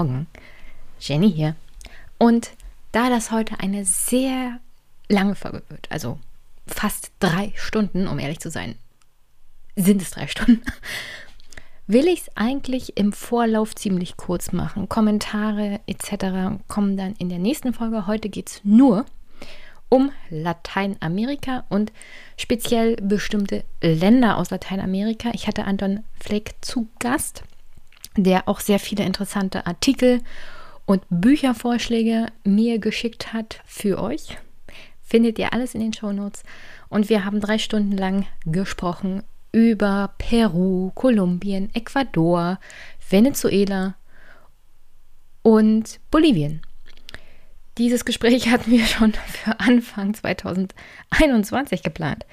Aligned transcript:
Morgen, 0.00 0.28
Jenny 0.98 1.30
hier. 1.30 1.56
Und 2.16 2.52
da 2.92 3.10
das 3.10 3.30
heute 3.30 3.60
eine 3.60 3.84
sehr 3.84 4.58
lange 5.10 5.34
Folge 5.34 5.62
wird, 5.68 5.88
also 5.90 6.18
fast 6.66 7.12
drei 7.20 7.52
Stunden, 7.54 8.08
um 8.08 8.18
ehrlich 8.18 8.40
zu 8.40 8.50
sein, 8.50 8.76
sind 9.76 10.00
es 10.00 10.12
drei 10.12 10.26
Stunden, 10.26 10.62
will 11.86 12.08
ich 12.08 12.22
es 12.22 12.30
eigentlich 12.34 12.96
im 12.96 13.12
Vorlauf 13.12 13.74
ziemlich 13.74 14.16
kurz 14.16 14.52
machen. 14.52 14.88
Kommentare 14.88 15.80
etc. 15.86 16.62
kommen 16.66 16.96
dann 16.96 17.12
in 17.18 17.28
der 17.28 17.38
nächsten 17.38 17.74
Folge. 17.74 18.06
Heute 18.06 18.30
geht 18.30 18.48
es 18.48 18.60
nur 18.64 19.04
um 19.90 20.12
Lateinamerika 20.30 21.64
und 21.68 21.92
speziell 22.38 22.96
bestimmte 22.96 23.64
Länder 23.82 24.38
aus 24.38 24.48
Lateinamerika. 24.48 25.32
Ich 25.34 25.46
hatte 25.46 25.64
Anton 25.66 26.04
Fleck 26.18 26.54
zu 26.62 26.88
Gast, 27.00 27.42
der 28.16 28.48
auch 28.48 28.60
sehr 28.60 28.78
viele 28.78 29.04
interessante 29.04 29.66
Artikel 29.66 30.20
und 30.86 31.02
Büchervorschläge 31.08 32.26
mir 32.44 32.78
geschickt 32.78 33.32
hat 33.32 33.60
für 33.64 34.02
euch. 34.02 34.36
Findet 35.02 35.38
ihr 35.38 35.52
alles 35.52 35.74
in 35.74 35.80
den 35.80 35.92
Show 35.92 36.12
Notes. 36.12 36.42
Und 36.88 37.08
wir 37.08 37.24
haben 37.24 37.40
drei 37.40 37.58
Stunden 37.58 37.96
lang 37.96 38.26
gesprochen 38.44 39.22
über 39.52 40.12
Peru, 40.18 40.90
Kolumbien, 40.94 41.70
Ecuador, 41.74 42.58
Venezuela 43.08 43.94
und 45.42 46.00
Bolivien. 46.10 46.62
Dieses 47.78 48.04
Gespräch 48.04 48.48
hatten 48.50 48.70
wir 48.70 48.84
schon 48.84 49.12
für 49.12 49.58
Anfang 49.58 50.14
2021 50.14 51.82
geplant. 51.82 52.26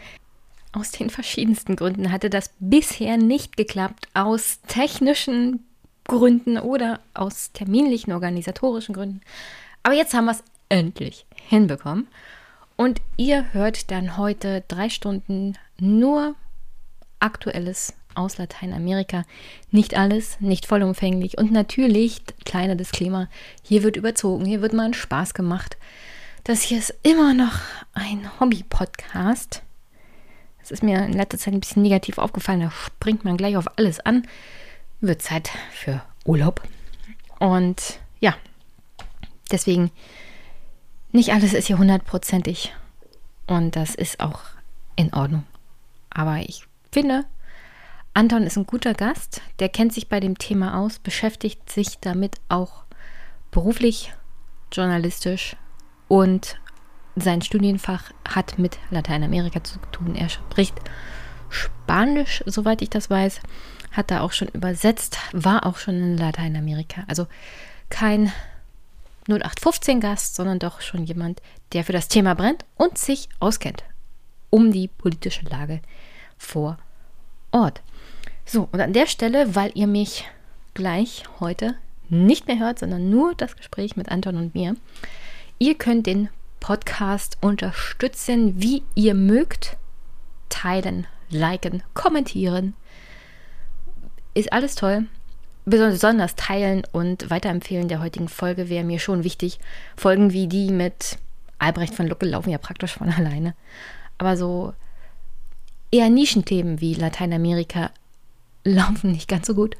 Aus 0.74 0.92
den 0.92 1.10
verschiedensten 1.10 1.76
Gründen 1.76 2.12
hatte 2.12 2.30
das 2.30 2.52
bisher 2.60 3.18
nicht 3.18 3.58
geklappt, 3.58 4.08
aus 4.14 4.62
technischen 4.68 5.66
Gründen 6.08 6.58
oder 6.58 7.00
aus 7.14 7.52
terminlichen, 7.52 8.14
organisatorischen 8.14 8.96
Gründen. 8.96 9.22
Aber 9.84 9.96
jetzt 9.96 10.14
haben 10.14 10.26
wir 10.26 10.32
es 10.32 10.44
endlich 10.70 11.26
hinbekommen. 11.36 12.08
Und 12.76 13.02
ihr 13.18 13.54
hört 13.54 13.92
dann 13.92 14.18
heute 14.18 14.64
drei 14.68 14.90
Stunden 14.90 15.58
nur 15.80 16.36
Aktuelles 17.20 17.94
aus 18.14 18.38
Lateinamerika. 18.38 19.24
Nicht 19.72 19.98
alles, 19.98 20.40
nicht 20.40 20.66
vollumfänglich. 20.66 21.38
Und 21.38 21.52
natürlich, 21.52 22.22
kleiner 22.46 22.76
Disclaimer, 22.76 23.30
hier 23.64 23.84
wird 23.84 23.96
überzogen, 23.96 24.46
hier 24.46 24.62
wird 24.62 24.74
mal 24.74 24.86
ein 24.86 24.94
Spaß 24.94 25.34
gemacht. 25.34 25.78
Das 26.44 26.62
hier 26.62 26.78
ist 26.78 26.94
immer 27.04 27.34
noch 27.34 27.60
ein 27.94 28.40
Hobby-Podcast. 28.40 29.64
Es 30.62 30.72
ist 30.72 30.84
mir 30.84 31.06
in 31.06 31.14
letzter 31.14 31.38
Zeit 31.38 31.54
ein 31.54 31.60
bisschen 31.60 31.82
negativ 31.82 32.18
aufgefallen, 32.18 32.62
da 32.62 32.72
springt 32.72 33.24
man 33.24 33.38
gleich 33.38 33.58
auf 33.58 33.78
alles 33.78 34.00
an. 34.02 34.28
Wird 35.00 35.22
Zeit 35.22 35.50
für 35.72 36.02
Urlaub. 36.26 36.62
Und 37.40 38.00
ja, 38.20 38.36
deswegen, 39.52 39.92
nicht 41.12 41.32
alles 41.32 41.54
ist 41.54 41.68
hier 41.68 41.78
hundertprozentig. 41.78 42.74
Und 43.46 43.76
das 43.76 43.96
ist 43.96 44.20
auch 44.20 44.42
in 44.96 45.14
Ordnung. 45.14 45.44
Aber 46.10 46.38
ich 46.40 46.66
finde, 46.92 47.26
Anton 48.14 48.44
ist 48.44 48.58
ein 48.58 48.66
guter 48.66 48.94
Gast, 48.96 49.42
der 49.60 49.70
kennt 49.70 49.94
sich 49.94 50.10
bei 50.10 50.20
dem 50.20 50.38
Thema 50.38 50.80
aus, 50.80 50.98
beschäftigt 50.98 51.70
sich 51.70 52.00
damit 52.00 52.38
auch 52.50 52.84
beruflich, 53.52 54.12
journalistisch 54.72 55.56
und 56.08 56.60
sein 57.16 57.42
Studienfach 57.42 58.12
hat 58.28 58.58
mit 58.58 58.80
Lateinamerika 58.90 59.64
zu 59.64 59.80
tun. 59.92 60.16
Er 60.16 60.30
spricht 60.30 60.76
Spanisch, 61.50 62.44
soweit 62.46 62.82
ich 62.82 62.90
das 62.90 63.10
weiß, 63.10 63.40
hat 63.92 64.12
da 64.12 64.22
auch 64.22 64.32
schon 64.32 64.48
übersetzt, 64.50 65.18
war 65.32 65.66
auch 65.66 65.78
schon 65.78 65.96
in 65.96 66.18
Lateinamerika. 66.18 67.04
Also 67.08 67.28
kein 67.90 68.32
0815-Gast, 69.28 70.36
sondern 70.36 70.60
doch 70.60 70.82
schon 70.82 71.04
jemand, 71.04 71.42
der 71.74 71.84
für 71.84 71.94
das 71.94 72.08
Thema 72.08 72.34
brennt 72.34 72.66
und 72.76 72.98
sich 72.98 73.30
auskennt 73.40 73.84
um 74.50 74.72
die 74.72 74.88
politische 74.88 75.46
Lage 75.46 75.82
vor 76.38 76.78
Ort. 77.52 77.82
So, 78.46 78.70
und 78.72 78.80
an 78.80 78.94
der 78.94 79.08
Stelle, 79.08 79.56
weil 79.56 79.72
ihr 79.74 79.88
mich 79.88 80.26
gleich 80.74 81.24
heute 81.40 81.76
nicht 82.10 82.48
mehr 82.48 82.60
hört, 82.60 82.80
sondern 82.80 83.10
nur 83.10 83.36
das 83.36 83.58
Gespräch 83.58 83.98
mit 83.98 84.10
Anton 84.10 84.38
und 84.38 84.56
mir, 84.56 84.76
ihr 85.60 85.76
könnt 85.76 86.08
den 86.08 86.30
Podcast 86.60 87.38
unterstützen, 87.42 88.62
wie 88.62 88.84
ihr 88.96 89.14
mögt. 89.14 89.78
Teilen, 90.50 91.08
liken, 91.30 91.84
kommentieren. 91.94 92.74
Ist 94.38 94.54
alles 94.54 94.76
toll. 94.76 95.08
Besonders 95.66 96.36
teilen 96.36 96.84
und 96.92 97.32
weiterempfehlen 97.32 97.88
der 97.88 98.02
heutigen 98.02 98.30
Folge 98.30 98.70
wäre 98.70 98.84
mir 98.84 99.00
schon 99.00 99.24
wichtig. 99.24 99.58
Folgen 99.96 100.32
wie 100.32 100.46
die 100.46 100.70
mit 100.70 101.18
Albrecht 101.58 101.96
von 101.96 102.06
Lucke 102.06 102.28
laufen 102.28 102.52
ja 102.52 102.60
praktisch 102.60 102.94
von 102.94 103.10
alleine. 103.18 103.56
Aber 104.20 104.38
so 104.38 104.76
eher 105.90 106.12
Nischenthemen 106.12 106.82
wie 106.82 106.94
Lateinamerika 106.94 107.90
laufen 108.64 109.12
nicht 109.12 109.28
ganz 109.28 109.48
so 109.48 109.56
gut. 109.56 109.76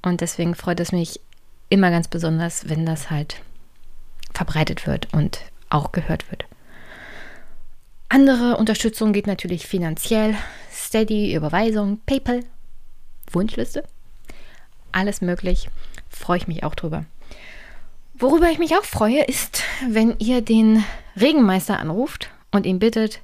Und 0.00 0.22
deswegen 0.22 0.54
freut 0.54 0.80
es 0.80 0.90
mich 0.90 1.20
immer 1.68 1.90
ganz 1.90 2.08
besonders, 2.08 2.70
wenn 2.70 2.86
das 2.86 3.10
halt 3.10 3.42
verbreitet 4.32 4.86
wird 4.86 5.12
und 5.12 5.40
auch 5.68 5.92
gehört 5.92 6.30
wird. 6.30 6.46
Andere 8.08 8.56
Unterstützung 8.56 9.12
geht 9.12 9.26
natürlich 9.26 9.66
finanziell, 9.66 10.34
Steady, 10.72 11.34
Überweisung, 11.34 12.00
PayPal, 12.06 12.40
Wunschliste. 13.32 13.84
Alles 14.92 15.20
möglich. 15.20 15.68
Freue 16.08 16.38
ich 16.38 16.48
mich 16.48 16.64
auch 16.64 16.74
drüber. 16.74 17.04
Worüber 18.14 18.50
ich 18.50 18.58
mich 18.58 18.74
auch 18.76 18.84
freue, 18.84 19.24
ist, 19.24 19.62
wenn 19.88 20.18
ihr 20.18 20.40
den 20.40 20.84
Regenmeister 21.20 21.78
anruft 21.78 22.30
und 22.50 22.64
ihn 22.64 22.78
bittet, 22.78 23.20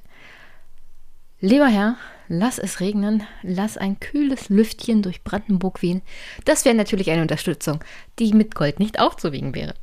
Lieber 1.45 1.67
Herr, 1.67 1.97
lass 2.29 2.57
es 2.57 2.79
regnen, 2.79 3.23
lass 3.41 3.77
ein 3.77 3.99
kühles 3.99 4.47
Lüftchen 4.47 5.01
durch 5.01 5.25
Brandenburg 5.25 5.81
wehen. 5.81 6.01
Das 6.45 6.63
wäre 6.63 6.73
natürlich 6.73 7.11
eine 7.11 7.21
Unterstützung, 7.21 7.83
die 8.17 8.31
mit 8.31 8.55
Gold 8.55 8.79
nicht 8.79 8.97
aufzuwiegen 8.97 9.53
wäre. 9.53 9.73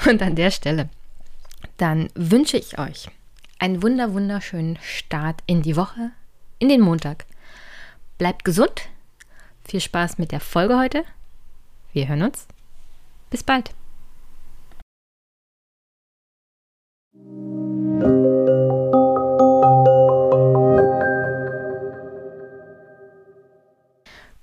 Und 0.10 0.20
an 0.22 0.34
der 0.34 0.50
Stelle, 0.50 0.88
dann 1.76 2.08
wünsche 2.16 2.56
ich 2.56 2.76
euch 2.80 3.06
einen 3.60 3.84
wunder 3.84 4.14
wunderschönen 4.14 4.80
Start 4.82 5.44
in 5.46 5.62
die 5.62 5.76
Woche, 5.76 6.10
in 6.58 6.68
den 6.68 6.80
Montag. 6.80 7.24
Bleibt 8.18 8.46
gesund, 8.46 8.88
viel 9.68 9.80
Spaß 9.80 10.16
mit 10.16 10.32
der 10.32 10.40
Folge 10.40 10.78
heute. 10.78 11.04
Wir 11.92 12.08
hören 12.08 12.22
uns. 12.22 12.46
Bis 13.28 13.42
bald. 13.42 13.74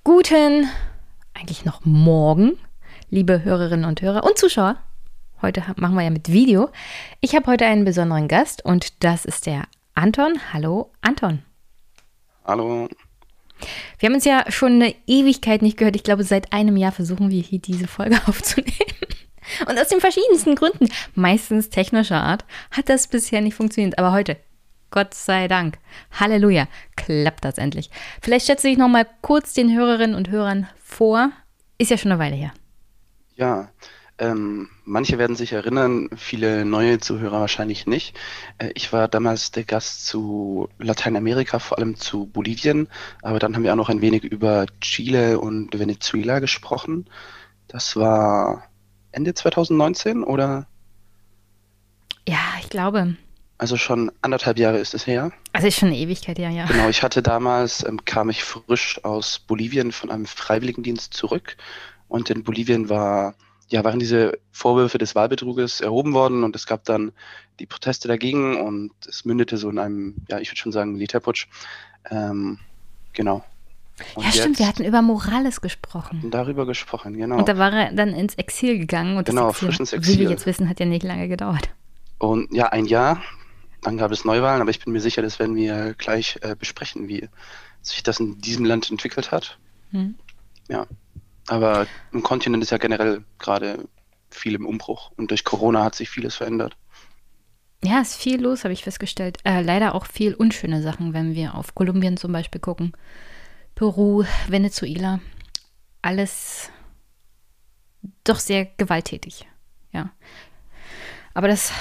Guten, 0.04 0.70
eigentlich 1.34 1.66
noch 1.66 1.84
morgen, 1.84 2.60
liebe 3.10 3.44
Hörerinnen 3.44 3.86
und 3.86 4.04
Hörer 4.04 4.24
und 4.24 4.38
Zuschauer. 4.38 4.78
Heute 5.42 5.64
machen 5.78 5.96
wir 5.96 6.04
ja 6.04 6.12
mit 6.12 6.32
Video. 6.32 6.70
Ich 7.22 7.36
habe 7.36 7.48
heute 7.48 7.66
einen 7.66 7.86
besonderen 7.86 8.28
Gast 8.28 8.64
und 8.64 9.04
das 9.04 9.26
ist 9.26 9.48
der 9.48 9.64
Anton. 9.96 10.40
Hallo, 10.54 10.92
Anton. 11.02 11.44
Hallo. 12.46 12.88
Wir 14.00 14.08
haben 14.08 14.16
uns 14.16 14.26
ja 14.26 14.46
schon 14.50 14.74
eine 14.74 14.96
Ewigkeit 15.08 15.62
nicht 15.62 15.78
gehört. 15.78 15.96
Ich 15.96 16.04
glaube, 16.04 16.24
seit 16.24 16.54
einem 16.54 16.78
Jahr 16.78 16.92
versuchen 16.92 17.30
wir 17.30 17.42
hier 17.42 17.60
diese 17.60 17.88
Folge 17.88 18.20
aufzunehmen. 18.28 18.74
Und 19.68 19.78
aus 19.78 19.90
den 19.90 20.00
verschiedensten 20.00 20.56
Gründen, 20.56 20.90
meistens 21.16 21.70
technischer 21.70 22.22
Art, 22.22 22.46
hat 22.72 22.90
das 22.90 23.08
bisher 23.08 23.42
nicht 23.42 23.56
funktioniert. 23.56 23.98
Aber 23.98 24.12
heute 24.12 24.38
Gott 24.94 25.16
sei 25.16 25.48
Dank. 25.48 25.80
Halleluja. 26.12 26.68
Klappt 26.96 27.44
das 27.44 27.58
endlich. 27.58 27.90
Vielleicht 28.22 28.46
schätze 28.46 28.70
ich 28.70 28.78
noch 28.78 28.88
mal 28.88 29.08
kurz 29.22 29.54
den 29.54 29.76
Hörerinnen 29.76 30.16
und 30.16 30.30
Hörern 30.30 30.68
vor. 30.84 31.32
Ist 31.80 31.90
ja 31.90 31.98
schon 31.98 32.12
eine 32.12 32.20
Weile 32.20 32.36
her. 32.36 32.54
Ja, 33.36 33.70
ähm, 34.20 34.70
manche 34.86 35.18
werden 35.18 35.36
sich 35.36 35.54
erinnern, 35.54 36.10
viele 36.16 36.66
neue 36.66 37.00
Zuhörer 37.00 37.40
wahrscheinlich 37.42 37.88
nicht. 37.88 38.16
Äh, 38.60 38.70
ich 38.76 38.94
war 38.94 39.08
damals 39.08 39.52
der 39.52 39.64
Gast 39.64 40.06
zu 40.06 40.70
Lateinamerika, 40.78 41.60
vor 41.60 41.80
allem 41.80 41.96
zu 41.96 42.28
Bolivien, 42.28 42.88
aber 43.22 43.40
dann 43.40 43.56
haben 43.56 43.64
wir 43.64 43.72
auch 43.72 43.78
noch 43.78 43.90
ein 43.90 44.02
wenig 44.02 44.24
über 44.24 44.68
Chile 44.82 45.40
und 45.40 45.78
Venezuela 45.78 46.40
gesprochen. 46.40 47.10
Das 47.68 47.96
war 47.96 48.64
Ende 49.12 49.34
2019 49.34 50.24
oder? 50.24 50.68
Ja, 52.28 52.54
ich 52.62 52.70
glaube. 52.70 53.16
Also 53.58 53.78
schon 53.78 54.12
anderthalb 54.22 54.60
Jahre 54.60 54.78
ist 54.78 54.94
es 54.94 55.08
her. 55.08 55.32
Also 55.54 55.68
ist 55.68 55.80
schon 55.80 55.90
eine 55.90 55.98
Ewigkeit, 55.98 56.38
ja, 56.38 56.50
ja. 56.50 56.66
Genau, 56.66 56.90
ich 56.90 57.02
hatte 57.02 57.22
damals, 57.24 57.86
ähm, 57.86 58.04
kam 58.06 58.30
ich 58.30 58.44
frisch 58.44 59.04
aus 59.04 59.40
Bolivien 59.40 59.92
von 59.92 60.12
einem 60.12 60.26
Freiwilligendienst 60.26 61.14
zurück 61.14 61.58
und 62.08 62.30
in 62.30 62.44
Bolivien 62.44 62.90
war, 62.90 63.36
ja, 63.74 63.84
waren 63.84 63.98
diese 63.98 64.38
Vorwürfe 64.52 65.00
des 65.00 65.16
Wahlbetruges 65.16 65.82
erhoben 65.82 66.14
worden 66.14 66.44
und 66.44 66.56
es 66.56 66.68
gab 66.68 66.84
dann 66.86 67.12
die 67.60 67.66
Proteste 67.66 68.08
dagegen 68.08 68.62
und 68.62 68.92
es 69.08 69.26
mündete 69.26 69.58
so 69.58 69.68
in 69.68 69.80
einem, 69.80 70.16
ja, 70.30 70.38
ich 70.38 70.50
würde 70.50 70.60
schon 70.60 70.72
sagen, 70.72 70.94
Militärputsch. 70.94 71.48
Ähm, 72.12 72.60
genau. 73.14 73.44
Und 74.14 74.26
ja, 74.26 74.32
stimmt, 74.32 74.60
wir 74.60 74.68
hatten 74.68 74.86
über 74.86 75.02
Morales 75.02 75.60
gesprochen. 75.60 76.30
Darüber 76.30 76.68
gesprochen, 76.68 77.18
genau. 77.18 77.38
Und 77.38 77.50
da 77.50 77.58
war 77.58 77.74
er 77.74 77.94
dann 77.94 78.10
ins 78.10 78.36
Exil 78.36 78.78
gegangen. 78.78 79.18
Und 79.18 79.26
genau, 79.26 79.48
das 79.48 79.56
Exil, 79.56 79.68
frisch 79.68 79.80
ins 79.80 79.94
Exil. 79.94 80.14
Wie 80.14 80.20
wir 80.20 80.30
jetzt 80.30 80.46
wissen, 80.46 80.70
hat 80.70 80.80
ja 80.80 80.86
nicht 80.86 81.02
lange 81.02 81.28
gedauert. 81.28 81.70
Und 82.20 82.54
ja, 82.54 82.68
ein 82.68 82.86
Jahr, 82.86 83.24
dann 83.82 83.98
gab 83.98 84.12
es 84.12 84.24
Neuwahlen, 84.24 84.62
aber 84.62 84.70
ich 84.70 84.84
bin 84.84 84.94
mir 84.94 85.02
sicher, 85.02 85.24
das 85.24 85.40
werden 85.40 85.56
wir 85.56 85.96
gleich 85.96 86.38
äh, 86.42 86.56
besprechen, 86.56 87.08
wie 87.08 87.28
sich 87.82 88.04
das 88.04 88.20
in 88.20 88.40
diesem 88.40 88.66
Land 88.66 88.92
entwickelt 88.92 89.32
hat. 89.32 89.58
Hm. 89.90 90.14
Ja, 90.70 90.86
aber 91.48 91.88
im 92.12 92.24
Kontinent 92.24 92.64
ist 92.64 92.72
ja 92.72 92.78
generell 92.78 93.24
gerade 93.40 93.88
viel 94.30 94.56
im 94.56 94.66
Umbruch 94.66 95.12
und 95.18 95.32
durch 95.32 95.44
Corona 95.44 95.84
hat 95.84 95.96
sich 95.96 96.10
vieles 96.10 96.36
verändert. 96.36 96.76
Ja, 97.84 98.00
ist 98.00 98.16
viel 98.16 98.42
los, 98.42 98.64
habe 98.64 98.74
ich 98.74 98.84
festgestellt. 98.84 99.40
Äh, 99.44 99.62
leider 99.62 99.94
auch 99.94 100.06
viel 100.06 100.34
unschöne 100.34 100.82
Sachen, 100.82 101.14
wenn 101.14 101.36
wir 101.36 101.56
auf 101.56 101.76
Kolumbien 101.76 102.16
zum 102.16 102.32
Beispiel 102.32 102.62
gucken. 102.62 102.94
Peru, 103.76 104.24
Venezuela. 104.48 105.20
Alles 106.02 106.70
doch 108.24 108.40
sehr 108.40 108.66
gewalttätig. 108.66 109.46
Ja. 109.92 110.12
Aber 111.34 111.50
das 111.50 111.74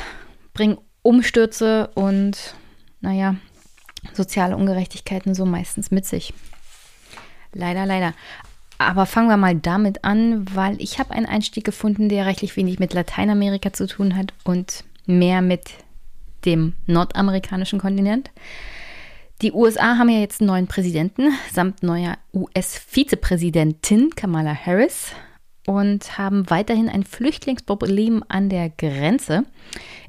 bringt 0.54 0.80
Umstürze 1.02 1.88
und, 1.94 2.54
naja, 3.00 3.36
soziale 4.12 4.56
Ungerechtigkeiten 4.56 5.34
so 5.34 5.46
meistens 5.46 5.90
mit 5.90 6.04
sich. 6.04 6.34
Leider, 7.52 7.86
leider. 7.86 8.14
Aber 8.86 9.06
fangen 9.06 9.28
wir 9.28 9.36
mal 9.36 9.54
damit 9.54 10.04
an, 10.04 10.44
weil 10.54 10.80
ich 10.80 10.98
habe 10.98 11.12
einen 11.12 11.26
Einstieg 11.26 11.64
gefunden, 11.64 12.08
der 12.08 12.26
rechtlich 12.26 12.56
wenig 12.56 12.78
mit 12.78 12.94
Lateinamerika 12.94 13.72
zu 13.72 13.86
tun 13.86 14.16
hat 14.16 14.32
und 14.44 14.84
mehr 15.06 15.42
mit 15.42 15.70
dem 16.44 16.74
nordamerikanischen 16.86 17.78
Kontinent. 17.78 18.30
Die 19.42 19.52
USA 19.52 19.98
haben 19.98 20.08
ja 20.08 20.20
jetzt 20.20 20.40
einen 20.40 20.48
neuen 20.48 20.66
Präsidenten 20.68 21.32
samt 21.52 21.82
neuer 21.82 22.16
US-Vizepräsidentin 22.32 24.10
Kamala 24.10 24.54
Harris 24.54 25.12
und 25.66 26.16
haben 26.18 26.48
weiterhin 26.48 26.88
ein 26.88 27.04
Flüchtlingsproblem 27.04 28.24
an 28.28 28.48
der 28.48 28.70
Grenze. 28.70 29.44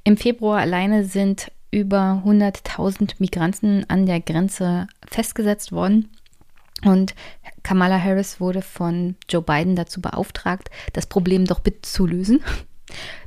Im 0.04 0.18
Februar 0.18 0.60
alleine 0.60 1.04
sind 1.06 1.52
über 1.72 2.22
100.000 2.24 3.16
Migranten 3.18 3.86
an 3.88 4.06
der 4.06 4.20
Grenze 4.20 4.88
festgesetzt 5.08 5.72
worden. 5.72 6.10
Und 6.84 7.16
Kamala 7.64 8.02
Harris 8.02 8.40
wurde 8.40 8.62
von 8.62 9.16
Joe 9.30 9.42
Biden 9.42 9.76
dazu 9.76 10.02
beauftragt, 10.02 10.70
das 10.94 11.08
Problem 11.08 11.46
doch 11.46 11.60
bitte 11.60 11.82
zu 11.82 12.06
lösen. 12.06 12.42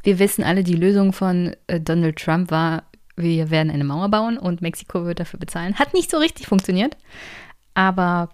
Wir 0.02 0.18
wissen 0.18 0.44
alle, 0.44 0.62
die 0.62 0.76
Lösung 0.76 1.12
von 1.12 1.56
äh, 1.66 1.80
Donald 1.80 2.16
Trump 2.16 2.50
war, 2.50 2.84
wir 3.16 3.50
werden 3.50 3.70
eine 3.70 3.84
Mauer 3.84 4.10
bauen 4.10 4.36
und 4.38 4.60
Mexiko 4.60 5.06
wird 5.06 5.20
dafür 5.20 5.40
bezahlen. 5.40 5.78
Hat 5.78 5.94
nicht 5.94 6.10
so 6.10 6.18
richtig 6.18 6.46
funktioniert, 6.46 6.96
aber 7.74 8.28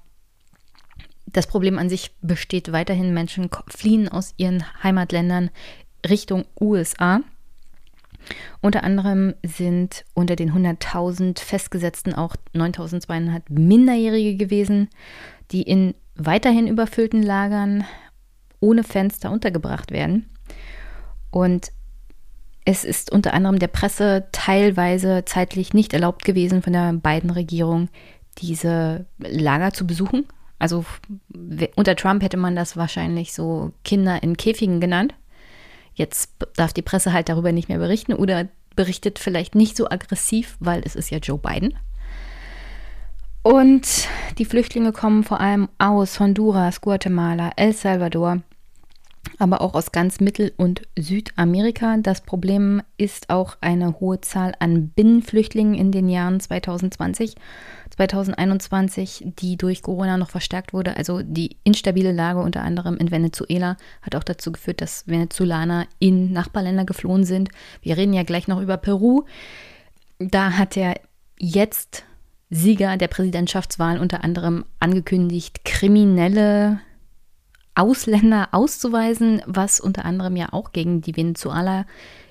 das 1.27 1.47
Problem 1.47 1.79
an 1.79 1.89
sich 1.89 2.11
besteht 2.21 2.73
weiterhin. 2.73 3.15
Menschen 3.15 3.49
fliehen 3.69 4.09
aus 4.09 4.35
ihren 4.37 4.65
Heimatländern 4.83 5.51
Richtung 6.09 6.45
USA. 6.61 7.21
Unter 8.61 8.85
anderem 8.85 9.35
sind 9.45 10.05
unter 10.15 10.37
den 10.37 10.53
100.000 10.53 11.41
Festgesetzten 11.41 12.15
auch 12.15 12.37
9.200 12.55 13.43
Minderjährige 13.49 14.37
gewesen, 14.37 14.89
die 15.51 15.63
in 15.63 15.95
weiterhin 16.15 16.69
überfüllten 16.69 17.23
Lagern 17.23 17.85
ohne 18.61 18.85
Fenster 18.85 19.31
untergebracht 19.31 19.91
werden. 19.91 20.29
Und 21.31 21.73
es 22.65 22.85
ist 22.85 23.11
unter 23.11 23.35
anderem 23.35 23.59
der 23.59 23.67
Presse 23.67 24.29
teilweise 24.31 25.25
zeitlich 25.25 25.75
nicht 25.75 25.93
erlaubt 25.95 26.25
gewesen 26.25 26.63
von 26.63 26.73
der 26.73 26.93
beiden 26.93 27.31
Regierung, 27.31 27.89
diese 28.39 29.07
Lager 29.19 29.73
zu 29.73 29.87
besuchen. 29.87 30.27
Also 30.59 30.85
unter 31.75 31.97
Trump 31.97 32.23
hätte 32.23 32.37
man 32.37 32.55
das 32.55 32.77
wahrscheinlich 32.77 33.33
so 33.33 33.73
Kinder 33.85 34.23
in 34.23 34.37
Käfigen 34.37 34.81
genannt. 34.81 35.15
Jetzt 35.95 36.31
darf 36.57 36.73
die 36.73 36.83
Presse 36.83 37.13
halt 37.13 37.29
darüber 37.29 37.53
nicht 37.53 37.69
mehr 37.69 37.79
berichten 37.79 38.15
oder 38.15 38.49
berichtet 38.77 39.19
vielleicht 39.19 39.55
nicht 39.55 39.77
so 39.77 39.89
aggressiv, 39.91 40.57
weil 40.61 40.83
es 40.85 40.97
ist 40.97 41.11
ja 41.11 41.19
Joe 41.19 41.39
Biden. 41.39 41.75
Und 43.43 44.09
die 44.39 44.45
Flüchtlinge 44.45 44.93
kommen 44.93 45.25
vor 45.25 45.41
allem 45.41 45.69
aus 45.79 46.21
Honduras, 46.21 46.81
Guatemala, 46.81 47.51
El 47.57 47.73
Salvador, 47.73 48.43
aber 49.39 49.61
auch 49.61 49.75
aus 49.75 49.93
ganz 49.93 50.21
Mittel- 50.21 50.53
und 50.57 50.83
Südamerika. 50.99 51.97
Das 51.99 52.21
Problem 52.21 52.83
ist 52.97 53.31
auch 53.31 53.57
eine 53.61 54.01
hohe 54.01 54.21
Zahl 54.21 54.55
an 54.59 54.89
Binnenflüchtlingen 54.89 55.75
in 55.75 55.93
den 55.93 56.09
Jahren 56.09 56.41
2020, 56.41 57.35
2021, 57.91 59.25
die 59.39 59.57
durch 59.57 59.83
Corona 59.83 60.17
noch 60.17 60.31
verstärkt 60.31 60.73
wurde. 60.73 60.97
Also 60.97 61.23
die 61.23 61.57
instabile 61.65 62.13
Lage 62.13 62.41
unter 62.41 62.63
anderem 62.63 62.97
in 62.97 63.11
Venezuela 63.11 63.77
hat 64.03 64.15
auch 64.15 64.25
dazu 64.25 64.53
geführt, 64.53 64.81
dass 64.81 65.07
Venezolaner 65.07 65.87
in 65.99 66.33
Nachbarländer 66.33 66.85
geflohen 66.85 67.25
sind. 67.25 67.51
Wir 67.83 67.97
reden 67.97 68.15
ja 68.15 68.23
gleich 68.23 68.49
noch 68.49 68.61
über 68.61 68.77
Peru. 68.77 69.25
Da 70.19 70.53
hat 70.53 70.77
der 70.77 71.01
jetzt 71.39 72.05
Sieger 72.55 72.99
der 72.99 73.09
Präsidentschaftswahl 73.09 73.99
unter 73.99 74.23
anderem 74.23 74.67
angekündigt, 74.79 75.65
kriminelle 75.65 76.81
Ausländer 77.75 78.49
auszuweisen, 78.53 79.43
was 79.47 79.81
unter 79.81 80.05
anderem 80.05 80.37
ja 80.37 80.53
auch 80.53 80.73
gegen 80.73 81.01
die 81.01 81.17
Venezuela, 81.17 81.87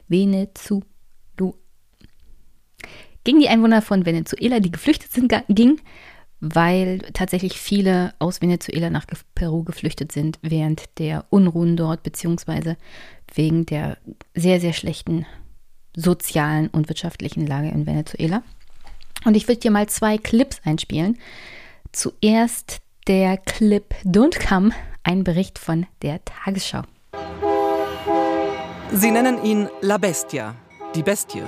Venezu, 0.07 0.83
gegen 3.23 3.39
die 3.39 3.49
Einwohner 3.49 3.81
von 3.81 4.05
Venezuela, 4.05 4.59
die 4.59 4.71
geflüchtet 4.71 5.11
sind, 5.11 5.33
ging, 5.47 5.79
weil 6.39 6.99
tatsächlich 7.13 7.59
viele 7.59 8.13
aus 8.19 8.41
Venezuela 8.41 8.89
nach 8.89 9.05
Peru 9.35 9.63
geflüchtet 9.63 10.11
sind 10.11 10.39
während 10.41 10.97
der 10.97 11.25
Unruhen 11.29 11.77
dort, 11.77 12.03
beziehungsweise 12.03 12.77
wegen 13.33 13.65
der 13.65 13.97
sehr, 14.33 14.59
sehr 14.59 14.73
schlechten 14.73 15.25
sozialen 15.95 16.67
und 16.69 16.89
wirtschaftlichen 16.89 17.45
Lage 17.45 17.69
in 17.69 17.85
Venezuela. 17.85 18.43
Und 19.25 19.38
ich 19.38 19.47
würde 19.47 19.59
dir 19.59 19.71
mal 19.71 19.88
zwei 19.88 20.17
Clips 20.17 20.61
einspielen. 20.63 21.19
Zuerst 21.91 22.81
der 23.07 23.38
Clip 23.38 23.93
Don't 24.03 24.47
Come 24.47 24.71
ein 25.03 25.24
Bericht 25.24 25.59
von 25.59 25.86
der 26.01 26.19
Tagesschau. 26.25 26.83
Sie 28.91 29.12
nennen 29.12 29.43
ihn 29.43 29.70
La 29.81 29.98
Bestia, 29.98 30.55
die 30.96 31.03
Bestie. 31.03 31.43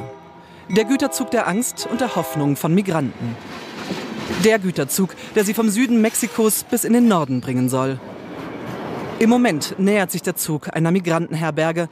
Der 0.70 0.86
Güterzug 0.86 1.32
der 1.32 1.48
Angst 1.48 1.88
und 1.92 2.02
der 2.02 2.16
Hoffnung 2.16 2.56
von 2.56 2.74
Migranten. 2.74 3.36
Der 4.44 4.60
Güterzug, 4.60 5.16
der 5.36 5.44
sie 5.44 5.54
vom 5.54 5.70
Süden 5.70 6.02
Mexikos 6.02 6.64
bis 6.64 6.84
in 6.84 6.94
den 6.94 7.08
Norden 7.08 7.42
bringen 7.42 7.70
soll. 7.70 8.00
Im 9.20 9.30
Moment 9.30 9.76
nähert 9.78 10.12
sich 10.12 10.22
der 10.22 10.36
Zug 10.36 10.76
einer 10.76 10.92
Migrantenherberge. 10.92 11.90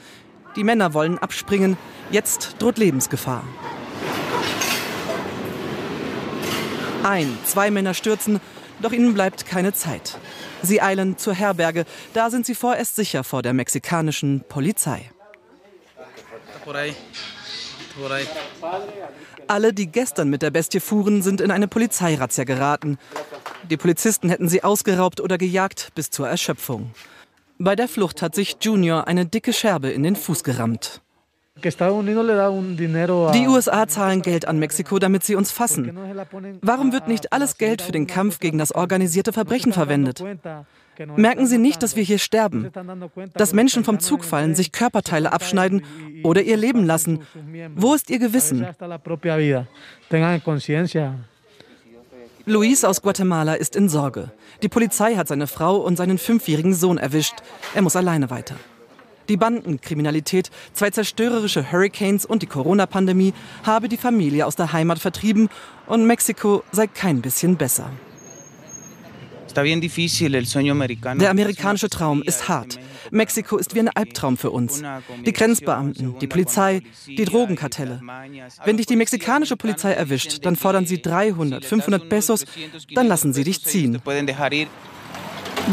Die 0.56 0.64
Männer 0.64 0.94
wollen 0.94 1.18
abspringen. 1.18 1.78
Jetzt 2.12 2.56
droht 2.60 2.78
Lebensgefahr. 2.78 3.44
Ein, 7.04 7.38
zwei 7.46 7.72
Männer 7.72 7.94
stürzen, 7.94 8.40
doch 8.82 8.92
ihnen 8.92 9.14
bleibt 9.14 9.46
keine 9.46 9.74
Zeit. 9.74 10.18
Sie 10.64 10.82
eilen 10.82 11.18
zur 11.18 11.34
Herberge. 11.34 11.86
Da 12.14 12.30
sind 12.30 12.46
sie 12.46 12.56
vorerst 12.56 12.96
sicher 12.96 13.24
vor 13.24 13.42
der 13.42 13.54
mexikanischen 13.54 14.44
Polizei. 14.48 15.10
Alle, 19.48 19.74
die 19.74 19.88
gestern 19.88 20.30
mit 20.30 20.42
der 20.42 20.52
Bestie 20.52 20.80
fuhren, 20.80 21.22
sind 21.22 21.42
in 21.42 21.52
eine 21.52 21.68
Polizeirazzia 21.68 22.44
geraten. 22.44 22.98
Die 23.70 23.78
Polizisten 23.78 24.30
hätten 24.30 24.50
sie 24.50 24.64
ausgeraubt 24.64 25.20
oder 25.20 25.38
gejagt 25.38 25.90
bis 25.96 26.10
zur 26.10 26.28
Erschöpfung. 26.28 26.92
Bei 27.58 27.76
der 27.76 27.88
Flucht 27.88 28.22
hat 28.22 28.34
sich 28.34 28.58
Junior 28.62 29.08
eine 29.08 29.26
dicke 29.26 29.54
Scherbe 29.54 29.90
in 29.90 30.04
den 30.04 30.16
Fuß 30.16 30.44
gerammt. 30.44 31.02
Die 33.34 33.48
USA 33.48 33.88
zahlen 33.88 34.22
Geld 34.22 34.48
an 34.48 34.58
Mexiko, 34.58 35.00
damit 35.00 35.24
sie 35.24 35.36
uns 35.36 35.52
fassen. 35.52 35.98
Warum 36.62 36.94
wird 36.94 37.08
nicht 37.08 37.34
alles 37.34 37.58
Geld 37.58 37.82
für 37.82 37.92
den 37.92 38.08
Kampf 38.08 38.40
gegen 38.40 38.58
das 38.58 38.74
organisierte 38.74 39.34
Verbrechen 39.34 39.74
verwendet? 39.74 40.24
Merken 41.16 41.48
Sie 41.48 41.58
nicht, 41.58 41.84
dass 41.84 41.96
wir 41.96 42.04
hier 42.04 42.20
sterben, 42.20 42.72
dass 43.34 43.54
Menschen 43.54 43.84
vom 43.84 44.00
Zug 44.00 44.24
fallen, 44.24 44.56
sich 44.56 44.72
Körperteile 44.72 45.34
abschneiden 45.34 45.84
oder 46.24 46.42
ihr 46.42 46.58
Leben 46.58 46.86
lassen? 46.86 47.20
Wo 47.76 47.94
ist 47.94 48.10
Ihr 48.10 48.20
Gewissen? 48.20 48.66
Luis 52.46 52.84
aus 52.84 53.02
Guatemala 53.02 53.54
ist 53.54 53.76
in 53.76 53.88
Sorge. 53.90 54.32
Die 54.64 54.70
Polizei 54.70 55.16
hat 55.16 55.28
seine 55.28 55.48
Frau 55.48 55.78
und 55.78 55.96
seinen 55.96 56.18
fünfjährigen 56.18 56.74
Sohn 56.74 56.98
erwischt. 56.98 57.36
Er 57.76 57.82
muss 57.82 57.96
alleine 57.96 58.30
weiter. 58.30 58.56
Die 59.32 59.38
Bandenkriminalität, 59.38 60.52
zwei 60.74 60.90
zerstörerische 60.90 61.72
Hurricanes 61.72 62.26
und 62.26 62.42
die 62.42 62.48
Corona-Pandemie 62.48 63.34
habe 63.64 63.88
die 63.88 63.96
Familie 63.96 64.46
aus 64.46 64.58
der 64.58 64.74
Heimat 64.74 65.00
vertrieben 65.00 65.48
und 65.88 66.06
Mexiko 66.06 66.66
sei 66.74 66.88
kein 66.88 67.22
bisschen 67.22 67.56
besser. 67.56 67.90
Der 69.56 71.30
amerikanische 71.30 71.90
Traum 71.90 72.22
ist 72.24 72.50
hart. 72.50 72.78
Mexiko 73.12 73.56
ist 73.56 73.74
wie 73.74 73.80
ein 73.80 73.88
Albtraum 73.88 74.36
für 74.36 74.52
uns. 74.52 74.84
Die 75.26 75.32
Grenzbeamten, 75.32 76.20
die 76.20 76.28
Polizei, 76.28 76.82
die 77.08 77.24
Drogenkartelle. 77.24 78.02
Wenn 78.66 78.76
dich 78.76 78.86
die 78.86 78.98
mexikanische 78.98 79.56
Polizei 79.56 79.94
erwischt, 79.94 80.46
dann 80.46 80.58
fordern 80.58 80.86
sie 80.86 81.02
300, 81.02 81.64
500 81.64 82.10
Pesos, 82.10 82.44
dann 82.94 83.08
lassen 83.08 83.32
sie 83.32 83.46
dich 83.46 83.64
ziehen. 83.64 84.02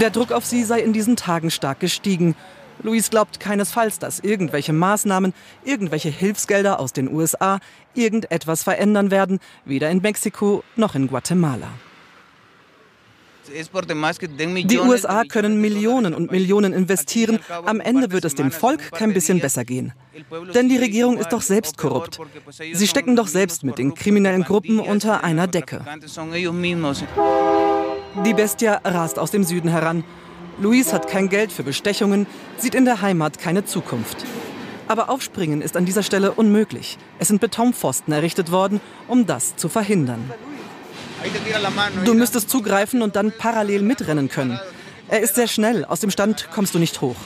Der 0.01 0.11
Druck 0.11 0.31
auf 0.31 0.45
sie 0.45 0.63
sei 0.63 0.81
in 0.81 0.93
diesen 0.93 1.17
Tagen 1.17 1.51
stark 1.51 1.81
gestiegen. 1.81 2.37
Luis 2.83 3.11
glaubt 3.11 3.41
keinesfalls, 3.41 3.99
dass 3.99 4.21
irgendwelche 4.21 4.73
Maßnahmen, 4.73 5.35
irgendwelche 5.65 6.09
Hilfsgelder 6.11 6.81
aus 6.81 6.93
den 6.93 7.13
USA 7.13 7.59
irgendetwas 7.95 8.63
verändern 8.63 9.11
werden, 9.11 9.41
weder 9.65 9.91
in 9.91 10.01
Mexiko 10.01 10.63
noch 10.77 10.95
in 10.95 11.09
Guatemala. 11.09 11.69
Die 13.51 14.79
USA 14.79 15.25
können 15.25 15.61
Millionen 15.61 16.15
und 16.15 16.31
Millionen 16.31 16.73
investieren. 16.73 17.39
Am 17.65 17.81
Ende 17.81 18.13
wird 18.13 18.25
es 18.25 18.35
dem 18.35 18.51
Volk 18.51 18.93
kein 18.93 19.15
bisschen 19.15 19.41
besser 19.41 19.65
gehen. 19.65 19.93
Denn 20.55 20.69
die 20.69 20.77
Regierung 20.77 21.19
ist 21.19 21.31
doch 21.31 21.43
selbst 21.43 21.79
korrupt. 21.79 22.21
Sie 22.51 22.87
stecken 22.87 23.17
doch 23.17 23.27
selbst 23.27 23.65
mit 23.65 23.79
den 23.79 23.95
kriminellen 23.95 24.45
Gruppen 24.45 24.81
unter 24.81 25.25
einer 25.25 25.47
Decke. 25.47 25.83
Die 28.25 28.35
Bestia 28.35 28.81
rast 28.85 29.19
aus 29.19 29.31
dem 29.31 29.45
Süden 29.45 29.69
heran. 29.69 30.05
Luis 30.61 30.93
hat 30.93 31.09
kein 31.09 31.29
Geld 31.29 31.53
für 31.53 31.63
Bestechungen, 31.63 32.27
sieht 32.57 32.75
in 32.75 32.85
der 32.85 33.01
Heimat 33.01 33.39
keine 33.39 33.65
Zukunft. 33.65 34.25
Aber 34.89 35.09
aufspringen 35.09 35.63
ist 35.63 35.77
an 35.77 35.85
dieser 35.85 36.03
Stelle 36.03 36.33
unmöglich. 36.33 36.99
Es 37.19 37.29
sind 37.29 37.41
Betonpfosten 37.41 38.13
errichtet 38.13 38.51
worden, 38.51 38.81
um 39.07 39.27
das 39.27 39.55
zu 39.57 39.69
verhindern. 39.69 40.33
Du 42.05 42.15
müsstest 42.15 42.51
zugreifen 42.51 43.03
und 43.03 43.15
dann 43.15 43.33
parallel 43.37 43.83
mitrennen 43.83 44.29
können. 44.29 44.59
Er 45.09 45.21
ist 45.21 45.37
sehr 45.37 45.49
schnell, 45.49 45.85
aus 45.85 46.01
dem 46.01 46.11
Stand 46.11 46.49
kommst 46.53 46.75
du 46.75 46.79
nicht 46.79 47.01
hoch. 47.01 47.17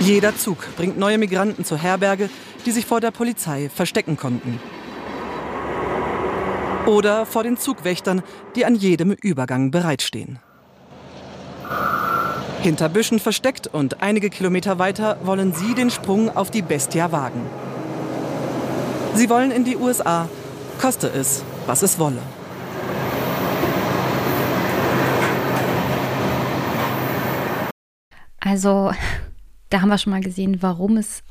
Jeder 0.00 0.36
Zug 0.36 0.58
bringt 0.76 0.98
neue 0.98 1.18
Migranten 1.18 1.64
zur 1.64 1.78
Herberge, 1.78 2.30
die 2.64 2.70
sich 2.70 2.86
vor 2.86 3.00
der 3.00 3.10
Polizei 3.10 3.70
verstecken 3.74 4.16
konnten. 4.16 4.60
Oder 6.86 7.26
vor 7.26 7.42
den 7.42 7.56
Zugwächtern, 7.56 8.22
die 8.54 8.64
an 8.64 8.76
jedem 8.76 9.12
Übergang 9.12 9.70
bereitstehen. 9.70 10.38
Hinter 12.62 12.88
Büschen 12.88 13.18
versteckt 13.18 13.68
und 13.68 14.02
einige 14.02 14.30
Kilometer 14.30 14.78
weiter 14.78 15.18
wollen 15.22 15.52
sie 15.52 15.74
den 15.74 15.90
Sprung 15.90 16.34
auf 16.34 16.50
die 16.50 16.62
Bestia 16.62 17.12
wagen. 17.12 17.42
Sie 19.14 19.30
wollen 19.30 19.50
in 19.50 19.64
die 19.64 19.76
USA, 19.76 20.28
koste 20.80 21.08
es, 21.08 21.42
was 21.66 21.82
es 21.82 21.98
wolle. 21.98 22.20
Also, 28.40 28.92
da 29.70 29.80
haben 29.80 29.88
wir 29.88 29.98
schon 29.98 30.12
mal 30.12 30.20
gesehen, 30.20 30.62
warum 30.62 30.96
es 30.96 31.22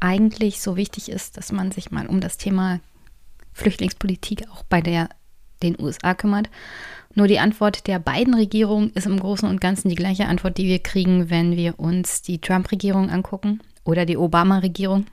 eigentlich 0.00 0.60
so 0.60 0.76
wichtig 0.76 1.08
ist, 1.08 1.36
dass 1.36 1.52
man 1.52 1.70
sich 1.70 1.90
mal 1.90 2.06
um 2.06 2.20
das 2.20 2.36
Thema 2.36 2.80
Flüchtlingspolitik 3.52 4.48
auch 4.50 4.64
bei 4.64 4.80
der, 4.80 5.08
den 5.62 5.80
USA 5.80 6.14
kümmert. 6.14 6.50
Nur 7.14 7.28
die 7.28 7.38
Antwort 7.38 7.86
der 7.86 7.98
beiden 7.98 8.34
Regierungen 8.34 8.90
ist 8.94 9.06
im 9.06 9.18
Großen 9.18 9.48
und 9.48 9.60
Ganzen 9.60 9.88
die 9.88 9.94
gleiche 9.94 10.26
Antwort, 10.26 10.58
die 10.58 10.66
wir 10.66 10.80
kriegen, 10.80 11.30
wenn 11.30 11.56
wir 11.56 11.78
uns 11.78 12.22
die 12.22 12.40
Trump-Regierung 12.40 13.10
angucken 13.10 13.60
oder 13.84 14.04
die 14.04 14.16
Obama-Regierung. 14.16 15.06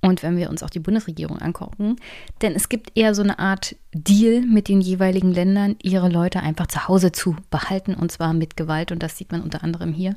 Und 0.00 0.22
wenn 0.22 0.36
wir 0.36 0.50
uns 0.50 0.62
auch 0.62 0.68
die 0.68 0.80
Bundesregierung 0.80 1.38
angucken, 1.38 1.96
denn 2.42 2.54
es 2.54 2.68
gibt 2.68 2.92
eher 2.94 3.14
so 3.14 3.22
eine 3.22 3.38
Art 3.38 3.74
Deal 3.92 4.42
mit 4.42 4.68
den 4.68 4.82
jeweiligen 4.82 5.32
Ländern, 5.32 5.76
ihre 5.82 6.10
Leute 6.10 6.40
einfach 6.40 6.66
zu 6.66 6.88
Hause 6.88 7.10
zu 7.10 7.36
behalten 7.50 7.94
und 7.94 8.12
zwar 8.12 8.34
mit 8.34 8.56
Gewalt. 8.56 8.92
Und 8.92 9.02
das 9.02 9.16
sieht 9.16 9.32
man 9.32 9.40
unter 9.40 9.64
anderem 9.64 9.94
hier. 9.94 10.16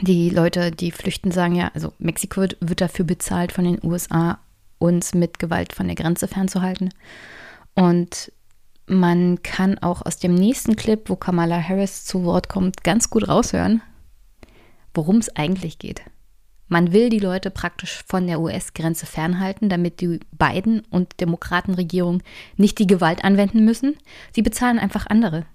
Die 0.00 0.30
Leute, 0.30 0.70
die 0.70 0.90
flüchten, 0.90 1.32
sagen 1.32 1.54
ja, 1.54 1.70
also 1.74 1.92
Mexiko 1.98 2.40
wird, 2.40 2.56
wird 2.60 2.80
dafür 2.80 3.04
bezahlt 3.04 3.52
von 3.52 3.64
den 3.64 3.78
USA, 3.82 4.38
uns 4.78 5.12
mit 5.12 5.38
Gewalt 5.38 5.74
von 5.74 5.86
der 5.86 5.96
Grenze 5.96 6.26
fernzuhalten. 6.26 6.90
Und 7.74 8.32
man 8.88 9.42
kann 9.42 9.78
auch 9.78 10.04
aus 10.04 10.18
dem 10.18 10.34
nächsten 10.34 10.76
Clip, 10.76 11.08
wo 11.08 11.16
Kamala 11.16 11.60
Harris 11.60 12.04
zu 12.04 12.24
Wort 12.24 12.48
kommt, 12.48 12.84
ganz 12.84 13.10
gut 13.10 13.28
raushören, 13.28 13.82
worum 14.94 15.18
es 15.18 15.34
eigentlich 15.36 15.78
geht. 15.78 16.02
Man 16.68 16.92
will 16.92 17.08
die 17.08 17.18
Leute 17.18 17.50
praktisch 17.50 18.02
von 18.06 18.26
der 18.26 18.40
US-Grenze 18.40 19.06
fernhalten, 19.06 19.70
damit 19.70 20.00
die 20.00 20.20
Biden- 20.32 20.82
und 20.90 21.20
Demokratenregierung 21.20 22.22
nicht 22.56 22.78
die 22.78 22.86
Gewalt 22.86 23.24
anwenden 23.24 23.64
müssen. 23.64 23.96
Sie 24.32 24.42
bezahlen 24.42 24.78
einfach 24.78 25.06
andere 25.06 25.46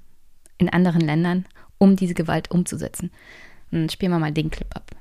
in 0.58 0.70
anderen 0.70 1.02
Ländern, 1.02 1.46
um 1.78 1.96
diese 1.96 2.16
Gewalt 2.16 2.50
umzusetzen. 2.50 3.12
Und 3.72 3.92
spielen 3.92 4.12
wir 4.12 4.20
mal 4.20 4.32
den 4.32 4.50
Clip 4.50 4.76
ab. 4.76 4.92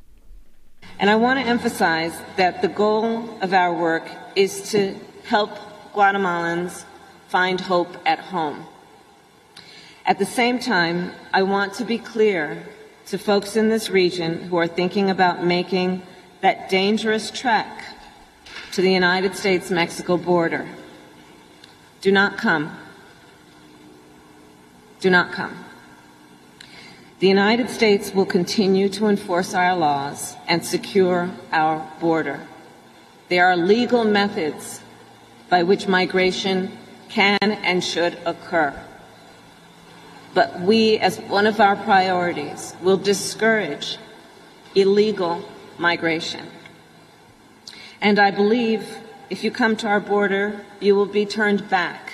And 0.99 1.11
I 1.11 1.15
want 1.15 1.41
to 1.41 1.49
emphasize 1.49 2.13
that 2.37 2.57
the 2.61 2.69
goal 2.69 3.25
of 3.41 3.53
our 3.53 3.79
work 3.79 4.05
is 4.35 4.71
to 4.71 4.95
help 5.25 5.51
Guatemalans 5.95 6.85
find 7.33 7.63
hope 7.63 7.97
at 8.05 8.19
home. 8.19 8.67
At 10.05 10.19
the 10.19 10.27
same 10.27 10.59
time, 10.59 11.13
I 11.33 11.43
want 11.45 11.73
to 11.75 11.85
be 11.85 11.97
clear 11.97 12.63
to 13.07 13.17
folks 13.17 13.57
in 13.57 13.71
this 13.71 13.89
region 13.89 14.43
who 14.43 14.59
are 14.59 14.67
thinking 14.67 15.09
about 15.09 15.43
making 15.43 16.03
that 16.43 16.69
dangerous 16.69 17.31
trek 17.31 17.85
to 18.73 18.83
the 18.83 18.93
United 18.93 19.35
States 19.35 19.71
Mexico 19.71 20.19
border. 20.19 20.69
Do 22.03 22.13
not 22.13 22.37
come. 22.37 22.77
Do 25.01 25.09
not 25.09 25.33
come. 25.33 25.65
The 27.21 27.29
United 27.29 27.71
States 27.71 28.13
will 28.13 28.27
continue 28.27 28.91
to 28.91 29.07
enforce 29.07 29.55
our 29.55 29.75
laws 29.75 30.37
and 30.47 30.63
secure 30.63 31.31
our 31.51 31.91
border. 31.99 32.47
There 33.31 33.47
are 33.47 33.57
legal 33.57 34.05
methods 34.05 34.83
by 35.49 35.63
which 35.63 35.89
migration 35.89 36.77
can 37.13 37.39
and 37.43 37.85
should 37.85 38.19
occur. 38.25 38.75
But 40.35 40.61
we, 40.61 40.99
as 40.99 41.19
one 41.21 41.47
of 41.47 41.61
our 41.61 41.77
priorities, 41.77 42.75
will 42.81 42.97
discourage 42.97 43.99
illegal 44.75 45.47
migration. 45.79 46.47
And 48.01 48.19
I 48.19 48.31
believe 48.31 48.99
if 49.29 49.45
you 49.45 49.51
come 49.51 49.77
to 49.77 49.87
our 49.87 50.01
border, 50.01 50.65
you 50.81 50.95
will 50.95 51.07
be 51.07 51.27
turned 51.27 51.69
back. 51.69 52.13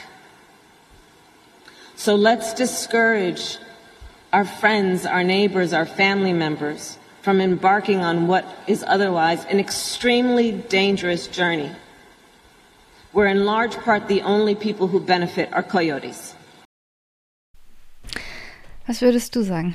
So 1.95 2.15
let's 2.15 2.53
discourage 2.55 3.59
our 4.33 4.45
friends, 4.45 5.07
our 5.07 5.25
neighbors, 5.25 5.73
our 5.73 5.87
family 5.87 6.33
members 6.33 6.99
from 7.23 7.41
embarking 7.41 8.01
on 8.01 8.27
what 8.27 8.45
is 8.67 8.85
otherwise 8.87 9.45
an 9.47 9.61
extremely 9.61 10.53
dangerous 10.53 11.27
journey, 11.27 11.71
where 13.19 13.29
in 13.29 13.45
large 13.45 13.77
part 13.85 14.09
the 14.09 14.23
only 14.23 14.55
people 14.55 14.87
who 14.87 15.01
benefit 15.01 15.53
are 15.53 15.65
coyotes. 15.65 16.37
Was 18.87 19.03
würdest 19.03 19.35
du 19.35 19.43
sagen? 19.43 19.75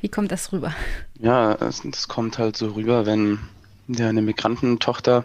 Wie 0.00 0.08
kommt 0.08 0.32
das 0.32 0.50
rüber? 0.52 0.74
Ja, 1.18 1.54
das 1.54 2.08
kommt 2.08 2.38
halt 2.38 2.56
so 2.56 2.68
rüber, 2.68 3.04
wenn 3.06 3.38
ja, 3.86 4.08
eine 4.08 4.22
Migrantentochter 4.22 5.24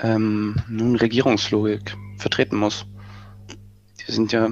ähm, 0.00 0.56
nun 0.68 0.96
Regierungslogik 0.96 1.96
vertreten 2.18 2.56
muss. 2.56 2.84
Die 4.00 4.12
sind 4.12 4.32
ja. 4.32 4.50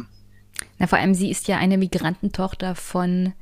Na, 0.79 0.87
vor 0.87 0.99
allem 0.99 1.15
sie 1.15 1.31
ist 1.31 1.49
ja 1.49 1.59
eine 1.59 1.79
Migrantentochter 1.79 2.75
von 2.77 3.33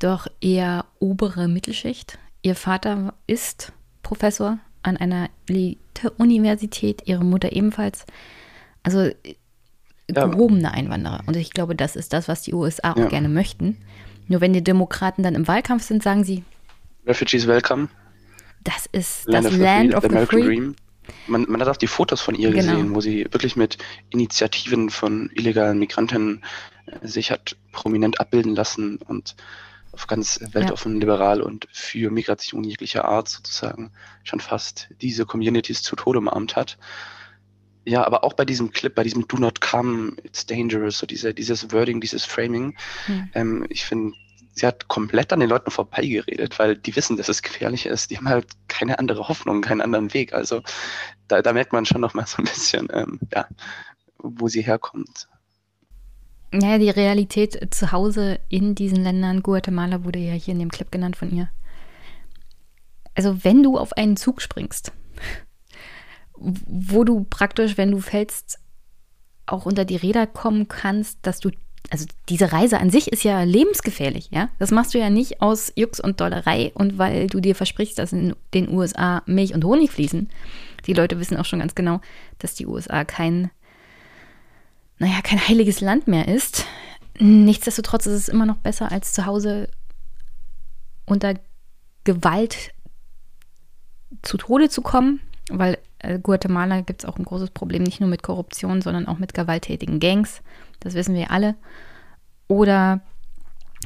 doch 0.00 0.26
eher 0.40 0.86
obere 0.98 1.46
Mittelschicht. 1.46 2.18
Ihr 2.42 2.56
Vater 2.56 3.14
ist 3.26 3.72
Professor 4.02 4.58
an 4.82 4.96
einer 4.96 5.30
Elite-Universität, 5.94 7.02
ihre 7.06 7.24
Mutter 7.24 7.52
ebenfalls. 7.52 8.04
Also 8.82 9.10
gehobene 10.06 10.72
Einwanderer. 10.72 11.20
Und 11.26 11.36
ich 11.36 11.50
glaube, 11.50 11.74
das 11.74 11.96
ist 11.96 12.12
das, 12.12 12.28
was 12.28 12.42
die 12.42 12.54
USA 12.54 12.92
auch 12.92 12.96
ja. 12.96 13.08
gerne 13.08 13.28
möchten. 13.28 13.78
Nur 14.28 14.40
wenn 14.40 14.52
die 14.52 14.64
Demokraten 14.64 15.22
dann 15.22 15.34
im 15.34 15.48
Wahlkampf 15.48 15.82
sind, 15.82 16.02
sagen 16.02 16.24
sie: 16.24 16.44
Refugees 17.06 17.46
welcome. 17.46 17.88
Das 18.62 18.86
ist 18.92 19.26
Land 19.26 19.46
das 19.46 19.52
of 19.52 19.58
Land 19.58 19.90
the, 19.90 19.96
of 19.96 20.04
the, 20.04 20.18
the 20.18 20.26
Free. 20.26 20.42
Dream. 20.42 20.76
Man, 21.26 21.44
man, 21.50 21.60
hat 21.60 21.68
auch 21.68 21.76
die 21.76 21.86
Fotos 21.86 22.22
von 22.22 22.34
ihr 22.34 22.50
genau. 22.50 22.62
gesehen, 22.62 22.94
wo 22.94 23.00
sie 23.02 23.24
wirklich 23.24 23.56
mit 23.56 23.76
Initiativen 24.08 24.88
von 24.88 25.30
illegalen 25.34 25.78
Migranten 25.78 26.40
äh, 26.86 27.06
sich 27.06 27.30
hat 27.30 27.56
prominent 27.72 28.20
abbilden 28.20 28.54
lassen 28.54 28.96
und 29.06 29.36
auf 29.94 30.06
ganz 30.06 30.40
weltoffen, 30.52 30.94
ja. 30.94 31.00
liberal 31.00 31.40
und 31.40 31.66
für 31.72 32.10
Migration 32.10 32.64
jeglicher 32.64 33.04
Art 33.04 33.28
sozusagen 33.28 33.92
schon 34.22 34.40
fast 34.40 34.88
diese 35.00 35.24
Communities 35.24 35.82
zu 35.82 35.96
Tode 35.96 36.18
umarmt 36.18 36.56
hat. 36.56 36.78
Ja, 37.86 38.04
aber 38.04 38.24
auch 38.24 38.32
bei 38.32 38.44
diesem 38.44 38.70
Clip, 38.72 38.94
bei 38.94 39.04
diesem 39.04 39.28
Do 39.28 39.36
Not 39.36 39.60
Come, 39.60 40.12
It's 40.22 40.46
Dangerous, 40.46 40.98
so 40.98 41.06
diese, 41.06 41.34
dieses 41.34 41.70
Wording, 41.70 42.00
dieses 42.00 42.24
Framing, 42.24 42.76
hm. 43.06 43.30
ähm, 43.34 43.66
ich 43.68 43.84
finde, 43.84 44.14
sie 44.54 44.66
hat 44.66 44.88
komplett 44.88 45.32
an 45.32 45.40
den 45.40 45.48
Leuten 45.48 45.70
vorbeigeredet, 45.70 46.58
weil 46.58 46.76
die 46.76 46.96
wissen, 46.96 47.16
dass 47.16 47.28
es 47.28 47.42
gefährlich 47.42 47.86
ist. 47.86 48.10
Die 48.10 48.16
haben 48.16 48.28
halt 48.28 48.46
keine 48.68 48.98
andere 48.98 49.28
Hoffnung, 49.28 49.60
keinen 49.60 49.80
anderen 49.80 50.14
Weg. 50.14 50.32
Also 50.32 50.62
da, 51.28 51.42
da 51.42 51.52
merkt 51.52 51.72
man 51.72 51.84
schon 51.84 52.00
noch 52.00 52.14
mal 52.14 52.26
so 52.26 52.38
ein 52.38 52.44
bisschen, 52.44 52.88
ähm, 52.92 53.20
ja, 53.32 53.46
wo 54.18 54.48
sie 54.48 54.62
herkommt. 54.62 55.28
Naja, 56.54 56.78
die 56.78 56.90
Realität 56.90 57.74
zu 57.74 57.90
Hause 57.90 58.38
in 58.48 58.76
diesen 58.76 59.02
Ländern, 59.02 59.42
Guatemala 59.42 60.04
wurde 60.04 60.20
ja 60.20 60.34
hier 60.34 60.52
in 60.52 60.60
dem 60.60 60.70
Clip 60.70 60.90
genannt 60.90 61.16
von 61.16 61.34
ihr. 61.34 61.50
Also 63.16 63.42
wenn 63.42 63.64
du 63.64 63.76
auf 63.76 63.92
einen 63.94 64.16
Zug 64.16 64.40
springst, 64.40 64.92
wo 66.36 67.02
du 67.02 67.24
praktisch, 67.28 67.76
wenn 67.76 67.90
du 67.90 67.98
fällst, 67.98 68.60
auch 69.46 69.66
unter 69.66 69.84
die 69.84 69.96
Räder 69.96 70.28
kommen 70.28 70.68
kannst, 70.68 71.18
dass 71.22 71.40
du, 71.40 71.50
also 71.90 72.06
diese 72.28 72.52
Reise 72.52 72.78
an 72.78 72.90
sich 72.90 73.08
ist 73.08 73.24
ja 73.24 73.42
lebensgefährlich, 73.42 74.28
ja. 74.30 74.48
Das 74.60 74.70
machst 74.70 74.94
du 74.94 74.98
ja 74.98 75.10
nicht 75.10 75.42
aus 75.42 75.72
Jux 75.74 75.98
und 75.98 76.20
Dollerei 76.20 76.70
und 76.74 76.98
weil 76.98 77.26
du 77.26 77.40
dir 77.40 77.56
versprichst, 77.56 77.98
dass 77.98 78.12
in 78.12 78.36
den 78.54 78.68
USA 78.68 79.24
Milch 79.26 79.54
und 79.54 79.64
Honig 79.64 79.90
fließen. 79.90 80.30
Die 80.86 80.94
Leute 80.94 81.18
wissen 81.18 81.36
auch 81.36 81.46
schon 81.46 81.58
ganz 81.58 81.74
genau, 81.74 82.00
dass 82.38 82.54
die 82.54 82.66
USA 82.66 83.04
kein 83.04 83.50
naja, 85.04 85.20
kein 85.22 85.46
heiliges 85.46 85.82
Land 85.82 86.08
mehr 86.08 86.28
ist. 86.28 86.64
Nichtsdestotrotz 87.18 88.06
ist 88.06 88.14
es 88.14 88.28
immer 88.28 88.46
noch 88.46 88.56
besser, 88.56 88.90
als 88.90 89.12
zu 89.12 89.26
Hause 89.26 89.68
unter 91.04 91.34
Gewalt 92.04 92.72
zu 94.22 94.38
Tode 94.38 94.70
zu 94.70 94.80
kommen, 94.80 95.20
weil 95.50 95.76
äh, 95.98 96.18
Guatemala 96.18 96.80
gibt 96.80 97.02
es 97.02 97.08
auch 97.08 97.18
ein 97.18 97.24
großes 97.24 97.50
Problem, 97.50 97.82
nicht 97.82 98.00
nur 98.00 98.08
mit 98.08 98.22
Korruption, 98.22 98.80
sondern 98.80 99.06
auch 99.06 99.18
mit 99.18 99.34
gewalttätigen 99.34 100.00
Gangs. 100.00 100.40
Das 100.80 100.94
wissen 100.94 101.14
wir 101.14 101.30
alle. 101.30 101.54
Oder 102.48 103.02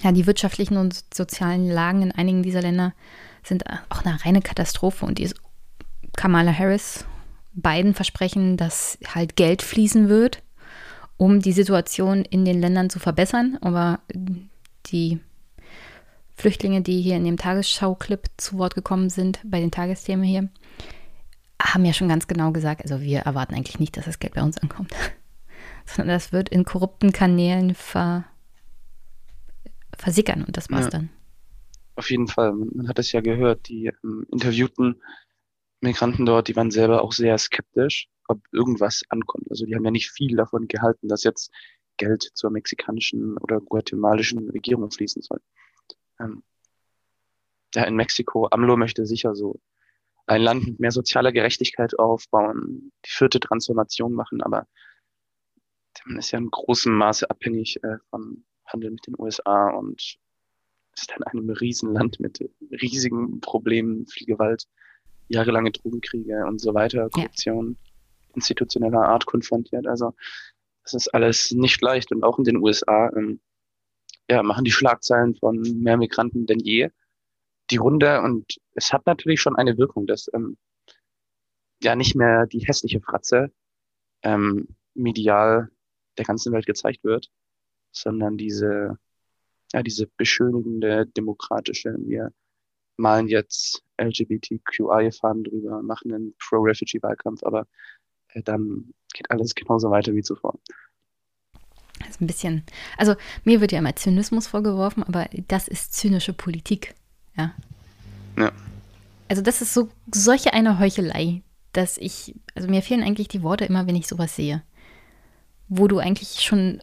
ja, 0.02 0.12
die 0.12 0.26
wirtschaftlichen 0.26 0.76
und 0.76 1.04
sozialen 1.12 1.68
Lagen 1.68 2.02
in 2.02 2.12
einigen 2.12 2.44
dieser 2.44 2.62
Länder 2.62 2.92
sind 3.42 3.64
auch 3.88 4.04
eine 4.04 4.24
reine 4.24 4.40
Katastrophe 4.40 5.04
und 5.04 5.18
die 5.18 5.30
Kamala 6.16 6.56
Harris 6.56 7.04
beiden 7.54 7.94
versprechen, 7.94 8.56
dass 8.56 8.98
halt 9.12 9.34
Geld 9.34 9.62
fließen 9.62 10.08
wird 10.08 10.42
um 11.18 11.40
die 11.40 11.52
Situation 11.52 12.24
in 12.24 12.46
den 12.46 12.60
Ländern 12.60 12.88
zu 12.88 12.98
verbessern. 12.98 13.58
Aber 13.60 14.00
die 14.86 15.20
Flüchtlinge, 16.34 16.80
die 16.80 17.02
hier 17.02 17.16
in 17.16 17.24
dem 17.24 17.36
Tagesschau-Clip 17.36 18.24
zu 18.38 18.56
Wort 18.56 18.74
gekommen 18.74 19.10
sind, 19.10 19.40
bei 19.44 19.60
den 19.60 19.72
Tagesthemen 19.72 20.24
hier, 20.24 20.48
haben 21.60 21.84
ja 21.84 21.92
schon 21.92 22.08
ganz 22.08 22.28
genau 22.28 22.52
gesagt, 22.52 22.82
also 22.82 23.00
wir 23.00 23.18
erwarten 23.18 23.54
eigentlich 23.54 23.80
nicht, 23.80 23.96
dass 23.96 24.04
das 24.04 24.20
Geld 24.20 24.34
bei 24.34 24.42
uns 24.42 24.56
ankommt, 24.58 24.94
sondern 25.84 26.14
das 26.14 26.32
wird 26.32 26.48
in 26.48 26.64
korrupten 26.64 27.12
Kanälen 27.12 27.74
ver, 27.74 28.24
versickern 29.96 30.44
und 30.44 30.56
das 30.56 30.70
war's 30.70 30.84
ja, 30.84 30.90
dann. 30.90 31.10
Auf 31.96 32.10
jeden 32.10 32.28
Fall. 32.28 32.52
Man, 32.52 32.88
hat 32.88 33.00
es 33.00 33.10
ja 33.10 33.20
gehört, 33.20 33.68
die 33.68 33.90
ähm, 34.04 34.24
interviewten 34.30 35.02
Migranten 35.80 36.24
dort, 36.24 36.46
die 36.46 36.54
waren 36.54 36.70
selber 36.70 37.02
auch 37.02 37.12
sehr 37.12 37.36
skeptisch 37.38 38.08
ob 38.28 38.40
irgendwas 38.52 39.02
ankommt. 39.08 39.50
Also 39.50 39.66
die 39.66 39.74
haben 39.74 39.84
ja 39.84 39.90
nicht 39.90 40.10
viel 40.10 40.36
davon 40.36 40.68
gehalten, 40.68 41.08
dass 41.08 41.24
jetzt 41.24 41.50
Geld 41.96 42.30
zur 42.34 42.50
mexikanischen 42.50 43.36
oder 43.38 43.60
guatemalischen 43.60 44.48
Regierung 44.50 44.90
fließen 44.90 45.22
soll. 45.22 45.40
Ähm, 46.20 46.42
ja, 47.74 47.84
in 47.84 47.96
Mexiko, 47.96 48.46
AMLO 48.50 48.76
möchte 48.76 49.04
sicher 49.04 49.34
so 49.34 49.60
ein 50.26 50.42
Land 50.42 50.66
mit 50.66 50.80
mehr 50.80 50.90
sozialer 50.90 51.32
Gerechtigkeit 51.32 51.98
aufbauen, 51.98 52.92
die 53.04 53.10
vierte 53.10 53.40
Transformation 53.40 54.12
machen, 54.12 54.42
aber 54.42 54.66
man 56.04 56.18
ist 56.18 56.30
ja 56.30 56.38
in 56.38 56.50
großem 56.50 56.94
Maße 56.94 57.28
abhängig 57.28 57.82
äh, 57.82 57.96
vom 58.10 58.44
Handel 58.66 58.90
mit 58.90 59.06
den 59.06 59.14
USA 59.18 59.70
und 59.70 60.18
ist 60.96 61.10
dann 61.10 61.22
einem 61.24 61.50
Riesenland 61.50 62.20
mit 62.20 62.40
riesigen 62.70 63.40
Problemen, 63.40 64.06
viel 64.06 64.26
Gewalt, 64.26 64.64
jahrelange 65.28 65.70
Drogenkriege 65.70 66.46
und 66.46 66.60
so 66.60 66.74
weiter, 66.74 67.08
Korruption. 67.10 67.76
Institutioneller 68.34 69.02
Art 69.02 69.26
konfrontiert. 69.26 69.86
Also 69.86 70.14
das 70.84 70.94
ist 70.94 71.08
alles 71.14 71.50
nicht 71.50 71.80
leicht. 71.82 72.12
Und 72.12 72.24
auch 72.24 72.38
in 72.38 72.44
den 72.44 72.58
USA 72.58 73.10
ähm, 73.16 73.40
ja, 74.30 74.42
machen 74.42 74.64
die 74.64 74.72
Schlagzeilen 74.72 75.34
von 75.34 75.60
mehr 75.60 75.96
Migranten 75.96 76.46
denn 76.46 76.60
je 76.60 76.90
die 77.70 77.76
Runde. 77.76 78.22
Und 78.22 78.58
es 78.74 78.92
hat 78.92 79.06
natürlich 79.06 79.40
schon 79.40 79.56
eine 79.56 79.76
Wirkung, 79.78 80.06
dass 80.06 80.30
ähm, 80.32 80.56
ja 81.82 81.96
nicht 81.96 82.14
mehr 82.14 82.46
die 82.46 82.60
hässliche 82.60 83.00
Fratze 83.00 83.52
ähm, 84.22 84.68
medial 84.94 85.70
der 86.16 86.24
ganzen 86.24 86.52
Welt 86.52 86.66
gezeigt 86.66 87.04
wird, 87.04 87.30
sondern 87.92 88.36
diese, 88.36 88.98
ja, 89.72 89.82
diese 89.82 90.06
beschönigende, 90.16 91.06
demokratische, 91.06 91.96
wir 92.00 92.32
malen 92.96 93.28
jetzt 93.28 93.84
LGBTQI-Fahnen 94.00 95.44
drüber, 95.44 95.82
machen 95.82 96.12
einen 96.12 96.34
Pro-Refugee-Wahlkampf, 96.38 97.44
aber 97.44 97.66
dann 98.34 98.92
geht 99.12 99.30
alles 99.30 99.54
genauso 99.54 99.90
weiter 99.90 100.14
wie 100.14 100.22
zuvor. 100.22 100.58
Das 102.00 102.10
ist 102.10 102.20
ein 102.20 102.26
bisschen, 102.26 102.62
also 102.96 103.16
mir 103.44 103.60
wird 103.60 103.72
ja 103.72 103.78
immer 103.78 103.96
Zynismus 103.96 104.46
vorgeworfen, 104.46 105.02
aber 105.02 105.28
das 105.48 105.66
ist 105.66 105.94
zynische 105.94 106.32
Politik, 106.32 106.94
ja. 107.36 107.54
Ja. 108.36 108.52
Also 109.28 109.42
das 109.42 109.60
ist 109.60 109.74
so 109.74 109.88
solche 110.12 110.52
eine 110.52 110.78
Heuchelei, 110.78 111.42
dass 111.72 111.98
ich, 111.98 112.34
also 112.54 112.68
mir 112.68 112.82
fehlen 112.82 113.02
eigentlich 113.02 113.28
die 113.28 113.42
Worte 113.42 113.64
immer, 113.64 113.86
wenn 113.86 113.96
ich 113.96 114.06
sowas 114.06 114.36
sehe. 114.36 114.62
Wo 115.68 115.86
du 115.86 115.98
eigentlich 115.98 116.40
schon 116.40 116.82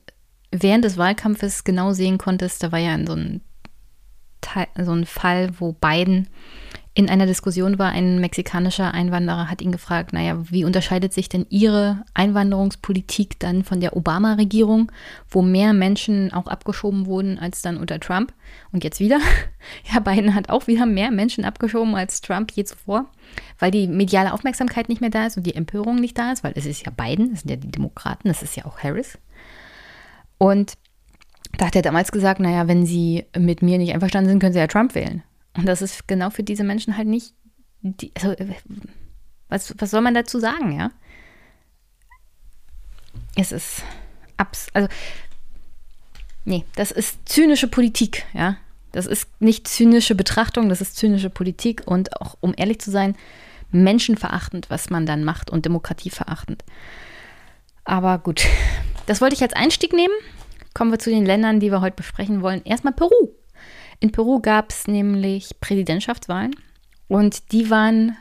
während 0.51 0.85
des 0.85 0.97
Wahlkampfes 0.97 1.63
genau 1.63 1.93
sehen 1.93 2.17
konntest, 2.17 2.61
da 2.61 2.71
war 2.71 2.79
ja 2.79 2.97
so 3.05 3.13
ein, 3.13 3.41
so 4.77 4.91
ein 4.91 5.05
Fall, 5.05 5.59
wo 5.59 5.73
Biden 5.73 6.27
in 6.97 7.09
einer 7.09 7.25
Diskussion 7.25 7.77
war 7.77 7.91
ein 7.91 8.21
mexikanischer 8.21 8.93
Einwanderer, 8.93 9.49
hat 9.51 9.61
ihn 9.61 9.73
gefragt, 9.73 10.13
naja, 10.13 10.37
wie 10.49 10.63
unterscheidet 10.63 11.13
sich 11.13 11.27
denn 11.27 11.45
Ihre 11.49 12.05
Einwanderungspolitik 12.13 13.37
dann 13.37 13.65
von 13.65 13.81
der 13.81 13.97
Obama-Regierung, 13.97 14.89
wo 15.29 15.41
mehr 15.41 15.73
Menschen 15.73 16.31
auch 16.31 16.47
abgeschoben 16.47 17.05
wurden 17.05 17.37
als 17.37 17.61
dann 17.61 17.75
unter 17.75 17.99
Trump? 17.99 18.33
Und 18.71 18.83
jetzt 18.83 18.99
wieder. 18.99 19.19
Ja, 19.91 19.99
Biden 19.99 20.35
hat 20.35 20.49
auch 20.49 20.67
wieder 20.67 20.85
mehr 20.85 21.09
Menschen 21.09 21.43
abgeschoben 21.43 21.95
als 21.95 22.21
Trump 22.21 22.51
je 22.51 22.65
zuvor, 22.65 23.09
weil 23.57 23.71
die 23.71 23.87
mediale 23.87 24.31
Aufmerksamkeit 24.31 24.89
nicht 24.89 25.01
mehr 25.01 25.09
da 25.09 25.25
ist 25.25 25.37
und 25.37 25.47
die 25.47 25.55
Empörung 25.55 25.95
nicht 25.95 26.15
da 26.19 26.31
ist, 26.31 26.43
weil 26.43 26.53
es 26.55 26.67
ist 26.67 26.85
ja 26.85 26.91
Biden, 26.91 27.31
das 27.31 27.41
sind 27.41 27.49
ja 27.49 27.55
die 27.55 27.71
Demokraten, 27.71 28.27
das 28.27 28.43
ist 28.43 28.55
ja 28.55 28.65
auch 28.65 28.77
Harris. 28.77 29.17
Und 30.37 30.73
da 31.57 31.65
hat 31.65 31.75
er 31.75 31.81
damals 31.81 32.11
gesagt, 32.11 32.39
naja, 32.39 32.67
wenn 32.67 32.85
Sie 32.85 33.25
mit 33.35 33.63
mir 33.63 33.79
nicht 33.79 33.91
einverstanden 33.91 34.29
sind, 34.29 34.39
können 34.39 34.53
Sie 34.53 34.59
ja 34.59 34.67
Trump 34.67 34.93
wählen. 34.93 35.23
Und 35.55 35.65
das 35.65 35.81
ist 35.81 36.07
genau 36.07 36.29
für 36.29 36.43
diese 36.43 36.63
Menschen 36.63 36.97
halt 36.97 37.07
nicht, 37.07 37.33
die, 37.81 38.11
also, 38.15 38.35
was, 39.49 39.73
was 39.77 39.91
soll 39.91 40.01
man 40.01 40.13
dazu 40.13 40.39
sagen, 40.39 40.77
ja? 40.77 40.91
Es 43.35 43.51
ist 43.51 43.83
abs, 44.37 44.67
also, 44.73 44.89
nee, 46.43 46.65
das 46.75 46.91
ist 46.91 47.27
zynische 47.27 47.67
Politik, 47.67 48.25
ja? 48.33 48.57
Das 48.91 49.05
ist 49.05 49.29
nicht 49.41 49.67
zynische 49.67 50.15
Betrachtung, 50.15 50.69
das 50.69 50.81
ist 50.81 50.95
zynische 50.95 51.29
Politik 51.29 51.83
und 51.85 52.21
auch, 52.21 52.37
um 52.39 52.53
ehrlich 52.55 52.79
zu 52.79 52.91
sein, 52.91 53.15
menschenverachtend, 53.71 54.69
was 54.69 54.89
man 54.89 55.05
dann 55.05 55.23
macht 55.23 55.49
und 55.49 55.65
demokratieverachtend. 55.65 56.63
Aber 57.83 58.17
gut, 58.19 58.45
das 59.05 59.21
wollte 59.21 59.35
ich 59.35 59.41
als 59.41 59.53
Einstieg 59.53 59.93
nehmen. 59.93 60.13
Kommen 60.73 60.91
wir 60.91 60.99
zu 60.99 61.09
den 61.09 61.25
Ländern, 61.25 61.59
die 61.59 61.71
wir 61.71 61.81
heute 61.81 61.97
besprechen 61.97 62.41
wollen. 62.41 62.63
Erstmal 62.63 62.93
Peru. 62.93 63.33
In 63.99 64.11
Peru 64.11 64.39
gab 64.41 64.71
es 64.71 64.87
nämlich 64.87 65.59
Präsidentschaftswahlen 65.59 66.55
und 67.07 67.51
die 67.51 67.69
waren 67.69 68.17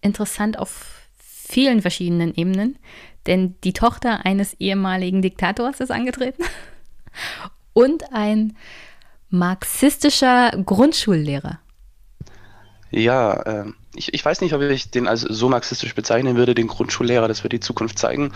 interessant 0.00 0.58
auf 0.58 1.08
vielen 1.18 1.82
verschiedenen 1.82 2.34
Ebenen, 2.34 2.78
denn 3.26 3.54
die 3.62 3.72
Tochter 3.72 4.24
eines 4.24 4.54
ehemaligen 4.54 5.22
Diktators 5.22 5.80
ist 5.80 5.90
angetreten 5.90 6.44
und 7.72 8.12
ein 8.12 8.56
marxistischer 9.30 10.50
Grundschullehrer. 10.64 11.60
Ja, 12.90 13.32
äh, 13.42 13.72
ich, 13.94 14.12
ich 14.12 14.24
weiß 14.24 14.40
nicht, 14.42 14.52
ob 14.54 14.60
ich 14.60 14.90
den 14.90 15.06
als 15.06 15.22
so 15.22 15.48
marxistisch 15.48 15.94
bezeichnen 15.94 16.36
würde, 16.36 16.54
den 16.54 16.66
Grundschullehrer, 16.66 17.28
das 17.28 17.42
wird 17.42 17.52
die 17.52 17.60
Zukunft 17.60 17.98
zeigen 17.98 18.32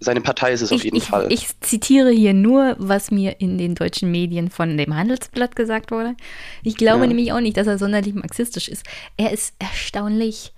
seine 0.00 0.22
Partei 0.22 0.52
ist 0.52 0.62
es 0.62 0.70
ich, 0.70 0.76
auf 0.76 0.84
jeden 0.84 0.96
ich, 0.96 1.04
Fall. 1.04 1.26
Ich 1.30 1.60
zitiere 1.60 2.10
hier 2.10 2.32
nur, 2.32 2.74
was 2.78 3.10
mir 3.10 3.40
in 3.40 3.58
den 3.58 3.74
deutschen 3.74 4.10
Medien 4.10 4.50
von 4.50 4.76
dem 4.76 4.96
Handelsblatt 4.96 5.54
gesagt 5.54 5.90
wurde. 5.90 6.16
Ich 6.62 6.76
glaube 6.76 7.02
ja. 7.02 7.06
nämlich 7.06 7.32
auch 7.32 7.40
nicht, 7.40 7.58
dass 7.58 7.66
er 7.66 7.78
sonderlich 7.78 8.14
marxistisch 8.14 8.68
ist. 8.68 8.84
Er 9.18 9.30
ist 9.30 9.54
erstaunlich 9.58 10.54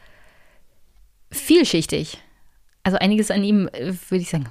vielschichtig. 1.33 2.19
Also 2.85 2.99
einiges 2.99 3.31
an 3.31 3.43
ihm 3.43 3.69
äh, 3.73 3.93
würde 4.09 4.23
ich 4.23 4.31
sagen. 4.31 4.47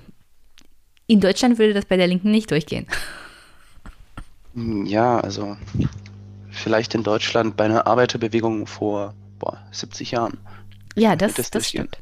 In 1.07 1.21
Deutschland 1.21 1.57
würde 1.57 1.73
das 1.73 1.85
bei 1.85 1.97
der 1.97 2.07
Linken 2.07 2.31
nicht 2.31 2.51
durchgehen. 2.51 2.85
Ja, 4.53 5.19
also 5.19 5.57
vielleicht 6.49 6.95
in 6.95 7.03
Deutschland 7.03 7.55
bei 7.55 7.65
einer 7.65 7.87
Arbeiterbewegung 7.87 8.67
vor 8.67 9.13
boah, 9.39 9.57
70 9.71 10.11
Jahren. 10.11 10.37
Ja, 10.95 11.15
das, 11.15 11.35
das, 11.35 11.49
das 11.49 11.69
stimmt. 11.69 11.97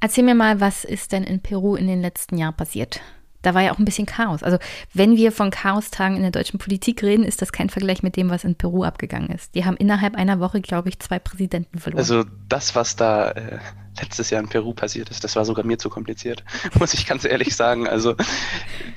Erzähl 0.00 0.24
mir 0.24 0.34
mal, 0.34 0.60
was 0.60 0.84
ist 0.84 1.12
denn 1.12 1.24
in 1.24 1.40
Peru 1.40 1.76
in 1.76 1.86
den 1.86 2.00
letzten 2.00 2.38
Jahren 2.38 2.56
passiert? 2.56 3.00
da 3.42 3.54
war 3.54 3.62
ja 3.62 3.72
auch 3.72 3.78
ein 3.78 3.84
bisschen 3.84 4.06
Chaos. 4.06 4.42
Also 4.42 4.58
wenn 4.92 5.16
wir 5.16 5.32
von 5.32 5.50
Chaostagen 5.50 6.16
in 6.16 6.22
der 6.22 6.30
deutschen 6.30 6.58
Politik 6.58 7.02
reden, 7.02 7.24
ist 7.24 7.40
das 7.40 7.52
kein 7.52 7.70
Vergleich 7.70 8.02
mit 8.02 8.16
dem, 8.16 8.30
was 8.30 8.44
in 8.44 8.54
Peru 8.54 8.84
abgegangen 8.84 9.30
ist. 9.30 9.54
Die 9.54 9.64
haben 9.64 9.76
innerhalb 9.76 10.14
einer 10.14 10.40
Woche, 10.40 10.60
glaube 10.60 10.88
ich, 10.88 10.98
zwei 10.98 11.18
Präsidenten 11.18 11.78
verloren. 11.78 12.00
Also 12.00 12.24
das, 12.48 12.74
was 12.74 12.96
da 12.96 13.30
äh, 13.30 13.58
letztes 14.00 14.30
Jahr 14.30 14.42
in 14.42 14.48
Peru 14.48 14.74
passiert 14.74 15.10
ist, 15.10 15.24
das 15.24 15.36
war 15.36 15.44
sogar 15.44 15.64
mir 15.64 15.78
zu 15.78 15.88
kompliziert, 15.88 16.44
muss 16.78 16.94
ich 16.94 17.06
ganz 17.06 17.24
ehrlich 17.24 17.56
sagen. 17.56 17.88
Also 17.88 18.14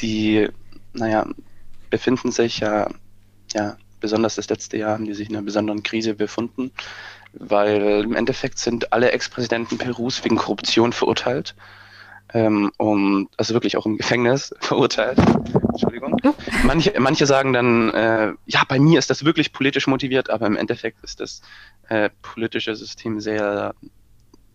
die, 0.01 0.49
naja, 0.93 1.25
befinden 1.89 2.31
sich 2.31 2.59
ja, 2.59 2.89
ja, 3.53 3.77
besonders 4.01 4.35
das 4.35 4.49
letzte 4.49 4.77
Jahr 4.77 4.91
haben 4.91 5.05
die 5.05 5.13
sich 5.13 5.29
in 5.29 5.35
einer 5.35 5.45
besonderen 5.45 5.83
Krise 5.83 6.13
befunden, 6.15 6.71
weil 7.33 8.03
im 8.03 8.15
Endeffekt 8.15 8.59
sind 8.59 8.93
alle 8.93 9.11
Ex-Präsidenten 9.11 9.77
Perus 9.77 10.23
wegen 10.23 10.35
Korruption 10.35 10.93
verurteilt 10.93 11.55
ähm, 12.33 12.71
und 12.77 13.29
also 13.37 13.53
wirklich 13.53 13.77
auch 13.77 13.85
im 13.85 13.97
Gefängnis 13.97 14.53
verurteilt. 14.59 15.19
Entschuldigung. 15.69 16.17
Manche, 16.63 16.93
manche 16.99 17.25
sagen 17.25 17.53
dann, 17.53 17.89
äh, 17.91 18.33
ja, 18.45 18.63
bei 18.67 18.79
mir 18.79 18.99
ist 18.99 19.09
das 19.09 19.23
wirklich 19.23 19.53
politisch 19.53 19.87
motiviert, 19.87 20.29
aber 20.29 20.47
im 20.47 20.55
Endeffekt 20.55 21.03
ist 21.03 21.19
das 21.19 21.41
äh, 21.89 22.09
politische 22.21 22.75
System 22.75 23.19
sehr 23.19 23.75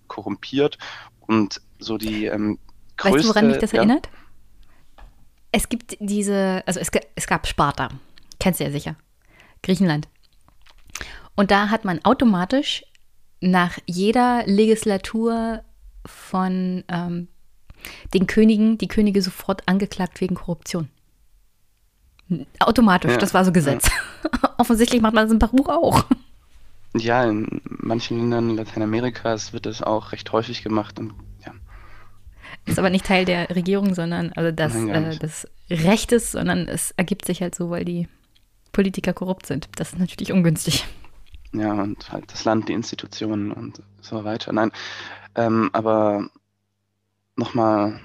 korrumpiert 0.07 0.79
und 1.21 1.61
so 1.79 1.99
die 1.99 2.27
ähm, 2.27 2.59
größte, 2.97 3.19
Weißt 3.19 3.25
du, 3.25 3.29
woran 3.29 3.47
mich 3.49 3.59
das 3.59 3.73
ja, 3.73 3.79
erinnert? 3.79 4.09
Es 5.53 5.69
gibt 5.69 5.97
diese, 6.01 6.63
also 6.67 6.81
es, 6.81 6.91
es 7.15 7.27
gab 7.27 7.47
Sparta, 7.47 7.89
kennst 8.41 8.61
du 8.61 8.65
ja 8.65 8.71
sicher, 8.71 8.97
Griechenland. 9.63 10.09
Und 11.39 11.53
da 11.53 11.71
hat 11.71 11.85
man 11.85 12.05
automatisch 12.05 12.85
nach 13.41 13.79
jeder 13.87 14.43
Legislatur 14.47 15.63
von 16.05 16.83
ähm, 16.89 17.29
den 18.13 18.27
Königen, 18.27 18.77
die 18.77 18.89
Könige 18.89 19.23
sofort 19.23 19.63
angeklagt 19.69 20.21
wegen 20.21 20.35
Korruption. 20.35 20.89
Automatisch, 22.59 23.13
Ja, 23.13 23.19
das 23.19 23.35
war 23.35 23.45
so 23.45 23.53
Gesetz. 23.53 23.89
Offensichtlich 24.59 25.01
macht 25.01 25.15
man 25.15 25.27
das 25.27 25.33
in 25.33 25.39
Peru 25.39 25.65
auch. 25.69 26.07
Ja, 26.97 27.23
in 27.23 27.61
manchen 27.69 28.19
Ländern 28.19 28.57
Lateinamerikas 28.57 29.53
wird 29.53 29.67
das 29.67 29.81
auch 29.81 30.11
recht 30.11 30.33
häufig 30.33 30.65
gemacht 30.65 30.99
und 30.99 31.13
ja, 31.47 31.53
Ist 32.67 32.81
aber 32.81 32.91
nicht 32.91 33.07
Teil 33.07 33.25
der 33.25 33.49
Regierung, 33.51 33.95
sondern 33.95 34.33
also 34.33 34.51
das, 34.51 34.75
Nein, 34.75 34.89
äh, 34.89 35.09
nicht. 35.11 35.23
des 35.23 35.47
Rechtes, 35.71 36.33
sondern 36.33 36.67
es 36.67 36.91
ergibt 36.97 37.27
sich 37.27 37.43
halt 37.43 37.55
so, 37.55 37.71
weil 37.71 37.85
die 37.85 38.09
Politiker 38.73 39.13
korrupt 39.13 39.47
sind. 39.47 39.69
Das 39.77 39.93
ist 39.93 40.01
natürlich 40.01 40.33
ungünstig. 40.33 40.85
Ja, 41.53 41.73
und 41.73 42.13
halt 42.13 42.31
das 42.33 42.45
Land, 42.45 42.69
die 42.69 42.75
Institutionen 42.75 43.53
und 43.53 43.83
so 44.03 44.25
weiter. 44.25 44.53
Nein, 44.53 44.71
ähm, 45.35 45.71
aber 45.73 46.29
nochmal, 47.37 48.01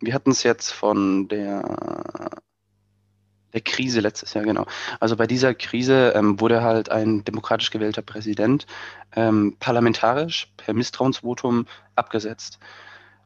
wir 0.00 0.14
hatten 0.14 0.32
es 0.32 0.42
jetzt 0.42 0.72
von 0.72 1.28
der, 1.28 2.40
der 3.52 3.60
Krise 3.60 4.00
letztes 4.00 4.34
Jahr, 4.34 4.44
genau. 4.44 4.66
Also 4.98 5.16
bei 5.16 5.26
dieser 5.26 5.54
Krise 5.54 6.12
ähm, 6.16 6.40
wurde 6.40 6.62
halt 6.62 6.90
ein 6.90 7.24
demokratisch 7.24 7.70
gewählter 7.70 8.02
Präsident 8.02 8.66
ähm, 9.14 9.56
parlamentarisch 9.60 10.52
per 10.56 10.74
Misstrauensvotum 10.74 11.66
abgesetzt. 11.94 12.58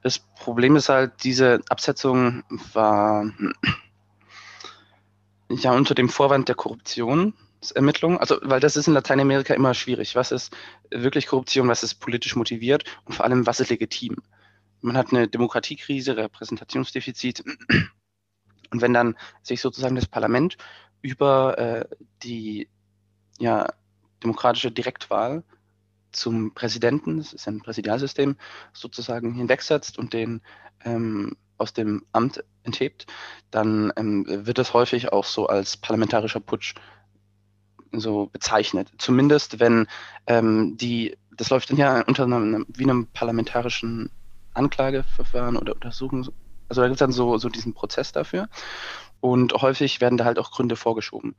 Das 0.03 0.19
Problem 0.19 0.77
ist 0.77 0.89
halt, 0.89 1.25
diese 1.25 1.61
Absetzung 1.69 2.43
war 2.73 3.31
ja 5.49 5.73
unter 5.73 5.95
dem 5.95 6.09
Vorwand 6.09 6.49
der 6.49 6.57
Korruption. 6.57 7.35
Ermittlungen, 7.71 8.19
also 8.19 8.39
weil 8.43 8.61
das 8.61 8.77
ist 8.77 8.89
in 8.89 8.95
Lateinamerika 8.95 9.55
immer 9.55 9.75
schwierig. 9.75 10.17
Was 10.17 10.33
ist 10.33 10.55
wirklich 10.91 11.27
Korruption, 11.27 11.69
was 11.69 11.83
ist 11.83 11.95
politisch 11.97 12.37
motiviert 12.37 12.85
und 13.05 13.15
vor 13.15 13.25
allem, 13.25 13.47
was 13.47 13.61
ist 13.61 13.71
legitim? 13.71 14.17
Man 14.81 14.97
hat 14.97 15.13
eine 15.13 15.29
Demokratiekrise, 15.29 16.17
Repräsentationsdefizit 16.17 17.45
und 18.73 18.81
wenn 18.81 18.93
dann 18.93 19.17
sich 19.43 19.61
sozusagen 19.61 19.95
das 19.95 20.07
Parlament 20.07 20.57
über 21.03 21.59
äh, 21.59 21.85
die 22.23 22.69
ja, 23.39 23.69
demokratische 24.23 24.71
Direktwahl 24.71 25.45
zum 26.13 26.55
Präsidenten, 26.55 27.19
das 27.19 27.33
ist 27.33 27.49
ein 27.49 27.61
Präsidialsystem, 27.61 28.37
sozusagen 28.73 29.35
hinwegsetzt 29.35 29.99
und 29.99 30.13
den 30.13 30.43
ähm, 30.85 31.37
aus 31.59 31.73
dem 31.73 32.05
Amt 32.13 32.45
enthebt, 32.65 33.07
dann 33.51 33.93
ähm, 33.97 34.25
wird 34.27 34.59
es 34.59 34.75
häufig 34.75 35.13
auch 35.13 35.25
so 35.25 35.47
als 35.47 35.77
parlamentarischer 35.77 36.41
Putsch 36.41 36.75
so 37.93 38.27
bezeichnet. 38.27 38.91
Zumindest 38.99 39.61
wenn 39.61 39.87
ähm, 40.27 40.77
die, 40.77 41.17
das 41.37 41.51
läuft 41.51 41.71
dann 41.71 41.77
ja 41.77 42.03
unter 42.03 42.25
einem, 42.25 42.67
wie 42.69 42.85
einem 42.85 43.07
parlamentarischen 43.13 44.11
Anklageverfahren 44.55 45.57
oder 45.57 45.75
Untersuchung. 45.75 46.29
Also 46.69 46.81
da 46.81 46.89
gibt 46.89 46.97
es 46.97 47.01
dann 47.01 47.13
so, 47.13 47.39
so 47.39 47.49
diesen 47.49 47.75
Prozess 47.75 48.13
dafür. 48.13 48.49
Und 49.21 49.53
häufig 49.55 50.01
werden 50.01 50.19
da 50.19 50.25
halt 50.25 50.39
auch 50.39 50.51
Gründe 50.51 50.77
vorgeschoben. 50.77 51.35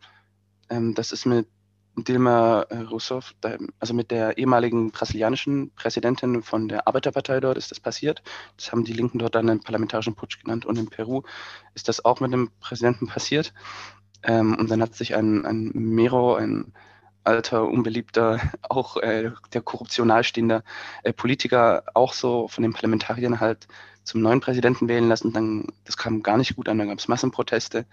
Ähm, 0.70 0.94
das 0.96 1.12
ist 1.12 1.26
mit 1.26 1.48
Dilma 1.96 2.62
Rousseff, 2.90 3.36
also 3.80 3.94
mit 3.94 4.10
der 4.10 4.38
ehemaligen 4.40 4.90
brasilianischen 4.92 5.72
Präsidentin 5.76 6.42
von 6.42 6.68
der 6.68 6.88
Arbeiterpartei 6.88 7.40
dort 7.40 7.58
ist 7.58 7.70
das 7.70 7.80
passiert. 7.80 8.24
Das 8.58 8.72
haben 8.72 8.84
die 8.84 8.94
Linken 8.94 9.20
dort 9.20 9.36
dann 9.36 9.48
einen 9.48 9.60
parlamentarischen 9.60 10.16
Putsch 10.16 10.42
genannt. 10.42 10.66
Und 10.66 10.80
in 10.80 10.90
Peru 10.90 11.22
ist 11.76 11.88
das 11.88 12.04
auch 12.04 12.20
mit 12.20 12.34
dem 12.34 12.50
Präsidenten 12.60 13.08
passiert. 13.08 13.54
Ähm, 14.24 14.56
und 14.58 14.72
dann 14.72 14.82
hat 14.82 14.96
sich 14.96 15.16
ein, 15.16 15.46
ein 15.46 15.72
Mero, 15.74 16.36
ein 16.36 16.74
alter, 17.24 17.68
unbeliebter, 17.68 18.40
auch 18.70 18.98
äh, 18.98 19.32
der 19.54 19.62
Korruption 19.62 20.08
nahestehender 20.08 20.64
äh, 21.04 21.14
Politiker, 21.14 21.84
auch 21.94 22.14
so 22.14 22.48
von 22.48 22.64
den 22.64 22.74
Parlamentariern 22.74 23.40
halt 23.40 23.68
zum 24.04 24.22
neuen 24.22 24.42
Präsidenten 24.42 24.88
wählen 24.88 25.08
lassen. 25.08 25.34
Dann, 25.34 25.68
das 25.86 25.98
kam 25.98 26.24
gar 26.24 26.38
nicht 26.38 26.56
gut 26.56 26.68
an, 26.68 26.78
dann 26.78 26.90
gab 26.90 27.00
es 27.00 27.08
Massenproteste. 27.08 27.86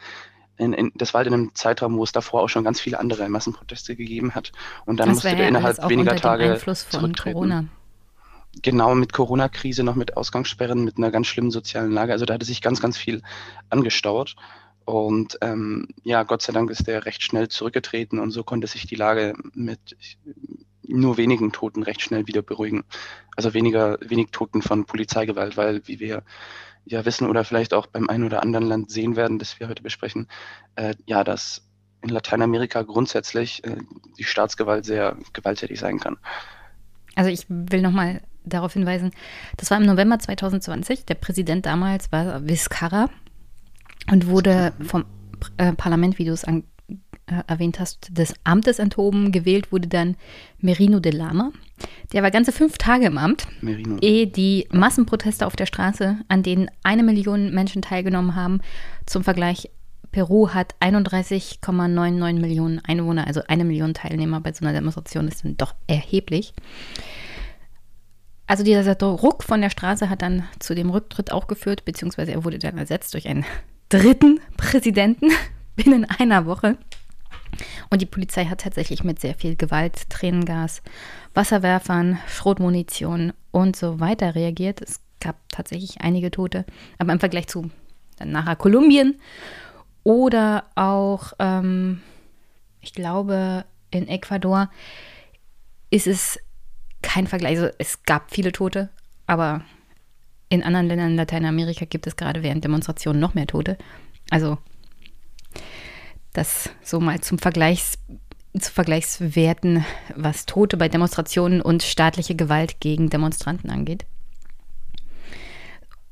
In, 0.57 0.73
in, 0.73 0.93
das 0.95 1.15
war 1.15 1.21
halt 1.21 1.29
in 1.29 1.35
einem 1.35 1.55
Zeitraum, 1.55 1.97
wo 1.97 2.05
es 2.05 2.13
davor 2.13 2.43
auch 2.43 2.49
schon 2.49 2.65
ganz 2.65 2.81
viele 2.81 2.99
andere 2.99 3.29
Massenproteste 3.29 3.97
gegeben 3.97 4.35
hat. 4.35 4.53
Und 4.85 5.01
dann 5.01 5.09
das 5.09 5.17
musste 5.17 5.31
der 5.31 5.39
ja 5.39 5.49
innerhalb 5.49 5.89
weniger 5.89 6.17
Tage 6.17 6.53
Einfluss 6.53 6.83
von 6.83 7.01
zurücktreten. 7.01 7.35
Corona. 7.35 7.65
Genau, 8.63 8.95
mit 8.97 9.13
Corona-Krise, 9.13 9.85
noch 9.85 9.95
mit 9.95 10.17
Ausgangssperren, 10.17 10.85
mit 10.85 10.99
einer 10.99 11.13
ganz 11.13 11.29
schlimmen 11.29 11.53
sozialen 11.53 11.93
Lage. 11.93 12.13
Also 12.13 12.27
da 12.27 12.35
hatte 12.35 12.45
sich 12.45 12.61
ganz, 12.61 12.81
ganz 12.83 12.99
viel 12.99 13.23
angestaut. 13.71 14.35
Und 14.85 15.39
ähm, 15.41 15.89
ja, 16.03 16.23
Gott 16.23 16.43
sei 16.43 16.53
Dank 16.53 16.71
ist 16.71 16.87
der 16.87 17.05
recht 17.05 17.23
schnell 17.23 17.49
zurückgetreten 17.49 18.19
und 18.19 18.31
so 18.31 18.43
konnte 18.43 18.67
sich 18.67 18.87
die 18.87 18.97
Lage 18.97 19.35
mit 19.55 19.97
nur 20.83 21.17
wenigen 21.17 21.53
Toten 21.53 21.83
recht 21.83 22.03
schnell 22.03 22.27
wieder 22.27 22.43
beruhigen. 22.43 22.85
Also 23.37 23.55
weniger, 23.55 23.99
wenig 24.01 24.31
Toten 24.33 24.63
von 24.63 24.87
Polizeigewalt, 24.87 25.57
weil, 25.57 25.87
wie 25.87 26.01
wir 26.01 26.23
ja 26.85 27.05
wissen 27.05 27.29
oder 27.29 27.45
vielleicht 27.45 27.75
auch 27.75 27.87
beim 27.87 28.09
einen 28.09 28.25
oder 28.25 28.43
anderen 28.43 28.67
Land 28.67 28.91
sehen 28.91 29.17
werden, 29.17 29.39
das 29.39 29.61
wir 29.61 29.69
heute 29.69 29.83
besprechen, 29.83 30.29
äh, 30.75 30.95
ja, 31.07 31.25
dass 31.25 31.63
in 32.03 32.09
Lateinamerika 32.09 32.83
grundsätzlich 32.83 33.63
äh, 33.65 33.77
die 34.19 34.25
Staatsgewalt 34.25 34.85
sehr 34.85 35.17
gewalttätig 35.33 35.79
sein 35.79 36.01
kann. 36.01 36.17
Also 37.15 37.31
ich 37.31 37.47
will 37.49 37.83
nochmal 37.83 38.23
darauf 38.45 38.73
hinweisen, 38.73 39.11
das 39.59 39.71
war 39.71 39.79
im 39.79 39.87
November 39.87 40.19
2020. 40.19 41.05
Der 41.05 41.15
Präsident 41.15 41.67
damals 41.67 42.11
war 42.11 42.47
Vizcarra 42.49 43.11
und 44.11 44.27
wurde 44.27 44.73
vom 44.83 45.05
äh, 45.57 45.73
Parlament, 45.73 46.19
wie 46.19 46.25
du 46.25 46.33
es 46.33 46.45
an, 46.45 46.65
äh, 46.89 47.43
erwähnt 47.47 47.79
hast, 47.79 48.17
des 48.17 48.35
Amtes 48.45 48.79
enthoben. 48.79 49.33
Gewählt 49.33 49.73
wurde 49.73 49.89
dann 49.89 50.17
Merino 50.59 51.01
de 51.01 51.13
Lama. 51.13 51.53
Der 52.13 52.23
war 52.23 52.31
ganze 52.31 52.53
fünf 52.53 52.77
Tage 52.77 53.07
im 53.07 53.17
Amt, 53.17 53.47
Merino. 53.63 53.97
ehe 54.01 54.27
die 54.27 54.69
Massenproteste 54.71 55.47
auf 55.47 55.57
der 55.57 55.67
Straße, 55.67 56.19
an 56.29 56.43
denen 56.43 56.71
eine 56.83 57.03
Million 57.03 57.55
Menschen 57.55 57.83
teilgenommen 57.83 58.35
haben, 58.35 58.61
zum 59.07 59.25
Vergleich, 59.25 59.71
Peru 60.13 60.51
hat 60.51 60.75
31,99 60.81 62.41
Millionen 62.41 62.81
Einwohner, 62.81 63.29
also 63.29 63.43
eine 63.47 63.65
Million 63.65 63.95
Teilnehmer 63.95 64.41
bei 64.41 64.53
so 64.53 64.65
einer 64.65 64.75
Demonstration 64.75 65.29
ist 65.29 65.45
dann 65.45 65.57
doch 65.57 65.75
erheblich. 65.87 66.53
Also 68.49 68.65
dieser 68.65 68.97
Druck 68.97 69.45
von 69.45 69.61
der 69.61 69.71
Straße 69.71 70.11
hat 70.11 70.23
dann 70.23 70.43
zu 70.59 70.75
dem 70.75 70.91
Rücktritt 70.91 71.31
auch 71.31 71.47
geführt, 71.47 71.85
beziehungsweise 71.85 72.33
er 72.33 72.45
wurde 72.45 72.59
dann 72.59 72.79
ersetzt 72.79 73.15
durch 73.15 73.29
einen 73.29 73.45
dritten 73.91 74.41
Präsidenten 74.57 75.31
binnen 75.77 76.07
einer 76.07 76.47
Woche. 76.47 76.79
Und 77.91 78.01
die 78.01 78.07
Polizei 78.07 78.47
hat 78.47 78.63
tatsächlich 78.63 79.05
mit 79.05 79.21
sehr 79.21 79.35
viel 79.35 79.57
Gewalt, 79.57 80.09
Tränengas, 80.09 80.83
Wasserwerfern, 81.35 82.19
Schrotmunition 82.29 83.35
und 83.51 83.77
so 83.77 84.01
weiter 84.01 84.35
reagiert. 84.35 84.81
Es 84.81 85.01
gab 85.21 85.37
tatsächlich 85.51 86.01
einige 86.01 86.31
Tote, 86.31 86.65
aber 86.99 87.13
im 87.13 87.21
Vergleich 87.21 87.49
zu 87.49 87.71
dann 88.21 88.31
nachher 88.31 88.57
Kolumbien 88.57 89.19
oder 90.05 90.65
auch, 90.77 91.33
ähm, 91.39 92.01
ich 92.81 92.93
glaube, 92.93 93.65
in 93.91 94.07
Ecuador 94.09 94.71
ist 95.91 96.07
es 96.07 96.39
kein 97.03 97.27
Vergleich. 97.27 97.59
Also 97.59 97.75
es 97.79 98.03
gab 98.05 98.31
viele 98.31 98.53
Tote, 98.53 98.91
aber 99.27 99.63
in 100.51 100.65
anderen 100.65 100.89
Ländern 100.89 101.11
in 101.13 101.17
Lateinamerika 101.17 101.87
gibt 101.87 102.07
es 102.07 102.17
gerade 102.17 102.43
während 102.43 102.65
Demonstrationen 102.65 103.21
noch 103.21 103.35
mehr 103.35 103.47
Tote. 103.47 103.79
Also 104.31 104.59
das 106.33 106.71
so 106.83 107.01
mal 107.01 107.21
zum 107.21 107.39
Vergleichs, 107.39 107.99
zu 108.59 108.73
Vergleichswerten, 108.73 109.85
was 110.15 110.47
Tote 110.47 110.77
bei 110.77 110.89
Demonstrationen 110.89 111.63
und 111.63 111.83
staatliche 111.85 112.35
Gewalt 112.35 112.81
gegen 112.81 113.11
Demonstranten 113.11 113.71
angeht. 113.71 114.05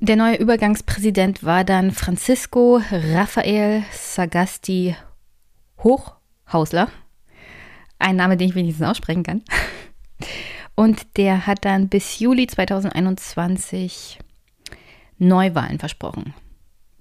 Der 0.01 0.15
neue 0.15 0.37
Übergangspräsident 0.37 1.43
war 1.43 1.65
dann 1.65 1.91
Francisco 1.91 2.81
Rafael 2.93 3.83
Sagasti 3.91 4.95
Hochhausler. 5.83 6.89
Ein 7.99 8.15
Name, 8.15 8.37
den 8.37 8.51
ich 8.51 8.55
wenigstens 8.55 8.87
aussprechen 8.87 9.25
kann. 9.25 9.43
Und 10.77 11.17
der 11.17 11.49
hat 11.49 11.65
dann 11.65 11.89
bis 11.89 12.21
Juli 12.21 12.47
2021 12.47 14.21
Neuwahlen 15.19 15.79
versprochen. 15.79 16.35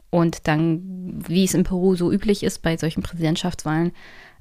Und 0.10 0.48
dann, 0.48 0.82
wie 1.28 1.44
es 1.44 1.54
in 1.54 1.64
Peru 1.64 1.96
so 1.96 2.12
üblich 2.12 2.44
ist 2.44 2.62
bei 2.62 2.78
solchen 2.78 3.04
Präsidentschaftswahlen, 3.04 3.92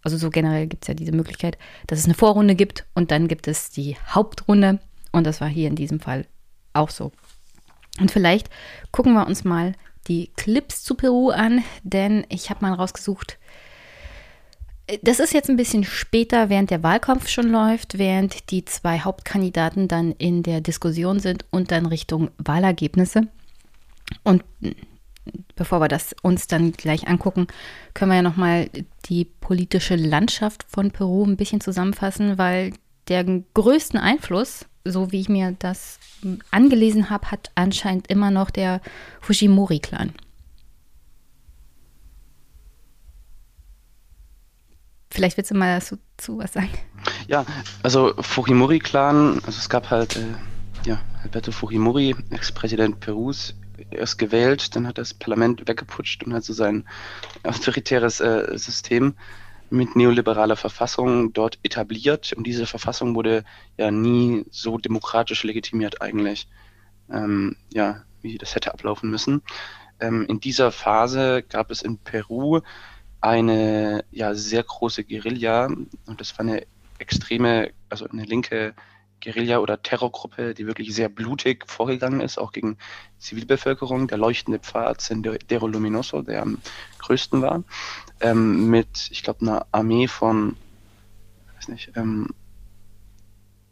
also 0.03 0.17
so 0.17 0.31
generell 0.31 0.69
gibt 0.69 0.85
es 0.85 0.89
ja 0.89 0.95
diese 0.95 1.13
Möglichkeit, 1.13 1.59
dass 1.89 1.99
es 1.99 2.05
eine 2.05 2.15
Vorrunde 2.15 2.55
gibt 2.55 2.87
und 2.95 3.11
dann 3.11 3.27
gibt 3.27 3.49
es 3.49 3.71
die 3.71 3.97
Hauptrunde. 4.09 4.79
Und 5.11 5.27
das 5.27 5.41
war 5.41 5.49
hier 5.49 5.67
in 5.67 5.75
diesem 5.75 5.99
Fall 5.99 6.27
auch 6.75 6.91
so. 6.91 7.11
Und 7.99 8.11
vielleicht 8.11 8.49
gucken 8.93 9.15
wir 9.15 9.27
uns 9.27 9.45
mal 9.45 9.73
die 10.07 10.31
Clips 10.37 10.85
zu 10.85 10.95
Peru 10.95 11.31
an, 11.31 11.65
denn 11.83 12.25
ich 12.29 12.51
habe 12.51 12.65
mal 12.65 12.75
rausgesucht, 12.75 13.39
das 15.03 15.19
ist 15.19 15.35
jetzt 15.35 15.51
ein 15.51 15.57
bisschen 15.57 15.83
später, 15.83 16.49
während 16.49 16.71
der 16.71 16.83
Wahlkampf 16.85 17.29
schon 17.29 17.51
läuft, 17.51 17.99
während 17.99 18.51
die 18.51 18.65
zwei 18.65 19.01
Hauptkandidaten 19.01 19.89
dann 19.89 20.13
in 20.13 20.45
der 20.45 20.61
Diskussion 20.61 21.19
sind 21.19 21.45
und 21.51 21.73
dann 21.73 21.87
Richtung 21.87 22.31
Wahlergebnisse. 22.39 23.23
Und 24.23 24.45
bevor 25.55 25.81
wir 25.81 25.89
das 25.89 26.15
uns 26.23 26.47
dann 26.47 26.73
gleich 26.73 27.09
angucken, 27.09 27.47
können 27.95 28.11
wir 28.11 28.17
ja 28.17 28.23
nochmal 28.23 28.71
die 29.07 29.25
politische 29.25 29.97
Landschaft 29.97 30.65
von 30.69 30.91
Peru 30.91 31.25
ein 31.25 31.37
bisschen 31.37 31.61
zusammenfassen, 31.61 32.39
weil 32.39 32.73
der 33.09 33.25
größten 33.55 33.99
Einfluss, 33.99 34.67
so 34.85 35.13
wie 35.13 35.21
ich 35.21 35.29
mir 35.29 35.55
das 35.59 35.99
angelesen 36.51 37.11
habe, 37.11 37.31
hat 37.31 37.51
anscheinend 37.55 38.09
immer 38.09 38.31
noch 38.31 38.51
der 38.51 38.81
Fujimori-Clan. 39.21 40.13
Vielleicht 45.11 45.37
willst 45.39 45.51
du 45.51 45.55
mal 45.55 45.81
dazu 45.81 46.39
was 46.39 46.53
sagen. 46.53 46.69
Ja, 47.27 47.47
also 47.83 48.13
Fujimori-Clan, 48.21 49.37
also 49.47 49.59
es 49.59 49.69
gab 49.69 49.89
halt, 49.91 50.17
äh, 50.17 50.35
ja, 50.85 51.01
Alberto 51.23 51.53
Fujimori, 51.53 52.15
Ex-Präsident 52.31 53.01
Perus, 53.01 53.55
erst 53.91 54.19
gewählt, 54.19 54.75
dann 54.77 54.87
hat 54.87 54.99
das 54.99 55.15
Parlament 55.15 55.67
weggeputscht 55.67 56.25
und 56.25 56.35
hat 56.35 56.45
so 56.45 56.53
sein 56.53 56.85
autoritäres 57.43 58.21
äh, 58.21 58.57
System 58.57 59.15
mit 59.71 59.97
neoliberaler 59.97 60.57
Verfassung 60.57 61.33
dort 61.33 61.59
etabliert. 61.63 62.33
Und 62.33 62.47
diese 62.47 62.67
Verfassung 62.67 63.15
wurde 63.15 63.45
ja 63.77 63.91
nie 63.91 64.45
so 64.51 64.79
demokratisch 64.79 65.43
legitimiert 65.43 66.01
eigentlich, 66.03 66.49
ähm, 67.11 67.57
ja, 67.73 68.03
wie 68.23 68.39
das 68.39 68.55
hätte 68.55 68.73
ablaufen 68.73 69.11
müssen. 69.11 69.43
Ähm, 70.01 70.27
in 70.29 70.41
dieser 70.41 70.73
Phase 70.73 71.43
gab 71.43 71.71
es 71.71 71.83
in 71.83 71.99
Peru 71.99 72.61
eine 73.21 74.05
ja 74.11 74.35
sehr 74.35 74.63
große 74.63 75.05
Guerilla 75.05 75.67
und 75.67 76.21
das 76.21 76.39
war 76.39 76.41
eine 76.41 76.67
extreme, 76.99 77.71
also 77.89 78.07
eine 78.09 78.25
linke 78.25 78.75
Guerilla 79.27 79.59
oder 79.59 79.83
Terrorgruppe, 79.83 80.55
die 80.55 80.67
wirklich 80.67 80.95
sehr 80.95 81.09
blutig 81.09 81.65
vorgegangen 81.67 82.21
ist, 82.21 82.39
auch 82.39 82.53
gegen 82.53 82.79
Zivilbevölkerung. 83.19 84.07
Der 84.07 84.19
leuchtende 84.19 84.61
Pfad 84.61 85.01
Sendero 85.01 85.67
Luminoso, 85.67 86.23
der 86.23 86.43
am 86.43 86.59
größten 87.01 87.43
war, 87.43 87.65
ähm, 88.21 88.71
mit, 88.71 89.09
ich 89.11 89.25
glaube, 89.25 89.41
einer 89.41 89.67
Armee 89.73 90.07
von, 90.07 90.57
weiß 91.57 91.69
nicht, 91.69 91.91
ähm, 91.97 92.29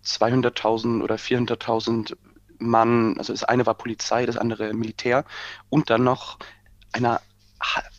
200.000 0.05 1.03
oder 1.03 1.15
400.000 1.15 2.17
Mann, 2.59 3.17
also 3.19 3.33
das 3.33 3.45
eine 3.45 3.65
war 3.65 3.75
Polizei, 3.75 4.27
das 4.27 4.37
andere 4.37 4.75
Militär 4.75 5.25
und 5.71 5.89
dann 5.89 6.03
noch 6.03 6.39
einer 6.93 7.21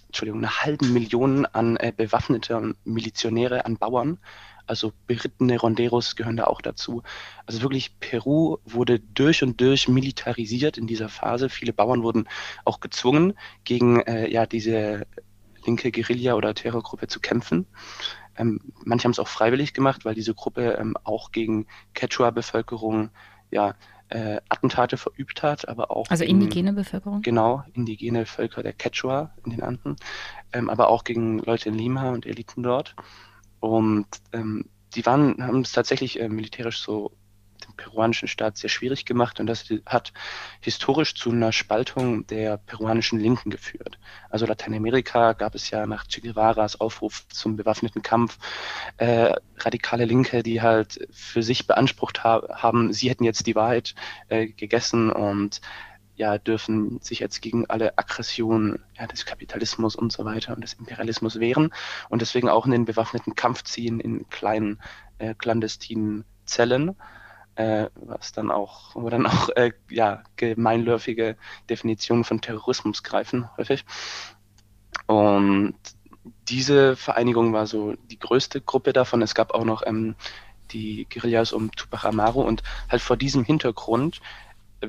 Entschuldigung, 0.07 0.43
eine 0.43 0.61
halben 0.61 0.93
Million 0.93 1.45
an 1.45 1.75
äh, 1.77 1.91
bewaffnete 1.95 2.75
Milizionäre, 2.85 3.65
an 3.65 3.77
Bauern. 3.77 4.17
Also 4.67 4.91
berittene 5.07 5.59
Ronderos 5.59 6.15
gehören 6.15 6.37
da 6.37 6.45
auch 6.45 6.61
dazu. 6.61 7.03
Also 7.45 7.61
wirklich, 7.61 7.99
Peru 7.99 8.57
wurde 8.65 8.99
durch 8.99 9.43
und 9.43 9.59
durch 9.61 9.87
militarisiert 9.87 10.77
in 10.77 10.87
dieser 10.87 11.09
Phase. 11.09 11.49
Viele 11.49 11.73
Bauern 11.73 12.03
wurden 12.03 12.27
auch 12.63 12.79
gezwungen, 12.79 13.33
gegen 13.63 13.99
äh, 14.01 14.29
ja, 14.29 14.45
diese 14.45 15.05
linke 15.65 15.91
Guerilla 15.91 16.35
oder 16.35 16.53
Terrorgruppe 16.53 17.07
zu 17.07 17.19
kämpfen. 17.19 17.67
Ähm, 18.37 18.59
manche 18.83 19.05
haben 19.05 19.11
es 19.11 19.19
auch 19.19 19.27
freiwillig 19.27 19.73
gemacht, 19.73 20.05
weil 20.05 20.15
diese 20.15 20.33
Gruppe 20.33 20.77
ähm, 20.79 20.95
auch 21.03 21.31
gegen 21.31 21.67
Quechua-Bevölkerung 21.93 23.09
ja, 23.51 23.75
äh, 24.09 24.39
Attentate 24.49 24.97
verübt 24.97 25.43
hat, 25.43 25.67
aber 25.67 25.91
auch. 25.91 26.09
Also 26.09 26.23
indigene 26.23 26.73
Bevölkerung? 26.73 27.21
Genau, 27.21 27.63
indigene 27.73 28.25
Völker 28.25 28.61
der 28.63 28.73
Quechua 28.73 29.31
in 29.43 29.51
den 29.51 29.63
Anden, 29.63 29.95
ähm, 30.53 30.69
aber 30.69 30.89
auch 30.89 31.03
gegen 31.03 31.39
Leute 31.39 31.69
in 31.69 31.75
Lima 31.75 32.11
und 32.11 32.25
Eliten 32.25 32.63
dort. 32.63 32.95
Und 33.65 34.07
ähm, 34.31 34.65
die 34.93 35.05
waren, 35.05 35.45
haben 35.45 35.61
es 35.61 35.71
tatsächlich 35.71 36.19
äh, 36.19 36.29
militärisch 36.29 36.79
so 36.79 37.11
den 37.65 37.75
peruanischen 37.75 38.27
Staat 38.27 38.57
sehr 38.57 38.69
schwierig 38.69 39.05
gemacht 39.05 39.39
und 39.39 39.47
das 39.47 39.65
hat 39.85 40.13
historisch 40.59 41.15
zu 41.15 41.31
einer 41.31 41.51
Spaltung 41.51 42.27
der 42.27 42.57
peruanischen 42.57 43.19
Linken 43.19 43.49
geführt. 43.49 43.97
Also 44.29 44.45
Lateinamerika 44.45 45.33
gab 45.33 45.55
es 45.55 45.69
ja 45.69 45.87
nach 45.87 46.05
Che 46.05 46.21
Guevaras 46.21 46.79
Aufruf 46.79 47.27
zum 47.29 47.55
bewaffneten 47.55 48.01
Kampf 48.01 48.37
äh, 48.97 49.33
radikale 49.57 50.05
Linke, 50.05 50.43
die 50.43 50.61
halt 50.61 51.07
für 51.11 51.41
sich 51.41 51.65
beansprucht 51.65 52.23
ha 52.23 52.43
haben, 52.51 52.93
sie 52.93 53.09
hätten 53.09 53.23
jetzt 53.23 53.47
die 53.47 53.55
Wahrheit 53.55 53.95
äh, 54.27 54.47
gegessen 54.47 55.11
und 55.11 55.61
ja, 56.15 56.37
dürfen 56.37 56.99
sich 57.01 57.19
jetzt 57.19 57.41
gegen 57.41 57.65
alle 57.69 57.97
Aggressionen 57.97 58.79
ja, 58.97 59.07
des 59.07 59.25
Kapitalismus 59.25 59.95
und 59.95 60.11
so 60.11 60.25
weiter 60.25 60.55
und 60.55 60.61
des 60.61 60.73
Imperialismus 60.73 61.39
wehren 61.39 61.73
und 62.09 62.21
deswegen 62.21 62.49
auch 62.49 62.65
in 62.65 62.71
den 62.71 62.85
bewaffneten 62.85 63.35
Kampf 63.35 63.63
ziehen 63.63 63.99
in 63.99 64.29
kleinen 64.29 64.79
äh, 65.17 65.33
clandestinen 65.33 66.23
Zellen 66.45 66.95
äh, 67.55 67.87
was 67.95 68.33
dann 68.33 68.51
auch, 68.51 68.95
wo 68.95 69.09
dann 69.09 69.25
auch 69.25 69.49
äh, 69.55 69.71
ja, 69.89 70.23
gemeinläufige 70.35 71.37
Definitionen 71.69 72.23
von 72.23 72.41
Terrorismus 72.41 73.03
greifen, 73.03 73.49
häufig. 73.57 73.85
Und 75.07 75.75
diese 76.49 76.95
Vereinigung 76.95 77.53
war 77.53 77.67
so 77.67 77.93
die 78.09 78.19
größte 78.19 78.61
Gruppe 78.61 78.93
davon. 78.93 79.21
Es 79.21 79.35
gab 79.35 79.53
auch 79.53 79.65
noch 79.65 79.83
ähm, 79.85 80.15
die 80.71 81.07
Guerillas 81.09 81.53
um 81.53 81.71
Tupac 81.71 82.07
Amaru 82.07 82.41
und 82.41 82.63
halt 82.89 83.01
vor 83.01 83.17
diesem 83.17 83.43
Hintergrund, 83.43 84.21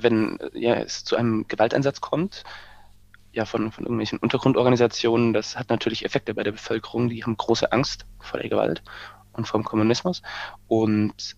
wenn 0.02 0.38
ja, 0.54 0.74
es 0.74 1.04
zu 1.04 1.16
einem 1.16 1.46
Gewalteinsatz 1.48 2.00
kommt, 2.00 2.44
ja, 3.32 3.44
von, 3.44 3.70
von 3.70 3.84
irgendwelchen 3.84 4.18
Untergrundorganisationen, 4.18 5.32
das 5.32 5.58
hat 5.58 5.68
natürlich 5.68 6.04
Effekte 6.04 6.32
bei 6.34 6.42
der 6.42 6.52
Bevölkerung, 6.52 7.10
die 7.10 7.22
haben 7.22 7.36
große 7.36 7.70
Angst 7.70 8.06
vor 8.18 8.40
der 8.40 8.48
Gewalt 8.48 8.82
und 9.32 9.46
vom 9.46 9.62
Kommunismus. 9.62 10.22
Und 10.68 11.36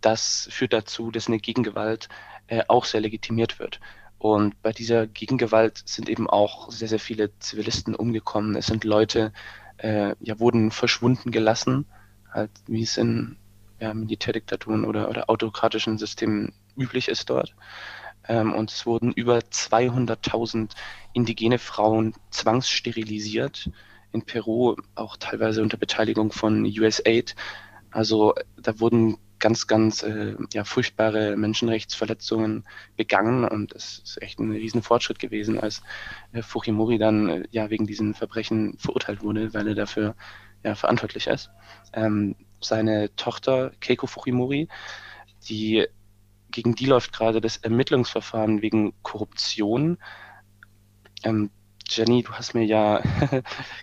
das 0.00 0.48
führt 0.50 0.72
dazu, 0.72 1.10
dass 1.10 1.28
eine 1.28 1.38
Gegengewalt 1.38 2.08
äh, 2.48 2.64
auch 2.68 2.84
sehr 2.84 3.00
legitimiert 3.00 3.58
wird. 3.58 3.80
Und 4.18 4.60
bei 4.62 4.72
dieser 4.72 5.06
Gegengewalt 5.06 5.82
sind 5.84 6.08
eben 6.08 6.28
auch 6.28 6.70
sehr, 6.70 6.88
sehr 6.88 6.98
viele 6.98 7.38
Zivilisten 7.38 7.94
umgekommen. 7.94 8.56
Es 8.56 8.66
sind 8.66 8.84
Leute, 8.84 9.32
äh, 9.76 10.14
ja, 10.20 10.40
wurden 10.40 10.70
verschwunden 10.70 11.30
gelassen, 11.30 11.86
halt 12.32 12.50
wie 12.66 12.82
es 12.82 12.96
in 12.96 13.36
ja, 13.78 13.94
Militärdiktaturen 13.94 14.84
oder, 14.84 15.08
oder 15.08 15.28
autokratischen 15.28 15.98
Systemen 15.98 16.54
üblich 16.76 17.08
ist 17.08 17.30
dort. 17.30 17.54
Ähm, 18.28 18.52
und 18.54 18.70
es 18.70 18.86
wurden 18.86 19.12
über 19.12 19.38
200.000 19.38 20.72
indigene 21.12 21.58
Frauen 21.58 22.14
zwangssterilisiert 22.30 23.70
in 24.12 24.22
Peru, 24.22 24.76
auch 24.94 25.16
teilweise 25.16 25.62
unter 25.62 25.76
Beteiligung 25.76 26.32
von 26.32 26.64
USAID. 26.64 27.34
Also 27.90 28.34
da 28.56 28.78
wurden 28.80 29.18
ganz, 29.38 29.66
ganz 29.66 30.02
äh, 30.02 30.34
ja, 30.52 30.64
furchtbare 30.64 31.36
Menschenrechtsverletzungen 31.36 32.64
begangen 32.96 33.44
und 33.44 33.74
es 33.74 34.00
ist 34.04 34.22
echt 34.22 34.38
ein 34.38 34.50
Riesenfortschritt 34.50 35.18
gewesen, 35.18 35.60
als 35.60 35.82
äh, 36.32 36.42
Fujimori 36.42 36.98
dann 36.98 37.28
äh, 37.28 37.44
ja 37.50 37.70
wegen 37.70 37.86
diesen 37.86 38.14
Verbrechen 38.14 38.76
verurteilt 38.78 39.22
wurde, 39.22 39.52
weil 39.54 39.68
er 39.68 39.74
dafür 39.74 40.14
ja 40.64 40.74
verantwortlich 40.74 41.26
ist. 41.26 41.50
Ähm, 41.92 42.36
seine 42.60 43.14
Tochter 43.16 43.72
Keiko 43.80 44.06
Fujimori, 44.06 44.68
die 45.48 45.86
gegen 46.50 46.74
die 46.74 46.86
läuft 46.86 47.12
gerade 47.12 47.40
das 47.40 47.56
Ermittlungsverfahren 47.58 48.62
wegen 48.62 48.94
Korruption. 49.02 49.98
Ähm, 51.22 51.50
Jenny, 51.88 52.22
du 52.22 52.32
hast 52.32 52.54
mir 52.54 52.64
ja 52.64 53.02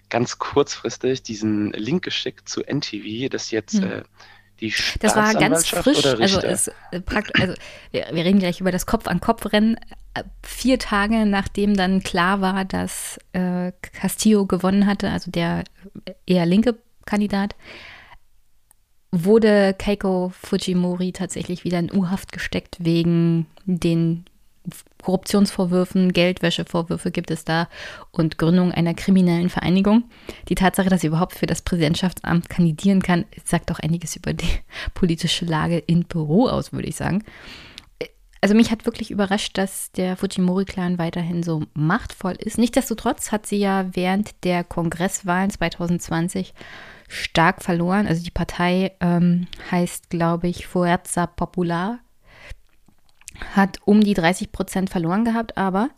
ganz 0.10 0.38
kurzfristig 0.38 1.24
diesen 1.24 1.72
Link 1.72 2.04
geschickt 2.04 2.50
zu 2.50 2.62
NTV, 2.62 3.30
das 3.30 3.52
jetzt 3.52 3.76
hm. 3.76 3.92
äh, 3.92 4.04
die 4.60 4.74
das 5.00 5.16
war 5.16 5.34
ganz 5.34 5.68
frisch. 5.68 6.06
Also, 6.06 6.40
es, 6.42 6.68
äh, 6.68 7.02
also 7.40 7.54
wir, 7.92 8.08
wir, 8.12 8.26
reden 8.26 8.40
gleich 8.40 8.62
über 8.62 8.72
das 8.72 8.86
Kopf-an-Kopf-Rennen. 8.86 9.78
Äh, 10.14 10.24
vier 10.44 10.80
Tage 10.80 11.26
nachdem 11.26 11.76
dann 11.76 12.04
klar 12.04 12.42
war, 12.42 12.64
dass 12.64 13.20
äh, 13.34 13.72
Castillo 13.82 14.46
gewonnen 14.46 14.86
hatte, 14.86 15.10
also 15.10 15.32
der 15.32 15.64
eher 16.26 16.46
linke 16.46 16.78
Kandidat, 17.06 17.56
wurde 19.14 19.76
Keiko 19.78 20.34
Fujimori 20.42 21.12
tatsächlich 21.12 21.64
wieder 21.64 21.78
in 21.78 21.94
U-Haft 21.94 22.32
gesteckt 22.32 22.78
wegen 22.80 23.46
den 23.66 24.26
Korruptionsvorwürfen, 25.04 26.14
Geldwäschevorwürfe 26.14 27.12
gibt 27.12 27.30
es 27.30 27.46
da 27.46 27.68
und 28.12 28.38
Gründung 28.38 28.72
einer 28.72 28.96
kriminellen 28.96 29.50
Vereinigung. 29.50 30.06
Die 30.50 30.56
Tatsache, 30.56 30.90
dass 30.90 31.02
sie 31.02 31.08
überhaupt 31.08 31.36
für 31.36 31.46
das 31.46 31.62
Präsidentschaftsamt 31.62 32.50
kandidieren 32.50 33.04
kann, 33.04 33.26
sagt 33.44 33.70
doch 33.70 33.80
einiges 33.80 34.16
über 34.16 34.34
die 34.34 34.48
politische 34.96 35.46
Lage 35.46 35.78
in 35.78 36.06
Peru 36.06 36.48
aus, 36.48 36.74
würde 36.74 36.88
ich 36.88 36.96
sagen. 36.96 37.24
Also 38.42 38.56
mich 38.56 38.72
hat 38.72 38.86
wirklich 38.86 39.12
überrascht, 39.12 39.58
dass 39.58 39.92
der 39.92 40.18
Fujimori-Clan 40.18 40.98
weiterhin 40.98 41.44
so 41.44 41.64
machtvoll 41.74 42.36
ist. 42.40 42.58
Nichtsdestotrotz 42.58 43.32
hat 43.32 43.46
sie 43.46 43.58
ja 43.58 43.86
während 43.94 44.44
der 44.44 44.64
Kongresswahlen 44.64 45.50
2020 45.50 46.54
stark 47.14 47.64
verloren. 47.64 48.08
Also 48.08 48.24
die 48.24 48.32
Partei 48.32 48.92
ähm, 49.00 49.48
heißt, 49.72 50.10
glaube 50.10 50.48
ich, 50.48 50.68
Fuerza 50.68 51.28
Popular 51.28 52.00
hat 53.56 53.80
um 53.86 54.02
die 54.02 54.14
30 54.14 54.52
Prozent 54.52 54.90
verloren 54.90 55.26
gehabt, 55.26 55.58
aber 55.58 55.90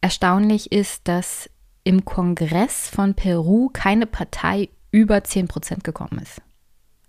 erstaunlich 0.00 0.72
ist, 0.72 1.08
dass 1.08 1.48
im 1.84 2.04
Kongress 2.04 2.88
von 2.88 3.14
Peru 3.14 3.70
keine 3.72 4.06
Partei 4.06 4.68
über 4.90 5.22
10 5.22 5.48
Prozent 5.48 5.84
gekommen 5.84 6.18
ist. 6.20 6.42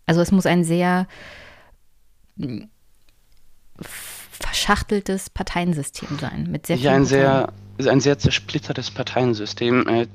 Also 0.05 0.21
es 0.21 0.31
muss 0.31 0.45
ein 0.45 0.63
sehr 0.63 1.07
hm, 2.37 2.69
verschachteltes 3.79 5.29
Parteiensystem 5.29 6.19
sein. 6.19 6.47
Mit 6.49 6.67
sehr 6.67 6.77
ja, 6.77 6.93
ein 6.93 7.05
sehr, 7.05 7.51
ein 7.79 7.99
sehr 7.99 8.17
zersplittertes 8.19 8.91
Parteiensystem. 8.91 10.07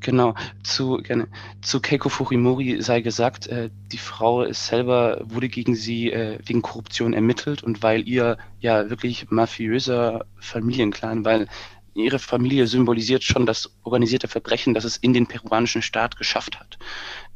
Genau, 0.00 0.34
zu, 0.62 0.98
gerne. 0.98 1.28
zu 1.62 1.80
Keiko 1.80 2.08
Fujimori 2.08 2.80
sei 2.82 3.00
gesagt, 3.00 3.46
äh, 3.48 3.70
die 3.92 3.98
Frau 3.98 4.42
ist 4.42 4.66
selber, 4.66 5.20
wurde 5.24 5.48
gegen 5.48 5.74
sie 5.74 6.12
äh, 6.12 6.38
wegen 6.44 6.62
Korruption 6.62 7.12
ermittelt 7.12 7.62
und 7.62 7.82
weil 7.82 8.06
ihr 8.06 8.38
ja 8.60 8.88
wirklich 8.90 9.30
mafiöser 9.30 10.26
Familienclan, 10.38 11.24
weil 11.24 11.48
ihre 11.94 12.18
Familie 12.18 12.66
symbolisiert 12.66 13.24
schon 13.24 13.46
das 13.46 13.70
organisierte 13.82 14.28
Verbrechen, 14.28 14.74
das 14.74 14.84
es 14.84 14.98
in 14.98 15.14
den 15.14 15.26
peruanischen 15.26 15.82
Staat 15.82 16.16
geschafft 16.16 16.60
hat. 16.60 16.78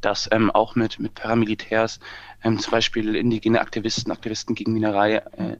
Das 0.01 0.29
ähm, 0.31 0.51
auch 0.51 0.75
mit, 0.75 0.99
mit 0.99 1.15
Paramilitärs, 1.15 1.99
ähm, 2.43 2.59
zum 2.59 2.71
Beispiel 2.71 3.15
indigene 3.15 3.59
Aktivisten, 3.59 4.11
Aktivisten 4.11 4.55
gegen 4.55 4.73
Minerei, 4.73 5.15
äh, 5.15 5.57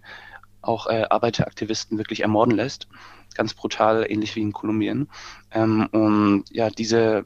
auch 0.62 0.88
äh, 0.88 1.06
Arbeiteraktivisten 1.10 1.98
wirklich 1.98 2.22
ermorden 2.22 2.56
lässt 2.56 2.88
ganz 3.36 3.54
brutal, 3.54 4.06
ähnlich 4.10 4.36
wie 4.36 4.41
in 4.41 4.54
Kolumbien. 4.54 5.10
Ähm, 5.52 5.88
und 5.91 6.46
ja, 6.50 6.70
diese, 6.70 7.24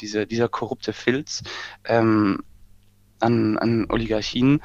diese, 0.00 0.26
dieser 0.26 0.48
korrupte 0.48 0.92
Filz 0.92 1.42
ähm, 1.84 2.42
an, 3.20 3.58
an 3.58 3.86
Oligarchien, 3.88 4.62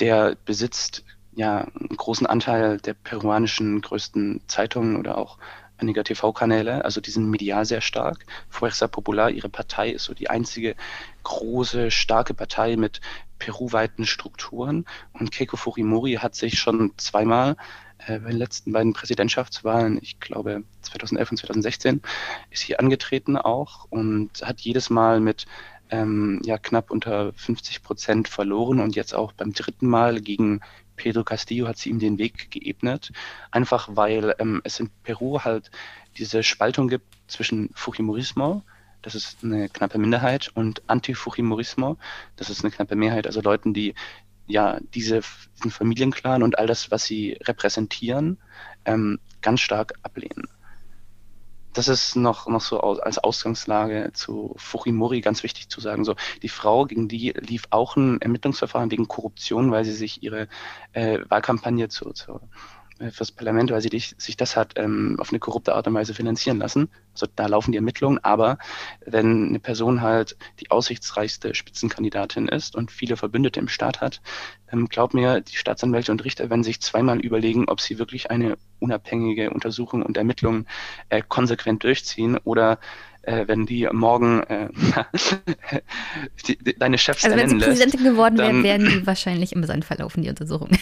der 0.00 0.36
besitzt 0.44 1.04
ja 1.34 1.68
einen 1.78 1.96
großen 1.96 2.26
Anteil 2.26 2.78
der 2.78 2.94
peruanischen 2.94 3.80
größten 3.80 4.42
Zeitungen 4.46 4.96
oder 4.96 5.18
auch 5.18 5.38
einiger 5.76 6.04
TV-Kanäle, 6.04 6.84
also 6.84 7.00
die 7.00 7.10
sind 7.10 7.28
medial 7.28 7.64
sehr 7.64 7.80
stark. 7.80 8.26
Fuerza 8.48 8.86
Popular, 8.86 9.30
ihre 9.30 9.48
Partei, 9.48 9.90
ist 9.90 10.04
so 10.04 10.14
die 10.14 10.30
einzige 10.30 10.76
große, 11.24 11.90
starke 11.90 12.34
Partei 12.34 12.76
mit 12.76 13.00
peruweiten 13.38 14.06
Strukturen. 14.06 14.84
Und 15.12 15.32
Keiko 15.32 15.56
Fujimori 15.56 16.14
hat 16.14 16.34
sich 16.34 16.58
schon 16.58 16.92
zweimal 16.96 17.56
äh, 17.98 18.18
bei 18.18 18.30
den 18.30 18.38
letzten 18.38 18.72
beiden 18.72 18.92
Präsidentschaftswahlen, 18.92 19.98
ich 20.02 20.20
glaube 20.20 20.64
2011 20.82 21.30
und 21.30 21.36
2016, 21.38 22.02
ist 22.50 22.62
sie 22.62 22.78
angetreten 22.78 23.36
auch 23.36 23.86
und 23.90 24.30
hat 24.42 24.60
jedes 24.60 24.90
Mal 24.90 25.20
mit 25.20 25.46
ähm, 25.90 26.40
ja, 26.44 26.58
knapp 26.58 26.90
unter 26.90 27.32
50 27.34 27.82
Prozent 27.82 28.28
verloren 28.28 28.80
und 28.80 28.96
jetzt 28.96 29.14
auch 29.14 29.32
beim 29.32 29.52
dritten 29.52 29.86
Mal 29.86 30.20
gegen 30.20 30.60
Pedro 30.96 31.24
Castillo 31.24 31.66
hat 31.66 31.78
sie 31.78 31.90
ihm 31.90 31.98
den 31.98 32.18
Weg 32.18 32.50
geebnet, 32.50 33.12
einfach 33.50 33.88
weil 33.92 34.34
ähm, 34.38 34.60
es 34.64 34.80
in 34.80 34.90
Peru 35.02 35.40
halt 35.40 35.70
diese 36.16 36.42
Spaltung 36.42 36.88
gibt 36.88 37.06
zwischen 37.26 37.70
Fujimorismo, 37.74 38.62
das 39.02 39.14
ist 39.14 39.38
eine 39.42 39.68
knappe 39.68 39.98
Minderheit, 39.98 40.50
und 40.54 40.82
Anti-Fujimorismo, 40.86 41.96
das 42.36 42.48
ist 42.48 42.64
eine 42.64 42.70
knappe 42.70 42.96
Mehrheit, 42.96 43.26
also 43.26 43.40
Leuten, 43.40 43.74
die 43.74 43.94
ja 44.46 44.78
diese, 44.94 45.20
diesen 45.56 45.70
Familienclan 45.70 46.42
und 46.42 46.58
all 46.58 46.66
das, 46.66 46.90
was 46.90 47.04
sie 47.04 47.38
repräsentieren, 47.42 48.38
ähm, 48.84 49.18
ganz 49.40 49.60
stark 49.60 49.94
ablehnen. 50.02 50.48
Das 51.72 51.88
ist 51.88 52.14
noch, 52.14 52.46
noch 52.46 52.60
so 52.60 52.80
aus, 52.80 53.00
als 53.00 53.18
Ausgangslage 53.18 54.10
zu 54.12 54.54
Fujimori 54.56 55.20
ganz 55.20 55.42
wichtig 55.42 55.68
zu 55.68 55.80
sagen. 55.80 56.04
So, 56.04 56.14
die 56.42 56.48
Frau, 56.48 56.84
gegen 56.84 57.08
die 57.08 57.30
lief 57.30 57.64
auch 57.70 57.96
ein 57.96 58.20
Ermittlungsverfahren 58.20 58.92
wegen 58.92 59.08
Korruption, 59.08 59.72
weil 59.72 59.84
sie 59.84 59.92
sich 59.92 60.22
ihre 60.22 60.46
äh, 60.92 61.18
Wahlkampagne 61.28 61.88
zu, 61.88 62.12
zu 62.12 62.34
äh, 62.34 62.38
fürs 63.10 63.32
Parlament, 63.32 63.70
weil 63.70 63.80
sie 63.80 63.88
dich, 63.88 64.14
sich 64.18 64.36
das 64.36 64.56
hat 64.56 64.74
ähm, 64.76 65.16
auf 65.18 65.30
eine 65.30 65.40
korrupte 65.40 65.74
Art 65.74 65.86
und 65.86 65.94
Weise 65.94 66.14
finanzieren 66.14 66.58
lassen. 66.58 66.88
Also 67.12 67.26
da 67.34 67.46
laufen 67.46 67.72
die 67.72 67.78
Ermittlungen. 67.78 68.18
Aber 68.22 68.58
wenn 69.04 69.48
eine 69.48 69.58
Person 69.58 70.00
halt 70.00 70.36
die 70.60 70.70
aussichtsreichste 70.70 71.54
Spitzenkandidatin 71.54 72.48
ist 72.48 72.76
und 72.76 72.92
viele 72.92 73.16
Verbündete 73.16 73.58
im 73.58 73.68
Staat 73.68 74.00
hat, 74.00 74.20
ähm, 74.70 74.88
glaub 74.88 75.12
mir, 75.12 75.40
die 75.40 75.56
Staatsanwälte 75.56 76.12
und 76.12 76.24
Richter 76.24 76.50
werden 76.50 76.62
sich 76.62 76.80
zweimal 76.80 77.20
überlegen, 77.20 77.68
ob 77.68 77.80
sie 77.80 77.98
wirklich 77.98 78.30
eine 78.30 78.56
unabhängige 78.78 79.50
Untersuchung 79.50 80.02
und 80.02 80.16
Ermittlung 80.16 80.66
äh, 81.08 81.22
konsequent 81.26 81.82
durchziehen 81.82 82.38
oder 82.44 82.78
äh, 83.22 83.48
wenn 83.48 83.66
die 83.66 83.88
morgen 83.90 84.42
äh, 84.44 84.68
die, 86.46 86.58
die, 86.58 86.78
deine 86.78 86.98
Chefs 86.98 87.24
Also 87.24 87.36
wenn 87.36 87.48
sie 87.48 87.58
Präsidentin 87.58 88.04
geworden 88.04 88.38
wären, 88.38 88.62
werden 88.62 88.88
die 89.00 89.06
wahrscheinlich 89.06 89.52
im 89.52 89.64
Sand 89.64 89.84
verlaufen, 89.84 90.22
die 90.22 90.28
Untersuchungen 90.28 90.78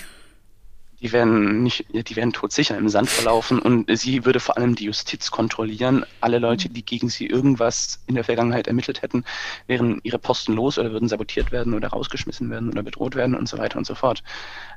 die 1.02 1.10
werden 1.10 1.64
nicht, 1.64 1.84
die 1.92 2.16
werden 2.16 2.32
todsicher 2.32 2.78
im 2.78 2.88
Sand 2.88 3.10
verlaufen 3.10 3.58
und 3.58 3.90
sie 3.98 4.24
würde 4.24 4.38
vor 4.38 4.56
allem 4.56 4.76
die 4.76 4.84
Justiz 4.84 5.32
kontrollieren. 5.32 6.06
Alle 6.20 6.38
Leute, 6.38 6.68
die 6.68 6.84
gegen 6.84 7.08
sie 7.08 7.26
irgendwas 7.26 8.00
in 8.06 8.14
der 8.14 8.22
Vergangenheit 8.22 8.68
ermittelt 8.68 9.02
hätten, 9.02 9.24
wären 9.66 9.98
ihre 10.04 10.20
Posten 10.20 10.52
los 10.52 10.78
oder 10.78 10.92
würden 10.92 11.08
sabotiert 11.08 11.50
werden 11.50 11.74
oder 11.74 11.88
rausgeschmissen 11.88 12.48
werden 12.50 12.70
oder 12.70 12.84
bedroht 12.84 13.16
werden 13.16 13.34
und 13.34 13.48
so 13.48 13.58
weiter 13.58 13.78
und 13.78 13.84
so 13.84 13.96
fort. 13.96 14.22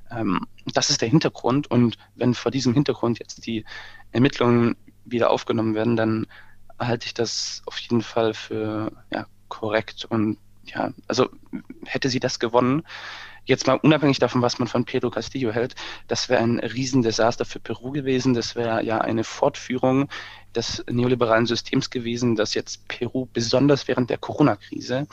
Ähm, 0.10 0.48
das 0.74 0.90
ist 0.90 1.02
der 1.02 1.10
Hintergrund 1.10 1.70
und 1.70 1.96
wenn 2.16 2.34
vor 2.34 2.50
diesem 2.50 2.74
Hintergrund 2.74 3.20
jetzt 3.20 3.46
die 3.46 3.64
Ermittlungen 4.12 4.76
wieder 5.06 5.30
aufgenommen 5.30 5.76
werden, 5.76 5.96
dann 5.96 6.26
halte 6.80 7.06
ich 7.06 7.14
das 7.14 7.62
auf 7.68 7.78
jeden 7.78 8.02
Fall 8.02 8.34
für 8.34 8.92
ja, 9.14 9.28
korrekt 9.48 10.06
und 10.06 10.40
ja, 10.66 10.92
also 11.08 11.30
hätte 11.86 12.10
sie 12.10 12.20
das 12.20 12.40
gewonnen, 12.40 12.82
Jetzt 13.46 13.68
mal 13.68 13.76
unabhängig 13.76 14.20
davon, 14.20 14.42
was 14.42 14.60
man 14.60 14.68
von 14.68 14.86
Pedro 14.86 15.12
Castillo 15.12 15.52
hält, 15.52 15.76
das 16.08 16.30
wäre 16.30 16.42
ein 16.42 16.60
Riesendesaster 16.60 17.46
für 17.46 17.60
Peru 17.60 17.92
gewesen. 17.92 18.34
Das 18.34 18.56
wäre 18.56 18.84
ja 18.84 19.00
eine 19.00 19.24
Fortführung 19.24 20.10
des 20.56 20.84
neoliberalen 20.90 21.46
Systems 21.46 21.90
gewesen, 21.90 22.36
das 22.36 22.54
jetzt 22.56 22.88
Peru 22.88 23.28
besonders 23.32 23.88
während 23.88 24.10
der 24.10 24.18
Corona-Krise 24.18 25.08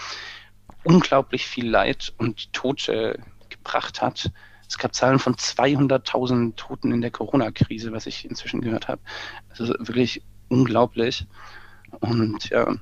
unglaublich 0.84 1.46
viel 1.46 1.68
Leid 1.68 2.12
und 2.18 2.52
Tote 2.52 3.18
gebracht 3.48 4.02
hat. 4.02 4.30
Es 4.68 4.78
gab 4.78 4.94
Zahlen 4.94 5.18
von 5.18 5.34
200.000 5.34 6.56
Toten 6.56 6.92
in 6.92 7.02
der 7.02 7.10
Corona-Krise, 7.10 7.92
was 7.92 8.06
ich 8.06 8.24
inzwischen 8.24 8.62
gehört 8.62 8.88
habe. 8.88 9.02
Also 9.50 9.74
wirklich 9.78 10.22
unglaublich. 10.48 11.26
Und 12.00 12.48
ja. 12.48 12.74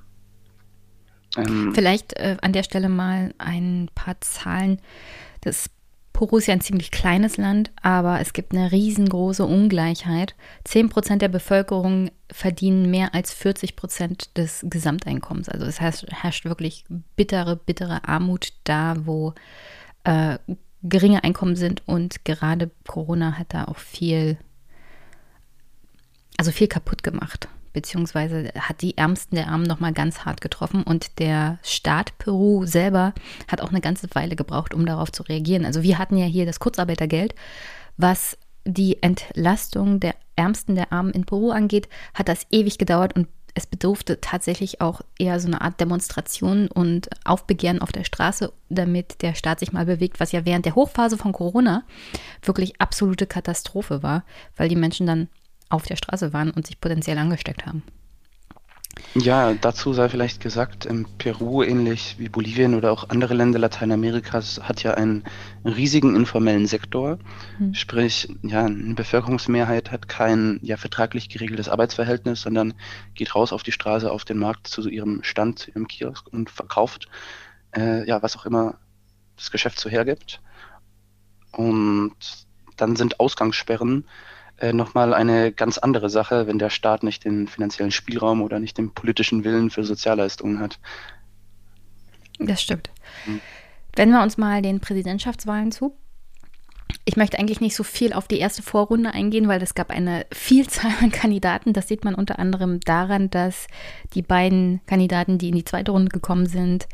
Ähm, 1.36 1.72
Vielleicht 1.74 2.12
äh, 2.14 2.36
an 2.42 2.52
der 2.52 2.62
Stelle 2.62 2.88
mal 2.88 3.34
ein 3.38 3.90
paar 3.94 4.20
Zahlen 4.20 4.80
das 5.40 5.70
Peru 6.12 6.36
ist 6.36 6.48
ja 6.48 6.54
ein 6.54 6.60
ziemlich 6.60 6.90
kleines 6.90 7.38
Land, 7.38 7.70
aber 7.80 8.20
es 8.20 8.32
gibt 8.32 8.52
eine 8.52 8.72
riesengroße 8.72 9.44
Ungleichheit. 9.44 10.34
10 10.64 10.90
Prozent 10.90 11.22
der 11.22 11.28
Bevölkerung 11.28 12.10
verdienen 12.30 12.90
mehr 12.90 13.14
als 13.14 13.32
40 13.32 13.74
Prozent 13.74 14.36
des 14.36 14.66
Gesamteinkommens. 14.68 15.48
Also 15.48 15.64
es 15.64 15.80
heißt, 15.80 16.06
herrscht 16.10 16.44
wirklich 16.44 16.84
bittere, 17.16 17.56
bittere 17.56 18.06
Armut 18.06 18.52
da, 18.64 18.96
wo 19.06 19.34
äh, 20.04 20.38
geringe 20.82 21.24
Einkommen 21.24 21.56
sind 21.56 21.86
und 21.86 22.24
gerade 22.24 22.70
Corona 22.86 23.38
hat 23.38 23.54
da 23.54 23.64
auch 23.64 23.78
viel, 23.78 24.36
also 26.36 26.50
viel 26.50 26.68
kaputt 26.68 27.02
gemacht 27.02 27.48
beziehungsweise 27.72 28.50
hat 28.58 28.82
die 28.82 28.96
Ärmsten 28.96 29.36
der 29.36 29.48
Armen 29.48 29.66
nochmal 29.66 29.92
ganz 29.92 30.24
hart 30.24 30.40
getroffen. 30.40 30.82
Und 30.82 31.18
der 31.18 31.58
Staat 31.62 32.16
Peru 32.18 32.66
selber 32.66 33.14
hat 33.48 33.60
auch 33.60 33.70
eine 33.70 33.80
ganze 33.80 34.08
Weile 34.14 34.36
gebraucht, 34.36 34.74
um 34.74 34.86
darauf 34.86 35.12
zu 35.12 35.22
reagieren. 35.22 35.64
Also 35.64 35.82
wir 35.82 35.98
hatten 35.98 36.16
ja 36.16 36.26
hier 36.26 36.46
das 36.46 36.60
Kurzarbeitergeld, 36.60 37.34
was 37.96 38.36
die 38.64 39.02
Entlastung 39.02 40.00
der 40.00 40.14
Ärmsten 40.36 40.74
der 40.74 40.92
Armen 40.92 41.12
in 41.12 41.24
Peru 41.24 41.50
angeht, 41.50 41.88
hat 42.14 42.28
das 42.28 42.46
ewig 42.50 42.78
gedauert. 42.78 43.14
Und 43.14 43.28
es 43.54 43.66
bedurfte 43.66 44.20
tatsächlich 44.20 44.80
auch 44.80 45.00
eher 45.18 45.40
so 45.40 45.48
eine 45.48 45.60
Art 45.60 45.80
Demonstration 45.80 46.68
und 46.68 47.08
Aufbegehren 47.24 47.82
auf 47.82 47.92
der 47.92 48.04
Straße, 48.04 48.52
damit 48.68 49.22
der 49.22 49.34
Staat 49.34 49.60
sich 49.60 49.72
mal 49.72 49.86
bewegt, 49.86 50.20
was 50.20 50.32
ja 50.32 50.44
während 50.44 50.66
der 50.66 50.74
Hochphase 50.74 51.18
von 51.18 51.32
Corona 51.32 51.82
wirklich 52.42 52.80
absolute 52.80 53.26
Katastrophe 53.26 54.02
war, 54.02 54.24
weil 54.56 54.68
die 54.68 54.76
Menschen 54.76 55.06
dann 55.06 55.28
auf 55.70 55.84
der 55.84 55.96
Straße 55.96 56.32
waren 56.32 56.50
und 56.50 56.66
sich 56.66 56.80
potenziell 56.80 57.18
angesteckt 57.18 57.66
haben. 57.66 57.82
Ja, 59.14 59.54
dazu 59.54 59.92
sei 59.92 60.08
vielleicht 60.08 60.40
gesagt, 60.40 60.84
in 60.84 61.06
Peru, 61.18 61.62
ähnlich 61.62 62.16
wie 62.18 62.28
Bolivien 62.28 62.74
oder 62.74 62.92
auch 62.92 63.08
andere 63.08 63.34
Länder 63.34 63.58
Lateinamerikas, 63.58 64.60
hat 64.62 64.82
ja 64.82 64.94
einen 64.94 65.24
riesigen 65.64 66.14
informellen 66.14 66.66
Sektor. 66.66 67.18
Hm. 67.58 67.74
Sprich, 67.74 68.28
ja, 68.42 68.64
eine 68.66 68.94
Bevölkerungsmehrheit 68.94 69.90
hat 69.90 70.08
kein 70.08 70.60
ja, 70.62 70.76
vertraglich 70.76 71.28
geregeltes 71.28 71.68
Arbeitsverhältnis, 71.68 72.42
sondern 72.42 72.74
geht 73.14 73.34
raus 73.34 73.52
auf 73.52 73.62
die 73.62 73.72
Straße, 73.72 74.10
auf 74.10 74.24
den 74.24 74.38
Markt 74.38 74.68
zu 74.68 74.88
ihrem 74.88 75.22
Stand, 75.22 75.60
zu 75.60 75.70
ihrem 75.70 75.88
Kiosk 75.88 76.28
und 76.28 76.50
verkauft, 76.50 77.08
äh, 77.76 78.06
ja, 78.06 78.22
was 78.22 78.36
auch 78.36 78.46
immer 78.46 78.78
das 79.36 79.50
Geschäft 79.50 79.80
so 79.80 79.88
hergibt. 79.88 80.40
Und 81.52 82.14
dann 82.76 82.96
sind 82.96 83.18
Ausgangssperren 83.18 84.04
äh, 84.60 84.72
nochmal 84.72 85.14
eine 85.14 85.52
ganz 85.52 85.78
andere 85.78 86.10
Sache, 86.10 86.46
wenn 86.46 86.58
der 86.58 86.70
Staat 86.70 87.02
nicht 87.02 87.24
den 87.24 87.48
finanziellen 87.48 87.92
Spielraum 87.92 88.42
oder 88.42 88.60
nicht 88.60 88.78
den 88.78 88.92
politischen 88.92 89.44
Willen 89.44 89.70
für 89.70 89.84
Sozialleistungen 89.84 90.60
hat. 90.60 90.78
Das 92.38 92.62
stimmt. 92.62 92.90
Hm. 93.24 93.40
Wenden 93.96 94.14
wir 94.14 94.22
uns 94.22 94.38
mal 94.38 94.62
den 94.62 94.80
Präsidentschaftswahlen 94.80 95.72
zu. 95.72 95.96
Ich 97.04 97.16
möchte 97.16 97.38
eigentlich 97.38 97.60
nicht 97.60 97.76
so 97.76 97.84
viel 97.84 98.12
auf 98.12 98.28
die 98.28 98.38
erste 98.38 98.62
Vorrunde 98.62 99.12
eingehen, 99.12 99.48
weil 99.48 99.62
es 99.62 99.74
gab 99.74 99.90
eine 99.90 100.26
Vielzahl 100.32 100.92
an 101.00 101.10
Kandidaten. 101.10 101.72
Das 101.72 101.88
sieht 101.88 102.04
man 102.04 102.14
unter 102.14 102.38
anderem 102.38 102.80
daran, 102.80 103.30
dass 103.30 103.66
die 104.14 104.22
beiden 104.22 104.80
Kandidaten, 104.86 105.38
die 105.38 105.48
in 105.48 105.54
die 105.54 105.64
zweite 105.64 105.92
Runde 105.92 106.10
gekommen 106.10 106.46
sind, 106.46 106.88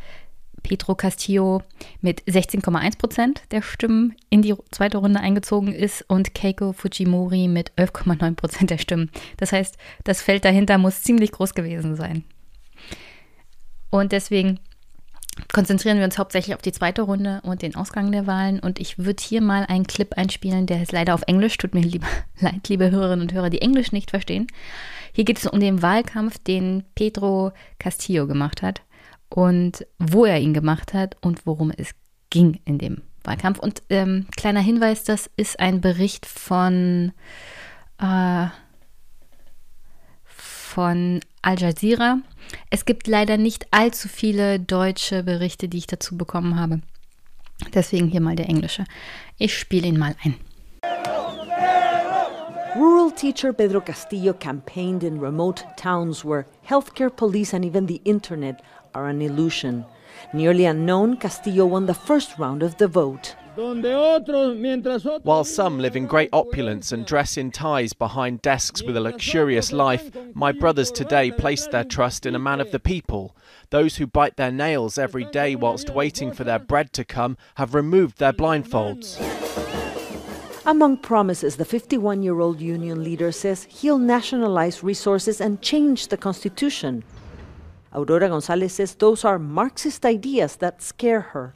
Pedro 0.67 0.97
Castillo 0.97 1.63
mit 2.01 2.23
16,1 2.25 2.99
Prozent 2.99 3.43
der 3.53 3.63
Stimmen 3.63 4.17
in 4.31 4.43
die 4.43 4.53
zweite 4.73 4.99
Runde 4.99 5.21
eingezogen 5.21 5.73
ist 5.73 6.05
und 6.09 6.35
Keiko 6.35 6.73
Fujimori 6.73 7.47
mit 7.47 7.71
11,9 7.77 8.35
Prozent 8.35 8.71
der 8.71 8.79
Stimmen. 8.79 9.13
Das 9.37 9.53
heißt, 9.53 9.77
das 10.03 10.23
Feld 10.23 10.45
dahinter 10.45 10.77
muss 10.79 11.05
ziemlich 11.05 11.31
groß 11.31 11.55
gewesen 11.55 11.95
sein. 11.95 12.25
Und 13.91 14.11
deswegen 14.11 14.59
konzentrieren 15.53 15.99
wir 15.99 16.05
uns 16.05 16.19
hauptsächlich 16.19 16.57
auf 16.57 16.63
die 16.63 16.73
zweite 16.73 17.03
Runde 17.03 17.43
und 17.45 17.63
den 17.63 17.77
Ausgang 17.77 18.11
der 18.11 18.27
Wahlen. 18.27 18.59
Und 18.59 18.81
ich 18.81 18.99
würde 18.99 19.23
hier 19.23 19.43
mal 19.43 19.67
einen 19.67 19.87
Clip 19.87 20.15
einspielen, 20.15 20.67
der 20.67 20.83
ist 20.83 20.91
leider 20.91 21.15
auf 21.15 21.23
Englisch. 21.29 21.57
Tut 21.59 21.75
mir 21.75 21.83
lieber, 21.83 22.09
leid, 22.41 22.69
liebe 22.69 22.91
Hörerinnen 22.91 23.23
und 23.23 23.33
Hörer, 23.33 23.51
die 23.51 23.63
Englisch 23.63 23.93
nicht 23.93 24.11
verstehen. 24.11 24.49
Hier 25.13 25.25
geht 25.25 25.39
es 25.39 25.47
um 25.47 25.61
den 25.61 25.81
Wahlkampf, 25.81 26.39
den 26.39 26.83
Pedro 26.97 27.53
Castillo 27.79 28.27
gemacht 28.27 28.63
hat 28.63 28.83
und 29.29 29.87
wo 29.99 30.25
er 30.25 30.41
ihn 30.41 30.55
gemacht 30.55 30.95
hat 30.95 31.17
und 31.21 31.47
worum 31.47 31.71
es 31.77 31.91
ging 32.31 32.61
in 32.65 32.79
dem 32.79 33.03
Wahlkampf. 33.25 33.59
Und 33.59 33.83
ähm, 33.91 34.27
kleiner 34.37 34.61
Hinweis, 34.61 35.05
das 35.05 35.31
ist 35.37 35.61
ein 35.61 35.81
Bericht 35.81 36.27
von, 36.27 37.13
äh, 37.99 38.47
von 40.25 41.21
Al 41.43 41.59
Jazeera. 41.59 42.19
Es 42.71 42.85
gibt 42.85 43.07
leider 43.07 43.37
nicht 43.37 43.67
allzu 43.73 44.09
viele 44.09 44.61
deutsche 44.61 45.23
Berichte, 45.23 45.69
die 45.69 45.79
ich 45.79 45.87
dazu 45.87 46.17
bekommen 46.17 46.59
habe. 46.59 46.81
Deswegen 47.75 48.09
hier 48.09 48.21
mal 48.21 48.37
der 48.37 48.49
englische. 48.49 48.85
Ich 49.39 49.59
spiele 49.59 49.89
ihn 49.89 49.99
mal 49.99 50.15
ein. 50.23 50.37
Rural 52.77 53.11
teacher 53.11 53.55
Pedro 53.55 53.81
Castillo 53.81 54.35
campaigned 54.35 55.03
in 55.03 55.19
remote 55.19 55.65
towns 55.77 56.23
where 56.23 56.45
healthcare, 56.69 57.09
police, 57.09 57.55
and 57.55 57.65
even 57.65 57.89
the 57.89 58.03
internet 58.05 58.61
are 58.97 59.09
an 59.09 59.21
illusion. 59.21 59.85
Nearly 60.33 60.65
unknown, 60.65 61.19
Castillo 61.19 61.67
won 61.67 61.85
the 61.85 61.93
first 62.09 62.39
round 62.39 62.63
of 62.63 62.79
the 62.79 62.89
vote. 62.89 63.37
While 65.23 65.45
some 65.45 65.79
live 65.79 65.97
in 65.97 66.07
great 66.07 66.31
opulence 66.33 66.93
and 66.93 67.05
dress 67.05 67.37
in 67.37 67.51
ties 67.51 67.93
behind 67.93 68.41
desks 68.41 68.83
with 68.83 68.97
a 68.97 69.01
luxurious 69.01 69.71
life, 69.73 70.11
my 70.35 70.53
brothers 70.53 70.91
today 70.91 71.31
place 71.31 71.67
their 71.67 71.85
trust 71.85 72.25
in 72.25 72.35
a 72.35 72.39
man 72.39 72.61
of 72.61 72.71
the 72.71 72.81
people. 72.81 73.37
Those 73.69 73.97
who 73.97 74.07
bite 74.07 74.37
their 74.37 74.51
nails 74.51 74.97
every 74.97 75.25
day 75.25 75.57
whilst 75.57 75.91
waiting 75.91 76.33
for 76.33 76.45
their 76.45 76.59
bread 76.59 76.95
to 76.95 77.05
come 77.05 77.37
have 77.57 77.75
removed 77.75 78.19
their 78.19 78.33
blindfolds. 78.33 79.21
Among 80.65 80.97
promises, 80.97 81.57
the 81.57 81.65
51 81.65 82.23
year 82.23 82.41
old 82.41 82.61
union 82.61 83.05
leader 83.05 83.31
says 83.31 83.65
he'll 83.71 83.99
nationalize 83.99 84.83
resources 84.83 85.41
and 85.41 85.63
change 85.63 86.09
the 86.09 86.17
constitution. 86.17 87.05
Aurora 87.97 88.29
Gonzalez 88.29 88.75
says 88.75 88.95
those 88.95 89.25
are 89.25 89.39
Marxist 89.39 90.05
ideas 90.05 90.57
that 90.57 90.83
scare 90.83 91.23
her. 91.33 91.55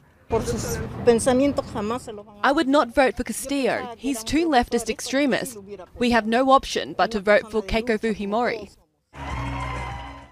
I 2.43 2.51
would 2.51 2.67
not 2.67 2.95
vote 2.95 3.15
for 3.15 3.23
Castillo. 3.23 3.93
He's 3.95 4.23
too 4.23 4.49
leftist 4.49 4.89
extremist. 4.89 5.57
We 5.99 6.09
have 6.11 6.25
no 6.25 6.49
option 6.49 6.95
but 6.97 7.11
to 7.11 7.19
vote 7.19 7.51
for 7.51 7.61
Keiko 7.61 7.99
Fujimori. 7.99 8.75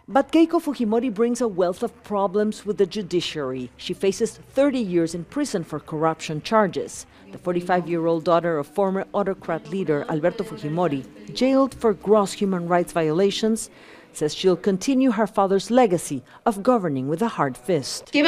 But 0.07 0.32
Keiko 0.32 0.60
Fujimori 0.60 1.14
brings 1.14 1.41
a 1.41 1.47
wealth 1.47 1.84
of 1.84 2.03
problems 2.03 2.66
with 2.66 2.80
the 2.80 2.88
judiciary. 2.88 3.70
She 3.78 3.93
faces 3.93 4.39
30 4.53 4.80
years 4.80 5.14
in 5.14 5.26
prison 5.26 5.64
for 5.64 5.80
corruption 5.80 6.41
charges. 6.41 7.05
The 7.32 7.38
45 7.38 7.88
year 7.88 8.07
old 8.07 8.24
daughter 8.24 8.57
of 8.57 8.66
former 8.66 9.05
autocrat 9.14 9.70
leader 9.70 10.05
Alberto 10.10 10.43
Fujimori, 10.43 11.05
jailed 11.36 11.76
for 11.76 11.93
gross 11.93 12.32
human 12.32 12.68
rights 12.68 12.93
violations, 12.93 13.70
says 14.14 14.36
she'll 14.36 14.55
continue 14.55 15.12
her 15.12 15.28
father's 15.28 15.72
legacy 15.72 16.24
of 16.45 16.64
governing 16.64 17.07
with 17.07 17.22
a 17.22 17.30
hard 17.30 17.57
fist. 17.57 18.12
We 18.14 18.22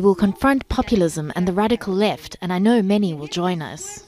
will 0.00 0.14
confront 0.14 0.68
populism 0.68 1.32
and 1.36 1.46
the 1.46 1.52
radical 1.52 1.94
left, 1.94 2.36
and 2.40 2.52
I 2.52 2.58
know 2.58 2.82
many 2.82 3.14
will 3.14 3.28
join 3.28 3.62
us. 3.62 4.04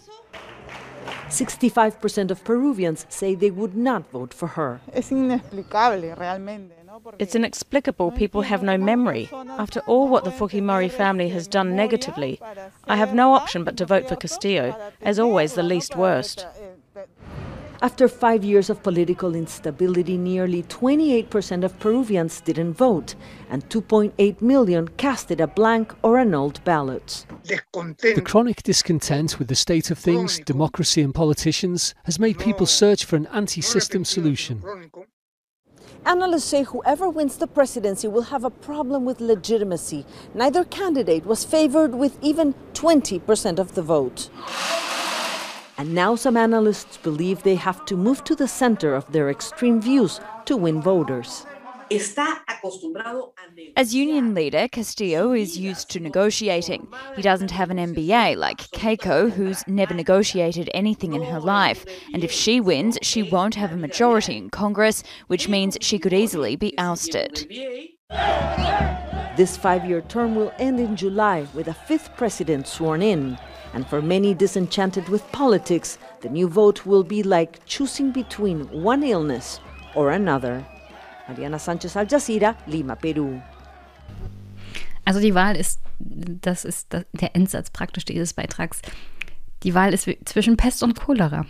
65% 1.28 2.30
of 2.30 2.44
Peruvians 2.44 3.06
say 3.08 3.34
they 3.34 3.52
would 3.52 3.76
not 3.76 4.10
vote 4.10 4.34
for 4.34 4.48
her. 4.48 4.80
It's 7.18 7.34
inexplicable 7.36 8.10
people 8.10 8.42
have 8.42 8.64
no 8.64 8.76
memory. 8.76 9.30
After 9.32 9.78
all 9.80 10.08
what 10.08 10.24
the 10.24 10.30
Fujimori 10.30 10.90
family 10.90 11.28
has 11.28 11.46
done 11.46 11.76
negatively, 11.76 12.40
I 12.88 12.96
have 12.96 13.14
no 13.14 13.34
option 13.34 13.62
but 13.62 13.76
to 13.76 13.86
vote 13.86 14.08
for 14.08 14.16
Castillo, 14.16 14.74
as 15.00 15.20
always 15.20 15.54
the 15.54 15.62
least 15.62 15.94
worst. 15.96 16.44
After 17.82 18.08
five 18.08 18.44
years 18.44 18.68
of 18.68 18.82
political 18.82 19.34
instability, 19.34 20.18
nearly 20.18 20.64
28% 20.64 21.64
of 21.64 21.78
Peruvians 21.78 22.42
didn't 22.42 22.74
vote, 22.74 23.14
and 23.48 23.66
2.8 23.70 24.42
million 24.42 24.88
casted 24.98 25.40
a 25.40 25.46
blank 25.46 25.94
or 26.02 26.18
annulled 26.18 26.62
ballot. 26.64 27.24
The 27.44 28.22
chronic 28.22 28.62
discontent 28.62 29.38
with 29.38 29.48
the 29.48 29.54
state 29.54 29.90
of 29.90 29.98
things, 29.98 30.40
democracy, 30.40 31.00
and 31.00 31.14
politicians 31.14 31.94
has 32.04 32.18
made 32.18 32.38
people 32.38 32.66
search 32.66 33.06
for 33.06 33.16
an 33.16 33.26
anti 33.32 33.62
system 33.62 34.04
solution. 34.04 34.62
Analysts 36.04 36.44
say 36.44 36.64
whoever 36.64 37.08
wins 37.08 37.38
the 37.38 37.46
presidency 37.46 38.08
will 38.08 38.22
have 38.22 38.44
a 38.44 38.50
problem 38.50 39.06
with 39.06 39.20
legitimacy. 39.20 40.04
Neither 40.34 40.64
candidate 40.64 41.24
was 41.24 41.44
favored 41.44 41.94
with 41.94 42.18
even 42.22 42.54
20% 42.74 43.58
of 43.58 43.74
the 43.74 43.82
vote. 43.82 44.28
And 45.80 45.94
now 45.94 46.14
some 46.14 46.36
analysts 46.36 46.98
believe 46.98 47.42
they 47.42 47.54
have 47.54 47.86
to 47.86 47.96
move 47.96 48.22
to 48.24 48.36
the 48.36 48.46
center 48.46 48.94
of 48.94 49.10
their 49.12 49.30
extreme 49.30 49.80
views 49.80 50.20
to 50.44 50.54
win 50.54 50.82
voters. 50.82 51.46
As 53.78 53.94
union 53.94 54.34
leader, 54.34 54.68
Castillo 54.68 55.32
is 55.32 55.58
used 55.58 55.88
to 55.92 55.98
negotiating. 55.98 56.86
He 57.16 57.22
doesn't 57.22 57.52
have 57.52 57.70
an 57.70 57.78
MBA 57.78 58.36
like 58.36 58.58
Keiko, 58.72 59.30
who's 59.30 59.66
never 59.66 59.94
negotiated 59.94 60.70
anything 60.74 61.14
in 61.14 61.22
her 61.22 61.40
life. 61.40 61.86
And 62.12 62.22
if 62.22 62.30
she 62.30 62.60
wins, 62.60 62.98
she 63.00 63.22
won't 63.22 63.54
have 63.54 63.72
a 63.72 63.78
majority 63.78 64.36
in 64.36 64.50
Congress, 64.50 65.02
which 65.28 65.48
means 65.48 65.78
she 65.80 65.98
could 65.98 66.12
easily 66.12 66.56
be 66.56 66.76
ousted. 66.76 67.46
This 69.38 69.56
five 69.56 69.86
year 69.86 70.02
term 70.02 70.34
will 70.34 70.52
end 70.58 70.78
in 70.78 70.94
July 70.94 71.46
with 71.54 71.68
a 71.68 71.72
fifth 71.72 72.14
president 72.18 72.66
sworn 72.66 73.00
in. 73.00 73.38
And 73.72 73.86
for 73.86 74.02
many 74.02 74.34
disenchanted 74.34 75.08
with 75.08 75.22
politics, 75.32 75.98
the 76.22 76.28
new 76.28 76.48
vote 76.48 76.84
will 76.84 77.04
be 77.04 77.22
like 77.22 77.64
choosing 77.66 78.12
between 78.12 78.62
one 78.72 79.02
illness 79.02 79.60
or 79.94 80.10
another. 80.10 80.64
Mariana 81.28 81.58
Sanchez 81.58 81.96
Al 81.96 82.06
Jazeera, 82.06 82.56
Lima, 82.66 82.96
Peru. 82.96 83.40
Also 85.04 85.20
die 85.20 85.34
Wahl 85.34 85.56
ist, 85.56 85.80
das 85.98 86.64
ist 86.64 86.92
der 86.92 87.36
Endsatz 87.36 87.70
praktisch 87.70 88.04
dieses 88.04 88.32
Beitrags. 88.32 88.82
Die 89.62 89.74
Wahl 89.74 89.94
ist 89.94 90.08
zwischen 90.24 90.56
Pest 90.56 90.82
und 90.82 90.94
Cholera. 90.94 91.46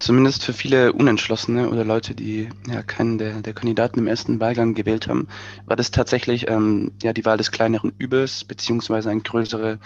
Zumindest 0.00 0.44
für 0.44 0.52
viele 0.52 0.92
Unentschlossene 0.92 1.68
oder 1.70 1.84
Leute, 1.84 2.14
die 2.14 2.48
ja 2.68 2.82
keinen 2.82 3.18
der, 3.18 3.42
der 3.42 3.52
Kandidaten 3.52 3.98
im 3.98 4.06
ersten 4.06 4.38
Wahlgang 4.40 4.74
gewählt 4.74 5.08
haben, 5.08 5.28
war 5.66 5.76
das 5.76 5.90
tatsächlich 5.90 6.48
ähm, 6.48 6.92
ja 7.02 7.12
die 7.12 7.24
Wahl 7.24 7.36
des 7.36 7.50
kleineren 7.50 7.92
Übels, 7.98 8.44
beziehungsweise 8.44 9.10
ein 9.10 9.22
größere 9.22 9.78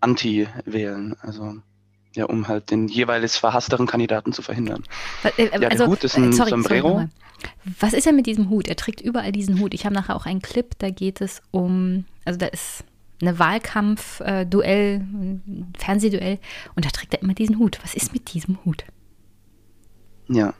Anti-Wählen. 0.00 1.16
Also 1.20 1.56
ja, 2.14 2.24
um 2.24 2.48
halt 2.48 2.70
den 2.70 2.88
jeweils 2.88 3.36
verhassteren 3.36 3.86
Kandidaten 3.86 4.32
zu 4.32 4.42
verhindern. 4.42 4.84
Äh, 5.36 5.44
ja, 5.44 5.58
der 5.58 5.70
also, 5.70 5.86
Hut 5.86 6.04
ist 6.04 6.16
ein 6.16 6.30
äh, 6.30 6.32
sorry, 6.32 6.50
Sombrero. 6.50 6.88
Sorry, 6.88 7.08
Was 7.80 7.92
ist 7.92 8.06
er 8.06 8.12
mit 8.12 8.26
diesem 8.26 8.50
Hut? 8.50 8.68
Er 8.68 8.76
trägt 8.76 9.00
überall 9.00 9.32
diesen 9.32 9.60
Hut. 9.60 9.74
Ich 9.74 9.84
habe 9.84 9.94
nachher 9.94 10.16
auch 10.16 10.26
einen 10.26 10.42
Clip, 10.42 10.70
da 10.78 10.90
geht 10.90 11.20
es 11.20 11.42
um, 11.50 12.04
also 12.24 12.38
da 12.38 12.46
ist 12.46 12.84
eine 13.20 13.38
Wahlkampf-Duell, 13.38 14.96
ein 14.96 15.72
Fernsehduell 15.76 16.38
und 16.74 16.84
da 16.84 16.90
trägt 16.90 17.14
er 17.14 17.22
immer 17.22 17.34
diesen 17.34 17.58
Hut. 17.58 17.78
Was 17.82 17.94
ist 17.94 18.12
mit 18.12 18.32
diesem 18.32 18.58
Hut? 18.64 18.84
Ja, 20.28 20.54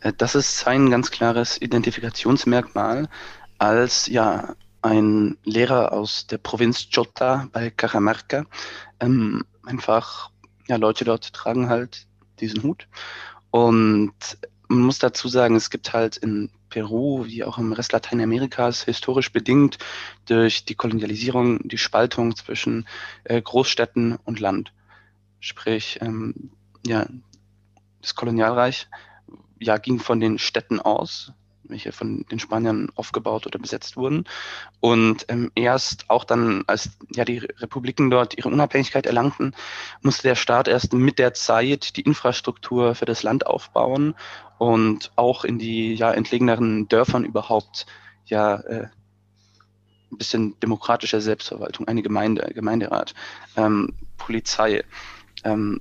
äh, 0.00 0.12
das 0.16 0.34
ist 0.34 0.58
sein 0.58 0.90
ganz 0.90 1.10
klares 1.10 1.60
Identifikationsmerkmal 1.60 3.08
als 3.58 4.06
ja 4.06 4.54
ein 4.82 5.36
Lehrer 5.44 5.92
aus 5.92 6.26
der 6.26 6.38
Provinz 6.38 6.88
Chota 6.90 7.48
bei 7.52 7.70
Cajamarca. 7.70 8.46
Ähm, 8.98 9.44
einfach, 9.64 10.30
ja, 10.68 10.76
Leute 10.76 11.04
dort 11.04 11.32
tragen 11.34 11.68
halt 11.68 12.06
diesen 12.40 12.62
Hut. 12.62 12.88
Und 13.50 14.14
man 14.68 14.80
muss 14.80 14.98
dazu 14.98 15.28
sagen, 15.28 15.56
es 15.56 15.68
gibt 15.68 15.92
halt 15.92 16.16
in 16.16 16.50
Peru, 16.70 17.26
wie 17.26 17.44
auch 17.44 17.58
im 17.58 17.72
Rest 17.72 17.92
Lateinamerikas, 17.92 18.84
historisch 18.84 19.32
bedingt 19.32 19.78
durch 20.26 20.64
die 20.64 20.76
Kolonialisierung, 20.76 21.68
die 21.68 21.78
Spaltung 21.78 22.34
zwischen 22.36 22.86
äh, 23.24 23.42
Großstädten 23.42 24.16
und 24.24 24.40
Land. 24.40 24.72
Sprich, 25.40 25.98
ähm, 26.00 26.52
ja, 26.86 27.06
das 28.00 28.14
Kolonialreich 28.14 28.88
ja, 29.60 29.76
ging 29.76 30.00
von 30.00 30.18
den 30.18 30.38
Städten 30.38 30.80
aus, 30.80 31.32
welche 31.64 31.92
von 31.92 32.24
den 32.30 32.40
Spaniern 32.40 32.90
aufgebaut 32.96 33.46
oder 33.46 33.58
besetzt 33.58 33.96
wurden. 33.96 34.24
Und 34.80 35.26
ähm, 35.28 35.52
erst 35.54 36.08
auch 36.08 36.24
dann, 36.24 36.64
als 36.66 36.90
ja 37.14 37.24
die 37.24 37.38
Republiken 37.38 38.10
dort 38.10 38.36
ihre 38.36 38.48
Unabhängigkeit 38.48 39.06
erlangten, 39.06 39.54
musste 40.02 40.22
der 40.24 40.34
Staat 40.34 40.66
erst 40.66 40.92
mit 40.92 41.18
der 41.18 41.34
Zeit 41.34 41.96
die 41.96 42.02
Infrastruktur 42.02 42.94
für 42.94 43.04
das 43.04 43.22
Land 43.22 43.46
aufbauen 43.46 44.14
und 44.58 45.12
auch 45.16 45.44
in 45.44 45.58
die 45.58 45.94
ja 45.94 46.10
entlegeneren 46.10 46.88
Dörfern 46.88 47.24
überhaupt 47.24 47.86
ja 48.24 48.56
äh, 48.56 48.88
ein 50.10 50.18
bisschen 50.18 50.58
demokratische 50.60 51.20
Selbstverwaltung, 51.20 51.86
eine 51.86 52.02
Gemeinde, 52.02 52.50
Gemeinderat, 52.52 53.14
ähm, 53.56 53.94
Polizei. 54.16 54.82
Ähm, 55.44 55.80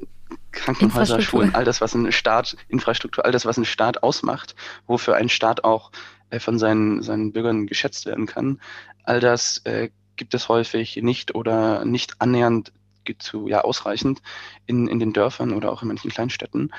Krankenhäuser, 0.52 1.22
Schulen, 1.22 1.56
all 1.56 1.64
das, 1.64 1.82
was 1.82 1.94
ein 1.94 2.12
Staat, 2.12 2.58
Infrastruktur, 2.68 3.26
all 3.26 3.32
das, 3.32 3.46
was 3.46 3.58
ein 3.58 3.66
Staat 3.66 4.04
ausmacht, 4.04 4.56
wofür 4.88 5.16
ein 5.16 5.30
Staat 5.30 5.64
auch 5.64 5.92
äh, 6.30 6.40
von 6.40 6.60
seinen, 6.60 7.02
seinen 7.02 7.32
Bürgern 7.32 7.68
geschätzt 7.68 8.06
werden 8.06 8.26
kann, 8.26 8.60
all 9.04 9.20
das 9.20 9.60
äh, 9.66 9.90
gibt 10.16 10.34
es 10.34 10.50
häufig 10.50 10.98
nicht 10.98 11.34
oder 11.34 11.86
nicht 11.86 12.22
annähernd 12.22 12.72
zu, 13.18 13.48
ja, 13.48 13.62
ausreichend 13.62 14.22
in, 14.68 14.88
in 14.88 15.00
den 15.00 15.14
Dörfern 15.14 15.54
oder 15.54 15.72
auch 15.72 15.82
in 15.82 15.88
manchen 15.88 16.12
Kleinstädten. 16.12 16.72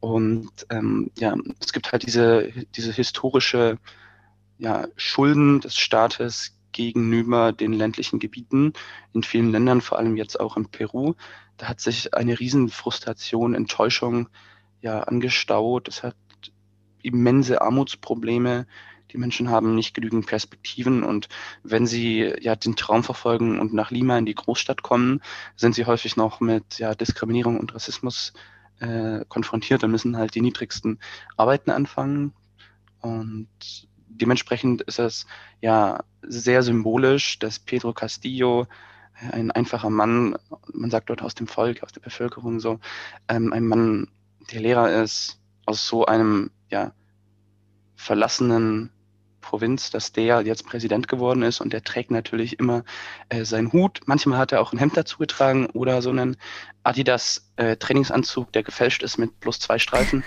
Und 0.00 0.50
ähm, 0.70 1.10
ja, 1.18 1.34
es 1.60 1.72
gibt 1.72 1.92
halt 1.92 2.06
diese, 2.06 2.50
diese 2.74 2.92
historische 2.92 3.78
ja, 4.58 4.86
Schulden 4.96 5.60
des 5.60 5.76
Staates 5.76 6.55
gegenüber 6.76 7.52
den 7.52 7.72
ländlichen 7.72 8.18
Gebieten 8.18 8.74
in 9.14 9.22
vielen 9.22 9.50
Ländern, 9.50 9.80
vor 9.80 9.98
allem 9.98 10.16
jetzt 10.16 10.38
auch 10.38 10.56
in 10.58 10.68
Peru, 10.68 11.14
da 11.56 11.68
hat 11.68 11.80
sich 11.80 12.12
eine 12.14 12.38
Riesenfrustration, 12.38 13.54
Enttäuschung 13.54 14.28
ja 14.82 15.00
angestaut. 15.00 15.88
Es 15.88 16.02
hat 16.02 16.16
immense 17.02 17.62
Armutsprobleme. 17.62 18.66
Die 19.12 19.18
Menschen 19.18 19.48
haben 19.48 19.74
nicht 19.74 19.94
genügend 19.94 20.26
Perspektiven 20.26 21.02
und 21.02 21.28
wenn 21.62 21.86
sie 21.86 22.34
ja 22.40 22.56
den 22.56 22.76
Traum 22.76 23.02
verfolgen 23.02 23.58
und 23.58 23.72
nach 23.72 23.90
Lima 23.90 24.18
in 24.18 24.26
die 24.26 24.34
Großstadt 24.34 24.82
kommen, 24.82 25.22
sind 25.54 25.74
sie 25.74 25.86
häufig 25.86 26.16
noch 26.16 26.40
mit 26.40 26.78
ja, 26.78 26.94
Diskriminierung 26.94 27.58
und 27.58 27.74
Rassismus 27.74 28.34
äh, 28.80 29.24
konfrontiert 29.28 29.82
und 29.84 29.92
müssen 29.92 30.16
halt 30.18 30.34
die 30.34 30.42
niedrigsten 30.42 30.98
Arbeiten 31.36 31.70
anfangen. 31.70 32.34
Und 33.00 33.48
dementsprechend 34.08 34.82
ist 34.82 34.98
es 34.98 35.26
ja 35.60 36.00
sehr 36.22 36.62
symbolisch, 36.62 37.38
dass 37.38 37.58
Pedro 37.58 37.92
Castillo 37.92 38.66
ein 39.32 39.50
einfacher 39.50 39.90
Mann, 39.90 40.36
man 40.72 40.90
sagt 40.90 41.10
dort 41.10 41.22
aus 41.22 41.34
dem 41.34 41.46
Volk, 41.46 41.82
aus 41.82 41.92
der 41.92 42.00
Bevölkerung 42.00 42.60
so, 42.60 42.78
ähm, 43.28 43.52
ein 43.52 43.66
Mann, 43.66 44.08
der 44.52 44.60
Lehrer 44.60 45.02
ist, 45.02 45.40
aus 45.64 45.86
so 45.86 46.06
einem 46.06 46.50
ja, 46.70 46.92
verlassenen 47.96 48.90
Provinz, 49.40 49.90
dass 49.90 50.12
der 50.12 50.42
jetzt 50.42 50.66
Präsident 50.66 51.06
geworden 51.06 51.42
ist 51.42 51.60
und 51.60 51.72
der 51.72 51.82
trägt 51.82 52.10
natürlich 52.10 52.58
immer 52.58 52.84
äh, 53.28 53.44
seinen 53.44 53.72
Hut. 53.72 54.00
Manchmal 54.06 54.38
hat 54.38 54.52
er 54.52 54.60
auch 54.60 54.72
ein 54.72 54.78
Hemd 54.78 54.96
dazu 54.96 55.18
getragen 55.18 55.66
oder 55.66 56.02
so 56.02 56.10
einen 56.10 56.36
Adidas 56.82 57.52
äh, 57.56 57.76
Trainingsanzug, 57.76 58.52
der 58.52 58.64
gefälscht 58.64 59.02
ist 59.02 59.18
mit 59.18 59.38
plus 59.40 59.60
zwei 59.60 59.78
Streifen. 59.78 60.24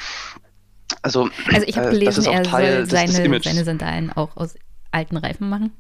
Also, 1.02 1.30
also 1.54 1.68
ich 1.68 1.78
habe 1.78 1.88
äh, 1.88 1.92
gelesen, 1.92 2.26
er 2.26 2.46
soll 2.46 2.86
seine, 2.86 3.42
seine 3.42 3.64
Sandalen 3.64 4.12
auch 4.12 4.36
aus 4.36 4.56
alten 4.92 5.18
Reifen 5.18 5.50
machen. 5.50 5.72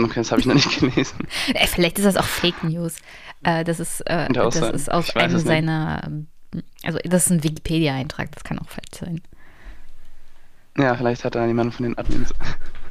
Okay, 0.00 0.14
das 0.20 0.30
habe 0.30 0.40
ich 0.40 0.46
noch 0.46 0.54
nicht 0.54 0.80
gelesen. 0.80 1.18
Äh, 1.54 1.66
vielleicht 1.66 1.98
ist 1.98 2.04
das 2.04 2.16
auch 2.16 2.24
Fake 2.24 2.64
News. 2.64 2.96
Äh, 3.42 3.64
das 3.64 3.80
ist, 3.80 4.00
äh, 4.02 4.28
das 4.32 4.56
ist 4.56 4.90
aus 4.90 5.14
einem 5.14 5.38
seiner, 5.38 6.10
also 6.82 6.98
das 7.04 7.26
ist 7.26 7.30
ein 7.30 7.44
Wikipedia-Eintrag, 7.44 8.32
das 8.32 8.44
kann 8.44 8.58
auch 8.58 8.68
falsch 8.68 8.98
sein. 8.98 9.20
Ja, 10.76 10.96
vielleicht 10.96 11.24
hat 11.24 11.36
da 11.36 11.46
jemand 11.46 11.74
von 11.74 11.84
den 11.84 11.96
Admins 11.96 12.34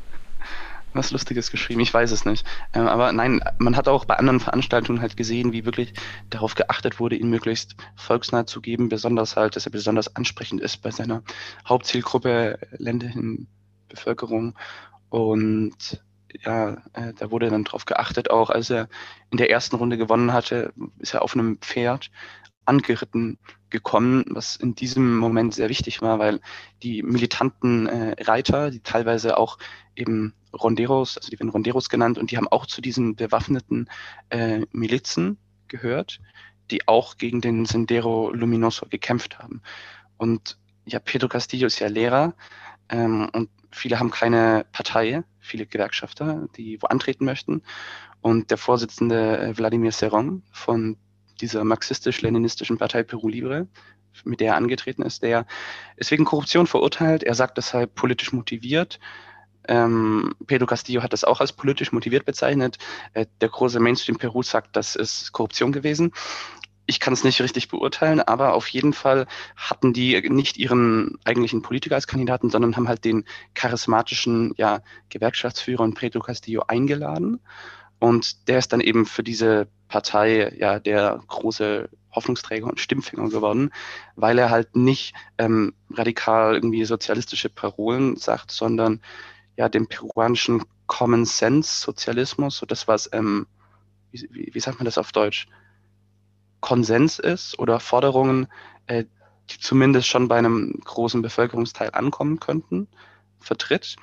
was 0.93 1.11
Lustiges 1.11 1.51
geschrieben, 1.51 1.81
ich 1.81 1.93
weiß 1.93 2.11
es 2.11 2.25
nicht. 2.25 2.45
Ähm, 2.73 2.87
aber 2.87 3.11
nein, 3.11 3.41
man 3.57 3.75
hat 3.75 3.87
auch 3.87 4.05
bei 4.05 4.15
anderen 4.15 4.39
Veranstaltungen 4.39 5.01
halt 5.01 5.17
gesehen, 5.17 5.53
wie 5.53 5.65
wirklich 5.65 5.93
darauf 6.29 6.55
geachtet 6.55 6.99
wurde, 6.99 7.15
ihn 7.15 7.29
möglichst 7.29 7.75
volksnah 7.95 8.45
zu 8.45 8.61
geben, 8.61 8.89
besonders 8.89 9.35
halt, 9.35 9.55
dass 9.55 9.65
er 9.65 9.71
besonders 9.71 10.15
ansprechend 10.15 10.61
ist 10.61 10.81
bei 10.81 10.91
seiner 10.91 11.23
Hauptzielgruppe 11.67 12.59
ländlichen 12.77 13.47
Bevölkerung. 13.89 14.55
Und 15.09 16.01
ja, 16.43 16.77
äh, 16.93 17.13
da 17.17 17.31
wurde 17.31 17.49
dann 17.49 17.63
drauf 17.63 17.85
geachtet, 17.85 18.31
auch 18.31 18.49
als 18.49 18.69
er 18.69 18.87
in 19.29 19.37
der 19.37 19.49
ersten 19.49 19.75
Runde 19.75 19.97
gewonnen 19.97 20.33
hatte, 20.33 20.73
ist 20.99 21.13
er 21.13 21.21
auf 21.21 21.35
einem 21.35 21.57
Pferd 21.59 22.09
angeritten 22.65 23.37
gekommen, 23.69 24.23
was 24.29 24.55
in 24.55 24.75
diesem 24.75 25.17
Moment 25.17 25.53
sehr 25.53 25.69
wichtig 25.69 26.01
war, 26.01 26.19
weil 26.19 26.39
die 26.81 27.03
militanten 27.03 27.87
äh, 27.87 28.15
Reiter, 28.23 28.71
die 28.71 28.81
teilweise 28.81 29.37
auch 29.37 29.57
eben 29.95 30.33
Ronderos, 30.53 31.17
also 31.17 31.29
die 31.29 31.39
werden 31.39 31.49
Ronderos 31.49 31.89
genannt, 31.89 32.17
und 32.17 32.31
die 32.31 32.37
haben 32.37 32.47
auch 32.47 32.65
zu 32.65 32.81
diesen 32.81 33.15
bewaffneten 33.15 33.89
äh, 34.29 34.61
Milizen 34.71 35.37
gehört, 35.67 36.19
die 36.71 36.87
auch 36.87 37.17
gegen 37.17 37.41
den 37.41 37.65
Sendero 37.65 38.31
Luminoso 38.31 38.85
gekämpft 38.89 39.39
haben. 39.39 39.61
Und 40.17 40.57
ja, 40.85 40.99
Pedro 40.99 41.27
Castillo 41.27 41.67
ist 41.67 41.79
ja 41.79 41.87
Lehrer 41.87 42.33
ähm, 42.89 43.29
und 43.33 43.49
viele 43.71 43.99
haben 43.99 44.11
keine 44.11 44.65
Partei, 44.71 45.23
viele 45.39 45.65
Gewerkschafter, 45.65 46.47
die 46.55 46.81
wo 46.81 46.87
antreten 46.87 47.25
möchten. 47.25 47.63
Und 48.21 48.51
der 48.51 48.57
Vorsitzende 48.57 49.39
äh, 49.39 49.57
Wladimir 49.57 49.91
Serron 49.91 50.43
von 50.51 50.97
dieser 51.41 51.63
marxistisch-leninistischen 51.63 52.77
Partei 52.77 53.03
Peru 53.03 53.27
Libre, 53.27 53.67
mit 54.23 54.39
der 54.39 54.49
er 54.49 54.55
angetreten 54.55 55.01
ist, 55.01 55.23
der 55.23 55.45
ist 55.97 56.11
wegen 56.11 56.25
Korruption 56.25 56.67
verurteilt. 56.67 57.23
Er 57.23 57.33
sagt 57.33 57.57
deshalb 57.57 57.95
politisch 57.95 58.31
motiviert. 58.31 58.99
Ähm, 59.67 60.35
Pedro 60.47 60.65
Castillo 60.65 61.03
hat 61.03 61.13
das 61.13 61.23
auch 61.23 61.39
als 61.39 61.53
politisch 61.53 61.91
motiviert 61.91 62.25
bezeichnet. 62.25 62.77
Äh, 63.13 63.25
der 63.41 63.49
große 63.49 63.79
Mainstream 63.79 64.17
Peru 64.17 64.43
sagt, 64.43 64.75
das 64.75 64.95
ist 64.95 65.31
Korruption 65.31 65.71
gewesen 65.71 66.11
ich 66.85 66.99
kann 66.99 67.13
es 67.13 67.23
nicht 67.23 67.41
richtig 67.41 67.69
beurteilen, 67.69 68.19
aber 68.19 68.53
auf 68.53 68.67
jeden 68.67 68.93
Fall 68.93 69.25
hatten 69.55 69.93
die 69.93 70.29
nicht 70.29 70.57
ihren 70.57 71.17
eigentlichen 71.23 71.61
Politiker 71.61 71.95
als 71.95 72.07
Kandidaten, 72.07 72.49
sondern 72.49 72.75
haben 72.75 72.87
halt 72.87 73.05
den 73.05 73.25
charismatischen 73.53 74.53
ja, 74.57 74.81
Gewerkschaftsführer 75.09 75.83
und 75.83 75.95
Pedro 75.95 76.19
Castillo 76.19 76.63
eingeladen. 76.67 77.39
Und 77.99 78.49
der 78.49 78.59
ist 78.59 78.73
dann 78.73 78.81
eben 78.81 79.05
für 79.05 79.23
diese 79.23 79.67
Partei 79.87 80.53
ja 80.57 80.79
der 80.79 81.21
große 81.27 81.89
Hoffnungsträger 82.11 82.67
und 82.67 82.79
Stimmfinger 82.79 83.29
geworden, 83.29 83.71
weil 84.15 84.37
er 84.37 84.49
halt 84.49 84.75
nicht 84.75 85.13
ähm, 85.37 85.73
radikal 85.89 86.53
irgendwie 86.53 86.83
sozialistische 86.83 87.49
Parolen 87.49 88.17
sagt, 88.17 88.51
sondern 88.51 89.01
ja 89.55 89.69
dem 89.69 89.87
peruanischen 89.87 90.63
Common 90.87 91.25
Sense 91.25 91.81
Sozialismus, 91.81 92.57
so 92.57 92.65
das 92.65 92.87
was, 92.87 93.09
ähm, 93.13 93.47
wie, 94.11 94.27
wie, 94.31 94.49
wie 94.53 94.59
sagt 94.59 94.79
man 94.79 94.85
das 94.85 94.97
auf 94.97 95.11
Deutsch? 95.11 95.47
Konsens 96.59 97.19
ist 97.19 97.59
oder 97.59 97.79
Forderungen, 97.79 98.47
äh, 98.87 99.05
die 99.49 99.59
zumindest 99.59 100.07
schon 100.07 100.27
bei 100.27 100.37
einem 100.37 100.79
großen 100.83 101.21
Bevölkerungsteil 101.21 101.89
ankommen 101.91 102.39
könnten, 102.39 102.87
vertritt. 103.39 103.97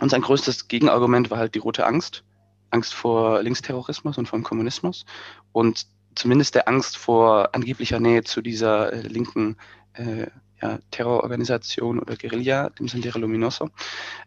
Und 0.00 0.10
sein 0.10 0.22
größtes 0.22 0.68
Gegenargument 0.68 1.30
war 1.30 1.38
halt 1.38 1.54
die 1.54 1.58
rote 1.58 1.86
Angst. 1.86 2.24
Angst 2.70 2.94
vor 2.94 3.42
Linksterrorismus 3.42 4.18
und 4.18 4.28
vom 4.28 4.42
Kommunismus 4.42 5.06
und 5.52 5.86
zumindest 6.14 6.54
der 6.54 6.68
Angst 6.68 6.96
vor 6.96 7.54
angeblicher 7.54 8.00
Nähe 8.00 8.24
zu 8.24 8.42
dieser 8.42 8.92
äh, 8.92 9.00
linken 9.02 9.56
äh, 9.94 10.26
ja, 10.60 10.78
Terrororganisation 10.90 11.98
oder 11.98 12.16
Guerilla, 12.16 12.70
dem 12.70 12.88
Sendero 12.88 13.18
Luminoso, 13.18 13.70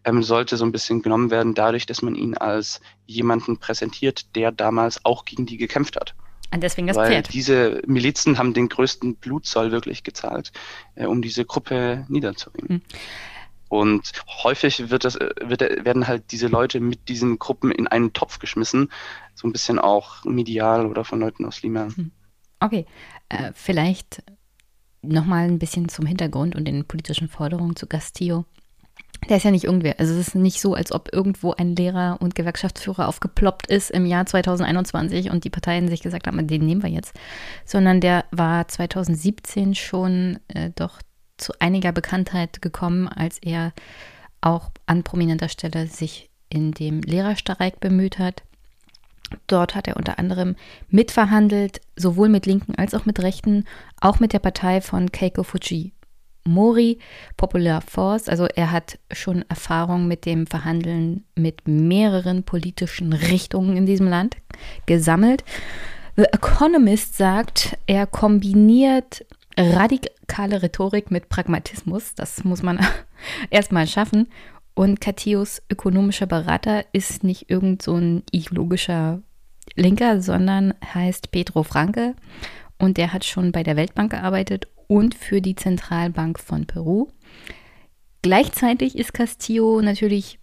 ähm, 0.04 0.24
sollte 0.24 0.58
so 0.58 0.66
ein 0.66 0.72
bisschen 0.72 1.02
genommen 1.02 1.32
werden 1.32 1.54
dadurch, 1.54 1.86
dass 1.86 2.02
man 2.02 2.16
ihn 2.16 2.38
als 2.38 2.82
jemanden 3.06 3.58
präsentiert, 3.58 4.36
der 4.36 4.52
damals 4.52 5.04
auch 5.06 5.26
gegen 5.26 5.46
die 5.46 5.58
gekämpft 5.58 5.96
hat. 5.96 6.16
Und 6.54 6.64
deswegen 6.64 6.88
das 6.88 6.98
Weil 6.98 7.12
Pferd. 7.12 7.34
diese 7.34 7.82
Milizen 7.88 8.38
haben 8.38 8.54
den 8.54 8.68
größten 8.68 9.16
Blutzoll 9.16 9.72
wirklich 9.72 10.04
gezahlt, 10.04 10.52
äh, 10.96 11.06
um 11.06 11.22
diese 11.22 11.46
Gruppe 11.46 12.06
niederzuringen. 12.10 12.68
Hm. 12.68 12.82
Und 13.70 14.12
häufig 14.44 14.90
wird 14.90 15.06
das, 15.06 15.16
äh, 15.16 15.30
wird, 15.42 15.62
werden 15.62 16.08
halt 16.08 16.32
diese 16.32 16.48
Leute 16.48 16.82
mit 16.82 17.08
diesen 17.08 17.40
Gruppen 17.40 17.72
in 17.72 17.88
einen 17.88 18.12
Topf 18.12 18.40
geschmissen. 18.40 18.92
So 19.34 19.48
ein 19.48 19.54
bisschen 19.54 19.80
auch 19.80 20.26
medial 20.26 20.86
oder 20.86 21.06
von 21.06 21.22
Leuten 21.22 21.46
aus 21.46 21.62
Lima. 21.62 21.88
Hm. 21.96 22.12
Okay, 22.60 22.86
äh, 23.30 23.52
vielleicht 23.56 24.24
nochmal 25.02 25.48
ein 25.48 25.60
bisschen 25.60 25.90
zum 25.90 26.06
Hintergrund 26.06 26.56
und 26.56 26.66
den 26.66 26.86
politischen 26.86 27.28
Forderungen 27.28 27.76
zu 27.76 27.88
Castillo. 27.88 28.46
Der 29.30 29.38
ist 29.38 29.44
ja 29.44 29.52
nicht 29.52 29.66
irgendwer. 29.66 30.00
Also 30.00 30.14
es 30.14 30.30
ist 30.30 30.36
nicht 30.36 30.60
so, 30.60 30.74
als 30.74 30.92
ob 30.92 31.10
irgendwo 31.14 31.52
ein 31.52 31.76
Lehrer 31.76 32.18
und 32.20 32.34
Gewerkschaftsführer 32.34 33.08
aufgeploppt 33.08 33.68
ist 33.68 33.92
im 33.92 34.06
Jahr 34.06 34.26
2021 34.26 35.30
und 35.30 35.44
die 35.44 35.50
Parteien 35.50 35.88
sich 35.88 36.02
gesagt 36.02 36.26
haben, 36.26 36.48
den 36.48 36.66
nehmen 36.66 36.82
wir 36.82 36.90
jetzt. 36.90 37.14
Sondern 37.66 38.02
der 38.02 38.26
war 38.32 38.68
2017 38.68 39.76
schon 39.76 40.40
äh, 40.48 40.72
doch 40.76 41.02
zu 41.38 41.54
einiger 41.60 41.92
Bekanntheit 41.92 42.62
gekommen, 42.62 43.08
als 43.08 43.38
er 43.40 43.74
auch 44.42 44.72
an 44.88 45.04
prominenter 45.04 45.50
Stelle 45.50 45.88
sich 45.88 46.30
in 46.50 46.72
dem 46.72 47.02
Lehrerstreik 47.02 47.80
bemüht 47.80 48.18
hat. 48.18 48.44
Dort 49.48 49.76
hat 49.76 49.88
er 49.88 49.98
unter 49.98 50.20
anderem 50.20 50.56
mitverhandelt, 50.90 51.82
sowohl 51.96 52.30
mit 52.30 52.46
Linken 52.46 52.76
als 52.76 52.94
auch 52.94 53.06
mit 53.06 53.22
Rechten, 53.22 53.66
auch 54.00 54.20
mit 54.20 54.34
der 54.34 54.40
Partei 54.40 54.82
von 54.82 55.12
Keiko 55.12 55.44
Fuji 55.44 55.94
Mori, 56.44 57.00
Popular 57.38 57.82
Force. 57.82 58.28
Also 58.28 58.46
er 58.46 58.72
hat 58.72 58.98
schon 59.12 59.46
Erfahrung 59.50 60.08
mit 60.08 60.26
dem 60.26 60.48
Verhandeln 60.48 61.24
mit 61.36 61.68
mehreren 61.68 62.44
politischen 62.44 63.14
Richtungen 63.14 63.78
in 63.78 63.86
diesem 63.86 64.08
Land 64.08 64.38
gesammelt. 64.86 65.44
The 66.16 66.24
Economist 66.24 67.16
sagt, 67.16 67.78
er 67.88 68.06
kombiniert 68.06 69.26
radikale 69.58 70.62
Rhetorik 70.62 71.12
mit 71.12 71.30
Pragmatismus. 71.30 72.16
Das 72.16 72.44
muss 72.44 72.64
man 72.64 72.80
erstmal 73.50 73.88
schaffen. 73.88 74.28
Und 74.74 75.02
Katius 75.02 75.62
ökonomischer 75.70 76.28
Berater 76.28 76.86
ist 76.94 77.24
nicht 77.24 77.50
irgend 77.50 77.82
so 77.82 77.96
ein 77.96 78.24
ideologischer 78.32 79.22
Linker, 79.76 80.22
sondern 80.22 80.74
heißt 80.94 81.32
Pedro 81.32 81.64
Franke. 81.64 82.16
Und 82.78 82.98
der 82.98 83.14
hat 83.14 83.26
schon 83.26 83.52
bei 83.52 83.64
der 83.64 83.76
Weltbank 83.76 84.12
gearbeitet 84.12 84.68
und 84.88 85.14
für 85.16 85.42
die 85.42 85.56
Zentralbank 85.56 86.40
von 86.40 86.66
Peru. 86.66 87.08
Gleichzeitig 88.22 88.98
ist 88.98 89.14
Castillo 89.14 89.82
natürlich 89.82 90.40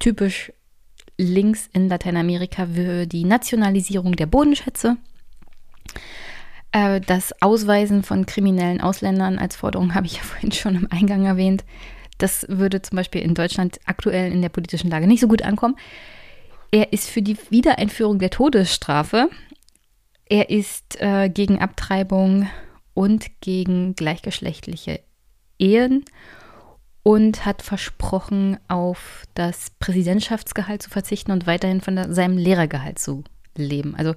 typisch 0.00 0.52
links 1.16 1.68
in 1.72 1.88
Lateinamerika 1.88 2.66
für 2.66 3.06
die 3.06 3.24
Nationalisierung 3.24 4.16
der 4.16 4.26
Bodenschätze. 4.26 4.96
Äh, 6.72 7.00
das 7.00 7.40
Ausweisen 7.40 8.02
von 8.02 8.26
kriminellen 8.26 8.80
Ausländern 8.80 9.38
als 9.38 9.56
Forderung 9.56 9.94
habe 9.94 10.06
ich 10.06 10.16
ja 10.16 10.22
vorhin 10.22 10.52
schon 10.52 10.74
im 10.74 10.88
Eingang 10.90 11.24
erwähnt. 11.24 11.64
Das 12.18 12.46
würde 12.48 12.82
zum 12.82 12.96
Beispiel 12.96 13.22
in 13.22 13.34
Deutschland 13.34 13.78
aktuell 13.86 14.32
in 14.32 14.42
der 14.42 14.48
politischen 14.48 14.90
Lage 14.90 15.06
nicht 15.06 15.20
so 15.20 15.28
gut 15.28 15.42
ankommen. 15.42 15.76
Er 16.70 16.92
ist 16.92 17.08
für 17.08 17.22
die 17.22 17.36
Wiedereinführung 17.50 18.18
der 18.18 18.30
Todesstrafe. 18.30 19.28
Er 20.26 20.50
ist 20.50 21.00
äh, 21.00 21.28
gegen 21.28 21.60
Abtreibung 21.60 22.48
und 22.94 23.40
gegen 23.40 23.94
gleichgeschlechtliche 23.94 25.00
Ehen 25.58 26.04
und 27.02 27.44
hat 27.44 27.62
versprochen, 27.62 28.58
auf 28.66 29.24
das 29.34 29.70
Präsidentschaftsgehalt 29.78 30.82
zu 30.82 30.90
verzichten 30.90 31.32
und 31.32 31.46
weiterhin 31.46 31.80
von 31.80 31.96
der, 31.96 32.12
seinem 32.12 32.38
Lehrergehalt 32.38 32.98
zu 32.98 33.22
leben. 33.56 33.94
Also 33.94 34.14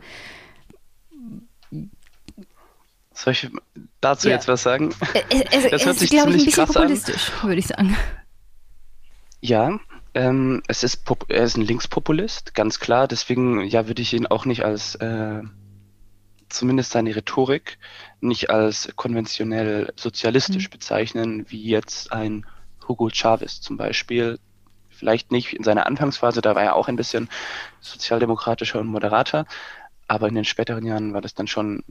soll 3.17 3.33
ich 3.33 3.49
dazu 3.99 4.29
ja. 4.29 4.35
jetzt 4.35 4.47
was 4.47 4.63
sagen? 4.63 4.93
Es, 5.29 5.41
es, 5.51 5.71
das 5.71 5.85
hört 5.85 5.95
es 5.95 5.99
sich 5.99 6.13
ist, 6.13 6.23
glaube 6.23 6.35
ich, 6.35 6.41
ein 6.41 6.45
bisschen 6.45 6.65
populistisch, 6.67 7.31
würde 7.43 7.59
ich 7.59 7.67
sagen. 7.67 7.97
Ja, 9.41 9.79
ähm, 10.13 10.61
es 10.67 10.83
ist 10.83 11.03
er 11.27 11.43
ist 11.43 11.57
ein 11.57 11.63
Linkspopulist, 11.63 12.53
ganz 12.53 12.79
klar. 12.79 13.07
Deswegen 13.07 13.63
ja, 13.63 13.87
würde 13.87 14.01
ich 14.01 14.13
ihn 14.13 14.27
auch 14.27 14.45
nicht 14.45 14.63
als 14.63 14.95
äh, 14.95 15.41
zumindest 16.49 16.91
seine 16.91 17.15
Rhetorik 17.15 17.77
nicht 18.21 18.49
als 18.49 18.89
konventionell 18.95 19.93
sozialistisch 19.95 20.67
mhm. 20.67 20.71
bezeichnen, 20.71 21.45
wie 21.49 21.63
jetzt 21.63 22.11
ein 22.11 22.45
Hugo 22.87 23.09
Chavez 23.09 23.61
zum 23.61 23.77
Beispiel. 23.77 24.39
Vielleicht 24.89 25.31
nicht 25.31 25.53
in 25.53 25.63
seiner 25.63 25.85
Anfangsphase, 25.85 26.41
da 26.41 26.55
war 26.55 26.63
er 26.63 26.75
auch 26.75 26.87
ein 26.87 26.95
bisschen 26.95 27.29
sozialdemokratischer 27.81 28.79
und 28.79 28.87
moderater, 28.87 29.45
aber 30.07 30.27
in 30.27 30.35
den 30.35 30.45
späteren 30.45 30.85
Jahren 30.85 31.13
war 31.13 31.21
das 31.21 31.35
dann 31.35 31.47
schon 31.47 31.83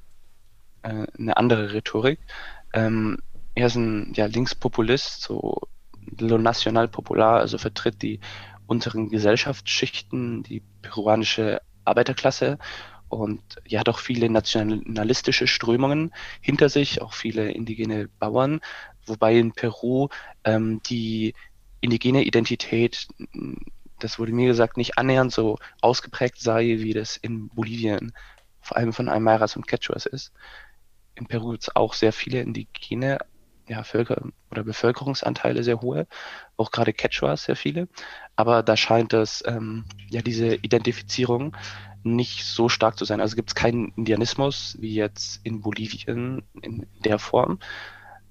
äh, 0.87 1.07
eine 1.19 1.37
andere 1.37 1.73
Rhetorik. 1.73 2.21
Ähm, 2.73 3.19
er 3.55 3.67
ist 3.67 3.77
ein 3.77 4.13
ja, 4.15 4.27
Linkspopulist, 4.27 5.23
so 5.23 5.61
lo 6.19 6.39
national 6.39 6.89
popular, 6.89 7.41
also 7.41 7.59
vertritt 7.59 8.03
die 8.03 8.21
unteren 8.67 9.09
Gesellschaftsschichten, 9.09 10.43
die 10.43 10.63
peruanische 10.83 11.61
Arbeiterklasse 11.85 12.59
und 13.09 13.41
ja 13.67 13.83
doch 13.83 13.99
viele 13.99 14.29
nationalistische 14.29 15.47
Strömungen 15.47 16.13
hinter 16.41 16.69
sich, 16.69 17.03
auch 17.03 17.13
viele 17.13 17.51
indigene 17.51 18.09
Bauern, 18.19 18.61
wobei 19.07 19.37
in 19.37 19.53
Peru 19.53 20.09
ähm, 20.45 20.81
die 20.89 21.35
indigene 21.81 22.25
Identität, 22.25 23.09
das 24.01 24.19
wurde 24.19 24.33
mir 24.33 24.49
gesagt, 24.49 24.77
nicht 24.77 24.99
annähernd 24.99 25.33
so 25.33 25.59
ausgeprägt 25.81 26.41
sei, 26.41 26.77
wie 26.79 26.93
das 26.93 27.17
in 27.17 27.49
Bolivien 27.49 28.13
vor 28.61 28.77
allem 28.77 28.93
von 28.93 29.09
Aymaras 29.09 29.57
und 29.57 29.69
Quechuas 29.69 30.07
ist 30.07 30.33
in 31.17 31.27
Peru 31.27 31.51
gibt 31.51 31.65
es 31.65 31.77
auch 31.77 31.95
sehr 31.95 32.13
viele 32.13 32.41
indigene 32.41 33.19
ja, 33.69 33.83
Völker 33.83 34.23
oder 34.51 34.63
Bevölkerungsanteile 34.63 35.65
sehr 35.65 35.81
hohe, 35.81 36.07
auch 36.57 36.71
gerade 36.71 36.93
Quechuas 36.93 37.45
sehr 37.45 37.57
viele. 37.57 37.89
Aber 38.37 38.63
da 38.63 38.77
scheint 38.77 39.13
es 39.13 39.43
ähm, 39.47 39.85
ja 40.09 40.23
diese 40.23 40.55
Identifizierung 40.55 41.57
nicht 42.05 42.45
so 42.45 42.69
stark 42.69 42.97
zu 42.97 43.05
sein. 43.05 43.21
Also 43.21 43.35
gibt 43.35 43.51
es 43.51 43.55
keinen 43.55 43.89
Indianismus 43.97 44.77
wie 44.81 44.95
jetzt 44.95 45.41
in 45.43 45.61
Bolivien 45.61 46.43
in 46.63 46.87
der 47.05 47.19
Form. 47.19 47.59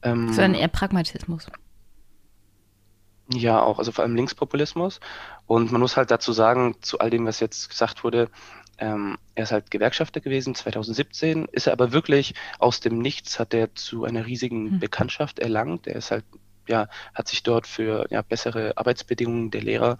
Ähm, 0.02 0.32
Sondern 0.32 0.54
eher 0.54 0.70
Pragmatismus. 0.70 1.48
Ja, 3.34 3.62
auch, 3.62 3.80
also 3.80 3.92
vor 3.92 4.04
allem 4.04 4.16
Linkspopulismus. 4.16 5.00
Und 5.48 5.72
man 5.72 5.82
muss 5.82 5.98
halt 5.98 6.12
dazu 6.12 6.32
sagen, 6.32 6.76
zu 6.82 7.00
all 7.00 7.10
dem, 7.10 7.26
was 7.26 7.40
jetzt 7.40 7.70
gesagt 7.70 8.04
wurde, 8.04 8.30
ähm, 8.78 9.18
er 9.36 9.44
ist 9.44 9.52
halt 9.52 9.72
Gewerkschafter 9.72 10.20
gewesen, 10.20 10.56
2017 10.56 11.46
ist 11.52 11.68
er 11.68 11.74
aber 11.74 11.92
wirklich 11.92 12.34
aus 12.60 12.80
dem 12.80 13.00
Nichts, 13.00 13.40
hat 13.40 13.54
er 13.54 13.74
zu 13.76 14.06
einer 14.06 14.26
riesigen 14.26 14.76
mhm. 14.76 14.80
Bekanntschaft 14.80 15.40
erlangt. 15.40 15.88
Er 15.88 15.96
ist 15.96 16.12
halt, 16.12 16.26
ja, 16.68 16.88
hat 17.14 17.28
sich 17.28 17.44
dort 17.44 17.68
für 17.68 18.06
ja, 18.10 18.22
bessere 18.22 18.78
Arbeitsbedingungen 18.78 19.52
der 19.52 19.62
Lehrer 19.62 19.98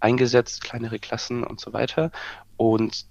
eingesetzt, 0.00 0.62
kleinere 0.62 0.98
Klassen 0.98 1.42
und 1.42 1.60
so 1.60 1.72
weiter. 1.72 2.10
Und 2.56 3.06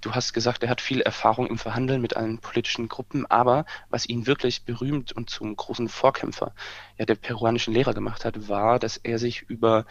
du 0.00 0.14
hast 0.14 0.32
gesagt, 0.32 0.62
er 0.62 0.70
hat 0.70 0.80
viel 0.80 1.00
Erfahrung 1.00 1.46
im 1.46 1.58
Verhandeln 1.58 2.00
mit 2.00 2.16
allen 2.16 2.38
politischen 2.38 2.88
Gruppen, 2.88 3.26
aber 3.26 3.64
was 3.90 4.08
ihn 4.08 4.26
wirklich 4.26 4.64
berühmt 4.64 5.12
und 5.12 5.30
zum 5.30 5.56
großen 5.56 5.88
Vorkämpfer 5.88 6.54
ja, 6.98 7.06
der 7.06 7.16
peruanischen 7.16 7.74
Lehrer 7.74 7.94
gemacht 7.94 8.24
hat, 8.24 8.48
war, 8.48 8.78
dass 8.78 8.96
er 8.98 9.18
sich 9.18 9.42
über 9.42 9.86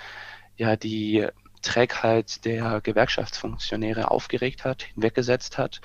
ja, 0.56 0.76
die 0.76 1.28
Trägheit 1.62 2.46
der 2.46 2.82
Gewerkschaftsfunktionäre 2.82 4.12
aufgeregt 4.12 4.64
hat, 4.64 4.84
hinweggesetzt 4.84 5.58
hat 5.58 5.82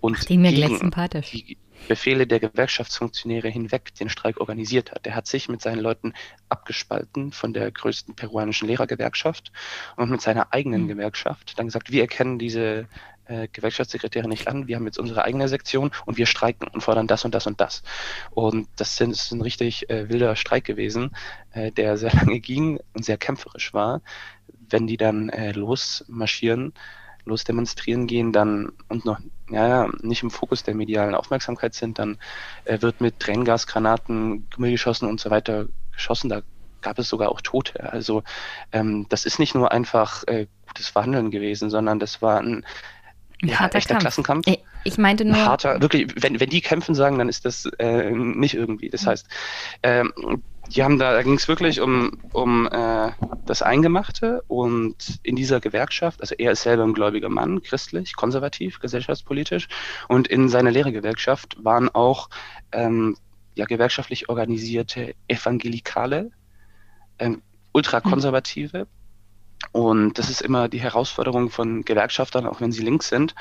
und 0.00 0.18
Ach, 0.20 0.24
gegen 0.26 0.44
die 0.44 1.58
Befehle 1.88 2.26
der 2.26 2.40
Gewerkschaftsfunktionäre 2.40 3.48
hinweg 3.48 3.94
den 3.94 4.08
Streik 4.08 4.40
organisiert 4.40 4.92
hat. 4.92 5.06
Er 5.06 5.14
hat 5.14 5.26
sich 5.26 5.48
mit 5.48 5.62
seinen 5.62 5.80
Leuten 5.80 6.14
abgespalten 6.48 7.32
von 7.32 7.52
der 7.52 7.70
größten 7.70 8.16
peruanischen 8.16 8.66
Lehrergewerkschaft 8.66 9.52
und 9.96 10.10
mit 10.10 10.20
seiner 10.20 10.52
eigenen 10.52 10.82
mhm. 10.82 10.88
Gewerkschaft 10.88 11.58
dann 11.58 11.66
gesagt, 11.66 11.92
wir 11.92 12.02
erkennen 12.02 12.38
diese 12.38 12.88
äh, 13.26 13.48
Gewerkschaftssekretäre 13.52 14.28
nicht 14.28 14.48
an, 14.48 14.68
wir 14.68 14.76
haben 14.76 14.86
jetzt 14.86 14.98
unsere 14.98 15.24
eigene 15.24 15.48
Sektion 15.48 15.90
und 16.06 16.16
wir 16.16 16.26
streiken 16.26 16.68
und 16.68 16.80
fordern 16.80 17.06
das 17.06 17.24
und 17.24 17.34
das 17.34 17.46
und 17.46 17.60
das. 17.60 17.82
Und 18.30 18.68
das 18.76 18.96
sind, 18.96 19.10
ist 19.10 19.32
ein 19.32 19.42
richtig 19.42 19.90
äh, 19.90 20.08
wilder 20.08 20.36
Streik 20.36 20.64
gewesen, 20.64 21.14
äh, 21.52 21.72
der 21.72 21.96
sehr 21.96 22.12
lange 22.14 22.40
ging 22.40 22.80
und 22.94 23.04
sehr 23.04 23.18
kämpferisch 23.18 23.74
war 23.74 24.00
wenn 24.70 24.86
die 24.86 24.96
dann 24.96 25.28
äh, 25.28 25.52
losmarschieren, 25.52 26.72
losdemonstrieren 27.24 28.06
gehen, 28.06 28.32
dann 28.32 28.72
und 28.88 29.04
noch 29.04 29.18
ja, 29.50 29.88
nicht 30.00 30.22
im 30.22 30.30
Fokus 30.30 30.62
der 30.62 30.74
medialen 30.74 31.14
Aufmerksamkeit 31.14 31.74
sind, 31.74 31.98
dann 31.98 32.18
äh, 32.64 32.80
wird 32.80 33.00
mit 33.00 33.20
Tränengasgranaten, 33.20 34.48
Gümmel 34.50 34.72
geschossen 34.72 35.08
und 35.08 35.20
so 35.20 35.30
weiter 35.30 35.66
geschossen. 35.92 36.28
Da 36.28 36.42
gab 36.82 36.98
es 36.98 37.08
sogar 37.08 37.30
auch 37.30 37.40
Tote. 37.40 37.92
Also 37.92 38.22
ähm, 38.72 39.06
das 39.08 39.24
ist 39.24 39.38
nicht 39.38 39.54
nur 39.54 39.72
einfach 39.72 40.24
äh, 40.26 40.46
gutes 40.68 40.88
Verhandeln 40.88 41.30
gewesen, 41.30 41.70
sondern 41.70 41.98
das 41.98 42.22
war 42.22 42.40
ein, 42.40 42.64
ein 43.42 43.48
ja, 43.48 43.66
echter 43.66 43.94
Kampf. 43.94 44.02
Klassenkampf. 44.02 44.46
Ich 44.84 44.98
meinte 44.98 45.24
nur. 45.24 45.34
Ein 45.34 45.46
harter, 45.46 45.80
wirklich, 45.80 46.06
wenn, 46.16 46.38
wenn 46.38 46.50
die 46.50 46.60
kämpfen 46.60 46.94
sagen, 46.94 47.18
dann 47.18 47.28
ist 47.28 47.44
das 47.44 47.66
äh, 47.78 48.10
nicht 48.10 48.54
irgendwie. 48.54 48.88
Das 48.88 49.06
heißt, 49.06 49.26
ähm, 49.82 50.12
die 50.68 50.82
haben 50.82 50.98
da, 50.98 51.12
da 51.12 51.22
ging 51.22 51.34
es 51.34 51.48
wirklich 51.48 51.80
um, 51.80 52.18
um 52.32 52.66
äh, 52.66 53.12
das 53.44 53.62
Eingemachte 53.62 54.42
und 54.48 55.20
in 55.22 55.36
dieser 55.36 55.60
Gewerkschaft, 55.60 56.20
also 56.20 56.34
er 56.36 56.52
ist 56.52 56.62
selber 56.62 56.84
ein 56.84 56.94
gläubiger 56.94 57.28
Mann, 57.28 57.62
christlich, 57.62 58.16
konservativ, 58.16 58.80
gesellschaftspolitisch 58.80 59.68
und 60.08 60.28
in 60.28 60.48
seiner 60.48 60.70
Lehrergewerkschaft 60.70 61.56
waren 61.62 61.88
auch 61.88 62.28
ähm, 62.72 63.16
ja, 63.54 63.64
gewerkschaftlich 63.64 64.28
organisierte 64.28 65.14
Evangelikale, 65.28 66.30
ähm, 67.18 67.42
ultrakonservative. 67.72 68.80
Mhm. 68.80 68.86
Und 69.72 70.18
das 70.18 70.28
ist 70.28 70.42
immer 70.42 70.68
die 70.68 70.80
Herausforderung 70.80 71.50
von 71.50 71.82
Gewerkschaftern, 71.82 72.46
auch 72.46 72.60
wenn 72.60 72.72
sie 72.72 72.82
links 72.82 73.08
sind, 73.08 73.34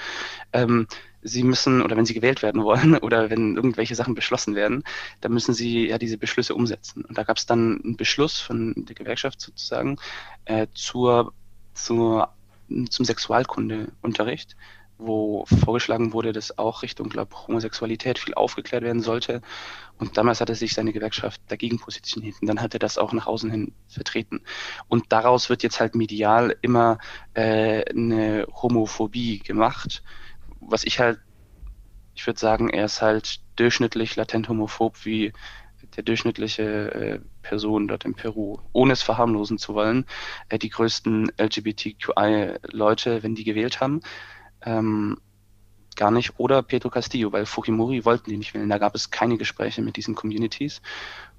ähm, 0.53 0.87
sie 1.25 1.43
müssen, 1.43 1.81
oder 1.81 1.97
wenn 1.97 2.05
sie 2.05 2.13
gewählt 2.13 2.43
werden 2.43 2.63
wollen, 2.63 2.95
oder 3.01 3.29
wenn 3.29 3.55
irgendwelche 3.55 3.95
Sachen 3.95 4.15
beschlossen 4.15 4.55
werden, 4.55 4.83
dann 5.21 5.33
müssen 5.33 5.53
sie 5.53 5.87
ja 5.87 5.97
diese 5.97 6.17
Beschlüsse 6.17 6.55
umsetzen. 6.55 7.03
Und 7.03 7.17
da 7.17 7.23
gab 7.23 7.37
es 7.37 7.45
dann 7.45 7.81
einen 7.83 7.97
Beschluss 7.97 8.39
von 8.39 8.73
der 8.77 8.95
Gewerkschaft 8.95 9.41
sozusagen 9.41 9.97
äh, 10.45 10.67
zur, 10.73 11.33
zur, 11.73 12.29
zum 12.89 13.05
Sexualkundeunterricht, 13.05 14.55
wo 14.97 15.45
vorgeschlagen 15.45 16.13
wurde, 16.13 16.31
dass 16.31 16.57
auch 16.57 16.83
Richtung, 16.83 17.09
glaube 17.09 17.35
Homosexualität 17.47 18.19
viel 18.19 18.35
aufgeklärt 18.35 18.83
werden 18.83 19.01
sollte. 19.01 19.41
Und 19.97 20.17
damals 20.17 20.41
hatte 20.41 20.55
sich 20.55 20.73
seine 20.73 20.93
Gewerkschaft 20.93 21.41
dagegen 21.47 21.79
positioniert. 21.79 22.35
Und 22.39 22.47
dann 22.47 22.61
hat 22.61 22.73
er 22.73 22.79
das 22.79 22.97
auch 22.97 23.13
nach 23.13 23.27
außen 23.27 23.49
hin 23.49 23.73
vertreten. 23.87 24.41
Und 24.87 25.05
daraus 25.09 25.49
wird 25.49 25.63
jetzt 25.63 25.79
halt 25.79 25.95
medial 25.95 26.55
immer 26.61 26.99
äh, 27.33 27.83
eine 27.89 28.47
Homophobie 28.61 29.39
gemacht, 29.39 30.03
was 30.67 30.83
ich 30.83 30.99
halt, 30.99 31.19
ich 32.13 32.25
würde 32.25 32.39
sagen, 32.39 32.69
er 32.69 32.85
ist 32.85 33.01
halt 33.01 33.41
durchschnittlich 33.55 34.15
latent 34.15 34.49
homophob 34.49 35.05
wie 35.05 35.33
der 35.95 36.03
durchschnittliche 36.03 36.63
äh, 36.93 37.19
Person 37.41 37.87
dort 37.87 38.05
in 38.05 38.15
Peru, 38.15 38.57
ohne 38.73 38.93
es 38.93 39.01
verharmlosen 39.01 39.57
zu 39.57 39.73
wollen, 39.73 40.05
äh, 40.49 40.57
die 40.57 40.69
größten 40.69 41.31
LGBTQI-Leute, 41.37 43.23
wenn 43.23 43.35
die 43.35 43.43
gewählt 43.43 43.79
haben, 43.81 44.01
ähm, 44.61 45.17
gar 45.95 46.11
nicht. 46.11 46.33
Oder 46.37 46.63
Pedro 46.63 46.89
Castillo, 46.89 47.31
weil 47.31 47.45
Fujimori 47.45 48.05
wollten 48.05 48.29
die 48.29 48.37
nicht 48.37 48.53
wählen. 48.53 48.69
Da 48.69 48.77
gab 48.77 48.95
es 48.95 49.11
keine 49.11 49.37
Gespräche 49.37 49.81
mit 49.81 49.95
diesen 49.95 50.15
Communities. 50.15 50.81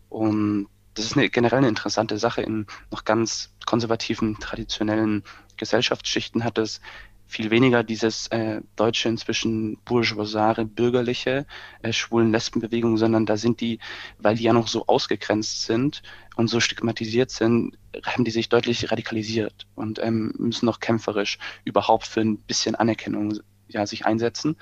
Und 0.09 0.69
das 0.95 1.05
ist 1.05 1.17
eine 1.17 1.29
generell 1.29 1.59
eine 1.59 1.69
interessante 1.69 2.19
Sache. 2.19 2.43
In 2.43 2.67
noch 2.91 3.05
ganz 3.05 3.53
konservativen, 3.67 4.39
traditionellen 4.39 5.25
Gesellschaftsschichten 5.57 6.45
hat 6.45 6.59
es 6.59 6.81
viel 7.27 7.51
weniger 7.51 7.83
dieses 7.83 8.29
äh, 8.29 8.61
deutsche 8.77 9.09
inzwischen 9.09 9.79
bourgeoisare, 9.85 10.65
bürgerliche 10.65 11.47
äh, 11.83 11.93
schwulen 11.93 12.33
Lesbenbewegung, 12.33 12.97
sondern 12.97 13.27
da 13.27 13.37
sind 13.37 13.61
die, 13.61 13.81
weil 14.19 14.37
die 14.37 14.45
ja 14.45 14.53
noch 14.53 14.69
so 14.69 14.87
ausgegrenzt 14.87 15.65
sind 15.65 16.03
und 16.37 16.49
so 16.49 16.61
stigmatisiert 16.61 17.31
sind, 17.31 17.77
haben 18.05 18.25
die 18.25 18.31
sich 18.31 18.49
deutlich 18.49 18.91
radikalisiert 18.93 19.67
und 19.75 19.99
ähm, 19.99 20.35
müssen 20.39 20.67
noch 20.67 20.81
kämpferisch 20.81 21.39
überhaupt 21.65 22.07
für 22.07 22.21
ein 22.21 22.39
bisschen 22.39 22.77
Anerkennung 22.77 23.41
ja, 23.69 23.87
sich 23.87 24.07
einsetzen 24.07 24.57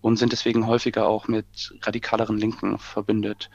und 0.00 0.16
sind 0.16 0.32
deswegen 0.32 0.66
häufiger 0.66 1.06
auch 1.06 1.28
mit 1.28 1.74
radikaleren 1.82 2.38
Linken 2.38 2.78
verbündet. 2.78 3.50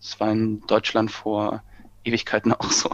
Es 0.00 0.18
war 0.20 0.30
in 0.32 0.60
Deutschland 0.62 1.10
vor 1.10 1.62
Ewigkeiten 2.06 2.52
auch 2.52 2.70
so. 2.70 2.90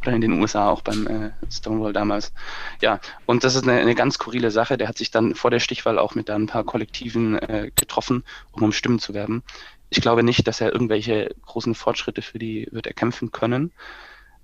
Oder 0.00 0.12
in 0.12 0.20
den 0.20 0.40
USA 0.40 0.68
auch 0.68 0.82
beim 0.82 1.06
äh, 1.06 1.30
Stonewall 1.50 1.92
damals. 1.92 2.32
Ja, 2.80 3.00
und 3.26 3.44
das 3.44 3.54
ist 3.54 3.68
eine, 3.68 3.80
eine 3.80 3.94
ganz 3.94 4.14
skurrile 4.14 4.50
Sache. 4.50 4.78
Der 4.78 4.88
hat 4.88 4.98
sich 4.98 5.10
dann 5.10 5.34
vor 5.34 5.50
der 5.50 5.60
Stichwahl 5.60 5.98
auch 5.98 6.14
mit 6.14 6.30
ein 6.30 6.46
paar 6.46 6.64
Kollektiven 6.64 7.38
äh, 7.38 7.70
getroffen, 7.74 8.24
um 8.52 8.62
um 8.62 8.72
Stimmen 8.72 8.98
zu 8.98 9.14
werben. 9.14 9.42
Ich 9.90 10.00
glaube 10.00 10.22
nicht, 10.22 10.46
dass 10.46 10.60
er 10.60 10.72
irgendwelche 10.72 11.34
großen 11.44 11.74
Fortschritte 11.74 12.22
für 12.22 12.38
die 12.38 12.66
wird 12.70 12.86
erkämpfen 12.86 13.30
können. 13.30 13.72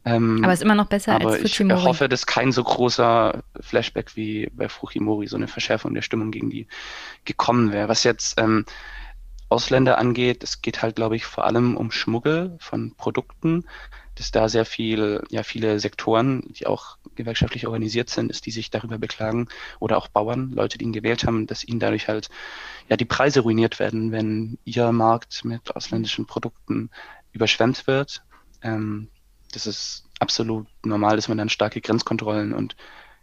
Ähm, 0.04 0.42
aber 0.44 0.52
ist 0.52 0.62
immer 0.62 0.74
noch 0.74 0.86
besser 0.86 1.14
aber 1.14 1.30
als 1.30 1.40
Fujimori. 1.40 1.80
Ich 1.80 1.86
hoffe, 1.86 2.08
dass 2.08 2.26
kein 2.26 2.52
so 2.52 2.62
großer 2.62 3.42
Flashback 3.60 4.16
wie 4.16 4.50
bei 4.52 4.68
Fujimori, 4.68 5.26
so 5.26 5.36
eine 5.36 5.48
Verschärfung 5.48 5.94
der 5.94 6.02
Stimmung 6.02 6.30
gegen 6.30 6.50
die 6.50 6.66
gekommen 7.24 7.72
wäre. 7.72 7.88
Was 7.88 8.04
jetzt 8.04 8.40
ähm, 8.40 8.64
Ausländer 9.48 9.98
angeht, 9.98 10.44
es 10.44 10.60
geht 10.62 10.82
halt, 10.82 10.96
glaube 10.96 11.16
ich, 11.16 11.24
vor 11.24 11.44
allem 11.44 11.76
um 11.76 11.90
Schmuggel 11.90 12.56
von 12.60 12.94
Produkten 12.96 13.64
dass 14.18 14.32
da 14.32 14.48
sehr 14.48 14.64
viel, 14.64 15.22
ja, 15.30 15.44
viele 15.44 15.78
Sektoren, 15.78 16.42
die 16.48 16.66
auch 16.66 16.98
gewerkschaftlich 17.14 17.66
organisiert 17.66 18.10
sind, 18.10 18.30
ist, 18.30 18.46
die 18.46 18.50
sich 18.50 18.70
darüber 18.70 18.98
beklagen 18.98 19.48
oder 19.78 19.96
auch 19.96 20.08
Bauern, 20.08 20.50
Leute, 20.50 20.76
die 20.76 20.84
ihn 20.84 20.92
gewählt 20.92 21.24
haben, 21.24 21.46
dass 21.46 21.62
ihnen 21.62 21.78
dadurch 21.78 22.08
halt 22.08 22.28
ja 22.88 22.96
die 22.96 23.04
Preise 23.04 23.40
ruiniert 23.40 23.78
werden, 23.78 24.10
wenn 24.10 24.58
ihr 24.64 24.90
Markt 24.90 25.44
mit 25.44 25.74
ausländischen 25.76 26.26
Produkten 26.26 26.90
überschwemmt 27.32 27.86
wird. 27.86 28.22
Ähm, 28.62 29.08
das 29.52 29.66
ist 29.68 30.04
absolut 30.18 30.66
normal, 30.84 31.14
dass 31.14 31.28
man 31.28 31.38
dann 31.38 31.48
starke 31.48 31.80
Grenzkontrollen 31.80 32.52
und 32.52 32.74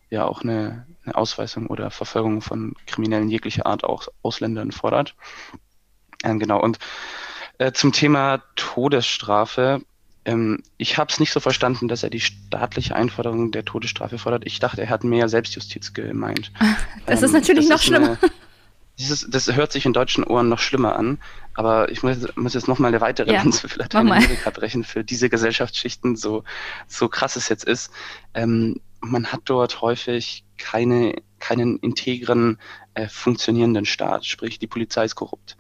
ja 0.09 0.25
auch 0.25 0.43
eine, 0.43 0.87
eine 1.03 1.15
Ausweisung 1.15 1.67
oder 1.67 1.91
Verfolgung 1.91 2.41
von 2.41 2.73
Kriminellen 2.87 3.29
jeglicher 3.29 3.65
Art 3.65 3.83
auch 3.83 4.07
Ausländern 4.21 4.71
fordert. 4.71 5.15
Ähm, 6.23 6.39
genau, 6.39 6.61
und 6.61 6.79
äh, 7.57 7.73
zum 7.73 7.91
Thema 7.91 8.43
Todesstrafe 8.55 9.81
ähm, 10.25 10.63
ich 10.77 10.97
habe 10.97 11.11
es 11.11 11.19
nicht 11.19 11.31
so 11.31 11.39
verstanden, 11.39 11.87
dass 11.87 12.03
er 12.03 12.09
die 12.09 12.19
staatliche 12.19 12.95
Einforderung 12.95 13.51
der 13.51 13.63
Todesstrafe 13.63 14.17
fordert. 14.17 14.45
Ich 14.45 14.59
dachte, 14.59 14.81
er 14.81 14.89
hat 14.89 15.03
mehr 15.03 15.29
Selbstjustiz 15.29 15.93
gemeint. 15.93 16.51
Das 17.05 17.19
ähm, 17.19 17.25
ist 17.25 17.33
natürlich 17.33 17.67
das 17.67 17.69
noch 17.69 17.75
ist 17.77 17.85
schlimmer. 17.85 18.17
Eine, 18.19 18.31
dieses, 18.97 19.27
das 19.29 19.53
hört 19.53 19.71
sich 19.71 19.85
in 19.85 19.93
deutschen 19.93 20.23
Ohren 20.23 20.49
noch 20.49 20.57
schlimmer 20.57 20.95
an, 20.95 21.19
aber 21.53 21.91
ich 21.91 22.01
muss, 22.01 22.17
muss 22.35 22.55
jetzt 22.55 22.67
nochmal 22.67 22.89
eine 22.89 22.99
weitere 22.99 23.31
ja, 23.31 23.43
Lanze 23.43 23.69
für 23.69 23.77
Lateinamerika 23.77 24.49
brechen, 24.49 24.83
für 24.83 25.03
diese 25.03 25.29
Gesellschaftsschichten, 25.29 26.15
so, 26.15 26.43
so 26.87 27.09
krass 27.09 27.35
es 27.35 27.47
jetzt 27.47 27.63
ist. 27.63 27.91
Ähm, 28.33 28.81
man 29.01 29.27
hat 29.27 29.41
dort 29.45 29.81
häufig 29.81 30.45
keine, 30.57 31.13
keinen 31.37 31.77
integren, 31.77 32.57
äh, 32.95 33.07
funktionierenden 33.07 33.85
Staat, 33.85 34.25
sprich 34.25 34.57
die 34.57 34.67
Polizei 34.67 35.05
ist 35.05 35.15
korrupt, 35.15 35.57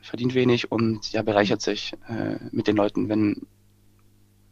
verdient 0.00 0.32
wenig 0.32 0.72
und 0.72 1.12
ja, 1.12 1.20
bereichert 1.20 1.60
sich 1.60 1.92
äh, 2.08 2.36
mit 2.50 2.66
den 2.66 2.76
Leuten, 2.76 3.10
wenn 3.10 3.46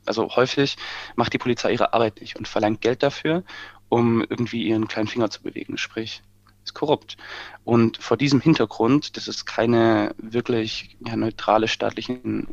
also 0.06 0.28
häufig 0.36 0.76
macht 1.14 1.32
die 1.32 1.38
Polizei 1.38 1.72
ihre 1.72 1.92
Arbeit 1.92 2.20
nicht 2.20 2.36
und 2.36 2.48
verlangt 2.48 2.80
Geld 2.80 3.02
dafür, 3.02 3.44
um 3.88 4.22
irgendwie 4.22 4.64
ihren 4.64 4.88
kleinen 4.88 5.08
Finger 5.08 5.30
zu 5.30 5.42
bewegen, 5.42 5.78
sprich 5.78 6.22
ist 6.64 6.74
korrupt. 6.74 7.16
Und 7.64 7.96
vor 7.98 8.16
diesem 8.16 8.40
Hintergrund, 8.40 9.16
dass 9.16 9.28
es 9.28 9.46
keine 9.46 10.14
wirklich 10.18 10.96
ja, 11.06 11.16
neutrale 11.16 11.68
staatlichen 11.68 12.48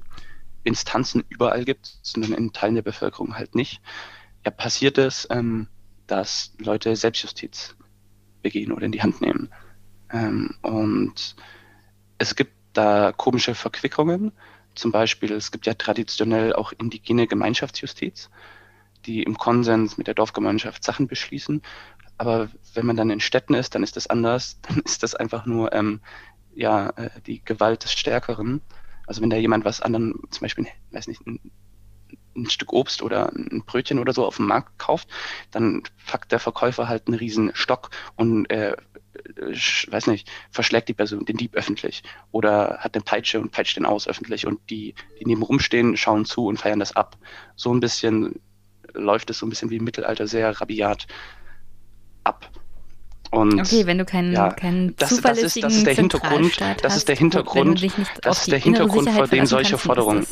Instanzen 0.64 1.24
überall 1.30 1.66
gibt, 1.66 1.98
sondern 2.04 2.34
in 2.34 2.54
Teilen 2.54 2.76
der 2.76 2.84
Bevölkerung 2.84 3.36
halt 3.36 3.56
nicht, 3.56 3.82
ja, 4.46 4.52
passiert 4.52 4.98
es, 4.98 5.28
ähm, 5.30 5.68
dass 6.08 6.54
Leute 6.60 6.96
Selbstjustiz 6.96 7.76
begehen 8.42 8.72
oder 8.72 8.86
in 8.86 8.92
die 8.92 9.02
Hand 9.02 9.22
nehmen. 9.22 9.50
Ähm, 10.12 10.56
und 10.62 11.36
es 12.18 12.36
gibt 12.36 12.54
da 12.74 13.12
komische 13.12 13.56
Verquickungen 13.56 14.32
zum 14.76 14.92
Beispiel, 14.92 15.32
es 15.32 15.52
gibt 15.52 15.66
ja 15.66 15.74
traditionell 15.74 16.54
auch 16.54 16.74
indigene 16.78 17.28
Gemeinschaftsjustiz, 17.28 18.30
die 19.06 19.24
im 19.24 19.38
Konsens 19.38 19.98
mit 19.98 20.08
der 20.08 20.14
Dorfgemeinschaft 20.14 20.84
Sachen 20.84 21.08
beschließen. 21.08 21.62
Aber 22.18 22.50
wenn 22.74 22.86
man 22.86 22.96
dann 22.96 23.10
in 23.10 23.20
Städten 23.20 23.54
ist, 23.54 23.76
dann 23.76 23.84
ist 23.84 23.96
das 23.96 24.08
anders. 24.08 24.60
Dann 24.68 24.80
ist 24.80 25.04
das 25.04 25.16
einfach 25.16 25.46
nur 25.46 25.74
ähm, 25.74 26.02
ja, 26.56 26.90
äh, 26.92 27.10
die 27.26 27.44
Gewalt 27.44 27.84
des 27.84 27.94
Stärkeren. 27.94 28.62
Also 29.08 29.22
wenn 29.22 29.30
da 29.30 29.38
jemand 29.38 29.66
was 29.66 29.82
anderen, 29.82 30.16
zum 30.30 30.42
Beispiel, 30.42 30.68
weiß 30.92 31.08
nicht, 31.08 31.26
ein, 31.28 31.40
ein 32.36 32.50
Stück 32.50 32.74
Obst 32.74 33.02
oder 33.02 33.32
ein 33.34 33.64
Brötchen 33.66 34.00
oder 34.00 34.14
so 34.14 34.26
auf 34.26 34.38
dem 34.38 34.48
Markt 34.48 34.78
kauft, 34.80 35.08
dann 35.52 35.84
packt 36.08 36.32
der 36.32 36.40
Verkäufer 36.40 36.88
halt 36.88 37.08
einen 37.08 37.18
riesen 37.18 37.52
Stock 37.54 37.90
und 38.16 38.50
äh, 38.50 38.76
weiß 39.36 40.08
nicht, 40.08 40.30
verschlägt 40.52 40.90
die 40.90 40.94
Person 40.94 41.26
den 41.26 41.38
Dieb 41.38 41.56
öffentlich 41.56 42.04
oder 42.32 42.78
hat 42.80 42.96
eine 42.96 43.04
Peitsche 43.04 43.40
und 43.40 43.52
peitscht 43.52 43.78
den 43.78 43.86
aus 43.86 44.08
öffentlich 44.08 44.46
und 44.48 44.60
die, 44.70 44.96
die 45.20 45.26
neben 45.26 45.44
rumstehen, 45.44 45.98
schauen 45.98 46.26
zu 46.26 46.48
und 46.48 46.58
feiern 46.58 46.80
das 46.80 46.96
ab. 46.96 47.18
So 47.56 47.74
ein 47.74 47.80
bisschen 47.80 48.40
läuft 48.94 49.30
es 49.30 49.40
so 49.40 49.46
ein 49.46 49.50
bisschen 49.50 49.70
wie 49.70 49.78
im 49.78 49.84
Mittelalter 49.84 50.28
sehr 50.28 50.60
rabiat 50.60 51.08
ab. 52.24 52.50
Und, 53.32 53.60
okay, 53.60 53.88
wenn 53.88 53.98
du 53.98 54.06
keinen, 54.06 54.32
ja, 54.32 54.52
keinen 54.52 54.96
das, 54.98 55.20
das 55.22 55.40
ist, 55.40 55.64
das 55.64 55.74
ist 55.74 55.88
der 55.88 55.96
Hintergrund, 55.96 56.62
das 56.84 56.96
ist 56.96 57.08
der 57.08 57.16
Hintergrund, 57.16 57.84
das 58.22 58.42
ist 58.42 58.52
der 58.52 58.60
Hintergrund, 58.60 59.10
vor 59.10 59.28
dem 59.28 59.48
solche 59.48 59.80
Forderungen, 59.80 60.28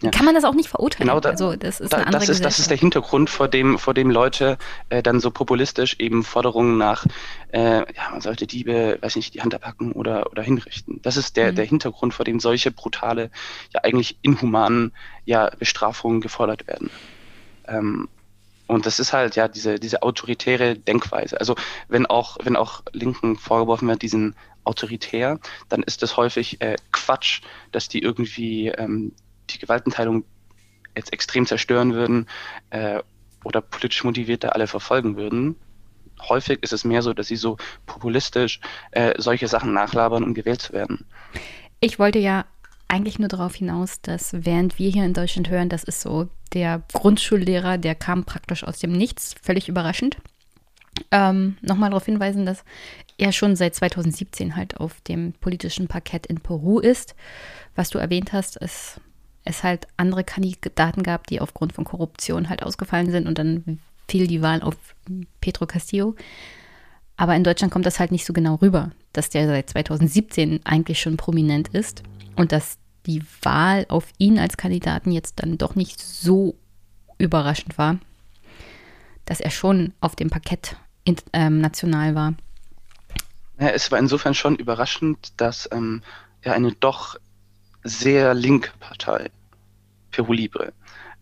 ja. 0.00 0.10
kann 0.10 0.24
man 0.24 0.34
das 0.34 0.44
auch 0.44 0.54
nicht 0.54 0.68
verurteilen. 0.68 1.08
Genau, 1.08 1.20
da, 1.20 1.30
also 1.30 1.56
das 1.56 1.80
ist 1.80 1.92
da, 1.92 2.04
das, 2.04 2.28
ist, 2.28 2.44
das 2.44 2.58
ist 2.58 2.70
der 2.70 2.76
Hintergrund, 2.76 3.30
vor 3.30 3.48
dem, 3.48 3.78
vor 3.78 3.94
dem 3.94 4.10
Leute 4.10 4.58
äh, 4.88 5.02
dann 5.02 5.20
so 5.20 5.30
populistisch 5.30 5.96
eben 5.98 6.24
Forderungen 6.24 6.78
nach, 6.78 7.06
äh, 7.52 7.78
ja, 7.78 8.10
man 8.10 8.20
sollte 8.20 8.46
Diebe, 8.46 8.98
weiß 9.00 9.16
nicht, 9.16 9.34
die 9.34 9.42
Hand 9.42 9.54
abhacken 9.54 9.92
oder, 9.92 10.30
oder 10.30 10.42
hinrichten. 10.42 11.00
Das 11.02 11.16
ist 11.16 11.36
der, 11.36 11.52
mhm. 11.52 11.56
der 11.56 11.64
Hintergrund, 11.64 12.14
vor 12.14 12.24
dem 12.24 12.40
solche 12.40 12.70
brutale, 12.70 13.30
ja 13.74 13.80
eigentlich 13.82 14.18
inhumanen 14.22 14.92
ja, 15.24 15.50
Bestrafungen 15.58 16.20
gefordert 16.20 16.66
werden. 16.66 16.90
Ähm, 17.66 18.08
und 18.66 18.86
das 18.86 19.00
ist 19.00 19.12
halt 19.12 19.36
ja 19.36 19.48
diese, 19.48 19.78
diese 19.78 20.02
autoritäre 20.02 20.76
Denkweise. 20.76 21.38
Also 21.38 21.56
wenn 21.88 22.06
auch, 22.06 22.38
wenn 22.42 22.56
auch 22.56 22.82
Linken 22.92 23.36
vorgeworfen 23.36 23.88
wird, 23.88 24.02
diesen 24.02 24.34
autoritär, 24.64 25.38
dann 25.68 25.82
ist 25.82 26.02
es 26.02 26.16
häufig 26.16 26.60
äh, 26.60 26.76
Quatsch, 26.92 27.42
dass 27.72 27.88
die 27.88 28.00
irgendwie 28.00 28.68
ähm, 28.68 29.12
die 29.52 29.58
Gewaltenteilung 29.58 30.24
jetzt 30.96 31.12
extrem 31.12 31.46
zerstören 31.46 31.94
würden 31.94 32.26
äh, 32.70 33.00
oder 33.44 33.60
politisch 33.60 34.04
motivierte 34.04 34.54
alle 34.54 34.66
verfolgen 34.66 35.16
würden. 35.16 35.56
Häufig 36.28 36.62
ist 36.62 36.72
es 36.72 36.84
mehr 36.84 37.02
so, 37.02 37.14
dass 37.14 37.28
sie 37.28 37.36
so 37.36 37.56
populistisch 37.86 38.60
äh, 38.92 39.14
solche 39.18 39.48
Sachen 39.48 39.72
nachlabern, 39.72 40.22
um 40.22 40.34
gewählt 40.34 40.62
zu 40.62 40.72
werden. 40.72 41.06
Ich 41.80 41.98
wollte 41.98 42.18
ja 42.18 42.44
eigentlich 42.88 43.18
nur 43.18 43.28
darauf 43.28 43.54
hinaus, 43.54 44.00
dass 44.02 44.32
während 44.44 44.78
wir 44.78 44.90
hier 44.90 45.04
in 45.04 45.14
Deutschland 45.14 45.48
hören, 45.48 45.68
das 45.68 45.82
ist 45.82 46.02
so 46.02 46.28
der 46.52 46.82
Grundschullehrer, 46.92 47.78
der 47.78 47.94
kam 47.94 48.24
praktisch 48.24 48.64
aus 48.64 48.78
dem 48.78 48.92
Nichts, 48.92 49.34
völlig 49.42 49.68
überraschend. 49.68 50.18
Ähm, 51.10 51.56
Nochmal 51.62 51.90
darauf 51.90 52.04
hinweisen, 52.04 52.44
dass 52.44 52.64
er 53.16 53.32
schon 53.32 53.56
seit 53.56 53.74
2017 53.74 54.56
halt 54.56 54.76
auf 54.76 55.00
dem 55.00 55.32
politischen 55.32 55.88
Parkett 55.88 56.26
in 56.26 56.40
Peru 56.40 56.80
ist. 56.80 57.14
Was 57.74 57.88
du 57.88 57.98
erwähnt 57.98 58.34
hast, 58.34 58.56
ist 58.56 59.00
es 59.44 59.62
halt 59.62 59.86
andere 59.96 60.24
Kandidaten 60.24 61.02
gab, 61.02 61.26
die 61.26 61.40
aufgrund 61.40 61.72
von 61.72 61.84
Korruption 61.84 62.48
halt 62.48 62.62
ausgefallen 62.62 63.10
sind 63.10 63.26
und 63.26 63.38
dann 63.38 63.80
fiel 64.08 64.26
die 64.26 64.42
Wahl 64.42 64.62
auf 64.62 64.76
Pedro 65.40 65.66
Castillo. 65.66 66.14
Aber 67.16 67.34
in 67.34 67.44
Deutschland 67.44 67.72
kommt 67.72 67.86
das 67.86 68.00
halt 68.00 68.12
nicht 68.12 68.24
so 68.24 68.32
genau 68.32 68.56
rüber, 68.56 68.90
dass 69.12 69.30
der 69.30 69.46
seit 69.46 69.70
2017 69.70 70.60
eigentlich 70.64 71.00
schon 71.00 71.16
prominent 71.16 71.68
ist 71.68 72.02
und 72.36 72.52
dass 72.52 72.78
die 73.06 73.22
Wahl 73.42 73.86
auf 73.88 74.06
ihn 74.18 74.38
als 74.38 74.56
Kandidaten 74.56 75.10
jetzt 75.10 75.40
dann 75.40 75.58
doch 75.58 75.74
nicht 75.74 76.00
so 76.00 76.54
überraschend 77.18 77.78
war, 77.78 77.98
dass 79.24 79.40
er 79.40 79.50
schon 79.50 79.92
auf 80.00 80.16
dem 80.16 80.30
Parkett 80.30 80.76
in, 81.04 81.16
ähm, 81.32 81.60
national 81.60 82.14
war. 82.14 82.34
Ja, 83.58 83.68
es 83.68 83.90
war 83.90 83.98
insofern 83.98 84.34
schon 84.34 84.56
überraschend, 84.56 85.32
dass 85.36 85.68
ähm, 85.72 86.02
ja 86.44 86.52
eine 86.52 86.72
doch 86.72 87.16
sehr 87.82 88.34
linke 88.34 88.70
Partei, 88.80 89.30
Peru 90.10 90.32
Libre, 90.32 90.72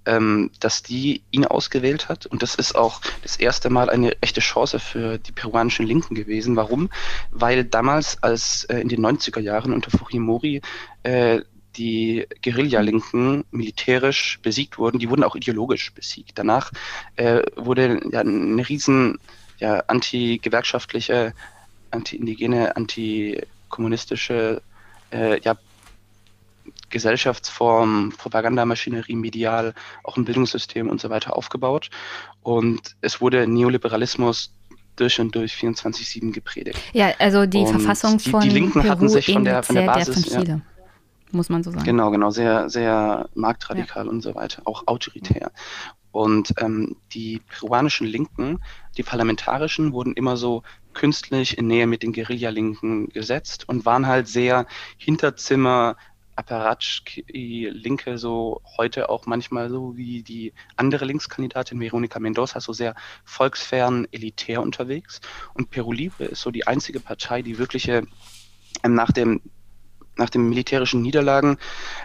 ähm, 0.06 0.50
dass 0.60 0.82
die 0.82 1.22
ihn 1.30 1.46
ausgewählt 1.46 2.08
hat. 2.08 2.26
Und 2.26 2.42
das 2.42 2.54
ist 2.54 2.74
auch 2.74 3.00
das 3.22 3.36
erste 3.36 3.70
Mal 3.70 3.90
eine 3.90 4.20
echte 4.22 4.40
Chance 4.40 4.78
für 4.78 5.18
die 5.18 5.32
peruanischen 5.32 5.86
Linken 5.86 6.14
gewesen. 6.14 6.56
Warum? 6.56 6.90
Weil 7.30 7.64
damals, 7.64 8.22
als 8.22 8.64
äh, 8.64 8.80
in 8.80 8.88
den 8.88 9.04
90er 9.04 9.40
Jahren 9.40 9.72
unter 9.72 9.90
Fujimori 9.90 10.62
äh, 11.02 11.40
die 11.76 12.26
Guerilla-Linken 12.42 13.44
militärisch 13.50 14.40
besiegt 14.42 14.78
wurden, 14.78 14.98
die 14.98 15.08
wurden 15.08 15.24
auch 15.24 15.36
ideologisch 15.36 15.92
besiegt. 15.92 16.32
Danach 16.34 16.72
äh, 17.16 17.42
wurde 17.56 18.00
ja 18.10 18.20
eine 18.20 18.68
riesen 18.68 19.18
ja, 19.58 19.80
anti-gewerkschaftliche, 19.86 21.32
anti-indigene, 21.90 22.76
anti-kommunistische 22.76 24.62
äh, 25.12 25.40
ja, 25.40 25.56
Gesellschaftsform, 26.88 28.12
Propagandamaschinerie, 28.16 29.14
medial, 29.14 29.74
auch 30.04 30.16
ein 30.16 30.24
Bildungssystem 30.24 30.88
und 30.88 31.00
so 31.00 31.10
weiter 31.10 31.36
aufgebaut. 31.36 31.90
Und 32.42 32.96
es 33.00 33.20
wurde 33.20 33.46
Neoliberalismus 33.46 34.52
durch 34.96 35.20
und 35.20 35.34
durch 35.34 35.54
24-7 35.54 36.32
gepredigt. 36.32 36.78
Ja, 36.92 37.12
also 37.18 37.46
die 37.46 37.58
und 37.58 37.68
Verfassung 37.68 38.18
von 38.18 38.40
die, 38.42 38.48
die 38.48 38.54
Linken 38.54 38.80
Peru 38.82 38.90
hatten 38.90 39.08
sich 39.08 39.32
von 39.32 39.44
der, 39.44 39.62
von 39.62 39.76
der 39.76 39.86
Basis, 39.86 40.06
der 40.06 40.14
von 40.14 40.44
Chile, 40.44 40.62
ja, 40.76 40.84
muss 41.32 41.48
man 41.48 41.62
so 41.62 41.70
sagen. 41.70 41.84
Genau, 41.84 42.10
genau, 42.10 42.30
sehr, 42.30 42.68
sehr 42.68 43.28
marktradikal 43.34 44.04
ja. 44.04 44.10
und 44.10 44.20
so 44.20 44.34
weiter, 44.34 44.62
auch 44.66 44.86
autoritär. 44.86 45.52
Und 46.12 46.52
ähm, 46.58 46.96
die 47.12 47.40
peruanischen 47.48 48.06
Linken, 48.06 48.60
die 48.96 49.02
parlamentarischen, 49.02 49.92
wurden 49.92 50.14
immer 50.14 50.36
so 50.36 50.62
künstlich 50.92 51.56
in 51.56 51.68
Nähe 51.68 51.86
mit 51.86 52.02
den 52.02 52.12
Guerilla-Linken 52.12 53.08
gesetzt 53.10 53.68
und 53.68 53.86
waren 53.86 54.06
halt 54.06 54.26
sehr 54.26 54.66
Hinterzimmer, 54.98 55.96
Apparatschki-Linke 56.40 58.18
so 58.18 58.62
heute 58.78 59.10
auch 59.10 59.26
manchmal 59.26 59.68
so 59.68 59.96
wie 59.96 60.22
die 60.22 60.52
andere 60.76 61.04
Linkskandidatin 61.04 61.78
Veronica 61.78 62.18
Mendoza 62.18 62.60
so 62.60 62.72
sehr 62.72 62.94
volksfern, 63.24 64.08
elitär 64.10 64.62
unterwegs. 64.62 65.20
Und 65.54 65.70
Peru 65.70 65.92
Libre 65.92 66.24
ist 66.24 66.40
so 66.40 66.50
die 66.50 66.66
einzige 66.66 67.00
Partei, 67.00 67.42
die 67.42 67.58
wirkliche 67.58 68.06
ähm, 68.82 68.94
nach 68.94 69.12
dem 69.12 69.40
nach 70.16 70.28
den 70.28 70.48
militärischen 70.48 71.00
Niederlagen, 71.00 71.56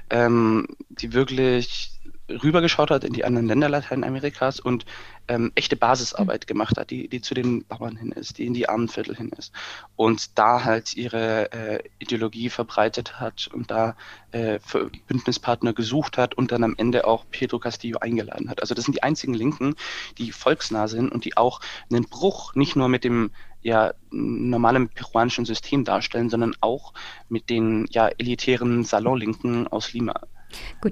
ähm, 0.09 0.67
die 0.89 1.11
wirklich 1.11 1.99
rübergeschaut 2.29 2.89
hat 2.89 3.03
in 3.03 3.13
die 3.13 3.25
anderen 3.25 3.47
Länder 3.47 3.67
Lateinamerikas 3.67 4.59
und 4.59 4.85
ähm, 5.27 5.51
echte 5.55 5.75
Basisarbeit 5.75 6.43
mhm. 6.43 6.47
gemacht 6.47 6.77
hat, 6.77 6.89
die, 6.89 7.07
die 7.07 7.21
zu 7.21 7.33
den 7.33 7.65
Bauern 7.65 7.95
hin 7.95 8.11
ist, 8.11 8.37
die 8.37 8.45
in 8.45 8.53
die 8.53 8.69
Armenviertel 8.69 9.15
hin 9.15 9.31
ist 9.37 9.51
und 9.95 10.37
da 10.37 10.63
halt 10.63 10.95
ihre 10.95 11.51
äh, 11.51 11.83
Ideologie 11.99 12.49
verbreitet 12.49 13.19
hat 13.19 13.49
und 13.53 13.71
da 13.71 13.95
äh, 14.31 14.59
Bündnispartner 15.07 15.73
gesucht 15.73 16.17
hat 16.17 16.35
und 16.35 16.51
dann 16.51 16.63
am 16.63 16.75
Ende 16.77 17.05
auch 17.05 17.25
Pedro 17.31 17.59
Castillo 17.59 17.99
eingeladen 17.99 18.49
hat. 18.49 18.61
Also 18.61 18.75
das 18.75 18.85
sind 18.85 18.95
die 18.95 19.03
einzigen 19.03 19.33
Linken, 19.33 19.75
die 20.17 20.31
volksnah 20.31 20.87
sind 20.87 21.11
und 21.11 21.25
die 21.25 21.37
auch 21.37 21.61
einen 21.89 22.05
Bruch 22.05 22.55
nicht 22.55 22.75
nur 22.75 22.89
mit 22.89 23.03
dem 23.03 23.31
ja 23.61 23.93
normalen 24.11 24.89
peruanischen 24.89 25.45
System 25.45 25.83
darstellen, 25.85 26.29
sondern 26.29 26.55
auch 26.61 26.93
mit 27.29 27.49
den 27.49 27.87
ja 27.89 28.07
elitären 28.07 28.83
Salonlinken 28.83 29.67
aus 29.67 29.91
Lima 29.93 30.13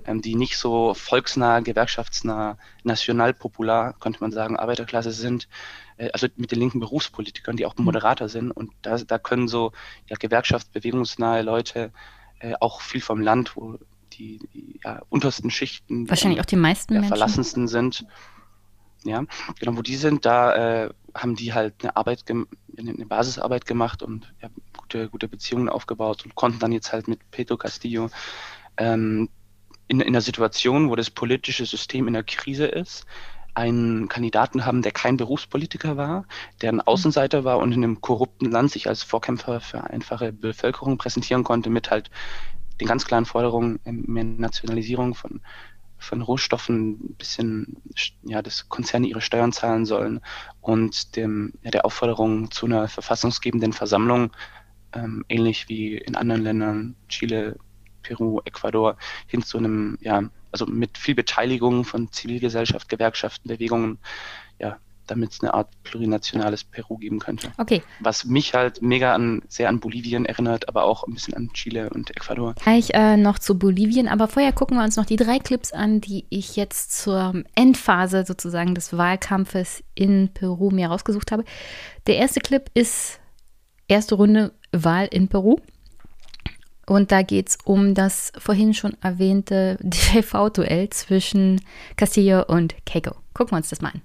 ähm, 0.05 0.21
die 0.21 0.35
nicht 0.35 0.57
so 0.57 0.93
volksnah, 0.93 1.59
gewerkschaftsnah, 1.59 2.57
nationalpopular, 2.83 3.93
könnte 3.99 4.19
man 4.21 4.31
sagen, 4.31 4.57
Arbeiterklasse 4.57 5.11
sind, 5.11 5.47
äh, 5.97 6.09
also 6.13 6.27
mit 6.35 6.51
den 6.51 6.59
linken 6.59 6.79
Berufspolitikern, 6.79 7.57
die 7.57 7.65
auch 7.65 7.77
mhm. 7.77 7.85
Moderater 7.85 8.29
sind. 8.29 8.51
Und 8.51 8.71
da, 8.81 8.97
da 8.97 9.17
können 9.17 9.47
so 9.47 9.71
ja, 10.07 10.15
gewerkschaftsbewegungsnahe 10.17 11.41
Leute 11.41 11.91
äh, 12.39 12.53
auch 12.59 12.81
viel 12.81 13.01
vom 13.01 13.21
Land, 13.21 13.55
wo 13.55 13.77
die, 14.13 14.39
die 14.53 14.79
ja, 14.83 15.01
untersten 15.09 15.49
Schichten 15.49 16.09
wahrscheinlich 16.09 16.39
auch 16.39 16.45
die 16.45 16.55
meisten 16.55 16.93
ja, 16.93 16.99
Menschen. 16.99 17.15
verlassensten 17.15 17.67
sind. 17.67 18.05
Ja, 19.03 19.25
genau, 19.59 19.77
wo 19.77 19.81
die 19.81 19.97
sind, 19.97 20.25
da 20.25 20.85
äh, 20.85 20.89
haben 21.13 21.35
die 21.35 21.53
halt 21.53 21.75
eine 21.81 21.95
Arbeit, 21.97 22.23
eine 22.29 23.05
Basisarbeit 23.05 23.65
gemacht 23.65 24.01
und 24.01 24.33
ja, 24.41 24.49
gute, 24.77 25.09
gute 25.09 25.27
Beziehungen 25.27 25.67
aufgebaut 25.67 26.23
und 26.23 26.35
konnten 26.35 26.59
dann 26.59 26.71
jetzt 26.71 26.93
halt 26.93 27.07
mit 27.07 27.19
Pedro 27.31 27.57
Castillo 27.57 28.09
ähm, 28.77 29.29
in, 29.93 30.01
in 30.01 30.07
einer 30.07 30.21
Situation, 30.21 30.89
wo 30.89 30.95
das 30.95 31.09
politische 31.09 31.65
System 31.65 32.07
in 32.07 32.13
der 32.13 32.23
Krise 32.23 32.65
ist, 32.65 33.05
einen 33.53 34.07
Kandidaten 34.09 34.65
haben, 34.65 34.81
der 34.81 34.91
kein 34.91 35.17
Berufspolitiker 35.17 35.95
war, 35.95 36.25
der 36.61 36.71
ein 36.71 36.81
Außenseiter 36.81 37.43
war 37.43 37.59
und 37.59 37.71
in 37.71 37.83
einem 37.83 38.01
korrupten 38.01 38.49
Land 38.49 38.71
sich 38.71 38.87
als 38.87 39.03
Vorkämpfer 39.03 39.59
für 39.59 39.83
einfache 39.83 40.33
Bevölkerung 40.33 40.97
präsentieren 40.97 41.43
konnte, 41.43 41.69
mit 41.69 41.91
halt 41.91 42.09
den 42.81 42.87
ganz 42.87 43.05
klaren 43.05 43.25
Forderungen 43.25 43.79
mehr 43.83 44.23
Nationalisierung 44.23 45.13
von, 45.13 45.41
von 45.99 46.23
Rohstoffen, 46.23 46.93
ein 46.93 47.15
bisschen, 47.15 47.77
ja, 48.23 48.41
dass 48.41 48.67
Konzerne 48.69 49.05
ihre 49.05 49.21
Steuern 49.21 49.53
zahlen 49.53 49.85
sollen 49.85 50.21
und 50.61 51.15
dem, 51.15 51.53
ja, 51.61 51.69
der 51.69 51.85
Aufforderung 51.85 52.49
zu 52.49 52.65
einer 52.65 52.87
verfassungsgebenden 52.87 53.73
Versammlung, 53.73 54.31
ähm, 54.93 55.23
ähnlich 55.29 55.69
wie 55.69 55.95
in 55.95 56.15
anderen 56.15 56.41
Ländern, 56.41 56.95
Chile, 57.07 57.57
Peru, 58.03 58.41
Ecuador 58.45 58.97
hin 59.27 59.41
zu 59.41 59.57
einem, 59.57 59.97
ja, 60.01 60.23
also 60.51 60.65
mit 60.65 60.97
viel 60.97 61.15
Beteiligung 61.15 61.83
von 61.83 62.11
Zivilgesellschaft, 62.11 62.89
Gewerkschaften, 62.89 63.47
Bewegungen, 63.47 63.97
ja, 64.59 64.77
damit 65.07 65.31
es 65.31 65.41
eine 65.41 65.53
Art 65.53 65.69
plurinationales 65.83 66.63
Peru 66.63 66.97
geben 66.97 67.19
könnte. 67.19 67.51
Okay. 67.57 67.81
Was 67.99 68.25
mich 68.25 68.53
halt 68.53 68.81
mega 68.81 69.13
an, 69.13 69.41
sehr 69.47 69.69
an 69.69 69.79
Bolivien 69.79 70.25
erinnert, 70.25 70.69
aber 70.69 70.83
auch 70.83 71.05
ein 71.05 71.13
bisschen 71.13 71.33
an 71.33 71.51
Chile 71.53 71.89
und 71.89 72.15
Ecuador. 72.15 72.53
Gleich 72.55 72.91
äh, 72.93 73.17
noch 73.17 73.39
zu 73.39 73.57
Bolivien, 73.57 74.07
aber 74.07 74.27
vorher 74.27 74.53
gucken 74.53 74.77
wir 74.77 74.83
uns 74.83 74.95
noch 74.95 75.05
die 75.05 75.15
drei 75.15 75.39
Clips 75.39 75.73
an, 75.73 76.01
die 76.01 76.25
ich 76.29 76.55
jetzt 76.55 76.97
zur 76.97 77.43
Endphase 77.55 78.25
sozusagen 78.25 78.75
des 78.75 78.95
Wahlkampfes 78.97 79.83
in 79.95 80.29
Peru 80.33 80.71
mir 80.71 80.87
rausgesucht 80.87 81.31
habe. 81.31 81.43
Der 82.07 82.17
erste 82.17 82.39
Clip 82.39 82.69
ist 82.73 83.19
erste 83.87 84.15
Runde 84.15 84.53
Wahl 84.71 85.07
in 85.11 85.27
Peru. 85.27 85.57
Und 86.85 87.11
da 87.11 87.21
geht 87.21 87.49
es 87.49 87.57
um 87.63 87.93
das 87.93 88.31
vorhin 88.37 88.73
schon 88.73 88.95
erwähnte 89.01 89.77
TV-Duell 89.89 90.89
zwischen 90.89 91.61
Castillo 91.95 92.43
und 92.45 92.75
Keiko. 92.85 93.15
Gucken 93.33 93.53
wir 93.53 93.57
uns 93.57 93.69
das 93.69 93.81
mal 93.81 93.91
an. 93.93 94.01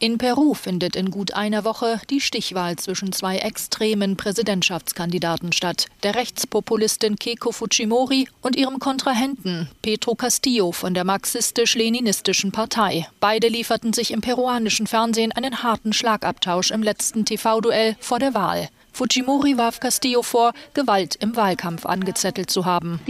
In 0.00 0.18
Peru 0.18 0.52
findet 0.52 0.96
in 0.96 1.10
gut 1.10 1.32
einer 1.32 1.64
Woche 1.64 1.98
die 2.10 2.20
Stichwahl 2.20 2.76
zwischen 2.76 3.12
zwei 3.12 3.38
extremen 3.38 4.16
Präsidentschaftskandidaten 4.16 5.52
statt, 5.52 5.86
der 6.02 6.14
Rechtspopulistin 6.16 7.16
Keiko 7.16 7.52
Fujimori 7.52 8.28
und 8.42 8.56
ihrem 8.56 8.80
Kontrahenten 8.80 9.70
Petro 9.80 10.14
Castillo 10.14 10.72
von 10.72 10.92
der 10.92 11.04
marxistisch-leninistischen 11.04 12.52
Partei. 12.52 13.06
Beide 13.20 13.48
lieferten 13.48 13.94
sich 13.94 14.10
im 14.10 14.20
peruanischen 14.20 14.86
Fernsehen 14.86 15.32
einen 15.32 15.62
harten 15.62 15.94
Schlagabtausch 15.94 16.70
im 16.70 16.82
letzten 16.82 17.24
TV-Duell 17.24 17.96
vor 18.00 18.18
der 18.18 18.34
Wahl. 18.34 18.68
Fujimori 18.94 19.58
warf 19.58 19.80
Castillo 19.80 20.22
vor, 20.22 20.52
Gewalt 20.72 21.16
im 21.16 21.34
Wahlkampf 21.34 21.84
angezettelt 21.84 22.48
zu 22.48 22.64
haben. 22.64 23.00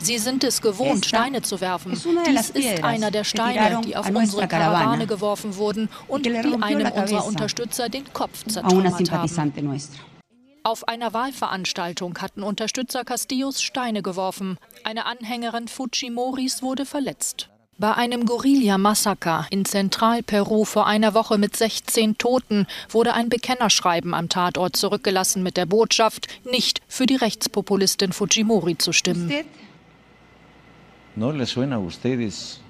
Sie 0.00 0.18
sind 0.18 0.42
es 0.42 0.60
gewohnt, 0.60 1.06
Steine 1.06 1.42
zu 1.42 1.60
werfen. 1.60 1.92
Dies 2.26 2.50
ist 2.50 2.82
einer 2.82 3.12
der 3.12 3.22
Steine, 3.22 3.80
die 3.82 3.96
auf 3.96 4.10
unsere 4.10 4.48
Karawane 4.48 5.06
geworfen 5.06 5.56
wurden 5.56 5.88
und 6.08 6.26
die 6.26 6.34
einem 6.34 6.90
unserer 6.90 7.24
Unterstützer 7.24 7.88
den 7.88 8.12
Kopf 8.12 8.44
zertrümmert 8.46 9.10
haben. 9.12 9.92
Auf 10.62 10.88
einer 10.88 11.14
Wahlveranstaltung 11.14 12.18
hatten 12.18 12.42
Unterstützer 12.42 13.04
Castillos 13.04 13.62
Steine 13.62 14.02
geworfen. 14.02 14.58
Eine 14.82 15.06
Anhängerin 15.06 15.68
Fujimoris 15.68 16.62
wurde 16.62 16.84
verletzt. 16.84 17.49
Bei 17.80 17.94
einem 17.94 18.26
Gorilla-Massaker 18.26 19.46
in 19.48 19.64
Zentralperu 19.64 20.66
vor 20.66 20.86
einer 20.86 21.14
Woche 21.14 21.38
mit 21.38 21.56
16 21.56 22.18
Toten 22.18 22.66
wurde 22.90 23.14
ein 23.14 23.30
Bekennerschreiben 23.30 24.12
am 24.12 24.28
Tatort 24.28 24.76
zurückgelassen 24.76 25.42
mit 25.42 25.56
der 25.56 25.64
Botschaft, 25.64 26.26
nicht 26.44 26.82
für 26.88 27.06
die 27.06 27.16
Rechtspopulistin 27.16 28.12
Fujimori 28.12 28.76
zu 28.76 28.92
stimmen. 28.92 29.32
¿No 31.16 31.30
le 31.30 31.46
suena 31.46 31.76
a 31.76 31.78
ustedes 31.78 32.60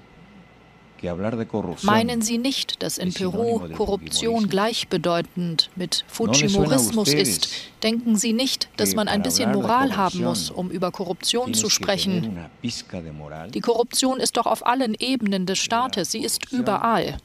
Meinen 1.83 2.21
Sie 2.21 2.37
nicht, 2.37 2.83
dass 2.83 2.97
in 2.97 3.13
Peru 3.13 3.59
Korruption 3.75 4.47
gleichbedeutend 4.47 5.69
mit 5.75 6.05
Fujimorismus 6.07 7.13
ist? 7.13 7.49
Denken 7.83 8.15
Sie 8.15 8.33
nicht, 8.33 8.69
dass 8.77 8.95
man 8.95 9.07
ein 9.07 9.23
bisschen 9.23 9.51
Moral 9.51 9.95
haben 9.97 10.23
muss, 10.23 10.49
um 10.49 10.69
über 10.69 10.91
Korruption 10.91 11.53
zu 11.53 11.69
sprechen? 11.69 12.39
Die 12.61 13.61
Korruption 13.61 14.19
ist 14.19 14.37
doch 14.37 14.45
auf 14.45 14.65
allen 14.65 14.95
Ebenen 14.99 15.45
des 15.45 15.59
Staates, 15.59 16.11
sie 16.11 16.23
ist 16.23 16.51
überall. 16.51 17.17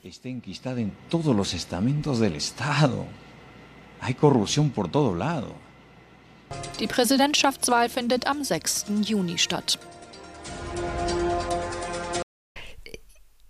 Die 6.81 6.87
Präsidentschaftswahl 6.87 7.89
findet 7.89 8.27
am 8.27 8.45
6. 8.45 8.87
Juni 9.03 9.39
statt. 9.39 9.79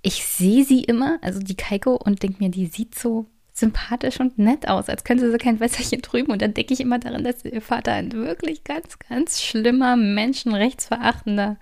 Ich 0.06 0.24
sehe 0.24 0.64
sie 0.64 0.84
immer, 0.84 1.18
also 1.20 1.40
die 1.40 1.56
Kaiko, 1.56 1.96
und 1.96 2.22
denke 2.22 2.36
mir, 2.38 2.48
die 2.48 2.66
sieht 2.66 2.96
so 2.96 3.26
sympathisch 3.52 4.20
und 4.20 4.38
nett 4.38 4.68
aus, 4.68 4.88
als 4.88 5.02
könnte 5.02 5.24
sie 5.24 5.32
so 5.32 5.36
kein 5.36 5.58
Wässerchen 5.58 6.00
trüben. 6.00 6.30
Und 6.30 6.42
dann 6.42 6.54
denke 6.54 6.74
ich 6.74 6.78
immer 6.78 7.00
daran, 7.00 7.24
dass 7.24 7.44
ihr 7.44 7.60
Vater 7.60 7.92
ein 7.92 8.12
wirklich 8.12 8.62
ganz, 8.62 9.00
ganz 9.00 9.42
schlimmer, 9.42 9.96
menschenrechtsverachtender. 9.96 11.56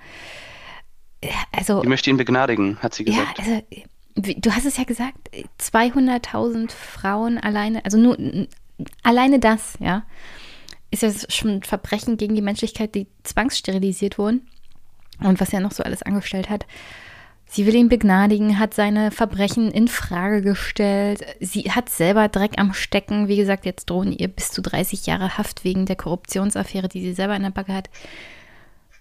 Also, 1.52 1.82
ich 1.82 1.88
möchte 1.88 2.10
ihn 2.10 2.18
begnadigen, 2.18 2.76
hat 2.82 2.92
sie 2.92 3.04
gesagt. 3.04 3.38
Ja, 3.38 3.62
also, 4.14 4.34
du 4.38 4.54
hast 4.54 4.66
es 4.66 4.76
ja 4.76 4.84
gesagt, 4.84 5.30
200.000 5.58 6.70
Frauen 6.70 7.38
alleine, 7.38 7.82
also 7.86 7.96
nur 7.96 8.18
alleine 9.02 9.38
das, 9.38 9.78
ja, 9.80 10.04
ist 10.90 11.02
ja 11.02 11.10
schon 11.30 11.50
ein 11.50 11.62
Verbrechen 11.62 12.18
gegen 12.18 12.34
die 12.34 12.42
Menschlichkeit, 12.42 12.94
die 12.94 13.06
zwangssterilisiert 13.22 14.18
wurden. 14.18 14.46
Und 15.20 15.40
was 15.40 15.52
er 15.54 15.60
noch 15.60 15.72
so 15.72 15.82
alles 15.82 16.02
angestellt 16.02 16.50
hat. 16.50 16.66
Sie 17.46 17.66
will 17.66 17.74
ihn 17.74 17.88
begnadigen, 17.88 18.58
hat 18.58 18.74
seine 18.74 19.10
Verbrechen 19.10 19.70
in 19.70 19.86
Frage 19.86 20.42
gestellt. 20.42 21.24
Sie 21.40 21.70
hat 21.70 21.88
selber 21.88 22.28
Dreck 22.28 22.58
am 22.58 22.74
Stecken. 22.74 23.28
Wie 23.28 23.36
gesagt, 23.36 23.64
jetzt 23.64 23.90
drohen 23.90 24.12
ihr 24.12 24.28
bis 24.28 24.50
zu 24.50 24.60
30 24.60 25.06
Jahre 25.06 25.38
Haft 25.38 25.62
wegen 25.62 25.86
der 25.86 25.96
Korruptionsaffäre, 25.96 26.88
die 26.88 27.02
sie 27.02 27.14
selber 27.14 27.36
in 27.36 27.42
der 27.42 27.50
Backe 27.50 27.74
hat. 27.74 27.90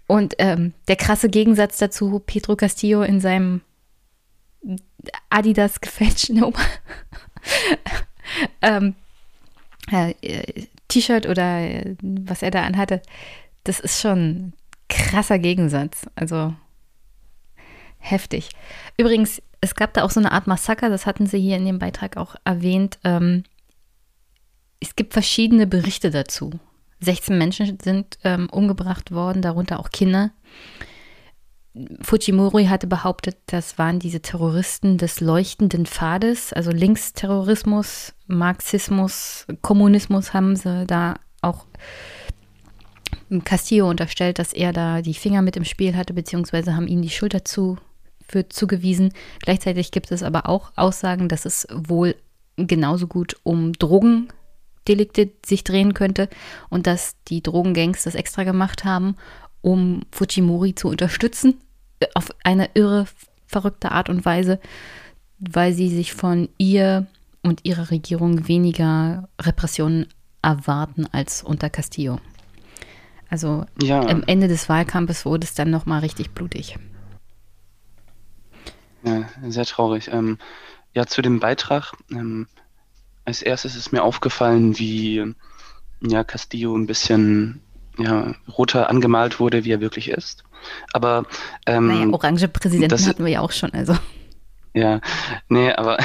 Und 0.06 0.36
ähm, 0.38 0.74
der 0.88 0.98
krasse 0.98 1.30
Gegensatz 1.30 1.78
dazu, 1.78 2.22
Pedro 2.24 2.56
Castillo 2.56 3.02
in 3.02 3.20
seinem 3.20 3.62
Adidas 5.30 5.82
gefälschten 5.82 6.44
ähm, 8.62 8.96
äh, 9.91 10.14
T-Shirt 10.88 11.26
oder 11.28 11.60
äh, 11.60 11.96
was 12.02 12.41
er 12.41 12.52
da 12.52 12.64
anhatte, 12.64 13.02
das 13.64 13.80
ist 13.80 14.00
schon 14.02 14.20
ein 14.20 14.54
krasser 14.89 15.39
Gegensatz. 15.39 16.06
Also 16.16 16.54
heftig. 18.04 18.49
Übrigens, 18.97 19.41
es 19.62 19.76
gab 19.76 19.93
da 19.93 20.04
auch 20.04 20.12
so 20.12 20.20
eine 20.20 20.34
Art 20.34 20.45
Massaker, 20.45 20.89
das 20.89 21.06
hatten 21.06 21.26
sie 21.26 21.39
hier 21.39 21.58
in 21.58 21.66
dem 21.66 21.80
Beitrag 21.80 22.18
auch 22.18 22.36
erwähnt. 22.43 22.99
Ähm, 23.04 23.43
es 24.80 24.95
gibt 24.95 25.14
verschiedene 25.14 25.66
Berichte 25.66 26.12
dazu. 26.12 26.51
16 26.99 27.38
Menschen 27.38 27.80
sind 27.82 28.18
ähm, 28.24 28.49
umgebracht 28.49 29.12
worden, 29.12 29.41
darunter 29.41 29.80
auch 29.80 29.89
Kinder. 29.89 30.32
Fujimori 32.01 32.66
hatte 32.66 32.86
behauptet, 32.86 33.38
das 33.47 33.78
waren 33.78 33.99
diese 33.99 34.22
Terroristen 34.22 34.97
des 34.97 35.22
leuchtenden 35.22 35.86
Pfades, 35.88 36.54
also 36.54 36.72
Linksterrorismus, 36.72 38.14
Marxismus, 38.28 39.47
Kommunismus 39.62 40.34
haben 40.34 40.56
sie 40.56 40.86
da 40.86 41.16
auch 41.41 41.66
Castillo 43.43 43.89
unterstellt, 43.89 44.38
dass 44.38 44.54
er 44.54 44.72
da 44.72 45.01
die 45.01 45.16
Finger 45.16 45.41
mit 45.41 45.58
im 45.58 45.66
Spiel 45.66 45.95
hatte, 45.95 46.14
beziehungsweise 46.14 46.76
haben 46.76 46.88
ihm 46.88 47.01
die 47.01 47.10
Schulter 47.10 47.43
zu 47.43 47.78
für 48.34 48.49
zugewiesen. 48.49 49.13
Gleichzeitig 49.41 49.91
gibt 49.91 50.11
es 50.11 50.23
aber 50.23 50.49
auch 50.49 50.71
Aussagen, 50.75 51.29
dass 51.29 51.45
es 51.45 51.67
wohl 51.71 52.15
genauso 52.57 53.05
gut 53.05 53.36
um 53.43 53.73
Drogendelikte 53.73 55.29
sich 55.45 55.63
drehen 55.63 55.93
könnte 55.93 56.29
und 56.69 56.88
dass 56.88 57.15
die 57.27 57.43
Drogengangs 57.43 58.03
das 58.03 58.15
extra 58.15 58.43
gemacht 58.43 58.86
haben, 58.86 59.15
um 59.61 60.01
Fujimori 60.11 60.73
zu 60.73 60.89
unterstützen, 60.89 61.61
äh, 61.99 62.07
auf 62.15 62.29
eine 62.43 62.71
irre, 62.73 63.05
verrückte 63.45 63.91
Art 63.91 64.09
und 64.09 64.25
Weise, 64.25 64.59
weil 65.38 65.73
sie 65.73 65.89
sich 65.89 66.13
von 66.13 66.49
ihr 66.57 67.05
und 67.43 67.65
ihrer 67.65 67.91
Regierung 67.91 68.47
weniger 68.47 69.29
Repressionen 69.39 70.07
erwarten 70.41 71.05
als 71.11 71.43
unter 71.43 71.69
Castillo. 71.69 72.19
Also 73.29 73.65
ja. 73.81 74.01
am 74.01 74.23
Ende 74.25 74.47
des 74.47 74.69
Wahlkampfes 74.69 75.23
wurde 75.23 75.45
es 75.45 75.53
dann 75.53 75.69
nochmal 75.69 75.99
richtig 75.99 76.31
blutig. 76.31 76.77
Ja, 79.04 79.30
sehr 79.47 79.66
traurig. 79.66 80.10
Ähm, 80.12 80.38
ja, 80.93 81.06
zu 81.06 81.22
dem 81.22 81.39
Beitrag. 81.39 81.93
Ähm, 82.12 82.47
als 83.26 83.41
erstes 83.41 83.76
ist 83.76 83.91
mir 83.91 84.04
aufgefallen, 84.04 84.78
wie 84.78 85.34
ja, 86.01 86.24
Castillo 86.24 86.76
ein 86.76 86.88
bisschen 86.88 87.62
ja, 87.97 88.34
roter 88.58 88.89
angemalt 88.89 89.39
wurde, 89.39 89.64
wie 89.64 89.72
er 89.72 89.82
wirklich 89.82 90.10
ist. 90.10 90.43
Aber 90.93 91.26
ähm, 91.66 91.88
naja, 91.88 92.08
orange 92.08 92.47
Präsidenten 92.47 92.89
das, 92.89 93.08
hatten 93.08 93.26
wir 93.26 93.32
ja 93.32 93.41
auch 93.41 93.51
schon, 93.51 93.72
also. 93.74 93.95
Ja, 94.74 95.01
nee, 95.49 95.72
aber 95.72 95.97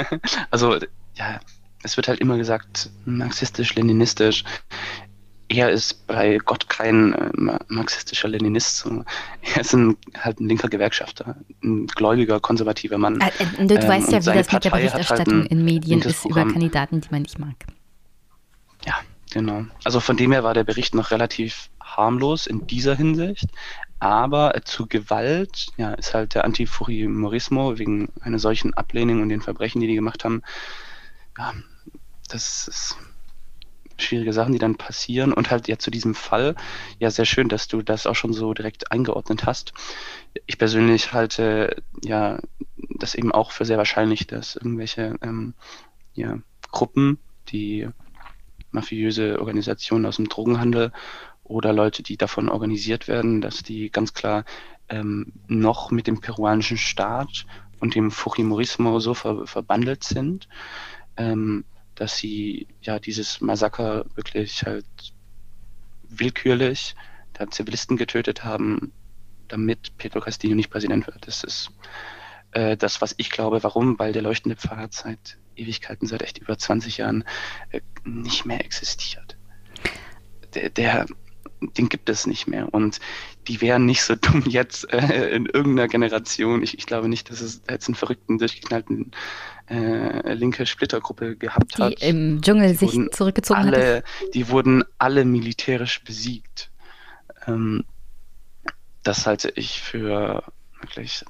also 0.50 0.76
ja, 1.14 1.40
es 1.82 1.96
wird 1.96 2.08
halt 2.08 2.20
immer 2.20 2.36
gesagt, 2.36 2.90
marxistisch, 3.04 3.74
leninistisch 3.74 4.44
er 5.50 5.70
ist 5.70 6.06
bei 6.06 6.38
Gott 6.38 6.68
kein 6.68 7.12
äh, 7.12 7.58
marxistischer 7.68 8.28
Leninist. 8.28 8.88
Er 9.42 9.62
ist 9.62 9.72
ein, 9.74 9.96
halt 10.16 10.38
ein 10.38 10.48
linker 10.48 10.68
Gewerkschafter, 10.68 11.34
ein 11.62 11.86
gläubiger, 11.88 12.38
konservativer 12.40 12.98
Mann. 12.98 13.20
Äh, 13.20 13.30
äh 13.58 13.66
du 13.66 13.74
ähm, 13.74 13.88
weißt 13.88 14.12
ja, 14.12 14.20
wie 14.20 14.38
das 14.38 14.52
mit 14.52 14.64
der 14.64 14.70
Berichterstattung 14.70 15.40
halt 15.40 15.50
in 15.50 15.64
Medien 15.64 16.00
ist 16.02 16.22
Programm. 16.22 16.48
über 16.48 16.52
Kandidaten, 16.52 17.00
die 17.00 17.08
man 17.10 17.22
nicht 17.22 17.38
mag. 17.38 17.56
Ja, 18.86 18.94
genau. 19.32 19.64
Also 19.82 19.98
von 19.98 20.16
dem 20.16 20.30
her 20.30 20.44
war 20.44 20.54
der 20.54 20.64
Bericht 20.64 20.94
noch 20.94 21.10
relativ 21.10 21.68
harmlos 21.82 22.46
in 22.46 22.66
dieser 22.66 22.94
Hinsicht. 22.94 23.48
Aber 23.98 24.54
zu 24.64 24.86
Gewalt 24.86 25.66
ja, 25.76 25.92
ist 25.94 26.14
halt 26.14 26.34
der 26.34 26.44
Antifurimorismo 26.44 27.78
wegen 27.78 28.08
einer 28.20 28.38
solchen 28.38 28.72
Ablehnung 28.74 29.20
und 29.20 29.30
den 29.30 29.42
Verbrechen, 29.42 29.80
die 29.80 29.88
die 29.88 29.96
gemacht 29.96 30.24
haben. 30.24 30.42
Ja, 31.36 31.52
das 32.28 32.68
ist 32.68 32.96
schwierige 34.00 34.32
Sachen, 34.32 34.52
die 34.52 34.58
dann 34.58 34.76
passieren. 34.76 35.32
Und 35.32 35.50
halt 35.50 35.68
ja 35.68 35.78
zu 35.78 35.90
diesem 35.90 36.14
Fall, 36.14 36.54
ja, 36.98 37.10
sehr 37.10 37.24
schön, 37.24 37.48
dass 37.48 37.68
du 37.68 37.82
das 37.82 38.06
auch 38.06 38.14
schon 38.16 38.32
so 38.32 38.54
direkt 38.54 38.92
eingeordnet 38.92 39.46
hast. 39.46 39.72
Ich 40.46 40.58
persönlich 40.58 41.12
halte 41.12 41.76
ja 42.02 42.40
das 42.76 43.14
eben 43.14 43.32
auch 43.32 43.52
für 43.52 43.64
sehr 43.64 43.78
wahrscheinlich, 43.78 44.26
dass 44.26 44.56
irgendwelche 44.56 45.16
ähm, 45.22 45.54
ja, 46.14 46.38
Gruppen, 46.70 47.18
die 47.48 47.88
mafiöse 48.70 49.38
Organisationen 49.38 50.06
aus 50.06 50.16
dem 50.16 50.28
Drogenhandel 50.28 50.92
oder 51.42 51.72
Leute, 51.72 52.02
die 52.02 52.16
davon 52.16 52.48
organisiert 52.48 53.08
werden, 53.08 53.40
dass 53.40 53.62
die 53.62 53.90
ganz 53.90 54.14
klar 54.14 54.44
ähm, 54.88 55.32
noch 55.48 55.90
mit 55.90 56.06
dem 56.06 56.20
peruanischen 56.20 56.76
Staat 56.76 57.46
und 57.80 57.94
dem 57.94 58.10
Fujimorismo 58.10 59.00
so 59.00 59.14
ver 59.14 59.46
verbandelt 59.46 60.04
sind. 60.04 60.48
Ähm, 61.16 61.64
dass 62.00 62.16
sie 62.16 62.66
ja 62.80 62.98
dieses 62.98 63.42
Massaker 63.42 64.06
wirklich 64.14 64.64
halt 64.64 64.86
willkürlich 66.08 66.94
da 67.34 67.50
Zivilisten 67.50 67.98
getötet 67.98 68.42
haben, 68.42 68.92
damit 69.48 69.98
Pedro 69.98 70.20
Castillo 70.20 70.54
nicht 70.54 70.70
Präsident 70.70 71.06
wird. 71.06 71.26
Das 71.26 71.44
ist 71.44 71.72
äh, 72.52 72.78
das, 72.78 73.02
was 73.02 73.14
ich 73.18 73.28
glaube. 73.28 73.62
Warum? 73.62 73.98
Weil 73.98 74.14
der 74.14 74.22
leuchtende 74.22 74.56
Pfad 74.56 74.94
seit 74.94 75.36
Ewigkeiten, 75.56 76.06
seit 76.06 76.22
echt 76.22 76.38
über 76.38 76.56
20 76.56 76.96
Jahren 76.96 77.24
äh, 77.70 77.82
nicht 78.04 78.46
mehr 78.46 78.64
existiert. 78.64 79.36
Der, 80.54 80.70
der, 80.70 81.06
den 81.76 81.90
gibt 81.90 82.08
es 82.08 82.26
nicht 82.26 82.46
mehr. 82.46 82.72
Und 82.72 82.98
die 83.46 83.60
wären 83.60 83.84
nicht 83.84 84.02
so 84.02 84.14
dumm 84.20 84.44
jetzt 84.46 84.90
äh, 84.90 85.34
in 85.36 85.44
irgendeiner 85.44 85.88
Generation. 85.88 86.62
Ich, 86.62 86.78
ich 86.78 86.86
glaube 86.86 87.10
nicht, 87.10 87.28
dass 87.28 87.42
es 87.42 87.60
jetzt 87.68 87.88
einen 87.88 87.94
verrückten, 87.94 88.38
durchgeknallten 88.38 89.10
äh, 89.70 90.34
linke 90.34 90.66
Splittergruppe 90.66 91.36
gehabt 91.36 91.78
die 91.78 91.82
hat. 91.82 92.02
Die 92.02 92.06
im 92.06 92.40
Dschungel 92.42 92.74
sich 92.74 92.98
zurückgezogen 93.12 93.60
alle, 93.60 93.96
hat. 93.98 94.34
Die 94.34 94.48
wurden 94.48 94.84
alle 94.98 95.24
militärisch 95.24 96.02
besiegt. 96.02 96.70
Ähm, 97.46 97.84
das 99.02 99.26
halte 99.26 99.50
ich 99.54 99.80
für 99.80 100.42
wirklich 100.80 101.24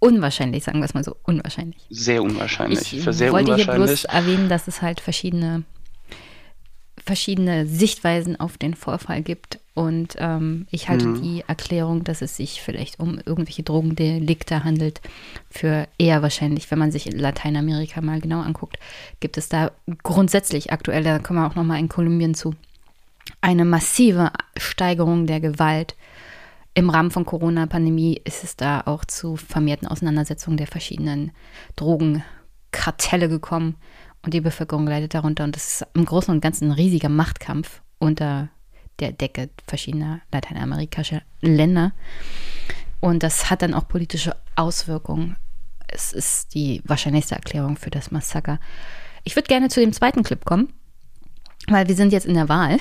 unwahrscheinlich, 0.00 0.64
sagen 0.64 0.78
wir 0.78 0.84
es 0.84 0.94
mal 0.94 1.04
so, 1.04 1.16
unwahrscheinlich. 1.24 1.84
Sehr 1.90 2.22
unwahrscheinlich. 2.22 2.92
Ich 2.92 3.02
für 3.02 3.12
sehr 3.12 3.32
wollte 3.32 3.56
hier 3.56 3.66
bloß 3.66 4.04
erwähnen, 4.04 4.48
dass 4.48 4.68
es 4.68 4.80
halt 4.82 5.00
verschiedene 5.00 5.64
verschiedene 7.08 7.66
Sichtweisen 7.66 8.38
auf 8.38 8.58
den 8.58 8.74
Vorfall 8.74 9.22
gibt. 9.22 9.60
Und 9.72 10.16
ähm, 10.18 10.66
ich 10.70 10.90
halte 10.90 11.06
mhm. 11.06 11.22
die 11.22 11.42
Erklärung, 11.46 12.04
dass 12.04 12.20
es 12.20 12.36
sich 12.36 12.60
vielleicht 12.60 13.00
um 13.00 13.18
irgendwelche 13.24 13.62
Drogendelikte 13.62 14.62
handelt, 14.62 15.00
für 15.50 15.88
eher 15.96 16.20
wahrscheinlich, 16.20 16.70
wenn 16.70 16.78
man 16.78 16.92
sich 16.92 17.10
Lateinamerika 17.10 18.02
mal 18.02 18.20
genau 18.20 18.40
anguckt, 18.42 18.78
gibt 19.20 19.38
es 19.38 19.48
da 19.48 19.70
grundsätzlich 20.02 20.70
aktuell, 20.70 21.02
da 21.02 21.18
kommen 21.18 21.40
wir 21.40 21.46
auch 21.46 21.54
nochmal 21.54 21.78
in 21.78 21.88
Kolumbien 21.88 22.34
zu, 22.34 22.54
eine 23.40 23.64
massive 23.64 24.30
Steigerung 24.56 25.26
der 25.26 25.40
Gewalt 25.40 25.96
Im 26.74 26.90
Rahmen 26.90 27.10
von 27.10 27.24
Corona-Pandemie 27.24 28.20
ist 28.24 28.44
es 28.44 28.54
da 28.56 28.82
auch 28.84 29.04
zu 29.04 29.36
vermehrten 29.36 29.88
Auseinandersetzungen 29.88 30.58
der 30.58 30.66
verschiedenen 30.66 31.32
Drogenkartelle 31.76 33.28
gekommen 33.28 33.76
und 34.22 34.34
die 34.34 34.40
Bevölkerung 34.40 34.86
leidet 34.86 35.14
darunter. 35.14 35.44
Und 35.44 35.56
das 35.56 35.80
ist 35.80 35.86
im 35.94 36.04
Großen 36.04 36.34
und 36.34 36.40
Ganzen 36.40 36.68
ein 36.68 36.72
riesiger 36.72 37.08
Machtkampf 37.08 37.82
unter 37.98 38.48
der 38.98 39.12
Decke 39.12 39.50
verschiedener 39.66 40.20
lateinamerikanischer 40.32 41.22
Länder. 41.40 41.92
Und 43.00 43.22
das 43.22 43.48
hat 43.48 43.62
dann 43.62 43.74
auch 43.74 43.86
politische 43.86 44.34
Auswirkungen. 44.56 45.36
Es 45.86 46.12
ist 46.12 46.54
die 46.54 46.82
wahrscheinlichste 46.84 47.34
Erklärung 47.34 47.76
für 47.76 47.90
das 47.90 48.10
Massaker. 48.10 48.58
Ich 49.24 49.36
würde 49.36 49.48
gerne 49.48 49.68
zu 49.68 49.80
dem 49.80 49.92
zweiten 49.92 50.22
Clip 50.22 50.44
kommen, 50.44 50.72
weil 51.68 51.88
wir 51.88 51.94
sind 51.94 52.12
jetzt 52.12 52.26
in 52.26 52.34
der 52.34 52.48
Wahl. 52.48 52.78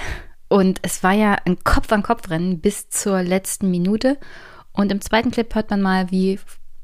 Und 0.49 0.79
es 0.81 1.03
war 1.03 1.13
ja 1.13 1.35
ein 1.45 1.63
Kopf-an-Kopf-Rennen 1.63 2.61
bis 2.61 2.89
zur 2.89 3.21
letzten 3.21 3.69
Minute. 3.69 4.17
Und 4.71 4.91
im 4.91 5.01
zweiten 5.01 5.31
Clip 5.31 5.53
hört 5.53 5.69
man 5.69 5.81
mal, 5.81 6.09
wie 6.09 6.39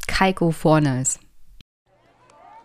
Kaiko 0.08 0.52
vorne 0.52 1.02
ist. 1.02 1.20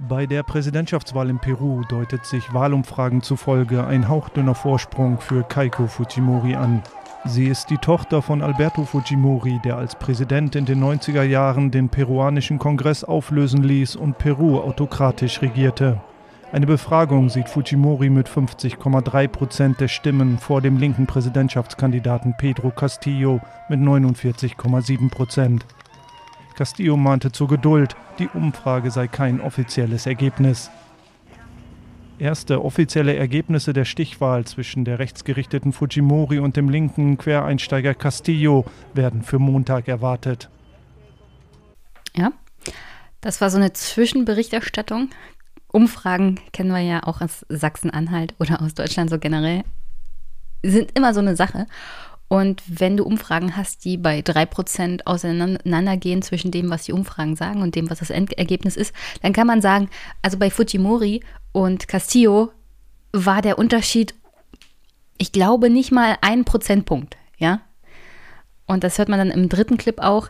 Bei 0.01 0.26
der 0.26 0.44
Präsidentschaftswahl 0.44 1.28
in 1.28 1.40
Peru 1.40 1.82
deutet 1.88 2.24
sich 2.24 2.55
Wahlumfragen 2.55 3.20
zufolge 3.20 3.84
ein 3.84 4.09
hauchdünner 4.09 4.55
Vorsprung 4.55 5.18
für 5.18 5.42
Keiko 5.42 5.88
Fujimori 5.88 6.55
an. 6.55 6.84
Sie 7.24 7.46
ist 7.46 7.68
die 7.68 7.78
Tochter 7.78 8.22
von 8.22 8.40
Alberto 8.40 8.84
Fujimori, 8.84 9.61
der 9.64 9.76
als 9.76 9.96
Präsident 9.96 10.55
in 10.55 10.66
den 10.66 10.80
90er 10.80 11.24
Jahren 11.24 11.72
den 11.72 11.88
peruanischen 11.88 12.61
Kongress 12.61 13.03
auflösen 13.03 13.64
ließ 13.64 13.96
und 13.96 14.18
Peru 14.18 14.61
autokratisch 14.61 15.42
regierte. 15.42 16.01
Eine 16.53 16.66
Befragung 16.66 17.28
sieht 17.28 17.49
Fujimori 17.49 18.09
mit 18.09 18.28
50,3 18.28 19.26
Prozent 19.26 19.80
der 19.80 19.88
Stimmen 19.88 20.38
vor 20.38 20.62
dem 20.62 20.78
linken 20.78 21.09
Präsidentschaftskandidaten 21.09 22.36
Pedro 22.38 22.70
Castillo 22.70 23.40
mit 23.68 23.80
49,7 23.80 25.11
Prozent. 25.11 25.66
Castillo 26.59 26.96
mahnte 26.96 27.30
zur 27.30 27.46
Geduld, 27.46 27.94
die 28.18 28.28
Umfrage 28.34 28.90
sei 28.90 29.06
kein 29.06 29.40
offizielles 29.40 30.06
Ergebnis. 30.06 30.72
Erste 32.18 32.64
offizielle 32.64 33.14
Ergebnisse 33.14 33.72
der 33.72 33.84
Stichwahl 33.84 34.44
zwischen 34.44 34.84
der 34.84 34.98
rechtsgerichteten 34.98 35.72
Fujimori 35.72 36.40
und 36.40 36.56
dem 36.56 36.68
linken 36.68 37.16
Quereinsteiger 37.16 37.94
Castillo 37.94 38.64
werden 38.92 39.22
für 39.22 39.38
Montag 39.38 39.86
erwartet. 39.86 40.50
Ja, 42.16 42.32
das 43.20 43.40
war 43.40 43.50
so 43.50 43.59
eine 43.59 43.72
Zwischenberichterstattung. 43.72 45.11
Umfragen 45.68 46.40
kennen 46.52 46.72
wir 46.72 46.80
ja 46.80 47.04
auch 47.04 47.20
aus 47.20 47.46
Sachsen-Anhalt 47.48 48.34
oder 48.40 48.62
aus 48.62 48.74
Deutschland 48.74 49.11
so 49.11 49.20
generell. 49.20 49.62
Sind 50.64 50.90
immer 50.98 51.14
so 51.14 51.20
eine 51.20 51.36
Sache. 51.36 51.68
Und 52.29 52.62
wenn 52.66 52.99
du 52.99 53.05
Umfragen 53.05 53.57
hast, 53.57 53.87
die 53.87 53.97
bei 53.97 54.20
3% 54.20 55.07
auseinandergehen 55.07 56.20
zwischen 56.20 56.51
dem, 56.51 56.68
was 56.68 56.85
die 56.85 56.93
Umfragen 56.93 57.37
sagen 57.37 57.62
und 57.62 57.74
dem, 57.74 57.89
was 57.89 58.01
das 58.01 58.11
Endergebnis 58.11 58.76
ist, 58.76 58.95
dann 59.22 59.33
kann 59.33 59.47
man 59.47 59.62
sagen, 59.62 59.89
also 60.20 60.39
bei 60.39 60.51
Fujimori 60.51 61.22
und 61.53 61.89
Castillo 61.89 62.53
war 63.12 63.41
der 63.41 63.59
Unterschied, 63.59 64.14
ich 65.16 65.33
glaube, 65.33 65.70
nicht 65.70 65.91
mal 65.91 66.18
ein 66.20 66.45
Prozentpunkt, 66.45 67.16
ja. 67.39 67.62
Und 68.66 68.85
das 68.85 68.99
hört 68.99 69.09
man 69.09 69.18
dann 69.18 69.31
im 69.31 69.49
dritten 69.49 69.79
Clip 69.79 69.99
auch. 69.99 70.29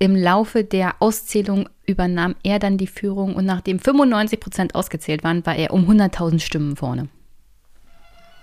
Im 0.00 0.16
Laufe 0.16 0.64
der 0.64 0.96
Auszählung 1.00 1.68
übernahm 1.86 2.34
er 2.42 2.58
dann 2.58 2.78
die 2.78 2.88
Führung 2.88 3.36
und 3.36 3.44
nachdem 3.44 3.78
95 3.78 4.40
Prozent 4.40 4.74
ausgezählt 4.74 5.22
waren, 5.22 5.46
war 5.46 5.54
er 5.54 5.72
um 5.72 5.88
100.000 5.88 6.40
Stimmen 6.40 6.74
vorne. 6.74 7.08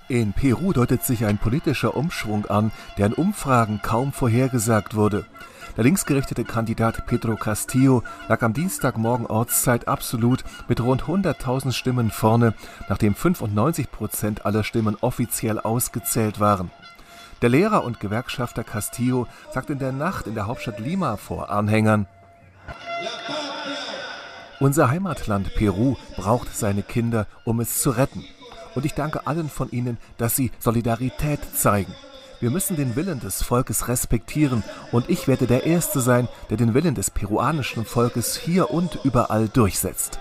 In 0.09 0.33
Peru 0.33 0.73
deutet 0.73 1.03
sich 1.03 1.25
ein 1.25 1.37
politischer 1.37 1.95
Umschwung 1.95 2.45
an, 2.47 2.71
der 2.97 3.07
in 3.07 3.13
Umfragen 3.13 3.81
kaum 3.81 4.11
vorhergesagt 4.11 4.95
wurde. 4.95 5.25
Der 5.77 5.85
linksgerichtete 5.85 6.43
Kandidat 6.43 7.07
Pedro 7.07 7.35
Castillo 7.35 8.03
lag 8.27 8.41
am 8.43 8.53
Dienstagmorgen 8.53 9.25
Ortszeit 9.25 9.87
absolut 9.87 10.43
mit 10.67 10.81
rund 10.81 11.03
100.000 11.03 11.71
Stimmen 11.71 12.11
vorne, 12.11 12.53
nachdem 12.89 13.15
95 13.15 13.89
Prozent 13.91 14.45
aller 14.45 14.63
Stimmen 14.63 14.97
offiziell 14.99 15.57
ausgezählt 15.57 16.39
waren. 16.39 16.69
Der 17.41 17.49
Lehrer 17.49 17.83
und 17.83 17.99
Gewerkschafter 17.99 18.63
Castillo 18.63 19.27
sagt 19.51 19.69
in 19.69 19.79
der 19.79 19.93
Nacht 19.93 20.27
in 20.27 20.35
der 20.35 20.47
Hauptstadt 20.47 20.79
Lima 20.79 21.17
vor 21.17 21.49
Anhängern, 21.49 22.07
unser 24.59 24.89
Heimatland 24.89 25.53
Peru 25.55 25.97
braucht 26.15 26.55
seine 26.55 26.83
Kinder, 26.83 27.27
um 27.43 27.59
es 27.59 27.81
zu 27.81 27.89
retten. 27.89 28.23
Und 28.75 28.85
ich 28.85 28.93
danke 28.93 29.27
allen 29.27 29.49
von 29.49 29.71
Ihnen, 29.71 29.97
dass 30.17 30.35
Sie 30.35 30.51
Solidarität 30.59 31.39
zeigen. 31.55 31.93
Wir 32.39 32.49
müssen 32.49 32.75
den 32.75 32.95
Willen 32.95 33.19
des 33.19 33.41
Volkes 33.41 33.87
respektieren 33.87 34.63
und 34.91 35.09
ich 35.09 35.27
werde 35.27 35.47
der 35.47 35.65
Erste 35.65 36.01
sein, 36.01 36.27
der 36.49 36.57
den 36.57 36.73
Willen 36.73 36.93
des 36.93 37.09
peruanischen 37.09 37.85
Volkes 37.85 38.35
hier 38.35 38.69
und 38.71 38.99
überall 39.03 39.47
durchsetzt. 39.47 40.19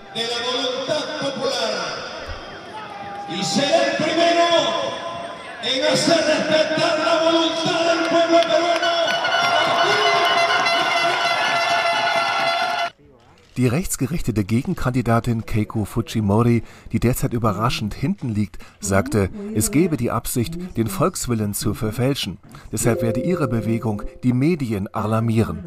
En 5.63 5.83
hacer 5.85 6.17
respetar 6.17 6.97
la 7.05 7.23
voluntad 7.23 7.85
del 7.87 8.09
pueblo 8.09 8.39
peruano. 8.41 8.92
Die 13.57 13.67
rechtsgerichtete 13.67 14.43
Gegenkandidatin 14.43 15.45
Keiko 15.45 15.85
Fujimori, 15.85 16.63
die 16.91 16.99
derzeit 16.99 17.33
überraschend 17.33 17.93
hinten 17.93 18.29
liegt, 18.29 18.57
sagte, 18.79 19.29
es 19.53 19.69
gebe 19.69 19.95
die 19.95 20.09
Absicht, 20.09 20.57
den 20.75 20.87
Volkswillen 20.87 21.53
zu 21.53 21.73
verfälschen. 21.73 22.39
Deshalb 22.71 23.03
werde 23.03 23.21
ihre 23.21 23.47
Bewegung 23.47 24.01
die 24.23 24.33
Medien 24.33 24.87
alarmieren. 24.87 25.63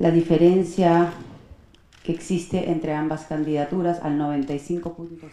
La 0.00 0.10
diferencia 0.10 1.12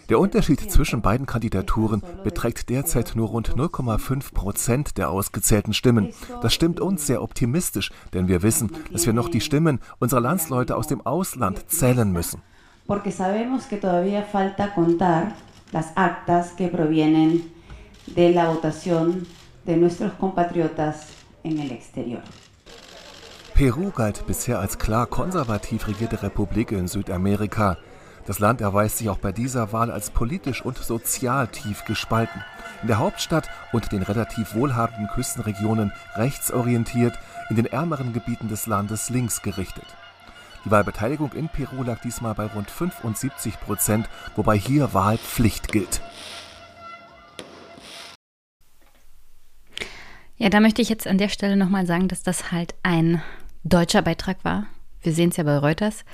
der 0.10 0.20
Unterschied 0.20 0.60
zwischen 0.72 1.02
beiden 1.02 1.26
Kandidaturen 1.26 2.04
beträgt 2.24 2.70
derzeit 2.70 3.14
nur 3.16 3.30
rund 3.30 3.56
0,5 3.56 4.34
Prozent 4.34 4.98
der 4.98 5.10
ausgezählten 5.10 5.74
Stimmen. 5.74 6.14
Das 6.42 6.54
stimmt 6.54 6.80
uns 6.80 7.08
sehr 7.08 7.22
optimistisch, 7.22 7.92
denn 8.14 8.28
wir 8.28 8.44
wissen, 8.44 8.72
dass 8.92 9.06
wir 9.06 9.14
noch 9.14 9.30
die 9.30 9.42
Stimmen 9.42 9.80
unserer 10.00 10.22
Landsleute 10.22 10.76
aus 10.76 10.88
dem 10.88 11.06
Ausland 11.06 11.70
zählen 11.70 12.12
müssen. 12.12 12.42
Porque 12.88 13.12
sabemos 13.12 13.68
que 13.68 13.78
todavía 13.78 14.22
falta 14.22 14.74
contar 14.76 15.34
las 15.72 15.92
actas 15.96 16.52
que 16.52 16.68
provienen 16.68 17.52
de 18.06 18.32
la 18.32 18.50
votación 18.50 19.26
de 19.66 19.78
nuestros 19.78 20.14
compatriotas 20.14 21.08
en 21.44 21.60
el 21.60 21.72
exterior. 21.72 22.22
Peru 23.56 23.90
galt 23.92 24.28
bisher 24.28 24.60
als 24.60 24.80
klar 24.80 25.06
konservativ 25.06 25.88
regierte 25.88 26.22
Republik 26.22 26.74
in 26.74 26.90
Südamerika. 26.90 27.78
Das 28.26 28.40
Land 28.40 28.60
erweist 28.60 28.98
sich 28.98 29.08
auch 29.08 29.18
bei 29.18 29.32
dieser 29.32 29.72
Wahl 29.72 29.92
als 29.92 30.10
politisch 30.10 30.66
und 30.66 30.78
sozial 30.78 31.48
tief 31.48 31.86
gespalten. 31.86 32.44
In 32.82 32.90
der 32.90 32.98
Hauptstadt 32.98 33.50
und 33.72 33.94
den 33.94 34.02
relativ 34.02 34.56
wohlhabenden 34.56 35.08
Küstenregionen 35.08 35.94
rechtsorientiert, 36.16 37.18
in 37.50 37.56
den 37.56 37.66
ärmeren 37.66 38.12
Gebieten 38.12 38.50
des 38.50 38.68
Landes 38.68 39.10
linksgerichtet. 39.10 39.86
Die 40.66 40.72
Wahlbeteiligung 40.72 41.32
in 41.32 41.48
Peru 41.48 41.82
lag 41.84 42.02
diesmal 42.02 42.34
bei 42.34 42.48
rund 42.48 42.70
75 42.70 43.62
Prozent, 43.62 44.10
wobei 44.36 44.58
hier 44.58 44.94
Wahlpflicht 44.94 45.72
gilt. 45.72 46.02
Ja, 50.36 50.50
da 50.50 50.60
möchte 50.60 50.82
ich 50.82 50.90
jetzt 50.90 51.08
an 51.08 51.18
der 51.18 51.30
Stelle 51.30 51.56
nochmal 51.56 51.86
sagen, 51.86 52.10
dass 52.10 52.22
das 52.22 52.52
halt 52.52 52.76
ein 52.84 53.22
deutscher 53.66 54.02
Beitrag 54.02 54.44
war. 54.44 54.68
Wir 55.02 55.14
sehen 55.14 55.30
es 55.30 55.38
ja 55.38 55.44
bei 55.44 55.58
Reuters. 55.58 56.06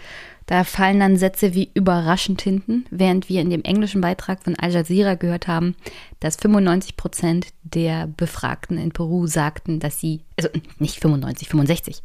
Da 0.47 0.63
fallen 0.63 0.99
dann 0.99 1.17
Sätze 1.17 1.53
wie 1.53 1.71
überraschend 1.73 2.41
hinten, 2.41 2.85
während 2.89 3.29
wir 3.29 3.41
in 3.41 3.49
dem 3.49 3.63
englischen 3.63 4.01
Beitrag 4.01 4.43
von 4.43 4.55
Al 4.57 4.71
Jazeera 4.71 5.15
gehört 5.15 5.47
haben, 5.47 5.75
dass 6.19 6.35
95 6.35 6.97
Prozent 6.97 7.47
der 7.63 8.07
Befragten 8.07 8.77
in 8.77 8.91
Peru 8.91 9.27
sagten, 9.27 9.79
dass 9.79 9.99
sie, 9.99 10.21
also 10.37 10.49
nicht 10.79 10.99
95, 10.99 11.47
65 11.47 12.01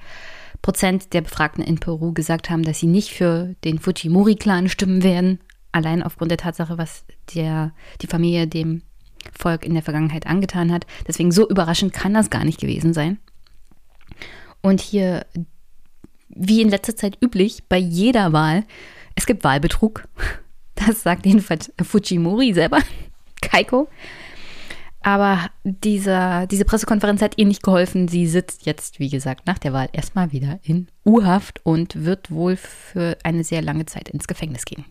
Prozent 0.62 1.12
der 1.12 1.22
Befragten 1.22 1.64
in 1.64 1.80
Peru 1.80 2.12
gesagt 2.12 2.50
haben, 2.50 2.62
dass 2.62 2.78
sie 2.78 2.86
nicht 2.86 3.12
für 3.12 3.54
den 3.64 3.78
Fujimori-Clan 3.78 4.68
stimmen 4.68 5.02
werden, 5.02 5.40
allein 5.72 6.02
aufgrund 6.02 6.30
der 6.30 6.38
Tatsache, 6.38 6.78
was 6.78 7.04
der, 7.34 7.72
die 8.00 8.06
Familie 8.06 8.46
dem 8.46 8.82
Volk 9.36 9.64
in 9.64 9.74
der 9.74 9.82
Vergangenheit 9.82 10.26
angetan 10.26 10.72
hat. 10.72 10.86
Deswegen 11.08 11.32
so 11.32 11.48
überraschend 11.48 11.92
kann 11.92 12.14
das 12.14 12.30
gar 12.30 12.44
nicht 12.44 12.60
gewesen 12.60 12.94
sein. 12.94 13.18
Und 14.66 14.80
hier, 14.80 15.24
wie 16.28 16.60
in 16.60 16.70
letzter 16.70 16.96
Zeit 16.96 17.18
üblich, 17.22 17.62
bei 17.68 17.78
jeder 17.78 18.32
Wahl, 18.32 18.64
es 19.14 19.24
gibt 19.26 19.44
Wahlbetrug. 19.44 20.04
Das 20.74 21.02
sagt 21.02 21.24
jedenfalls 21.24 21.72
Fujimori 21.80 22.52
selber, 22.52 22.80
Kaiko. 23.40 23.88
Aber 25.00 25.48
dieser, 25.64 26.46
diese 26.46 26.66
Pressekonferenz 26.66 27.22
hat 27.22 27.38
ihr 27.38 27.46
nicht 27.46 27.62
geholfen. 27.62 28.08
Sie 28.08 28.26
sitzt 28.26 28.66
jetzt, 28.66 28.98
wie 28.98 29.08
gesagt, 29.08 29.46
nach 29.46 29.56
der 29.56 29.72
Wahl 29.72 29.88
erstmal 29.94 30.32
wieder 30.32 30.58
in 30.62 30.88
U-Haft 31.06 31.64
und 31.64 32.04
wird 32.04 32.30
wohl 32.30 32.56
für 32.56 33.16
eine 33.24 33.42
sehr 33.42 33.62
lange 33.62 33.86
Zeit 33.86 34.10
ins 34.10 34.26
Gefängnis 34.26 34.66
gehen. 34.66 34.84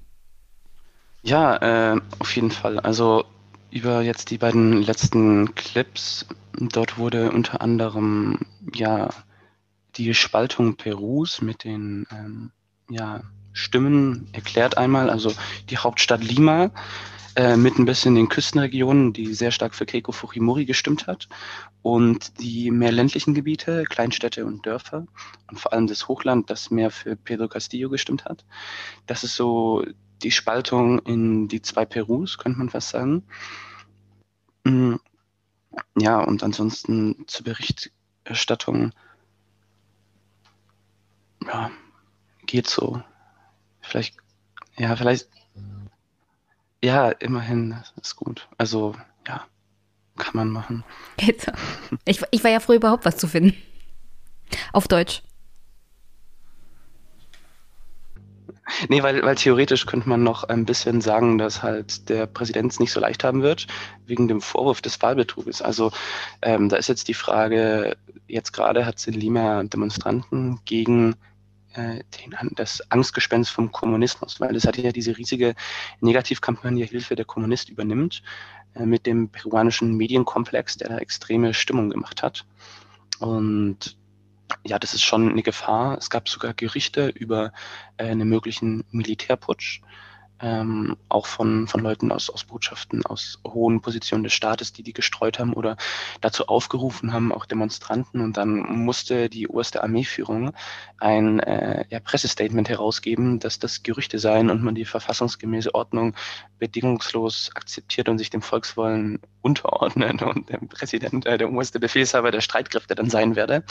Ja, 1.21 1.57
äh, 1.93 2.01
auf 2.17 2.35
jeden 2.35 2.49
Fall. 2.49 2.79
Also 2.79 3.25
über 3.69 4.01
jetzt 4.01 4.31
die 4.31 4.39
beiden 4.39 4.81
letzten 4.81 5.53
Clips. 5.53 6.25
Dort 6.57 6.97
wurde 6.97 7.31
unter 7.31 7.61
anderem 7.61 8.39
ja 8.73 9.09
die 9.97 10.13
Spaltung 10.13 10.75
Perus 10.75 11.41
mit 11.41 11.63
den 11.63 12.05
ähm, 12.11 12.51
ja, 12.89 13.21
Stimmen 13.53 14.27
erklärt 14.33 14.77
einmal. 14.77 15.09
Also 15.09 15.33
die 15.69 15.77
Hauptstadt 15.77 16.23
Lima 16.23 16.71
äh, 17.35 17.57
mit 17.57 17.77
ein 17.77 17.85
bisschen 17.85 18.15
den 18.15 18.29
Küstenregionen, 18.29 19.13
die 19.13 19.33
sehr 19.33 19.51
stark 19.51 19.75
für 19.75 19.85
Keiko 19.85 20.11
Fujimori 20.11 20.65
gestimmt 20.65 21.07
hat. 21.07 21.27
Und 21.81 22.39
die 22.39 22.71
mehr 22.71 22.91
ländlichen 22.91 23.33
Gebiete, 23.33 23.83
Kleinstädte 23.83 24.45
und 24.45 24.65
Dörfer 24.65 25.05
und 25.49 25.59
vor 25.59 25.73
allem 25.73 25.87
das 25.87 26.07
Hochland, 26.07 26.49
das 26.49 26.71
mehr 26.71 26.91
für 26.91 27.15
Pedro 27.15 27.47
Castillo 27.47 27.89
gestimmt 27.89 28.25
hat. 28.25 28.45
Das 29.05 29.23
ist 29.23 29.35
so 29.35 29.85
die 30.23 30.31
Spaltung 30.31 30.99
in 30.99 31.47
die 31.47 31.61
zwei 31.61 31.85
Perus, 31.85 32.37
könnte 32.37 32.57
man 32.57 32.69
fast 32.69 32.89
sagen. 32.89 33.23
Mm, 34.63 34.95
ja, 35.97 36.19
und 36.21 36.43
ansonsten 36.43 37.25
zur 37.27 37.43
Berichterstattung, 37.43 38.93
ja, 41.47 41.71
geht 42.45 42.67
so. 42.67 43.01
Vielleicht, 43.81 44.15
ja, 44.77 44.95
vielleicht, 44.95 45.29
ja, 46.83 47.09
immerhin 47.09 47.81
ist 48.01 48.15
gut. 48.15 48.47
Also, 48.57 48.95
ja, 49.27 49.45
kann 50.17 50.35
man 50.35 50.49
machen. 50.49 50.83
Geht 51.17 51.41
so. 51.41 51.51
Ich, 52.05 52.21
ich 52.31 52.43
war 52.43 52.51
ja 52.51 52.59
froh, 52.59 52.73
überhaupt 52.73 53.05
was 53.05 53.17
zu 53.17 53.27
finden. 53.27 53.55
Auf 54.73 54.87
Deutsch. 54.87 55.23
Nee, 58.89 59.03
weil, 59.03 59.21
weil 59.23 59.35
theoretisch 59.35 59.85
könnte 59.85 60.09
man 60.09 60.23
noch 60.23 60.43
ein 60.43 60.65
bisschen 60.65 60.99
sagen, 60.99 61.37
dass 61.37 61.61
halt 61.61 62.09
der 62.09 62.25
Präsident 62.25 62.71
es 62.71 62.79
nicht 62.79 62.91
so 62.91 62.99
leicht 62.99 63.23
haben 63.23 63.43
wird, 63.43 63.67
wegen 64.07 64.27
dem 64.27 64.41
Vorwurf 64.41 64.81
des 64.81 65.01
Wahlbetruges. 65.01 65.61
Also 65.61 65.91
ähm, 66.41 66.69
da 66.69 66.77
ist 66.77 66.89
jetzt 66.89 67.07
die 67.07 67.13
Frage, 67.13 67.95
jetzt 68.27 68.53
gerade 68.53 68.85
hat 68.85 68.97
es 68.97 69.07
in 69.07 69.13
Lima 69.13 69.63
Demonstranten 69.63 70.59
gegen 70.65 71.15
äh, 71.75 72.03
den, 72.17 72.35
das 72.55 72.89
Angstgespenst 72.91 73.51
vom 73.51 73.71
Kommunismus, 73.71 74.39
weil 74.39 74.55
es 74.55 74.65
hat 74.65 74.77
ja 74.77 74.91
diese 74.91 75.17
riesige 75.17 75.55
Negativkampagne 76.01 76.85
Hilfe 76.85 77.15
der 77.15 77.25
Kommunist 77.25 77.69
übernimmt 77.69 78.23
äh, 78.73 78.85
mit 78.85 79.05
dem 79.05 79.29
peruanischen 79.29 79.95
Medienkomplex, 79.95 80.77
der 80.77 80.89
da 80.89 80.97
extreme 80.97 81.53
Stimmung 81.53 81.89
gemacht 81.89 82.23
hat. 82.23 82.45
Und 83.19 83.97
ja, 84.63 84.79
das 84.79 84.93
ist 84.93 85.03
schon 85.03 85.29
eine 85.29 85.43
Gefahr. 85.43 85.97
Es 85.97 86.09
gab 86.09 86.29
sogar 86.29 86.53
Gerüchte 86.53 87.09
über 87.09 87.51
äh, 87.97 88.05
einen 88.05 88.29
möglichen 88.29 88.83
Militärputsch 88.91 89.81
ähm, 90.41 90.97
auch 91.09 91.25
von, 91.25 91.67
von 91.67 91.79
Leuten 91.81 92.11
aus, 92.11 92.29
aus 92.29 92.43
Botschaften, 92.43 93.05
aus 93.05 93.39
hohen 93.47 93.81
Positionen 93.81 94.23
des 94.23 94.33
Staates, 94.33 94.73
die 94.73 94.83
die 94.83 94.93
gestreut 94.93 95.39
haben 95.39 95.53
oder 95.53 95.77
dazu 96.21 96.47
aufgerufen 96.47 97.13
haben, 97.13 97.31
auch 97.31 97.45
Demonstranten. 97.45 98.21
Und 98.21 98.37
dann 98.37 98.55
musste 98.55 99.29
die 99.29 99.47
oberste 99.47 99.81
Armeeführung 99.81 100.53
ein 100.99 101.39
äh, 101.39 101.85
ja, 101.89 101.99
Pressestatement 101.99 102.69
herausgeben, 102.69 103.39
dass 103.39 103.59
das 103.59 103.83
Gerüchte 103.83 104.19
seien 104.19 104.49
und 104.49 104.63
man 104.63 104.75
die 104.75 104.85
verfassungsgemäße 104.85 105.73
Ordnung 105.73 106.15
bedingungslos 106.59 107.51
akzeptiert 107.55 108.09
und 108.09 108.17
sich 108.17 108.29
dem 108.29 108.41
Volkswollen 108.41 109.19
unterordnet 109.41 110.21
und 110.21 110.49
der 110.49 110.57
Präsident, 110.57 111.25
äh, 111.25 111.37
der 111.37 111.49
oberste 111.49 111.79
Befehlshaber 111.79 112.31
der 112.31 112.41
Streitkräfte 112.41 112.95
dann 112.95 113.09
sein 113.09 113.35
werde. 113.35 113.63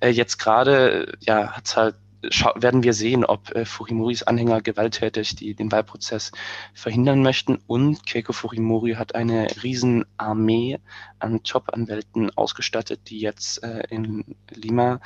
Äh, 0.00 0.10
jetzt 0.10 0.38
gerade 0.38 1.16
ja, 1.20 1.52
hat 1.52 1.66
es 1.66 1.76
halt 1.76 1.94
werden 2.22 2.82
wir 2.82 2.92
sehen, 2.92 3.24
ob 3.24 3.54
äh, 3.54 3.64
Fujimoris 3.64 4.22
Anhänger 4.22 4.60
gewalttätig 4.62 5.36
die, 5.36 5.54
den 5.54 5.70
Wahlprozess 5.70 6.32
verhindern 6.74 7.22
möchten. 7.22 7.58
Und 7.66 8.06
Keiko 8.06 8.32
Fujimori 8.32 8.94
hat 8.94 9.14
eine 9.14 9.48
Riesenarmee 9.62 10.78
an 11.18 11.42
Top-Anwälten 11.42 12.30
ausgestattet, 12.36 13.00
die 13.08 13.20
jetzt 13.20 13.62
äh, 13.62 13.82
in 13.90 14.36
Lima 14.50 15.00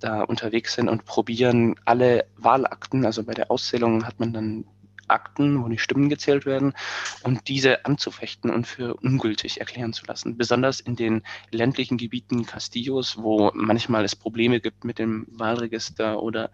da 0.00 0.22
unterwegs 0.22 0.74
sind 0.74 0.88
und 0.88 1.04
probieren 1.04 1.76
alle 1.84 2.26
Wahlakten, 2.36 3.06
also 3.06 3.24
bei 3.24 3.32
der 3.32 3.50
Auszählung 3.50 4.04
hat 4.04 4.20
man 4.20 4.32
dann 4.32 4.64
Akten, 5.08 5.62
wo 5.62 5.68
die 5.68 5.78
Stimmen 5.78 6.08
gezählt 6.08 6.46
werden, 6.46 6.74
und 7.22 7.48
diese 7.48 7.84
anzufechten 7.84 8.50
und 8.50 8.66
für 8.66 8.94
ungültig 8.94 9.60
erklären 9.60 9.92
zu 9.92 10.06
lassen. 10.06 10.36
Besonders 10.36 10.80
in 10.80 10.96
den 10.96 11.22
ländlichen 11.50 11.98
Gebieten 11.98 12.46
Castillos, 12.46 13.16
wo 13.18 13.50
manchmal 13.54 14.04
es 14.04 14.16
Probleme 14.16 14.60
gibt 14.60 14.84
mit 14.84 14.98
dem 14.98 15.26
Wahlregister 15.30 16.22
oder 16.22 16.50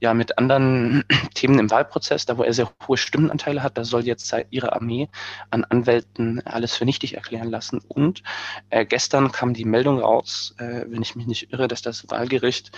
ja 0.00 0.14
mit 0.14 0.36
anderen 0.36 1.04
Themen 1.34 1.58
im 1.58 1.70
Wahlprozess, 1.70 2.26
da 2.26 2.36
wo 2.36 2.42
er 2.42 2.52
sehr 2.52 2.70
hohe 2.86 2.96
Stimmenanteile 2.96 3.62
hat, 3.62 3.78
da 3.78 3.84
soll 3.84 4.04
jetzt 4.04 4.34
ihre 4.50 4.72
Armee 4.72 5.08
an 5.50 5.64
Anwälten 5.64 6.44
alles 6.44 6.76
für 6.76 6.84
nichtig 6.84 7.14
erklären 7.14 7.50
lassen. 7.50 7.80
Und 7.86 8.22
äh, 8.70 8.84
gestern 8.84 9.30
kam 9.30 9.54
die 9.54 9.64
Meldung 9.64 10.00
raus, 10.00 10.54
äh, 10.58 10.84
wenn 10.88 11.02
ich 11.02 11.14
mich 11.14 11.26
nicht 11.26 11.52
irre, 11.52 11.68
dass 11.68 11.82
das 11.82 12.10
Wahlgericht 12.10 12.72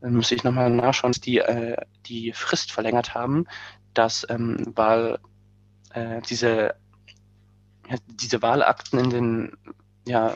dann 0.00 0.14
muss 0.14 0.30
ich 0.30 0.44
nochmal 0.44 0.70
nachschauen, 0.70 1.12
dass 1.12 1.20
die 1.20 1.38
äh, 1.38 1.76
die 2.06 2.32
Frist 2.32 2.70
verlängert 2.70 3.14
haben, 3.14 3.46
dass 3.98 4.26
ähm, 4.28 4.72
Wahl, 4.74 5.18
äh, 5.92 6.20
diese, 6.28 6.74
ja, 7.88 7.96
diese 8.06 8.42
Wahlakten 8.42 8.98
in 8.98 9.10
den, 9.10 9.52
ja, 10.06 10.34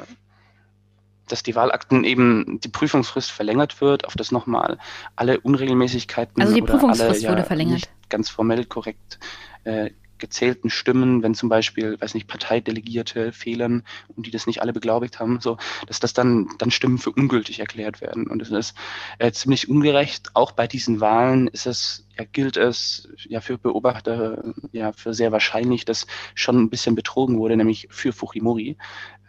dass 1.29 1.43
die 1.43 1.55
Wahlakten 1.55 2.05
eben 2.05 2.59
die 2.61 2.69
Prüfungsfrist 2.69 3.31
verlängert 3.31 3.81
wird, 3.81 4.05
auf 4.05 4.15
das 4.15 4.33
nochmal 4.33 4.79
alle 5.17 5.41
Unregelmäßigkeiten 5.41 6.43
also 6.43 6.55
die 6.55 6.63
Prüfungsfrist 6.63 7.25
alle 7.25 7.37
wurde 7.37 7.45
verlängert. 7.45 7.89
ganz 8.09 8.29
formell 8.29 8.65
korrekt 8.65 9.21
äh, 9.65 9.91
gezählten 10.21 10.71
Stimmen, 10.71 11.23
wenn 11.23 11.35
zum 11.35 11.49
Beispiel, 11.49 12.01
weiß 12.01 12.15
nicht, 12.15 12.29
Parteidelegierte 12.29 13.33
fehlen 13.33 13.85
und 14.09 14.27
die 14.27 14.31
das 14.31 14.47
nicht 14.47 14.63
alle 14.63 14.73
beglaubigt 14.73 15.19
haben, 15.19 15.41
so, 15.41 15.57
dass 15.87 16.01
das 16.01 16.13
dann, 16.13 16.49
dann 16.59 16.71
Stimmen 16.71 16.99
für 16.99 17.11
ungültig 17.11 17.61
erklärt 17.61 18.01
werden. 18.01 18.29
Und 18.29 18.41
das 18.41 18.51
ist 18.51 18.75
äh, 19.19 19.33
ziemlich 19.33 19.69
ungerecht. 19.69 20.31
Auch 20.35 20.53
bei 20.53 20.67
diesen 20.67 21.01
Wahlen 21.01 21.49
ist 21.49 21.67
es, 21.67 22.07
ja, 22.17 22.25
gilt 22.25 22.57
es 22.57 23.09
ja 23.29 23.41
für 23.41 23.59
Beobachter 23.59 24.55
ja 24.73 24.93
für 24.93 25.15
sehr 25.15 25.33
wahrscheinlich, 25.33 25.85
dass 25.85 26.07
schon 26.35 26.57
ein 26.63 26.71
bisschen 26.71 26.95
betrogen 26.95 27.39
wurde, 27.39 27.57
nämlich 27.57 27.89
für 27.91 28.13
Fujimori. 28.13 28.77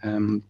Ähm, 0.03 0.43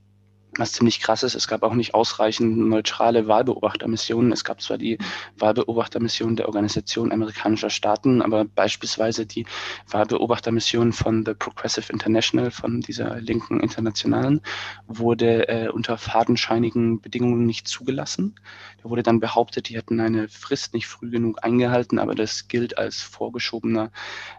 was 0.58 0.74
ziemlich 0.74 1.00
krass 1.00 1.24
ist, 1.24 1.36
es 1.36 1.48
gab 1.48 1.64
auch 1.64 1.74
nicht 1.74 1.94
ausreichend 1.94 2.58
neutrale 2.58 3.28
Wahlbeobachtermissionen. 3.28 4.32
Es 4.34 4.44
gab 4.44 4.62
zwar 4.62 4.78
die 4.78 4.98
Wahlbeobachtermission 5.38 6.36
der 6.36 6.48
Organisation 6.48 7.12
amerikanischer 7.12 7.70
Staaten, 7.70 8.22
aber 8.22 8.44
beispielsweise 8.44 9.26
die 9.26 9.46
Wahlbeobachtermission 9.90 10.92
von 10.92 11.26
The 11.26 11.34
Progressive 11.34 11.92
International, 11.92 12.52
von 12.52 12.82
dieser 12.82 13.22
linken 13.22 13.62
Internationalen, 13.62 14.42
wurde 14.88 15.48
äh, 15.48 15.70
unter 15.70 15.98
fadenscheinigen 15.98 17.00
Bedingungen 17.00 17.46
nicht 17.46 17.68
zugelassen. 17.68 18.36
Da 18.84 18.90
wurde 18.90 19.04
dann 19.04 19.20
behauptet, 19.22 19.70
die 19.70 19.78
hätten 19.78 20.00
eine 20.02 20.28
Frist 20.28 20.74
nicht 20.74 20.88
früh 20.88 21.10
genug 21.10 21.44
eingehalten, 21.44 21.98
aber 21.98 22.14
das 22.14 22.50
gilt 22.50 22.78
als 22.78 23.02
vorgeschobener 23.02 23.92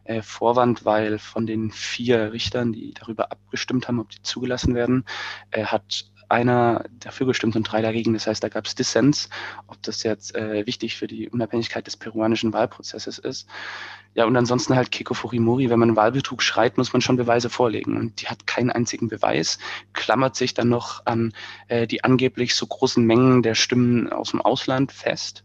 äh, 0.04 0.20
Vorwand, 0.20 0.84
weil 0.84 1.18
von 1.18 1.46
den 1.46 1.70
vier 1.70 2.32
Richtern, 2.32 2.72
die 2.72 2.92
darüber 2.92 3.32
abgestimmt 3.32 3.88
haben, 3.88 4.00
ob 4.00 4.10
die 4.10 4.22
zugelassen 4.22 4.74
werden, 4.74 5.04
äh, 5.50 5.64
hat 5.64 6.01
einer 6.32 6.84
dafür 6.98 7.26
gestimmt 7.26 7.54
und 7.54 7.64
drei 7.64 7.82
dagegen. 7.82 8.14
Das 8.14 8.26
heißt, 8.26 8.42
da 8.42 8.48
gab 8.48 8.66
es 8.66 8.74
Dissens, 8.74 9.28
ob 9.68 9.80
das 9.82 10.02
jetzt 10.02 10.34
äh, 10.34 10.66
wichtig 10.66 10.96
für 10.96 11.06
die 11.06 11.28
Unabhängigkeit 11.28 11.86
des 11.86 11.96
peruanischen 11.96 12.52
Wahlprozesses 12.52 13.18
ist. 13.18 13.46
Ja, 14.14 14.24
und 14.24 14.36
ansonsten 14.36 14.74
halt 14.74 14.90
Keiko 14.90 15.14
Fujimori, 15.14 15.70
wenn 15.70 15.78
man 15.78 15.96
Wahlbetrug 15.96 16.42
schreit, 16.42 16.76
muss 16.76 16.92
man 16.92 17.00
schon 17.00 17.16
Beweise 17.16 17.48
vorlegen. 17.48 17.96
Und 17.96 18.20
die 18.20 18.28
hat 18.28 18.46
keinen 18.46 18.70
einzigen 18.70 19.08
Beweis, 19.08 19.58
klammert 19.92 20.34
sich 20.34 20.54
dann 20.54 20.68
noch 20.68 21.06
an 21.06 21.32
äh, 21.68 21.86
die 21.86 22.02
angeblich 22.04 22.54
so 22.54 22.66
großen 22.66 23.04
Mengen 23.04 23.42
der 23.42 23.54
Stimmen 23.54 24.10
aus 24.12 24.30
dem 24.30 24.40
Ausland 24.40 24.90
fest. 24.90 25.44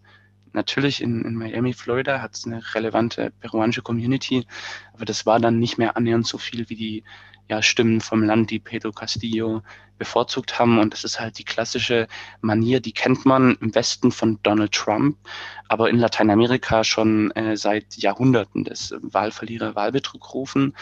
Natürlich 0.57 1.03
in, 1.03 1.23
in 1.23 1.35
Miami, 1.35 1.71
Florida 1.71 2.19
hat 2.19 2.33
es 2.33 2.47
eine 2.47 2.63
relevante 2.73 3.31
peruanische 3.41 3.83
Community, 3.83 4.47
aber 4.91 5.05
das 5.05 5.27
war 5.27 5.39
dann 5.39 5.59
nicht 5.59 5.77
mehr 5.77 5.95
annähernd 5.95 6.25
so 6.25 6.39
viel 6.39 6.67
wie 6.67 6.75
die 6.75 7.03
ja, 7.47 7.61
Stimmen 7.61 8.01
vom 8.01 8.23
Land, 8.23 8.49
die 8.49 8.57
Pedro 8.57 8.91
Castillo 8.91 9.61
bevorzugt 9.99 10.57
haben. 10.57 10.79
Und 10.79 10.93
das 10.93 11.03
ist 11.03 11.19
halt 11.19 11.37
die 11.37 11.43
klassische 11.43 12.07
Manier, 12.41 12.79
die 12.79 12.91
kennt 12.91 13.23
man 13.23 13.55
im 13.61 13.75
Westen 13.75 14.11
von 14.11 14.39
Donald 14.41 14.71
Trump, 14.71 15.15
aber 15.69 15.91
in 15.91 15.99
Lateinamerika 15.99 16.83
schon 16.83 17.29
äh, 17.31 17.55
seit 17.55 17.95
Jahrhunderten 17.95 18.63
des 18.63 18.95
Wahlverlierer 18.99 19.75
Wahlbetrug 19.75 20.33
rufen, 20.33 20.75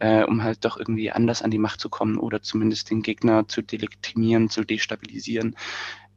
äh, 0.00 0.24
um 0.24 0.42
halt 0.42 0.64
doch 0.64 0.76
irgendwie 0.76 1.12
anders 1.12 1.40
an 1.42 1.52
die 1.52 1.58
Macht 1.58 1.78
zu 1.78 1.88
kommen 1.88 2.18
oder 2.18 2.42
zumindest 2.42 2.90
den 2.90 3.02
Gegner 3.02 3.46
zu 3.46 3.62
delegitimieren, 3.62 4.50
zu 4.50 4.64
destabilisieren. 4.64 5.54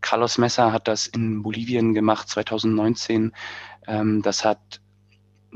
Carlos 0.03 0.38
Mesa 0.38 0.71
hat 0.71 0.88
das 0.88 1.07
in 1.07 1.41
Bolivien 1.41 1.93
gemacht 1.95 2.30
2019. 2.30 3.31
Ähm, 3.88 4.21
das 4.21 4.45
hat 4.45 4.81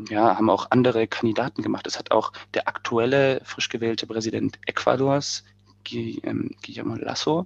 ja, 0.09 0.37
haben 0.37 0.49
auch 0.49 0.67
andere 0.71 1.07
Kandidaten 1.07 1.61
gemacht. 1.61 1.85
Das 1.85 1.99
hat 1.99 2.11
auch 2.11 2.31
der 2.53 2.67
aktuelle 2.67 3.41
frisch 3.43 3.69
gewählte 3.69 4.07
Präsident 4.07 4.59
Ecuadors, 4.65 5.43
ähm, 5.91 6.51
Guillermo 6.65 6.95
Lasso, 6.95 7.45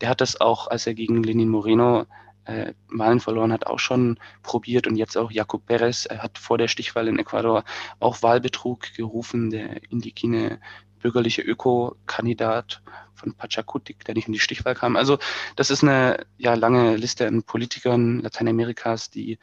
der 0.00 0.08
hat 0.08 0.20
das 0.20 0.40
auch, 0.40 0.68
als 0.68 0.86
er 0.86 0.94
gegen 0.94 1.22
Lenin 1.22 1.48
Moreno 1.48 2.06
äh, 2.44 2.72
Wahlen 2.88 3.20
verloren 3.20 3.52
hat, 3.52 3.66
auch 3.66 3.78
schon 3.78 4.18
probiert 4.42 4.86
und 4.86 4.96
jetzt 4.96 5.16
auch 5.16 5.30
Jacob 5.30 5.66
Perez 5.66 6.06
er 6.06 6.22
hat 6.22 6.38
vor 6.38 6.58
der 6.58 6.68
Stichwahl 6.68 7.08
in 7.08 7.18
Ecuador 7.18 7.64
auch 8.00 8.22
Wahlbetrug 8.22 8.94
gerufen. 8.94 9.50
Der 9.50 9.80
indigene 9.90 10.58
bürgerliche 11.02 11.42
Öko-Kandidat 11.42 12.82
von 13.14 13.34
Pachakutik, 13.34 14.04
der 14.04 14.14
nicht 14.14 14.26
in 14.26 14.32
die 14.32 14.40
Stichwahl 14.40 14.74
kam. 14.74 14.96
Also 14.96 15.18
das 15.56 15.70
ist 15.70 15.82
eine 15.82 16.24
ja, 16.38 16.54
lange 16.54 16.96
Liste 16.96 17.26
an 17.26 17.42
Politikern 17.42 18.20
Lateinamerikas, 18.20 19.10
die 19.10 19.38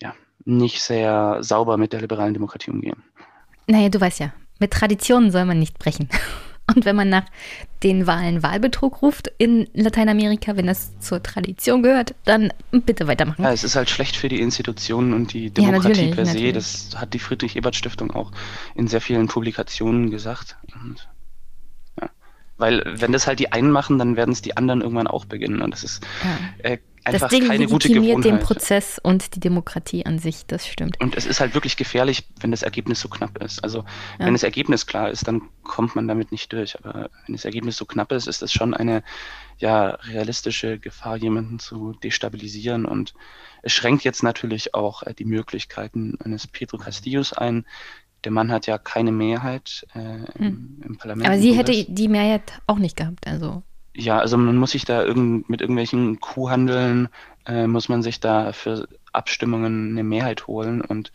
ja, 0.00 0.14
nicht 0.44 0.80
sehr 0.80 1.38
sauber 1.40 1.76
mit 1.76 1.92
der 1.92 2.00
liberalen 2.00 2.34
Demokratie 2.34 2.70
umgehen. 2.70 3.02
Naja, 3.66 3.88
du 3.88 4.00
weißt 4.00 4.20
ja, 4.20 4.32
mit 4.58 4.72
Traditionen 4.72 5.30
soll 5.30 5.44
man 5.44 5.58
nicht 5.58 5.78
brechen. 5.78 6.08
Und 6.74 6.84
wenn 6.84 6.96
man 6.96 7.08
nach 7.08 7.24
den 7.82 8.06
Wahlen 8.06 8.42
Wahlbetrug 8.42 9.02
ruft 9.02 9.30
in 9.38 9.68
Lateinamerika, 9.72 10.56
wenn 10.56 10.66
das 10.66 10.98
zur 10.98 11.22
Tradition 11.22 11.82
gehört, 11.82 12.14
dann 12.24 12.52
bitte 12.70 13.06
weitermachen. 13.06 13.42
Ja, 13.42 13.52
es 13.52 13.64
ist 13.64 13.76
halt 13.76 13.88
schlecht 13.88 14.16
für 14.16 14.28
die 14.28 14.40
Institutionen 14.40 15.14
und 15.14 15.32
die 15.32 15.50
Demokratie 15.50 16.08
ja, 16.08 16.14
per 16.14 16.26
se. 16.26 16.34
Natürlich. 16.34 16.54
Das 16.54 16.90
hat 16.96 17.14
die 17.14 17.18
Friedrich-Ebert-Stiftung 17.18 18.10
auch 18.10 18.32
in 18.74 18.86
sehr 18.88 19.00
vielen 19.00 19.28
Publikationen 19.28 20.10
gesagt. 20.10 20.56
Und, 20.74 21.08
ja. 22.00 22.10
Weil 22.58 22.82
wenn 22.86 23.12
das 23.12 23.26
halt 23.26 23.38
die 23.38 23.52
einen 23.52 23.70
machen, 23.70 23.98
dann 23.98 24.16
werden 24.16 24.32
es 24.32 24.42
die 24.42 24.56
anderen 24.56 24.82
irgendwann 24.82 25.06
auch 25.06 25.24
beginnen. 25.24 25.62
Und 25.62 25.70
das 25.70 25.84
ist 25.84 26.06
ja. 26.22 26.70
äh, 26.70 26.78
das 27.04 27.28
Ding 27.28 27.46
keine 27.46 27.66
gute 27.66 27.88
Gewohnheit. 27.88 28.24
den 28.24 28.38
Prozess 28.40 28.98
und 29.02 29.34
die 29.34 29.40
Demokratie 29.40 30.06
an 30.06 30.18
sich, 30.18 30.46
das 30.46 30.66
stimmt. 30.66 31.00
Und 31.00 31.16
es 31.16 31.26
ist 31.26 31.40
halt 31.40 31.54
wirklich 31.54 31.76
gefährlich, 31.76 32.28
wenn 32.40 32.50
das 32.50 32.62
Ergebnis 32.62 33.00
so 33.00 33.08
knapp 33.08 33.42
ist. 33.42 33.62
Also 33.62 33.78
ja. 34.18 34.26
wenn 34.26 34.34
das 34.34 34.42
Ergebnis 34.42 34.86
klar 34.86 35.10
ist, 35.10 35.26
dann 35.26 35.42
kommt 35.62 35.96
man 35.96 36.08
damit 36.08 36.32
nicht 36.32 36.52
durch. 36.52 36.78
Aber 36.78 37.10
wenn 37.26 37.34
das 37.34 37.44
Ergebnis 37.44 37.76
so 37.76 37.84
knapp 37.84 38.12
ist, 38.12 38.26
ist 38.26 38.42
das 38.42 38.52
schon 38.52 38.74
eine 38.74 39.02
ja, 39.58 39.90
realistische 39.90 40.78
Gefahr, 40.78 41.16
jemanden 41.16 41.58
zu 41.58 41.92
destabilisieren. 42.02 42.84
Und 42.84 43.14
es 43.62 43.72
schränkt 43.72 44.04
jetzt 44.04 44.22
natürlich 44.22 44.74
auch 44.74 45.02
äh, 45.02 45.14
die 45.14 45.24
Möglichkeiten 45.24 46.16
eines 46.22 46.46
Pedro 46.46 46.78
Castillos 46.78 47.32
ein, 47.32 47.64
der 48.24 48.32
Mann 48.32 48.50
hat 48.50 48.66
ja 48.66 48.78
keine 48.78 49.12
Mehrheit 49.12 49.86
äh, 49.94 50.24
im, 50.38 50.44
hm. 50.44 50.82
im, 50.84 50.98
Parlament. 50.98 51.28
Aber 51.28 51.38
sie 51.38 51.52
hätte 51.52 51.84
die 51.84 52.08
Mehrheit 52.08 52.60
auch 52.66 52.78
nicht 52.78 52.96
gehabt, 52.96 53.26
also. 53.26 53.62
Ja, 53.98 54.20
also 54.20 54.36
man 54.36 54.56
muss 54.56 54.70
sich 54.70 54.84
da 54.84 55.02
irgend, 55.02 55.50
mit 55.50 55.60
irgendwelchen 55.60 56.20
Kuhhandeln, 56.20 57.08
äh, 57.46 57.66
muss 57.66 57.88
man 57.88 58.00
sich 58.00 58.20
da 58.20 58.52
für 58.52 58.86
Abstimmungen 59.12 59.90
eine 59.90 60.04
Mehrheit 60.04 60.46
holen. 60.46 60.82
Und 60.82 61.10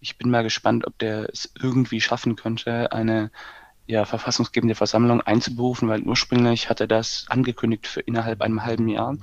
ich 0.00 0.16
bin 0.16 0.30
mal 0.30 0.42
gespannt, 0.42 0.86
ob 0.86 0.98
der 0.98 1.28
es 1.30 1.52
irgendwie 1.60 2.00
schaffen 2.00 2.34
könnte, 2.34 2.92
eine 2.92 3.30
ja, 3.86 4.06
verfassungsgebende 4.06 4.74
Versammlung 4.74 5.20
einzuberufen, 5.20 5.86
weil 5.90 6.00
ursprünglich 6.00 6.70
hat 6.70 6.80
er 6.80 6.86
das 6.86 7.26
angekündigt 7.28 7.86
für 7.86 8.00
innerhalb 8.00 8.40
einem 8.40 8.64
halben 8.64 8.88
Jahr. 8.88 9.18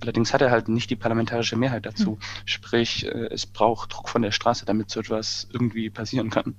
Allerdings 0.00 0.32
hat 0.32 0.40
er 0.40 0.52
halt 0.52 0.68
nicht 0.68 0.88
die 0.88 0.94
parlamentarische 0.94 1.56
Mehrheit 1.56 1.84
dazu. 1.84 2.12
Hm. 2.12 2.18
Sprich, 2.44 3.06
äh, 3.06 3.26
es 3.32 3.44
braucht 3.46 3.92
Druck 3.92 4.08
von 4.08 4.22
der 4.22 4.30
Straße, 4.30 4.64
damit 4.64 4.90
so 4.90 5.00
etwas 5.00 5.48
irgendwie 5.52 5.90
passieren 5.90 6.30
kann. 6.30 6.54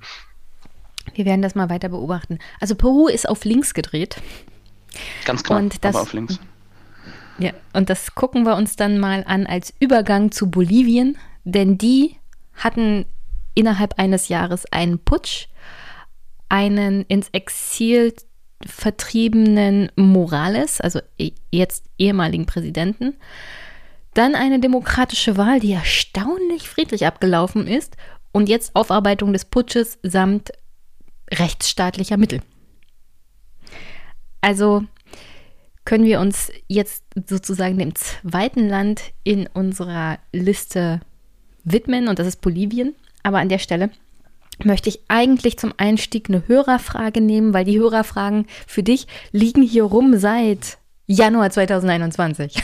Wir 1.15 1.23
werden 1.23 1.41
das 1.41 1.55
mal 1.55 1.69
weiter 1.69 1.87
beobachten. 1.87 2.39
Also 2.59 2.75
Peru 2.75 3.07
ist 3.07 3.29
auf 3.29 3.45
links 3.45 3.73
gedreht. 3.73 4.17
Ganz 5.25 5.43
klar, 5.43 5.59
und 5.59 5.83
das, 5.83 5.95
aber 5.95 6.03
auf 6.03 6.13
links. 6.13 6.39
Ja, 7.39 7.51
und 7.73 7.89
das 7.89 8.15
gucken 8.15 8.43
wir 8.43 8.55
uns 8.55 8.75
dann 8.75 8.97
mal 8.99 9.23
an 9.27 9.45
als 9.45 9.73
Übergang 9.79 10.31
zu 10.31 10.49
Bolivien, 10.49 11.17
denn 11.43 11.77
die 11.77 12.15
hatten 12.55 13.05
innerhalb 13.53 13.99
eines 13.99 14.27
Jahres 14.27 14.65
einen 14.71 14.99
Putsch, 14.99 15.47
einen 16.49 17.03
ins 17.03 17.29
Exil 17.29 18.13
vertriebenen 18.65 19.91
Morales, 19.95 20.81
also 20.81 20.99
e, 21.19 21.31
jetzt 21.51 21.85
ehemaligen 21.97 22.47
Präsidenten, 22.47 23.15
dann 24.13 24.33
eine 24.33 24.59
demokratische 24.59 25.37
Wahl, 25.37 25.59
die 25.59 25.73
erstaunlich 25.73 26.67
friedlich 26.67 27.05
abgelaufen 27.05 27.67
ist 27.67 27.97
und 28.31 28.49
jetzt 28.49 28.75
Aufarbeitung 28.75 29.31
des 29.31 29.45
Putsches 29.45 29.99
samt 30.01 30.51
rechtsstaatlicher 31.31 32.17
Mittel. 32.17 32.41
Also 34.41 34.83
können 35.85 36.03
wir 36.03 36.19
uns 36.19 36.51
jetzt 36.67 37.03
sozusagen 37.27 37.77
dem 37.77 37.95
zweiten 37.95 38.67
Land 38.67 39.01
in 39.23 39.47
unserer 39.47 40.19
Liste 40.33 40.99
widmen 41.63 42.07
und 42.07 42.19
das 42.19 42.27
ist 42.27 42.41
Bolivien. 42.41 42.95
Aber 43.23 43.39
an 43.39 43.49
der 43.49 43.59
Stelle 43.59 43.89
möchte 44.63 44.89
ich 44.89 44.99
eigentlich 45.07 45.57
zum 45.57 45.73
Einstieg 45.77 46.29
eine 46.29 46.47
Hörerfrage 46.47 47.21
nehmen, 47.21 47.53
weil 47.53 47.65
die 47.65 47.79
Hörerfragen 47.79 48.47
für 48.65 48.83
dich 48.83 49.07
liegen 49.31 49.61
hier 49.61 49.83
rum 49.83 50.17
seit 50.17 50.77
Januar 51.05 51.49
2021. 51.49 52.61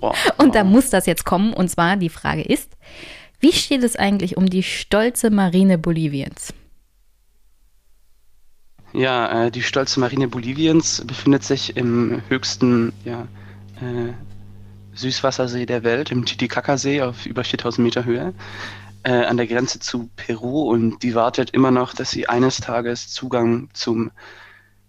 Wow. 0.00 0.14
Und 0.36 0.54
da 0.54 0.64
muss 0.64 0.90
das 0.90 1.06
jetzt 1.06 1.24
kommen. 1.24 1.52
Und 1.52 1.68
zwar 1.70 1.96
die 1.96 2.10
Frage 2.10 2.42
ist, 2.42 2.76
wie 3.38 3.52
steht 3.52 3.82
es 3.82 3.96
eigentlich 3.96 4.36
um 4.36 4.48
die 4.48 4.62
stolze 4.62 5.30
Marine 5.30 5.78
Boliviens? 5.78 6.52
Ja, 8.92 9.46
äh, 9.46 9.50
die 9.50 9.62
stolze 9.62 10.00
Marine 10.00 10.26
Boliviens 10.26 11.04
befindet 11.06 11.44
sich 11.44 11.76
im 11.76 12.22
höchsten 12.28 12.92
ja, 13.04 13.28
äh, 13.80 14.12
Süßwassersee 14.94 15.64
der 15.66 15.84
Welt, 15.84 16.10
im 16.10 16.24
Titicaca-See 16.24 17.02
auf 17.02 17.24
über 17.26 17.44
4000 17.44 17.84
Meter 17.84 18.04
Höhe, 18.04 18.34
äh, 19.04 19.12
an 19.12 19.36
der 19.36 19.46
Grenze 19.46 19.78
zu 19.78 20.10
Peru. 20.16 20.70
Und 20.70 21.02
die 21.04 21.14
wartet 21.14 21.50
immer 21.50 21.70
noch, 21.70 21.94
dass 21.94 22.10
sie 22.10 22.28
eines 22.28 22.56
Tages 22.56 23.08
Zugang 23.08 23.68
zum 23.74 24.10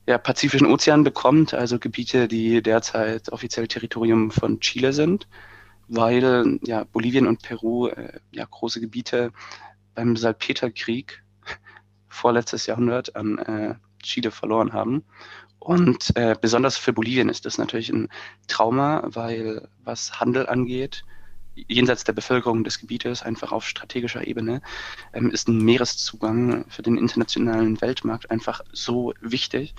ja, 0.07 0.17
Pazifischen 0.17 0.67
Ozean 0.67 1.03
bekommt, 1.03 1.53
also 1.53 1.77
Gebiete, 1.77 2.27
die 2.27 2.63
derzeit 2.63 3.31
offiziell 3.31 3.67
Territorium 3.67 4.31
von 4.31 4.59
Chile 4.59 4.93
sind, 4.93 5.27
weil 5.87 6.59
ja, 6.63 6.85
Bolivien 6.85 7.27
und 7.27 7.43
Peru 7.43 7.87
äh, 7.87 8.19
ja, 8.31 8.45
große 8.49 8.81
Gebiete 8.81 9.31
beim 9.93 10.17
Salpeterkrieg 10.17 11.23
vorletztes 12.09 12.65
Jahrhundert 12.65 13.15
an 13.15 13.37
äh, 13.37 13.75
Chile 14.01 14.31
verloren 14.31 14.73
haben. 14.73 15.03
Und 15.59 16.15
äh, 16.15 16.35
besonders 16.39 16.77
für 16.77 16.91
Bolivien 16.91 17.29
ist 17.29 17.45
das 17.45 17.57
natürlich 17.57 17.89
ein 17.89 18.09
Trauma, 18.47 19.03
weil 19.05 19.67
was 19.83 20.19
Handel 20.19 20.47
angeht, 20.47 21.03
jenseits 21.55 22.03
der 22.03 22.13
Bevölkerung 22.13 22.63
des 22.63 22.79
Gebietes, 22.79 23.21
einfach 23.21 23.51
auf 23.51 23.67
strategischer 23.67 24.25
Ebene, 24.25 24.61
ähm, 25.13 25.29
ist 25.29 25.47
ein 25.47 25.59
Meereszugang 25.59 26.65
für 26.69 26.81
den 26.81 26.97
internationalen 26.97 27.79
Weltmarkt 27.81 28.31
einfach 28.31 28.61
so 28.71 29.13
wichtig. 29.21 29.75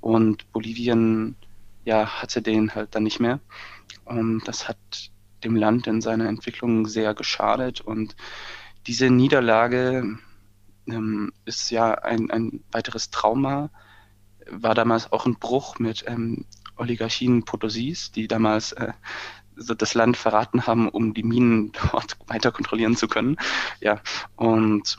Und 0.00 0.50
Bolivien 0.52 1.36
ja, 1.84 2.20
hatte 2.20 2.42
den 2.42 2.74
halt 2.74 2.94
dann 2.94 3.04
nicht 3.04 3.20
mehr. 3.20 3.40
Und 4.04 4.46
das 4.46 4.68
hat 4.68 4.76
dem 5.44 5.56
Land 5.56 5.86
in 5.86 6.00
seiner 6.00 6.28
Entwicklung 6.28 6.86
sehr 6.86 7.14
geschadet. 7.14 7.80
Und 7.80 8.16
diese 8.86 9.10
Niederlage 9.10 10.18
ähm, 10.86 11.32
ist 11.44 11.70
ja 11.70 11.94
ein, 11.94 12.30
ein 12.30 12.64
weiteres 12.72 13.10
Trauma, 13.10 13.70
war 14.50 14.74
damals 14.74 15.12
auch 15.12 15.26
ein 15.26 15.36
Bruch 15.36 15.78
mit 15.78 16.04
ähm, 16.06 16.44
Oligarchien 16.76 17.44
Potosis, 17.44 18.10
die 18.12 18.28
damals 18.28 18.72
äh, 18.72 18.92
das 19.56 19.94
Land 19.94 20.16
verraten 20.16 20.66
haben, 20.66 20.88
um 20.88 21.14
die 21.14 21.22
Minen 21.22 21.72
dort 21.92 22.16
weiter 22.26 22.52
kontrollieren 22.52 22.96
zu 22.96 23.08
können. 23.08 23.36
Ja, 23.80 24.00
und 24.36 24.98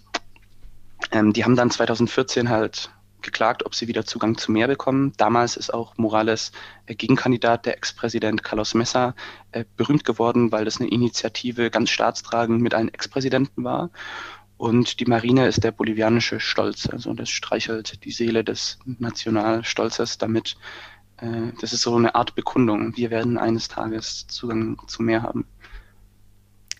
ähm, 1.12 1.34
die 1.34 1.44
haben 1.44 1.56
dann 1.56 1.72
2014 1.72 2.50
halt 2.50 2.92
geklagt, 3.22 3.66
ob 3.66 3.74
sie 3.74 3.88
wieder 3.88 4.06
Zugang 4.06 4.38
zu 4.38 4.52
Meer 4.52 4.68
bekommen. 4.68 5.14
Damals 5.18 5.58
ist 5.58 5.74
auch 5.74 5.98
Morales 5.98 6.52
äh, 6.86 6.96
Gegenkandidat, 6.96 7.66
der 7.66 7.78
Ex-Präsident 7.78 8.44
Carlos 8.44 8.74
Mesa, 8.74 9.16
äh, 9.52 9.66
berühmt 9.78 10.04
geworden, 10.04 10.52
weil 10.52 10.66
das 10.66 10.80
eine 10.80 10.90
Initiative 10.90 11.72
ganz 11.72 11.90
staatstragend 11.90 12.62
mit 12.62 12.74
allen 12.74 12.94
Ex-Präsidenten 12.94 13.64
war. 13.64 13.90
Und 14.64 15.02
die 15.02 15.06
Marine 15.06 15.46
ist 15.46 15.62
der 15.66 15.74
bolivianische 15.74 16.40
Stolz. 16.40 16.88
Also 16.88 17.14
das 17.14 17.30
streichelt 17.30 18.06
die 18.06 18.12
Seele 18.12 18.46
des 18.46 18.80
Nationalstolzes 18.86 20.20
damit. 20.20 20.56
Äh, 21.18 21.52
das 21.60 21.74
ist 21.74 21.82
so 21.82 21.94
eine 21.98 22.16
Art 22.16 22.34
Bekundung. 22.34 22.96
Wir 22.96 23.12
werden 23.12 23.38
eines 23.38 23.68
Tages 23.68 24.26
Zugang 24.28 24.78
zu 24.88 25.04
Meer 25.04 25.22
haben. 25.22 25.46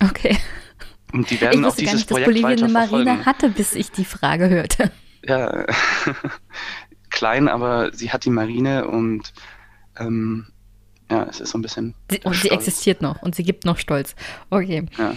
Okay. 0.00 0.38
Und 1.12 1.28
die 1.28 1.38
werden 1.42 1.60
ich 1.60 1.66
auch 1.66 1.76
dieses 1.76 1.92
gar 1.92 1.96
nicht, 1.96 2.08
Projekt 2.08 2.28
dass 2.28 2.42
Bolivien 2.42 2.64
eine 2.64 2.72
Marine 2.72 3.26
hatte, 3.26 3.50
bis 3.50 3.74
ich 3.74 3.90
die 3.90 4.06
Frage 4.06 4.48
hörte. 4.48 4.90
Ja, 5.22 5.66
klein, 7.10 7.48
aber 7.48 7.92
sie 7.92 8.10
hat 8.12 8.24
die 8.24 8.30
Marine 8.30 8.88
und 8.88 9.34
ähm, 9.98 10.46
ja, 11.10 11.24
es 11.24 11.38
ist 11.38 11.50
so 11.50 11.58
ein 11.58 11.62
bisschen. 11.62 11.94
Sie, 12.10 12.20
und 12.24 12.34
sie 12.34 12.48
existiert 12.48 13.02
noch 13.02 13.20
und 13.20 13.34
sie 13.34 13.42
gibt 13.42 13.66
noch 13.66 13.76
Stolz. 13.76 14.16
Okay. 14.48 14.86
Ja. 14.96 15.14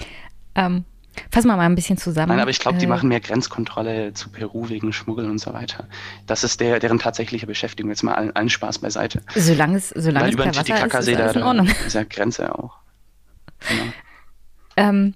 Ähm, 0.56 0.84
Fassen 1.32 1.48
wir 1.48 1.58
mal 1.58 1.66
ein 1.66 1.76
bisschen 1.76 1.98
zusammen. 1.98 2.30
Nein, 2.30 2.40
aber 2.40 2.52
ich 2.52 2.60
glaube, 2.60 2.78
die 2.78 2.86
äh, 2.86 2.90
machen 2.90 3.10
mehr 3.10 3.20
Grenzkontrolle 3.20 4.14
zu 4.14 4.30
Peru 4.30 4.70
wegen 4.70 4.94
Schmuggel 4.94 5.30
und 5.30 5.40
so 5.40 5.54
weiter. 5.54 5.88
Das 6.26 6.44
ist 6.44 6.60
der, 6.60 6.80
deren 6.80 7.00
tatsächliche 7.00 7.48
Beschäftigung. 7.48 7.90
Jetzt 7.90 8.04
mal 8.04 8.16
allen, 8.16 8.36
allen 8.36 8.50
Spaß 8.50 8.80
beiseite. 8.80 9.22
Solange 9.36 9.78
es, 9.78 9.90
solange 9.90 10.26
Weil 10.26 10.30
es 10.30 10.34
über 10.36 10.44
kein 10.44 10.56
Wasser 10.56 11.00
ist, 11.00 11.08
ist 11.08 11.20
alles 11.20 11.36
in 11.36 11.44
Ordnung. 11.44 11.68
Ist 11.68 11.94
ja 11.94 12.04
Grenze 12.04 12.58
auch. 12.58 12.78
Genau. 13.68 13.84
Ähm, 14.80 15.16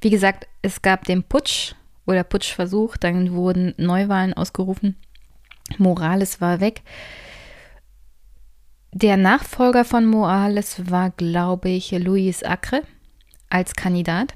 wie 0.00 0.08
gesagt, 0.08 0.46
es 0.62 0.80
gab 0.80 1.04
den 1.04 1.22
Putsch 1.22 1.74
oder 2.06 2.24
Putschversuch, 2.24 2.96
dann 2.96 3.32
wurden 3.34 3.74
Neuwahlen 3.76 4.32
ausgerufen. 4.32 4.96
Morales 5.76 6.40
war 6.40 6.60
weg. 6.60 6.80
Der 8.92 9.18
Nachfolger 9.18 9.84
von 9.84 10.06
Morales 10.06 10.90
war, 10.90 11.10
glaube 11.10 11.68
ich, 11.68 11.90
Luis 11.90 12.42
Acre 12.42 12.82
als 13.50 13.74
Kandidat. 13.74 14.34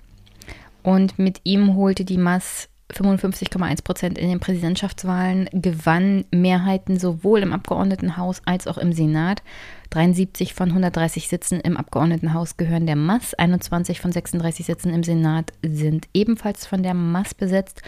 Und 0.83 1.19
mit 1.19 1.41
ihm 1.45 1.75
holte 1.75 2.05
die 2.05 2.19
Mass 2.19 2.69
55,1 2.93 3.85
Prozent 3.85 4.19
in 4.19 4.29
den 4.29 4.41
Präsidentschaftswahlen, 4.41 5.49
gewann 5.53 6.25
Mehrheiten 6.31 6.99
sowohl 6.99 7.41
im 7.41 7.53
Abgeordnetenhaus 7.53 8.43
als 8.45 8.67
auch 8.67 8.79
im 8.79 8.93
Senat. 8.93 9.43
73 9.91 10.55
von 10.55 10.69
130 10.69 11.29
Sitzen 11.29 11.61
im 11.61 11.77
Abgeordnetenhaus 11.77 12.57
gehören 12.57 12.87
der 12.87 12.97
Mass, 12.97 13.35
21 13.35 14.01
von 14.01 14.13
36 14.13 14.67
Sitzen 14.67 14.93
im 14.93 15.03
Senat 15.03 15.53
sind 15.63 16.09
ebenfalls 16.15 16.67
von 16.67 16.83
der 16.83 16.95
Mass 16.95 17.35
besetzt. 17.35 17.83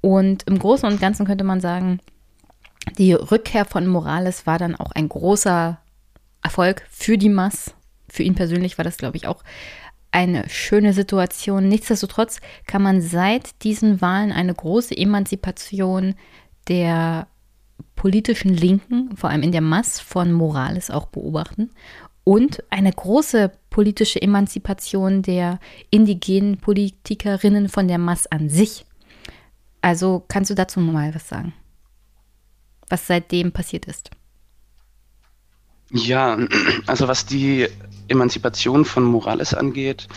Und 0.00 0.44
im 0.44 0.58
Großen 0.58 0.88
und 0.88 1.00
Ganzen 1.00 1.26
könnte 1.26 1.44
man 1.44 1.60
sagen, 1.60 2.00
die 2.98 3.12
Rückkehr 3.12 3.64
von 3.64 3.86
Morales 3.86 4.46
war 4.46 4.58
dann 4.58 4.74
auch 4.74 4.92
ein 4.92 5.08
großer 5.08 5.78
Erfolg 6.42 6.82
für 6.90 7.16
die 7.16 7.28
Mass. 7.28 7.74
Für 8.08 8.24
ihn 8.24 8.34
persönlich 8.34 8.76
war 8.76 8.84
das, 8.84 8.98
glaube 8.98 9.16
ich, 9.16 9.26
auch 9.26 9.42
eine 10.12 10.48
schöne 10.48 10.92
Situation. 10.92 11.68
Nichtsdestotrotz 11.68 12.40
kann 12.66 12.82
man 12.82 13.00
seit 13.00 13.62
diesen 13.64 14.00
Wahlen 14.00 14.30
eine 14.30 14.54
große 14.54 14.96
Emanzipation 14.96 16.14
der 16.68 17.26
politischen 17.96 18.54
Linken, 18.54 19.16
vor 19.16 19.30
allem 19.30 19.42
in 19.42 19.52
der 19.52 19.60
Mass 19.60 19.98
von 19.98 20.32
Morales 20.32 20.90
auch 20.90 21.06
beobachten 21.06 21.70
und 22.24 22.62
eine 22.70 22.92
große 22.92 23.50
politische 23.70 24.20
Emanzipation 24.20 25.22
der 25.22 25.58
indigenen 25.90 26.58
Politikerinnen 26.58 27.68
von 27.68 27.88
der 27.88 27.98
Mass 27.98 28.26
an 28.26 28.48
sich. 28.48 28.84
Also 29.80 30.24
kannst 30.28 30.50
du 30.50 30.54
dazu 30.54 30.78
mal 30.78 31.14
was 31.14 31.28
sagen, 31.28 31.52
was 32.88 33.06
seitdem 33.06 33.52
passiert 33.52 33.86
ist? 33.86 34.10
Ja, 35.90 36.38
also 36.86 37.08
was 37.08 37.26
die 37.26 37.68
Emanzipation 38.08 38.84
von 38.84 39.04
Morales 39.04 39.54
angeht, 39.54 40.08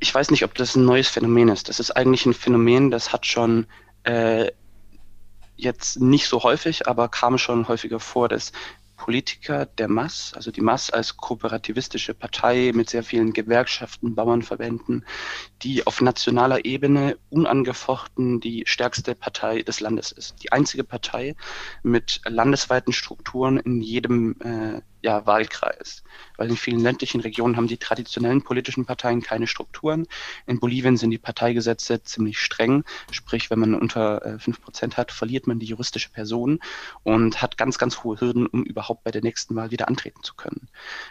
ich 0.00 0.12
weiß 0.12 0.30
nicht, 0.32 0.44
ob 0.44 0.54
das 0.54 0.74
ein 0.74 0.84
neues 0.84 1.08
Phänomen 1.08 1.48
ist. 1.48 1.68
Das 1.68 1.78
ist 1.78 1.92
eigentlich 1.92 2.26
ein 2.26 2.34
Phänomen, 2.34 2.90
das 2.90 3.12
hat 3.12 3.24
schon 3.24 3.66
äh, 4.02 4.50
jetzt 5.56 6.00
nicht 6.00 6.26
so 6.26 6.42
häufig, 6.42 6.88
aber 6.88 7.08
kam 7.08 7.38
schon 7.38 7.68
häufiger 7.68 8.00
vor, 8.00 8.28
dass 8.28 8.50
Politiker 8.96 9.66
der 9.66 9.88
MAS, 9.88 10.32
also 10.34 10.50
die 10.50 10.60
MAS 10.60 10.90
als 10.90 11.16
kooperativistische 11.16 12.14
Partei 12.14 12.70
mit 12.74 12.90
sehr 12.90 13.02
vielen 13.02 13.32
Gewerkschaften, 13.32 14.14
Bauernverbänden, 14.14 15.04
die 15.62 15.86
auf 15.86 16.00
nationaler 16.00 16.64
Ebene 16.64 17.16
unangefochten 17.28 18.40
die 18.40 18.62
stärkste 18.66 19.14
Partei 19.14 19.62
des 19.62 19.80
Landes 19.80 20.12
ist. 20.12 20.42
Die 20.42 20.52
einzige 20.52 20.84
Partei 20.84 21.34
mit 21.82 22.20
landesweiten 22.26 22.92
Strukturen 22.92 23.58
in 23.58 23.80
jedem 23.80 24.36
äh, 24.40 24.82
ja, 25.02 25.26
Wahlkreis. 25.26 26.02
Weil 26.36 26.50
in 26.50 26.56
vielen 26.56 26.80
ländlichen 26.80 27.20
Regionen 27.20 27.56
haben 27.56 27.66
die 27.66 27.76
traditionellen 27.76 28.42
politischen 28.42 28.86
Parteien 28.86 29.20
keine 29.20 29.46
Strukturen. 29.46 30.06
In 30.46 30.60
Bolivien 30.60 30.96
sind 30.96 31.10
die 31.10 31.18
Parteigesetze 31.18 32.02
ziemlich 32.02 32.38
streng. 32.38 32.84
Sprich, 33.10 33.50
wenn 33.50 33.58
man 33.58 33.74
unter 33.74 34.24
äh, 34.24 34.36
5% 34.36 34.96
hat, 34.96 35.12
verliert 35.12 35.46
man 35.46 35.58
die 35.58 35.66
juristische 35.66 36.10
Person 36.10 36.60
und 37.02 37.42
hat 37.42 37.58
ganz, 37.58 37.78
ganz 37.78 38.02
hohe 38.04 38.20
Hürden, 38.20 38.46
um 38.46 38.62
überhaupt 38.62 39.04
bei 39.04 39.10
der 39.10 39.22
nächsten 39.22 39.56
Wahl 39.56 39.70
wieder 39.70 39.88
antreten 39.88 40.22
zu 40.22 40.34
können. 40.34 40.68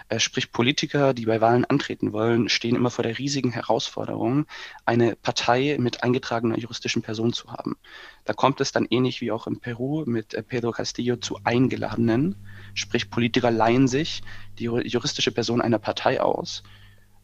Äh, 0.10 0.20
sprich, 0.20 0.52
Politiker, 0.52 1.14
die 1.14 1.26
bei 1.26 1.42
Wahlen 1.42 1.66
antreten 1.66 2.14
wollen, 2.14 2.50
stehen 2.50 2.76
immer 2.76 2.92
vor 2.92 3.04
der 3.04 3.18
riesigen 3.18 3.52
Herausforderung, 3.52 4.46
eine 4.86 5.16
Partei 5.18 5.78
mit 5.80 6.04
eingetragener 6.04 6.58
juristischen 6.58 7.02
Person 7.02 7.34
zu 7.34 7.52
haben. 7.52 7.78
Da 8.24 8.34
kommt 8.34 8.62
es 8.62 8.72
dann 8.72 8.88
ähnlich 8.90 9.22
wie 9.22 9.32
auch 9.32 9.48
in 9.48 9.60
Peru 9.60 10.04
mit 10.06 10.34
äh, 10.34 10.44
Pedro 10.44 10.72
Castillo 10.72 11.16
zu 11.16 11.40
Eingeladenen 11.44 12.36
Sprich, 12.74 13.10
Politiker 13.10 13.52
leihen 13.52 13.88
sich 13.88 14.22
die 14.58 14.66
juristische 14.66 15.32
Person 15.32 15.62
einer 15.62 15.80
Partei 15.80 16.22
aus. 16.22 16.64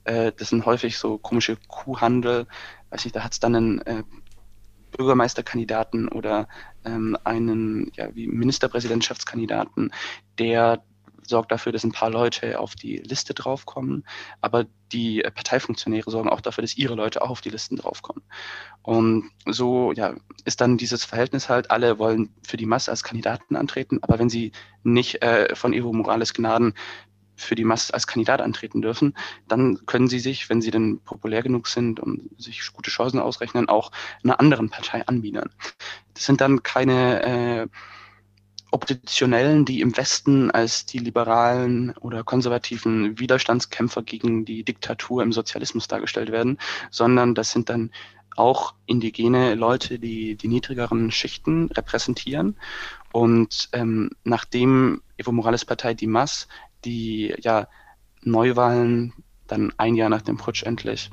Äh, 0.04 0.32
das 0.38 0.50
sind 0.50 0.66
häufig 0.66 0.98
so 0.98 1.18
komische 1.18 1.58
Kuhhandel. 1.68 2.48
Weiß 2.90 3.06
nicht, 3.06 3.16
da 3.16 3.24
hat 3.24 3.34
es 3.34 3.40
dann 3.40 3.56
einen 3.56 3.82
äh, 3.82 4.04
Bürgermeisterkandidaten 4.92 6.08
oder 6.08 6.48
ähm, 6.86 7.18
einen 7.24 7.92
ja, 7.96 8.14
wie 8.16 8.28
Ministerpräsidentschaftskandidaten, 8.28 9.92
der 10.40 10.84
sorgt 11.28 11.52
dafür, 11.52 11.72
dass 11.72 11.84
ein 11.84 11.92
paar 11.92 12.10
Leute 12.10 12.60
auf 12.60 12.76
die 12.76 12.98
Liste 12.98 13.34
draufkommen, 13.34 14.06
aber 14.42 14.66
die 14.92 15.22
Parteifunktionäre 15.22 16.10
sorgen 16.10 16.30
auch 16.30 16.42
dafür, 16.42 16.62
dass 16.62 16.78
ihre 16.78 16.96
Leute 16.96 17.22
auch 17.22 17.30
auf 17.30 17.42
die 17.42 17.50
Listen 17.50 17.76
draufkommen. 17.76 18.24
Und 18.82 19.30
so 19.46 19.92
ja, 19.92 20.16
ist 20.46 20.62
dann 20.62 20.78
dieses 20.78 21.04
Verhältnis 21.04 21.50
halt, 21.50 21.72
alle 21.72 22.00
wollen 22.00 22.34
für 22.42 22.58
die 22.58 22.66
Masse 22.66 22.92
als 22.92 23.04
Kandidaten 23.04 23.56
antreten, 23.56 24.00
aber 24.02 24.20
wenn 24.20 24.30
sie 24.30 24.52
nicht 24.84 25.22
äh, 25.22 25.56
von 25.56 25.74
Evo 25.74 25.92
Morales 25.94 26.34
Gnaden 26.34 26.74
für 27.38 27.56
die 27.56 27.64
Masse 27.64 27.94
als 27.94 28.08
Kandidat 28.08 28.42
antreten 28.42 28.82
dürfen, 28.82 29.16
dann 29.48 29.86
können 29.86 30.08
sie 30.08 30.20
sich, 30.20 30.50
wenn 30.50 30.62
sie 30.62 30.72
denn 30.72 31.00
populär 31.06 31.44
genug 31.44 31.68
sind 31.68 32.00
und 32.00 32.30
sich 32.42 32.74
gute 32.74 32.90
Chancen 32.90 33.20
ausrechnen, 33.20 33.70
auch 33.70 33.92
einer 34.24 34.40
anderen 34.40 34.70
Partei 34.70 35.08
anbiedern. 35.08 35.52
Das 36.14 36.26
sind 36.26 36.42
dann 36.42 36.64
keine 36.64 37.24
äh, 37.24 37.68
Oppositionellen, 38.72 39.66
die 39.66 39.82
im 39.82 39.96
Westen 39.96 40.52
als 40.52 40.86
die 40.86 41.00
liberalen 41.00 41.96
oder 41.98 42.24
konservativen 42.24 43.20
Widerstandskämpfer 43.20 44.04
gegen 44.04 44.46
die 44.46 44.64
Diktatur 44.64 45.24
im 45.24 45.32
Sozialismus 45.32 45.88
dargestellt 45.88 46.32
werden, 46.32 46.58
sondern 46.92 47.34
das 47.34 47.52
sind 47.52 47.70
dann 47.70 47.92
auch 48.36 48.76
indigene 48.86 49.56
Leute, 49.56 50.00
die 50.00 50.36
die 50.36 50.48
niedrigeren 50.48 51.12
Schichten 51.12 51.72
repräsentieren. 51.72 52.58
Und 53.12 53.70
ähm, 53.74 54.12
nachdem 54.24 55.02
Evo 55.18 55.32
Morales 55.32 55.66
Partei 55.66 55.94
die 55.94 56.08
MAS 56.08 56.48
die 56.86 57.34
ja 57.42 57.68
Neuwahlen 58.22 59.14
dann 59.48 59.74
ein 59.78 59.96
Jahr 59.96 60.10
nach 60.10 60.22
dem 60.22 60.38
Putsch 60.38 60.64
endlich 60.64 61.10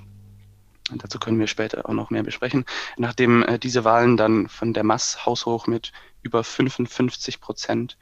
dazu 0.93 1.19
können 1.19 1.39
wir 1.39 1.47
später 1.47 1.89
auch 1.89 1.95
noch 1.95 2.11
mehr 2.11 2.23
besprechen. 2.23 2.65
Nachdem 2.97 3.43
äh, 3.43 3.59
diese 3.59 3.85
Wahlen 3.85 4.17
dann 4.17 4.49
von 4.49 4.73
der 4.73 4.85
Mass 4.85 5.25
haushoch 5.25 5.67
mit 5.67 5.93
über 6.23 6.45
55 6.45 7.41
Prozent, 7.41 7.99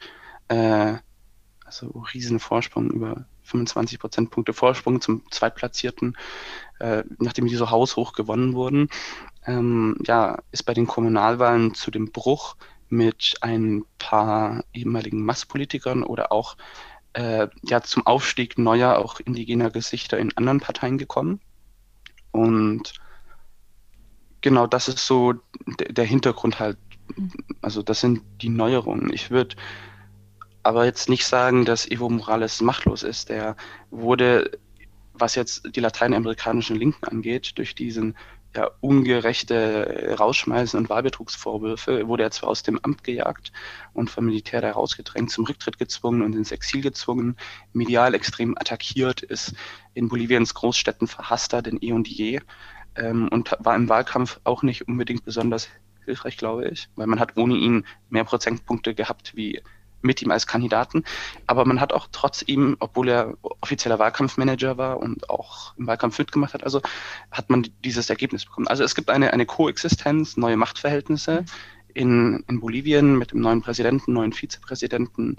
äh, 0.49 0.95
also 1.65 2.05
riesen 2.13 2.41
Vorsprung, 2.41 2.91
über 2.91 3.27
25 3.45 3.99
Prozentpunkte 3.99 4.53
Vorsprung 4.53 5.01
zum 5.01 5.23
Zweitplatzierten, 5.31 6.17
äh, 6.81 7.05
nachdem 7.19 7.47
die 7.47 7.57
so 7.57 7.71
haushoch 7.71 8.13
gewonnen 8.13 8.55
wurden, 8.55 8.89
ähm, 9.47 9.97
ja, 10.07 10.39
ist 10.53 10.65
bei 10.65 10.75
den 10.75 10.87
Kommunalwahlen 10.87 11.75
zu 11.75 11.91
dem 11.91 12.13
Bruch 12.13 12.57
mit 12.89 13.35
ein 13.41 13.85
paar 13.99 14.65
ehemaligen 14.73 15.25
Masspolitikern 15.25 16.03
oder 16.03 16.31
auch 16.31 16.57
äh, 17.15 17.49
ja 17.63 17.81
zum 17.83 18.07
Aufstieg 18.07 18.59
neuer, 18.59 18.99
auch 18.99 19.21
indigener 19.21 19.71
Gesichter 19.71 20.19
in 20.19 20.37
anderen 20.37 20.61
Parteien 20.61 20.99
gekommen. 20.99 21.41
Und 22.33 22.95
genau 24.41 24.67
das 24.67 24.89
ist 24.89 25.07
so 25.07 25.35
der 25.79 26.05
Hintergrund 26.05 26.59
halt 26.59 26.77
also 27.61 27.83
das 27.83 28.01
sind 28.01 28.23
die 28.41 28.49
Neuerungen. 28.49 29.13
Ich 29.13 29.31
würde 29.31 29.57
aber 30.63 30.85
jetzt 30.85 31.09
nicht 31.09 31.27
sagen, 31.27 31.65
dass 31.65 31.91
Evo 31.91 32.09
Morales 32.09 32.61
machtlos 32.61 33.03
ist. 33.03 33.29
Der 33.29 33.57
wurde, 33.91 34.59
was 35.13 35.35
jetzt 35.35 35.75
die 35.75 35.81
lateinamerikanischen 35.81 36.77
Linken 36.77 37.05
angeht, 37.05 37.59
durch 37.59 37.75
diesen 37.75 38.17
ja, 38.55 38.71
ungerechte 38.81 40.15
Rausschmeißen 40.19 40.79
und 40.79 40.91
Wahlbetrugsvorwürfe 40.91 42.07
wurde 42.07 42.25
er 42.25 42.31
zwar 42.31 42.51
aus 42.51 42.63
dem 42.63 42.79
Amt 42.83 43.03
gejagt 43.03 43.53
und 43.95 44.11
vom 44.11 44.27
Militär 44.27 44.61
da 44.61 44.73
rausgedrängt, 44.73 45.31
zum 45.31 45.47
Rücktritt 45.47 45.79
gezwungen 45.79 46.23
und 46.23 46.35
ins 46.35 46.53
Exil 46.53 46.83
gezwungen, 46.83 47.37
medial 47.73 48.15
extrem 48.15 48.57
attackiert, 48.59 49.23
ist 49.23 49.55
in 49.95 50.09
Boliviens 50.09 50.55
Großstädten 50.55 51.09
verhasster 51.09 51.63
denn 51.63 51.79
eh 51.81 51.93
und 51.93 52.09
je. 52.09 52.41
Ähm, 52.95 53.29
und 53.29 53.57
war 53.59 53.75
im 53.75 53.89
Wahlkampf 53.89 54.41
auch 54.45 54.63
nicht 54.63 54.87
unbedingt 54.87 55.25
besonders 55.25 55.69
hilfreich, 56.05 56.37
glaube 56.37 56.69
ich, 56.69 56.89
weil 56.97 57.07
man 57.07 57.21
hat 57.21 57.37
ohne 57.37 57.55
ihn 57.55 57.87
mehr 58.11 58.25
Prozentpunkte 58.25 58.95
gehabt 58.95 59.35
wie 59.35 59.63
mit 60.03 60.23
ihm 60.23 60.31
als 60.31 60.47
Kandidaten. 60.47 61.05
Aber 61.47 61.65
man 61.65 61.81
hat 61.81 61.93
auch 61.93 62.09
trotz 62.13 62.43
ihm, 62.43 62.77
obwohl 62.81 63.09
er 63.09 63.35
offizieller 63.61 63.99
Wahlkampfmanager 63.99 64.77
war 64.77 64.99
und 64.99 65.31
auch 65.31 65.77
im 65.77 65.87
Wahlkampf 65.87 66.19
mitgemacht 66.19 66.55
hat, 66.55 66.65
also 66.65 66.81
hat 67.31 67.51
man 67.51 67.67
dieses 67.85 68.11
Ergebnis 68.11 68.45
bekommen. 68.45 68.69
Also 68.69 68.85
es 68.85 68.95
gibt 68.95 69.11
eine, 69.11 69.33
eine 69.33 69.47
Koexistenz, 69.47 70.37
neue 70.37 70.57
Machtverhältnisse 70.57 71.45
in, 71.95 72.45
in 72.49 72.61
Bolivien 72.61 73.19
mit 73.19 73.33
dem 73.33 73.41
neuen 73.41 73.63
Präsidenten, 73.63 74.13
neuen 74.13 74.33
Vizepräsidenten, 74.33 75.37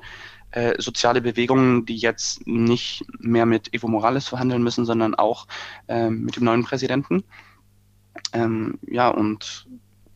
äh, 0.51 0.79
soziale 0.79 1.21
Bewegungen, 1.21 1.85
die 1.85 1.95
jetzt 1.95 2.45
nicht 2.45 3.05
mehr 3.19 3.45
mit 3.45 3.73
Evo 3.73 3.87
Morales 3.87 4.27
verhandeln 4.27 4.63
müssen, 4.63 4.85
sondern 4.85 5.15
auch 5.15 5.47
äh, 5.87 6.09
mit 6.09 6.35
dem 6.35 6.43
neuen 6.43 6.63
Präsidenten. 6.63 7.23
Ähm, 8.33 8.77
ja, 8.87 9.09
und 9.09 9.67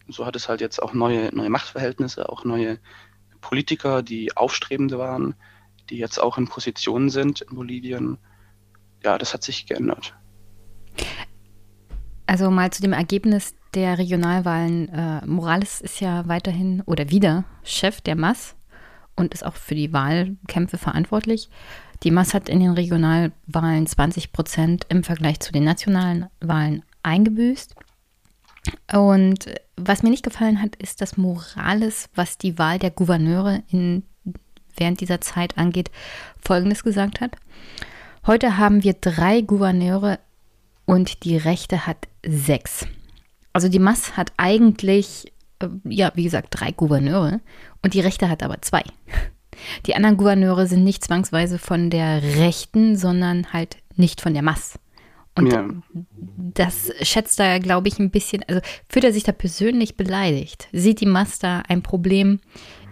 so 0.07 0.25
hat 0.25 0.35
es 0.35 0.47
halt 0.47 0.61
jetzt 0.61 0.81
auch 0.81 0.93
neue, 0.93 1.35
neue 1.35 1.49
Machtverhältnisse, 1.49 2.29
auch 2.29 2.45
neue 2.45 2.79
Politiker, 3.47 4.03
die 4.03 4.35
aufstrebende 4.35 4.99
waren, 4.99 5.33
die 5.89 5.97
jetzt 5.97 6.19
auch 6.19 6.37
in 6.37 6.49
Positionen 6.49 7.09
sind 7.09 7.41
in 7.41 7.55
Bolivien. 7.55 8.17
Ja, 9.03 9.17
das 9.17 9.33
hat 9.33 9.43
sich 9.43 9.65
geändert. 9.65 10.13
Also 12.25 12.51
mal 12.51 12.71
zu 12.71 12.81
dem 12.81 12.91
Ergebnis 12.91 13.55
der 13.73 13.97
Regionalwahlen. 13.97 14.89
Äh, 14.89 15.25
Morales 15.25 15.79
ist 15.79 16.01
ja 16.01 16.27
weiterhin 16.27 16.81
oder 16.85 17.09
wieder 17.09 17.45
Chef 17.63 18.01
der 18.01 18.17
MAS 18.17 18.57
und 19.15 19.33
ist 19.33 19.45
auch 19.45 19.55
für 19.55 19.75
die 19.75 19.93
Wahlkämpfe 19.93 20.77
verantwortlich. 20.77 21.49
Die 22.03 22.11
MAS 22.11 22.33
hat 22.33 22.49
in 22.49 22.59
den 22.59 22.71
Regionalwahlen 22.71 23.87
20 23.87 24.33
Prozent 24.33 24.85
im 24.89 25.05
Vergleich 25.05 25.39
zu 25.39 25.53
den 25.53 25.63
nationalen 25.63 26.25
Wahlen 26.41 26.83
eingebüßt. 27.01 27.75
Und 28.91 29.45
was 29.75 30.03
mir 30.03 30.09
nicht 30.09 30.23
gefallen 30.23 30.61
hat, 30.61 30.75
ist, 30.75 31.01
dass 31.01 31.17
Morales, 31.17 32.09
was 32.15 32.37
die 32.37 32.57
Wahl 32.57 32.79
der 32.79 32.91
Gouverneure 32.91 33.63
in, 33.69 34.03
während 34.75 35.01
dieser 35.01 35.21
Zeit 35.21 35.57
angeht, 35.57 35.91
Folgendes 36.41 36.83
gesagt 36.83 37.21
hat. 37.21 37.31
Heute 38.25 38.57
haben 38.57 38.83
wir 38.83 38.93
drei 38.93 39.41
Gouverneure 39.41 40.19
und 40.85 41.23
die 41.23 41.37
Rechte 41.37 41.85
hat 41.85 42.07
sechs. 42.25 42.87
Also 43.53 43.69
die 43.69 43.79
Mass 43.79 44.17
hat 44.17 44.33
eigentlich, 44.37 45.31
äh, 45.59 45.67
ja, 45.85 46.11
wie 46.15 46.23
gesagt, 46.23 46.47
drei 46.51 46.71
Gouverneure 46.71 47.39
und 47.83 47.93
die 47.93 48.01
Rechte 48.01 48.29
hat 48.29 48.43
aber 48.43 48.61
zwei. 48.61 48.83
Die 49.85 49.95
anderen 49.95 50.17
Gouverneure 50.17 50.67
sind 50.67 50.83
nicht 50.83 51.03
zwangsweise 51.03 51.57
von 51.57 51.89
der 51.89 52.21
Rechten, 52.21 52.95
sondern 52.95 53.51
halt 53.53 53.77
nicht 53.95 54.21
von 54.21 54.33
der 54.33 54.43
Mass. 54.43 54.77
Und 55.37 55.51
ja. 55.51 55.67
das 56.53 56.91
schätzt 57.01 57.39
er, 57.39 57.59
glaube 57.59 57.87
ich, 57.87 57.99
ein 57.99 58.09
bisschen, 58.09 58.43
also 58.47 58.61
fühlt 58.89 59.05
er 59.05 59.13
sich 59.13 59.23
da 59.23 59.31
persönlich 59.31 59.95
beleidigt? 59.95 60.67
Sieht 60.71 61.01
die 61.01 61.05
Mass 61.05 61.39
da 61.39 61.63
ein 61.67 61.83
Problem 61.83 62.39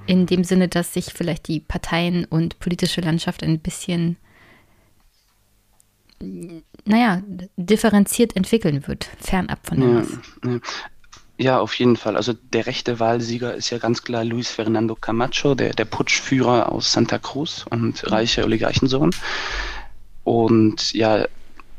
in 0.07 0.25
dem 0.25 0.43
Sinne, 0.43 0.67
dass 0.67 0.93
sich 0.93 1.05
vielleicht 1.05 1.47
die 1.47 1.59
Parteien 1.59 2.25
und 2.25 2.59
politische 2.59 3.01
Landschaft 3.01 3.43
ein 3.43 3.59
bisschen, 3.59 4.17
naja, 6.85 7.23
differenziert 7.57 8.35
entwickeln 8.35 8.87
wird, 8.87 9.09
fernab 9.19 9.65
von 9.65 9.81
ja? 9.81 10.51
Ja. 10.51 10.59
Ja, 11.37 11.59
auf 11.59 11.73
jeden 11.73 11.97
Fall. 11.97 12.15
Also 12.15 12.31
der 12.31 12.65
rechte 12.65 12.99
Wahlsieger 13.01 13.55
ist 13.55 13.69
ja 13.69 13.77
ganz 13.77 14.03
klar 14.03 14.23
Luis 14.23 14.49
Fernando 14.49 14.95
Camacho, 14.95 15.53
der, 15.53 15.73
der 15.73 15.83
Putschführer 15.83 16.71
aus 16.71 16.93
Santa 16.93 17.19
Cruz 17.19 17.65
und 17.69 18.09
reicher 18.09 18.45
Oligarchensohn. 18.45 19.11
Und 20.23 20.93
ja, 20.93 21.25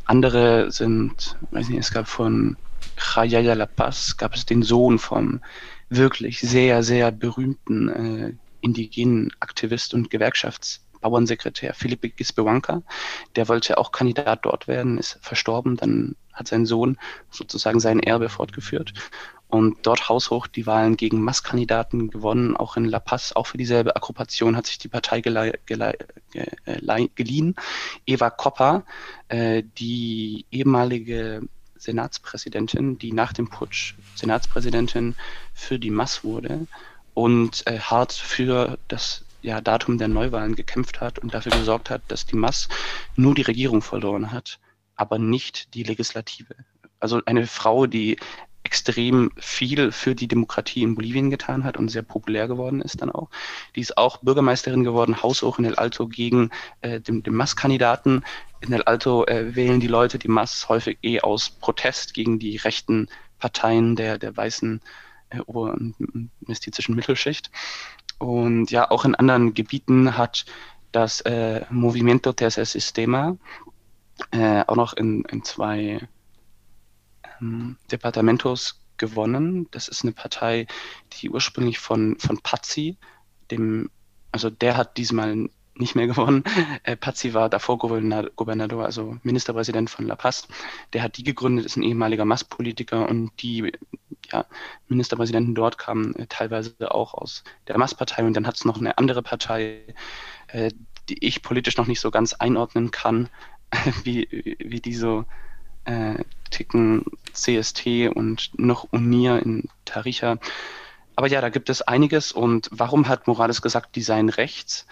andere 0.07 0.70
sind, 0.70 1.37
weiß 1.51 1.69
nicht, 1.69 1.81
es 1.81 1.93
gab 1.93 2.09
von 2.09 2.57
Jayaya 2.97 3.55
La 3.55 3.66
Paz, 3.66 4.16
gab 4.16 4.35
es 4.35 4.47
den 4.47 4.62
Sohn 4.62 4.99
vom 4.99 5.41
wirklich 5.89 6.41
sehr, 6.41 6.83
sehr 6.83 7.12
berühmten 7.12 7.89
äh, 7.89 8.33
indigenen 8.61 9.33
Aktivist 9.41 9.95
und 9.95 10.11
Gewerkschaftsbauernsekretär 10.11 11.74
Felipe 11.74 12.09
Gisbewanka. 12.09 12.83
Der 13.37 13.49
wollte 13.49 13.78
auch 13.78 13.93
Kandidat 13.93 14.45
dort 14.45 14.66
werden, 14.66 14.99
ist 14.99 15.19
verstorben, 15.20 15.77
dann 15.77 16.16
hat 16.33 16.49
sein 16.49 16.66
Sohn 16.66 16.99
sozusagen 17.31 17.81
sein 17.81 18.01
Erbe 18.01 18.28
fortgeführt 18.28 18.93
und 19.48 19.78
dort 19.82 20.09
haushoch 20.09 20.47
die 20.47 20.66
Wahlen 20.66 20.97
gegen 20.97 21.23
Masskandidaten 21.23 22.10
gewonnen. 22.10 22.56
Auch 22.56 22.77
in 22.77 22.85
La 22.85 22.98
Paz, 22.98 23.32
auch 23.32 23.47
für 23.47 23.59
dieselbe 23.59 23.94
Akkupation 23.94 24.56
hat 24.56 24.66
sich 24.66 24.78
die 24.78 24.89
Partei 24.89 25.20
gelei, 25.20 25.52
geliehen. 27.14 27.55
Eva 28.06 28.31
Koppa, 28.31 28.85
äh, 29.28 29.62
die 29.78 30.47
ehemalige 30.51 31.43
Senatspräsidentin, 31.77 32.98
die 32.98 33.12
nach 33.12 33.32
dem 33.32 33.48
Putsch 33.48 33.94
Senatspräsidentin 34.16 35.14
für 35.55 35.78
die 35.78 35.90
Mass 35.90 36.24
wurde 36.24 36.66
und 37.14 37.66
äh, 37.66 37.78
hart 37.78 38.12
für 38.12 38.78
das 38.89 39.24
ja, 39.43 39.60
Datum 39.60 39.98
der 39.98 40.09
Neuwahlen 40.09 40.56
gekämpft 40.56 41.01
hat 41.01 41.18
und 41.18 41.32
dafür 41.32 41.52
gesorgt 41.52 41.89
hat, 41.90 42.02
dass 42.09 42.27
die 42.27 42.36
Mass 42.36 42.68
nur 43.14 43.35
die 43.35 43.43
Regierung 43.43 43.81
verloren 43.81 44.32
hat, 44.32 44.59
aber 44.97 45.18
nicht 45.18 45.74
die 45.74 45.85
Legislative. 45.85 46.56
Also 46.98 47.20
eine 47.27 47.47
Frau, 47.47 47.86
die 47.86 48.18
extrem 48.67 49.31
viel 49.37 49.93
für 49.93 50.17
die 50.17 50.27
Demokratie 50.27 50.83
in 50.83 50.97
Bolivien 50.97 51.31
getan 51.31 51.63
hat 51.63 51.77
und 51.77 51.89
sehr 51.89 52.03
populär 52.03 52.49
geworden 52.49 52.83
ist 52.83 53.01
dann 53.01 53.13
auch. 53.13 53.29
Die 53.77 53.81
ist 53.81 53.97
auch 53.97 54.17
Bürgermeisterin 54.23 54.83
geworden, 54.83 55.23
haushoch 55.23 55.61
in 55.61 55.67
El 55.67 55.77
Alto 55.77 56.09
gegen 56.09 56.51
äh, 56.81 57.01
den, 57.01 57.23
den 57.23 57.35
Mass-Kandidaten. 57.35 58.25
In 58.61 58.73
El 58.73 58.83
Alto 58.83 59.25
äh, 59.27 59.55
wählen 59.55 59.79
die 59.79 59.87
Leute 59.87 60.19
die 60.19 60.27
Mass 60.27 60.69
häufig 60.69 60.99
eh 61.03 61.21
aus 61.21 61.49
Protest 61.49 62.13
gegen 62.13 62.41
die 62.41 62.57
rechten 62.57 63.07
Parteien 63.39 63.95
der, 63.95 64.19
der 64.19 64.37
weißen 64.37 64.81
äh, 65.31 65.39
Ober- 65.47 65.73
und 65.73 65.95
mestizischen 66.41 66.97
Mittelschicht. 66.97 67.53
Und 68.19 68.73
ja, 68.73 68.91
auch 68.91 69.05
in 69.05 69.15
anderen 69.15 69.55
Gebieten 69.55 70.19
hat 70.19 70.45
das 70.91 71.21
äh, 71.21 71.65
Movimiento 71.71 72.33
Tercer 72.33 72.65
Sistema 72.65 73.37
äh, 74.33 74.65
auch 74.67 74.75
noch 74.75 74.95
in, 74.95 75.23
in 75.31 75.45
zwei 75.45 76.01
Departamentos 77.91 78.81
gewonnen. 78.97 79.69
Das 79.71 79.89
ist 79.89 80.03
eine 80.03 80.13
Partei, 80.13 80.67
die 81.13 81.31
ursprünglich 81.31 81.79
von, 81.79 82.19
von 82.19 82.39
Pazzi, 82.39 82.97
dem, 83.51 83.91
also 84.33 84.51
der 84.51 84.77
hat 84.77 84.97
diesmal 84.97 85.49
nicht 85.79 85.95
mehr 85.95 86.07
gewonnen. 86.07 86.45
Äh, 86.83 86.97
Pazzi 86.97 87.35
war 87.35 87.49
davor 87.49 87.79
Gouverneur, 87.79 88.85
also 88.85 89.17
Ministerpräsident 89.23 89.91
von 89.91 90.07
La 90.07 90.17
Paz. 90.17 90.49
Der 90.93 91.03
hat 91.03 91.17
die 91.17 91.25
gegründet, 91.25 91.67
ist 91.67 91.77
ein 91.77 91.83
ehemaliger 91.83 92.25
Masspolitiker 92.25 93.09
und 93.09 93.31
die 93.43 93.73
ja, 94.33 94.45
Ministerpräsidenten 94.89 95.55
dort 95.55 95.79
kamen 95.79 96.15
äh, 96.17 96.27
teilweise 96.27 96.75
auch 96.91 97.15
aus 97.15 97.45
der 97.69 97.79
Masspartei 97.79 98.25
und 98.25 98.35
dann 98.35 98.47
hat 98.47 98.57
es 98.57 98.65
noch 98.65 98.79
eine 98.79 98.99
andere 98.99 99.23
Partei, 99.23 99.83
äh, 100.49 100.71
die 101.09 101.25
ich 101.25 101.43
politisch 101.43 101.77
noch 101.77 101.87
nicht 101.87 102.01
so 102.01 102.11
ganz 102.11 102.33
einordnen 102.33 102.91
kann, 102.91 103.29
wie, 104.05 104.57
wie 104.59 104.81
die 104.81 104.95
so 104.95 105.25
äh, 105.87 106.23
ticken 106.51 107.05
CST 107.33 108.11
und 108.15 108.51
noch 108.57 108.87
UNIR 108.93 109.43
in 109.43 109.65
Taricha. 109.85 110.39
Aber 111.17 111.29
ja, 111.29 111.41
da 111.41 111.49
gibt 111.49 111.71
es 111.71 111.83
einiges. 111.83 112.33
Und 112.33 112.69
warum 112.71 113.09
hat 113.09 113.27
Morales 113.27 113.63
gesagt, 113.63 113.97
die 113.97 114.03
seien 114.03 114.29
rechts? 114.29 114.87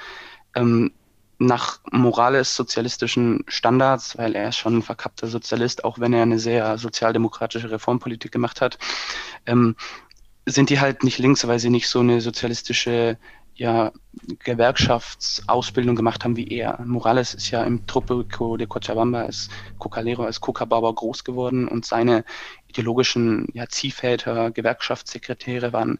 Ähm, 0.54 0.92
nach 1.38 1.80
Morales 1.90 2.54
sozialistischen 2.54 3.44
Standards, 3.48 4.16
weil 4.16 4.34
er 4.34 4.48
ist 4.48 4.56
schon 4.56 4.78
ein 4.78 4.82
verkappter 4.82 5.26
Sozialist, 5.26 5.84
auch 5.84 5.98
wenn 5.98 6.12
er 6.12 6.22
eine 6.22 6.38
sehr 6.38 6.78
sozialdemokratische 6.78 7.70
Reformpolitik 7.70 8.32
gemacht 8.32 8.60
hat, 8.60 8.78
ähm, 9.46 9.76
sind 10.46 10.70
die 10.70 10.80
halt 10.80 11.04
nicht 11.04 11.18
links, 11.18 11.46
weil 11.46 11.58
sie 11.58 11.70
nicht 11.70 11.88
so 11.88 12.00
eine 12.00 12.20
sozialistische 12.20 13.18
ja, 13.54 13.92
Gewerkschaftsausbildung 14.40 15.96
gemacht 15.96 16.24
haben 16.24 16.36
wie 16.36 16.48
er. 16.48 16.80
Morales 16.84 17.34
ist 17.34 17.50
ja 17.50 17.62
im 17.64 17.86
Tropico 17.86 18.56
de 18.56 18.66
Cochabamba 18.66 19.22
als 19.22 19.48
Cocalero, 19.78 20.24
als 20.24 20.40
Coca-Bauer 20.40 20.94
groß 20.94 21.24
geworden 21.24 21.68
und 21.68 21.84
seine 21.84 22.24
ideologischen 22.68 23.46
ja, 23.52 23.68
Ziehväter, 23.68 24.50
Gewerkschaftssekretäre 24.50 25.72
waren 25.72 25.98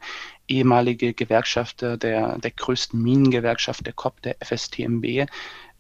ehemalige 0.49 1.15
Gewerkschafter 1.15 1.97
der, 1.97 2.39
der 2.39 2.51
größten 2.51 3.01
Minengewerkschaft 3.01 3.87
der 3.87 3.93
COP, 3.93 4.21
der 4.23 4.37
FSTMB. 4.41 5.27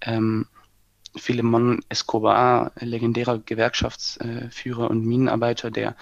Ähm, 0.03 0.47
Philemon 1.17 1.81
Escobar, 1.89 2.73
legendärer 2.81 3.39
Gewerkschaftsführer 3.39 4.91
und 4.91 5.07
Minenarbeiter, 5.07 5.71
der 5.71 5.97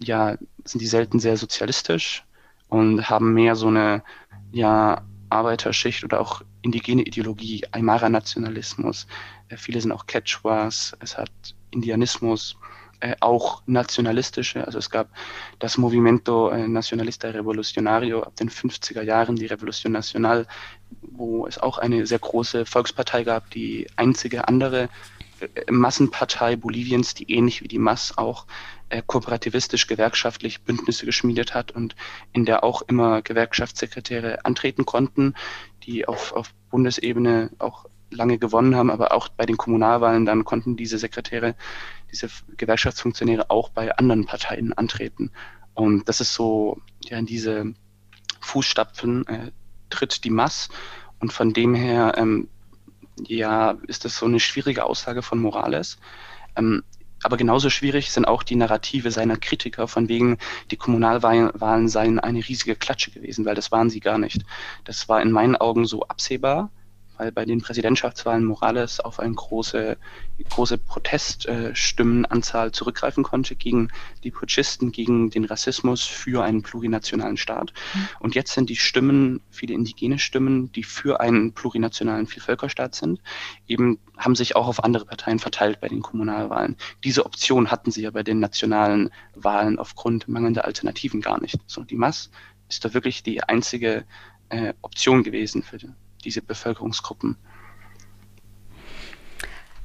ja, 0.00 0.36
sind 0.64 0.80
die 0.80 0.88
selten 0.88 1.20
sehr 1.20 1.36
sozialistisch 1.36 2.24
und 2.68 3.08
haben 3.08 3.34
mehr 3.34 3.54
so 3.54 3.68
eine, 3.68 4.02
ja, 4.50 5.04
Arbeiterschicht 5.28 6.02
oder 6.02 6.20
auch 6.20 6.42
indigene 6.62 7.02
Ideologie, 7.02 7.62
Aymara-Nationalismus. 7.70 9.06
Äh, 9.48 9.56
viele 9.56 9.80
sind 9.80 9.92
auch 9.92 10.06
Quechuas, 10.06 10.96
es 10.98 11.16
hat 11.16 11.30
Indianismus, 11.70 12.56
äh, 13.00 13.16
auch 13.20 13.62
nationalistische. 13.66 14.66
Also 14.66 14.78
es 14.78 14.90
gab 14.90 15.08
das 15.58 15.78
Movimento 15.78 16.50
äh, 16.50 16.68
Nacionalista 16.68 17.28
Revolucionario 17.28 18.22
ab 18.22 18.36
den 18.36 18.50
50er 18.50 19.02
Jahren, 19.02 19.36
die 19.36 19.46
Revolution 19.46 19.92
Nacional, 19.92 20.46
wo 21.02 21.46
es 21.46 21.58
auch 21.58 21.78
eine 21.78 22.06
sehr 22.06 22.18
große 22.18 22.66
Volkspartei 22.66 23.24
gab, 23.24 23.50
die 23.50 23.86
einzige 23.96 24.48
andere 24.48 24.88
äh, 25.40 25.70
Massenpartei 25.70 26.56
Boliviens, 26.56 27.14
die 27.14 27.32
ähnlich 27.32 27.62
wie 27.62 27.68
die 27.68 27.78
MAS 27.78 28.18
auch 28.18 28.46
äh, 28.90 29.02
kooperativistisch 29.06 29.86
gewerkschaftlich 29.86 30.62
Bündnisse 30.62 31.06
geschmiedet 31.06 31.54
hat 31.54 31.72
und 31.72 31.96
in 32.32 32.44
der 32.44 32.64
auch 32.64 32.82
immer 32.82 33.22
Gewerkschaftssekretäre 33.22 34.44
antreten 34.44 34.84
konnten, 34.84 35.34
die 35.84 36.06
auf, 36.06 36.32
auf 36.32 36.52
Bundesebene 36.70 37.50
auch 37.58 37.86
lange 38.10 38.38
gewonnen 38.38 38.74
haben, 38.74 38.90
aber 38.90 39.12
auch 39.12 39.28
bei 39.28 39.46
den 39.46 39.56
Kommunalwahlen 39.56 40.26
dann 40.26 40.44
konnten 40.44 40.76
diese 40.76 40.98
Sekretäre, 40.98 41.54
diese 42.12 42.28
Gewerkschaftsfunktionäre 42.56 43.50
auch 43.50 43.70
bei 43.70 43.96
anderen 43.96 44.26
Parteien 44.26 44.72
antreten. 44.72 45.30
Und 45.74 46.08
das 46.08 46.20
ist 46.20 46.34
so, 46.34 46.80
ja, 47.02 47.18
in 47.18 47.26
diese 47.26 47.74
Fußstapfen 48.40 49.26
äh, 49.26 49.50
tritt 49.88 50.24
die 50.24 50.30
Mass 50.30 50.68
und 51.18 51.32
von 51.32 51.52
dem 51.52 51.74
her, 51.74 52.14
ähm, 52.16 52.48
ja, 53.26 53.78
ist 53.86 54.04
das 54.04 54.16
so 54.16 54.26
eine 54.26 54.40
schwierige 54.40 54.84
Aussage 54.84 55.22
von 55.22 55.40
Morales. 55.40 55.98
Ähm, 56.56 56.82
aber 57.22 57.36
genauso 57.36 57.68
schwierig 57.68 58.10
sind 58.10 58.24
auch 58.24 58.42
die 58.42 58.56
Narrative 58.56 59.10
seiner 59.10 59.36
Kritiker, 59.36 59.86
von 59.88 60.08
wegen, 60.08 60.38
die 60.70 60.76
Kommunalwahlen 60.76 61.88
seien 61.88 62.18
eine 62.18 62.38
riesige 62.38 62.76
Klatsche 62.76 63.10
gewesen, 63.10 63.44
weil 63.44 63.54
das 63.54 63.70
waren 63.70 63.90
sie 63.90 64.00
gar 64.00 64.16
nicht. 64.16 64.42
Das 64.84 65.08
war 65.08 65.20
in 65.20 65.30
meinen 65.30 65.56
Augen 65.56 65.84
so 65.84 66.02
absehbar 66.04 66.70
weil 67.20 67.32
bei 67.32 67.44
den 67.44 67.60
Präsidentschaftswahlen 67.60 68.46
Morales 68.46 68.98
auf 68.98 69.20
eine 69.20 69.34
große, 69.34 69.98
große 70.48 70.78
Proteststimmenanzahl 70.78 72.72
zurückgreifen 72.72 73.24
konnte 73.24 73.56
gegen 73.56 73.88
die 74.24 74.30
Putschisten, 74.30 74.90
gegen 74.90 75.28
den 75.28 75.44
Rassismus 75.44 76.02
für 76.02 76.42
einen 76.42 76.62
plurinationalen 76.62 77.36
Staat. 77.36 77.74
Mhm. 77.92 78.08
Und 78.20 78.34
jetzt 78.34 78.54
sind 78.54 78.70
die 78.70 78.76
Stimmen, 78.76 79.42
viele 79.50 79.74
indigene 79.74 80.18
Stimmen, 80.18 80.72
die 80.72 80.82
für 80.82 81.20
einen 81.20 81.52
plurinationalen 81.52 82.26
Vielvölkerstaat 82.26 82.94
sind, 82.94 83.20
eben 83.66 83.98
haben 84.16 84.34
sich 84.34 84.56
auch 84.56 84.66
auf 84.66 84.82
andere 84.82 85.04
Parteien 85.04 85.38
verteilt 85.38 85.78
bei 85.80 85.88
den 85.88 86.00
Kommunalwahlen. 86.00 86.76
Diese 87.04 87.26
Option 87.26 87.70
hatten 87.70 87.90
sie 87.90 88.02
ja 88.02 88.10
bei 88.10 88.22
den 88.22 88.40
nationalen 88.40 89.10
Wahlen 89.34 89.78
aufgrund 89.78 90.26
mangelnder 90.26 90.64
Alternativen 90.64 91.20
gar 91.20 91.38
nicht. 91.40 91.58
So, 91.66 91.84
die 91.84 91.96
Mass 91.96 92.30
ist 92.70 92.82
da 92.82 92.94
wirklich 92.94 93.22
die 93.22 93.42
einzige 93.42 94.06
äh, 94.48 94.72
Option 94.80 95.22
gewesen 95.22 95.62
für, 95.62 95.78
diese 96.24 96.42
Bevölkerungsgruppen. 96.42 97.36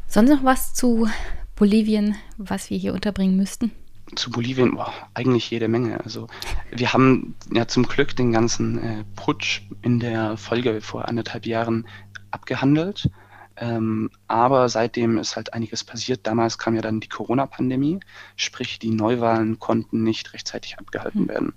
Sonst 0.08 0.30
noch 0.30 0.44
was 0.44 0.74
zu 0.74 1.10
Bolivien, 1.56 2.16
was 2.38 2.70
wir 2.70 2.78
hier 2.78 2.94
unterbringen 2.94 3.36
müssten? 3.36 3.72
Zu 4.16 4.30
Bolivien, 4.30 4.76
boah, 4.76 4.94
eigentlich 5.14 5.50
jede 5.50 5.68
Menge. 5.68 6.00
Also 6.04 6.28
wir 6.72 6.94
haben 6.94 7.36
ja 7.52 7.68
zum 7.68 7.84
Glück 7.84 8.16
den 8.16 8.32
ganzen 8.32 8.78
äh, 8.84 9.04
Putsch 9.16 9.64
in 9.82 10.00
der 10.00 10.38
Folge 10.38 10.80
vor 10.82 11.08
anderthalb 11.08 11.46
Jahren 11.46 11.88
abgehandelt. 12.32 13.10
Ähm, 13.58 14.10
aber 14.28 14.70
seitdem 14.70 15.18
ist 15.18 15.36
halt 15.36 15.54
einiges 15.54 15.84
passiert. 15.84 16.28
Damals 16.28 16.58
kam 16.58 16.76
ja 16.76 16.82
dann 16.82 17.00
die 17.00 17.08
Corona-Pandemie, 17.08 18.02
sprich 18.36 18.80
die 18.80 18.92
Neuwahlen 18.92 19.60
konnten 19.60 20.04
nicht 20.04 20.34
rechtzeitig 20.34 20.78
abgehalten 20.78 21.22
hm. 21.22 21.28
werden 21.30 21.54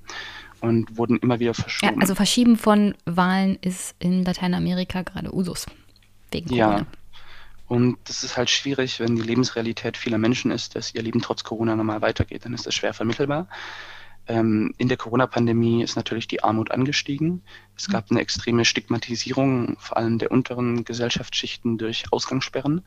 und 0.60 0.96
wurden 0.96 1.18
immer 1.18 1.40
wieder 1.40 1.54
verschoben. 1.54 1.94
Ja, 1.94 2.00
also 2.00 2.14
Verschieben 2.14 2.56
von 2.56 2.94
Wahlen 3.04 3.58
ist 3.60 3.94
in 3.98 4.24
Lateinamerika 4.24 5.02
gerade 5.02 5.34
Usus. 5.34 5.66
Wegen 6.30 6.48
Corona. 6.48 6.78
Ja. 6.78 6.86
Und 7.68 7.98
das 8.04 8.24
ist 8.24 8.36
halt 8.36 8.48
schwierig, 8.48 8.98
wenn 8.98 9.16
die 9.16 9.22
Lebensrealität 9.22 9.96
vieler 9.96 10.18
Menschen 10.18 10.50
ist, 10.50 10.74
dass 10.74 10.94
ihr 10.94 11.02
Leben 11.02 11.20
trotz 11.20 11.44
Corona 11.44 11.76
normal 11.76 12.00
weitergeht. 12.00 12.44
Dann 12.44 12.54
ist 12.54 12.66
das 12.66 12.74
schwer 12.74 12.94
vermittelbar. 12.94 13.48
Ähm, 14.26 14.74
in 14.78 14.88
der 14.88 14.96
Corona-Pandemie 14.96 15.82
ist 15.82 15.96
natürlich 15.96 16.28
die 16.28 16.42
Armut 16.42 16.70
angestiegen. 16.70 17.42
Es 17.76 17.88
gab 17.88 18.10
eine 18.10 18.20
extreme 18.20 18.64
Stigmatisierung, 18.64 19.76
vor 19.78 19.98
allem 19.98 20.18
der 20.18 20.30
unteren 20.30 20.84
Gesellschaftsschichten 20.84 21.78
durch 21.78 22.04
Ausgangssperren. 22.10 22.82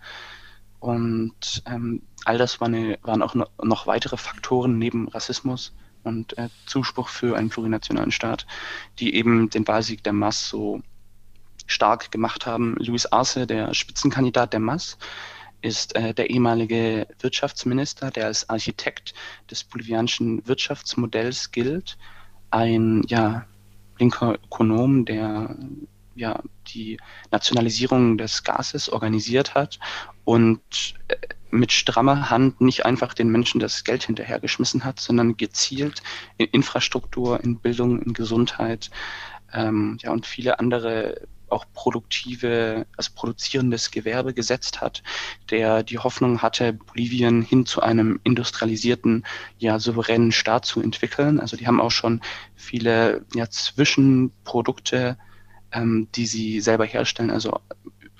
Und 0.79 1.63
ähm, 1.67 2.01
all 2.25 2.39
das 2.39 2.59
war 2.59 2.67
eine, 2.67 2.97
waren 3.03 3.21
auch 3.21 3.35
noch 3.35 3.87
weitere 3.87 4.17
Faktoren 4.17 4.79
neben 4.79 5.07
Rassismus, 5.07 5.73
und 6.03 6.37
äh, 6.37 6.49
Zuspruch 6.65 7.09
für 7.09 7.37
einen 7.37 7.49
plurinationalen 7.49 8.11
Staat, 8.11 8.45
die 8.99 9.15
eben 9.15 9.49
den 9.49 9.67
Wahlsieg 9.67 10.03
der 10.03 10.13
MAS 10.13 10.49
so 10.49 10.81
stark 11.65 12.11
gemacht 12.11 12.45
haben. 12.45 12.75
Luis 12.79 13.05
Arce, 13.05 13.45
der 13.47 13.73
Spitzenkandidat 13.73 14.53
der 14.53 14.59
MAS, 14.59 14.97
ist 15.61 15.95
äh, 15.95 16.13
der 16.13 16.29
ehemalige 16.29 17.07
Wirtschaftsminister, 17.19 18.11
der 18.11 18.25
als 18.25 18.49
Architekt 18.49 19.13
des 19.49 19.63
bolivianischen 19.63 20.45
Wirtschaftsmodells 20.47 21.51
gilt. 21.51 21.97
Ein 22.49 23.03
ja, 23.07 23.45
linker 23.99 24.33
Ökonom, 24.43 25.05
der 25.05 25.55
ja, 26.15 26.41
die 26.67 26.97
Nationalisierung 27.31 28.17
des 28.17 28.43
Gases 28.43 28.89
organisiert 28.89 29.55
hat 29.55 29.79
und 30.25 30.95
äh, 31.07 31.15
mit 31.51 31.71
strammer 31.71 32.29
Hand 32.29 32.61
nicht 32.61 32.85
einfach 32.85 33.13
den 33.13 33.29
Menschen 33.29 33.59
das 33.59 33.83
Geld 33.83 34.03
hinterhergeschmissen 34.03 34.83
hat, 34.83 34.99
sondern 34.99 35.37
gezielt 35.37 36.01
in 36.37 36.47
Infrastruktur, 36.47 37.43
in 37.43 37.59
Bildung, 37.59 38.01
in 38.01 38.13
Gesundheit 38.13 38.89
ähm, 39.53 39.97
ja, 40.01 40.11
und 40.11 40.25
viele 40.25 40.59
andere 40.59 41.27
auch 41.51 41.65
produktive, 41.73 42.85
also 42.95 43.11
produzierendes 43.13 43.91
Gewerbe 43.91 44.33
gesetzt 44.33 44.81
hat, 44.81 45.03
der 45.49 45.83
die 45.83 45.99
Hoffnung 45.99 46.41
hatte, 46.41 46.73
Bolivien 46.73 47.41
hin 47.41 47.65
zu 47.65 47.81
einem 47.81 48.19
industrialisierten, 48.23 49.25
ja, 49.57 49.77
souveränen 49.79 50.31
Staat 50.31 50.65
zu 50.65 50.81
entwickeln. 50.81 51.39
Also 51.39 51.57
die 51.57 51.67
haben 51.67 51.81
auch 51.81 51.91
schon 51.91 52.21
viele 52.55 53.25
ja, 53.35 53.49
Zwischenprodukte, 53.49 55.17
ähm, 55.71 56.07
die 56.15 56.25
sie 56.25 56.61
selber 56.61 56.85
herstellen, 56.85 57.31
also 57.31 57.59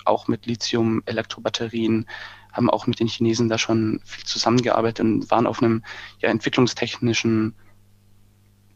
auch 0.04 0.28
mit 0.28 0.46
Lithium-Elektrobatterien, 0.46 2.06
haben 2.52 2.70
auch 2.70 2.86
mit 2.86 3.00
den 3.00 3.08
Chinesen 3.08 3.48
da 3.48 3.58
schon 3.58 4.00
viel 4.04 4.24
zusammengearbeitet 4.24 5.00
und 5.00 5.30
waren 5.30 5.46
auf 5.46 5.62
einem 5.62 5.84
ja, 6.20 6.28
entwicklungstechnischen, 6.28 7.54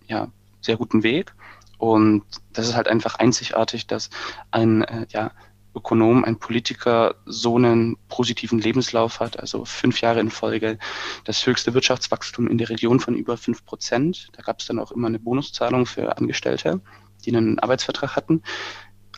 ja, 0.06 0.28
sehr 0.60 0.76
guten 0.76 1.02
Weg. 1.02 1.34
Und 1.78 2.24
das 2.52 2.68
ist 2.68 2.74
halt 2.74 2.88
einfach 2.88 3.16
einzigartig, 3.16 3.86
dass 3.86 4.10
ein 4.50 4.82
äh, 4.82 5.06
ja, 5.10 5.32
Ökonom, 5.76 6.24
ein 6.24 6.38
Politiker 6.38 7.16
so 7.26 7.56
einen 7.56 7.98
positiven 8.08 8.58
Lebenslauf 8.58 9.20
hat, 9.20 9.38
also 9.38 9.66
fünf 9.66 10.00
Jahre 10.00 10.20
in 10.20 10.30
Folge 10.30 10.78
das 11.24 11.46
höchste 11.46 11.74
Wirtschaftswachstum 11.74 12.48
in 12.48 12.56
der 12.56 12.70
Region 12.70 12.98
von 12.98 13.14
über 13.14 13.36
fünf 13.36 13.64
Prozent. 13.66 14.28
Da 14.32 14.42
gab 14.42 14.60
es 14.60 14.66
dann 14.66 14.78
auch 14.78 14.90
immer 14.90 15.08
eine 15.08 15.18
Bonuszahlung 15.18 15.84
für 15.84 16.16
Angestellte, 16.16 16.80
die 17.24 17.36
einen 17.36 17.58
Arbeitsvertrag 17.58 18.16
hatten. 18.16 18.42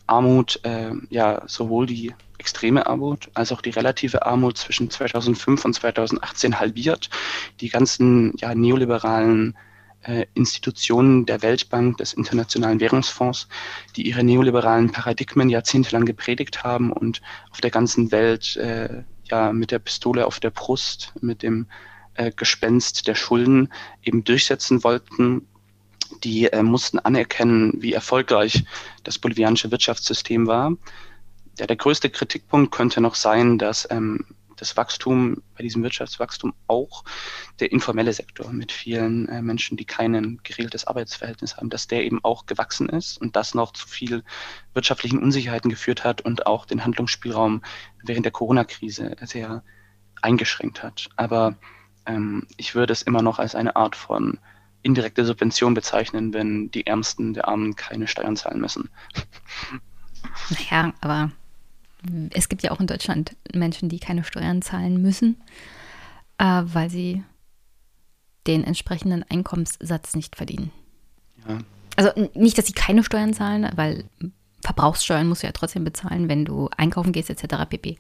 Armut, 0.09 0.61
äh, 0.65 0.93
ja, 1.11 1.43
sowohl 1.47 1.87
die 1.87 2.15
extreme 2.39 2.87
Armut 2.87 3.31
als 3.35 3.53
auch 3.53 3.61
die 3.61 3.71
relative 3.71 4.25
Armut 4.25 4.59
zwischen 4.59 4.91
2005 4.91 5.65
und 5.65 5.75
2018 5.75 6.61
halbiert. 6.61 7.11
Die 7.61 7.69
ganzen 7.69 8.33
ja, 8.39 8.55
neoliberalen 8.55 9.57
äh, 10.03 10.27
Institutionen 10.35 11.27
der 11.27 11.43
Weltbank, 11.43 11.99
des 11.99 12.13
Internationalen 12.13 12.81
Währungsfonds, 12.81 13.49
die 13.97 14.07
ihre 14.07 14.23
neoliberalen 14.23 14.93
Paradigmen 14.93 15.51
jahrzehntelang 15.51 16.05
gepredigt 16.05 16.63
haben 16.63 16.93
und 16.93 17.21
auf 17.51 17.61
der 17.61 17.71
ganzen 17.71 18.13
Welt 18.13 18.57
äh, 18.57 19.03
ja 19.25 19.53
mit 19.53 19.71
der 19.71 19.81
Pistole 19.81 20.27
auf 20.27 20.41
der 20.41 20.51
Brust, 20.51 21.13
mit 21.21 21.43
dem 21.43 21.67
äh, 22.15 22.31
Gespenst 22.35 23.09
der 23.09 23.15
Schulden 23.15 23.73
eben 24.03 24.25
durchsetzen 24.25 24.85
wollten 24.85 25.47
die 26.25 26.47
äh, 26.47 26.63
mussten 26.63 26.99
anerkennen, 26.99 27.73
wie 27.77 27.93
erfolgreich 27.93 28.65
das 29.05 29.19
bolivianische 29.19 29.71
Wirtschaftssystem 29.71 30.47
war. 30.47 30.73
Ja, 31.59 31.67
der 31.67 31.77
größte 31.77 32.11
Kritikpunkt 32.11 32.73
könnte 32.73 33.01
noch 33.01 33.15
sein, 33.15 33.59
dass 33.59 33.89
ähm, 33.91 34.25
das 34.61 34.77
Wachstum, 34.77 35.43
bei 35.57 35.63
diesem 35.63 35.83
Wirtschaftswachstum 35.83 36.53
auch 36.67 37.05
der 37.61 37.73
informelle 37.73 38.13
Sektor 38.13 38.53
mit 38.53 38.73
vielen 38.73 39.29
äh, 39.29 39.41
Menschen, 39.41 39.77
die 39.77 39.85
kein 39.85 40.41
geregeltes 40.43 40.87
Arbeitsverhältnis 40.87 41.57
haben, 41.57 41.71
dass 41.71 41.87
der 41.87 42.05
eben 42.05 42.23
auch 42.25 42.47
gewachsen 42.47 42.89
ist 42.89 43.21
und 43.21 43.37
das 43.37 43.55
noch 43.55 43.73
zu 43.73 43.87
viel 43.87 44.25
wirtschaftlichen 44.75 45.23
Unsicherheiten 45.23 45.71
geführt 45.71 46.05
hat 46.05 46.21
und 46.21 46.47
auch 46.47 46.67
den 46.67 46.85
Handlungsspielraum 46.85 47.63
während 48.03 48.25
der 48.25 48.33
Corona-Krise 48.33 49.17
sehr 49.23 49.63
eingeschränkt 50.23 50.83
hat. 50.83 51.09
Aber 51.17 51.57
ähm, 52.07 52.47
ich 52.57 52.75
würde 52.75 52.93
es 52.93 53.03
immer 53.03 53.23
noch 53.23 53.39
als 53.39 53.55
eine 53.55 53.77
Art 53.77 53.95
von 53.95 54.39
indirekte 54.83 55.25
Subvention 55.25 55.75
bezeichnen, 55.75 56.33
wenn 56.33 56.71
die 56.71 56.87
Ärmsten 56.87 57.35
der 57.35 57.49
Armen 57.49 57.77
keine 57.77 58.07
Steuern 58.07 58.37
zahlen 58.37 58.61
müssen. 58.61 58.89
Naja, 60.51 60.93
aber 61.01 61.31
es 62.31 62.49
gibt 62.49 62.63
ja 62.63 62.71
auch 62.71 62.81
in 62.81 62.87
Deutschland 62.87 63.37
Menschen, 63.55 63.89
die 63.89 63.99
keine 63.99 64.25
Steuern 64.25 64.63
zahlen 64.63 65.03
müssen, 65.03 65.37
äh, 66.39 66.63
weil 66.65 66.91
sie 66.91 67.23
den 68.47 68.65
entsprechenden 68.65 69.25
Einkommenssatz 69.29 70.15
nicht 70.15 70.37
verdienen. 70.37 70.71
Ja. 71.47 71.59
Also 71.97 72.31
nicht, 72.35 72.57
dass 72.57 72.67
sie 72.67 72.73
keine 72.73 73.03
Steuern 73.03 73.35
zahlen, 73.35 73.69
weil 73.75 74.05
Verbrauchssteuern 74.63 75.27
musst 75.27 75.43
du 75.43 75.47
ja 75.47 75.53
trotzdem 75.53 75.85
bezahlen, 75.85 76.29
wenn 76.29 76.45
du 76.45 76.69
einkaufen 76.77 77.13
gehst 77.13 77.31
etc. 77.31 77.69
pp. 77.69 77.99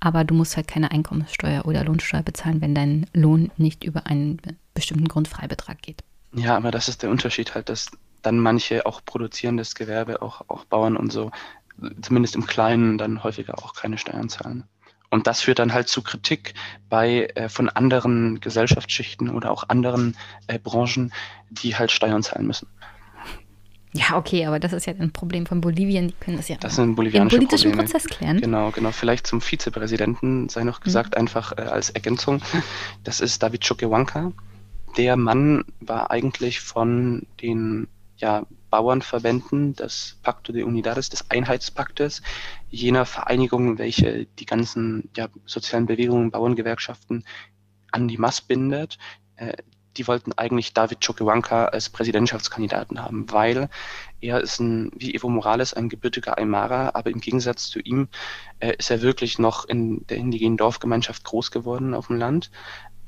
Aber 0.00 0.24
du 0.24 0.34
musst 0.34 0.56
halt 0.56 0.68
keine 0.68 0.90
Einkommenssteuer 0.90 1.66
oder 1.66 1.84
Lohnsteuer 1.84 2.22
bezahlen, 2.22 2.60
wenn 2.60 2.74
dein 2.74 3.06
Lohn 3.12 3.50
nicht 3.56 3.84
über 3.84 4.06
einen 4.06 4.40
bestimmten 4.78 5.08
Grundfreibetrag 5.08 5.82
geht. 5.82 6.02
Ja, 6.32 6.56
aber 6.56 6.70
das 6.70 6.88
ist 6.88 7.02
der 7.02 7.10
Unterschied 7.10 7.54
halt, 7.54 7.68
dass 7.68 7.90
dann 8.22 8.38
manche 8.38 8.86
auch 8.86 9.04
produzierendes 9.04 9.74
Gewerbe, 9.74 10.22
auch, 10.22 10.42
auch 10.48 10.64
Bauern 10.64 10.96
und 10.96 11.12
so, 11.12 11.30
zumindest 12.02 12.34
im 12.34 12.46
Kleinen 12.46 12.98
dann 12.98 13.22
häufiger 13.22 13.58
auch 13.58 13.74
keine 13.74 13.98
Steuern 13.98 14.28
zahlen. 14.28 14.64
Und 15.10 15.26
das 15.26 15.40
führt 15.40 15.58
dann 15.58 15.72
halt 15.72 15.88
zu 15.88 16.02
Kritik 16.02 16.54
bei 16.90 17.28
äh, 17.34 17.48
von 17.48 17.68
anderen 17.70 18.40
Gesellschaftsschichten 18.40 19.30
oder 19.30 19.50
auch 19.50 19.68
anderen 19.68 20.16
äh, 20.48 20.58
Branchen, 20.58 21.12
die 21.50 21.76
halt 21.76 21.90
Steuern 21.90 22.22
zahlen 22.22 22.46
müssen. 22.46 22.68
Ja, 23.94 24.16
okay, 24.16 24.44
aber 24.44 24.60
das 24.60 24.74
ist 24.74 24.86
ja 24.86 24.92
ein 24.92 25.12
Problem 25.12 25.46
von 25.46 25.62
Bolivien. 25.62 26.08
Die 26.08 26.14
können 26.20 26.36
das 26.36 26.48
ja 26.48 26.56
das 26.60 26.76
sind 26.76 26.94
bolivianische 26.94 27.36
im 27.36 27.40
politischen 27.40 27.70
Probleme. 27.72 27.90
Prozess 27.90 28.04
klären. 28.04 28.40
Genau, 28.40 28.70
genau. 28.70 28.92
Vielleicht 28.92 29.26
zum 29.26 29.40
Vizepräsidenten 29.40 30.50
sei 30.50 30.64
noch 30.64 30.80
gesagt, 30.80 31.14
mhm. 31.14 31.22
einfach 31.22 31.52
äh, 31.56 31.62
als 31.62 31.90
Ergänzung. 31.90 32.42
Das 33.04 33.20
ist 33.20 33.42
David 33.42 33.66
Choquehuanca. 33.66 34.32
Der 34.98 35.16
Mann 35.16 35.64
war 35.80 36.10
eigentlich 36.10 36.58
von 36.58 37.24
den 37.40 37.86
ja, 38.16 38.44
Bauernverbänden 38.68 39.76
des 39.76 40.18
Pacto 40.24 40.52
de 40.52 40.64
Unidades, 40.64 41.08
des 41.08 41.30
Einheitspaktes, 41.30 42.20
jener 42.68 43.06
Vereinigung, 43.06 43.78
welche 43.78 44.26
die 44.26 44.44
ganzen 44.44 45.08
ja, 45.16 45.28
sozialen 45.46 45.86
Bewegungen, 45.86 46.32
Bauerngewerkschaften 46.32 47.24
an 47.92 48.08
die 48.08 48.18
Mass 48.18 48.40
bindet. 48.40 48.98
Äh, 49.36 49.58
die 49.98 50.06
wollten 50.06 50.32
eigentlich 50.32 50.74
David 50.74 51.04
Choquehuanca 51.04 51.66
als 51.66 51.90
Präsidentschaftskandidaten 51.90 53.02
haben, 53.02 53.30
weil 53.30 53.68
er 54.20 54.40
ist 54.40 54.60
ein, 54.60 54.90
wie 54.96 55.14
Evo 55.14 55.28
Morales, 55.28 55.74
ein 55.74 55.88
gebürtiger 55.88 56.38
Aymara, 56.38 56.90
aber 56.94 57.10
im 57.10 57.20
Gegensatz 57.20 57.68
zu 57.68 57.80
ihm 57.80 58.08
äh, 58.60 58.74
ist 58.78 58.90
er 58.90 59.02
wirklich 59.02 59.38
noch 59.38 59.64
in 59.64 60.06
der 60.06 60.16
indigenen 60.16 60.56
Dorfgemeinschaft 60.56 61.24
groß 61.24 61.50
geworden 61.50 61.94
auf 61.94 62.08
dem 62.08 62.16
Land. 62.16 62.50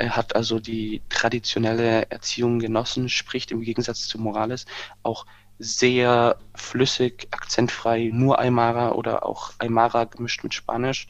Er 0.00 0.16
hat 0.16 0.34
also 0.34 0.58
die 0.60 1.02
traditionelle 1.10 2.10
Erziehung 2.10 2.58
genossen, 2.58 3.10
spricht 3.10 3.50
im 3.50 3.60
Gegensatz 3.60 4.08
zu 4.08 4.18
Morales 4.18 4.64
auch 5.02 5.26
sehr 5.58 6.38
flüssig, 6.54 7.28
akzentfrei, 7.32 8.08
nur 8.10 8.38
Aymara 8.38 8.92
oder 8.92 9.26
auch 9.26 9.52
Aymara 9.58 10.04
gemischt 10.04 10.42
mit 10.42 10.54
Spanisch 10.54 11.06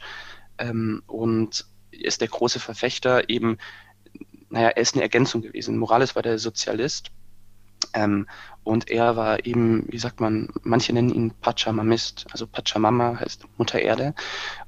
ähm, 0.57 1.03
und 1.07 1.65
ist 1.91 2.19
der 2.19 2.27
große 2.27 2.59
Verfechter 2.59 3.29
eben, 3.29 3.59
naja, 4.49 4.67
er 4.67 4.81
ist 4.81 4.93
eine 4.93 5.03
Ergänzung 5.03 5.41
gewesen. 5.41 5.77
Morales 5.77 6.15
war 6.15 6.21
der 6.21 6.37
Sozialist 6.37 7.11
ähm, 7.93 8.27
und 8.65 8.89
er 8.89 9.15
war 9.15 9.45
eben, 9.45 9.85
wie 9.87 9.99
sagt 9.99 10.19
man, 10.19 10.49
manche 10.63 10.91
nennen 10.91 11.13
ihn 11.13 11.33
Pachamamist, 11.39 12.25
also 12.31 12.45
Pachamama 12.45 13.21
heißt 13.21 13.45
Mutter 13.57 13.79
Erde 13.79 14.13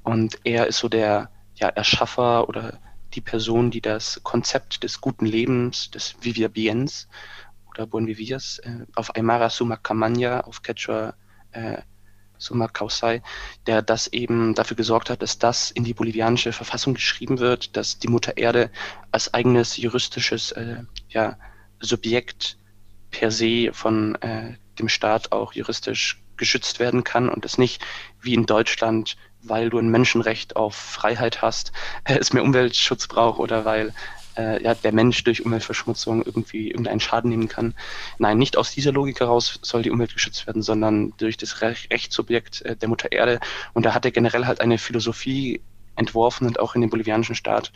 und 0.02 0.38
er 0.44 0.66
ist 0.66 0.78
so 0.78 0.88
der 0.88 1.30
ja, 1.56 1.68
Erschaffer 1.68 2.48
oder 2.48 2.80
die 3.14 3.20
Person, 3.20 3.70
die 3.70 3.80
das 3.80 4.20
Konzept 4.22 4.82
des 4.82 5.00
guten 5.00 5.26
Lebens, 5.26 5.90
des 5.90 6.16
Vivia 6.20 6.48
Biens 6.48 7.08
oder 7.68 7.86
Buen 7.86 8.06
Vivias 8.06 8.58
äh, 8.58 8.86
auf 8.94 9.14
Aymara 9.16 9.50
Sumakamanya, 9.50 10.42
auf 10.42 10.62
Quechua 10.62 11.14
äh, 11.52 11.78
Sumakausai, 12.38 13.22
der 13.66 13.82
das 13.82 14.08
eben 14.08 14.54
dafür 14.54 14.76
gesorgt 14.76 15.10
hat, 15.10 15.22
dass 15.22 15.38
das 15.38 15.70
in 15.70 15.84
die 15.84 15.94
bolivianische 15.94 16.52
Verfassung 16.52 16.94
geschrieben 16.94 17.38
wird, 17.38 17.76
dass 17.76 17.98
die 17.98 18.08
Mutter 18.08 18.36
Erde 18.36 18.70
als 19.10 19.32
eigenes 19.32 19.76
juristisches 19.76 20.52
äh, 20.52 20.82
ja, 21.08 21.38
Subjekt 21.80 22.58
per 23.10 23.30
se 23.30 23.70
von 23.72 24.16
äh, 24.16 24.56
dem 24.78 24.88
Staat 24.88 25.32
auch 25.32 25.52
juristisch 25.52 26.20
geschützt 26.36 26.80
werden 26.80 27.04
kann 27.04 27.28
und 27.28 27.44
es 27.44 27.58
nicht 27.58 27.84
wie 28.20 28.34
in 28.34 28.46
Deutschland, 28.46 29.16
weil 29.44 29.70
du 29.70 29.78
ein 29.78 29.88
Menschenrecht 29.88 30.56
auf 30.56 30.74
Freiheit 30.74 31.42
hast, 31.42 31.72
äh, 32.04 32.18
es 32.18 32.32
mehr 32.32 32.42
Umweltschutz 32.42 33.06
braucht 33.06 33.38
oder 33.38 33.64
weil 33.64 33.92
äh, 34.36 34.62
ja, 34.62 34.74
der 34.74 34.92
Mensch 34.92 35.22
durch 35.24 35.44
Umweltverschmutzung 35.44 36.22
irgendwie 36.22 36.70
irgendeinen 36.70 37.00
Schaden 37.00 37.30
nehmen 37.30 37.48
kann. 37.48 37.74
Nein, 38.18 38.38
nicht 38.38 38.56
aus 38.56 38.72
dieser 38.72 38.92
Logik 38.92 39.20
heraus 39.20 39.58
soll 39.62 39.82
die 39.82 39.90
Umwelt 39.90 40.14
geschützt 40.14 40.46
werden, 40.46 40.62
sondern 40.62 41.12
durch 41.18 41.36
das 41.36 41.60
Rech 41.60 41.88
Rechtssubjekt 41.90 42.62
äh, 42.62 42.76
der 42.76 42.88
Mutter 42.88 43.12
Erde. 43.12 43.40
Und 43.72 43.86
da 43.86 43.94
hat 43.94 44.04
er 44.04 44.10
generell 44.10 44.46
halt 44.46 44.60
eine 44.60 44.78
Philosophie 44.78 45.60
entworfen 45.96 46.46
und 46.46 46.58
auch 46.58 46.74
in 46.74 46.80
den 46.80 46.90
bolivianischen 46.90 47.36
Staat 47.36 47.72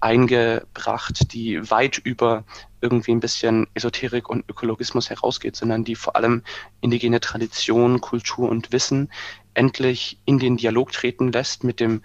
eingebracht, 0.00 1.32
die 1.32 1.70
weit 1.70 1.98
über 1.98 2.44
irgendwie 2.80 3.12
ein 3.12 3.20
bisschen 3.20 3.68
Esoterik 3.74 4.28
und 4.28 4.44
Ökologismus 4.50 5.10
herausgeht, 5.10 5.54
sondern 5.54 5.84
die 5.84 5.94
vor 5.94 6.16
allem 6.16 6.42
indigene 6.80 7.20
Tradition, 7.20 8.00
Kultur 8.00 8.48
und 8.48 8.72
Wissen 8.72 9.12
endlich 9.54 10.18
in 10.24 10.38
den 10.38 10.56
Dialog 10.56 10.92
treten 10.92 11.32
lässt 11.32 11.64
mit 11.64 11.80
dem 11.80 12.02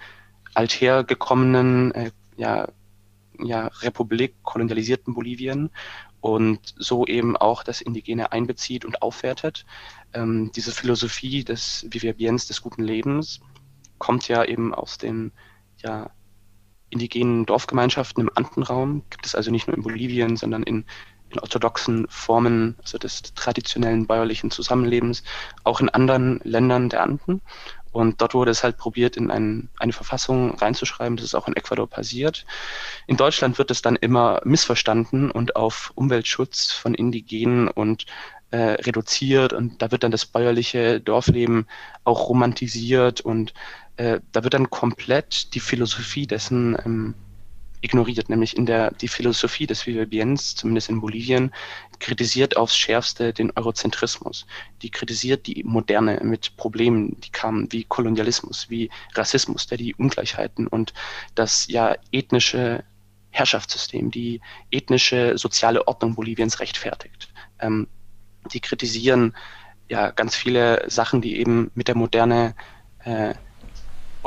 althergekommenen 0.54 1.92
äh, 1.94 2.12
ja, 2.36 2.70
ja, 3.40 3.68
Republik 3.82 4.36
kolonialisierten 4.44 5.14
Bolivien 5.14 5.70
und 6.22 6.74
so 6.78 7.06
eben 7.06 7.38
auch 7.38 7.64
das 7.64 7.82
Indigene 7.82 8.32
einbezieht 8.32 8.86
und 8.86 9.02
aufwertet. 9.02 9.66
Ähm, 10.14 10.52
diese 10.56 10.72
Philosophie 10.72 11.44
des 11.44 11.86
Viviabiens 11.90 12.48
des 12.48 12.62
guten 12.62 12.84
Lebens 12.84 13.40
kommt 14.00 14.28
ja 14.28 14.44
eben 14.44 14.74
aus 14.74 14.98
den 14.98 15.32
ja, 15.84 16.10
indigenen 16.90 17.46
Dorfgemeinschaften 17.46 18.24
im 18.24 18.32
Andenraum. 18.34 19.04
Gibt 19.10 19.26
es 19.26 19.36
also 19.36 19.52
nicht 19.52 19.68
nur 19.68 19.76
in 19.76 19.84
Bolivien, 19.84 20.38
sondern 20.38 20.64
in, 20.64 20.86
in 21.30 21.40
orthodoxen 21.40 22.08
Formen, 22.10 22.76
also 22.82 22.98
des 22.98 23.22
traditionellen 23.34 24.08
bäuerlichen 24.08 24.52
Zusammenlebens, 24.52 25.24
auch 25.64 25.80
in 25.80 25.90
anderen 25.90 26.40
Ländern 26.44 26.90
der 26.90 27.04
Anden. 27.04 27.42
Und 27.92 28.22
dort 28.22 28.34
wurde 28.34 28.52
es 28.52 28.64
halt 28.64 28.78
probiert, 28.78 29.18
in 29.18 29.32
ein, 29.32 29.70
eine 29.80 29.94
Verfassung 29.94 30.56
reinzuschreiben. 30.58 31.18
Das 31.18 31.26
ist 31.26 31.36
auch 31.36 31.48
in 31.48 31.56
Ecuador 31.56 31.90
passiert. 31.90 32.46
In 33.08 33.18
Deutschland 33.18 33.58
wird 33.58 33.72
es 33.72 33.82
dann 33.82 33.96
immer 33.96 34.40
missverstanden 34.44 35.32
und 35.32 35.56
auf 35.56 35.92
Umweltschutz 35.96 36.72
von 36.72 36.94
Indigenen 36.94 37.68
und 37.68 38.06
äh, 38.52 38.58
reduziert. 38.58 39.52
Und 39.52 39.82
da 39.82 39.92
wird 39.92 40.04
dann 40.04 40.12
das 40.12 40.26
bäuerliche 40.26 41.02
Dorfleben 41.02 41.66
auch 42.04 42.30
romantisiert 42.30 43.22
und 43.22 43.54
äh, 43.98 44.20
da 44.32 44.44
wird 44.44 44.54
dann 44.54 44.70
komplett 44.70 45.56
die 45.56 45.60
Philosophie 45.60 46.28
dessen 46.28 46.78
ähm, 46.86 47.16
ignoriert, 47.82 48.30
nämlich 48.30 48.58
in 48.58 48.66
der 48.66 48.92
die 48.92 49.08
Philosophie 49.08 49.68
des 49.68 49.86
Vivibiens, 49.86 50.56
zumindest 50.56 50.90
in 50.90 51.02
Bolivien, 51.02 51.54
kritisiert 52.00 52.58
aufs 52.58 52.78
Schärfste 52.78 53.34
den 53.34 53.52
Eurozentrismus. 53.56 54.46
Die 54.82 54.90
kritisiert 54.90 55.48
die 55.48 55.64
Moderne 55.64 56.20
mit 56.24 56.58
Problemen, 56.58 57.20
die 57.22 57.30
kamen 57.30 57.72
wie 57.72 57.84
Kolonialismus, 57.84 58.70
wie 58.70 58.90
Rassismus, 59.14 59.68
der 59.68 59.78
die 59.78 59.96
Ungleichheiten 59.96 60.68
und 60.68 60.94
das 61.36 61.68
ja 61.68 61.96
ethnische 62.12 62.84
Herrschaftssystem, 63.32 64.10
die 64.12 64.42
ethnische 64.72 65.38
soziale 65.38 65.88
Ordnung 65.88 66.16
Boliviens 66.16 66.60
rechtfertigt. 66.60 67.32
Ähm, 67.60 67.88
die 68.52 68.60
kritisieren 68.60 69.36
ja 69.90 70.12
ganz 70.12 70.36
viele 70.36 70.84
Sachen, 70.90 71.22
die 71.22 71.38
eben 71.38 71.72
mit 71.76 71.88
der 71.88 71.96
Moderne 71.96 72.56
äh, 73.04 73.36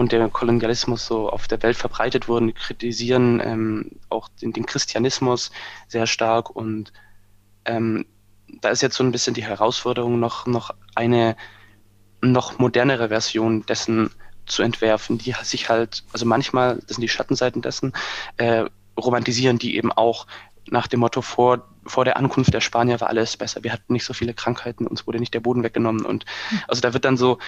und 0.01 0.13
der 0.13 0.31
Kolonialismus 0.31 1.05
so 1.05 1.29
auf 1.29 1.47
der 1.47 1.63
Welt 1.63 1.77
verbreitet 1.77 2.27
wurden, 2.27 2.55
kritisieren 2.55 3.39
ähm, 3.45 3.91
auch 4.09 4.31
den, 4.41 4.55
den, 4.55 4.65
Christianismus 4.65 5.51
sehr 5.89 6.07
stark 6.07 6.49
und 6.49 6.91
ähm, 7.67 8.07
da 8.63 8.71
ist 8.71 8.81
jetzt 8.81 8.97
so 8.97 9.05
ein 9.05 9.13
bisschen 9.13 9.35
die 9.35 9.45
Herausforderung, 9.45 10.19
noch, 10.19 10.47
noch 10.47 10.71
eine 10.95 11.37
noch 12.23 12.59
modernere 12.59 13.09
Version 13.09 13.67
dessen 13.67 14.11
zu 14.47 14.63
entwerfen, 14.63 15.19
die 15.19 15.35
sich 15.43 15.69
halt, 15.69 16.03
also 16.15 16.25
manchmal, 16.25 16.77
das 16.77 16.97
sind 16.97 17.03
die 17.03 17.09
Schattenseiten 17.09 17.61
dessen, 17.61 17.93
äh, 18.39 18.65
romantisieren 18.99 19.59
die 19.59 19.77
eben 19.77 19.93
auch 19.93 20.27
nach 20.71 20.87
dem 20.87 21.01
Motto, 21.01 21.21
vor, 21.21 21.69
vor 21.85 22.07
der 22.07 22.17
Ankunft 22.17 22.55
der 22.55 22.63
Spanier 22.63 23.03
war 23.03 23.09
alles 23.09 23.37
besser. 23.37 23.65
Wir 23.65 23.73
hatten 23.73 23.93
nicht 23.93 24.07
so 24.07 24.15
viele 24.15 24.33
Krankheiten, 24.33 24.87
uns 24.87 25.07
wurde 25.07 25.19
nicht 25.19 25.35
der 25.35 25.41
Boden 25.41 25.63
weggenommen. 25.63 26.07
Und 26.07 26.25
hm. 26.49 26.61
also 26.69 26.81
da 26.81 26.95
wird 26.95 27.05
dann 27.05 27.19
so 27.19 27.39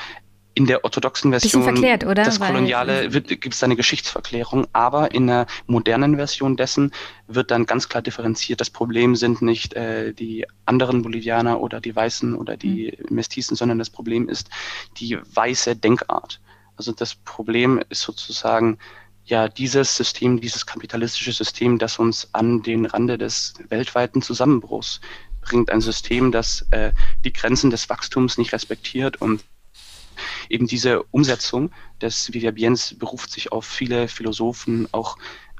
in 0.54 0.66
der 0.66 0.84
orthodoxen 0.84 1.30
Version 1.30 1.62
verklärt, 1.62 2.04
oder? 2.04 2.24
das 2.24 2.38
Koloniale 2.38 3.08
gibt 3.08 3.54
es 3.54 3.62
eine 3.62 3.76
Geschichtsverklärung, 3.76 4.66
aber 4.72 5.14
in 5.14 5.26
der 5.26 5.46
modernen 5.66 6.16
Version 6.16 6.56
dessen 6.56 6.92
wird 7.26 7.50
dann 7.50 7.66
ganz 7.66 7.88
klar 7.88 8.02
differenziert. 8.02 8.60
Das 8.60 8.70
Problem 8.70 9.16
sind 9.16 9.40
nicht 9.40 9.74
äh, 9.74 10.12
die 10.12 10.46
anderen 10.66 11.02
Bolivianer 11.02 11.60
oder 11.60 11.80
die 11.80 11.94
Weißen 11.94 12.34
oder 12.34 12.56
die 12.56 12.96
mhm. 13.08 13.16
Mestizen, 13.16 13.56
sondern 13.56 13.78
das 13.78 13.90
Problem 13.90 14.28
ist 14.28 14.50
die 14.98 15.18
weiße 15.34 15.76
Denkart. 15.76 16.40
Also 16.76 16.92
das 16.92 17.14
Problem 17.14 17.82
ist 17.88 18.02
sozusagen 18.02 18.78
ja 19.24 19.48
dieses 19.48 19.96
System, 19.96 20.40
dieses 20.40 20.66
kapitalistische 20.66 21.32
System, 21.32 21.78
das 21.78 21.98
uns 21.98 22.28
an 22.32 22.62
den 22.62 22.86
Rande 22.86 23.18
des 23.18 23.54
weltweiten 23.68 24.20
Zusammenbruchs 24.20 25.00
bringt. 25.40 25.70
Ein 25.70 25.80
System, 25.80 26.32
das 26.32 26.66
äh, 26.70 26.92
die 27.24 27.32
Grenzen 27.32 27.70
des 27.70 27.88
Wachstums 27.88 28.38
nicht 28.38 28.52
respektiert 28.52 29.20
und 29.20 29.44
eben 30.48 30.66
diese 30.66 31.02
Umsetzung 31.04 31.70
des 32.00 32.32
Viviabiens 32.32 32.94
beruft 32.98 33.30
sich 33.30 33.52
auf 33.52 33.64
viele 33.64 34.08
Philosophen, 34.08 34.88
auch 34.92 35.16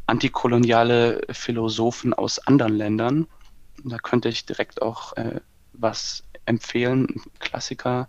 antikoloniale 0.06 1.22
Philosophen 1.30 2.12
aus 2.14 2.38
anderen 2.40 2.74
Ländern. 2.74 3.26
Da 3.84 3.98
könnte 3.98 4.28
ich 4.28 4.46
direkt 4.46 4.82
auch 4.82 5.16
äh, 5.16 5.40
was 5.72 6.24
empfehlen. 6.46 7.06
Ein 7.08 7.22
Klassiker, 7.38 8.08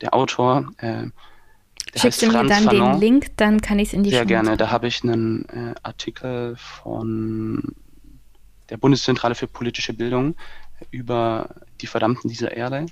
der 0.00 0.14
Autor. 0.14 0.70
Äh, 0.78 1.06
der 1.92 2.00
Schickst 2.00 2.22
du 2.22 2.26
mir 2.26 2.44
dann 2.44 2.64
Fanon. 2.64 2.92
den 2.92 3.00
Link, 3.00 3.36
dann 3.36 3.60
kann 3.60 3.78
ich 3.78 3.88
es 3.88 3.94
in 3.94 4.02
die 4.02 4.10
Sehr 4.10 4.26
gerne. 4.26 4.56
Da 4.56 4.70
habe 4.70 4.88
ich 4.88 5.04
einen 5.04 5.44
äh, 5.48 5.74
Artikel 5.82 6.56
von 6.56 7.74
der 8.70 8.78
Bundeszentrale 8.78 9.34
für 9.34 9.46
politische 9.46 9.92
Bildung 9.92 10.34
über 10.90 11.54
die 11.80 11.86
Verdammten 11.86 12.28
dieser 12.28 12.56
Erde 12.56 12.86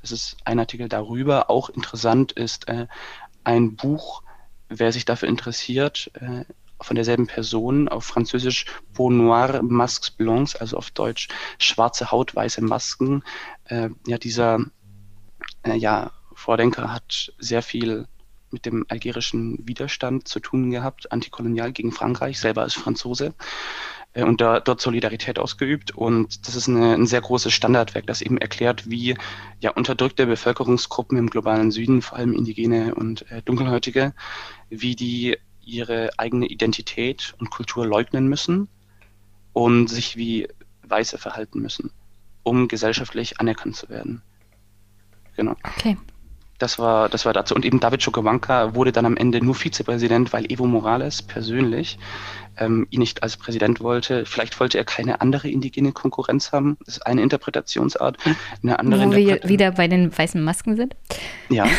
Das 0.00 0.12
ist 0.12 0.36
ein 0.44 0.58
Artikel 0.58 0.88
darüber. 0.88 1.50
Auch 1.50 1.70
interessant 1.70 2.32
ist 2.32 2.68
äh, 2.68 2.86
ein 3.44 3.76
Buch, 3.76 4.22
wer 4.68 4.92
sich 4.92 5.04
dafür 5.04 5.28
interessiert, 5.28 6.10
äh, 6.14 6.44
von 6.80 6.94
derselben 6.94 7.26
Person 7.26 7.88
auf 7.88 8.04
Französisch 8.04 8.66
Peau 8.94 9.10
Noire 9.10 9.62
Masques 9.62 10.10
Blancs, 10.10 10.54
also 10.54 10.76
auf 10.76 10.90
Deutsch 10.92 11.28
schwarze 11.58 12.10
Haut, 12.12 12.34
weiße 12.36 12.62
Masken. 12.62 13.24
Äh, 13.64 13.90
ja, 14.06 14.18
dieser 14.18 14.60
äh, 15.64 15.74
ja, 15.74 16.12
Vordenker 16.34 16.92
hat 16.92 17.32
sehr 17.38 17.62
viel 17.62 18.06
mit 18.50 18.64
dem 18.64 18.86
algerischen 18.88 19.66
Widerstand 19.66 20.28
zu 20.28 20.40
tun 20.40 20.70
gehabt, 20.70 21.12
antikolonial 21.12 21.72
gegen 21.72 21.92
Frankreich, 21.92 22.38
selber 22.38 22.62
als 22.62 22.74
Franzose 22.74 23.34
äh, 24.12 24.24
und 24.24 24.40
da, 24.40 24.60
dort 24.60 24.80
Solidarität 24.80 25.38
ausgeübt. 25.38 25.92
Und 25.92 26.46
das 26.46 26.56
ist 26.56 26.68
eine, 26.68 26.94
ein 26.94 27.06
sehr 27.06 27.20
großes 27.20 27.52
Standardwerk, 27.52 28.06
das 28.06 28.22
eben 28.22 28.38
erklärt, 28.38 28.88
wie 28.88 29.16
ja 29.60 29.70
unterdrückte 29.70 30.26
Bevölkerungsgruppen 30.26 31.18
im 31.18 31.30
globalen 31.30 31.70
Süden, 31.70 32.02
vor 32.02 32.18
allem 32.18 32.32
Indigene 32.32 32.94
und 32.94 33.30
äh, 33.30 33.42
Dunkelhäutige, 33.42 34.14
wie 34.70 34.96
die 34.96 35.36
ihre 35.60 36.10
eigene 36.16 36.46
Identität 36.46 37.34
und 37.38 37.50
Kultur 37.50 37.86
leugnen 37.86 38.26
müssen 38.28 38.68
und 39.52 39.88
sich 39.88 40.16
wie 40.16 40.48
Weiße 40.82 41.18
verhalten 41.18 41.60
müssen, 41.60 41.90
um 42.42 42.68
gesellschaftlich 42.68 43.38
anerkannt 43.40 43.76
zu 43.76 43.88
werden. 43.88 44.22
Genau. 45.36 45.54
Okay. 45.62 45.96
Das 46.58 46.78
war, 46.78 47.08
das 47.08 47.24
war 47.24 47.32
dazu. 47.32 47.54
Und 47.54 47.64
eben 47.64 47.80
David 47.80 48.04
Choquebanca 48.04 48.74
wurde 48.74 48.90
dann 48.92 49.06
am 49.06 49.16
Ende 49.16 49.40
nur 49.44 49.54
Vizepräsident, 49.54 50.32
weil 50.32 50.50
Evo 50.50 50.66
Morales 50.66 51.22
persönlich 51.22 51.98
ähm, 52.56 52.86
ihn 52.90 52.98
nicht 52.98 53.22
als 53.22 53.36
Präsident 53.36 53.80
wollte. 53.80 54.26
Vielleicht 54.26 54.58
wollte 54.58 54.78
er 54.78 54.84
keine 54.84 55.20
andere 55.20 55.48
indigene 55.48 55.92
Konkurrenz 55.92 56.52
haben. 56.52 56.76
Das 56.84 56.96
ist 56.96 57.06
eine 57.06 57.22
Interpretationsart. 57.22 58.18
Eine 58.62 58.78
andere 58.78 59.06
Wo 59.06 59.12
wir 59.12 59.40
wieder 59.44 59.72
bei 59.72 59.88
den 59.88 60.16
weißen 60.16 60.42
Masken 60.42 60.76
sind. 60.76 60.96
Ja. 61.48 61.66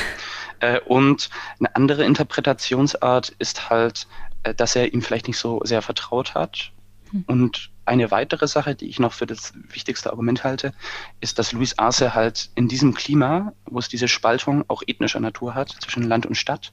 Äh, 0.62 0.82
und 0.82 1.30
eine 1.58 1.74
andere 1.74 2.04
Interpretationsart 2.04 3.34
ist 3.40 3.70
halt, 3.70 4.08
äh, 4.44 4.54
dass 4.54 4.76
er 4.76 4.94
ihm 4.94 5.02
vielleicht 5.02 5.28
nicht 5.28 5.38
so 5.38 5.62
sehr 5.64 5.82
vertraut 5.82 6.36
hat. 6.36 6.74
Hm. 7.12 7.24
Und 7.28 7.70
eine 7.90 8.12
weitere 8.12 8.48
Sache, 8.48 8.76
die 8.76 8.88
ich 8.88 9.00
noch 9.00 9.14
für 9.14 9.26
das 9.26 9.54
wichtigste 9.56 10.12
Argument 10.12 10.44
halte, 10.44 10.74
ist, 11.20 11.40
dass 11.40 11.52
Luis 11.52 11.78
Arce 11.80 12.14
halt 12.14 12.52
in 12.54 12.68
diesem 12.68 12.94
Klima, 12.94 13.54
wo 13.66 13.80
es 13.80 13.90
diese 13.90 14.08
Spaltung 14.08 14.64
auch 14.68 14.84
ethnischer 14.86 15.20
Natur 15.20 15.56
hat 15.56 15.76
zwischen 15.82 16.04
Land 16.04 16.28
und 16.28 16.36
Stadt, 16.36 16.72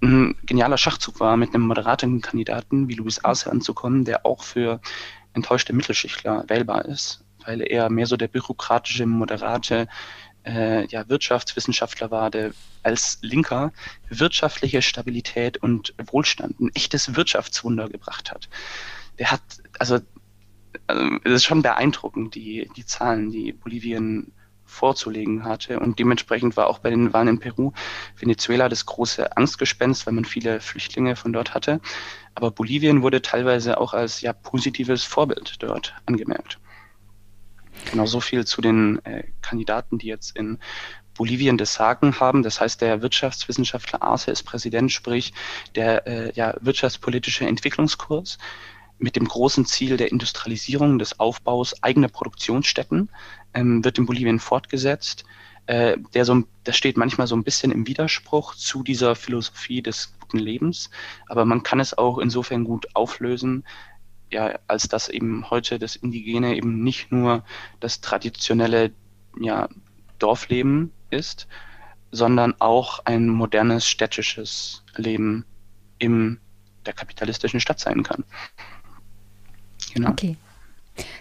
ein 0.00 0.36
genialer 0.46 0.78
Schachzug 0.78 1.18
war, 1.18 1.36
mit 1.36 1.52
einem 1.52 1.66
moderaten 1.66 2.20
Kandidaten 2.20 2.88
wie 2.88 2.94
Luis 2.94 3.24
Arce 3.24 3.48
anzukommen, 3.48 4.04
der 4.04 4.24
auch 4.24 4.44
für 4.44 4.80
enttäuschte 5.34 5.72
Mittelschichtler 5.72 6.44
wählbar 6.46 6.84
ist, 6.84 7.24
weil 7.44 7.60
er 7.60 7.90
mehr 7.90 8.06
so 8.06 8.16
der 8.16 8.28
bürokratische, 8.28 9.04
moderate 9.04 9.88
äh, 10.46 10.86
ja, 10.86 11.08
Wirtschaftswissenschaftler 11.08 12.12
war, 12.12 12.30
der 12.30 12.52
als 12.84 13.18
Linker 13.22 13.72
wirtschaftliche 14.08 14.80
Stabilität 14.80 15.56
und 15.56 15.92
Wohlstand, 16.06 16.60
ein 16.60 16.70
echtes 16.74 17.16
Wirtschaftswunder 17.16 17.88
gebracht 17.88 18.30
hat. 18.30 18.48
Der 19.18 19.30
hat, 19.30 19.42
also 19.78 19.98
also 20.86 21.16
es 21.24 21.32
ist 21.32 21.44
schon 21.44 21.62
beeindruckend, 21.62 22.34
die, 22.34 22.68
die 22.76 22.84
Zahlen, 22.84 23.30
die 23.30 23.52
Bolivien 23.52 24.32
vorzulegen 24.64 25.44
hatte. 25.44 25.78
Und 25.78 25.98
dementsprechend 25.98 26.56
war 26.56 26.66
auch 26.66 26.78
bei 26.78 26.90
den 26.90 27.12
Wahlen 27.12 27.28
in 27.28 27.38
Peru 27.38 27.72
Venezuela 28.16 28.68
das 28.68 28.86
große 28.86 29.36
Angstgespenst, 29.36 30.06
weil 30.06 30.14
man 30.14 30.24
viele 30.24 30.60
Flüchtlinge 30.60 31.14
von 31.14 31.32
dort 31.32 31.54
hatte. 31.54 31.80
Aber 32.34 32.50
Bolivien 32.50 33.02
wurde 33.02 33.22
teilweise 33.22 33.78
auch 33.78 33.92
als 33.92 34.22
ja, 34.22 34.32
positives 34.32 35.04
Vorbild 35.04 35.56
dort 35.62 35.94
angemerkt. 36.06 36.58
Genau 37.90 38.06
so 38.06 38.20
viel 38.20 38.46
zu 38.46 38.60
den 38.60 39.04
äh, 39.04 39.24
Kandidaten, 39.42 39.98
die 39.98 40.06
jetzt 40.06 40.36
in 40.36 40.58
Bolivien 41.14 41.58
das 41.58 41.74
Sagen 41.74 42.18
haben. 42.20 42.42
Das 42.42 42.60
heißt, 42.60 42.80
der 42.80 43.02
Wirtschaftswissenschaftler 43.02 44.02
Arce 44.02 44.28
ist 44.28 44.44
Präsident, 44.44 44.90
sprich 44.92 45.34
der 45.74 46.06
äh, 46.06 46.32
ja, 46.34 46.54
wirtschaftspolitische 46.60 47.46
Entwicklungskurs 47.46 48.38
mit 49.02 49.16
dem 49.16 49.26
großen 49.26 49.66
Ziel 49.66 49.96
der 49.96 50.12
Industrialisierung, 50.12 50.98
des 50.98 51.18
Aufbaus 51.18 51.82
eigener 51.82 52.08
Produktionsstätten, 52.08 53.10
ähm, 53.52 53.84
wird 53.84 53.98
in 53.98 54.06
Bolivien 54.06 54.38
fortgesetzt. 54.38 55.24
Äh, 55.66 55.98
der 56.14 56.24
so, 56.24 56.44
das 56.64 56.76
steht 56.76 56.96
manchmal 56.96 57.26
so 57.26 57.36
ein 57.36 57.44
bisschen 57.44 57.70
im 57.70 57.86
Widerspruch 57.86 58.54
zu 58.54 58.82
dieser 58.82 59.14
Philosophie 59.14 59.82
des 59.82 60.14
guten 60.20 60.38
Lebens, 60.38 60.90
aber 61.28 61.44
man 61.44 61.62
kann 61.62 61.78
es 61.78 61.96
auch 61.96 62.18
insofern 62.18 62.64
gut 62.64 62.86
auflösen, 62.94 63.64
ja, 64.30 64.58
als 64.66 64.88
dass 64.88 65.08
eben 65.08 65.50
heute 65.50 65.78
das 65.78 65.94
Indigene 65.94 66.56
eben 66.56 66.82
nicht 66.82 67.12
nur 67.12 67.44
das 67.80 68.00
traditionelle 68.00 68.92
ja, 69.40 69.68
Dorfleben 70.18 70.92
ist, 71.10 71.46
sondern 72.10 72.54
auch 72.58 73.04
ein 73.04 73.28
modernes 73.28 73.86
städtisches 73.86 74.84
Leben 74.96 75.44
in 75.98 76.40
der 76.86 76.92
kapitalistischen 76.92 77.60
Stadt 77.60 77.78
sein 77.78 78.02
kann. 78.02 78.24
Genau. 79.94 80.10
Okay. 80.10 80.36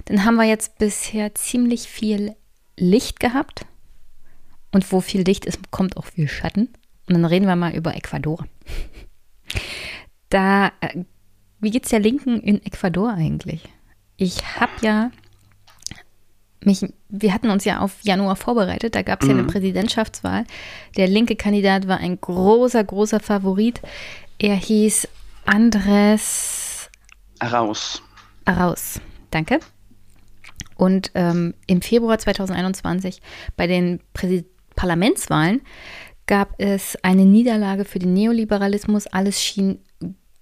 Dann 0.05 0.25
haben 0.25 0.35
wir 0.35 0.43
jetzt 0.43 0.77
bisher 0.77 1.33
ziemlich 1.35 1.87
viel 1.87 2.35
Licht 2.77 3.19
gehabt. 3.19 3.65
Und 4.71 4.91
wo 4.91 5.01
viel 5.01 5.21
Licht 5.21 5.45
ist, 5.45 5.71
kommt 5.71 5.97
auch 5.97 6.05
viel 6.05 6.27
Schatten. 6.27 6.69
Und 7.07 7.15
dann 7.15 7.25
reden 7.25 7.47
wir 7.47 7.55
mal 7.55 7.73
über 7.73 7.95
Ecuador. 7.95 8.45
Da, 10.29 10.71
äh, 10.79 11.03
wie 11.59 11.71
geht's 11.71 11.89
der 11.89 11.99
Linken 11.99 12.39
in 12.41 12.65
Ecuador 12.65 13.11
eigentlich? 13.11 13.67
Ich 14.17 14.59
habe 14.59 14.71
ja 14.81 15.11
mich, 16.63 16.85
wir 17.09 17.33
hatten 17.33 17.49
uns 17.49 17.65
ja 17.65 17.79
auf 17.79 17.97
Januar 18.03 18.35
vorbereitet, 18.35 18.95
da 18.95 19.01
gab 19.01 19.21
es 19.21 19.27
ja 19.27 19.33
eine 19.33 19.43
mhm. 19.43 19.47
Präsidentschaftswahl. 19.47 20.45
Der 20.95 21.07
linke 21.07 21.35
Kandidat 21.35 21.87
war 21.87 21.97
ein 21.97 22.21
großer, 22.21 22.83
großer 22.83 23.19
Favorit. 23.19 23.81
Er 24.37 24.55
hieß 24.55 25.07
Andres 25.45 26.89
Arauz 27.39 28.03
raus. 28.47 28.99
Danke. 29.29 29.59
Und 30.75 31.11
ähm, 31.13 31.53
im 31.67 31.81
Februar 31.81 32.17
2021 32.17 33.21
bei 33.55 33.67
den 33.67 33.99
Präsid 34.13 34.45
Parlamentswahlen 34.75 35.61
gab 36.27 36.59
es 36.59 36.97
eine 37.03 37.25
Niederlage 37.25 37.85
für 37.85 37.99
den 37.99 38.13
Neoliberalismus. 38.13 39.07
Alles 39.07 39.41
schien 39.41 39.79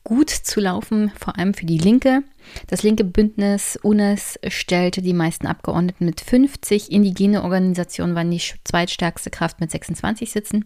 gut 0.03 0.29
zu 0.29 0.59
laufen, 0.59 1.11
vor 1.19 1.37
allem 1.37 1.53
für 1.53 1.65
die 1.65 1.77
Linke. 1.77 2.23
Das 2.67 2.83
linke 2.83 3.03
Bündnis 3.03 3.77
UNES 3.83 4.39
stellte 4.47 5.01
die 5.01 5.13
meisten 5.13 5.45
Abgeordneten 5.45 6.05
mit 6.05 6.21
50. 6.21 6.91
Indigene 6.91 7.43
Organisationen 7.43 8.15
waren 8.15 8.31
die 8.31 8.41
zweitstärkste 8.63 9.29
Kraft 9.29 9.59
mit 9.59 9.71
26 9.71 10.31
Sitzen 10.31 10.65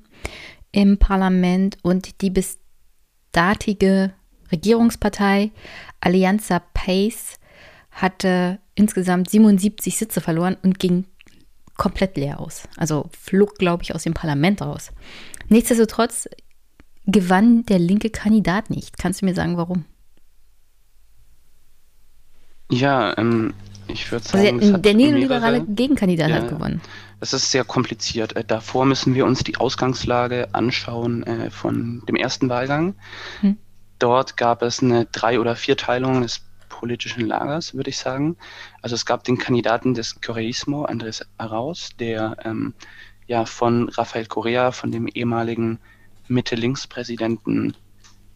im 0.71 0.97
Parlament 0.97 1.77
und 1.81 2.21
die 2.21 2.29
bis 2.29 2.59
datige 3.31 4.13
Regierungspartei 4.51 5.51
Alianza 6.01 6.59
Pace 6.73 7.39
hatte 7.91 8.59
insgesamt 8.75 9.29
77 9.29 9.97
Sitze 9.97 10.21
verloren 10.21 10.57
und 10.63 10.79
ging 10.79 11.05
komplett 11.77 12.17
leer 12.17 12.39
aus. 12.39 12.63
Also 12.77 13.09
flog, 13.19 13.55
glaube 13.55 13.83
ich, 13.83 13.93
aus 13.95 14.03
dem 14.03 14.13
Parlament 14.13 14.61
raus. 14.61 14.91
Nichtsdestotrotz 15.49 16.27
gewann 17.05 17.65
der 17.65 17.79
linke 17.79 18.09
Kandidat 18.09 18.69
nicht. 18.69 18.97
Kannst 18.97 19.21
du 19.21 19.25
mir 19.25 19.35
sagen, 19.35 19.57
warum? 19.57 19.85
Ja, 22.71 23.17
ähm, 23.17 23.53
ich 23.87 24.11
würde 24.11 24.25
also 24.25 24.37
sagen, 24.37 24.59
also 24.59 24.71
der, 24.71 24.79
der 24.79 24.93
neoliberale 24.93 25.65
Gegenkandidat 25.65 26.29
ja, 26.29 26.35
hat 26.37 26.49
gewonnen. 26.49 26.81
Das 27.19 27.33
ist 27.33 27.51
sehr 27.51 27.63
kompliziert. 27.63 28.35
Äh, 28.35 28.43
davor 28.43 28.85
müssen 28.85 29.13
wir 29.15 29.25
uns 29.25 29.43
die 29.43 29.57
Ausgangslage 29.57 30.53
anschauen 30.53 31.23
äh, 31.23 31.49
von 31.51 32.01
dem 32.07 32.15
ersten 32.15 32.49
Wahlgang. 32.49 32.95
Hm. 33.41 33.57
Dort 34.03 34.35
gab 34.35 34.63
es 34.63 34.83
eine 34.83 35.05
Drei- 35.05 35.39
oder 35.39 35.55
Vierteilung 35.55 36.23
des 36.23 36.41
politischen 36.67 37.25
Lagers, 37.25 37.73
würde 37.73 37.89
ich 37.89 37.97
sagen. 37.97 38.35
Also 38.81 38.95
es 38.95 39.05
gab 39.05 39.23
den 39.23 39.37
Kandidaten 39.37 39.93
des 39.93 40.19
Correismo, 40.19 40.85
Andrés 40.85 41.25
Arauz, 41.37 41.91
der 41.97 42.35
ähm, 42.43 42.73
ja 43.27 43.45
von 43.45 43.87
Rafael 43.87 44.25
Correa, 44.25 44.73
von 44.73 44.91
dem 44.91 45.07
ehemaligen 45.07 45.79
Mitte-Links-Präsidenten 46.27 47.77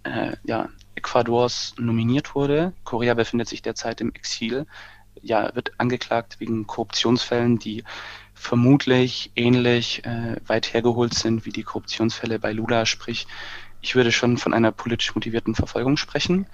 äh, 0.04 0.38
ja, 0.46 0.70
Ecuadors 0.96 1.76
nominiert 1.78 2.34
wurde. 2.34 2.72
Correa 2.86 3.14
befindet 3.14 3.50
sich 3.50 3.62
derzeit 3.62 4.00
im 4.00 4.14
Exil, 4.14 4.68
ja, 5.22 5.54
wird 5.54 5.74
angeklagt 5.80 6.40
wegen 6.40 6.66
Korruptionsfällen, 6.66 7.60
die 7.60 7.84
vermutlich 8.34 9.34
ähnlich 9.36 10.06
äh, 10.06 10.38
weit 10.46 10.74
hergeholt 10.74 11.14
sind 11.14 11.46
wie 11.46 11.52
die 11.52 11.64
Korruptionsfälle 11.64 12.40
bei 12.40 12.54
Lula, 12.54 12.86
sprich 12.86 13.28
ich 13.82 13.96
würde 13.96 14.12
schon 14.12 14.38
von 14.38 14.54
einer 14.54 14.72
politisch 14.72 15.14
motivierten 15.16 15.56
Verfolgung 15.56 15.98
sprechen. 15.98 16.48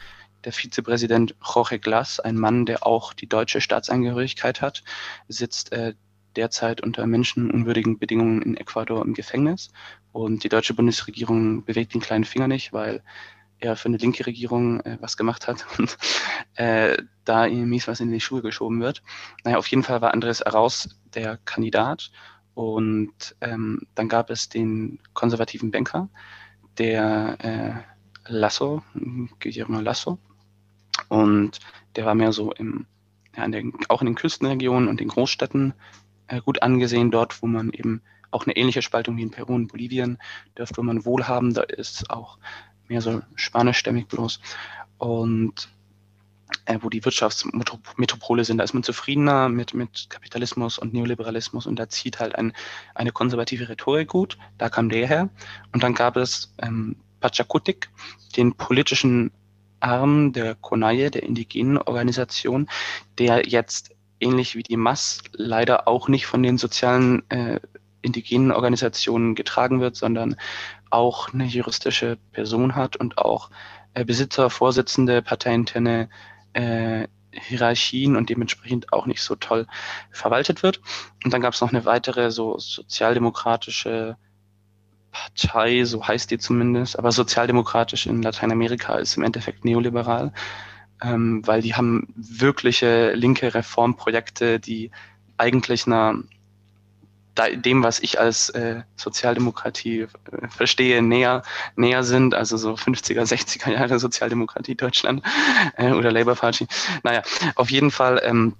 Der 0.45 0.51
Vizepräsident 0.51 1.35
Jorge 1.43 1.79
Glass, 1.79 2.19
ein 2.19 2.37
Mann, 2.37 2.65
der 2.65 2.85
auch 2.85 3.13
die 3.13 3.27
deutsche 3.27 3.61
Staatsangehörigkeit 3.61 4.61
hat, 4.61 4.83
sitzt 5.27 5.71
äh, 5.71 5.93
derzeit 6.35 6.81
unter 6.81 7.05
menschenunwürdigen 7.07 7.97
Bedingungen 7.99 8.41
in 8.41 8.57
Ecuador 8.57 9.03
im 9.03 9.13
Gefängnis. 9.13 9.69
Und 10.11 10.43
die 10.43 10.49
deutsche 10.49 10.73
Bundesregierung 10.73 11.63
bewegt 11.63 11.93
den 11.93 12.01
kleinen 12.01 12.25
Finger 12.25 12.47
nicht, 12.47 12.73
weil 12.73 13.03
er 13.59 13.75
für 13.77 13.87
eine 13.87 13.97
linke 13.97 14.25
Regierung 14.25 14.81
äh, 14.81 14.97
was 14.99 15.17
gemacht 15.17 15.47
hat 15.47 15.65
und 15.79 15.97
äh, 16.55 16.97
da 17.23 17.45
ihm 17.45 17.69
mies 17.69 17.87
was 17.87 17.99
in 17.99 18.11
die 18.11 18.19
Schuhe 18.19 18.41
geschoben 18.41 18.81
wird. 18.81 19.01
Naja, 19.43 19.57
auf 19.57 19.67
jeden 19.67 19.83
Fall 19.83 20.01
war 20.01 20.13
Andres 20.13 20.41
Arauz 20.41 20.89
der 21.13 21.37
Kandidat 21.45 22.11
Und 22.53 23.35
ähm, 23.41 23.87
dann 23.95 24.09
gab 24.09 24.29
es 24.29 24.49
den 24.49 24.99
konservativen 25.13 25.71
Banker, 25.71 26.09
der 26.77 27.37
äh, 27.39 28.31
Lasso, 28.31 28.83
Guillermo 29.39 29.79
Lasso. 29.79 30.17
Und 31.09 31.59
der 31.95 32.05
war 32.05 32.15
mehr 32.15 32.31
so 32.31 32.51
im, 32.53 32.85
ja, 33.35 33.45
in 33.45 33.51
den, 33.51 33.73
auch 33.89 34.01
in 34.01 34.07
den 34.07 34.15
Küstenregionen 34.15 34.87
und 34.87 34.99
den 34.99 35.09
Großstädten 35.09 35.73
äh, 36.27 36.41
gut 36.41 36.61
angesehen, 36.61 37.11
dort, 37.11 37.41
wo 37.41 37.47
man 37.47 37.71
eben 37.71 38.01
auch 38.31 38.45
eine 38.45 38.55
ähnliche 38.55 38.81
Spaltung 38.81 39.17
wie 39.17 39.23
in 39.23 39.31
Peru 39.31 39.53
und 39.53 39.67
Bolivien 39.67 40.17
dürfte, 40.57 40.77
wo 40.77 40.83
man 40.83 41.05
wohlhabender 41.05 41.69
ist, 41.69 42.09
auch 42.09 42.37
mehr 42.87 43.01
so 43.01 43.21
spanischstämmig 43.35 44.07
bloß. 44.07 44.39
Und 44.97 45.69
äh, 46.65 46.80
wo 46.81 46.89
die 46.89 47.03
Wirtschaftsmetropole 47.03 48.43
sind, 48.43 48.57
da 48.57 48.63
ist 48.63 48.73
man 48.73 48.84
zufriedener 48.84 49.49
mit, 49.49 49.73
mit 49.73 50.07
Kapitalismus 50.09 50.77
und 50.77 50.93
Neoliberalismus 50.93 51.67
und 51.67 51.77
da 51.77 51.89
zieht 51.89 52.19
halt 52.19 52.35
ein, 52.35 52.53
eine 52.95 53.11
konservative 53.11 53.69
Rhetorik 53.69 54.09
gut. 54.09 54.38
Da 54.57 54.69
kam 54.69 54.89
der 54.89 55.07
her. 55.07 55.30
Und 55.71 55.84
dann 55.84 55.93
gab 55.93 56.17
es 56.17 56.53
ähm, 56.61 56.95
Pachakutik, 57.19 57.89
den 58.35 58.55
politischen 58.55 59.31
Arm 59.80 60.34
der 60.34 60.55
Konaye, 60.55 61.09
der 61.09 61.23
indigenen 61.23 61.77
Organisation, 61.77 62.69
der 63.17 63.47
jetzt 63.47 63.91
ähnlich 64.19 64.55
wie 64.55 64.63
die 64.63 64.77
MAS 64.77 65.21
leider 65.34 65.88
auch 65.88 66.07
nicht 66.07 66.25
von 66.25 66.41
den 66.41 66.57
sozialen 66.57 67.30
äh, 67.30 67.59
indigenen 68.01 68.51
Organisationen 68.51 69.35
getragen 69.35 69.81
wird, 69.81 69.95
sondern 69.95 70.35
auch 70.89 71.34
eine 71.34 71.45
juristische 71.45 72.17
Person 72.31 72.75
hat 72.75 72.95
und 72.95 73.17
auch 73.17 73.49
äh, 73.93 74.05
Besitzer, 74.05 74.49
Vorsitzende, 74.49 75.21
parteiinterne 75.21 76.09
äh, 76.53 77.07
Hierarchien 77.31 78.15
und 78.15 78.30
dementsprechend 78.30 78.93
auch 78.93 79.05
nicht 79.05 79.21
so 79.21 79.35
toll 79.35 79.67
verwaltet 80.11 80.63
wird. 80.63 80.81
Und 81.23 81.34
dann 81.34 81.41
gab 81.41 81.53
es 81.53 81.61
noch 81.61 81.71
eine 81.71 81.85
weitere 81.85 82.31
so 82.31 82.57
sozialdemokratische 82.59 84.17
Partei, 85.11 85.84
so 85.85 86.07
heißt 86.07 86.31
die 86.31 86.39
zumindest, 86.39 86.97
aber 86.97 87.11
sozialdemokratisch 87.11 88.07
in 88.07 88.21
Lateinamerika 88.21 88.95
ist 88.95 89.15
im 89.15 89.23
Endeffekt 89.23 89.63
neoliberal, 89.63 90.34
ähm, 91.01 91.45
weil 91.45 91.61
die 91.61 91.75
haben 91.75 92.07
wirkliche 92.15 93.13
linke 93.13 93.53
Reformprojekte, 93.53 94.59
die 94.59 94.91
eigentlich 95.38 95.85
einer 95.85 96.15
dem, 97.55 97.84
was 97.84 97.99
ich 97.99 98.19
als 98.19 98.49
äh, 98.49 98.81
Sozialdemokratie 98.95 100.01
äh, 100.01 100.07
verstehe, 100.49 101.01
näher, 101.01 101.43
näher 101.76 102.03
sind, 102.03 102.35
also 102.35 102.57
so 102.57 102.73
50er, 102.73 103.23
60er 103.23 103.72
Jahre 103.72 103.99
Sozialdemokratie 103.99 104.76
Deutschland 104.76 105.23
äh, 105.77 105.91
oder 105.91 106.11
Labour 106.11 106.35
Party. 106.35 106.68
Naja, 107.03 107.23
auf 107.55 107.72
jeden 107.72 107.91
Fall, 107.91 108.22
ähm, 108.23 108.55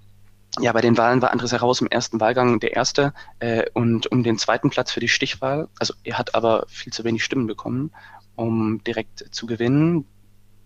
ja, 0.60 0.72
bei 0.72 0.80
den 0.80 0.96
Wahlen 0.96 1.22
war 1.22 1.32
Andres 1.32 1.52
heraus 1.52 1.80
im 1.80 1.88
ersten 1.88 2.20
Wahlgang 2.20 2.60
der 2.60 2.74
Erste 2.74 3.12
äh, 3.40 3.64
und 3.74 4.06
um 4.08 4.22
den 4.22 4.38
zweiten 4.38 4.70
Platz 4.70 4.92
für 4.92 5.00
die 5.00 5.08
Stichwahl, 5.08 5.68
also 5.78 5.94
er 6.04 6.18
hat 6.18 6.34
aber 6.34 6.64
viel 6.68 6.92
zu 6.92 7.04
wenig 7.04 7.24
Stimmen 7.24 7.46
bekommen, 7.46 7.92
um 8.36 8.82
direkt 8.84 9.34
zu 9.34 9.46
gewinnen. 9.46 10.06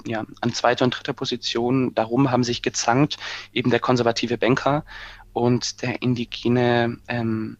Ja, 0.06 0.24
an 0.40 0.52
zweiter 0.54 0.84
und 0.84 0.96
dritter 0.96 1.12
Position, 1.12 1.92
darum 1.94 2.30
haben 2.30 2.44
sich 2.44 2.62
gezankt 2.62 3.16
eben 3.52 3.70
der 3.70 3.80
konservative 3.80 4.38
Banker 4.38 4.84
und 5.32 5.82
der 5.82 6.02
indigene 6.02 6.98
ähm, 7.08 7.58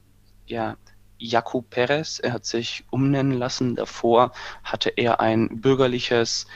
ja, 0.49 0.77
Jakub 1.19 1.71
Perez. 1.71 2.21
Er 2.21 2.33
hat 2.33 2.45
sich 2.45 2.85
umnennen 2.91 3.39
lassen. 3.39 3.75
Davor 3.77 4.33
hatte 4.65 4.91
er 4.91 5.21
ein 5.21 5.61
bürgerliches, 5.61 6.47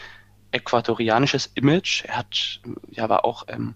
äquatorianisches 0.53 1.51
Image. 1.55 2.05
Er 2.05 2.19
hat, 2.19 2.61
ja, 2.91 3.09
war 3.09 3.25
auch, 3.25 3.45
ähm, 3.49 3.75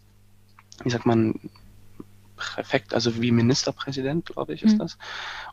wie 0.82 0.90
sagt 0.90 1.06
man, 1.06 1.50
Präfekt, 2.36 2.92
also 2.92 3.20
wie 3.20 3.32
Ministerpräsident, 3.32 4.26
glaube 4.26 4.54
ich, 4.54 4.62
ist 4.62 4.74
mhm. 4.74 4.78
das. 4.78 4.98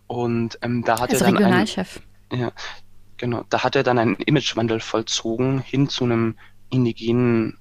Und 0.07 0.59
ähm, 0.61 0.83
da 0.83 0.99
hat 0.99 1.11
Als 1.11 1.21
er 1.21 1.27
dann 1.27 1.37
Regionalchef. 1.37 2.01
Einen, 2.29 2.41
ja, 2.41 2.51
genau. 3.17 3.45
Da 3.49 3.63
hat 3.63 3.75
er 3.75 3.83
dann 3.83 3.97
einen 3.97 4.15
Imagewandel 4.15 4.81
vollzogen 4.81 5.59
hin 5.59 5.87
zu 5.87 6.03
einem 6.03 6.37
indigenen 6.69 7.57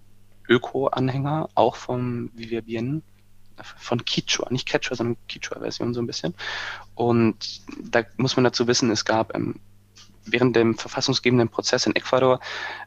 Öko-Anhänger, 0.49 1.49
auch 1.55 1.77
vom 1.77 2.31
Vivier 2.35 2.63
Bien 2.63 3.03
von 3.63 4.05
Quichua, 4.05 4.49
nicht 4.51 4.69
Quechua, 4.69 4.97
sondern 4.97 5.17
Quichua-Version 5.29 5.95
so 5.95 6.01
ein 6.01 6.07
bisschen. 6.07 6.35
Und 6.95 7.63
da 7.83 8.03
muss 8.17 8.37
man 8.37 8.45
dazu 8.45 8.67
wissen, 8.67 8.91
es 8.91 9.05
gab 9.05 9.35
ähm, 9.35 9.57
während 10.25 10.57
dem 10.57 10.77
verfassungsgebenden 10.77 11.49
Prozess 11.49 11.87
in 11.87 11.97
Ecuador 11.97 12.41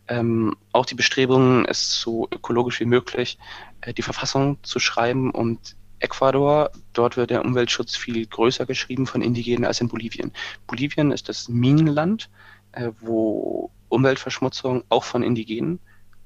ähm, 0.08 0.56
auch 0.72 0.86
die 0.86 0.96
Bestrebungen, 0.96 1.66
es 1.66 2.00
so 2.00 2.28
ökologisch 2.32 2.80
wie 2.80 2.86
möglich 2.86 3.38
äh, 3.82 3.94
die 3.94 4.02
Verfassung 4.02 4.58
zu 4.64 4.80
schreiben 4.80 5.32
und 5.32 5.76
Ecuador, 6.00 6.72
dort 6.94 7.18
wird 7.18 7.30
der 7.30 7.44
Umweltschutz 7.44 7.96
viel 7.96 8.26
größer 8.26 8.66
geschrieben 8.66 9.08
von 9.08 9.22
Indigenen 9.22 9.66
als 9.66 9.82
in 9.82 9.88
Bolivien. 9.88 10.32
Bolivien 10.68 11.12
ist 11.12 11.30
das 11.30 11.50
Minenland, 11.50 12.30
äh, 12.74 12.92
wo 13.00 13.72
Umweltverschmutzung 13.90 14.84
auch 14.90 15.04
von 15.04 15.24
Indigenen 15.24 15.80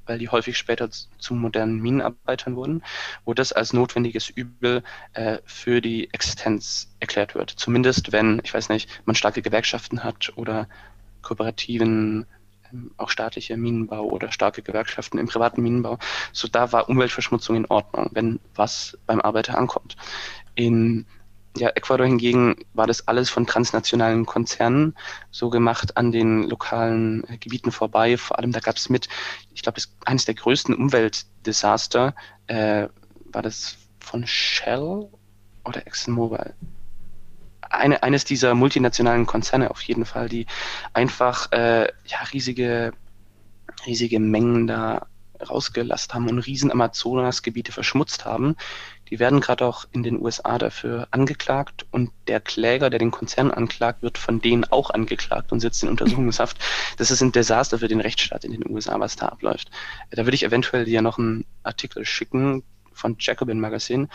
weil 0.10 0.18
die 0.18 0.30
häufig 0.30 0.58
später 0.58 0.90
zu 0.90 1.34
modernen 1.36 1.80
Minenarbeitern 1.80 2.56
wurden, 2.56 2.84
wo 3.26 3.34
das 3.34 3.54
als 3.54 3.72
notwendiges 3.74 4.28
Übel 4.28 4.84
äh, 5.14 5.38
für 5.46 5.82
die 5.82 6.12
Existenz 6.12 6.94
erklärt 7.00 7.36
wird. 7.36 7.52
Zumindest 7.52 8.12
wenn, 8.12 8.42
ich 8.44 8.54
weiß 8.54 8.70
nicht, 8.70 8.90
man 9.06 9.16
starke 9.16 9.44
Gewerkschaften 9.44 10.04
hat 10.04 10.34
oder 10.36 10.68
kooperativen 11.22 12.26
ähm, 12.74 12.92
auch 12.98 13.10
staatliche 13.10 13.56
Minenbau 13.56 14.04
oder 14.06 14.32
starke 14.32 14.64
Gewerkschaften 14.64 15.20
im 15.20 15.28
privaten 15.28 15.62
Minenbau. 15.62 16.00
So 16.34 16.48
da 16.48 16.72
war 16.72 16.90
Umweltverschmutzung 16.90 17.56
in 17.56 17.66
Ordnung, 17.68 18.10
wenn 18.12 18.40
was 18.56 18.98
beim 19.06 19.22
Arbeiter 19.22 19.58
ankommt. 19.58 19.96
In 20.56 21.06
ja, 21.60 21.70
Ecuador 21.70 22.06
hingegen 22.08 22.56
war 22.74 22.88
das 22.88 23.08
alles 23.08 23.30
von 23.30 23.46
transnationalen 23.46 24.26
Konzernen 24.26 24.96
so 25.30 25.50
gemacht 25.50 25.98
an 25.98 26.12
den 26.12 26.44
lokalen 26.44 27.24
äh, 27.28 27.38
Gebieten 27.38 27.72
vorbei. 27.72 28.18
Vor 28.18 28.40
allem 28.40 28.52
da 28.52 28.60
gab 28.60 28.78
es 28.78 28.90
mit, 28.90 29.10
ich 29.54 29.62
glaube, 29.62 29.82
eines 30.06 30.26
der 30.26 30.36
größten 30.36 30.74
Umweltdesaster 30.74 32.16
äh, 32.48 32.88
war 33.32 33.42
das 33.42 33.78
von 34.00 34.26
Shell 34.26 35.10
oder 35.66 35.86
ExxonMobil. 35.86 36.54
Eine, 37.62 38.02
eines 38.02 38.26
dieser 38.26 38.56
multinationalen 38.56 39.26
Konzerne 39.26 39.70
auf 39.70 39.82
jeden 39.82 40.06
Fall, 40.06 40.30
die 40.30 40.48
einfach 40.94 41.52
äh, 41.52 41.84
ja, 42.06 42.20
riesige, 42.34 42.94
riesige 43.86 44.20
Mengen 44.20 44.66
da 44.66 45.06
rausgelassen 45.48 46.14
haben 46.14 46.30
und 46.30 46.40
riesen 46.40 46.72
Amazonasgebiete 46.72 47.72
verschmutzt 47.72 48.26
haben, 48.26 48.56
die 49.10 49.20
werden 49.20 49.42
gerade 49.42 49.66
auch 49.66 49.86
in 49.92 50.04
den 50.04 50.22
USA 50.22 50.58
dafür 50.58 51.08
angeklagt 51.12 51.86
und 51.92 52.12
der 52.28 52.40
Kläger, 52.40 52.90
der 52.90 53.00
den 53.00 53.12
Konzern 53.12 53.52
anklagt, 53.52 54.02
wird 54.02 54.18
von 54.18 54.42
denen 54.42 54.66
auch 54.66 54.92
angeklagt 54.92 55.52
und 55.52 55.60
sitzt 55.60 55.84
in 55.84 55.90
Untersuchungshaft. 55.90 56.58
Das 56.98 57.12
ist 57.12 57.22
ein 57.22 57.32
Desaster 57.32 57.80
für 57.80 57.88
den 57.88 58.02
Rechtsstaat 58.02 58.46
in 58.46 58.52
den 58.52 58.70
USA, 58.70 59.00
was 59.00 59.16
da 59.16 59.28
abläuft. 59.28 59.72
Da 60.12 60.26
würde 60.26 60.36
ich 60.36 60.44
eventuell 60.44 60.86
dir 60.86 61.02
noch 61.02 61.18
einen 61.18 61.46
Artikel 61.64 62.06
schicken 62.06 62.64
von 62.94 63.16
Jacobin 63.20 63.60
Magazine. 63.60 64.08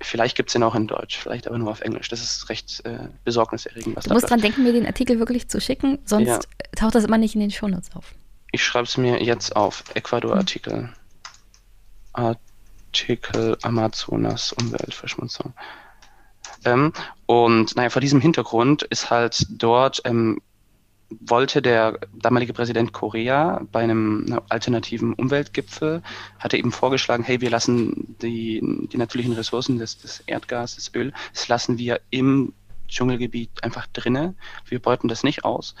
Vielleicht 0.00 0.36
gibt 0.36 0.48
es 0.48 0.52
den 0.52 0.62
auch 0.62 0.74
in 0.74 0.86
Deutsch, 0.86 1.18
vielleicht 1.18 1.48
aber 1.48 1.58
nur 1.58 1.70
auf 1.70 1.80
Englisch. 1.80 2.08
Das 2.08 2.22
ist 2.22 2.48
recht 2.48 2.84
äh, 2.84 3.08
besorgniserregend, 3.24 3.96
was 3.96 4.04
du 4.04 4.14
musst 4.14 4.30
dran 4.30 4.40
denken, 4.40 4.62
mir 4.62 4.72
den 4.72 4.86
Artikel 4.86 5.18
wirklich 5.18 5.48
zu 5.48 5.60
schicken, 5.60 5.98
sonst 6.04 6.28
ja. 6.28 6.38
taucht 6.76 6.94
das 6.94 7.04
immer 7.04 7.18
nicht 7.18 7.34
in 7.34 7.40
den 7.40 7.50
Shownotes 7.50 7.90
auf. 7.94 8.14
Ich 8.52 8.64
schreibe 8.64 8.84
es 8.84 8.96
mir 8.96 9.22
jetzt 9.22 9.56
auf. 9.56 9.84
Ecuador-Artikel. 9.94 10.90
Artikel 12.88 13.56
Amazonas 13.62 14.52
Umweltverschmutzung. 14.52 15.52
Ähm, 16.64 16.92
und 17.26 17.76
naja, 17.76 17.90
vor 17.90 18.00
diesem 18.00 18.20
Hintergrund 18.20 18.82
ist 18.82 19.10
halt 19.10 19.46
dort, 19.50 20.00
ähm, 20.04 20.40
wollte 21.10 21.62
der 21.62 22.00
damalige 22.12 22.52
Präsident 22.52 22.92
Korea 22.92 23.62
bei 23.72 23.80
einem 23.80 24.24
ne, 24.24 24.42
alternativen 24.48 25.14
Umweltgipfel, 25.14 26.02
hatte 26.38 26.56
eben 26.56 26.72
vorgeschlagen, 26.72 27.22
hey, 27.22 27.40
wir 27.40 27.50
lassen 27.50 28.16
die, 28.20 28.60
die 28.92 28.96
natürlichen 28.96 29.32
Ressourcen 29.32 29.78
des, 29.78 29.98
des 29.98 30.20
Erdgas, 30.26 30.74
des 30.74 30.94
Öl, 30.94 31.12
das 31.32 31.48
lassen 31.48 31.78
wir 31.78 32.00
im 32.10 32.52
Dschungelgebiet 32.88 33.62
einfach 33.62 33.86
drinne. 33.86 34.34
Wir 34.66 34.80
beuten 34.80 35.08
das 35.08 35.22
nicht 35.22 35.44
aus. 35.44 35.74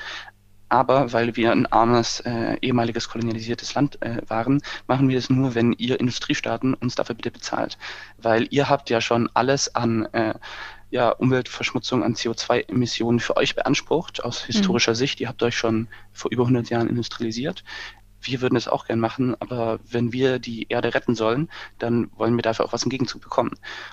Aber 0.68 1.12
weil 1.12 1.36
wir 1.36 1.52
ein 1.52 1.66
armes, 1.66 2.20
äh, 2.20 2.56
ehemaliges 2.60 3.08
kolonialisiertes 3.08 3.74
Land 3.74 4.00
äh, 4.02 4.22
waren, 4.26 4.60
machen 4.86 5.08
wir 5.08 5.16
das 5.16 5.30
nur, 5.30 5.54
wenn 5.54 5.72
ihr 5.72 5.98
Industriestaaten 5.98 6.74
uns 6.74 6.94
dafür 6.94 7.14
bitte 7.14 7.30
bezahlt. 7.30 7.78
Weil 8.18 8.46
ihr 8.50 8.68
habt 8.68 8.90
ja 8.90 9.00
schon 9.00 9.30
alles 9.34 9.74
an 9.74 10.06
äh, 10.12 10.34
ja, 10.90 11.10
Umweltverschmutzung, 11.10 12.02
an 12.02 12.14
CO2-Emissionen 12.14 13.20
für 13.20 13.36
euch 13.36 13.54
beansprucht, 13.54 14.24
aus 14.24 14.42
mhm. 14.42 14.52
historischer 14.52 14.92
mhm. 14.92 14.96
Sicht. 14.96 15.20
Ihr 15.20 15.28
habt 15.28 15.42
euch 15.42 15.56
schon 15.56 15.88
vor 16.12 16.30
über 16.30 16.44
100 16.44 16.70
Jahren 16.70 16.88
industrialisiert. 16.88 17.64
Wir 18.20 18.40
würden 18.40 18.56
es 18.56 18.68
auch 18.68 18.86
gern 18.86 18.98
machen, 18.98 19.36
aber 19.40 19.78
wenn 19.88 20.12
wir 20.12 20.38
die 20.38 20.66
Erde 20.68 20.92
retten 20.94 21.14
sollen, 21.14 21.48
dann 21.78 22.10
wollen 22.16 22.34
wir 22.34 22.42
dafür 22.42 22.64
auch 22.64 22.72
was 22.72 22.82
im 22.82 22.90
Gegenzug 22.90 23.22
bekommen. 23.22 23.52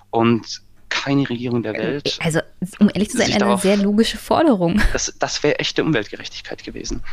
Und 0.10 0.64
keine 1.04 1.30
Regierung 1.30 1.64
der 1.64 1.74
Welt. 1.74 2.18
Also, 2.22 2.40
um 2.80 2.90
ehrlich 2.90 3.10
zu 3.10 3.18
sein, 3.18 3.32
eine 3.32 3.40
darauf, 3.40 3.62
sehr 3.62 3.78
logische 3.78 4.18
Forderung. 4.18 4.82
Das, 4.94 5.14
das 5.20 5.44
wäre 5.44 5.60
echte 5.60 5.84
Umweltgerechtigkeit 5.84 6.64
gewesen. 6.64 7.04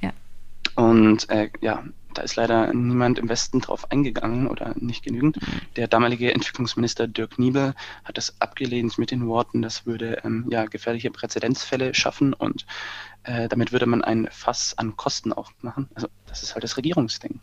Ja. 0.00 0.12
Und 0.76 1.28
äh, 1.30 1.50
ja, 1.60 1.82
da 2.14 2.22
ist 2.22 2.36
leider 2.36 2.72
niemand 2.72 3.18
im 3.18 3.28
Westen 3.28 3.60
drauf 3.60 3.90
eingegangen 3.90 4.46
oder 4.46 4.74
nicht 4.76 5.04
genügend. 5.04 5.38
Der 5.76 5.88
damalige 5.88 6.32
Entwicklungsminister 6.34 7.06
Dirk 7.06 7.38
Niebel 7.38 7.74
hat 8.04 8.16
das 8.16 8.40
abgelehnt 8.40 8.98
mit 8.98 9.10
den 9.10 9.26
Worten, 9.26 9.62
das 9.62 9.86
würde 9.86 10.20
ähm, 10.24 10.46
ja 10.50 10.66
gefährliche 10.66 11.10
Präzedenzfälle 11.10 11.94
schaffen 11.94 12.34
und 12.34 12.66
äh, 13.24 13.48
damit 13.48 13.72
würde 13.72 13.86
man 13.86 14.02
ein 14.02 14.28
Fass 14.30 14.76
an 14.76 14.96
Kosten 14.96 15.32
aufmachen. 15.32 15.88
Also 15.94 16.08
das 16.26 16.42
ist 16.42 16.54
halt 16.54 16.64
das 16.64 16.76
Regierungsdenken. 16.76 17.40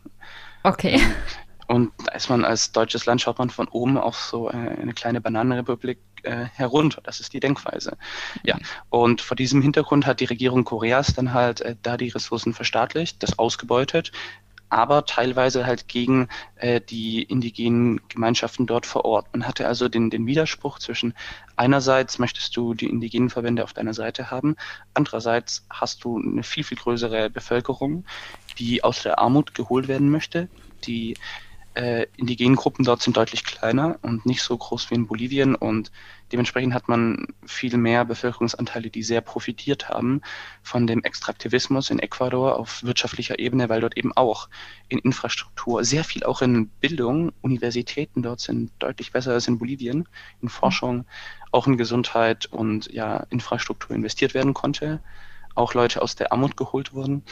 Okay. 0.63 0.99
Und 1.67 1.91
da 2.05 2.13
ist 2.13 2.29
man 2.29 2.45
als 2.45 2.71
deutsches 2.71 3.05
Land, 3.05 3.21
schaut 3.21 3.39
man 3.39 3.49
von 3.49 3.67
oben 3.67 3.97
auf 3.97 4.15
so 4.15 4.49
äh, 4.49 4.53
eine 4.53 4.93
kleine 4.93 5.19
Bananenrepublik 5.19 5.99
äh, 6.23 6.45
herunter. 6.53 7.01
Das 7.03 7.19
ist 7.19 7.33
die 7.33 7.39
Denkweise. 7.39 7.97
Ja, 8.43 8.57
und 8.89 9.21
vor 9.21 9.35
diesem 9.35 9.61
Hintergrund 9.61 10.05
hat 10.05 10.19
die 10.21 10.25
Regierung 10.25 10.63
Koreas 10.63 11.13
dann 11.13 11.33
halt 11.33 11.61
äh, 11.61 11.75
da 11.81 11.97
die 11.97 12.09
Ressourcen 12.09 12.53
verstaatlicht, 12.53 13.21
das 13.21 13.37
ausgebeutet, 13.37 14.11
aber 14.69 15.05
teilweise 15.05 15.65
halt 15.65 15.87
gegen 15.87 16.27
äh, 16.55 16.81
die 16.81 17.23
indigenen 17.23 18.01
Gemeinschaften 18.09 18.65
dort 18.65 18.85
vor 18.85 19.05
Ort. 19.05 19.27
Man 19.33 19.47
hatte 19.47 19.67
also 19.67 19.87
den, 19.89 20.09
den 20.09 20.25
Widerspruch 20.25 20.79
zwischen 20.79 21.13
einerseits 21.55 22.19
möchtest 22.19 22.55
du 22.57 22.73
die 22.73 22.89
indigenen 22.89 23.29
Verbände 23.29 23.63
auf 23.63 23.73
deiner 23.73 23.93
Seite 23.93 24.31
haben, 24.31 24.55
andererseits 24.93 25.65
hast 25.69 26.03
du 26.03 26.17
eine 26.17 26.43
viel, 26.43 26.63
viel 26.63 26.77
größere 26.77 27.29
Bevölkerung, 27.29 28.05
die 28.57 28.83
aus 28.83 29.03
der 29.03 29.19
Armut 29.19 29.53
geholt 29.53 29.87
werden 29.87 30.09
möchte, 30.09 30.49
die 30.85 31.15
äh, 31.77 32.07
indigenen 32.17 32.55
Gruppen 32.55 32.83
dort 32.83 33.03
sind 33.03 33.17
deutlich 33.17 33.43
kleiner 33.43 33.99
und 34.01 34.25
nicht 34.25 34.41
so 34.41 34.57
groß 34.57 34.89
wie 34.89 34.95
in 34.95 35.05
Bolivien 35.05 35.53
und 35.53 35.91
dementsprechend 36.31 36.73
hat 36.73 36.87
man 36.89 37.27
viel 37.45 37.77
mehr 37.77 38.03
Bevölkerungsanteile, 38.03 38.89
die 38.89 39.03
sehr 39.03 39.21
profitiert 39.21 39.87
haben 39.87 40.21
von 40.63 40.87
dem 40.87 41.03
Extraktivismus 41.03 41.91
in 41.91 41.99
Ecuador 41.99 42.57
auf 42.57 42.83
wirtschaftlicher 42.83 43.37
Ebene, 43.37 43.69
weil 43.69 43.81
dort 43.81 43.95
eben 43.95 44.11
auch 44.13 44.49
in 44.89 44.97
Infrastruktur, 44.97 45.85
sehr 45.85 46.03
viel 46.03 46.23
auch 46.23 46.41
in 46.41 46.67
Bildung, 46.67 47.31
Universitäten 47.41 48.23
dort 48.23 48.39
sind 48.39 48.71
deutlich 48.79 49.11
besser 49.11 49.33
als 49.33 49.47
in 49.47 49.59
Bolivien, 49.59 50.07
in 50.41 50.49
Forschung, 50.49 51.05
auch 51.51 51.67
in 51.67 51.77
Gesundheit 51.77 52.47
und 52.47 52.91
ja, 52.91 53.27
Infrastruktur 53.29 53.95
investiert 53.95 54.33
werden 54.33 54.55
konnte, 54.55 54.99
auch 55.53 55.75
Leute 55.75 56.01
aus 56.01 56.15
der 56.15 56.31
Armut 56.31 56.57
geholt 56.57 56.93
wurden. 56.93 57.23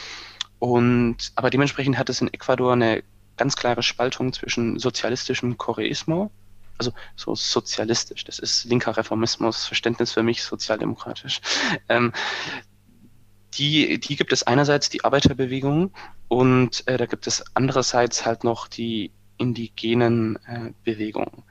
Und 0.60 1.32
aber 1.34 1.50
dementsprechend 1.50 1.98
hat 1.98 2.08
es 2.08 2.20
in 2.20 2.32
Ecuador 2.32 2.72
eine 2.72 3.02
ganz 3.36 3.56
klare 3.56 3.82
Spaltung 3.82 4.32
zwischen 4.32 4.78
sozialistischem 4.78 5.58
Koreismo, 5.58 6.30
also 6.78 6.92
so 7.16 7.34
sozialistisch, 7.34 8.24
das 8.24 8.38
ist 8.38 8.64
linker 8.64 8.96
Reformismus, 8.96 9.66
Verständnis 9.66 10.12
für 10.12 10.22
mich 10.22 10.42
sozialdemokratisch. 10.42 11.40
Ähm, 11.88 12.12
die, 13.54 13.98
die 13.98 14.16
gibt 14.16 14.32
es 14.32 14.42
einerseits 14.42 14.90
die 14.90 15.04
Arbeiterbewegung 15.04 15.92
und 16.28 16.86
äh, 16.86 16.96
da 16.96 17.06
gibt 17.06 17.26
es 17.26 17.44
andererseits 17.54 18.26
halt 18.26 18.44
noch 18.44 18.68
die 18.68 19.12
indigenen 19.38 20.36
äh, 20.46 20.72
Bewegungen, 20.84 21.42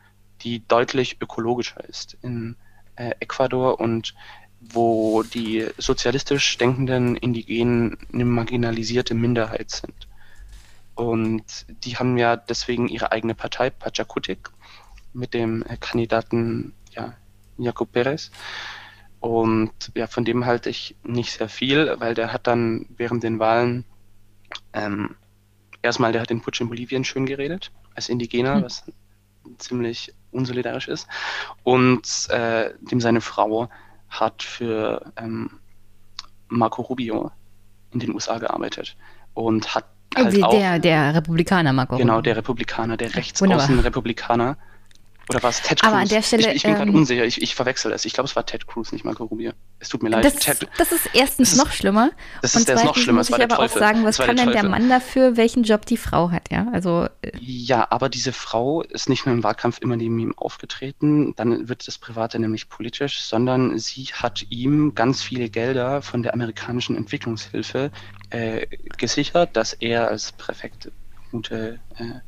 die 0.41 0.67
deutlich 0.67 1.21
ökologischer 1.21 1.83
ist 1.83 2.17
in 2.21 2.57
äh, 2.95 3.11
Ecuador 3.19 3.79
und 3.79 4.13
wo 4.61 5.23
die 5.23 5.67
sozialistisch 5.77 6.57
denkenden 6.57 7.15
Indigenen 7.15 7.97
eine 8.11 8.25
marginalisierte 8.25 9.13
Minderheit 9.13 9.71
sind. 9.71 10.05
Und 10.95 11.65
die 11.84 11.97
haben 11.97 12.17
ja 12.17 12.35
deswegen 12.38 12.88
ihre 12.88 13.11
eigene 13.11 13.35
Partei, 13.35 13.69
Pachakutik, 13.69 14.49
mit 15.13 15.34
dem 15.34 15.63
Kandidaten 15.80 16.73
ja, 16.91 17.13
Jacob 17.57 17.91
Perez. 17.91 18.31
Und 19.19 19.72
ja, 19.95 20.07
von 20.07 20.26
dem 20.26 20.45
halte 20.45 20.69
ich 20.69 20.95
nicht 21.03 21.34
sehr 21.34 21.49
viel, 21.49 21.95
weil 21.99 22.13
der 22.13 22.31
hat 22.31 22.47
dann 22.47 22.85
während 22.97 23.23
den 23.23 23.39
Wahlen 23.39 23.85
ähm, 24.73 25.15
erstmal, 25.81 26.11
der 26.11 26.22
hat 26.22 26.30
den 26.30 26.41
Putsch 26.41 26.61
in 26.61 26.69
Bolivien 26.69 27.03
schön 27.03 27.26
geredet, 27.26 27.72
als 27.93 28.09
Indigener, 28.09 28.57
mhm. 28.57 28.63
was 28.63 28.84
ziemlich 29.57 30.13
unsolidarisch 30.31 30.88
ist. 30.88 31.07
Und 31.63 32.30
äh, 32.30 32.73
dem 32.81 32.99
seine 32.99 33.22
Frau 33.22 33.69
hat 34.09 34.43
für 34.43 35.11
ähm, 35.17 35.59
Marco 36.47 36.81
Rubio 36.81 37.31
in 37.91 37.99
den 37.99 38.13
USA 38.13 38.38
gearbeitet 38.38 38.95
und 39.34 39.73
hat 39.73 39.85
halt 40.15 40.35
der, 40.35 40.47
auch, 40.47 40.79
der 40.79 41.15
Republikaner, 41.15 41.73
Marco. 41.73 41.97
Genau, 41.97 42.21
der 42.21 42.37
Republikaner, 42.37 42.97
der 42.97 43.15
rechtsaußen 43.15 43.79
Republikaner. 43.79 44.57
Oder 45.30 45.41
war 45.41 45.49
es 45.49 45.61
Ted 45.61 45.81
Cruz? 45.81 45.89
Aber 45.89 45.97
an 45.97 46.07
der 46.07 46.22
Stelle, 46.22 46.49
ich, 46.49 46.57
ich 46.57 46.64
bin 46.64 46.72
ähm, 46.72 46.77
gerade 46.77 46.91
unsicher, 46.91 47.26
ich, 47.26 47.41
ich 47.41 47.56
verwechsel 47.56 47.91
es. 47.91 48.06
Ich 48.06 48.14
glaube, 48.14 48.27
es 48.27 48.35
war 48.35 48.45
Ted 48.45 48.68
Cruz, 48.68 48.91
nicht 48.91 49.06
Marco 49.06 49.23
Rubio. 49.23 49.53
Es 49.80 49.89
tut 49.89 50.03
mir 50.03 50.10
leid. 50.10 50.23
Das, 50.23 50.35
Ted, 50.35 50.68
das 50.77 50.91
ist 50.91 51.10
erstens 51.14 51.52
das 51.52 51.57
noch 51.57 51.72
schlimmer. 51.72 52.11
Das 52.41 52.56
ist, 52.56 52.69
und 52.69 52.84
noch 52.84 52.95
schlimmer. 52.95 53.19
muss 53.19 53.30
ich 53.30 53.43
aber 53.43 53.60
auch 53.60 53.69
sagen, 53.69 54.03
was 54.03 54.19
kann 54.19 54.35
denn 54.35 54.52
der 54.52 54.64
Mann 54.64 54.88
dafür, 54.88 55.35
welchen 55.35 55.64
Job 55.64 55.85
die 55.85 55.97
Frau 55.97 56.31
hat, 56.31 56.52
ja? 56.52 56.68
Also, 56.73 57.07
äh, 57.22 57.31
ja, 57.39 57.88
aber 57.89 58.10
diese 58.10 58.34
Frau 58.34 58.84
ist 58.84 59.10
nicht 59.10 59.26
nur 59.26 59.34
im 59.34 59.43
Wahlkampf 59.43 59.80
immer 59.80 59.95
neben 59.95 60.19
ihm 60.19 60.38
aufgetreten, 60.38 61.34
dann 61.35 61.68
wird 61.68 61.88
das 61.88 61.97
Private 61.97 62.38
nämlich 62.38 62.69
politisch, 62.69 63.22
sondern 63.22 63.80
sie 63.80 64.06
hat 64.06 64.45
ihm 64.49 64.93
ganz 64.93 65.23
viele 65.23 65.49
Gelder 65.49 66.02
von 66.02 66.22
der 66.22 66.34
amerikanischen 66.34 66.95
Entwicklungshilfe 66.95 67.91
äh, 68.30 68.68
gesichert, 68.97 69.56
dass 69.56 69.73
er 69.73 70.07
als 70.07 70.31
Präfekt 70.34 70.91
gute 71.31 71.80
äh, 71.97 72.19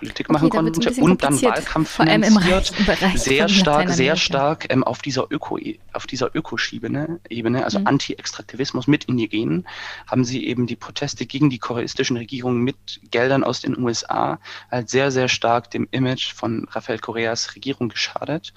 Politik 0.00 0.30
machen 0.30 0.46
okay, 0.46 0.56
konnte 0.56 1.02
und 1.02 1.22
dann 1.22 1.40
Wahlkampf 1.42 1.90
finanziert, 1.90 2.72
sehr 3.14 3.48
stark, 3.48 3.90
sehr 3.90 4.16
stark 4.16 4.66
ähm, 4.72 4.82
auf 4.82 5.02
dieser 5.02 5.30
Öko, 5.30 5.58
auf 5.92 6.06
dieser 6.06 6.34
Ökoschiebene, 6.34 7.20
Ebene, 7.28 7.64
also 7.64 7.78
mhm. 7.78 7.86
Anti-Extraktivismus 7.86 8.86
mit 8.86 9.04
Indigenen, 9.04 9.68
haben 10.06 10.24
sie 10.24 10.46
eben 10.46 10.66
die 10.66 10.76
Proteste 10.76 11.26
gegen 11.26 11.50
die 11.50 11.58
koreistischen 11.58 12.16
Regierungen 12.16 12.62
mit 12.62 13.00
Geldern 13.10 13.44
aus 13.44 13.60
den 13.60 13.78
USA 13.78 14.40
halt 14.70 14.88
sehr, 14.88 15.10
sehr 15.10 15.28
stark 15.28 15.70
dem 15.70 15.86
Image 15.90 16.32
von 16.32 16.66
Rafael 16.70 16.98
Correas 16.98 17.54
Regierung 17.54 17.90
geschadet. 17.90 18.54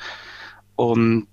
Und 0.75 1.27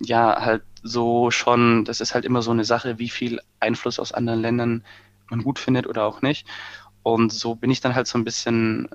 ja, 0.00 0.40
halt 0.40 0.62
so 0.82 1.30
schon, 1.30 1.84
das 1.84 2.00
ist 2.00 2.14
halt 2.14 2.24
immer 2.24 2.42
so 2.42 2.52
eine 2.52 2.64
Sache, 2.64 2.98
wie 2.98 3.08
viel 3.08 3.40
Einfluss 3.60 3.98
aus 3.98 4.12
anderen 4.12 4.40
Ländern 4.40 4.84
man 5.28 5.42
gut 5.42 5.58
findet 5.58 5.86
oder 5.86 6.04
auch 6.04 6.22
nicht. 6.22 6.46
Und 7.02 7.32
so 7.32 7.54
bin 7.54 7.70
ich 7.70 7.80
dann 7.80 7.94
halt 7.94 8.06
so 8.06 8.18
ein 8.18 8.24
bisschen 8.24 8.88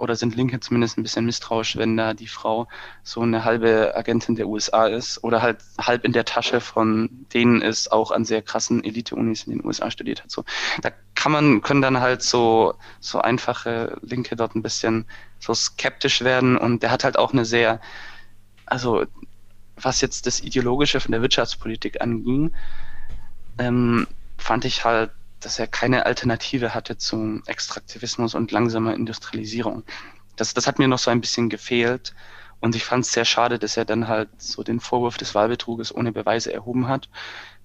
oder 0.00 0.16
sind 0.16 0.34
Linke 0.34 0.58
zumindest 0.60 0.96
ein 0.96 1.02
bisschen 1.02 1.26
misstrauisch, 1.26 1.76
wenn 1.76 1.96
da 1.96 2.14
die 2.14 2.26
Frau 2.26 2.68
so 3.02 3.20
eine 3.20 3.44
halbe 3.44 3.94
Agentin 3.94 4.34
der 4.34 4.48
USA 4.48 4.86
ist 4.86 5.22
oder 5.22 5.42
halt 5.42 5.58
halb 5.78 6.04
in 6.04 6.12
der 6.12 6.24
Tasche 6.24 6.60
von 6.60 7.26
denen 7.34 7.60
ist, 7.60 7.92
auch 7.92 8.10
an 8.10 8.24
sehr 8.24 8.40
krassen 8.42 8.82
Elite-Unis 8.82 9.44
in 9.44 9.52
den 9.52 9.64
USA 9.64 9.90
studiert 9.90 10.22
hat. 10.22 10.30
So, 10.30 10.44
da 10.80 10.90
kann 11.14 11.32
man, 11.32 11.60
können 11.60 11.82
dann 11.82 12.00
halt 12.00 12.22
so, 12.22 12.74
so 12.98 13.20
einfache 13.20 13.98
Linke 14.00 14.36
dort 14.36 14.54
ein 14.54 14.62
bisschen 14.62 15.04
so 15.38 15.52
skeptisch 15.52 16.22
werden 16.22 16.56
und 16.56 16.82
der 16.82 16.90
hat 16.90 17.04
halt 17.04 17.18
auch 17.18 17.32
eine 17.32 17.44
sehr, 17.44 17.80
also 18.64 19.04
was 19.76 20.00
jetzt 20.00 20.26
das 20.26 20.40
Ideologische 20.40 21.00
von 21.00 21.12
der 21.12 21.22
Wirtschaftspolitik 21.22 22.00
anging, 22.00 22.52
ähm, 23.58 24.06
fand 24.38 24.64
ich 24.64 24.84
halt 24.84 25.10
dass 25.40 25.58
er 25.58 25.66
keine 25.66 26.06
Alternative 26.06 26.74
hatte 26.74 26.96
zum 26.96 27.42
Extraktivismus 27.46 28.34
und 28.34 28.52
langsamer 28.52 28.94
Industrialisierung. 28.94 29.84
Das, 30.36 30.54
das 30.54 30.66
hat 30.66 30.78
mir 30.78 30.88
noch 30.88 30.98
so 30.98 31.10
ein 31.10 31.20
bisschen 31.20 31.48
gefehlt. 31.48 32.14
Und 32.60 32.76
ich 32.76 32.84
fand 32.84 33.04
es 33.04 33.12
sehr 33.12 33.24
schade, 33.24 33.58
dass 33.58 33.76
er 33.76 33.86
dann 33.86 34.06
halt 34.06 34.28
so 34.38 34.62
den 34.62 34.80
Vorwurf 34.80 35.16
des 35.16 35.34
Wahlbetruges 35.34 35.94
ohne 35.94 36.12
Beweise 36.12 36.52
erhoben 36.52 36.88
hat. 36.88 37.08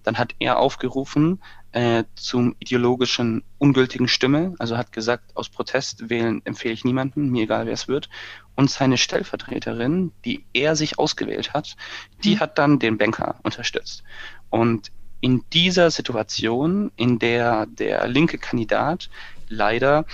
Dann 0.03 0.18
hat 0.18 0.35
er 0.39 0.60
aufgerufen 0.60 1.41
äh, 1.72 2.06
zum 2.15 2.56
ideologischen 2.60 3.43
ungültigen 3.57 4.07
Stimme, 4.07 4.53
also 4.60 4.77
hat 4.77 4.93
gesagt, 4.93 5.35
aus 5.35 5.49
Protest 5.49 6.10
wählen 6.10 6.41
empfehle 6.45 6.73
ich 6.73 6.85
niemanden, 6.85 7.30
mir 7.30 7.43
egal 7.43 7.65
wer 7.65 7.73
es 7.73 7.88
wird. 7.88 8.10
Und 8.56 8.72
seine 8.72 8.97
Stellvertreterin, 8.97 10.14
die 10.23 10.45
er 10.53 10.77
sich 10.77 10.97
ausgewählt 10.97 11.53
hat, 11.53 11.76
die 12.23 12.35
mhm. 12.35 12.39
hat 12.39 12.57
dann 12.57 12.80
den 12.80 12.97
Banker 12.97 13.39
unterstützt. 13.43 14.03
Und 14.49 14.91
in 15.26 15.43
dieser 15.53 15.89
Situation, 15.89 16.91
in 16.97 17.18
der 17.18 17.65
der 17.65 18.07
linke 18.07 18.38
Kandidat 18.38 19.10
leider 19.49 20.06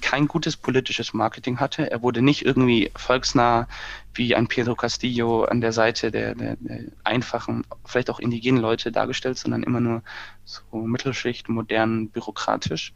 kein 0.00 0.28
gutes 0.28 0.56
politisches 0.56 1.12
Marketing 1.12 1.58
hatte. 1.58 1.90
Er 1.90 2.02
wurde 2.02 2.22
nicht 2.22 2.44
irgendwie 2.44 2.92
volksnah 2.94 3.66
wie 4.14 4.36
ein 4.36 4.46
Pedro 4.46 4.76
Castillo 4.76 5.42
an 5.42 5.60
der 5.60 5.72
Seite 5.72 6.12
der, 6.12 6.36
der, 6.36 6.54
der 6.60 6.84
einfachen, 7.02 7.66
vielleicht 7.84 8.10
auch 8.10 8.20
indigenen 8.20 8.62
Leute 8.62 8.92
dargestellt, 8.92 9.38
sondern 9.38 9.64
immer 9.64 9.80
nur 9.80 10.04
so 10.44 10.62
Mittelschicht, 10.76 11.48
modern, 11.48 12.08
bürokratisch. 12.10 12.92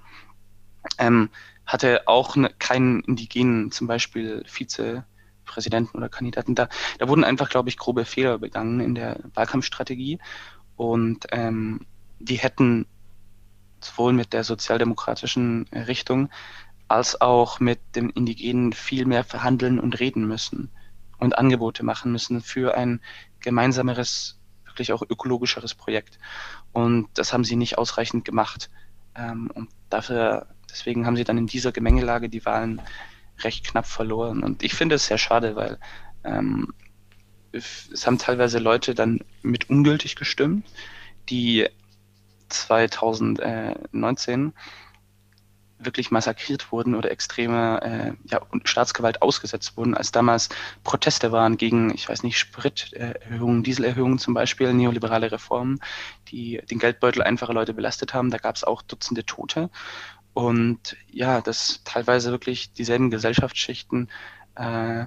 Ähm, 0.99 1.29
hatte 1.67 2.07
auch 2.07 2.37
ne, 2.37 2.51
keinen 2.61 3.01
indigenen, 3.01 3.73
zum 3.73 3.89
Beispiel 3.89 4.45
Vizepräsidenten 4.47 5.99
oder 5.99 6.09
Kandidaten 6.09 6.55
da. 6.55 6.69
Da 7.01 7.09
wurden 7.09 7.25
einfach, 7.25 7.51
glaube 7.51 7.69
ich, 7.69 7.79
grobe 7.79 8.05
Fehler 8.05 8.39
begangen 8.39 8.79
in 8.79 8.95
der 8.95 9.19
Wahlkampfstrategie 9.35 10.21
und 10.77 11.27
ähm, 11.33 11.81
die 12.19 12.37
hätten 12.37 12.87
sowohl 13.81 14.13
mit 14.13 14.33
der 14.33 14.45
sozialdemokratischen 14.45 15.69
Richtung 15.73 16.31
als 16.89 17.21
auch 17.21 17.61
mit 17.61 17.81
dem 17.97 18.11
Indigenen 18.11 18.73
viel 18.73 19.07
mehr 19.07 19.25
verhandeln 19.25 19.79
und 19.79 20.01
reden 20.01 20.27
müssen 20.27 20.71
und 21.19 21.39
Angebote 21.39 21.85
machen 21.85 22.13
müssen 22.13 22.41
für 22.41 22.77
ein 22.77 23.01
gemeinsameres, 23.41 24.39
wirklich 24.65 24.93
auch 24.93 25.03
ökologischeres 25.03 25.75
Projekt. 25.75 26.19
Und 26.73 27.09
das 27.15 27.33
haben 27.33 27.45
sie 27.45 27.57
nicht 27.57 27.79
ausreichend 27.79 28.25
gemacht. 28.25 28.71
Ähm, 29.15 29.51
und 29.55 29.71
dafür 29.91 30.49
deswegen 30.71 31.07
haben 31.07 31.17
sie 31.17 31.25
dann 31.25 31.39
in 31.39 31.47
dieser 31.47 31.73
Gemengelage 31.73 32.29
die 32.29 32.45
Wahlen 32.45 32.83
recht 33.43 33.67
knapp 33.67 33.87
verloren. 33.87 34.43
Und 34.43 34.63
ich 34.63 34.75
finde 34.75 34.97
es 34.97 35.07
sehr 35.07 35.19
schade, 35.19 35.57
weil 35.57 35.79
ähm, 36.25 36.73
es 37.55 38.07
haben 38.07 38.19
teilweise 38.19 38.59
Leute 38.59 38.95
dann 38.95 39.21
mit 39.43 39.71
ungültig 39.71 40.17
gestimmt, 40.17 40.67
die 41.29 41.69
2019 42.49 44.53
wirklich 45.79 46.11
massakriert 46.11 46.73
wurden 46.73 46.95
oder 46.95 47.11
extreme 47.11 47.83
äh, 47.83 48.13
ja, 48.31 48.41
Staatsgewalt 48.65 49.23
ausgesetzt 49.23 49.77
wurden, 49.77 49.95
als 49.95 50.13
damals 50.13 50.49
Proteste 50.83 51.33
waren 51.33 51.57
gegen, 51.57 51.93
ich 51.95 52.09
weiß 52.09 52.23
nicht, 52.23 52.39
Spriterhöhungen, 52.39 53.63
Dieselerhöhungen 53.63 54.19
zum 54.19 54.35
Beispiel, 54.35 54.73
neoliberale 54.73 55.31
Reformen, 55.31 55.81
die 56.29 56.63
den 56.71 56.79
Geldbeutel 56.79 57.23
einfacher 57.23 57.53
Leute 57.53 57.75
belastet 57.75 58.15
haben. 58.15 58.31
Da 58.31 58.39
gab 58.39 58.57
es 58.57 58.65
auch 58.65 58.83
Dutzende 58.83 59.27
Tote. 59.27 59.71
Und 60.33 60.97
ja, 61.11 61.41
dass 61.41 61.83
teilweise 61.85 62.31
wirklich 62.31 62.73
dieselben 62.73 63.11
Gesellschaftsschichten 63.11 64.11
äh, 64.57 65.07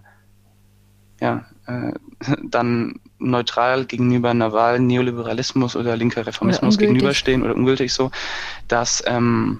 ja, 1.19 1.45
äh, 1.65 1.91
dann 2.43 2.99
neutral 3.19 3.85
gegenüber 3.85 4.29
einer 4.29 4.53
Wahl 4.53 4.79
Neoliberalismus 4.79 5.75
oder 5.75 5.97
linker 5.97 6.25
Reformismus 6.25 6.75
oder 6.75 6.85
gegenüberstehen 6.85 7.43
oder 7.43 7.55
ungültig 7.55 7.93
so, 7.93 8.11
dass 8.67 9.03
ähm, 9.07 9.59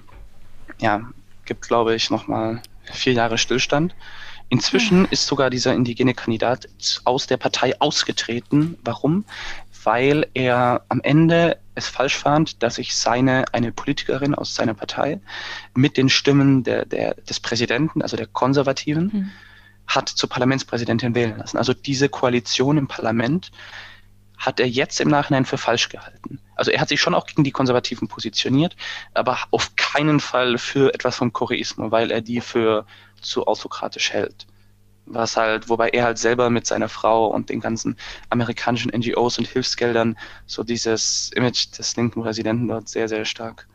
ja, 0.80 1.02
gibt, 1.44 1.66
glaube 1.66 1.94
ich, 1.94 2.10
nochmal 2.10 2.62
vier 2.84 3.14
Jahre 3.14 3.38
Stillstand. 3.38 3.94
Inzwischen 4.50 5.04
ist 5.06 5.26
sogar 5.26 5.50
dieser 5.50 5.74
indigene 5.74 6.14
Kandidat 6.14 6.68
aus 7.04 7.26
der 7.26 7.36
Partei 7.36 7.78
ausgetreten. 7.80 8.78
Warum? 8.82 9.24
Weil 9.84 10.26
er 10.32 10.82
am 10.88 11.00
Ende 11.02 11.58
es 11.74 11.86
falsch 11.86 12.16
fand, 12.16 12.62
dass 12.62 12.76
sich 12.76 12.96
seine, 12.96 13.44
eine 13.52 13.72
Politikerin 13.72 14.34
aus 14.34 14.54
seiner 14.54 14.74
Partei 14.74 15.20
mit 15.74 15.96
den 15.96 16.08
Stimmen 16.08 16.64
der, 16.64 16.86
der, 16.86 17.14
des 17.14 17.40
Präsidenten, 17.40 18.02
also 18.02 18.16
der 18.16 18.26
Konservativen, 18.26 19.10
mhm. 19.12 19.30
Hat 19.88 20.08
zur 20.08 20.28
Parlamentspräsidentin 20.28 21.14
wählen 21.14 21.38
lassen. 21.38 21.56
Also 21.56 21.74
diese 21.74 22.08
Koalition 22.08 22.78
im 22.78 22.88
Parlament 22.88 23.50
hat 24.36 24.60
er 24.60 24.68
jetzt 24.68 25.00
im 25.00 25.08
Nachhinein 25.08 25.44
für 25.44 25.58
falsch 25.58 25.88
gehalten. 25.88 26.40
Also 26.54 26.70
er 26.70 26.80
hat 26.80 26.88
sich 26.88 27.00
schon 27.00 27.14
auch 27.14 27.26
gegen 27.26 27.42
die 27.42 27.50
Konservativen 27.50 28.06
positioniert, 28.06 28.76
aber 29.14 29.38
auf 29.50 29.74
keinen 29.76 30.20
Fall 30.20 30.58
für 30.58 30.94
etwas 30.94 31.16
vom 31.16 31.32
Koreismo, 31.32 31.90
weil 31.90 32.10
er 32.10 32.20
die 32.20 32.40
für 32.40 32.86
zu 33.20 33.46
autokratisch 33.46 34.12
hält. 34.12 34.46
Was 35.06 35.36
halt, 35.36 35.68
wobei 35.68 35.88
er 35.88 36.04
halt 36.04 36.18
selber 36.18 36.50
mit 36.50 36.66
seiner 36.66 36.88
Frau 36.88 37.28
und 37.28 37.48
den 37.48 37.60
ganzen 37.60 37.96
amerikanischen 38.28 38.92
NGOs 38.94 39.38
und 39.38 39.48
Hilfsgeldern 39.48 40.18
so 40.46 40.62
dieses 40.62 41.30
Image 41.34 41.78
des 41.78 41.96
linken 41.96 42.22
Präsidenten 42.22 42.68
dort 42.68 42.88
sehr, 42.88 43.08
sehr 43.08 43.24
stark 43.24 43.66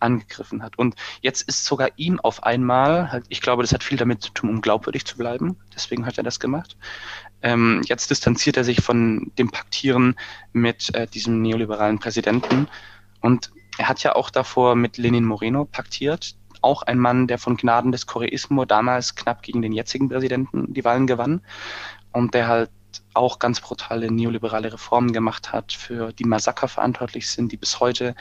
angegriffen 0.00 0.62
hat. 0.62 0.78
Und 0.78 0.94
jetzt 1.20 1.42
ist 1.42 1.64
sogar 1.64 1.90
ihm 1.96 2.20
auf 2.20 2.42
einmal, 2.42 3.10
halt, 3.10 3.24
ich 3.28 3.40
glaube, 3.40 3.62
das 3.62 3.72
hat 3.72 3.84
viel 3.84 3.98
damit 3.98 4.22
zu 4.22 4.30
tun, 4.32 4.50
um 4.50 4.60
glaubwürdig 4.60 5.04
zu 5.04 5.16
bleiben. 5.16 5.56
Deswegen 5.74 6.06
hat 6.06 6.18
er 6.18 6.24
das 6.24 6.40
gemacht. 6.40 6.76
Ähm, 7.42 7.82
jetzt 7.86 8.10
distanziert 8.10 8.56
er 8.56 8.64
sich 8.64 8.80
von 8.80 9.32
dem 9.38 9.50
Paktieren 9.50 10.16
mit 10.52 10.94
äh, 10.94 11.06
diesem 11.06 11.42
neoliberalen 11.42 11.98
Präsidenten. 11.98 12.68
Und 13.20 13.50
er 13.78 13.88
hat 13.88 14.02
ja 14.02 14.14
auch 14.14 14.30
davor 14.30 14.76
mit 14.76 14.98
Lenin 14.98 15.24
Moreno 15.24 15.64
paktiert, 15.64 16.36
auch 16.60 16.82
ein 16.82 16.98
Mann, 16.98 17.26
der 17.26 17.38
von 17.38 17.56
Gnaden 17.56 17.92
des 17.92 18.06
Koreismo 18.06 18.64
damals 18.64 19.14
knapp 19.14 19.42
gegen 19.42 19.62
den 19.62 19.72
jetzigen 19.72 20.08
Präsidenten 20.08 20.72
die 20.72 20.84
Wahlen 20.84 21.06
gewann 21.06 21.42
und 22.12 22.34
der 22.34 22.48
halt 22.48 22.70
auch 23.14 23.38
ganz 23.38 23.60
brutale 23.60 24.10
neoliberale 24.10 24.72
Reformen 24.72 25.12
gemacht 25.12 25.52
hat, 25.52 25.72
für 25.72 26.12
die 26.12 26.24
Massaker 26.24 26.68
verantwortlich 26.68 27.28
sind, 27.28 27.52
die 27.52 27.56
bis 27.56 27.80
heute 27.80 28.14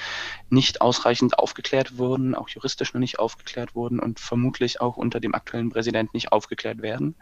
nicht 0.50 0.82
ausreichend 0.82 1.40
aufgeklärt 1.40 1.98
wurden, 1.98 2.36
auch 2.36 2.50
juristisch 2.50 2.94
noch 2.94 3.00
nicht 3.00 3.20
aufgeklärt 3.20 3.76
wurden 3.76 4.00
und 4.00 4.20
vermutlich 4.20 4.82
auch 4.82 4.98
unter 4.98 5.20
dem 5.20 5.36
aktuellen 5.36 5.70
Präsidenten 5.70 6.16
nicht 6.16 6.32
aufgeklärt 6.32 6.82
werden. 6.82 7.16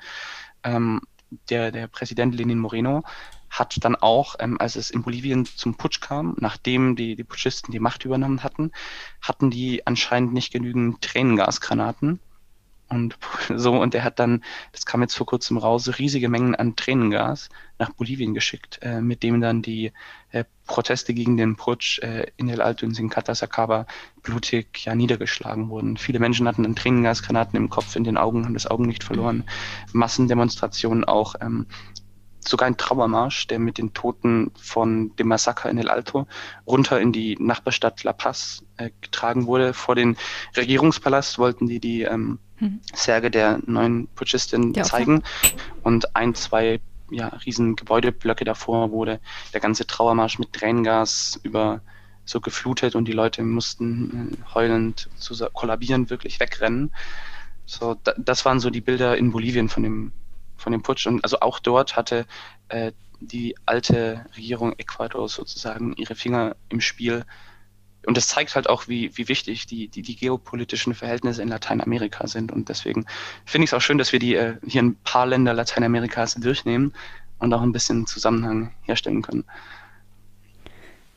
Ähm, 0.64 1.02
der, 1.50 1.72
der 1.72 1.88
Präsident 1.88 2.36
Lenin 2.36 2.60
Moreno 2.60 3.04
hat 3.50 3.84
dann 3.84 3.96
auch, 3.96 4.36
ähm, 4.40 4.58
als 4.60 4.76
es 4.76 4.90
in 4.90 5.04
Bolivien 5.04 5.46
zum 5.46 5.76
Putsch 5.76 6.00
kam, 6.00 6.36
nachdem 6.40 6.96
die, 6.96 7.16
die 7.16 7.24
Putschisten 7.24 7.72
die 7.72 7.80
Macht 7.80 8.06
übernommen 8.06 8.44
hatten, 8.44 8.72
hatten 9.22 9.50
die 9.50 9.86
anscheinend 9.86 10.34
nicht 10.34 10.54
genügend 10.54 11.02
Tränengasgranaten 11.02 12.20
und 12.92 13.18
so, 13.56 13.74
und 13.74 13.96
er 13.96 14.04
hat 14.04 14.20
dann, 14.20 14.44
das 14.72 14.86
kam 14.86 15.02
jetzt 15.02 15.16
vor 15.16 15.26
kurzem 15.26 15.58
raus, 15.58 15.90
riesige 15.98 16.30
Mengen 16.30 16.56
an 16.56 16.76
Tränengas 16.76 17.50
nach 17.80 17.92
Bolivien 17.92 18.34
geschickt, 18.34 18.80
äh, 18.82 19.02
mit 19.02 19.24
dem 19.24 19.42
dann 19.42 19.62
die 19.62 19.92
äh, 20.32 20.44
Proteste 20.68 21.14
gegen 21.14 21.38
den 21.38 21.56
Putsch 21.56 22.00
äh, 22.00 22.28
in 22.38 22.50
El 22.50 22.62
Alto 22.62 22.86
in 22.86 22.94
Sincata 22.94 23.34
Sacaba 23.34 23.88
blutig 24.22 24.86
ja 24.86 24.94
niedergeschlagen 24.94 25.70
wurden. 25.70 25.98
Viele 25.98 26.20
Menschen 26.20 26.48
hatten 26.48 26.64
dann 26.64 26.76
Tränengasgranaten 26.76 27.58
im 27.58 27.70
Kopf, 27.70 27.96
in 27.96 28.04
den 28.04 28.18
Augen, 28.18 28.46
haben 28.46 28.54
das 28.54 28.68
Augenlicht 28.68 29.04
verloren. 29.04 29.44
Massendemonstrationen 29.94 31.04
auch, 31.06 31.36
ähm, 31.42 31.66
sogar 32.44 32.68
ein 32.68 32.78
Trauermarsch, 32.78 33.48
der 33.48 33.60
mit 33.60 33.78
den 33.78 33.94
Toten 33.94 34.52
von 34.60 35.16
dem 35.16 35.28
Massaker 35.28 35.70
in 35.70 35.78
El 35.78 35.90
Alto 35.90 36.28
runter 36.68 37.00
in 37.00 37.12
die 37.12 37.38
Nachbarstadt 37.40 38.04
La 38.04 38.14
Paz 38.14 38.64
äh, 38.78 38.90
getragen 39.02 39.48
wurde. 39.48 39.74
Vor 39.74 39.96
den 39.96 40.18
Regierungspalast 40.56 41.38
wollten 41.40 41.68
die 41.68 41.80
die 41.80 42.02
ähm, 42.04 42.40
mhm. 42.60 42.80
Särge 42.94 43.32
der 43.32 43.60
neuen 43.66 44.08
Putschistin 44.08 44.74
ja, 44.74 44.84
zeigen. 44.84 45.24
Und 45.84 46.16
ein, 46.16 46.34
zwei 46.36 46.80
ja, 47.12 47.28
riesen 47.46 47.76
Gebäudeblöcke 47.76 48.46
davor 48.46 48.92
wurde 48.92 49.20
der 49.54 49.60
ganze 49.60 49.86
Trauermarsch 49.86 50.40
mit 50.40 50.54
Tränengas 50.54 51.40
über 51.44 51.82
so 52.26 52.40
geflutet 52.40 52.96
und 52.96 53.06
die 53.06 53.14
Leute 53.14 53.44
mussten 53.44 54.34
äh, 54.34 54.54
heulend 54.54 55.10
zu 55.18 55.36
kollabieren, 55.54 56.10
wirklich 56.10 56.40
wegrennen. 56.40 56.92
So, 57.66 57.96
da, 58.04 58.14
das 58.18 58.46
waren 58.46 58.60
so 58.60 58.70
die 58.70 58.82
Bilder 58.82 59.18
in 59.18 59.32
Bolivien 59.32 59.70
von 59.70 59.84
dem, 59.84 60.12
von 60.62 60.72
dem 60.72 60.82
Putsch. 60.84 61.08
Und 61.08 61.24
also 61.24 61.40
auch 61.42 61.60
dort 61.60 61.96
hatte 61.96 62.26
äh, 62.70 62.92
die 63.20 63.56
alte 63.66 64.26
Regierung 64.36 64.74
Ecuadors 64.78 65.34
sozusagen 65.34 65.94
ihre 65.94 66.16
Finger 66.16 66.56
im 66.70 66.82
Spiel, 66.82 67.26
und 68.06 68.18
das 68.18 68.28
zeigt 68.28 68.56
halt 68.56 68.68
auch, 68.68 68.88
wie, 68.88 69.16
wie 69.16 69.28
wichtig 69.28 69.68
die, 69.68 69.88
die, 69.88 70.02
die 70.02 70.16
geopolitischen 70.16 70.96
Verhältnisse 70.96 71.42
in 71.42 71.50
Lateinamerika 71.50 72.26
sind. 72.28 72.52
Und 72.52 72.70
deswegen 72.70 73.06
finde 73.46 73.66
ich 73.66 73.70
es 73.70 73.74
auch 73.74 73.82
schön, 73.82 73.98
dass 73.98 74.12
wir 74.12 74.20
die 74.20 74.36
äh, 74.36 74.56
hier 74.66 74.82
ein 74.82 74.96
paar 75.04 75.28
Länder 75.28 75.54
Lateinamerikas 75.54 76.36
durchnehmen 76.36 76.94
und 77.38 77.54
auch 77.54 77.62
ein 77.62 77.72
bisschen 77.72 78.08
Zusammenhang 78.08 78.74
herstellen 78.84 79.22
können. 79.22 79.44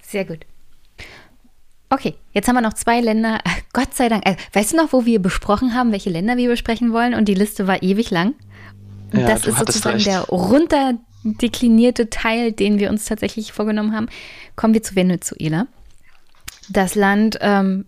Sehr 0.02 0.26
gut. 0.26 0.44
Okay, 1.88 2.14
jetzt 2.32 2.48
haben 2.48 2.56
wir 2.56 2.60
noch 2.60 2.74
zwei 2.74 3.00
Länder. 3.00 3.40
Gott 3.72 3.94
sei 3.94 4.10
Dank. 4.10 4.26
Äh, 4.26 4.36
weißt 4.52 4.72
du 4.72 4.76
noch, 4.76 4.92
wo 4.92 5.06
wir 5.06 5.22
besprochen 5.22 5.74
haben, 5.74 5.90
welche 5.90 6.10
Länder 6.10 6.36
wir 6.36 6.50
besprechen 6.50 6.92
wollen? 6.92 7.14
Und 7.14 7.26
die 7.26 7.34
Liste 7.34 7.66
war 7.66 7.82
ewig 7.82 8.10
lang. 8.10 8.34
Und 9.14 9.20
ja, 9.20 9.28
das 9.28 9.46
ist 9.46 9.58
sozusagen 9.58 9.96
recht. 9.96 10.06
der 10.06 10.20
runterdeklinierte 10.22 12.10
Teil, 12.10 12.52
den 12.52 12.78
wir 12.78 12.90
uns 12.90 13.04
tatsächlich 13.04 13.52
vorgenommen 13.52 13.94
haben. 13.94 14.08
Kommen 14.56 14.74
wir 14.74 14.82
zu 14.82 14.96
Venezuela 14.96 15.66
das 16.68 16.94
Land, 16.94 17.38
ähm, 17.40 17.86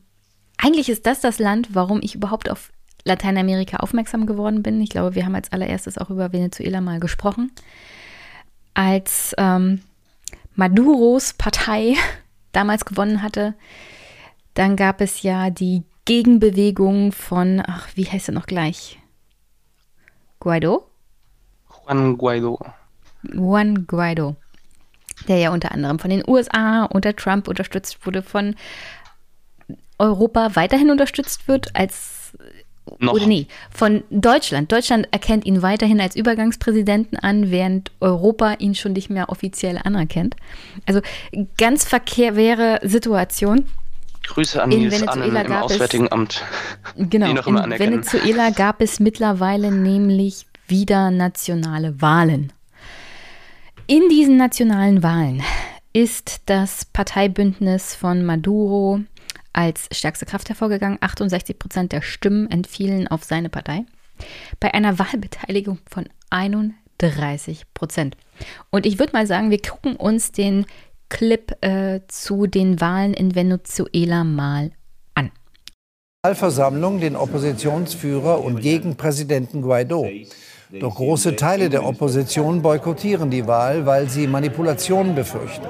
eigentlich 0.59 0.89
ist 0.89 1.07
das 1.07 1.21
das 1.21 1.39
Land, 1.39 1.75
warum 1.75 2.01
ich 2.03 2.15
überhaupt 2.15 2.51
auf 2.51 2.73
Lateinamerika 3.05 3.79
aufmerksam 3.79 4.27
geworden 4.27 4.63
bin. 4.63 4.81
Ich 4.81 4.91
glaube, 4.91 5.15
wir 5.15 5.25
haben 5.25 5.35
als 5.35 5.53
allererstes 5.53 5.99
auch 5.99 6.11
über 6.11 6.33
Venezuela 6.33 6.81
mal 6.81 6.99
gesprochen. 6.99 7.53
Als 8.75 9.35
ähm, 9.39 9.81
Maduros 10.55 11.35
Partei 11.35 11.95
damals 12.53 12.85
gewonnen 12.85 13.23
hatte, 13.23 13.55
dann 14.55 14.77
gab 14.77 15.01
es 15.01 15.23
ja 15.23 15.51
die 15.51 15.83
Gegenbewegung 16.05 17.13
von, 17.13 17.63
ach, 17.67 17.89
wie 17.95 18.07
heißt 18.07 18.29
er 18.29 18.35
noch 18.35 18.47
gleich? 18.47 18.99
Guaido? 20.41 20.89
Juan 21.87 22.19
Guaido. 22.19 22.59
Juan 23.33 23.87
Guaido 23.87 24.37
der 25.29 25.39
ja 25.39 25.51
unter 25.51 25.73
anderem 25.73 25.99
von 25.99 26.11
den 26.11 26.23
USA 26.27 26.85
unter 26.85 27.15
Trump 27.15 27.49
unterstützt 27.49 28.05
wurde, 28.07 28.23
von 28.23 28.55
Europa 29.99 30.55
weiterhin 30.55 30.91
unterstützt 30.91 31.49
wird 31.49 31.75
als 31.75 32.37
noch. 32.99 33.15
Oder 33.15 33.27
nee, 33.27 33.49
von 33.71 34.05
Deutschland. 34.11 34.71
Deutschland 34.71 35.09
erkennt 35.11 35.45
ihn 35.45 35.61
weiterhin 35.61 36.01
als 36.01 36.15
Übergangspräsidenten 36.15 37.19
an, 37.19 37.51
während 37.51 37.91
Europa 38.01 38.55
ihn 38.59 38.77
schon 38.77 38.93
nicht 38.93 39.11
mehr 39.11 39.29
offiziell 39.29 39.81
anerkennt. 39.83 40.37
Also 40.87 41.01
ganz 41.59 41.85
verkehre 41.85 42.79
Situation. 42.85 43.65
Grüße 44.23 44.63
an 44.63 44.71
in 44.71 44.81
Nils 44.83 45.01
Venezuela 45.01 45.41
Annen 45.41 45.53
im 45.53 45.53
Auswärtigen 45.53 46.07
es, 46.07 46.13
Amt. 46.13 46.45
Genau, 46.97 47.27
in 47.27 47.79
Venezuela 47.79 48.51
gab 48.51 48.81
es 48.81 49.01
mittlerweile 49.01 49.73
nämlich 49.73 50.47
wieder 50.69 51.11
nationale 51.11 52.01
Wahlen. 52.01 52.53
In 53.87 54.09
diesen 54.09 54.37
nationalen 54.37 55.03
Wahlen 55.03 55.43
ist 55.93 56.43
das 56.47 56.85
Parteibündnis 56.85 57.95
von 57.95 58.25
Maduro 58.25 59.01
als 59.53 59.89
stärkste 59.93 60.27
Kraft 60.27 60.49
hervorgegangen. 60.49 60.99
68 61.01 61.59
Prozent 61.59 61.93
der 61.93 62.03
Stimmen 62.03 62.51
entfielen 62.51 63.09
auf 63.09 63.25
seine 63.25 63.49
Partei. 63.49 63.85
Bei 64.61 64.75
einer 64.75 64.99
Wahlbeteiligung 64.99 65.79
von 65.89 66.07
31 66.31 67.63
Prozent. 67.73 68.17
Und 68.71 68.87
ich 68.87 68.99
würde 68.99 69.13
mal 69.13 69.27
sagen, 69.27 69.51
wir 69.51 69.63
gucken 69.63 69.97
uns 69.97 70.33
den 70.33 70.67
Clip 71.09 71.57
äh, 71.65 72.01
zu 72.09 72.47
den 72.47 72.81
Wahlen 72.81 73.15
in 73.15 73.35
Venezuela 73.35 74.25
mal 74.25 74.73
Versammlung 76.35 77.01
den 77.01 77.17
Oppositionsführer 77.17 78.43
und 78.43 78.61
gegen 78.61 78.97
Präsidenten 78.97 79.63
Guaido. 79.63 80.09
Doch 80.71 80.97
große 80.97 81.37
Teile 81.37 81.71
der 81.71 81.85
Opposition 81.85 82.61
boykottieren 82.61 83.31
die 83.31 83.47
Wahl, 83.47 83.87
weil 83.87 84.09
sie 84.09 84.27
Manipulationen 84.27 85.15
befürchten. 85.15 85.67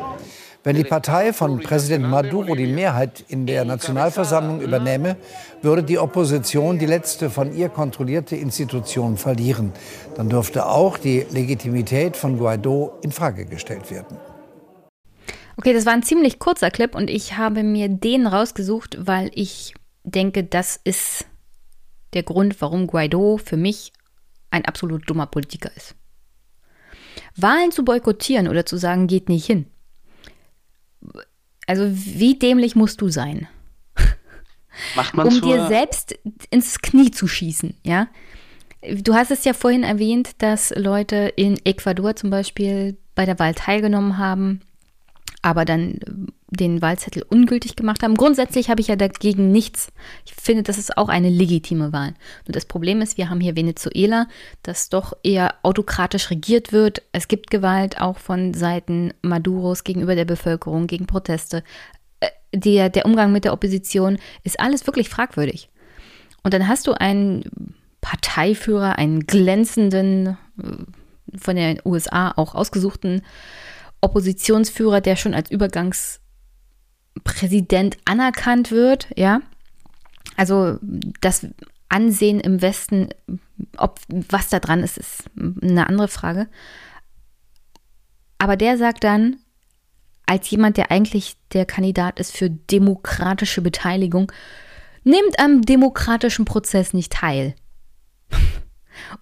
Wenn 0.65 0.75
die 0.75 0.85
Partei 0.85 1.33
von 1.33 1.61
Präsident 1.61 2.09
Maduro 2.09 2.57
die 2.57 2.67
Mehrheit 2.67 3.25
in 3.29 3.47
der 3.47 3.65
Nationalversammlung 3.65 4.61
übernehme, 4.61 5.17
würde 5.63 5.85
die 5.85 5.99
Opposition 5.99 6.79
die 6.79 6.87
letzte 6.87 7.31
von 7.31 7.55
ihr 7.55 7.69
kontrollierte 7.69 8.35
Institution 8.35 9.17
verlieren. 9.17 9.73
Dann 10.17 10.29
dürfte 10.29 10.67
auch 10.67 10.99
die 10.99 11.25
Legitimität 11.31 12.17
von 12.17 12.39
Guaido 12.39 12.99
in 13.03 13.13
Frage 13.13 13.45
gestellt 13.45 13.91
werden. 13.93 14.17
Okay, 15.57 15.73
das 15.73 15.87
war 15.87 15.93
ein 15.93 16.03
ziemlich 16.03 16.39
kurzer 16.41 16.71
Clip 16.71 16.95
und 16.97 17.11
ich 17.11 17.37
habe 17.37 17.63
mir 17.63 17.89
den 17.89 18.27
rausgesucht, 18.27 18.99
weil 19.01 19.31
ich 19.35 19.75
denke, 20.03 20.43
das 20.43 20.81
ist 20.83 21.27
der 22.13 22.25
Grund, 22.25 22.61
warum 22.61 22.89
Guaido 22.89 23.37
für 23.37 23.57
mich 23.57 23.93
ein 24.51 24.65
absolut 24.65 25.09
dummer 25.09 25.27
Politiker 25.27 25.71
ist. 25.77 25.95
Wahlen 27.37 27.73
zu 27.73 27.85
boykottieren 27.85 28.49
oder 28.49 28.67
zu 28.67 28.77
sagen, 28.77 29.07
geht 29.07 29.29
nicht 29.29 29.47
hin, 29.47 29.67
also 31.67 31.85
wie 31.91 32.39
dämlich 32.39 32.77
musst 32.77 33.01
du 33.01 33.09
sein? 33.09 33.49
Um 35.17 35.41
dir 35.41 35.67
selbst 35.67 36.19
ins 36.51 36.81
Knie 36.81 37.11
zu 37.11 37.27
schießen, 37.27 37.75
ja? 37.83 38.09
Du 39.01 39.15
hast 39.15 39.31
es 39.31 39.45
ja 39.45 39.53
vorhin 39.53 39.83
erwähnt, 39.83 40.43
dass 40.43 40.71
Leute 40.77 41.33
in 41.37 41.59
Ecuador 41.65 42.15
zum 42.15 42.31
Beispiel 42.31 42.97
bei 43.15 43.25
der 43.25 43.39
Wahl 43.39 43.55
teilgenommen 43.55 44.19
haben, 44.19 44.61
aber 45.43 45.65
dann 45.65 46.01
den 46.51 46.81
Wahlzettel 46.81 47.25
ungültig 47.29 47.77
gemacht 47.77 48.03
haben. 48.03 48.15
Grundsätzlich 48.15 48.71
habe 48.71 48.81
ich 48.81 48.89
ja 48.89 48.97
dagegen 48.97 49.51
nichts. 49.51 49.89
Ich 50.25 50.35
finde, 50.35 50.63
das 50.63 50.79
ist 50.79 50.97
auch 50.97 51.09
eine 51.09 51.29
legitime 51.29 51.93
Wahl. 51.93 52.15
Nur 52.47 52.53
das 52.53 52.67
Problem 52.67 53.01
ist, 53.01 53.19
wir 53.19 53.29
haben 53.31 53.41
hier 53.41 53.57
Venezuela, 53.57 54.29
das 54.63 54.89
doch 54.89 55.13
eher 55.23 55.55
autokratisch 55.63 56.31
regiert 56.31 56.73
wird. 56.73 57.03
Es 57.13 57.29
gibt 57.29 57.51
Gewalt 57.51 58.01
auch 58.01 58.19
von 58.19 58.55
Seiten 58.55 59.13
Maduros 59.23 59.85
gegenüber 59.85 60.15
der 60.15 60.25
Bevölkerung, 60.25 60.87
gegen 60.87 61.07
Proteste. 61.07 61.65
Äh, 62.21 62.29
der, 62.55 62.89
der 62.89 63.07
Umgang 63.07 63.33
mit 63.33 63.45
der 63.45 63.53
Opposition 63.53 64.19
ist 64.45 64.61
alles 64.61 64.87
wirklich 64.87 65.09
fragwürdig. 65.09 65.69
Und 66.43 66.55
dann 66.55 66.69
hast 66.69 66.87
du 66.87 66.93
einen 66.93 67.75
Parteiführer, 68.01 68.99
einen 68.99 69.27
glänzenden, 69.27 70.39
äh, 70.63 71.37
von 71.37 71.57
den 71.57 71.81
USA 71.85 72.33
auch 72.37 72.55
ausgesuchten 72.55 73.23
Oppositionsführer, 74.07 75.01
der 75.01 75.17
schon 75.17 75.35
als 75.35 75.51
Übergangs 75.51 76.21
Präsident 77.25 77.97
anerkannt 78.05 78.71
wird, 78.71 79.09
ja. 79.17 79.41
Also 80.37 80.79
das 81.21 81.47
Ansehen 81.89 82.41
im 82.41 82.63
Westen, 82.63 83.09
ob 83.77 84.01
was 84.09 84.49
da 84.49 84.61
dran 84.61 84.83
ist, 84.83 84.99
ist 84.99 85.25
eine 85.37 85.89
andere 85.89 86.09
Frage. 86.09 86.49
Aber 88.39 88.57
der 88.57 88.77
sagt 88.77 89.05
dann, 89.05 89.37
als 90.27 90.51
jemand, 90.51 90.77
der 90.77 90.91
eigentlich 90.91 91.37
der 91.53 91.65
Kandidat 91.65 92.19
ist 92.21 92.37
für 92.37 92.51
demokratische 92.51 93.63
Beteiligung, 93.63 94.31
nehmt 95.05 95.39
am 95.39 95.63
demokratischen 95.63 96.45
Prozess 96.45 96.93
nicht 96.93 97.13
teil. 97.13 97.55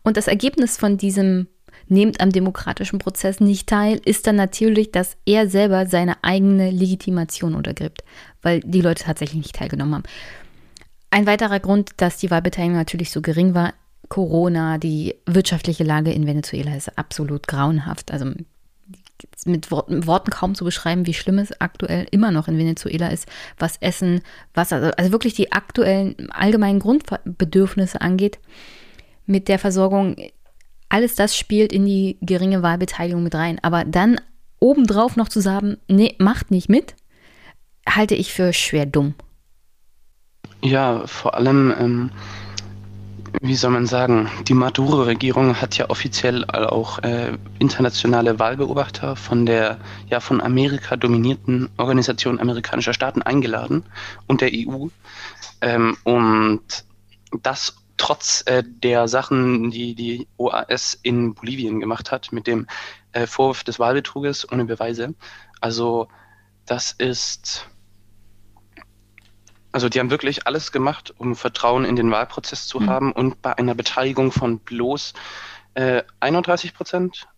Und 0.02 0.16
das 0.16 0.28
Ergebnis 0.28 0.76
von 0.76 0.96
diesem 0.96 1.46
nehmt 1.88 2.20
am 2.20 2.30
demokratischen 2.30 2.98
Prozess 2.98 3.40
nicht 3.40 3.68
teil, 3.68 4.00
ist 4.04 4.26
dann 4.26 4.36
natürlich, 4.36 4.92
dass 4.92 5.16
er 5.26 5.48
selber 5.48 5.86
seine 5.86 6.22
eigene 6.22 6.70
Legitimation 6.70 7.54
untergräbt, 7.54 8.04
weil 8.42 8.60
die 8.60 8.80
Leute 8.80 9.04
tatsächlich 9.04 9.42
nicht 9.42 9.56
teilgenommen 9.56 9.94
haben. 9.94 10.04
Ein 11.10 11.26
weiterer 11.26 11.60
Grund, 11.60 11.92
dass 11.98 12.16
die 12.16 12.30
Wahlbeteiligung 12.30 12.76
natürlich 12.76 13.10
so 13.10 13.22
gering 13.22 13.54
war, 13.54 13.74
Corona, 14.08 14.78
die 14.78 15.14
wirtschaftliche 15.26 15.84
Lage 15.84 16.12
in 16.12 16.26
Venezuela 16.26 16.74
ist 16.74 16.98
absolut 16.98 17.46
grauenhaft. 17.48 18.10
Also 18.12 18.32
mit 19.46 19.70
Worten 19.70 20.30
kaum 20.30 20.54
zu 20.54 20.64
beschreiben, 20.64 21.06
wie 21.06 21.14
schlimm 21.14 21.38
es 21.38 21.60
aktuell 21.60 22.06
immer 22.10 22.30
noch 22.30 22.48
in 22.48 22.58
Venezuela 22.58 23.08
ist, 23.08 23.26
was 23.58 23.76
Essen, 23.78 24.20
Wasser, 24.52 24.92
also 24.98 25.12
wirklich 25.12 25.34
die 25.34 25.52
aktuellen 25.52 26.30
allgemeinen 26.30 26.80
Grundbedürfnisse 26.80 28.00
angeht. 28.00 28.38
Mit 29.26 29.48
der 29.48 29.58
Versorgung 29.58 30.16
alles 30.88 31.14
das 31.14 31.36
spielt 31.36 31.72
in 31.72 31.86
die 31.86 32.18
geringe 32.20 32.62
Wahlbeteiligung 32.62 33.22
mit 33.22 33.34
rein. 33.34 33.58
Aber 33.62 33.84
dann 33.84 34.20
obendrauf 34.60 35.16
noch 35.16 35.28
zu 35.28 35.40
sagen, 35.40 35.76
nee, 35.88 36.14
macht 36.18 36.50
nicht 36.50 36.68
mit, 36.68 36.94
halte 37.88 38.14
ich 38.14 38.32
für 38.32 38.52
schwer 38.52 38.86
dumm. 38.86 39.14
Ja, 40.62 41.06
vor 41.06 41.34
allem, 41.34 41.74
ähm, 41.78 42.10
wie 43.42 43.56
soll 43.56 43.72
man 43.72 43.86
sagen, 43.86 44.30
die 44.48 44.54
Maduro-Regierung 44.54 45.60
hat 45.60 45.76
ja 45.76 45.90
offiziell 45.90 46.44
auch 46.46 47.00
äh, 47.00 47.36
internationale 47.58 48.38
Wahlbeobachter 48.38 49.16
von 49.16 49.44
der 49.44 49.78
ja 50.08 50.20
von 50.20 50.40
Amerika 50.40 50.96
dominierten 50.96 51.68
Organisation 51.76 52.40
amerikanischer 52.40 52.94
Staaten 52.94 53.20
eingeladen 53.22 53.84
und 54.26 54.40
der 54.40 54.50
EU. 54.52 54.86
Ähm, 55.60 55.96
und 56.04 56.62
das 57.42 57.74
trotz 57.96 58.42
äh, 58.46 58.62
der 58.66 59.08
Sachen, 59.08 59.70
die 59.70 59.94
die 59.94 60.28
OAS 60.36 60.98
in 61.02 61.34
Bolivien 61.34 61.80
gemacht 61.80 62.10
hat, 62.10 62.32
mit 62.32 62.46
dem 62.46 62.66
äh, 63.12 63.26
Vorwurf 63.26 63.64
des 63.64 63.78
Wahlbetruges 63.78 64.50
ohne 64.50 64.64
Beweise. 64.64 65.14
Also 65.60 66.08
das 66.66 66.92
ist, 66.92 67.68
also 69.72 69.88
die 69.88 70.00
haben 70.00 70.10
wirklich 70.10 70.46
alles 70.46 70.72
gemacht, 70.72 71.14
um 71.18 71.36
Vertrauen 71.36 71.84
in 71.84 71.96
den 71.96 72.10
Wahlprozess 72.10 72.66
zu 72.66 72.80
mhm. 72.80 72.90
haben 72.90 73.12
und 73.12 73.42
bei 73.42 73.56
einer 73.56 73.74
Beteiligung 73.74 74.32
von 74.32 74.58
bloß 74.58 75.14
äh, 75.74 76.02
31 76.20 76.74
Prozent 76.74 77.28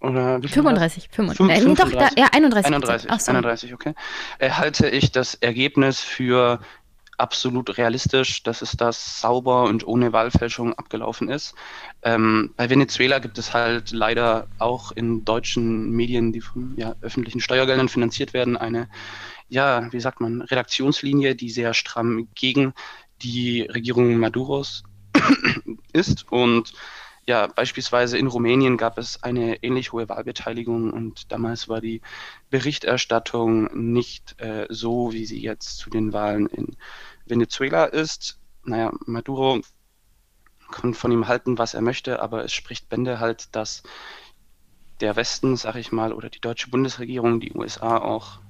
oder 0.00 0.42
wie 0.42 0.48
35, 0.48 1.08
35. 1.10 1.66
Äh, 1.66 1.74
doch, 1.74 1.90
da, 1.90 2.10
ja, 2.16 2.28
31. 2.32 2.66
31, 2.66 3.10
Ach, 3.10 3.26
31, 3.26 3.74
okay. 3.74 3.94
Äh, 4.38 4.50
halte 4.50 4.88
ich 4.88 5.12
das 5.12 5.34
Ergebnis 5.34 6.00
für 6.00 6.60
absolut 7.18 7.78
realistisch, 7.78 8.42
dass 8.42 8.62
es 8.62 8.72
das 8.72 9.20
sauber 9.20 9.64
und 9.64 9.86
ohne 9.86 10.12
Wahlfälschung 10.12 10.74
abgelaufen 10.74 11.28
ist. 11.28 11.54
Ähm, 12.02 12.52
bei 12.56 12.70
Venezuela 12.70 13.18
gibt 13.18 13.38
es 13.38 13.54
halt 13.54 13.90
leider 13.92 14.48
auch 14.58 14.92
in 14.92 15.24
deutschen 15.24 15.90
Medien, 15.90 16.32
die 16.32 16.40
von 16.40 16.74
ja, 16.76 16.94
öffentlichen 17.00 17.40
Steuergeldern 17.40 17.88
finanziert 17.88 18.34
werden, 18.34 18.56
eine, 18.56 18.88
ja, 19.48 19.92
wie 19.92 20.00
sagt 20.00 20.20
man, 20.20 20.42
Redaktionslinie, 20.42 21.34
die 21.34 21.50
sehr 21.50 21.74
stramm 21.74 22.28
gegen 22.34 22.74
die 23.22 23.62
Regierung 23.62 24.16
Maduros 24.16 24.82
ist 25.92 26.30
und 26.30 26.72
ja, 27.26 27.46
beispielsweise 27.46 28.18
in 28.18 28.26
Rumänien 28.26 28.76
gab 28.76 28.98
es 28.98 29.22
eine 29.22 29.62
ähnlich 29.62 29.92
hohe 29.92 30.08
Wahlbeteiligung 30.08 30.92
und 30.92 31.32
damals 31.32 31.68
war 31.68 31.80
die 31.80 32.02
Berichterstattung 32.50 33.70
nicht 33.72 34.40
äh, 34.40 34.66
so, 34.68 35.12
wie 35.12 35.24
sie 35.24 35.40
jetzt 35.40 35.78
zu 35.78 35.90
den 35.90 36.12
Wahlen 36.12 36.46
in 36.46 36.76
Venezuela 37.24 37.86
ist. 37.86 38.38
Naja, 38.64 38.92
Maduro 39.06 39.60
kann 40.70 40.94
von 40.94 41.12
ihm 41.12 41.28
halten, 41.28 41.56
was 41.56 41.74
er 41.74 41.80
möchte, 41.80 42.20
aber 42.20 42.44
es 42.44 42.52
spricht 42.52 42.88
Bände 42.88 43.20
halt, 43.20 43.54
dass 43.54 43.82
der 45.00 45.16
Westen, 45.16 45.56
sag 45.56 45.76
ich 45.76 45.92
mal, 45.92 46.12
oder 46.12 46.28
die 46.28 46.40
deutsche 46.40 46.70
Bundesregierung, 46.70 47.40
die 47.40 47.52
USA 47.52 47.98
auch, 47.98 48.40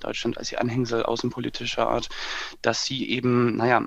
Deutschland 0.00 0.38
als 0.38 0.50
ihr 0.50 0.60
Anhängsel 0.60 1.02
außenpolitischer 1.02 1.88
Art, 1.88 2.08
dass 2.62 2.84
sie 2.84 3.10
eben, 3.10 3.56
naja, 3.56 3.86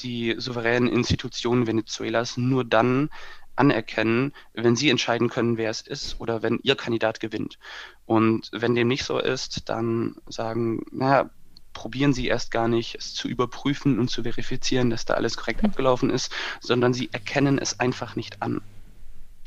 die 0.00 0.34
souveränen 0.38 0.88
Institutionen 0.88 1.66
Venezuelas 1.66 2.36
nur 2.36 2.64
dann 2.64 3.10
anerkennen, 3.56 4.32
wenn 4.52 4.76
sie 4.76 4.90
entscheiden 4.90 5.28
können, 5.28 5.56
wer 5.56 5.70
es 5.70 5.80
ist 5.80 6.20
oder 6.20 6.42
wenn 6.42 6.58
ihr 6.62 6.76
Kandidat 6.76 7.20
gewinnt. 7.20 7.58
Und 8.06 8.50
wenn 8.52 8.74
dem 8.74 8.88
nicht 8.88 9.04
so 9.04 9.18
ist, 9.18 9.68
dann 9.68 10.16
sagen, 10.26 10.84
naja, 10.90 11.30
probieren 11.74 12.14
sie 12.14 12.28
erst 12.28 12.50
gar 12.50 12.68
nicht, 12.68 12.94
es 12.94 13.12
zu 13.14 13.28
überprüfen 13.28 13.98
und 13.98 14.08
zu 14.08 14.22
verifizieren, 14.22 14.88
dass 14.88 15.04
da 15.04 15.14
alles 15.14 15.36
korrekt 15.36 15.62
mhm. 15.62 15.70
abgelaufen 15.70 16.08
ist, 16.08 16.32
sondern 16.60 16.94
sie 16.94 17.10
erkennen 17.12 17.58
es 17.58 17.80
einfach 17.80 18.16
nicht 18.16 18.40
an. 18.40 18.62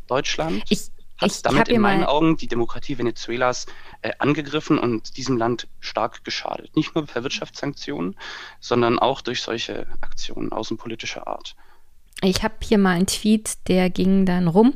Deutschland 0.07 0.63
ich, 0.69 0.89
hat 1.17 1.31
ich 1.31 1.41
damit 1.41 1.67
in 1.67 1.81
meinen 1.81 2.03
Augen 2.03 2.37
die 2.37 2.47
Demokratie 2.47 2.97
Venezuelas 2.97 3.65
äh, 4.01 4.11
angegriffen 4.19 4.77
und 4.77 5.17
diesem 5.17 5.37
Land 5.37 5.67
stark 5.79 6.23
geschadet. 6.23 6.75
Nicht 6.75 6.95
nur 6.95 7.05
per 7.05 7.23
Wirtschaftssanktionen, 7.23 8.15
sondern 8.59 8.99
auch 8.99 9.21
durch 9.21 9.41
solche 9.41 9.87
Aktionen 10.01 10.51
außenpolitischer 10.51 11.27
Art. 11.27 11.55
Ich 12.21 12.43
habe 12.43 12.55
hier 12.61 12.77
mal 12.77 12.95
einen 12.95 13.07
Tweet, 13.07 13.57
der 13.67 13.89
ging 13.89 14.25
dann 14.25 14.47
rum. 14.47 14.73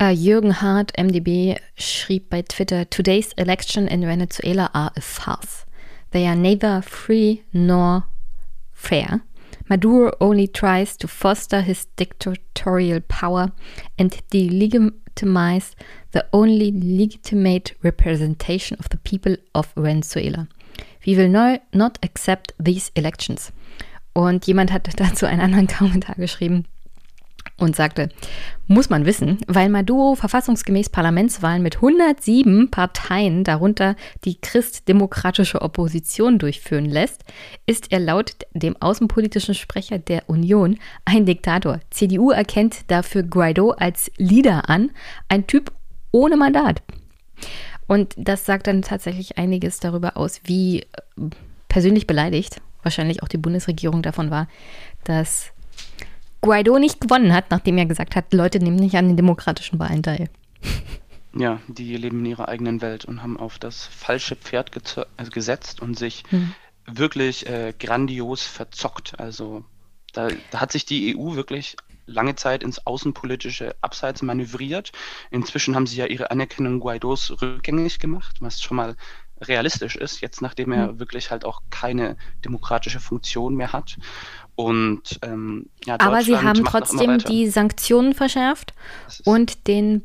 Uh, 0.00 0.10
Jürgen 0.10 0.60
Hart, 0.60 0.92
MDB, 0.98 1.56
schrieb 1.76 2.30
bei 2.30 2.42
Twitter: 2.42 2.88
Today's 2.88 3.32
election 3.34 3.86
in 3.86 4.02
Venezuela 4.02 4.70
are 4.72 4.92
a 4.96 5.00
farce. 5.00 5.66
They 6.10 6.26
are 6.26 6.36
neither 6.36 6.82
free 6.82 7.44
nor 7.52 8.06
fair. 8.72 9.20
Maduro 9.68 10.12
only 10.20 10.48
tries 10.48 10.96
to 10.96 11.06
foster 11.06 11.60
his 11.60 11.86
dictatorial 11.96 13.00
power 13.00 13.52
and 13.98 14.10
delegitimize 14.32 15.74
the 16.10 16.26
only 16.32 16.72
legitimate 16.72 17.74
representation 17.82 18.76
of 18.80 18.88
the 18.88 18.98
people 18.98 19.36
of 19.54 19.72
Venezuela. 19.76 20.48
We 21.06 21.16
will 21.16 21.28
no, 21.28 21.58
not 21.72 21.98
accept 22.02 22.52
these 22.58 22.90
elections. 22.96 23.52
Und 24.12 24.46
jemand 24.46 24.72
hat 24.72 24.88
dazu 25.00 25.26
einen 25.26 25.40
anderen 25.40 25.66
Kommentar 25.66 26.16
geschrieben 26.16 26.64
und 27.60 27.76
sagte, 27.76 28.08
muss 28.66 28.90
man 28.90 29.04
wissen, 29.04 29.38
weil 29.46 29.68
Maduro 29.68 30.14
verfassungsgemäß 30.14 30.88
Parlamentswahlen 30.88 31.62
mit 31.62 31.76
107 31.76 32.70
Parteien, 32.70 33.44
darunter 33.44 33.96
die 34.24 34.40
christdemokratische 34.40 35.60
Opposition, 35.60 36.38
durchführen 36.38 36.86
lässt, 36.86 37.24
ist 37.66 37.92
er 37.92 38.00
laut 38.00 38.32
dem 38.52 38.80
außenpolitischen 38.80 39.54
Sprecher 39.54 39.98
der 39.98 40.28
Union 40.28 40.78
ein 41.04 41.26
Diktator. 41.26 41.80
CDU 41.90 42.30
erkennt 42.30 42.90
dafür 42.90 43.22
Guaido 43.22 43.70
als 43.72 44.10
Leader 44.16 44.68
an, 44.68 44.90
ein 45.28 45.46
Typ 45.46 45.72
ohne 46.12 46.36
Mandat. 46.36 46.82
Und 47.86 48.14
das 48.16 48.46
sagt 48.46 48.68
dann 48.68 48.82
tatsächlich 48.82 49.36
einiges 49.38 49.80
darüber 49.80 50.16
aus, 50.16 50.40
wie 50.44 50.80
äh, 50.80 50.86
persönlich 51.68 52.06
beleidigt 52.06 52.60
wahrscheinlich 52.82 53.22
auch 53.22 53.28
die 53.28 53.38
Bundesregierung 53.38 54.02
davon 54.02 54.30
war, 54.30 54.48
dass 55.04 55.52
Guaido 56.40 56.78
nicht 56.78 57.00
gewonnen 57.00 57.34
hat, 57.34 57.50
nachdem 57.50 57.78
er 57.78 57.86
gesagt 57.86 58.16
hat, 58.16 58.32
Leute 58.32 58.58
nehmen 58.58 58.76
nicht 58.76 58.96
an 58.96 59.08
den 59.08 59.16
demokratischen 59.16 59.78
Wahlen 59.78 60.02
teil. 60.02 60.28
Ja, 61.32 61.60
die 61.68 61.96
leben 61.96 62.20
in 62.20 62.26
ihrer 62.26 62.48
eigenen 62.48 62.82
Welt 62.82 63.04
und 63.04 63.22
haben 63.22 63.38
auf 63.38 63.58
das 63.58 63.86
falsche 63.86 64.34
Pferd 64.34 64.72
also 65.16 65.30
gesetzt 65.30 65.80
und 65.80 65.96
sich 65.96 66.24
hm. 66.30 66.52
wirklich 66.86 67.46
äh, 67.46 67.72
grandios 67.78 68.42
verzockt. 68.42 69.20
Also 69.20 69.64
da, 70.12 70.28
da, 70.50 70.60
hat 70.60 70.72
sich 70.72 70.86
die 70.86 71.16
EU 71.16 71.36
wirklich 71.36 71.76
lange 72.06 72.34
Zeit 72.34 72.64
ins 72.64 72.84
außenpolitische 72.84 73.76
Abseits 73.80 74.22
manövriert. 74.22 74.90
Inzwischen 75.30 75.76
haben 75.76 75.86
sie 75.86 75.98
ja 75.98 76.06
ihre 76.06 76.32
Anerkennung 76.32 76.80
Guaidos 76.80 77.40
rückgängig 77.40 78.00
gemacht, 78.00 78.38
was 78.40 78.60
schon 78.60 78.76
mal 78.76 78.96
realistisch 79.40 79.96
ist, 79.96 80.20
jetzt 80.20 80.42
nachdem 80.42 80.72
er 80.72 80.92
mhm. 80.92 80.98
wirklich 81.00 81.30
halt 81.30 81.44
auch 81.44 81.62
keine 81.70 82.16
demokratische 82.44 83.00
Funktion 83.00 83.54
mehr 83.54 83.72
hat. 83.72 83.96
Und 84.54 85.18
ähm, 85.22 85.70
ja, 85.84 85.96
Aber 85.98 86.22
sie 86.22 86.36
haben 86.36 86.64
trotzdem 86.64 87.18
die 87.18 87.48
Sanktionen 87.48 88.14
verschärft 88.14 88.74
und 89.24 89.66
den 89.66 90.02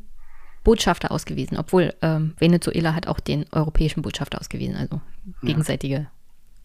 Botschafter 0.64 1.12
ausgewiesen, 1.12 1.58
obwohl 1.58 1.94
ähm, 2.02 2.34
Venezuela 2.38 2.94
hat 2.94 3.06
auch 3.06 3.20
den 3.20 3.44
europäischen 3.52 4.02
Botschafter 4.02 4.40
ausgewiesen, 4.40 4.74
also 4.74 5.00
gegenseitige 5.42 6.08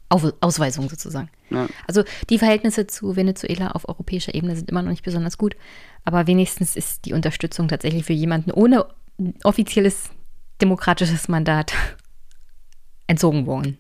Auf 0.10 0.34
Ausweisung 0.42 0.90
sozusagen. 0.90 1.30
Ja. 1.52 1.68
Also 1.88 2.04
die 2.30 2.40
Verhältnisse 2.40 2.88
zu 2.88 3.16
Venezuela 3.16 3.72
auf 3.72 3.88
europäischer 3.88 4.34
Ebene 4.34 4.56
sind 4.56 4.72
immer 4.72 4.82
noch 4.82 4.90
nicht 4.90 5.04
besonders 5.04 5.38
gut, 5.38 5.56
aber 6.04 6.26
wenigstens 6.26 6.76
ist 6.76 7.06
die 7.06 7.14
Unterstützung 7.14 7.68
tatsächlich 7.68 8.04
für 8.04 8.14
jemanden 8.14 8.52
ohne 8.52 8.88
offizielles 9.44 10.10
demokratisches 10.62 11.28
Mandat 11.28 11.74
entzogen 13.12 13.46
worden. 13.46 13.78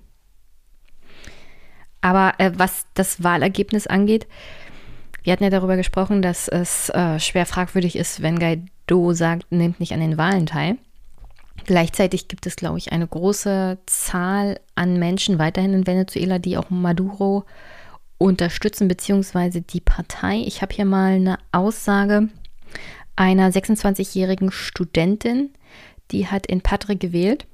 Aber 2.02 2.34
äh, 2.38 2.52
was 2.56 2.86
das 2.94 3.24
Wahlergebnis 3.24 3.88
angeht, 3.88 4.28
wir 5.24 5.34
hatten 5.34 5.44
ja 5.44 5.50
darüber 5.50 5.78
gesprochen, 5.78 6.22
dass 6.22 6.48
es 6.48 6.90
äh, 6.90 7.20
schwer 7.20 7.46
fragwürdig 7.46 7.96
ist, 7.96 8.22
wenn 8.22 8.40
Guaido 8.40 9.14
sagt, 9.14 9.52
nimmt 9.52 9.80
nicht 9.80 9.94
an 9.94 10.00
den 10.00 10.18
Wahlen 10.18 10.48
teil. 10.48 10.78
Gleichzeitig 11.66 12.28
gibt 12.28 12.48
es, 12.48 12.56
glaube 12.56 12.80
ich, 12.80 12.92
eine 12.92 13.08
große 13.08 13.78
Zahl 13.86 14.60
an 14.74 14.98
Menschen 14.98 15.38
weiterhin 15.38 15.74
in 15.74 15.88
Venezuela, 15.88 16.40
die 16.40 16.58
auch 16.58 16.72
Maduro 16.72 17.46
unterstützen, 18.18 18.88
beziehungsweise 18.88 19.62
die 19.62 19.82
Partei. 19.82 20.38
Ich 20.46 20.64
habe 20.64 20.74
hier 20.74 20.86
mal 20.86 21.14
eine 21.14 21.38
Aussage 21.52 22.30
einer 23.16 23.52
26-jährigen 23.52 24.52
Studentin, 24.52 25.52
die 26.10 26.28
hat 26.28 26.48
in 26.48 26.62
Padre 26.62 26.96
gewählt 26.96 27.46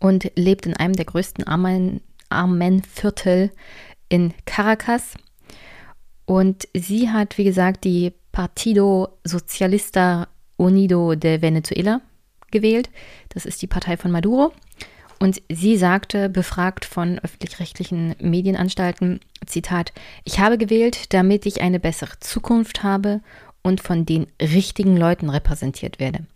und 0.00 0.30
lebt 0.34 0.66
in 0.66 0.74
einem 0.74 0.94
der 0.94 1.04
größten 1.04 1.46
armen, 1.46 2.00
armen 2.28 2.82
Viertel 2.82 3.50
in 4.08 4.34
Caracas. 4.44 5.14
Und 6.24 6.68
sie 6.74 7.10
hat, 7.10 7.38
wie 7.38 7.44
gesagt, 7.44 7.84
die 7.84 8.12
Partido 8.32 9.08
Socialista 9.24 10.28
Unido 10.56 11.14
de 11.14 11.42
Venezuela 11.42 12.00
gewählt. 12.50 12.90
Das 13.30 13.46
ist 13.46 13.62
die 13.62 13.66
Partei 13.66 13.96
von 13.96 14.10
Maduro. 14.10 14.52
Und 15.18 15.40
sie 15.50 15.76
sagte, 15.76 16.28
befragt 16.28 16.84
von 16.84 17.18
öffentlich-rechtlichen 17.18 18.16
Medienanstalten, 18.20 19.20
Zitat, 19.46 19.92
ich 20.24 20.40
habe 20.40 20.58
gewählt, 20.58 21.14
damit 21.14 21.46
ich 21.46 21.62
eine 21.62 21.80
bessere 21.80 22.18
Zukunft 22.20 22.82
habe 22.82 23.22
und 23.62 23.80
von 23.80 24.04
den 24.04 24.26
richtigen 24.40 24.96
Leuten 24.96 25.30
repräsentiert 25.30 25.98
werde. 25.98 26.26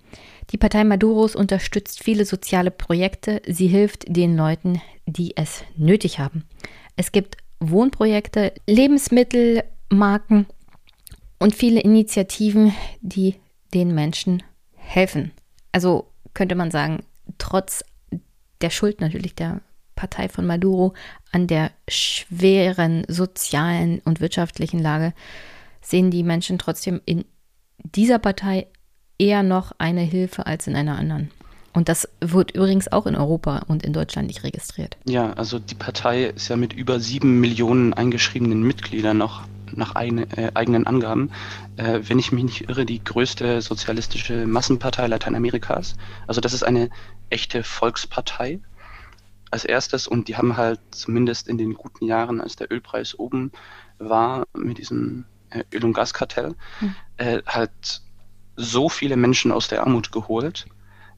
Die 0.53 0.59
Partei 0.59 0.83
Maduros 0.85 1.37
unterstützt 1.37 2.03
viele 2.03 2.25
soziale 2.25 2.71
Projekte. 2.71 3.41
Sie 3.47 3.69
hilft 3.69 4.05
den 4.09 4.37
Leuten, 4.37 4.83
die 5.07 5.37
es 5.37 5.63
nötig 5.77 6.19
haben. 6.19 6.45
Es 6.97 7.13
gibt 7.13 7.37
Wohnprojekte, 7.61 8.53
Lebensmittelmarken 8.67 10.47
und 11.39 11.55
viele 11.55 11.81
Initiativen, 11.81 12.75
die 13.01 13.37
den 13.75 13.95
Menschen 13.95 14.43
helfen. 14.75 15.33
Also 15.73 16.09
könnte 16.35 16.55
man 16.55 16.71
sagen, 16.71 17.05
trotz 17.39 17.85
der 18.61 18.71
Schuld 18.71 19.01
natürlich 19.01 19.35
der 19.35 19.61
Partei 19.95 20.29
von 20.29 20.47
Maduro 20.47 20.95
an 21.31 21.47
der 21.47 21.71
schweren 21.89 23.05
sozialen 23.07 24.01
und 24.01 24.21
wirtschaftlichen 24.21 24.81
Lage 24.81 25.13
sehen 25.81 26.11
die 26.11 26.23
Menschen 26.23 26.59
trotzdem 26.59 27.01
in 27.05 27.25
dieser 27.83 28.19
Partei 28.19 28.67
eher 29.21 29.43
noch 29.43 29.73
eine 29.79 30.01
Hilfe 30.01 30.47
als 30.47 30.67
in 30.67 30.75
einer 30.75 30.99
anderen. 30.99 31.31
Und 31.73 31.89
das 31.89 32.09
wird 32.21 32.51
übrigens 32.53 32.91
auch 32.91 33.07
in 33.07 33.15
Europa 33.15 33.63
und 33.69 33.85
in 33.85 33.93
Deutschland 33.93 34.27
nicht 34.27 34.43
registriert. 34.43 34.97
Ja, 35.05 35.33
also 35.35 35.61
die 35.61 35.77
Partei 35.77 36.25
ist 36.25 36.49
ja 36.49 36.57
mit 36.57 36.73
über 36.73 36.99
sieben 36.99 37.39
Millionen 37.39 37.95
eingeschriebenen 37.95 38.63
Mitgliedern 38.63 39.19
noch 39.19 39.43
nach 39.73 39.95
eine, 39.95 40.23
äh, 40.37 40.51
eigenen 40.55 40.85
Angaben, 40.89 41.31
äh, 41.77 42.01
wenn 42.03 42.19
ich 42.19 42.33
mich 42.33 42.43
nicht 42.43 42.69
irre, 42.69 42.85
die 42.85 43.05
größte 43.05 43.63
sozialistische 43.63 44.47
Massenpartei 44.47 45.07
Lateinamerikas. 45.07 45.95
Also 46.27 46.41
das 46.41 46.55
ist 46.55 46.65
eine 46.65 46.91
echte 47.29 47.63
Volkspartei 47.63 48.59
als 49.53 49.65
erstes 49.65 50.09
und 50.09 50.27
die 50.27 50.37
haben 50.37 50.57
halt 50.57 50.81
zumindest 50.91 51.47
in 51.47 51.57
den 51.57 51.75
guten 51.75 52.05
Jahren, 52.05 52.41
als 52.41 52.57
der 52.57 52.73
Ölpreis 52.73 53.17
oben 53.17 53.53
war 53.99 54.45
mit 54.57 54.79
diesem 54.79 55.25
äh, 55.51 55.63
Öl- 55.73 55.85
und 55.85 55.93
Gaskartell, 55.93 56.57
hm. 56.81 56.95
äh, 57.19 57.43
halt 57.47 58.03
so 58.61 58.89
viele 58.89 59.17
Menschen 59.17 59.53
aus 59.53 59.69
der 59.69 59.83
Armut 59.83 60.13
geholt. 60.13 60.67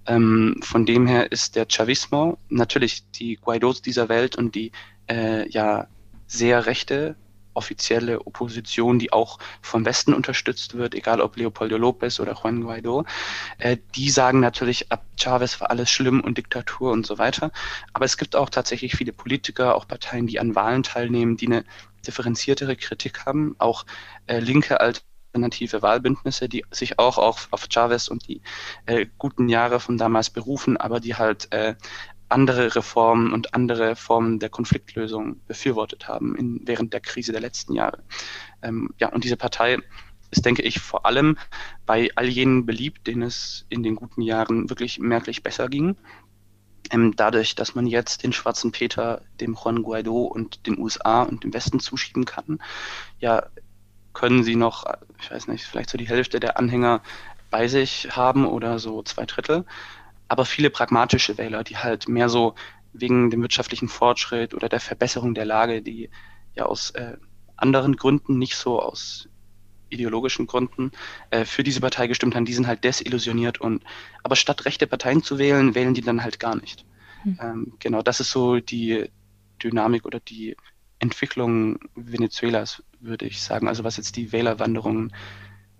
Ähm, 0.07 0.61
von 0.63 0.87
dem 0.87 1.07
her 1.07 1.31
ist 1.31 1.55
der 1.55 1.67
Chavismo 1.71 2.39
natürlich 2.49 3.09
die 3.13 3.37
Guaidos 3.37 3.83
dieser 3.83 4.09
Welt 4.09 4.37
und 4.37 4.55
die 4.55 4.73
äh, 5.09 5.49
ja 5.49 5.87
sehr 6.27 6.67
rechte 6.67 7.17
offizielle 7.55 8.27
Opposition, 8.27 8.99
die 8.99 9.13
auch 9.13 9.39
vom 9.61 9.85
Westen 9.85 10.15
unterstützt 10.15 10.75
wird, 10.75 10.95
egal 10.95 11.21
ob 11.21 11.37
Leopoldo 11.37 11.77
López 11.77 12.21
oder 12.21 12.35
Juan 12.35 12.63
Guaido, 12.63 13.05
äh, 13.59 13.77
die 13.95 14.11
sagen 14.11 14.41
natürlich, 14.41 14.91
ab 14.91 15.05
Chavez 15.17 15.61
war 15.61 15.71
alles 15.71 15.91
schlimm 15.91 16.21
und 16.21 16.39
Diktatur 16.39 16.93
und 16.93 17.07
so 17.07 17.19
weiter. 17.19 17.53
Aber 17.93 18.05
es 18.05 18.17
gibt 18.17 18.37
auch 18.37 18.49
tatsächlich 18.49 18.97
viele 18.97 19.13
Politiker, 19.13 19.75
auch 19.77 19.87
Parteien, 19.87 20.27
die 20.27 20.41
an 20.41 20.55
Wahlen 20.55 20.83
teilnehmen, 20.83 21.37
die 21.37 21.47
eine 21.47 21.65
differenziertere 22.07 22.77
Kritik 22.77 23.27
haben, 23.27 23.55
auch 23.59 23.85
äh, 24.27 24.41
linke 24.41 24.81
alte 24.81 25.03
alternative 25.33 25.83
Wahlbündnisse, 25.83 26.49
die 26.49 26.65
sich 26.71 26.99
auch 26.99 27.19
auf, 27.19 27.49
auf 27.51 27.67
Chavez 27.71 28.09
und 28.09 28.29
die 28.29 28.43
äh, 28.87 29.07
guten 29.19 29.49
Jahre 29.49 29.81
von 29.81 29.97
damals 29.97 30.31
berufen, 30.31 30.77
aber 30.77 31.01
die 31.01 31.15
halt 31.15 31.51
äh, 31.53 31.75
andere 32.29 32.75
Reformen 32.75 33.33
und 33.33 33.55
andere 33.55 33.97
Formen 33.97 34.39
der 34.39 34.49
Konfliktlösung 34.49 35.41
befürwortet 35.47 36.09
haben 36.09 36.37
in, 36.37 36.61
während 36.65 36.93
der 36.93 37.01
Krise 37.01 37.33
der 37.33 37.41
letzten 37.41 37.75
Jahre. 37.75 38.03
Ähm, 38.63 38.91
ja, 38.99 39.09
und 39.09 39.25
diese 39.25 39.37
Partei 39.37 39.79
ist, 40.31 40.45
denke 40.45 40.63
ich, 40.63 40.81
vor 40.81 41.05
allem 41.05 41.37
bei 41.85 42.11
all 42.15 42.29
jenen 42.29 42.65
beliebt, 42.65 43.07
denen 43.07 43.23
es 43.23 43.67
in 43.69 43.83
den 43.83 43.97
guten 43.97 44.23
Jahren 44.23 44.71
wirklich 44.71 44.99
merklich 44.99 45.43
besser 45.43 45.69
ging. 45.69 45.97
Ähm, 46.91 47.15
dadurch, 47.17 47.55
dass 47.55 47.75
man 47.75 47.87
jetzt 47.87 48.23
den 48.23 48.33
schwarzen 48.33 48.73
Peter 48.73 49.23
dem 49.41 49.55
Juan 49.55 49.83
Guaido 49.83 50.25
und 50.25 50.67
den 50.67 50.79
USA 50.79 51.23
und 51.23 51.45
dem 51.45 51.55
Westen 51.55 51.81
zuschieben 51.81 52.25
kann, 52.25 52.61
ja, 53.19 53.47
können 54.13 54.45
sie 54.45 54.57
noch, 54.57 54.85
ich 55.21 55.31
weiß 55.31 55.49
nicht, 55.49 55.65
vielleicht 55.65 55.91
so 55.91 55.99
die 55.99 56.09
Hälfte 56.09 56.41
der 56.41 56.59
Anhänger 56.59 57.03
bei 57.51 57.69
sich 57.69 58.09
haben 58.17 58.47
oder 58.47 58.79
so 58.79 59.03
zwei 59.03 59.27
Drittel. 59.27 59.65
Aber 60.29 60.45
viele 60.45 60.71
pragmatische 60.71 61.37
Wähler, 61.39 61.65
die 61.65 61.77
halt 61.77 62.09
mehr 62.09 62.29
so 62.29 62.55
wegen 62.93 63.31
dem 63.31 63.43
wirtschaftlichen 63.43 63.89
Fortschritt 63.89 64.55
oder 64.55 64.69
der 64.69 64.81
Verbesserung 64.81 65.35
der 65.35 65.45
Lage, 65.45 65.83
die 65.83 66.11
ja 66.55 66.67
aus 66.67 66.91
äh, 66.91 67.17
anderen 67.57 67.97
Gründen, 67.97 68.39
nicht 68.39 68.57
so 68.57 68.81
aus 68.81 69.29
ideologischen 69.89 70.47
Gründen 70.47 70.91
äh, 71.31 71.45
für 71.45 71.63
diese 71.63 71.81
Partei 71.81 72.07
gestimmt 72.07 72.35
haben, 72.35 72.47
die 72.47 72.55
sind 72.55 72.67
halt 72.67 72.83
desillusioniert 72.83 73.61
und 73.61 73.85
aber 74.23 74.37
statt 74.37 74.65
rechte 74.65 74.87
Parteien 74.87 75.23
zu 75.23 75.39
wählen, 75.39 75.75
wählen 75.75 75.95
die 75.95 76.01
dann 76.01 76.23
halt 76.23 76.41
gar 76.41 76.57
nicht. 76.57 76.85
Hm. 77.23 77.39
Ähm, 77.41 77.73
genau, 77.79 78.03
das 78.03 78.21
ist 78.21 78.31
so 78.31 78.59
die 78.59 79.11
Dynamik 79.63 80.05
oder 80.07 80.21
die 80.21 80.57
Entwicklung 81.03 81.79
Venezuelas, 81.95 82.83
würde 83.01 83.27
ich 83.27 83.43
sagen. 83.43 83.69
Also 83.69 83.85
was 83.85 83.97
jetzt 83.97 84.17
die 84.17 84.33
Wählerwanderung 84.33 85.13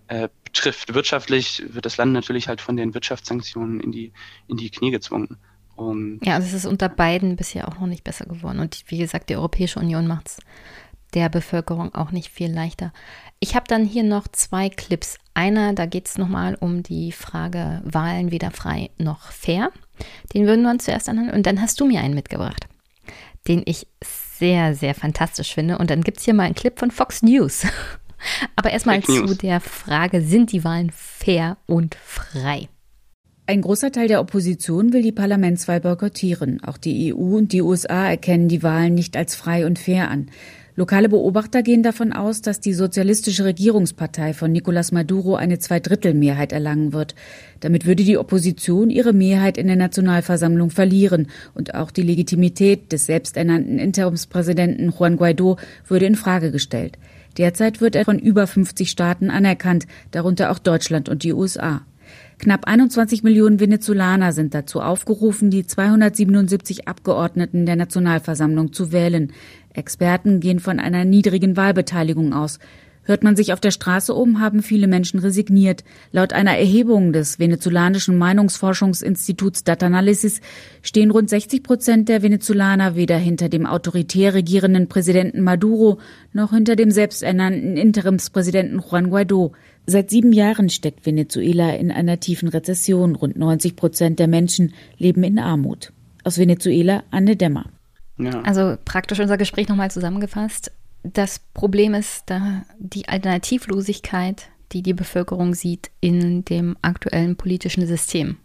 äh, 0.07 0.27
betrifft. 0.43 0.93
Wirtschaftlich 0.93 1.63
wird 1.67 1.85
das 1.85 1.97
Land 1.97 2.11
natürlich 2.13 2.47
halt 2.47 2.61
von 2.61 2.75
den 2.75 2.93
Wirtschaftssanktionen 2.93 3.79
in 3.79 3.91
die, 3.91 4.11
in 4.47 4.57
die 4.57 4.69
Knie 4.69 4.91
gezwungen. 4.91 5.37
Und 5.75 6.19
ja, 6.23 6.35
also 6.35 6.47
es 6.47 6.53
ist 6.53 6.65
unter 6.65 6.89
beiden 6.89 7.35
bisher 7.35 7.67
auch 7.67 7.79
noch 7.79 7.87
nicht 7.87 8.03
besser 8.03 8.25
geworden. 8.25 8.59
Und 8.59 8.83
wie 8.87 8.97
gesagt, 8.97 9.29
die 9.29 9.37
Europäische 9.37 9.79
Union 9.79 10.05
macht 10.05 10.27
es 10.27 10.39
der 11.13 11.29
Bevölkerung 11.29 11.95
auch 11.95 12.11
nicht 12.11 12.29
viel 12.29 12.51
leichter. 12.51 12.91
Ich 13.39 13.55
habe 13.55 13.65
dann 13.67 13.85
hier 13.85 14.03
noch 14.03 14.27
zwei 14.27 14.69
Clips. 14.69 15.17
Einer, 15.33 15.73
da 15.73 15.85
geht 15.85 16.07
es 16.07 16.17
nochmal 16.17 16.55
um 16.59 16.83
die 16.83 17.11
Frage 17.11 17.81
Wahlen 17.85 18.31
weder 18.31 18.51
frei 18.51 18.89
noch 18.97 19.31
fair. 19.31 19.71
Den 20.33 20.45
würden 20.47 20.63
wir 20.63 20.71
uns 20.71 20.85
zuerst 20.85 21.07
anhören. 21.07 21.31
Und 21.31 21.45
dann 21.45 21.61
hast 21.61 21.79
du 21.79 21.85
mir 21.85 22.01
einen 22.01 22.13
mitgebracht, 22.15 22.67
den 23.47 23.63
ich 23.65 23.87
sehr, 24.37 24.75
sehr 24.75 24.95
fantastisch 24.95 25.53
finde. 25.53 25.77
Und 25.77 25.89
dann 25.89 26.01
gibt 26.01 26.17
es 26.17 26.25
hier 26.25 26.33
mal 26.33 26.43
einen 26.43 26.55
Clip 26.55 26.77
von 26.77 26.91
Fox 26.91 27.21
News. 27.21 27.65
Aber 28.55 28.71
erstmal 28.71 29.03
zu 29.03 29.35
der 29.35 29.59
Frage, 29.59 30.21
sind 30.21 30.51
die 30.51 30.63
Wahlen 30.63 30.91
fair 30.91 31.57
und 31.65 31.95
frei? 31.95 32.69
Ein 33.45 33.61
großer 33.61 33.91
Teil 33.91 34.07
der 34.07 34.21
Opposition 34.21 34.93
will 34.93 35.01
die 35.01 35.11
Parlamentswahl 35.11 35.81
boykottieren. 35.81 36.63
Auch 36.63 36.77
die 36.77 37.13
EU 37.13 37.37
und 37.37 37.51
die 37.51 37.61
USA 37.61 38.09
erkennen 38.09 38.47
die 38.47 38.63
Wahlen 38.63 38.93
nicht 38.93 39.17
als 39.17 39.35
frei 39.35 39.65
und 39.65 39.77
fair 39.77 40.09
an. 40.09 40.29
Lokale 40.75 41.07
Beobachter 41.07 41.61
gehen 41.61 41.83
davon 41.83 42.13
aus, 42.13 42.41
dass 42.41 42.59
die 42.59 42.73
sozialistische 42.73 43.45
Regierungspartei 43.45 44.33
von 44.33 44.51
Nicolás 44.51 44.91
Maduro 44.91 45.35
eine 45.35 45.59
Zweidrittelmehrheit 45.59 46.51
erlangen 46.51 46.93
wird. 46.93 47.13
Damit 47.59 47.85
würde 47.85 48.03
die 48.03 48.17
Opposition 48.17 48.89
ihre 48.89 49.13
Mehrheit 49.13 49.59
in 49.59 49.67
der 49.67 49.75
Nationalversammlung 49.75 50.71
verlieren 50.71 51.27
und 51.53 51.75
auch 51.75 51.91
die 51.91 52.01
Legitimität 52.01 52.91
des 52.91 53.05
selbsternannten 53.05 53.77
Interimspräsidenten 53.77 54.91
Juan 54.97 55.17
Guaido 55.17 55.57
würde 55.87 56.07
in 56.07 56.15
Frage 56.15 56.49
gestellt. 56.49 56.97
Derzeit 57.37 57.79
wird 57.79 57.95
er 57.95 58.05
von 58.05 58.17
über 58.17 58.47
50 58.47 58.89
Staaten 58.89 59.29
anerkannt, 59.29 59.85
darunter 60.09 60.49
auch 60.49 60.59
Deutschland 60.59 61.07
und 61.07 61.21
die 61.21 61.33
USA. 61.33 61.81
Knapp 62.39 62.65
21 62.67 63.23
Millionen 63.23 63.59
Venezolaner 63.59 64.33
sind 64.33 64.53
dazu 64.53 64.81
aufgerufen, 64.81 65.49
die 65.49 65.65
277 65.65 66.87
Abgeordneten 66.87 67.65
der 67.65 67.75
Nationalversammlung 67.75 68.73
zu 68.73 68.91
wählen. 68.91 69.31
Experten 69.73 70.39
gehen 70.39 70.59
von 70.59 70.79
einer 70.79 71.05
niedrigen 71.05 71.57
Wahlbeteiligung 71.57 72.33
aus. 72.33 72.59
Hört 73.05 73.21
man 73.21 73.35
sich 73.35 73.51
auf 73.51 73.59
der 73.59 73.71
Straße 73.71 74.13
um, 74.13 74.39
haben 74.39 74.63
viele 74.63 74.87
Menschen 74.87 75.19
resigniert. 75.19 75.83
Laut 76.13 76.31
einer 76.31 76.57
Erhebung 76.57 77.11
des 77.11 77.37
venezolanischen 77.37 78.17
Meinungsforschungsinstituts 78.17 79.65
Datanalysis 79.65 80.39
stehen 80.81 81.11
rund 81.11 81.29
60 81.29 81.63
Prozent 81.63 82.07
der 82.07 82.23
Venezolaner 82.23 82.95
weder 82.95 83.17
hinter 83.17 83.49
dem 83.49 83.65
autoritär 83.65 84.33
regierenden 84.33 84.87
Präsidenten 84.87 85.41
Maduro 85.41 85.99
noch 86.31 86.51
hinter 86.51 86.77
dem 86.77 86.91
selbsternannten 86.91 87.75
Interimspräsidenten 87.75 88.79
Juan 88.79 89.09
Guaido. 89.09 89.51
Seit 89.85 90.09
sieben 90.09 90.31
Jahren 90.31 90.69
steckt 90.69 91.05
Venezuela 91.05 91.75
in 91.75 91.91
einer 91.91 92.21
tiefen 92.21 92.47
Rezession. 92.47 93.15
Rund 93.15 93.35
90 93.35 93.75
Prozent 93.75 94.19
der 94.19 94.29
Menschen 94.29 94.73
leben 94.97 95.23
in 95.23 95.39
Armut. 95.39 95.91
Aus 96.23 96.37
Venezuela 96.37 97.03
Anne 97.11 97.35
Dämmer. 97.35 97.65
Ja. 98.17 98.41
Also 98.41 98.77
praktisch 98.83 99.19
unser 99.19 99.37
Gespräch 99.37 99.67
nochmal 99.67 99.91
zusammengefasst. 99.91 100.71
Das 101.03 101.39
Problem 101.53 101.93
ist 101.93 102.23
da 102.27 102.63
die 102.79 103.07
Alternativlosigkeit, 103.07 104.47
die 104.71 104.81
die 104.81 104.93
Bevölkerung 104.93 105.53
sieht 105.53 105.91
in 105.99 106.45
dem 106.45 106.77
aktuellen 106.81 107.35
politischen 107.35 107.85
System. 107.85 108.37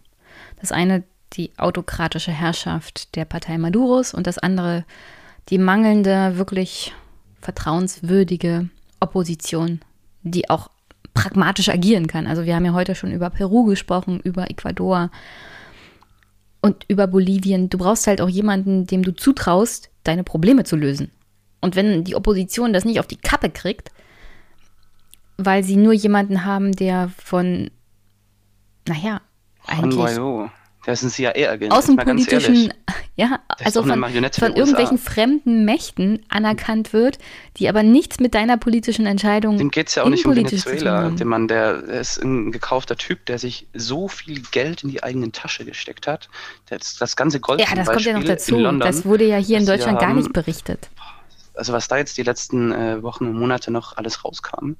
Das 0.60 0.72
eine 0.72 1.04
die 1.34 1.52
autokratische 1.58 2.32
Herrschaft 2.32 3.14
der 3.14 3.24
Partei 3.24 3.58
Maduros 3.58 4.14
und 4.14 4.26
das 4.26 4.38
andere 4.38 4.84
die 5.50 5.58
mangelnde, 5.58 6.36
wirklich 6.36 6.94
vertrauenswürdige 7.40 8.68
Opposition, 9.00 9.80
die 10.22 10.50
auch 10.50 10.70
pragmatisch 11.14 11.68
agieren 11.68 12.06
kann. 12.06 12.26
Also 12.26 12.44
wir 12.44 12.54
haben 12.54 12.64
ja 12.64 12.72
heute 12.72 12.94
schon 12.94 13.12
über 13.12 13.30
Peru 13.30 13.64
gesprochen, 13.64 14.20
über 14.20 14.50
Ecuador 14.50 15.10
und 16.60 16.84
über 16.88 17.06
Bolivien. 17.06 17.70
Du 17.70 17.78
brauchst 17.78 18.06
halt 18.06 18.20
auch 18.20 18.28
jemanden, 18.28 18.86
dem 18.86 19.02
du 19.02 19.14
zutraust, 19.14 19.90
deine 20.04 20.24
Probleme 20.24 20.64
zu 20.64 20.76
lösen. 20.76 21.10
Und 21.60 21.76
wenn 21.76 22.04
die 22.04 22.14
Opposition 22.14 22.72
das 22.72 22.84
nicht 22.84 23.00
auf 23.00 23.06
die 23.06 23.16
Kappe 23.16 23.50
kriegt, 23.50 23.90
weil 25.36 25.62
sie 25.64 25.76
nur 25.76 25.92
jemanden 25.92 26.44
haben, 26.44 26.72
der 26.72 27.10
von, 27.16 27.70
naja, 28.86 29.20
eigentlich. 29.66 30.18
Das 30.88 31.02
ist 31.02 31.20
ein 31.20 31.34
CIA-Agent. 31.34 31.70
Außenpolitischen, 31.70 32.72
ja, 33.14 33.40
also 33.62 33.82
von, 33.82 34.02
von 34.32 34.56
irgendwelchen 34.56 34.96
fremden 34.96 35.66
Mächten 35.66 36.24
anerkannt 36.30 36.94
wird, 36.94 37.18
die 37.58 37.68
aber 37.68 37.82
nichts 37.82 38.20
mit 38.20 38.34
deiner 38.34 38.56
politischen 38.56 39.04
Entscheidung. 39.04 39.58
Dem 39.58 39.70
geht 39.70 39.88
es 39.88 39.96
ja 39.96 40.04
auch 40.04 40.08
nicht 40.08 40.24
um 40.24 40.34
Venezuela. 40.34 41.10
Der 41.10 41.26
Mann, 41.26 41.46
der, 41.46 41.82
der, 41.82 42.00
ist 42.00 42.16
ein 42.24 42.52
gekaufter 42.52 42.96
Typ, 42.96 43.26
der 43.26 43.38
sich 43.38 43.66
so 43.74 44.08
viel 44.08 44.40
Geld 44.50 44.82
in 44.82 44.88
die 44.88 45.02
eigene 45.02 45.30
Tasche 45.30 45.66
gesteckt 45.66 46.06
hat. 46.06 46.30
Das, 46.70 46.96
das 46.96 47.16
ganze 47.16 47.38
Gold. 47.38 47.60
Ja, 47.60 47.74
das 47.74 47.86
kommt 47.86 48.06
ja 48.06 48.14
noch 48.14 48.24
dazu. 48.24 48.56
London, 48.56 48.80
das 48.80 49.04
wurde 49.04 49.26
ja 49.26 49.36
hier 49.36 49.58
in 49.58 49.66
Deutschland 49.66 49.98
gar 49.98 50.14
nicht 50.14 50.32
berichtet. 50.32 50.88
Also 51.52 51.74
was 51.74 51.88
da 51.88 51.98
jetzt 51.98 52.16
die 52.16 52.22
letzten 52.22 52.72
äh, 52.72 53.02
Wochen 53.02 53.26
und 53.26 53.38
Monate 53.38 53.70
noch 53.70 53.98
alles 53.98 54.24
rauskam 54.24 54.76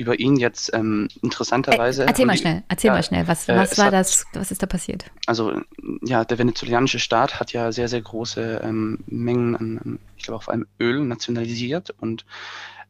über 0.00 0.18
ihn 0.18 0.36
jetzt 0.36 0.72
ähm, 0.74 1.08
interessanterweise. 1.22 2.04
Äh, 2.04 2.08
erzähl 2.08 2.26
mal 2.26 2.36
schnell, 2.36 2.62
erzähl 2.68 2.88
ja, 2.88 2.94
mal 2.94 3.02
schnell, 3.02 3.28
was, 3.28 3.48
äh, 3.48 3.54
was 3.54 3.78
war 3.78 3.86
hat, 3.86 3.92
das, 3.92 4.24
was 4.32 4.50
ist 4.50 4.62
da 4.62 4.66
passiert? 4.66 5.04
Also 5.26 5.60
ja, 6.02 6.24
der 6.24 6.38
venezolanischen 6.38 6.98
Staat 7.00 7.38
hat 7.38 7.52
ja 7.52 7.70
sehr, 7.70 7.88
sehr 7.88 8.00
große 8.00 8.62
ähm, 8.64 8.98
Mengen 9.06 9.56
an, 9.56 9.98
ich 10.16 10.24
glaube, 10.24 10.42
vor 10.42 10.54
allem 10.54 10.66
Öl 10.80 11.04
nationalisiert 11.04 11.94
und 12.00 12.24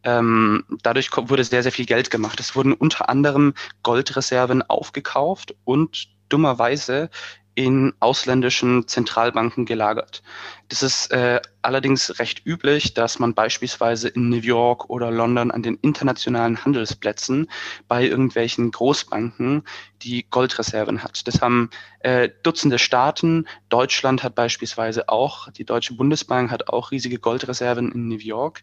ähm, 0.02 0.64
dadurch 0.82 1.10
wurde 1.14 1.44
sehr, 1.44 1.62
sehr 1.62 1.72
viel 1.72 1.84
Geld 1.84 2.10
gemacht. 2.10 2.40
Es 2.40 2.56
wurden 2.56 2.72
unter 2.72 3.08
anderem 3.08 3.54
Goldreserven 3.82 4.62
aufgekauft 4.62 5.54
und 5.64 6.08
dummerweise 6.28 7.10
in 7.54 7.92
ausländischen 8.00 8.88
Zentralbanken 8.88 9.66
gelagert. 9.66 10.22
Das 10.70 10.84
ist 10.84 11.10
äh, 11.10 11.40
allerdings 11.62 12.20
recht 12.20 12.46
üblich, 12.46 12.94
dass 12.94 13.18
man 13.18 13.34
beispielsweise 13.34 14.08
in 14.08 14.28
New 14.28 14.36
York 14.36 14.88
oder 14.88 15.10
London 15.10 15.50
an 15.50 15.64
den 15.64 15.74
internationalen 15.82 16.64
Handelsplätzen 16.64 17.50
bei 17.88 18.06
irgendwelchen 18.06 18.70
Großbanken 18.70 19.64
die 20.02 20.26
Goldreserven 20.30 21.02
hat. 21.02 21.26
Das 21.26 21.42
haben 21.42 21.70
äh, 22.00 22.30
Dutzende 22.42 22.78
Staaten. 22.78 23.46
Deutschland 23.68 24.22
hat 24.22 24.34
beispielsweise 24.34 25.08
auch, 25.08 25.50
die 25.50 25.64
Deutsche 25.64 25.94
Bundesbank 25.94 26.50
hat 26.50 26.68
auch 26.68 26.90
riesige 26.90 27.18
Goldreserven 27.18 27.92
in 27.92 28.08
New 28.08 28.16
York. 28.16 28.62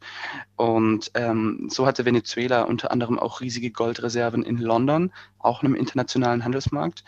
Und 0.56 1.12
ähm, 1.14 1.68
so 1.70 1.86
hatte 1.86 2.06
Venezuela 2.06 2.64
unter 2.64 2.92
anderem 2.92 3.20
auch 3.20 3.42
riesige 3.42 3.70
Goldreserven 3.70 4.44
in 4.44 4.58
London, 4.58 5.12
auch 5.40 5.62
einem 5.62 5.76
internationalen 5.76 6.44
Handelsmarkt. 6.44 7.04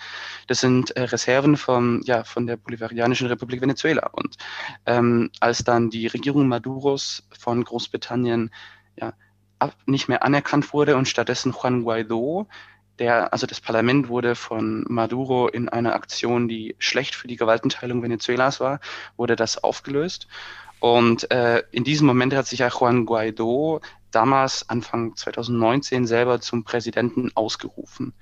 Das 0.47 0.59
sind 0.59 0.91
äh, 0.91 1.01
Reserven 1.03 1.57
von, 1.57 2.01
ja, 2.03 2.23
von 2.23 2.45
der 2.45 2.57
Bolivarianischen 2.57 3.27
Republik 3.27 3.61
Venezuela. 3.61 4.11
Und 4.13 4.37
ähm, 4.89 5.29
als 5.39 5.63
dann 5.63 5.91
die 5.91 6.07
Regierung 6.07 6.47
Maduros 6.47 7.23
von 7.37 7.63
Großbritannien 7.63 8.49
ja, 8.99 9.13
nicht 9.85 10.09
mehr 10.09 10.23
anerkannt 10.23 10.73
wurde 10.73 10.97
und 10.97 11.07
stattdessen 11.07 11.53
Juan 11.53 11.83
Guaido, 11.83 12.47
der, 12.97 13.31
also 13.31 13.45
das 13.45 13.61
Parlament 13.61 14.09
wurde 14.09 14.33
von 14.33 14.83
Maduro 14.89 15.47
in 15.47 15.69
einer 15.69 15.93
Aktion, 15.93 16.47
die 16.47 16.75
schlecht 16.79 17.13
für 17.13 17.27
die 17.27 17.35
Gewaltenteilung 17.35 18.01
Venezuelas 18.01 18.59
war, 18.59 18.79
wurde 19.15 19.35
das 19.35 19.63
aufgelöst. 19.63 20.27
Und 20.79 21.29
äh, 21.29 21.61
in 21.71 21.83
diesem 21.83 22.07
Moment 22.07 22.33
hat 22.33 22.47
sich 22.47 22.59
ja 22.59 22.69
Juan 22.69 23.05
Guaido 23.05 23.81
damals 24.09 24.67
Anfang 24.69 25.15
2019 25.15 26.07
selber 26.07 26.41
zum 26.41 26.63
Präsidenten 26.63 27.29
ausgerufen 27.35 28.13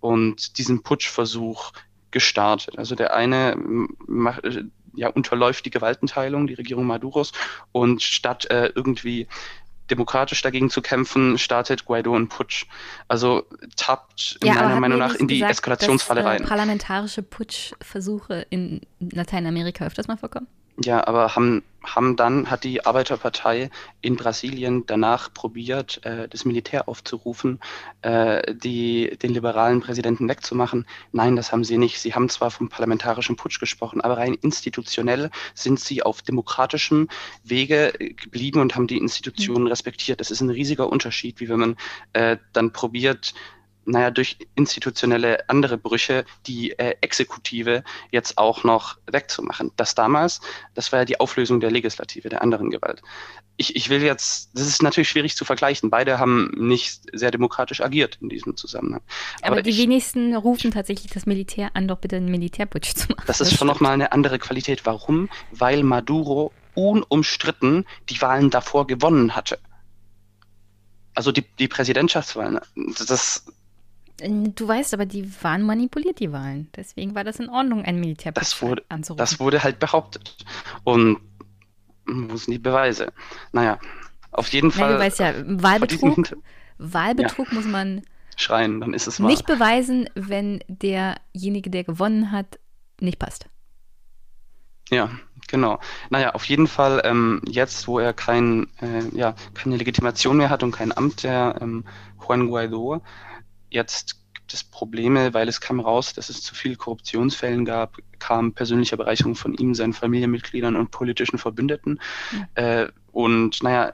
und 0.00 0.56
diesen 0.56 0.82
Putschversuch 0.82 1.72
gestartet. 2.10 2.78
Also 2.78 2.94
der 2.94 3.14
eine 3.14 3.56
macht, 3.58 4.42
ja, 4.96 5.08
unterläuft 5.08 5.64
die 5.66 5.70
Gewaltenteilung, 5.70 6.46
die 6.46 6.54
Regierung 6.54 6.86
Maduros. 6.86 7.32
Und 7.72 8.02
statt 8.02 8.46
äh, 8.50 8.70
irgendwie 8.74 9.28
demokratisch 9.90 10.40
dagegen 10.42 10.70
zu 10.70 10.80
kämpfen, 10.80 11.38
startet 11.38 11.84
Guaido 11.84 12.14
einen 12.14 12.28
Putsch. 12.28 12.66
Also 13.08 13.44
tappt 13.76 14.38
ja, 14.42 14.54
meiner 14.54 14.80
Meinung 14.80 14.98
nach 14.98 15.14
in 15.14 15.28
die 15.28 15.36
gesagt, 15.36 15.52
Eskalationsfalle 15.52 16.22
dass, 16.22 16.26
äh, 16.26 16.30
rein. 16.30 16.44
Parlamentarische 16.44 17.22
Putschversuche 17.22 18.46
in 18.50 18.80
Lateinamerika 19.00 19.84
öfters 19.84 20.08
mal 20.08 20.16
vorkommen? 20.16 20.46
Ja, 20.82 21.06
aber 21.06 21.36
haben, 21.36 21.62
haben 21.84 22.16
dann, 22.16 22.50
hat 22.50 22.64
die 22.64 22.84
Arbeiterpartei 22.84 23.70
in 24.00 24.16
Brasilien 24.16 24.84
danach 24.86 25.32
probiert, 25.32 26.04
äh, 26.04 26.28
das 26.28 26.44
Militär 26.44 26.88
aufzurufen, 26.88 27.60
äh, 28.02 28.54
die, 28.54 29.16
den 29.22 29.32
liberalen 29.34 29.80
Präsidenten 29.80 30.28
wegzumachen. 30.28 30.84
Nein, 31.12 31.36
das 31.36 31.52
haben 31.52 31.62
sie 31.62 31.78
nicht. 31.78 32.00
Sie 32.00 32.14
haben 32.14 32.28
zwar 32.28 32.50
vom 32.50 32.68
parlamentarischen 32.68 33.36
Putsch 33.36 33.60
gesprochen, 33.60 34.00
aber 34.00 34.16
rein 34.16 34.34
institutionell 34.34 35.30
sind 35.54 35.78
sie 35.78 36.02
auf 36.02 36.22
demokratischem 36.22 37.08
Wege 37.44 37.92
geblieben 37.92 38.60
und 38.60 38.74
haben 38.74 38.88
die 38.88 38.98
Institutionen 38.98 39.68
respektiert. 39.68 40.18
Das 40.18 40.32
ist 40.32 40.40
ein 40.40 40.50
riesiger 40.50 40.88
Unterschied, 40.88 41.38
wie 41.38 41.48
wenn 41.48 41.60
man 41.60 41.76
äh, 42.14 42.38
dann 42.52 42.72
probiert, 42.72 43.32
naja, 43.86 44.10
durch 44.10 44.38
institutionelle 44.54 45.48
andere 45.48 45.78
Brüche 45.78 46.24
die 46.46 46.78
äh, 46.78 46.94
Exekutive 47.00 47.84
jetzt 48.10 48.38
auch 48.38 48.64
noch 48.64 48.96
wegzumachen. 49.10 49.72
Das 49.76 49.94
damals, 49.94 50.40
das 50.74 50.92
war 50.92 51.00
ja 51.00 51.04
die 51.04 51.20
Auflösung 51.20 51.60
der 51.60 51.70
Legislative, 51.70 52.28
der 52.28 52.42
anderen 52.42 52.70
Gewalt. 52.70 53.02
Ich, 53.56 53.76
ich 53.76 53.88
will 53.88 54.02
jetzt, 54.02 54.50
das 54.54 54.66
ist 54.66 54.82
natürlich 54.82 55.08
schwierig 55.08 55.36
zu 55.36 55.44
vergleichen. 55.44 55.90
Beide 55.90 56.18
haben 56.18 56.50
nicht 56.56 57.02
sehr 57.12 57.30
demokratisch 57.30 57.80
agiert 57.80 58.18
in 58.20 58.28
diesem 58.28 58.56
Zusammenhang. 58.56 59.02
Aber, 59.42 59.52
Aber 59.52 59.62
die 59.62 59.70
ich, 59.70 59.78
wenigsten 59.78 60.34
rufen 60.34 60.70
tatsächlich 60.70 61.12
das 61.12 61.26
Militär 61.26 61.70
an, 61.74 61.86
doch 61.86 61.98
bitte 61.98 62.16
einen 62.16 62.30
Militärputsch 62.30 62.94
zu 62.94 63.08
machen. 63.08 63.24
Das 63.26 63.40
ist 63.40 63.56
schon 63.56 63.68
nochmal 63.68 63.92
eine 63.92 64.12
andere 64.12 64.38
Qualität. 64.38 64.86
Warum? 64.86 65.28
Weil 65.52 65.82
Maduro 65.84 66.52
unumstritten 66.74 67.86
die 68.08 68.20
Wahlen 68.20 68.50
davor 68.50 68.86
gewonnen 68.86 69.36
hatte. 69.36 69.58
Also 71.14 71.30
die, 71.30 71.44
die 71.58 71.68
Präsidentschaftswahlen, 71.68 72.58
das. 73.06 73.44
Du 74.20 74.68
weißt 74.68 74.94
aber, 74.94 75.06
die 75.06 75.28
waren 75.42 75.62
manipuliert, 75.62 76.20
die 76.20 76.30
Wahlen. 76.30 76.68
Deswegen 76.76 77.14
war 77.14 77.24
das 77.24 77.40
in 77.40 77.48
Ordnung, 77.48 77.84
ein 77.84 77.98
Militärputsch 77.98 78.42
das 78.42 78.62
wurde, 78.62 78.84
anzurufen. 78.88 79.18
Das 79.18 79.40
wurde 79.40 79.64
halt 79.64 79.80
behauptet. 79.80 80.36
Und 80.84 81.18
wo 82.06 82.36
sind 82.36 82.52
die 82.52 82.58
Beweise? 82.58 83.12
Naja, 83.52 83.78
auf 84.30 84.48
jeden 84.48 84.70
Fall. 84.70 84.92
Ja, 84.92 84.96
du 84.96 85.02
weißt 85.02 85.18
ja, 85.18 85.34
Wahlbetrug, 85.46 86.36
Wahlbetrug 86.78 87.48
ja. 87.48 87.54
muss 87.54 87.66
man 87.66 88.02
schreien, 88.36 88.80
dann 88.80 88.94
ist 88.94 89.06
es 89.06 89.20
wahr. 89.20 89.28
Nicht 89.28 89.46
beweisen, 89.46 90.08
wenn 90.14 90.60
derjenige, 90.68 91.70
der 91.70 91.84
gewonnen 91.84 92.30
hat, 92.30 92.58
nicht 93.00 93.18
passt. 93.18 93.46
Ja, 94.90 95.10
genau. 95.48 95.80
Naja, 96.10 96.34
auf 96.34 96.44
jeden 96.44 96.66
Fall, 96.66 97.00
ähm, 97.04 97.40
jetzt, 97.46 97.88
wo 97.88 97.98
er 97.98 98.12
kein, 98.12 98.66
äh, 98.80 99.16
ja, 99.16 99.34
keine 99.54 99.76
Legitimation 99.76 100.36
mehr 100.36 100.50
hat 100.50 100.62
und 100.62 100.72
kein 100.72 100.96
Amt, 100.96 101.24
der 101.24 101.56
ähm, 101.60 101.84
Juan 102.20 102.48
Guaido, 102.48 103.02
jetzt 103.74 104.20
gibt 104.34 104.54
es 104.54 104.64
Probleme, 104.64 105.34
weil 105.34 105.48
es 105.48 105.60
kam 105.60 105.80
raus, 105.80 106.12
dass 106.12 106.28
es 106.28 106.42
zu 106.42 106.54
viel 106.54 106.76
Korruptionsfällen 106.76 107.64
gab, 107.64 107.96
kam 108.18 108.52
persönliche 108.52 108.96
Bereicherung 108.96 109.34
von 109.34 109.54
ihm, 109.54 109.74
seinen 109.74 109.92
Familienmitgliedern 109.92 110.76
und 110.76 110.90
politischen 110.90 111.38
Verbündeten. 111.38 112.00
Mhm. 112.32 112.46
Äh, 112.54 112.86
und 113.12 113.62
naja, 113.62 113.92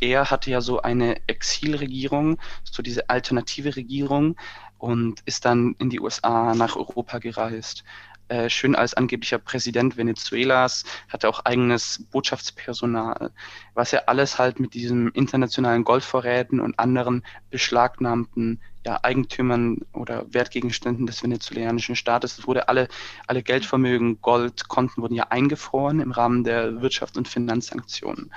er 0.00 0.30
hatte 0.30 0.50
ja 0.50 0.60
so 0.60 0.82
eine 0.82 1.16
Exilregierung, 1.26 2.38
so 2.64 2.82
diese 2.82 3.08
alternative 3.08 3.76
Regierung 3.76 4.36
und 4.78 5.20
ist 5.24 5.44
dann 5.44 5.76
in 5.78 5.90
die 5.90 6.00
USA 6.00 6.54
nach 6.54 6.76
Europa 6.76 7.18
gereist. 7.18 7.84
Äh, 8.28 8.48
schön 8.48 8.74
als 8.74 8.94
angeblicher 8.94 9.38
Präsident 9.38 9.96
Venezuelas, 9.96 10.84
hatte 11.08 11.28
auch 11.28 11.44
eigenes 11.44 12.06
Botschaftspersonal, 12.10 13.30
was 13.74 13.92
er 13.92 14.08
alles 14.08 14.38
halt 14.38 14.60
mit 14.60 14.72
diesen 14.72 15.10
internationalen 15.10 15.84
Goldvorräten 15.84 16.58
und 16.58 16.78
anderen 16.78 17.22
beschlagnahmten 17.50 18.60
ja, 18.84 19.00
Eigentümern 19.02 19.78
oder 19.92 20.26
Wertgegenständen 20.32 21.06
des 21.06 21.22
venezolanischen 21.22 21.96
Staates, 21.96 22.38
es 22.38 22.46
wurde 22.46 22.68
alle, 22.68 22.88
alle 23.26 23.42
Geldvermögen, 23.42 24.20
Gold, 24.20 24.68
Konten 24.68 25.02
wurden 25.02 25.14
ja 25.14 25.28
eingefroren 25.30 26.00
im 26.00 26.12
Rahmen 26.12 26.44
der 26.44 26.70
Wirtschafts- 26.72 27.16
und 27.16 27.28
Finanzsanktionen. 27.28 28.32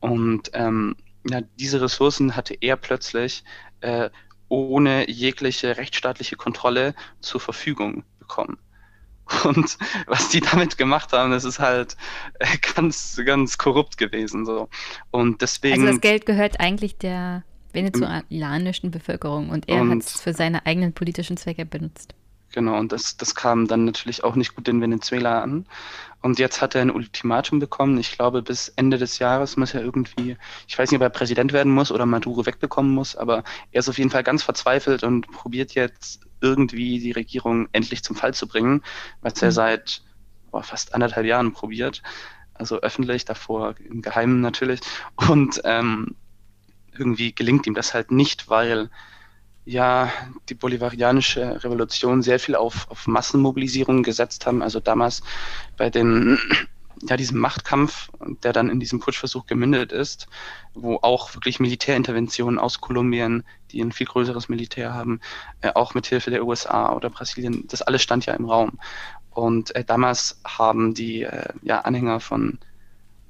Und 0.00 0.50
ähm, 0.54 0.96
ja, 1.28 1.40
diese 1.58 1.80
Ressourcen 1.80 2.36
hatte 2.36 2.54
er 2.60 2.76
plötzlich 2.76 3.44
äh, 3.80 4.10
ohne 4.48 5.08
jegliche 5.10 5.76
rechtsstaatliche 5.76 6.36
Kontrolle 6.36 6.94
zur 7.20 7.40
Verfügung 7.40 8.04
bekommen. 8.18 8.58
Und 9.44 9.78
was 10.06 10.28
die 10.30 10.40
damit 10.40 10.78
gemacht 10.78 11.12
haben, 11.12 11.30
das 11.30 11.44
ist 11.44 11.58
halt 11.58 11.96
äh, 12.38 12.56
ganz, 12.74 13.20
ganz 13.24 13.58
korrupt 13.58 13.98
gewesen. 13.98 14.46
So. 14.46 14.68
Und 15.10 15.42
deswegen. 15.42 15.82
Also 15.82 15.92
das 15.92 16.00
Geld 16.00 16.26
gehört 16.26 16.60
eigentlich 16.60 16.96
der 16.96 17.44
venezolanischen 17.78 18.90
Bevölkerung 18.90 19.50
und 19.50 19.68
er 19.68 19.88
hat 19.88 19.98
es 19.98 20.20
für 20.20 20.34
seine 20.34 20.66
eigenen 20.66 20.92
politischen 20.92 21.36
Zwecke 21.36 21.64
benutzt. 21.64 22.14
Genau, 22.52 22.78
und 22.78 22.92
das, 22.92 23.16
das 23.16 23.34
kam 23.34 23.68
dann 23.68 23.84
natürlich 23.84 24.24
auch 24.24 24.34
nicht 24.34 24.54
gut 24.54 24.68
in 24.68 24.80
Venezuela 24.80 25.42
an. 25.42 25.66
Und 26.22 26.38
jetzt 26.38 26.62
hat 26.62 26.74
er 26.74 26.82
ein 26.82 26.90
Ultimatum 26.90 27.58
bekommen. 27.58 27.98
Ich 27.98 28.12
glaube, 28.12 28.42
bis 28.42 28.68
Ende 28.70 28.96
des 28.96 29.18
Jahres 29.18 29.56
muss 29.56 29.74
er 29.74 29.82
irgendwie, 29.82 30.36
ich 30.66 30.78
weiß 30.78 30.90
nicht, 30.90 30.98
ob 30.98 31.02
er 31.02 31.10
Präsident 31.10 31.52
werden 31.52 31.72
muss 31.72 31.92
oder 31.92 32.06
Maduro 32.06 32.46
wegbekommen 32.46 32.90
muss, 32.92 33.14
aber 33.14 33.44
er 33.70 33.80
ist 33.80 33.88
auf 33.88 33.98
jeden 33.98 34.10
Fall 34.10 34.24
ganz 34.24 34.42
verzweifelt 34.42 35.04
und 35.04 35.30
probiert 35.30 35.74
jetzt 35.74 36.20
irgendwie 36.40 36.98
die 36.98 37.12
Regierung 37.12 37.68
endlich 37.72 38.02
zum 38.02 38.16
Fall 38.16 38.32
zu 38.32 38.48
bringen, 38.48 38.82
was 39.20 39.40
er 39.42 39.48
mhm. 39.48 39.52
seit 39.52 40.02
boah, 40.50 40.62
fast 40.62 40.94
anderthalb 40.94 41.26
Jahren 41.26 41.52
probiert. 41.52 42.02
Also 42.54 42.80
öffentlich, 42.80 43.24
davor 43.26 43.74
im 43.78 44.02
Geheimen 44.02 44.40
natürlich. 44.40 44.80
Und 45.28 45.60
ähm, 45.64 46.16
irgendwie 46.98 47.34
gelingt 47.34 47.66
ihm 47.66 47.74
das 47.74 47.94
halt 47.94 48.10
nicht, 48.10 48.48
weil 48.48 48.90
ja 49.68 50.10
die 50.48 50.54
bolivarianische 50.54 51.62
Revolution 51.62 52.22
sehr 52.22 52.40
viel 52.40 52.56
auf, 52.56 52.90
auf 52.90 53.06
Massenmobilisierung 53.06 54.02
gesetzt 54.02 54.46
haben. 54.46 54.62
Also 54.62 54.80
damals 54.80 55.22
bei 55.76 55.90
den 55.90 56.38
ja, 57.02 57.16
diesem 57.16 57.38
Machtkampf, 57.38 58.10
der 58.42 58.52
dann 58.52 58.70
in 58.70 58.80
diesem 58.80 58.98
Putschversuch 58.98 59.46
gemündet 59.46 59.92
ist, 59.92 60.26
wo 60.74 60.96
auch 60.96 61.34
wirklich 61.34 61.60
Militärinterventionen 61.60 62.58
aus 62.58 62.80
Kolumbien, 62.80 63.44
die 63.70 63.82
ein 63.82 63.92
viel 63.92 64.06
größeres 64.06 64.48
Militär 64.48 64.94
haben, 64.94 65.20
äh, 65.60 65.70
auch 65.74 65.94
mit 65.94 66.06
Hilfe 66.06 66.30
der 66.30 66.44
USA 66.44 66.92
oder 66.94 67.10
Brasilien, 67.10 67.66
das 67.68 67.82
alles 67.82 68.02
stand 68.02 68.26
ja 68.26 68.34
im 68.34 68.46
Raum. 68.46 68.78
Und 69.30 69.76
äh, 69.76 69.84
damals 69.84 70.40
haben 70.44 70.94
die 70.94 71.22
äh, 71.22 71.52
ja, 71.62 71.82
Anhänger 71.82 72.20
von, 72.20 72.58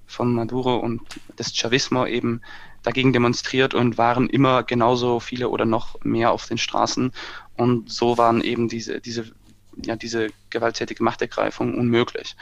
von 0.06 0.32
Maduro 0.32 0.76
und 0.76 1.02
des 1.38 1.54
Chavismo 1.54 2.06
eben 2.06 2.40
dagegen 2.88 3.12
demonstriert 3.12 3.74
und 3.74 3.98
waren 3.98 4.30
immer 4.30 4.62
genauso 4.62 5.20
viele 5.20 5.50
oder 5.50 5.66
noch 5.66 6.02
mehr 6.04 6.32
auf 6.32 6.46
den 6.46 6.56
Straßen. 6.56 7.12
Und 7.54 7.92
so 7.92 8.16
waren 8.16 8.40
eben 8.40 8.66
diese, 8.66 8.98
diese, 9.02 9.30
ja, 9.76 9.94
diese 9.94 10.28
gewalttätige 10.48 11.04
Machtergreifung 11.04 11.74
unmöglich. 11.74 12.34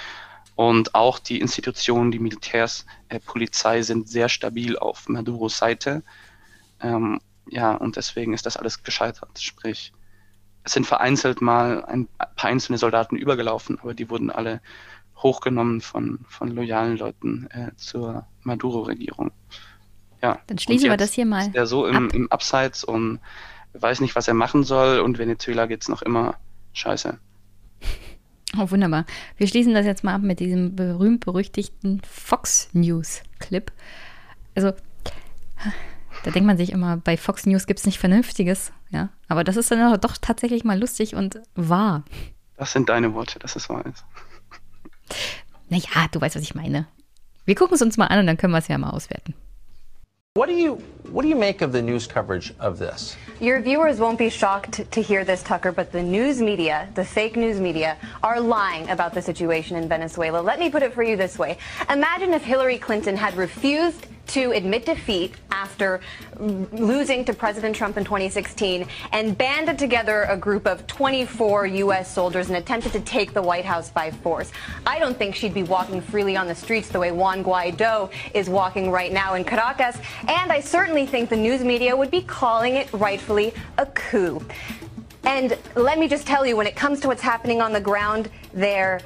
Und 0.54 0.94
auch 0.94 1.18
die 1.18 1.40
Institutionen, 1.40 2.12
die 2.12 2.20
Militärs, 2.20 2.86
äh, 3.08 3.18
Polizei 3.18 3.82
sind 3.82 4.08
sehr 4.08 4.28
stabil 4.28 4.78
auf 4.78 5.08
Maduros 5.08 5.58
Seite. 5.58 6.04
Ähm, 6.80 7.20
ja, 7.48 7.74
und 7.74 7.96
deswegen 7.96 8.32
ist 8.32 8.46
das 8.46 8.56
alles 8.56 8.84
gescheitert. 8.84 9.40
Sprich, 9.40 9.92
es 10.62 10.74
sind 10.74 10.86
vereinzelt 10.86 11.40
mal 11.40 11.84
ein 11.86 12.06
paar 12.36 12.50
einzelne 12.50 12.78
Soldaten 12.78 13.16
übergelaufen, 13.16 13.80
aber 13.80 13.94
die 13.94 14.08
wurden 14.10 14.30
alle 14.30 14.60
hochgenommen 15.16 15.80
von, 15.80 16.20
von 16.28 16.48
loyalen 16.52 16.98
Leuten 16.98 17.48
äh, 17.50 17.74
zur 17.74 18.28
Maduro-Regierung. 18.44 19.32
Ja. 20.26 20.40
Dann 20.48 20.58
schließen 20.58 20.90
wir 20.90 20.96
das 20.96 21.12
hier 21.12 21.24
mal. 21.24 21.46
Ist 21.46 21.54
er 21.54 21.66
so 21.66 21.86
im, 21.86 22.10
im 22.10 22.32
Abseits 22.32 22.82
und 22.82 23.20
weiß 23.74 24.00
nicht, 24.00 24.16
was 24.16 24.26
er 24.26 24.34
machen 24.34 24.64
soll 24.64 24.98
und 24.98 25.18
Venezuela 25.18 25.66
geht 25.66 25.82
es 25.82 25.88
noch 25.88 26.02
immer 26.02 26.34
scheiße. 26.72 27.18
Oh, 28.58 28.70
wunderbar. 28.70 29.04
Wir 29.36 29.48
schließen 29.48 29.74
das 29.74 29.84
jetzt 29.84 30.04
mal 30.04 30.14
ab 30.14 30.22
mit 30.22 30.38
diesem 30.38 30.76
berühmt-berüchtigten 30.76 32.00
Fox 32.08 32.70
News-Clip. 32.72 33.70
Also, 34.54 34.72
da 36.24 36.30
denkt 36.30 36.46
man 36.46 36.56
sich 36.56 36.70
immer, 36.70 36.96
bei 36.96 37.18
Fox 37.18 37.44
News 37.44 37.66
gibt 37.66 37.80
es 37.80 37.86
nicht 37.86 37.98
Vernünftiges, 37.98 38.72
ja. 38.90 39.10
Aber 39.28 39.44
das 39.44 39.56
ist 39.56 39.70
dann 39.72 40.00
doch 40.00 40.16
tatsächlich 40.16 40.64
mal 40.64 40.78
lustig 40.78 41.16
und 41.16 41.40
wahr. 41.54 42.04
Das 42.56 42.72
sind 42.72 42.88
deine 42.88 43.12
Worte, 43.12 43.40
dass 43.40 43.56
es 43.56 43.68
wahr 43.68 43.84
ist. 43.84 44.04
Naja, 45.68 46.06
du 46.12 46.20
weißt, 46.20 46.36
was 46.36 46.42
ich 46.42 46.54
meine. 46.54 46.86
Wir 47.44 47.56
gucken 47.56 47.74
es 47.74 47.82
uns 47.82 47.98
mal 47.98 48.06
an 48.06 48.20
und 48.20 48.26
dann 48.26 48.38
können 48.38 48.52
wir 48.52 48.58
es 48.58 48.68
ja 48.68 48.78
mal 48.78 48.90
auswerten. 48.90 49.34
What 50.36 50.50
do 50.50 50.54
you 50.54 50.74
what 51.12 51.22
do 51.22 51.28
you 51.28 51.34
make 51.34 51.62
of 51.62 51.72
the 51.72 51.80
news 51.80 52.06
coverage 52.06 52.52
of 52.60 52.78
this? 52.78 53.16
Your 53.40 53.58
viewers 53.58 53.98
won't 53.98 54.18
be 54.18 54.28
shocked 54.28 54.82
to 54.90 55.00
hear 55.00 55.24
this, 55.24 55.42
Tucker, 55.42 55.72
but 55.72 55.92
the 55.92 56.02
news 56.02 56.42
media, 56.42 56.90
the 56.94 57.06
fake 57.06 57.36
news 57.36 57.58
media, 57.58 57.96
are 58.22 58.38
lying 58.38 58.86
about 58.90 59.14
the 59.14 59.22
situation 59.22 59.78
in 59.78 59.88
Venezuela. 59.88 60.42
Let 60.42 60.58
me 60.58 60.68
put 60.68 60.82
it 60.82 60.92
for 60.92 61.02
you 61.02 61.16
this 61.16 61.38
way. 61.38 61.56
Imagine 61.88 62.34
if 62.34 62.42
Hillary 62.44 62.76
Clinton 62.76 63.16
had 63.16 63.34
refused 63.34 64.08
to 64.28 64.52
admit 64.52 64.86
defeat 64.86 65.34
after 65.50 66.00
losing 66.38 67.24
to 67.24 67.32
President 67.32 67.74
Trump 67.74 67.96
in 67.96 68.04
2016 68.04 68.86
and 69.12 69.36
banded 69.38 69.78
together 69.78 70.22
a 70.28 70.36
group 70.36 70.66
of 70.66 70.86
24 70.86 71.66
U.S. 71.66 72.12
soldiers 72.12 72.48
and 72.48 72.56
attempted 72.56 72.92
to 72.92 73.00
take 73.00 73.32
the 73.32 73.42
White 73.42 73.64
House 73.64 73.90
by 73.90 74.10
force. 74.10 74.52
I 74.86 74.98
don't 74.98 75.16
think 75.16 75.34
she'd 75.34 75.54
be 75.54 75.62
walking 75.62 76.00
freely 76.00 76.36
on 76.36 76.46
the 76.46 76.54
streets 76.54 76.88
the 76.88 76.98
way 76.98 77.12
Juan 77.12 77.42
Guaido 77.42 78.10
is 78.34 78.48
walking 78.48 78.90
right 78.90 79.12
now 79.12 79.34
in 79.34 79.44
Caracas. 79.44 79.98
And 80.28 80.52
I 80.52 80.60
certainly 80.60 81.06
think 81.06 81.30
the 81.30 81.36
news 81.36 81.62
media 81.62 81.96
would 81.96 82.10
be 82.10 82.22
calling 82.22 82.76
it 82.76 82.92
rightfully 82.92 83.54
a 83.78 83.86
coup. 83.86 84.44
And 85.24 85.58
let 85.74 85.98
me 85.98 86.06
just 86.06 86.26
tell 86.26 86.46
you, 86.46 86.56
when 86.56 86.68
it 86.68 86.76
comes 86.76 87.00
to 87.00 87.08
what's 87.08 87.22
happening 87.22 87.60
on 87.60 87.72
the 87.72 87.80
ground 87.80 88.30
there, 88.54 89.00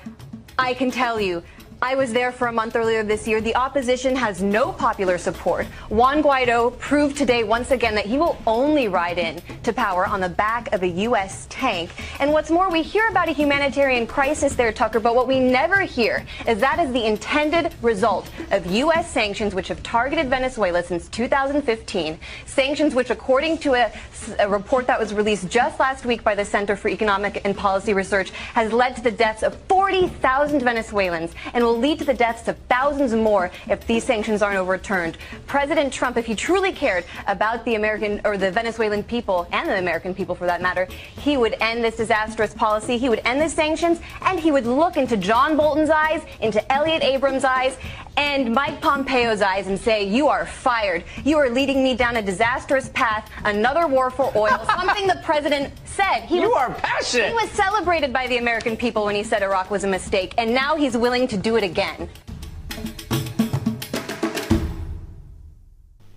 I 0.58 0.74
can 0.74 0.90
tell 0.90 1.18
you 1.18 1.42
I 1.83 1.94
was 1.94 2.12
there 2.12 2.31
for 2.31 2.49
a 2.49 2.52
month 2.52 2.76
earlier 2.76 3.02
this 3.02 3.26
year. 3.26 3.41
The 3.41 3.57
opposition 3.57 4.15
has 4.15 4.42
no 4.42 4.70
popular 4.70 5.17
support. 5.17 5.67
Juan 5.89 6.23
Guaido 6.23 6.78
proved 6.78 7.17
today 7.17 7.42
once 7.42 7.70
again 7.70 7.94
that 7.94 8.05
he 8.05 8.18
will 8.18 8.36
only 8.47 8.89
ride 8.89 9.17
in 9.17 9.41
to 9.62 9.73
power 9.73 10.07
on 10.07 10.20
the 10.20 10.28
back 10.28 10.70
of 10.75 10.83
a 10.83 10.89
U.S. 10.89 11.47
tank. 11.49 11.91
And 12.18 12.33
what's 12.33 12.50
more, 12.50 12.70
we 12.70 12.83
hear 12.83 13.09
about 13.09 13.31
a 13.31 13.33
humanitarian 13.33 14.07
crisis 14.07 14.55
there, 14.55 14.73
Tucker, 14.73 15.00
but 15.00 15.15
what 15.15 15.26
we 15.26 15.41
never 15.41 15.81
hear 15.81 16.26
is 16.47 16.59
that 16.60 16.81
is 16.81 16.92
the 16.92 17.07
intended 17.07 17.73
result 17.81 18.28
of 18.50 18.67
U.S. 18.67 19.10
sanctions 19.10 19.55
which 19.55 19.68
have 19.68 19.83
targeted 19.83 20.28
Venezuela 20.28 20.83
since 20.83 21.09
2015. 21.09 22.18
Sanctions 22.44 22.94
which, 22.94 23.09
according 23.09 23.57
to 23.57 23.73
a, 23.73 23.91
a 24.39 24.47
report 24.47 24.86
that 24.86 25.00
was 25.00 25.15
released 25.15 25.49
just 25.49 25.81
last 25.81 26.05
week 26.05 26.23
by 26.23 26.34
the 26.34 26.44
Center 26.44 26.76
for 26.76 26.91
Economic 26.91 27.41
and 27.47 27.57
Policy 27.57 27.94
Research, 27.94 28.33
has 28.52 28.70
led 28.70 28.97
to 28.97 29.02
the 29.02 29.10
deaths 29.10 29.42
of 29.42 29.55
40,000 29.62 30.60
Venezuelans 30.60 31.33
and 31.55 31.69
will 31.70 31.78
lead 31.78 32.00
to 32.00 32.05
the 32.05 32.15
deaths 32.15 32.49
of 32.49 32.58
thousands 32.68 33.15
more 33.15 33.50
if 33.68 33.86
these 33.86 34.02
sanctions 34.02 34.42
aren't 34.42 34.58
overturned. 34.58 35.16
President 35.47 35.92
Trump, 35.92 36.16
if 36.16 36.26
he 36.26 36.34
truly 36.34 36.73
cared 36.73 37.05
about 37.28 37.65
the 37.65 37.76
American 37.76 38.20
or 38.24 38.36
the 38.36 38.50
Venezuelan 38.50 39.05
people 39.05 39.47
and 39.52 39.68
the 39.68 39.78
American 39.78 40.12
people 40.12 40.34
for 40.34 40.47
that 40.47 40.60
matter, 40.60 40.89
he 41.16 41.36
would 41.36 41.55
end 41.60 41.84
this 41.84 41.97
disastrous 41.97 42.52
policy, 42.52 42.99
he 42.99 43.08
would 43.08 43.20
end 43.24 43.40
the 43.40 43.49
sanctions, 43.49 44.00
and 44.23 44.40
he 44.40 44.50
would 44.50 44.66
look 44.66 44.97
into 44.97 45.16
John 45.16 45.57
Bolton's 45.57 45.90
eyes, 45.90 46.23
into 46.40 46.60
Elliot 46.73 47.05
Abrams' 47.05 47.44
eyes, 47.44 47.76
and 48.16 48.52
Mike 48.52 48.81
Pompeo's 48.81 49.40
eyes 49.40 49.66
and 49.66 49.78
say, 49.78 50.05
You 50.05 50.28
are 50.28 50.44
fired. 50.44 51.05
You 51.24 51.39
are 51.39 51.49
leading 51.49 51.82
me 51.82 51.94
down 51.94 52.16
a 52.16 52.23
disastrous 52.23 52.89
path, 52.90 53.31
another 53.44 53.86
war 53.86 54.10
for 54.10 54.32
oil, 54.36 54.60
something 54.76 55.07
the 55.07 55.20
president 55.24 55.73
said. 55.84 56.20
He 56.23 56.40
You 56.40 56.50
was, 56.50 56.58
are 56.58 56.74
passionate. 56.74 57.28
He 57.28 57.34
was 57.34 57.50
celebrated 57.50 58.12
by 58.12 58.26
the 58.26 58.39
American 58.39 58.76
people 58.76 59.05
when 59.05 59.15
he 59.15 59.23
said 59.23 59.42
Iraq 59.42 59.70
was 59.70 59.84
a 59.84 59.89
mistake, 59.89 60.34
and 60.36 60.52
now 60.52 60.76
he's 60.76 60.97
willing 60.97 61.28
to 61.28 61.36
do 61.36 61.57
it 61.57 61.59
again. 61.62 62.08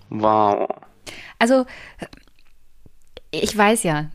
Wow. 0.10 0.68
Also, 1.40 1.66
ich 3.32 3.58
weiß 3.58 3.84
ja, 3.84 4.12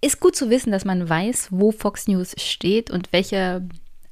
ist 0.00 0.20
gut 0.20 0.36
zu 0.36 0.50
wissen, 0.50 0.72
dass 0.72 0.84
man 0.84 1.08
weiß, 1.08 1.48
wo 1.50 1.72
Fox 1.72 2.08
News 2.08 2.34
steht 2.38 2.90
und 2.90 3.12
welche 3.12 3.68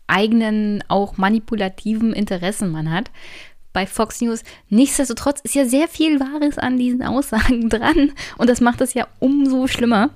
eigenen, 0.07 0.84
auch 0.89 1.16
manipulativen 1.16 2.12
Interessen 2.12 2.70
man 2.70 2.91
hat 2.91 3.10
bei 3.73 3.86
Fox 3.86 4.20
News. 4.20 4.42
Nichtsdestotrotz 4.70 5.41
ist 5.42 5.55
ja 5.55 5.66
sehr 5.66 5.89
viel 5.89 6.18
Wahres 6.18 6.58
an 6.58 6.78
diesen 6.78 7.02
Aussagen 7.02 7.68
dran 7.68 8.12
und 8.39 8.49
das 8.49 8.60
macht 8.60 8.81
es 8.81 8.94
ja 8.94 9.07
umso 9.18 9.66
schlimmer. 9.66 10.10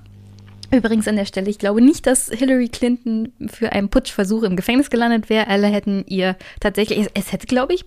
Übrigens 0.71 1.07
an 1.07 1.15
der 1.17 1.25
Stelle, 1.25 1.49
ich 1.49 1.59
glaube 1.59 1.81
nicht, 1.81 2.07
dass 2.07 2.29
Hillary 2.29 2.69
Clinton 2.69 3.33
für 3.47 3.71
einen 3.71 3.89
Putschversuch 3.89 4.43
im 4.43 4.55
Gefängnis 4.55 4.89
gelandet 4.89 5.29
wäre. 5.29 5.47
Alle 5.47 5.67
hätten 5.67 6.05
ihr 6.07 6.37
tatsächlich, 6.59 6.99
es, 6.99 7.07
es 7.13 7.31
hätte, 7.31 7.47
glaube 7.47 7.73
ich, 7.73 7.85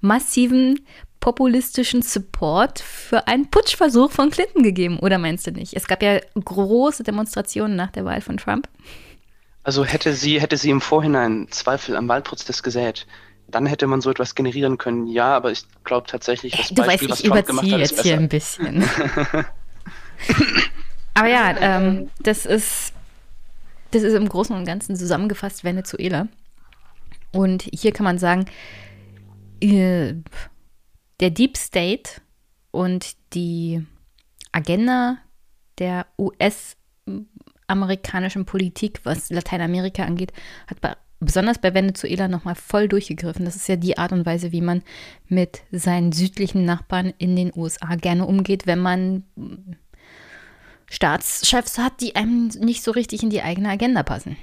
massiven 0.00 0.80
populistischen 1.20 2.02
Support 2.02 2.80
für 2.80 3.26
einen 3.28 3.50
Putschversuch 3.50 4.10
von 4.10 4.30
Clinton 4.30 4.62
gegeben. 4.62 4.98
Oder 4.98 5.18
meinst 5.18 5.46
du 5.46 5.52
nicht? 5.52 5.74
Es 5.74 5.86
gab 5.86 6.02
ja 6.02 6.18
große 6.42 7.02
Demonstrationen 7.02 7.76
nach 7.76 7.90
der 7.90 8.04
Wahl 8.04 8.20
von 8.22 8.38
Trump. 8.38 8.68
Also 9.62 9.84
hätte 9.84 10.14
sie, 10.14 10.40
hätte 10.40 10.56
sie 10.56 10.70
im 10.70 10.80
Vorhinein 10.80 11.46
Zweifel 11.50 11.94
am 11.96 12.08
Wahlprozess 12.08 12.62
gesät, 12.62 13.06
dann 13.48 13.66
hätte 13.66 13.86
man 13.86 14.00
so 14.00 14.10
etwas 14.10 14.34
generieren 14.34 14.78
können. 14.78 15.06
Ja, 15.06 15.36
aber 15.36 15.50
ich 15.50 15.64
glaube 15.84 16.06
tatsächlich, 16.06 16.52
das 16.56 16.68
Du 16.68 16.76
Beispiel, 16.76 17.10
weißt, 17.10 17.24
ich 17.24 17.30
was 17.30 17.44
Trump 17.44 17.46
gemacht 17.46 17.66
überziehe 17.66 17.74
hat, 17.74 17.82
ist 17.82 17.90
jetzt 17.90 18.02
hier 18.02 18.16
besser. 18.16 18.62
ein 18.62 18.82
bisschen. 18.88 19.44
Aber 21.14 21.28
ja, 21.28 21.56
ähm, 21.60 22.10
das 22.20 22.46
ist 22.46 22.94
das 23.90 24.02
ist 24.02 24.14
im 24.14 24.28
Großen 24.28 24.54
und 24.54 24.64
Ganzen 24.64 24.94
zusammengefasst 24.96 25.64
Venezuela. 25.64 26.28
Und 27.32 27.68
hier 27.72 27.92
kann 27.92 28.04
man 28.04 28.18
sagen, 28.18 28.44
äh, 29.60 30.14
der 31.20 31.30
Deep 31.30 31.56
State 31.56 32.20
und 32.70 33.16
die 33.34 33.86
Agenda 34.52 35.18
der 35.78 36.06
US-amerikanischen 36.18 38.44
Politik, 38.44 39.00
was 39.04 39.30
Lateinamerika 39.30 40.04
angeht, 40.04 40.32
hat 40.66 40.80
bei, 40.80 40.96
besonders 41.20 41.58
bei 41.58 41.72
Venezuela 41.74 42.28
nochmal 42.28 42.54
voll 42.54 42.88
durchgegriffen. 42.88 43.44
Das 43.44 43.56
ist 43.56 43.68
ja 43.68 43.76
die 43.76 43.98
Art 43.98 44.12
und 44.12 44.24
Weise, 44.26 44.52
wie 44.52 44.62
man 44.62 44.82
mit 45.28 45.62
seinen 45.70 46.12
südlichen 46.12 46.64
Nachbarn 46.64 47.12
in 47.18 47.36
den 47.36 47.52
USA 47.54 47.94
gerne 47.96 48.26
umgeht, 48.26 48.66
wenn 48.66 48.80
man 48.80 49.24
Staatschefs 50.90 51.78
hat, 51.78 52.00
die 52.00 52.16
einem 52.16 52.48
nicht 52.58 52.82
so 52.82 52.90
richtig 52.90 53.22
in 53.22 53.30
die 53.30 53.42
eigene 53.42 53.70
Agenda 53.70 54.02
passen. 54.02 54.36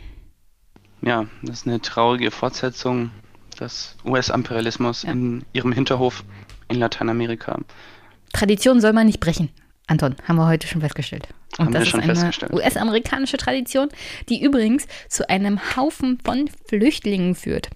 Ja, 1.01 1.27
das 1.43 1.59
ist 1.59 1.67
eine 1.67 1.79
traurige 1.81 2.31
Fortsetzung 2.31 3.11
des 3.59 3.95
US-Imperialismus 4.05 5.03
in 5.03 5.45
ihrem 5.53 5.71
Hinterhof 5.71 6.23
in 6.69 6.79
Lateinamerika. 6.79 7.59
Tradition 8.33 8.81
soll 8.81 8.93
man 8.93 9.05
nicht 9.05 9.19
brechen. 9.19 9.49
Anton, 9.87 10.15
haben 10.27 10.35
wir 10.37 10.47
heute 10.47 10.67
schon 10.67 10.81
festgestellt. 10.81 11.27
Und 11.57 11.65
Haben 11.67 11.73
wir 11.73 11.79
das 11.79 11.89
schon 11.89 11.99
ist 12.01 12.03
eine 12.05 12.15
festgestellt. 12.15 12.53
US-amerikanische 12.53 13.37
Tradition, 13.37 13.89
die 14.29 14.41
übrigens 14.43 14.85
zu 15.07 15.29
einem 15.29 15.59
Haufen 15.75 16.19
von 16.23 16.49
Flüchtlingen 16.67 17.35
führt. 17.35 17.69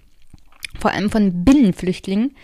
Vor 0.78 0.90
allem 0.90 1.10
von 1.10 1.44
Binnenflüchtlingen, 1.44 2.34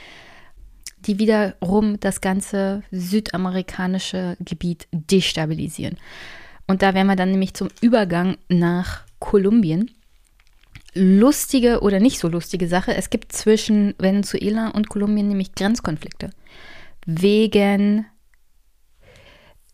die 1.07 1.19
wiederum 1.19 2.01
das 2.01 2.21
ganze 2.21 2.83
südamerikanische 2.91 4.37
Gebiet 4.41 4.89
destabilisieren. 4.93 5.97
Und 6.67 6.83
da 6.83 6.95
wären 6.95 7.07
wir 7.07 7.17
dann 7.17 7.31
nämlich 7.31 7.55
zum 7.55 7.69
Übergang 7.81 8.37
nach 8.49 9.03
Kolumbien. 9.19 9.91
Lustige 10.95 11.81
oder 11.81 12.01
nicht 12.01 12.19
so 12.19 12.29
lustige 12.29 12.67
Sache, 12.67 12.95
es 12.95 13.11
gibt 13.11 13.33
zwischen 13.33 13.95
Venezuela 13.99 14.69
und 14.69 14.89
Kolumbien 14.89 15.29
nämlich 15.29 15.55
Grenzkonflikte. 15.55 16.31
Wegen 17.07 18.07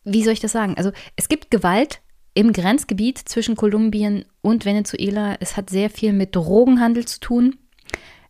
wie 0.05 0.23
soll 0.23 0.35
ich 0.35 0.41
das 0.41 0.53
sagen? 0.53 0.75
Also 0.77 0.93
es 1.17 1.29
gibt 1.29 1.51
Gewalt 1.51 2.01
im 2.35 2.53
Grenzgebiet 2.53 3.19
zwischen 3.19 3.57
Kolumbien 3.57 4.25
und 4.43 4.65
Venezuela. 4.65 5.37
Es 5.41 5.57
hat 5.57 5.71
sehr 5.71 5.91
viel 5.91 6.13
mit 6.13 6.37
Drogenhandel 6.37 7.07
zu 7.07 7.21
tun. 7.21 7.57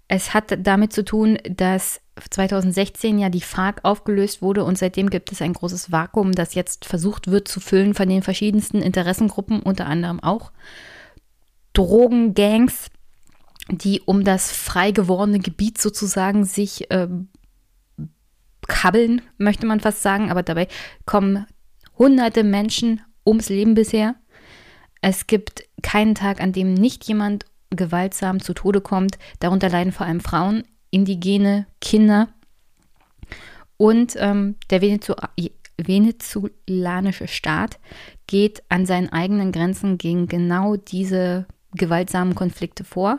Es 0.09 0.35
hat 0.35 0.57
damit 0.59 0.93
zu 0.93 1.05
tun, 1.05 1.39
dass 1.49 2.01
2016 2.17 3.19
ja 3.19 3.29
die 3.29 3.41
FARC 3.41 3.81
aufgelöst 3.83 4.41
wurde 4.41 4.65
und 4.65 4.79
seitdem 4.79 5.11
gibt 5.11 5.33
es 5.33 5.43
ein 5.43 5.53
großes 5.53 5.91
Vakuum, 5.91 6.33
das 6.33 6.55
jetzt 6.55 6.85
versucht 6.85 7.29
wird 7.29 7.49
zu 7.49 7.61
füllen 7.61 7.95
von 7.95 8.09
den 8.09 8.23
verschiedensten 8.23 8.83
Interessengruppen, 8.83 9.61
unter 9.61 9.87
anderem 9.87 10.21
auch 10.21 10.53
Drogengangs, 11.73 12.91
die 13.69 14.01
um 14.01 14.25
das 14.25 14.53
frei 14.53 14.93
gewordene 14.93 15.41
Gebiet 15.41 15.79
sozusagen 15.79 16.45
sich 16.45 16.87
ähm, 16.91 17.29
kabbeln, 18.69 19.23
möchte 19.37 19.67
man 19.67 19.81
fast 19.81 20.03
sagen, 20.03 20.31
aber 20.31 20.43
dabei 20.43 20.69
kommen 21.07 21.47
hunderte 21.99 22.45
Menschen 22.45 23.01
ums 23.27 23.49
Leben 23.49 23.75
bisher. 23.75 24.15
Es 25.01 25.27
gibt 25.27 25.65
keinen 25.83 26.15
Tag, 26.15 26.41
an 26.41 26.53
dem 26.53 26.75
nicht 26.75 27.05
jemand 27.05 27.45
gewaltsam 27.71 28.41
zu 28.41 28.55
Tode 28.55 28.81
kommt. 28.81 29.19
Darunter 29.41 29.69
leiden 29.69 29.93
vor 29.93 30.07
allem 30.07 30.21
Frauen, 30.21 30.65
Indigene, 30.95 31.67
Kinder. 31.81 32.29
Und 33.77 34.15
ähm, 34.17 34.55
der 34.71 34.81
Venezu 34.81 35.15
venezolanische 35.77 37.27
Staat 37.27 37.81
geht 38.29 38.63
an 38.69 38.87
seinen 38.87 39.09
eigenen 39.13 39.51
Grenzen 39.51 39.99
gegen 39.99 40.29
genau 40.29 40.77
diese 40.77 41.47
gewaltsamen 41.73 42.37
Konflikte 42.37 42.85
vor. 42.85 43.19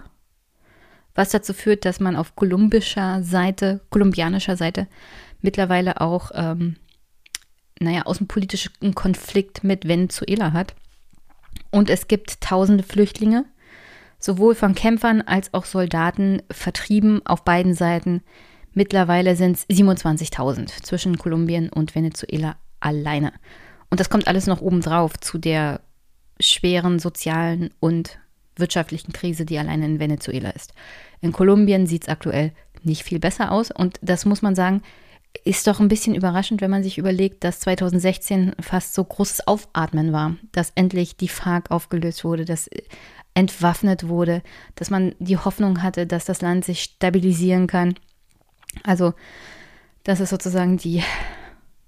Was 1.16 1.32
dazu 1.32 1.54
führt, 1.54 1.84
dass 1.84 2.00
man 2.00 2.16
auf 2.16 2.38
kolumbischer 2.38 3.22
Seite, 3.24 3.82
kolumbianischer 3.90 4.56
Seite 4.56 4.88
mittlerweile 5.42 6.00
auch 6.00 6.32
ähm, 6.34 6.78
naja, 7.82 8.04
außenpolitischen 8.04 8.96
Konflikt 8.96 9.66
mit 9.66 9.86
Venezuela 9.86 10.54
hat. 10.54 10.76
Und 11.72 11.90
es 11.90 12.08
gibt 12.08 12.40
tausende 12.40 12.84
Flüchtlinge, 12.84 13.44
sowohl 14.26 14.56
von 14.56 14.76
Kämpfern 14.76 15.22
als 15.22 15.54
auch 15.54 15.66
Soldaten, 15.66 16.42
vertrieben 16.52 17.26
auf 17.26 17.44
beiden 17.44 17.74
Seiten. 17.74 18.22
Mittlerweile 18.74 19.36
sind 19.36 19.58
es 19.58 19.70
27.000 19.70 20.84
zwischen 20.84 21.18
Kolumbien 21.18 21.70
und 21.70 21.96
Venezuela 21.96 22.58
alleine. 22.80 23.32
Und 23.90 24.00
das 24.00 24.10
kommt 24.10 24.28
alles 24.28 24.48
noch 24.48 24.62
obendrauf 24.62 25.18
zu 25.20 25.38
der 25.38 25.82
schweren 26.40 27.00
sozialen 27.00 27.70
und 27.80 28.20
wirtschaftlichen 28.58 29.14
Krise, 29.14 29.46
die 29.46 29.58
alleine 29.58 29.86
in 29.86 30.00
Venezuela 30.00 30.50
ist. 30.50 30.74
In 31.22 31.32
Kolumbien 31.32 31.88
sieht 31.88 32.04
es 32.04 32.10
aktuell 32.10 32.52
nicht 32.84 33.04
viel 33.04 33.20
besser 33.20 33.52
aus 33.52 33.72
und 33.72 34.00
das 34.02 34.26
muss 34.26 34.42
man 34.42 34.56
sagen, 34.56 34.82
ist 35.44 35.68
doch 35.68 35.80
ein 35.80 35.88
bisschen 35.88 36.16
überraschend, 36.16 36.62
wenn 36.62 36.72
man 36.72 36.84
sich 36.84 36.98
überlegt, 36.98 37.44
dass 37.44 37.60
2016 37.62 38.54
fast 38.62 38.94
so 38.94 39.04
großes 39.04 39.48
Aufatmen 39.48 40.14
war, 40.14 40.36
dass 40.54 40.72
endlich 40.76 41.18
die 41.18 41.28
FARC 41.28 41.72
aufgelöst 41.72 42.24
wurde, 42.24 42.46
dass 42.46 42.70
entwaffnet 43.36 44.08
wurde, 44.08 44.42
dass 44.74 44.90
man 44.90 45.14
die 45.20 45.38
Hoffnung 45.38 45.84
hatte, 45.84 46.08
dass 46.08 46.26
das 46.26 46.42
Land 46.42 46.66
sich 46.66 46.82
stabilisieren 46.82 47.68
kann. 47.68 47.96
Also, 48.84 49.14
das 50.04 50.20
ist 50.20 50.30
sozusagen 50.30 50.78
die 50.78 51.04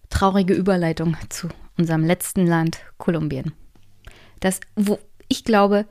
traurige 0.09 0.53
Überleitung 0.53 1.17
zu 1.30 1.50
unserem 1.77 2.03
letzten 2.03 2.45
Land, 2.45 2.80
Kolumbien. 2.98 3.53
Das, 4.40 4.59
wo 4.76 5.00
ich 5.27 5.43
glaube, 5.43 5.85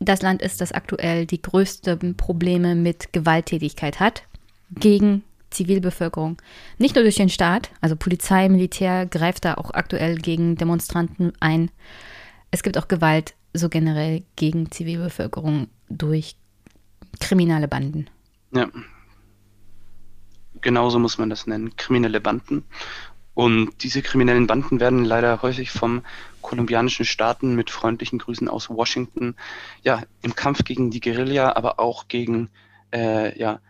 das 0.00 0.22
Land 0.22 0.42
ist, 0.42 0.60
das 0.60 0.72
aktuell 0.72 1.26
die 1.26 1.40
größten 1.40 2.16
Probleme 2.16 2.74
mit 2.74 3.12
Gewalttätigkeit 3.12 4.00
hat 4.00 4.24
gegen 4.70 5.22
Zivilbevölkerung. 5.50 6.40
Nicht 6.78 6.94
nur 6.94 7.04
durch 7.04 7.16
den 7.16 7.28
Staat, 7.28 7.70
also 7.80 7.96
Polizei, 7.96 8.48
Militär 8.48 9.06
greift 9.06 9.44
da 9.44 9.54
auch 9.54 9.72
aktuell 9.72 10.16
gegen 10.16 10.56
Demonstranten 10.56 11.32
ein. 11.40 11.70
Es 12.50 12.62
gibt 12.62 12.78
auch 12.78 12.88
Gewalt 12.88 13.34
so 13.54 13.68
generell 13.68 14.22
gegen 14.36 14.70
Zivilbevölkerung 14.70 15.68
durch 15.88 16.36
kriminelle 17.20 17.68
Banden. 17.68 18.08
Ja. 18.52 18.68
Genauso 20.60 20.98
muss 20.98 21.18
man 21.18 21.28
das 21.28 21.46
nennen, 21.46 21.76
kriminelle 21.76 22.20
Banden. 22.20 22.64
Und 23.34 23.82
diese 23.82 24.02
kriminellen 24.02 24.46
Banden 24.46 24.78
werden 24.78 25.04
leider 25.04 25.42
häufig 25.42 25.70
vom 25.70 26.02
kolumbianischen 26.42 27.06
Staaten 27.06 27.54
mit 27.54 27.70
freundlichen 27.70 28.18
Grüßen 28.18 28.48
aus 28.48 28.68
Washington 28.68 29.34
ja 29.82 30.02
im 30.20 30.34
Kampf 30.34 30.64
gegen 30.64 30.90
die 30.90 31.00
Guerilla, 31.00 31.56
aber 31.56 31.80
auch 31.80 32.08
gegen 32.08 32.50
äh, 32.92 33.38
ja, 33.38 33.60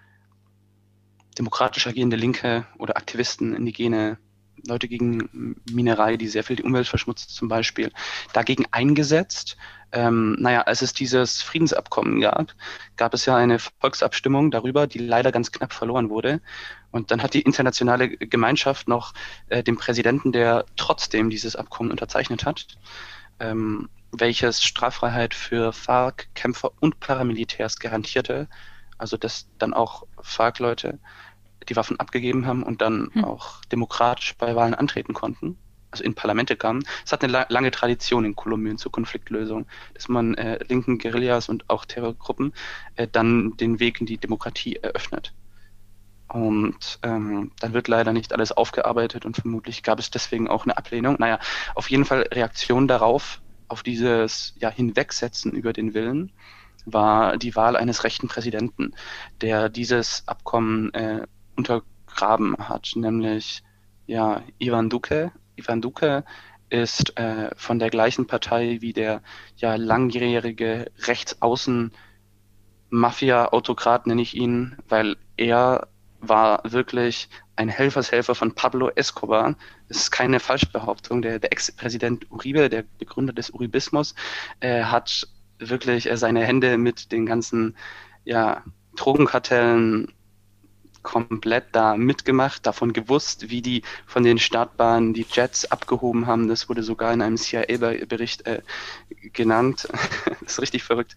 demokratisch 1.38 1.86
agierende 1.86 2.16
Linke 2.16 2.66
oder 2.78 2.96
Aktivisten, 2.96 3.54
indigene 3.54 4.18
Leute 4.66 4.88
gegen 4.88 5.56
Minerei, 5.70 6.16
die 6.16 6.28
sehr 6.28 6.44
viel 6.44 6.56
die 6.56 6.62
Umwelt 6.62 6.86
verschmutzt 6.86 7.30
zum 7.34 7.48
Beispiel, 7.48 7.90
dagegen 8.32 8.66
eingesetzt. 8.70 9.56
Ähm, 9.92 10.36
naja, 10.38 10.62
als 10.62 10.80
es 10.80 10.94
dieses 10.94 11.42
Friedensabkommen 11.42 12.20
gab, 12.20 12.54
gab 12.96 13.12
es 13.12 13.26
ja 13.26 13.36
eine 13.36 13.58
Volksabstimmung 13.58 14.50
darüber, 14.50 14.86
die 14.86 14.98
leider 14.98 15.32
ganz 15.32 15.52
knapp 15.52 15.72
verloren 15.72 16.08
wurde. 16.08 16.40
Und 16.90 17.10
dann 17.10 17.22
hat 17.22 17.34
die 17.34 17.42
internationale 17.42 18.08
Gemeinschaft 18.08 18.88
noch 18.88 19.12
äh, 19.48 19.62
dem 19.62 19.76
Präsidenten, 19.76 20.32
der 20.32 20.64
trotzdem 20.76 21.28
dieses 21.28 21.56
Abkommen 21.56 21.90
unterzeichnet 21.90 22.46
hat, 22.46 22.66
ähm, 23.38 23.90
welches 24.12 24.62
Straffreiheit 24.62 25.34
für 25.34 25.72
FARC-Kämpfer 25.72 26.70
und 26.80 27.00
Paramilitärs 27.00 27.78
garantierte, 27.78 28.48
also 28.98 29.16
dass 29.16 29.48
dann 29.58 29.74
auch 29.74 30.06
FARC-Leute 30.22 31.00
die 31.68 31.76
Waffen 31.76 31.98
abgegeben 32.00 32.46
haben 32.46 32.62
und 32.62 32.80
dann 32.80 33.10
hm. 33.12 33.24
auch 33.24 33.64
demokratisch 33.66 34.36
bei 34.36 34.54
Wahlen 34.54 34.74
antreten 34.74 35.14
konnten, 35.14 35.58
also 35.90 36.04
in 36.04 36.14
Parlamente 36.14 36.56
kamen. 36.56 36.84
Es 37.04 37.12
hat 37.12 37.22
eine 37.22 37.32
la 37.32 37.46
lange 37.48 37.70
Tradition 37.70 38.24
in 38.24 38.36
Kolumbien 38.36 38.78
zur 38.78 38.92
Konfliktlösung, 38.92 39.66
dass 39.94 40.08
man 40.08 40.34
äh, 40.34 40.62
linken 40.68 40.98
Guerillas 40.98 41.48
und 41.48 41.68
auch 41.70 41.84
Terrorgruppen 41.84 42.52
äh, 42.96 43.08
dann 43.10 43.56
den 43.56 43.80
Weg 43.80 44.00
in 44.00 44.06
die 44.06 44.18
Demokratie 44.18 44.76
eröffnet. 44.76 45.32
Und 46.28 46.98
ähm, 47.02 47.52
dann 47.60 47.74
wird 47.74 47.88
leider 47.88 48.14
nicht 48.14 48.32
alles 48.32 48.52
aufgearbeitet 48.52 49.26
und 49.26 49.36
vermutlich 49.36 49.82
gab 49.82 49.98
es 49.98 50.10
deswegen 50.10 50.48
auch 50.48 50.64
eine 50.64 50.78
Ablehnung. 50.78 51.16
Naja, 51.18 51.38
auf 51.74 51.90
jeden 51.90 52.06
Fall 52.06 52.22
Reaktion 52.32 52.88
darauf, 52.88 53.42
auf 53.68 53.82
dieses 53.82 54.54
ja, 54.58 54.70
Hinwegsetzen 54.70 55.52
über 55.52 55.74
den 55.74 55.92
Willen, 55.92 56.32
war 56.86 57.36
die 57.36 57.54
Wahl 57.54 57.76
eines 57.76 58.04
rechten 58.04 58.28
Präsidenten, 58.28 58.94
der 59.42 59.68
dieses 59.68 60.26
Abkommen 60.26 60.92
äh, 60.94 61.26
untergraben 61.56 62.56
hat, 62.58 62.92
nämlich 62.94 63.62
ja, 64.06 64.42
Ivan 64.58 64.90
Duque. 64.90 65.32
Ivan 65.56 65.80
Duque 65.80 66.24
ist 66.70 67.16
äh, 67.18 67.50
von 67.56 67.78
der 67.78 67.90
gleichen 67.90 68.26
Partei 68.26 68.78
wie 68.80 68.92
der 68.92 69.22
ja 69.56 69.76
langjährige 69.76 70.90
Rechtsaußen 71.06 71.92
Mafia-Autokrat 72.92 74.06
nenne 74.06 74.20
ich 74.20 74.36
ihn, 74.36 74.76
weil 74.88 75.16
er 75.36 75.88
war 76.20 76.60
wirklich 76.64 77.28
ein 77.56 77.68
Helfershelfer 77.68 78.34
von 78.34 78.54
Pablo 78.54 78.90
Escobar. 78.94 79.56
Das 79.88 79.96
ist 79.96 80.10
keine 80.10 80.40
Falschbehauptung. 80.40 81.22
Der, 81.22 81.38
der 81.38 81.52
Ex-Präsident 81.52 82.30
Uribe, 82.30 82.68
der 82.68 82.84
Begründer 82.98 83.32
des 83.32 83.50
Uribismus, 83.50 84.14
äh, 84.60 84.84
hat 84.84 85.26
wirklich 85.58 86.10
äh, 86.10 86.16
seine 86.16 86.44
Hände 86.44 86.78
mit 86.78 87.12
den 87.12 87.26
ganzen 87.26 87.76
ja, 88.24 88.62
Drogenkartellen 88.96 90.12
komplett 91.02 91.66
da 91.72 91.96
mitgemacht, 91.96 92.66
davon 92.66 92.92
gewusst, 92.92 93.50
wie 93.50 93.62
die 93.62 93.82
von 94.06 94.22
den 94.22 94.38
Startbahnen 94.38 95.14
die 95.14 95.26
Jets 95.30 95.70
abgehoben 95.70 96.26
haben. 96.26 96.48
Das 96.48 96.68
wurde 96.68 96.82
sogar 96.82 97.12
in 97.12 97.22
einem 97.22 97.36
CIA-Bericht 97.36 98.46
äh, 98.46 98.62
genannt. 99.32 99.88
das 100.40 100.52
ist 100.52 100.62
richtig 100.62 100.82
verrückt. 100.82 101.14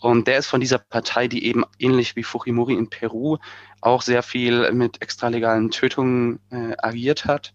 Und 0.00 0.26
der 0.26 0.38
ist 0.38 0.46
von 0.46 0.60
dieser 0.60 0.78
Partei, 0.78 1.28
die 1.28 1.44
eben 1.44 1.64
ähnlich 1.78 2.16
wie 2.16 2.22
Fujimori 2.22 2.74
in 2.74 2.90
Peru 2.90 3.38
auch 3.80 4.02
sehr 4.02 4.22
viel 4.22 4.72
mit 4.72 5.02
extralegalen 5.02 5.70
Tötungen 5.70 6.40
äh, 6.50 6.74
agiert 6.78 7.24
hat. 7.24 7.52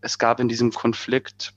Es 0.00 0.18
gab 0.18 0.40
in 0.40 0.48
diesem 0.48 0.72
Konflikt 0.72 1.52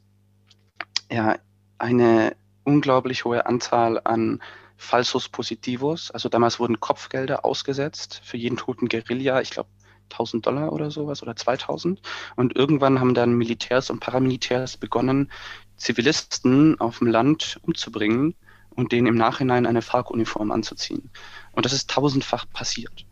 ja 1.11 1.37
eine 1.77 2.35
unglaublich 2.63 3.25
hohe 3.25 3.45
Anzahl 3.45 3.99
an 4.03 4.41
Falsos 4.81 5.29
Positivos. 5.29 6.09
Also 6.09 6.27
damals 6.27 6.59
wurden 6.59 6.79
Kopfgelder 6.79 7.45
ausgesetzt 7.45 8.19
für 8.23 8.37
jeden 8.37 8.57
toten 8.57 8.89
Guerilla, 8.89 9.39
ich 9.39 9.51
glaube 9.51 9.69
1000 10.09 10.45
Dollar 10.45 10.73
oder 10.73 10.89
sowas 10.89 11.21
oder 11.21 11.35
2000. 11.35 12.01
Und 12.35 12.55
irgendwann 12.55 12.99
haben 12.99 13.13
dann 13.13 13.33
Militärs 13.33 13.91
und 13.91 13.99
Paramilitärs 13.99 14.77
begonnen, 14.77 15.31
Zivilisten 15.77 16.79
auf 16.79 16.97
dem 16.97 17.07
Land 17.07 17.59
umzubringen 17.61 18.33
und 18.71 18.91
denen 18.91 19.05
im 19.05 19.15
Nachhinein 19.15 19.67
eine 19.67 19.83
FARC-Uniform 19.83 20.51
anzuziehen. 20.51 21.11
Und 21.51 21.65
das 21.65 21.73
ist 21.73 21.89
tausendfach 21.91 22.45
passiert. 22.51 23.05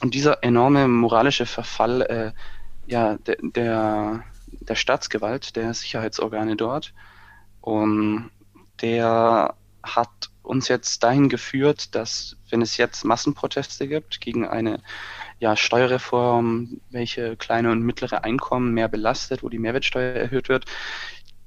Und 0.00 0.14
dieser 0.14 0.44
enorme 0.44 0.86
moralische 0.86 1.44
Verfall 1.44 2.02
äh, 2.02 2.32
ja, 2.86 3.16
der, 3.18 3.36
der, 3.42 4.24
der 4.46 4.74
Staatsgewalt, 4.76 5.56
der 5.56 5.74
Sicherheitsorgane 5.74 6.54
dort, 6.54 6.94
um, 7.60 8.30
der 8.80 9.54
hat 9.82 10.30
uns 10.42 10.68
jetzt 10.68 11.02
dahin 11.02 11.28
geführt, 11.28 11.94
dass 11.94 12.36
wenn 12.50 12.62
es 12.62 12.76
jetzt 12.76 13.04
Massenproteste 13.04 13.88
gibt 13.88 14.20
gegen 14.20 14.46
eine 14.46 14.82
ja, 15.38 15.56
Steuerreform, 15.56 16.80
welche 16.90 17.36
kleine 17.36 17.70
und 17.70 17.82
mittlere 17.82 18.24
Einkommen 18.24 18.74
mehr 18.74 18.88
belastet, 18.88 19.42
wo 19.42 19.48
die 19.48 19.58
Mehrwertsteuer 19.58 20.14
erhöht 20.14 20.48
wird, 20.48 20.66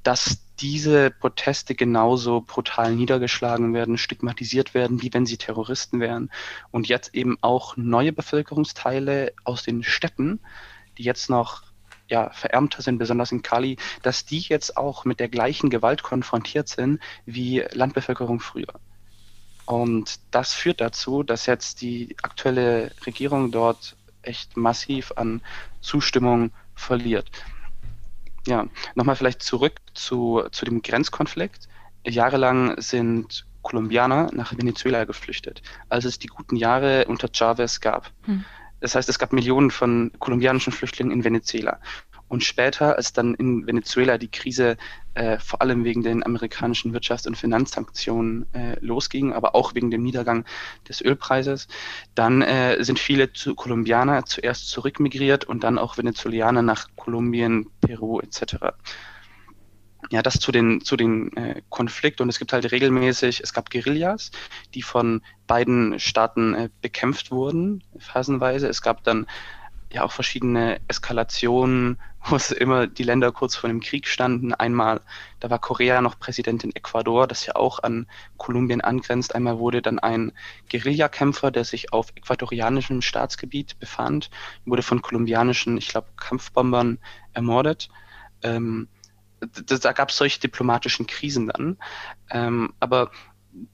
dass 0.03 0.39
diese 0.59 1.11
Proteste 1.11 1.75
genauso 1.75 2.41
brutal 2.41 2.95
niedergeschlagen 2.95 3.73
werden, 3.73 3.97
stigmatisiert 3.97 4.73
werden, 4.73 5.01
wie 5.01 5.13
wenn 5.13 5.25
sie 5.25 5.37
Terroristen 5.37 5.99
wären. 5.99 6.31
Und 6.71 6.87
jetzt 6.87 7.15
eben 7.15 7.37
auch 7.41 7.75
neue 7.77 8.13
Bevölkerungsteile 8.13 9.33
aus 9.43 9.63
den 9.63 9.83
Städten, 9.83 10.39
die 10.97 11.03
jetzt 11.03 11.29
noch 11.29 11.72
ja, 12.09 12.29
verärmter 12.31 12.81
sind, 12.81 12.97
besonders 12.97 13.31
in 13.31 13.41
Kali, 13.41 13.77
dass 14.01 14.25
die 14.25 14.39
jetzt 14.39 14.77
auch 14.77 15.05
mit 15.05 15.19
der 15.19 15.29
gleichen 15.29 15.69
Gewalt 15.69 16.03
konfrontiert 16.03 16.67
sind 16.67 16.99
wie 17.25 17.63
Landbevölkerung 17.71 18.39
früher. 18.39 18.73
Und 19.65 20.19
das 20.31 20.53
führt 20.53 20.81
dazu, 20.81 21.23
dass 21.23 21.45
jetzt 21.45 21.81
die 21.81 22.15
aktuelle 22.21 22.91
Regierung 23.05 23.51
dort 23.51 23.95
echt 24.21 24.57
massiv 24.57 25.13
an 25.15 25.41
Zustimmung 25.81 26.51
verliert. 26.75 27.29
Ja, 28.45 28.67
nochmal 28.95 29.15
vielleicht 29.15 29.41
zurück 29.41 29.79
zu, 29.93 30.43
zu 30.51 30.65
dem 30.65 30.81
Grenzkonflikt. 30.81 31.69
Jahrelang 32.05 32.79
sind 32.81 33.45
Kolumbianer 33.61 34.29
nach 34.33 34.57
Venezuela 34.57 35.05
geflüchtet, 35.05 35.61
als 35.87 36.03
es 36.03 36.19
die 36.19 36.27
guten 36.27 36.57
Jahre 36.57 37.05
unter 37.05 37.29
Chavez 37.31 37.79
gab. 37.79 38.11
Hm. 38.25 38.43
Das 38.83 38.95
heißt, 38.95 39.07
es 39.07 39.17
gab 39.17 39.31
Millionen 39.31 39.71
von 39.71 40.11
kolumbianischen 40.19 40.73
Flüchtlingen 40.73 41.13
in 41.13 41.23
Venezuela. 41.23 41.79
Und 42.27 42.43
später, 42.43 42.97
als 42.97 43.13
dann 43.13 43.33
in 43.33 43.65
Venezuela 43.65 44.17
die 44.17 44.27
Krise 44.27 44.75
äh, 45.13 45.39
vor 45.39 45.61
allem 45.61 45.85
wegen 45.85 46.03
den 46.03 46.21
amerikanischen 46.25 46.93
Wirtschafts- 46.93 47.25
und 47.25 47.37
Finanzsanktionen 47.37 48.45
äh, 48.53 48.77
losging, 48.81 49.31
aber 49.31 49.55
auch 49.55 49.73
wegen 49.73 49.89
dem 49.89 50.03
Niedergang 50.03 50.43
des 50.89 50.99
Ölpreises, 50.99 51.69
dann 52.13 52.41
äh, 52.41 52.83
sind 52.83 52.99
viele 52.99 53.31
zu 53.31 53.55
Kolumbianer 53.55 54.25
zuerst 54.25 54.67
zurückmigriert 54.67 55.45
und 55.45 55.63
dann 55.63 55.77
auch 55.77 55.97
Venezuelaner 55.97 56.61
nach 56.61 56.89
Kolumbien, 56.97 57.69
Peru 57.79 58.19
etc. 58.19 58.73
Ja, 60.09 60.21
das 60.21 60.39
zu 60.39 60.51
den, 60.51 60.81
zu 60.81 60.95
den 60.95 61.35
äh, 61.37 61.61
Konflikt 61.69 62.21
und 62.21 62.29
es 62.29 62.37
gibt 62.37 62.53
halt 62.53 62.71
regelmäßig, 62.71 63.41
es 63.41 63.53
gab 63.53 63.69
Guerillas, 63.69 64.31
die 64.73 64.81
von 64.81 65.21
beiden 65.47 65.99
Staaten 65.99 66.53
äh, 66.53 66.69
bekämpft 66.81 67.31
wurden, 67.31 67.83
phasenweise. 67.97 68.67
Es 68.67 68.81
gab 68.81 69.03
dann 69.03 69.25
ja 69.93 70.03
auch 70.03 70.11
verschiedene 70.11 70.81
Eskalationen, 70.87 71.99
wo 72.25 72.35
es 72.35 72.51
immer 72.51 72.87
die 72.87 73.03
Länder 73.03 73.31
kurz 73.31 73.55
vor 73.55 73.69
dem 73.69 73.81
Krieg 73.81 74.07
standen. 74.07 74.53
Einmal, 74.53 75.01
da 75.39 75.49
war 75.49 75.59
Korea 75.59 76.01
noch 76.01 76.19
Präsident 76.19 76.63
in 76.63 76.75
Ecuador, 76.75 77.27
das 77.27 77.45
ja 77.45 77.55
auch 77.55 77.79
an 77.79 78.07
Kolumbien 78.37 78.81
angrenzt. 78.81 79.35
Einmal 79.35 79.59
wurde 79.59 79.81
dann 79.81 79.99
ein 79.99 80.31
Guerillakämpfer, 80.71 81.51
der 81.51 81.65
sich 81.65 81.93
auf 81.93 82.11
äquatorianischem 82.15 83.01
Staatsgebiet 83.01 83.77
befand, 83.79 84.29
wurde 84.65 84.83
von 84.83 85.01
kolumbianischen, 85.01 85.77
ich 85.77 85.89
glaube, 85.89 86.07
Kampfbombern 86.17 86.99
ermordet. 87.33 87.89
Ähm, 88.41 88.87
da 89.47 89.91
gab 89.91 90.09
es 90.09 90.17
solche 90.17 90.39
diplomatischen 90.39 91.07
Krisen 91.07 91.47
dann. 91.47 91.77
Ähm, 92.29 92.73
aber 92.79 93.11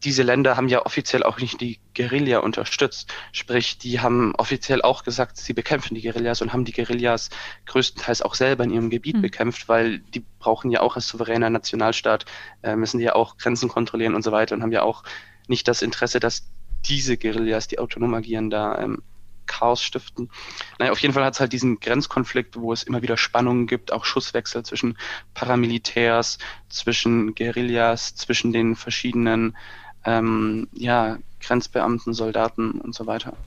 diese 0.04 0.24
Länder 0.24 0.58
haben 0.58 0.68
ja 0.68 0.86
offiziell 0.86 1.24
auch 1.24 1.40
nicht 1.40 1.62
die 1.62 1.80
Guerilla 1.96 2.40
unterstützt. 2.40 3.14
Sprich, 3.32 3.78
die 3.78 4.02
haben 4.02 4.36
offiziell 4.36 4.82
auch 4.82 5.04
gesagt, 5.04 5.38
sie 5.38 5.54
bekämpfen 5.54 5.96
die 5.96 6.02
Guerillas 6.02 6.42
und 6.42 6.52
haben 6.52 6.66
die 6.66 6.74
Guerillas 6.74 7.30
größtenteils 7.66 8.22
auch 8.22 8.36
selber 8.36 8.66
in 8.66 8.72
ihrem 8.72 8.90
Gebiet 8.90 9.16
mhm. 9.18 9.22
bekämpft, 9.22 9.70
weil 9.70 10.00
die 10.00 10.26
brauchen 10.40 10.70
ja 10.70 10.82
auch 10.82 10.96
als 10.96 11.08
souveräner 11.08 11.50
Nationalstaat, 11.50 12.26
äh, 12.62 12.76
müssen 12.76 12.98
die 12.98 13.06
ja 13.06 13.16
auch 13.16 13.38
Grenzen 13.38 13.70
kontrollieren 13.70 14.16
und 14.16 14.24
so 14.24 14.32
weiter 14.32 14.56
und 14.56 14.64
haben 14.64 14.72
ja 14.72 14.84
auch 14.84 15.04
nicht 15.48 15.68
das 15.68 15.82
Interesse, 15.82 16.20
dass 16.20 16.50
diese 16.86 17.18
Guerillas, 17.18 17.68
die 17.68 17.80
autonom 17.80 18.14
agieren, 18.14 18.50
da 18.50 18.80
ähm, 18.80 19.02
Chaos 19.50 19.82
stiften. 19.82 20.30
Naja, 20.78 20.92
auf 20.94 21.00
jeden 21.00 21.14
Fall 21.14 21.26
hat 21.26 21.34
es 21.34 21.40
halt 21.42 21.52
diesen 21.52 21.80
Grenzkonflikt, 21.82 22.56
wo 22.56 22.72
es 22.72 22.84
immer 22.84 23.02
wieder 23.02 23.18
Spannungen 23.18 23.68
gibt, 23.68 23.92
auch 23.92 24.06
Schusswechsel 24.06 24.64
zwischen 24.64 24.98
Paramilitärs, 25.34 26.38
zwischen 26.70 27.34
Guerillas, 27.36 28.16
zwischen 28.16 28.54
den 28.54 28.76
verschiedenen 28.78 29.58
ähm, 30.06 30.70
ja, 30.74 31.18
Grenzbeamten, 31.42 32.14
Soldaten 32.14 32.80
und 32.80 32.94
so 32.96 33.06
weiter. 33.08 33.38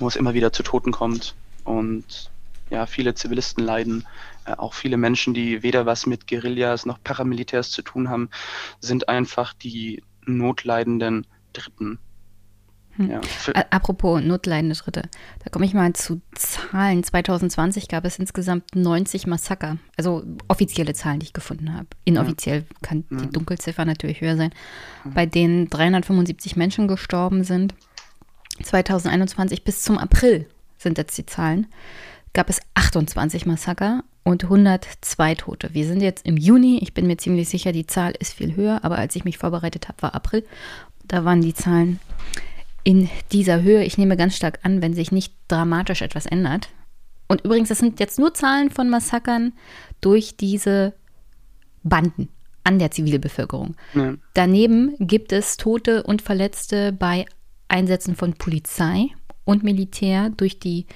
Wo 0.00 0.08
es 0.08 0.16
immer 0.16 0.32
wieder 0.34 0.52
zu 0.52 0.62
Toten 0.62 0.92
kommt. 0.92 1.34
Und 1.64 2.30
Ja, 2.70 2.86
viele 2.86 3.14
Zivilisten 3.14 3.62
leiden. 3.64 4.06
Äh, 4.46 4.54
auch 4.56 4.72
viele 4.72 4.96
Menschen, 4.96 5.34
die 5.34 5.62
weder 5.62 5.84
was 5.84 6.06
mit 6.06 6.26
Guerillas 6.26 6.86
noch 6.86 7.02
Paramilitärs 7.04 7.70
zu 7.70 7.82
tun 7.82 8.08
haben, 8.08 8.30
sind 8.80 9.08
einfach 9.10 9.52
die 9.52 10.02
notleidenden 10.24 11.26
Dritten. 11.52 11.98
Hm. 12.96 13.10
Ja. 13.10 13.20
Apropos 13.70 14.22
notleidende 14.22 14.74
Schritte, 14.74 15.02
da 15.42 15.50
komme 15.50 15.64
ich 15.64 15.72
mal 15.72 15.92
zu 15.94 16.20
Zahlen. 16.34 17.02
2020 17.02 17.88
gab 17.88 18.04
es 18.04 18.18
insgesamt 18.18 18.74
90 18.74 19.26
Massaker, 19.26 19.78
also 19.96 20.24
offizielle 20.48 20.92
Zahlen, 20.92 21.20
die 21.20 21.26
ich 21.26 21.32
gefunden 21.32 21.74
habe. 21.74 21.86
Inoffiziell 22.04 22.60
ja. 22.60 22.76
kann 22.82 23.04
die 23.10 23.30
Dunkelziffer 23.30 23.84
natürlich 23.84 24.20
höher 24.20 24.36
sein, 24.36 24.50
bei 25.04 25.26
denen 25.26 25.70
375 25.70 26.56
Menschen 26.56 26.86
gestorben 26.86 27.44
sind. 27.44 27.74
2021 28.62 29.64
bis 29.64 29.82
zum 29.82 29.96
April 29.96 30.46
sind 30.76 30.98
jetzt 30.98 31.16
die 31.16 31.26
Zahlen, 31.26 31.66
gab 32.34 32.50
es 32.50 32.60
28 32.74 33.46
Massaker 33.46 34.04
und 34.24 34.44
102 34.44 35.34
Tote. 35.36 35.70
Wir 35.72 35.86
sind 35.86 36.02
jetzt 36.02 36.26
im 36.26 36.36
Juni, 36.36 36.78
ich 36.82 36.92
bin 36.92 37.06
mir 37.06 37.16
ziemlich 37.16 37.48
sicher, 37.48 37.72
die 37.72 37.86
Zahl 37.86 38.12
ist 38.18 38.34
viel 38.34 38.54
höher, 38.54 38.80
aber 38.82 38.98
als 38.98 39.16
ich 39.16 39.24
mich 39.24 39.38
vorbereitet 39.38 39.88
habe, 39.88 40.02
war 40.02 40.14
April. 40.14 40.44
Da 41.04 41.24
waren 41.24 41.40
die 41.40 41.54
Zahlen 41.54 41.98
in 42.84 43.08
dieser 43.30 43.62
Höhe. 43.62 43.84
Ich 43.84 43.98
nehme 43.98 44.16
ganz 44.16 44.36
stark 44.36 44.60
an, 44.62 44.82
wenn 44.82 44.94
sich 44.94 45.12
nicht 45.12 45.34
dramatisch 45.48 46.02
etwas 46.02 46.26
ändert. 46.26 46.68
Und 47.28 47.42
übrigens, 47.42 47.68
das 47.68 47.78
sind 47.78 48.00
jetzt 48.00 48.18
nur 48.18 48.34
Zahlen 48.34 48.70
von 48.70 48.90
Massakern 48.90 49.52
durch 50.00 50.36
diese 50.36 50.94
Banden 51.82 52.28
an 52.64 52.78
der 52.78 52.90
Zivilbevölkerung. 52.90 53.74
Ja. 53.94 54.14
Daneben 54.34 54.94
gibt 54.98 55.32
es 55.32 55.56
Tote 55.56 56.02
und 56.02 56.22
Verletzte 56.22 56.92
bei 56.92 57.26
Einsätzen 57.68 58.16
von 58.16 58.34
Polizei 58.34 59.06
und 59.44 59.64
Militär 59.64 60.30
durch 60.30 60.58
die 60.58 60.86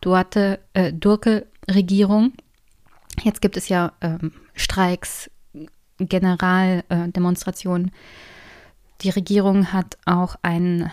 Duarte, 0.00 0.60
äh, 0.72 0.92
Durke-Regierung. 0.92 2.32
Jetzt 3.22 3.42
gibt 3.42 3.56
es 3.56 3.68
ja 3.68 3.92
ähm, 4.00 4.32
Streiks, 4.54 5.30
Generaldemonstrationen. 5.98 7.88
Äh, 7.88 7.92
die 9.02 9.10
Regierung 9.10 9.72
hat 9.72 9.98
auch 10.06 10.36
ein 10.42 10.90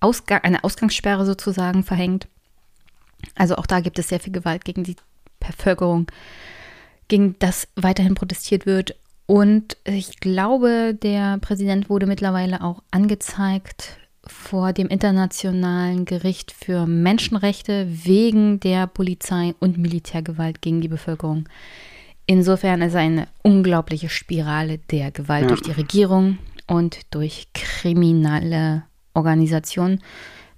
Ausgang, 0.00 0.40
eine 0.42 0.64
Ausgangssperre 0.64 1.26
sozusagen 1.26 1.82
verhängt. 1.84 2.28
Also 3.34 3.56
auch 3.56 3.66
da 3.66 3.80
gibt 3.80 3.98
es 3.98 4.08
sehr 4.08 4.20
viel 4.20 4.32
Gewalt 4.32 4.64
gegen 4.64 4.84
die 4.84 4.96
Bevölkerung, 5.40 6.06
gegen 7.08 7.36
das 7.38 7.68
weiterhin 7.76 8.14
protestiert 8.14 8.66
wird. 8.66 8.96
Und 9.26 9.76
ich 9.84 10.20
glaube, 10.20 10.94
der 10.94 11.38
Präsident 11.38 11.90
wurde 11.90 12.06
mittlerweile 12.06 12.62
auch 12.62 12.82
angezeigt 12.90 13.98
vor 14.26 14.72
dem 14.72 14.88
Internationalen 14.88 16.04
Gericht 16.04 16.52
für 16.52 16.86
Menschenrechte 16.86 17.86
wegen 17.88 18.60
der 18.60 18.86
Polizei- 18.86 19.54
und 19.58 19.78
Militärgewalt 19.78 20.62
gegen 20.62 20.80
die 20.80 20.88
Bevölkerung. 20.88 21.48
Insofern 22.26 22.82
ist 22.82 22.94
eine 22.94 23.26
unglaubliche 23.42 24.10
Spirale 24.10 24.78
der 24.90 25.10
Gewalt 25.10 25.44
ja. 25.44 25.48
durch 25.48 25.62
die 25.62 25.72
Regierung 25.72 26.38
und 26.66 27.00
durch 27.10 27.48
kriminelle 27.54 28.84
Organisationen. 29.18 30.00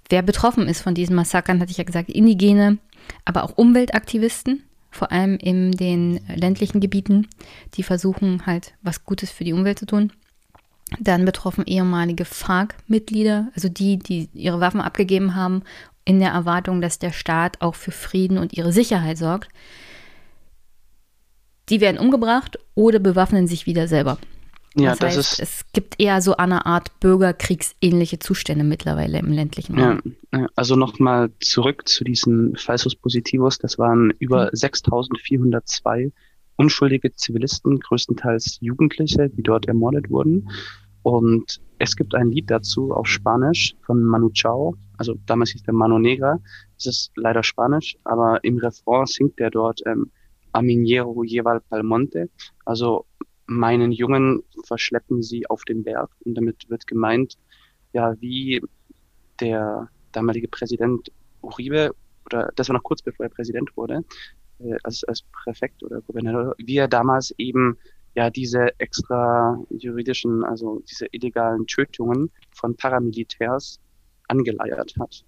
Wer 0.09 0.21
betroffen 0.21 0.67
ist 0.67 0.81
von 0.81 0.93
diesen 0.93 1.15
Massakern, 1.15 1.59
hatte 1.59 1.71
ich 1.71 1.77
ja 1.77 1.83
gesagt, 1.83 2.09
Indigene, 2.09 2.77
aber 3.25 3.43
auch 3.43 3.57
Umweltaktivisten, 3.57 4.63
vor 4.91 5.11
allem 5.11 5.37
in 5.37 5.71
den 5.71 6.19
ländlichen 6.27 6.79
Gebieten, 6.79 7.27
die 7.73 7.83
versuchen 7.83 8.45
halt 8.45 8.73
was 8.81 9.03
Gutes 9.03 9.31
für 9.31 9.43
die 9.43 9.53
Umwelt 9.53 9.79
zu 9.79 9.85
tun. 9.85 10.11
Dann 10.99 11.23
betroffen 11.23 11.65
ehemalige 11.65 12.25
FARC-Mitglieder, 12.25 13.47
also 13.55 13.69
die, 13.69 13.97
die 13.97 14.29
ihre 14.33 14.59
Waffen 14.59 14.81
abgegeben 14.81 15.35
haben, 15.35 15.63
in 16.03 16.19
der 16.19 16.31
Erwartung, 16.31 16.81
dass 16.81 16.99
der 16.99 17.13
Staat 17.13 17.61
auch 17.61 17.75
für 17.75 17.91
Frieden 17.91 18.37
und 18.37 18.53
ihre 18.53 18.73
Sicherheit 18.73 19.17
sorgt. 19.17 19.49
Die 21.69 21.79
werden 21.79 21.99
umgebracht 21.99 22.59
oder 22.75 22.99
bewaffnen 22.99 23.47
sich 23.47 23.65
wieder 23.65 23.87
selber. 23.87 24.17
Ja, 24.75 24.91
das, 24.91 24.99
das 24.99 25.17
heißt, 25.17 25.17
ist. 25.17 25.39
Es 25.39 25.65
gibt 25.73 25.99
eher 25.99 26.21
so 26.21 26.37
eine 26.37 26.65
Art 26.65 26.99
bürgerkriegsähnliche 26.99 28.19
Zustände 28.19 28.63
mittlerweile 28.63 29.19
im 29.19 29.31
ländlichen 29.31 29.77
Raum. 29.77 30.15
Ja, 30.31 30.47
also 30.55 30.75
nochmal 30.75 31.31
zurück 31.41 31.87
zu 31.87 32.03
diesen 32.03 32.55
Falsus 32.55 32.95
Positivos. 32.95 33.57
Das 33.57 33.77
waren 33.77 34.11
über 34.19 34.45
mhm. 34.45 34.49
6402 34.53 36.11
unschuldige 36.55 37.13
Zivilisten, 37.13 37.79
größtenteils 37.79 38.59
Jugendliche, 38.61 39.29
die 39.29 39.41
dort 39.41 39.67
ermordet 39.67 40.09
wurden. 40.09 40.47
Und 41.03 41.59
es 41.79 41.95
gibt 41.95 42.13
ein 42.13 42.29
Lied 42.29 42.51
dazu 42.51 42.91
auf 42.91 43.07
Spanisch 43.07 43.73
von 43.81 44.03
Manu 44.03 44.29
Chao. 44.29 44.75
Also 44.97 45.15
damals 45.25 45.49
hieß 45.51 45.63
der 45.63 45.73
Mano 45.73 45.97
Negra. 45.97 46.39
Es 46.77 46.85
ist 46.85 47.11
leider 47.15 47.41
Spanisch, 47.41 47.97
aber 48.03 48.43
im 48.43 48.57
Refrain 48.59 49.07
singt 49.07 49.39
der 49.39 49.49
dort 49.49 49.81
ähm, 49.87 50.11
Aminero 50.51 51.23
lleva 51.23 51.59
Palmonte. 51.69 52.29
Also 52.65 53.05
meinen 53.51 53.91
Jungen 53.91 54.43
verschleppen 54.65 55.21
sie 55.21 55.47
auf 55.47 55.63
den 55.63 55.83
Berg. 55.83 56.09
Und 56.25 56.35
damit 56.35 56.69
wird 56.69 56.87
gemeint, 56.87 57.37
ja, 57.93 58.19
wie 58.21 58.61
der 59.39 59.89
damalige 60.11 60.47
Präsident 60.47 61.11
Uribe, 61.41 61.93
oder 62.25 62.51
das 62.55 62.69
war 62.69 62.75
noch 62.75 62.83
kurz 62.83 63.01
bevor 63.01 63.25
er 63.25 63.29
Präsident 63.29 63.75
wurde, 63.75 64.03
äh, 64.59 64.75
als, 64.83 65.03
als 65.03 65.23
Präfekt 65.31 65.83
oder 65.83 66.01
Gouverneur, 66.01 66.55
wie 66.57 66.77
er 66.77 66.87
damals 66.87 67.33
eben 67.37 67.77
ja 68.15 68.29
diese 68.29 68.77
extra 68.79 69.57
juridischen, 69.69 70.43
also 70.43 70.83
diese 70.89 71.07
illegalen 71.11 71.65
Tötungen 71.65 72.29
von 72.51 72.75
Paramilitärs 72.75 73.79
angeleiert 74.27 74.93
hat. 74.99 75.23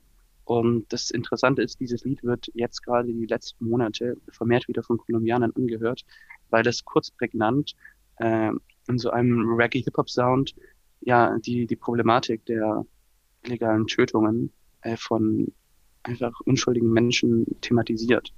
Und 0.45 0.92
das 0.92 1.10
Interessante 1.10 1.61
ist, 1.61 1.80
dieses 1.80 2.03
Lied 2.03 2.22
wird 2.24 2.52
jetzt 2.53 2.84
gerade 2.84 3.08
die 3.08 3.26
letzten 3.26 3.66
Monate 3.69 4.18
vermehrt 4.30 4.68
wieder 4.68 4.84
von 4.84 4.98
Kolumbianern 4.98 5.53
angehört, 5.56 6.03
weil 6.50 6.68
es 6.68 6.84
kurz 6.84 7.11
prägnant 7.11 7.76
äh, 8.17 8.51
in 8.88 8.98
so 8.98 9.11
einem 9.11 9.53
Reggae-Hip-Hop-Sound 9.53 10.56
ja 11.01 11.38
die, 11.40 11.66
die 11.66 11.75
Problematik 11.75 12.45
der 12.45 12.85
illegalen 13.43 13.88
Tötungen 13.88 14.51
äh, 14.82 14.98
von 14.98 15.51
einfach 16.03 16.33
unschuldigen 16.45 16.92
Menschen 16.92 17.45
thematisiert. 17.61 18.33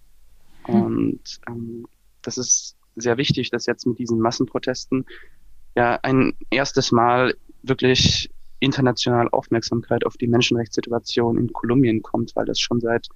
Hm. 0.65 0.81
Und 0.81 1.39
ähm, 1.47 1.87
das 2.21 2.37
ist 2.37 2.75
sehr 2.95 3.17
wichtig, 3.17 3.49
dass 3.51 3.65
jetzt 3.65 3.85
mit 3.85 3.99
diesen 3.99 4.19
Massenprotesten 4.19 5.05
ja 5.75 5.99
ein 6.03 6.33
erstes 6.49 6.91
Mal 6.91 7.35
wirklich 7.63 8.29
international 8.59 9.29
Aufmerksamkeit 9.29 10.05
auf 10.05 10.17
die 10.17 10.27
Menschenrechtssituation 10.27 11.37
in 11.37 11.51
Kolumbien 11.51 12.01
kommt, 12.01 12.35
weil 12.35 12.45
das 12.45 12.59
schon 12.59 12.79
seit 12.79 13.09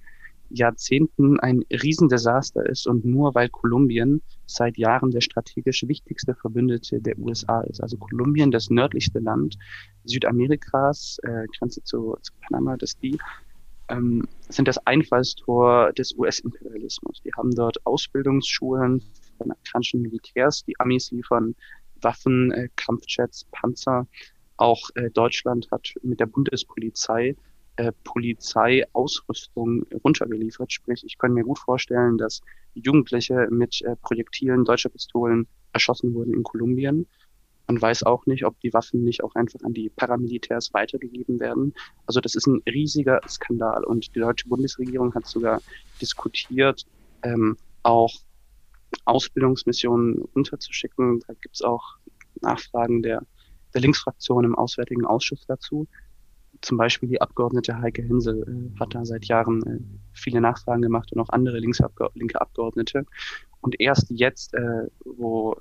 Jahrzehnten 0.50 1.38
ein 1.40 1.64
Riesendesaster 1.70 2.66
ist 2.66 2.86
und 2.86 3.04
nur 3.04 3.34
weil 3.34 3.48
Kolumbien 3.48 4.22
seit 4.46 4.76
Jahren 4.76 5.10
der 5.10 5.20
strategisch 5.20 5.86
wichtigste 5.86 6.34
Verbündete 6.34 7.00
der 7.00 7.18
USA 7.18 7.60
ist. 7.62 7.80
Also 7.80 7.96
Kolumbien, 7.96 8.50
das 8.50 8.68
nördlichste 8.68 9.20
Land 9.20 9.56
Südamerikas, 10.04 11.18
äh, 11.22 11.46
Grenze 11.56 11.82
zu, 11.84 12.16
zu 12.20 12.32
Panama, 12.40 12.76
das 12.76 12.98
die 12.98 13.16
ähm, 13.90 14.26
sind 14.48 14.68
das 14.68 14.78
Einfallstor 14.86 15.92
des 15.92 16.14
US-Imperialismus. 16.16 17.20
Die 17.22 17.32
haben 17.36 17.54
dort 17.54 17.84
Ausbildungsschulen 17.86 19.00
von 19.36 19.50
amerikanischen 19.50 20.02
Militärs. 20.02 20.64
Die 20.64 20.78
Amis 20.78 21.10
liefern 21.10 21.54
Waffen, 22.00 22.52
äh, 22.52 22.68
Kampfjets, 22.76 23.46
Panzer. 23.50 24.06
Auch 24.56 24.90
äh, 24.94 25.10
Deutschland 25.10 25.68
hat 25.70 25.92
mit 26.02 26.20
der 26.20 26.26
Bundespolizei 26.26 27.36
äh, 27.80 27.92
Polizeiausrüstung 28.04 29.86
runtergeliefert. 30.04 30.70
Sprich, 30.70 31.02
ich 31.02 31.16
kann 31.16 31.32
mir 31.32 31.44
gut 31.44 31.58
vorstellen, 31.58 32.18
dass 32.18 32.42
Jugendliche 32.74 33.48
mit 33.50 33.80
äh, 33.80 33.96
Projektilen 33.96 34.66
deutscher 34.66 34.90
Pistolen 34.90 35.46
erschossen 35.72 36.12
wurden 36.12 36.34
in 36.34 36.42
Kolumbien. 36.42 37.06
Man 37.68 37.80
weiß 37.80 38.02
auch 38.02 38.26
nicht, 38.26 38.44
ob 38.44 38.60
die 38.60 38.74
Waffen 38.74 39.02
nicht 39.02 39.24
auch 39.24 39.34
einfach 39.34 39.60
an 39.62 39.72
die 39.72 39.88
Paramilitärs 39.88 40.74
weitergegeben 40.74 41.40
werden. 41.40 41.72
Also 42.04 42.20
das 42.20 42.34
ist 42.34 42.46
ein 42.46 42.60
riesiger 42.66 43.18
Skandal 43.26 43.84
und 43.84 44.14
die 44.14 44.20
deutsche 44.20 44.48
Bundesregierung 44.48 45.14
hat 45.14 45.26
sogar 45.26 45.62
diskutiert, 46.02 46.84
ähm, 47.22 47.56
auch 47.82 48.12
Ausbildungsmissionen 49.06 50.20
unterzuschicken. 50.34 51.20
Da 51.26 51.32
gibt 51.32 51.54
es 51.54 51.62
auch 51.62 51.96
Nachfragen 52.42 53.02
der, 53.02 53.22
der 53.72 53.80
Linksfraktion 53.80 54.44
im 54.44 54.54
Auswärtigen 54.54 55.06
Ausschuss 55.06 55.46
dazu 55.46 55.86
zum 56.62 56.76
Beispiel 56.76 57.08
die 57.08 57.20
Abgeordnete 57.20 57.78
Heike 57.78 58.02
Hinsel 58.02 58.42
äh, 58.42 58.80
hat 58.80 58.94
da 58.94 59.04
seit 59.04 59.26
Jahren 59.26 59.62
äh, 59.66 59.80
viele 60.12 60.40
Nachfragen 60.40 60.82
gemacht 60.82 61.12
und 61.12 61.20
auch 61.20 61.28
andere 61.30 61.58
Linksabge 61.58 62.08
linke 62.14 62.40
Abgeordnete. 62.40 63.06
Und 63.60 63.80
erst 63.80 64.10
jetzt, 64.10 64.54
äh, 64.54 64.86
wo 65.04 65.56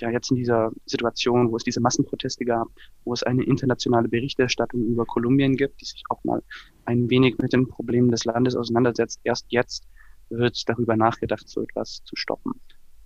ja 0.00 0.10
jetzt 0.10 0.30
in 0.30 0.36
dieser 0.36 0.72
Situation, 0.86 1.50
wo 1.50 1.56
es 1.56 1.64
diese 1.64 1.80
Massenproteste 1.80 2.44
gab, 2.44 2.68
wo 3.04 3.12
es 3.12 3.22
eine 3.22 3.44
internationale 3.44 4.08
Berichterstattung 4.08 4.84
über 4.84 5.04
Kolumbien 5.04 5.56
gibt, 5.56 5.80
die 5.80 5.84
sich 5.84 6.02
auch 6.08 6.22
mal 6.24 6.42
ein 6.84 7.08
wenig 7.10 7.38
mit 7.38 7.52
den 7.52 7.68
Problemen 7.68 8.10
des 8.10 8.24
Landes 8.24 8.56
auseinandersetzt, 8.56 9.20
erst 9.24 9.46
jetzt 9.50 9.86
wird 10.30 10.68
darüber 10.68 10.96
nachgedacht, 10.96 11.48
so 11.48 11.62
etwas 11.62 12.02
zu 12.04 12.16
stoppen. 12.16 12.54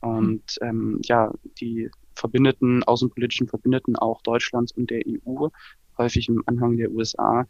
Und 0.01 0.57
ähm, 0.61 1.01
ja, 1.05 1.33
die 1.61 1.91
Verbündeten, 2.15 2.85
außenpolitischen 2.85 3.49
Verbündeten 3.49 3.97
auch 3.97 4.23
Deutschlands 4.23 4.73
und 4.73 4.91
der 4.91 5.03
EU 5.07 5.49
häufig 5.99 6.29
im 6.29 6.43
Anhang 6.47 6.77
der 6.77 6.91
USA, 6.91 7.47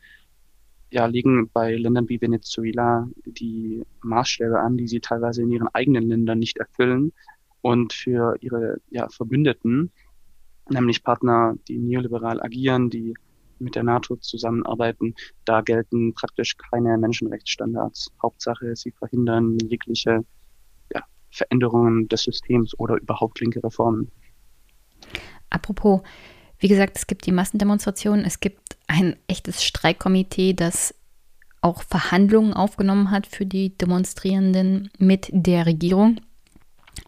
ja, 0.91 1.07
legen 1.07 1.51
bei 1.53 1.75
Ländern 1.75 2.09
wie 2.09 2.21
Venezuela 2.21 3.09
die 3.27 3.83
Maßstäbe 4.03 4.59
an, 4.59 4.77
die 4.77 4.89
sie 4.89 5.01
teilweise 5.01 5.43
in 5.43 5.51
ihren 5.51 5.69
eigenen 5.69 6.09
Ländern 6.09 6.39
nicht 6.39 6.57
erfüllen 6.59 7.13
und 7.61 7.93
für 7.93 8.37
ihre 8.41 8.81
ja, 8.91 9.09
Verbündeten, 9.09 9.93
nämlich 10.71 11.03
Partner, 11.05 11.57
die 11.69 11.79
neoliberal 11.79 12.41
agieren, 12.43 12.89
die 12.91 13.15
mit 13.59 13.75
der 13.75 13.83
NATO 13.83 14.17
zusammenarbeiten, 14.17 15.15
da 15.45 15.61
gelten 15.61 16.15
praktisch 16.15 16.57
keine 16.57 16.97
Menschenrechtsstandards. 16.97 18.13
Hauptsache, 18.23 18.77
sie 18.77 18.93
verhindern 18.93 19.59
jegliche 19.59 20.25
ja, 20.95 21.03
Veränderungen 21.31 22.09
des 22.09 22.23
Systems 22.23 22.79
oder 22.79 22.97
überhaupt 22.97 23.41
linke 23.41 23.63
Reformen. 23.63 24.11
Apropos, 25.51 26.03
wie 26.59 26.69
gesagt, 26.69 26.97
es 26.97 27.07
gibt 27.07 27.27
die 27.27 27.33
Massendemonstrationen, 27.33 28.25
es 28.25 28.41
gibt 28.41 28.77
ein 28.87 29.17
echtes 29.29 29.63
Streikkomitee, 29.65 30.55
das 30.55 30.95
auch 31.61 31.83
Verhandlungen 31.83 32.55
aufgenommen 32.55 33.11
hat 33.11 33.27
für 33.27 33.47
die 33.47 33.77
Demonstrierenden 33.77 34.91
mit 34.99 35.29
der 35.33 35.67
Regierung. 35.67 36.21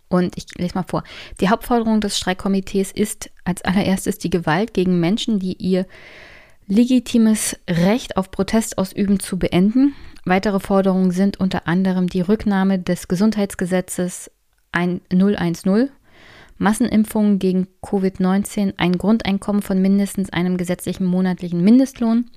Und 0.09 0.37
ich 0.37 0.47
lese 0.57 0.75
mal 0.75 0.85
vor. 0.85 1.05
Die 1.41 1.49
Hauptforderung 1.49 2.01
des 2.01 2.19
Streikkomitees 2.19 2.91
ist 2.93 3.31
als 3.45 3.63
allererstes 3.63 4.19
die 4.19 4.31
Gewalt 4.31 4.75
gegen 4.75 4.99
Menschen, 4.99 5.39
die 5.39 5.55
ihr 5.55 5.87
legitimes 6.67 7.57
Recht 7.69 8.17
auf 8.17 8.31
Protest 8.31 8.79
ausüben 8.79 9.21
zu 9.21 9.39
beenden. 9.39 9.95
Weitere 10.25 10.61
Forderungen 10.61 11.11
sind 11.11 11.39
unter 11.39 11.67
anderem 11.67 12.09
die 12.09 12.21
Rücknahme 12.21 12.79
des 12.79 13.09
Gesundheitsgesetzes 13.09 14.31
010, 14.73 15.91
Massenimpfungen 16.61 17.39
gegen 17.39 17.69
Covid-19, 17.83 18.75
ein 18.77 18.99
Grundeinkommen 18.99 19.63
von 19.63 19.81
mindestens 19.81 20.31
einem 20.31 20.57
gesetzlichen 20.57 21.05
monatlichen 21.05 21.65
Mindestlohn, 21.65 22.31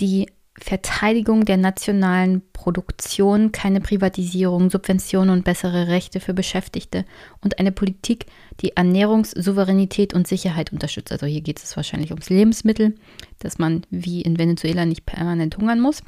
die 0.00 0.26
Verteidigung 0.58 1.44
der 1.44 1.58
nationalen 1.58 2.40
Produktion, 2.54 3.52
keine 3.52 3.82
Privatisierung, 3.82 4.70
Subventionen 4.70 5.30
und 5.30 5.44
bessere 5.44 5.88
Rechte 5.88 6.18
für 6.18 6.32
Beschäftigte 6.32 7.04
und 7.42 7.58
eine 7.58 7.72
Politik, 7.72 8.24
die 8.62 8.74
Ernährungssouveränität 8.74 10.14
und 10.14 10.26
Sicherheit 10.26 10.72
unterstützt. 10.72 11.12
Also 11.12 11.26
hier 11.26 11.42
geht 11.42 11.62
es 11.62 11.76
wahrscheinlich 11.76 12.10
ums 12.10 12.30
Lebensmittel, 12.30 12.94
dass 13.38 13.58
man 13.58 13.82
wie 13.90 14.22
in 14.22 14.38
Venezuela 14.38 14.86
nicht 14.86 15.04
permanent 15.04 15.58
hungern 15.58 15.80
muss. 15.80 16.02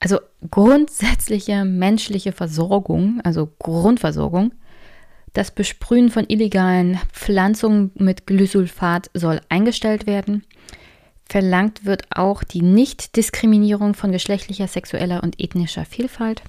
Also 0.00 0.18
grundsätzliche 0.50 1.64
menschliche 1.64 2.32
Versorgung, 2.32 3.20
also 3.22 3.48
Grundversorgung. 3.60 4.52
Das 5.32 5.50
Besprühen 5.50 6.10
von 6.10 6.26
illegalen 6.28 6.98
Pflanzungen 7.12 7.90
mit 7.94 8.26
Glysulfat 8.26 9.10
soll 9.14 9.40
eingestellt 9.48 10.06
werden. 10.06 10.44
Verlangt 11.24 11.86
wird 11.86 12.04
auch 12.10 12.44
die 12.44 12.60
Nichtdiskriminierung 12.60 13.94
von 13.94 14.12
geschlechtlicher, 14.12 14.68
sexueller 14.68 15.22
und 15.22 15.40
ethnischer 15.40 15.86
Vielfalt. 15.86 16.42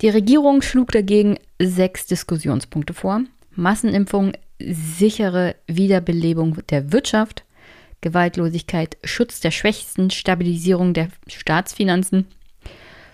Die 0.00 0.08
Regierung 0.08 0.62
schlug 0.62 0.92
dagegen 0.92 1.38
sechs 1.60 2.06
Diskussionspunkte 2.06 2.94
vor. 2.94 3.22
Massenimpfung, 3.54 4.32
sichere 4.58 5.56
Wiederbelebung 5.66 6.58
der 6.70 6.92
Wirtschaft, 6.92 7.44
Gewaltlosigkeit, 8.00 8.96
Schutz 9.04 9.40
der 9.40 9.50
Schwächsten, 9.50 10.10
Stabilisierung 10.10 10.94
der 10.94 11.08
Staatsfinanzen 11.28 12.26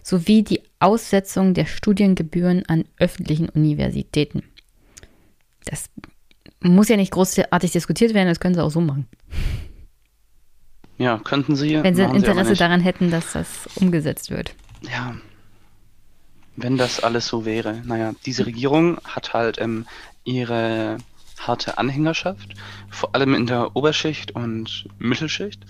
sowie 0.02 0.42
die 0.42 0.62
Aussetzung 0.78 1.52
der 1.52 1.66
Studiengebühren 1.66 2.64
an 2.66 2.84
öffentlichen 2.98 3.48
Universitäten. 3.48 4.44
Das 5.64 5.90
muss 6.60 6.88
ja 6.88 6.96
nicht 6.96 7.12
großartig 7.12 7.72
diskutiert 7.72 8.14
werden, 8.14 8.28
das 8.28 8.40
können 8.40 8.54
sie 8.54 8.62
auch 8.62 8.70
so 8.70 8.80
machen. 8.80 9.06
Ja, 10.98 11.18
könnten 11.18 11.54
sie. 11.54 11.80
Wenn 11.82 11.94
sie 11.94 12.04
ein 12.04 12.14
Interesse 12.14 12.50
sie 12.50 12.58
daran 12.58 12.80
hätten, 12.80 13.10
dass 13.10 13.32
das 13.32 13.68
umgesetzt 13.76 14.30
wird. 14.30 14.54
Ja. 14.82 15.16
Wenn 16.56 16.76
das 16.76 17.00
alles 17.00 17.28
so 17.28 17.44
wäre. 17.44 17.82
Naja, 17.84 18.12
diese 18.26 18.46
Regierung 18.46 18.98
hat 19.04 19.32
halt 19.32 19.60
ähm, 19.60 19.86
ihre 20.24 20.98
harte 21.38 21.78
Anhängerschaft, 21.78 22.54
vor 22.90 23.14
allem 23.14 23.34
in 23.34 23.46
der 23.46 23.76
Oberschicht 23.76 24.32
und 24.32 24.88
Mittelschicht. 24.98 25.64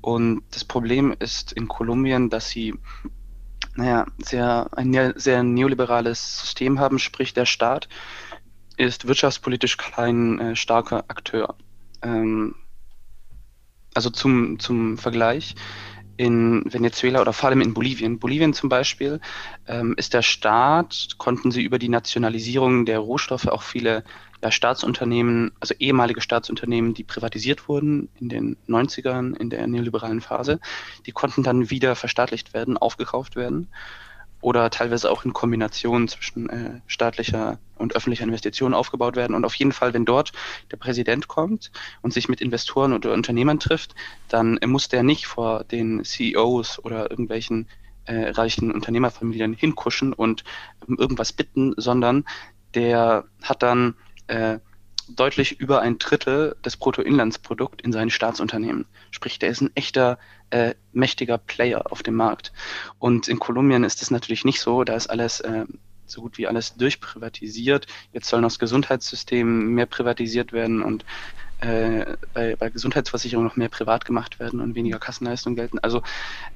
Und 0.00 0.42
das 0.52 0.64
Problem 0.64 1.14
ist 1.18 1.52
in 1.52 1.68
Kolumbien, 1.68 2.30
dass 2.30 2.48
sie 2.48 2.74
naja, 3.76 4.06
sehr, 4.18 4.68
ein 4.72 5.12
sehr 5.16 5.42
neoliberales 5.42 6.40
System 6.40 6.80
haben, 6.80 6.98
sprich 6.98 7.34
der 7.34 7.46
Staat 7.46 7.88
ist 8.80 9.06
wirtschaftspolitisch 9.06 9.76
kein 9.76 10.38
äh, 10.38 10.56
starker 10.56 11.04
Akteur. 11.08 11.54
Ähm, 12.02 12.54
also 13.94 14.10
zum, 14.10 14.58
zum 14.58 14.96
Vergleich, 14.96 15.54
in 16.16 16.64
Venezuela 16.70 17.22
oder 17.22 17.32
vor 17.32 17.48
allem 17.48 17.62
in 17.62 17.72
Bolivien. 17.72 18.18
Bolivien 18.18 18.52
zum 18.52 18.68
Beispiel 18.68 19.20
ähm, 19.66 19.94
ist 19.96 20.12
der 20.12 20.20
Staat, 20.20 21.16
konnten 21.16 21.50
sie 21.50 21.62
über 21.62 21.78
die 21.78 21.88
Nationalisierung 21.88 22.84
der 22.84 22.98
Rohstoffe 22.98 23.46
auch 23.46 23.62
viele 23.62 24.04
ja, 24.42 24.50
Staatsunternehmen, 24.50 25.52
also 25.60 25.74
ehemalige 25.78 26.20
Staatsunternehmen, 26.20 26.92
die 26.92 27.04
privatisiert 27.04 27.68
wurden 27.68 28.10
in 28.18 28.28
den 28.28 28.56
90ern, 28.68 29.34
in 29.34 29.48
der 29.48 29.66
neoliberalen 29.66 30.20
Phase, 30.20 30.60
die 31.06 31.12
konnten 31.12 31.42
dann 31.42 31.70
wieder 31.70 31.96
verstaatlicht 31.96 32.52
werden, 32.52 32.76
aufgekauft 32.76 33.34
werden 33.34 33.68
oder 34.40 34.70
teilweise 34.70 35.10
auch 35.10 35.24
in 35.24 35.32
Kombination 35.32 36.08
zwischen 36.08 36.48
äh, 36.48 36.80
staatlicher 36.86 37.58
und 37.76 37.94
öffentlicher 37.94 38.24
Investitionen 38.24 38.74
aufgebaut 38.74 39.16
werden. 39.16 39.34
Und 39.34 39.44
auf 39.44 39.54
jeden 39.54 39.72
Fall, 39.72 39.92
wenn 39.94 40.04
dort 40.04 40.32
der 40.70 40.76
Präsident 40.76 41.28
kommt 41.28 41.70
und 42.02 42.12
sich 42.12 42.28
mit 42.28 42.40
Investoren 42.40 42.92
oder 42.92 43.12
Unternehmern 43.12 43.60
trifft, 43.60 43.94
dann 44.28 44.58
muss 44.66 44.88
der 44.88 45.02
nicht 45.02 45.26
vor 45.26 45.64
den 45.64 46.04
CEOs 46.04 46.82
oder 46.84 47.10
irgendwelchen 47.10 47.68
äh, 48.06 48.30
reichen 48.30 48.72
Unternehmerfamilien 48.72 49.52
hinkuschen 49.52 50.12
und 50.12 50.44
um 50.86 50.96
irgendwas 50.96 51.32
bitten, 51.32 51.74
sondern 51.76 52.24
der 52.74 53.24
hat 53.42 53.62
dann 53.62 53.94
äh, 54.26 54.58
deutlich 55.16 55.60
über 55.60 55.80
ein 55.80 55.98
Drittel 55.98 56.56
des 56.64 56.76
Bruttoinlandsprodukts 56.76 57.82
in 57.82 57.92
seinen 57.92 58.10
Staatsunternehmen. 58.10 58.86
Sprich, 59.10 59.38
der 59.38 59.50
ist 59.50 59.60
ein 59.60 59.70
echter 59.74 60.18
äh, 60.50 60.74
mächtiger 60.92 61.38
Player 61.38 61.90
auf 61.90 62.02
dem 62.02 62.14
Markt. 62.14 62.52
Und 62.98 63.28
in 63.28 63.38
Kolumbien 63.38 63.84
ist 63.84 64.02
das 64.02 64.10
natürlich 64.10 64.44
nicht 64.44 64.60
so. 64.60 64.84
Da 64.84 64.94
ist 64.94 65.08
alles 65.08 65.40
äh, 65.40 65.64
so 66.06 66.22
gut 66.22 66.38
wie 66.38 66.46
alles 66.46 66.74
durchprivatisiert. 66.74 67.86
Jetzt 68.12 68.28
sollen 68.28 68.42
das 68.42 68.58
Gesundheitssystem 68.58 69.74
mehr 69.74 69.86
privatisiert 69.86 70.52
werden 70.52 70.82
und 70.82 71.04
äh, 71.60 72.16
bei, 72.32 72.56
bei 72.56 72.70
Gesundheitsversicherungen 72.70 73.48
noch 73.48 73.56
mehr 73.56 73.68
privat 73.68 74.04
gemacht 74.04 74.40
werden 74.40 74.60
und 74.60 74.74
weniger 74.74 74.98
Kassenleistungen 74.98 75.56
gelten. 75.56 75.78
Also 75.78 76.02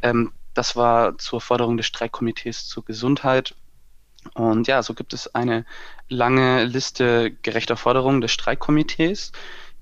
ähm, 0.03 0.33
das 0.55 0.77
war 0.77 1.19
zur 1.19 1.41
Forderung 1.41 1.77
des 1.77 1.87
Streikkomitees 1.87 2.67
zur 2.67 2.85
Gesundheit 2.85 3.55
und 4.35 4.67
ja, 4.67 4.83
so 4.83 4.95
gibt 4.95 5.13
es 5.13 5.35
eine 5.35 5.65
lange 6.09 6.65
Liste 6.65 7.31
gerechter 7.43 7.77
Forderungen 7.77 8.21
des 8.21 8.33
Streikkomitees. 8.33 9.33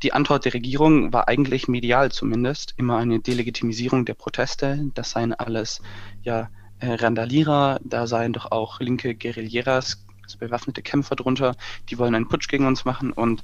Die 0.02 0.12
Antwort 0.12 0.44
der 0.44 0.54
Regierung 0.54 1.12
war 1.12 1.28
eigentlich 1.28 1.68
medial 1.68 2.10
zumindest 2.10 2.74
immer 2.76 2.98
eine 2.98 3.20
Delegitimisierung 3.20 4.04
der 4.04 4.14
Proteste. 4.14 4.90
Das 4.94 5.12
seien 5.12 5.32
alles 5.32 5.80
ja 6.22 6.50
äh, 6.80 6.94
Randalierer, 6.94 7.78
da 7.84 8.06
seien 8.08 8.32
doch 8.32 8.50
auch 8.50 8.80
linke 8.80 9.14
Guerilleras, 9.14 10.04
also 10.24 10.38
bewaffnete 10.38 10.82
Kämpfer 10.82 11.14
drunter, 11.14 11.54
die 11.88 11.98
wollen 11.98 12.14
einen 12.14 12.28
Putsch 12.28 12.48
gegen 12.48 12.66
uns 12.66 12.84
machen 12.84 13.12
und 13.12 13.42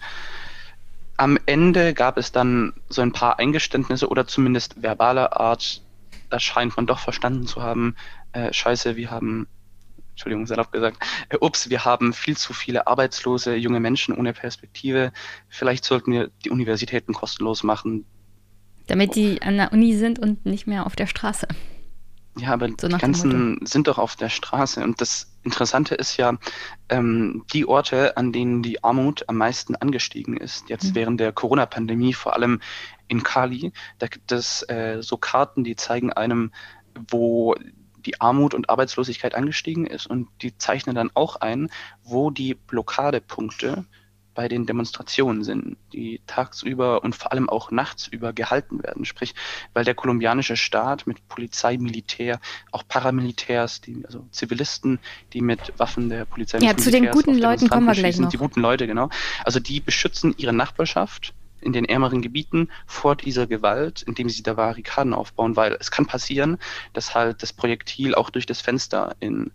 am 1.16 1.36
Ende 1.46 1.94
gab 1.94 2.16
es 2.16 2.30
dann 2.32 2.72
so 2.88 3.02
ein 3.02 3.12
paar 3.12 3.38
Eingeständnisse 3.40 4.08
oder 4.08 4.26
zumindest 4.26 4.82
verbaler 4.82 5.38
Art, 5.38 5.82
da 6.30 6.38
scheint 6.38 6.76
man 6.76 6.86
doch 6.86 7.00
verstanden 7.00 7.46
zu 7.46 7.60
haben, 7.60 7.96
äh, 8.32 8.52
scheiße, 8.52 8.96
wir 8.96 9.10
haben 9.10 9.48
Entschuldigung, 10.18 10.46
salopp 10.46 10.72
gesagt, 10.72 10.98
äh, 11.28 11.36
ups, 11.40 11.70
wir 11.70 11.84
haben 11.84 12.12
viel 12.12 12.36
zu 12.36 12.52
viele 12.52 12.88
arbeitslose 12.88 13.54
junge 13.54 13.78
Menschen 13.78 14.16
ohne 14.16 14.32
Perspektive. 14.32 15.12
Vielleicht 15.48 15.84
sollten 15.84 16.10
wir 16.10 16.30
die 16.44 16.50
Universitäten 16.50 17.14
kostenlos 17.14 17.62
machen. 17.62 18.04
Damit 18.88 19.14
die 19.14 19.40
an 19.42 19.56
der 19.56 19.72
Uni 19.72 19.94
sind 19.94 20.18
und 20.18 20.44
nicht 20.44 20.66
mehr 20.66 20.86
auf 20.86 20.96
der 20.96 21.06
Straße. 21.06 21.46
Ja, 22.36 22.52
aber 22.52 22.68
so 22.80 22.88
die 22.88 22.98
ganzen 22.98 23.64
sind 23.64 23.86
doch 23.86 23.98
auf 23.98 24.16
der 24.16 24.28
Straße. 24.28 24.82
Und 24.82 25.00
das 25.00 25.36
Interessante 25.44 25.94
ist 25.94 26.16
ja, 26.16 26.36
ähm, 26.88 27.44
die 27.52 27.64
Orte, 27.64 28.16
an 28.16 28.32
denen 28.32 28.64
die 28.64 28.82
Armut 28.82 29.22
am 29.28 29.36
meisten 29.36 29.76
angestiegen 29.76 30.36
ist, 30.36 30.68
jetzt 30.68 30.90
mhm. 30.90 30.94
während 30.96 31.20
der 31.20 31.30
Corona-Pandemie, 31.30 32.12
vor 32.12 32.34
allem 32.34 32.60
in 33.06 33.22
Kali, 33.22 33.72
da 34.00 34.08
gibt 34.08 34.32
es 34.32 34.68
äh, 34.68 34.98
so 35.00 35.16
Karten, 35.16 35.62
die 35.62 35.76
zeigen 35.76 36.12
einem, 36.12 36.50
wo 37.08 37.54
die 38.04 38.20
Armut 38.20 38.54
und 38.54 38.70
Arbeitslosigkeit 38.70 39.34
angestiegen 39.34 39.86
ist 39.86 40.06
und 40.06 40.28
die 40.42 40.56
zeichnen 40.56 40.94
dann 40.94 41.10
auch 41.14 41.36
ein, 41.36 41.70
wo 42.02 42.30
die 42.30 42.54
Blockadepunkte 42.54 43.84
bei 44.38 44.46
den 44.46 44.66
Demonstrationen 44.66 45.42
sind, 45.42 45.76
die 45.92 46.20
tagsüber 46.28 47.02
und 47.02 47.16
vor 47.16 47.32
allem 47.32 47.48
auch 47.50 47.72
nachts 47.72 48.06
über 48.06 48.32
gehalten 48.32 48.80
werden. 48.84 49.04
Sprich, 49.04 49.34
weil 49.74 49.84
der 49.84 49.96
kolumbianische 49.96 50.56
Staat 50.56 51.08
mit 51.08 51.26
Polizei, 51.26 51.76
Militär, 51.76 52.38
auch 52.70 52.86
Paramilitärs, 52.86 53.80
die, 53.80 54.06
also 54.06 54.28
Zivilisten, 54.30 55.00
die 55.32 55.40
mit 55.40 55.76
Waffen 55.76 56.08
der 56.08 56.24
Polizei. 56.24 56.58
Ja, 56.58 56.76
zu 56.76 56.92
den 56.92 57.10
guten 57.10 57.36
Leuten 57.36 57.68
kommen 57.68 57.86
wir 57.86 57.94
gleich 57.94 58.20
noch. 58.20 58.28
Die 58.28 58.36
guten 58.36 58.60
Leute, 58.60 58.86
genau. 58.86 59.10
Also 59.42 59.58
die 59.58 59.80
beschützen 59.80 60.32
ihre 60.38 60.52
Nachbarschaft 60.52 61.34
in 61.60 61.72
den 61.72 61.84
ärmeren 61.84 62.22
Gebieten 62.22 62.68
vor 62.86 63.16
dieser 63.16 63.46
Gewalt, 63.46 64.02
indem 64.02 64.28
sie 64.28 64.42
da 64.42 64.54
Barrikaden 64.54 65.14
aufbauen, 65.14 65.56
weil 65.56 65.76
es 65.80 65.90
kann 65.90 66.06
passieren, 66.06 66.58
dass 66.92 67.14
halt 67.14 67.42
das 67.42 67.52
Projektil 67.52 68.14
auch 68.14 68.30
durch 68.30 68.46
das 68.46 68.60
Fenster 68.60 69.16
in 69.20 69.50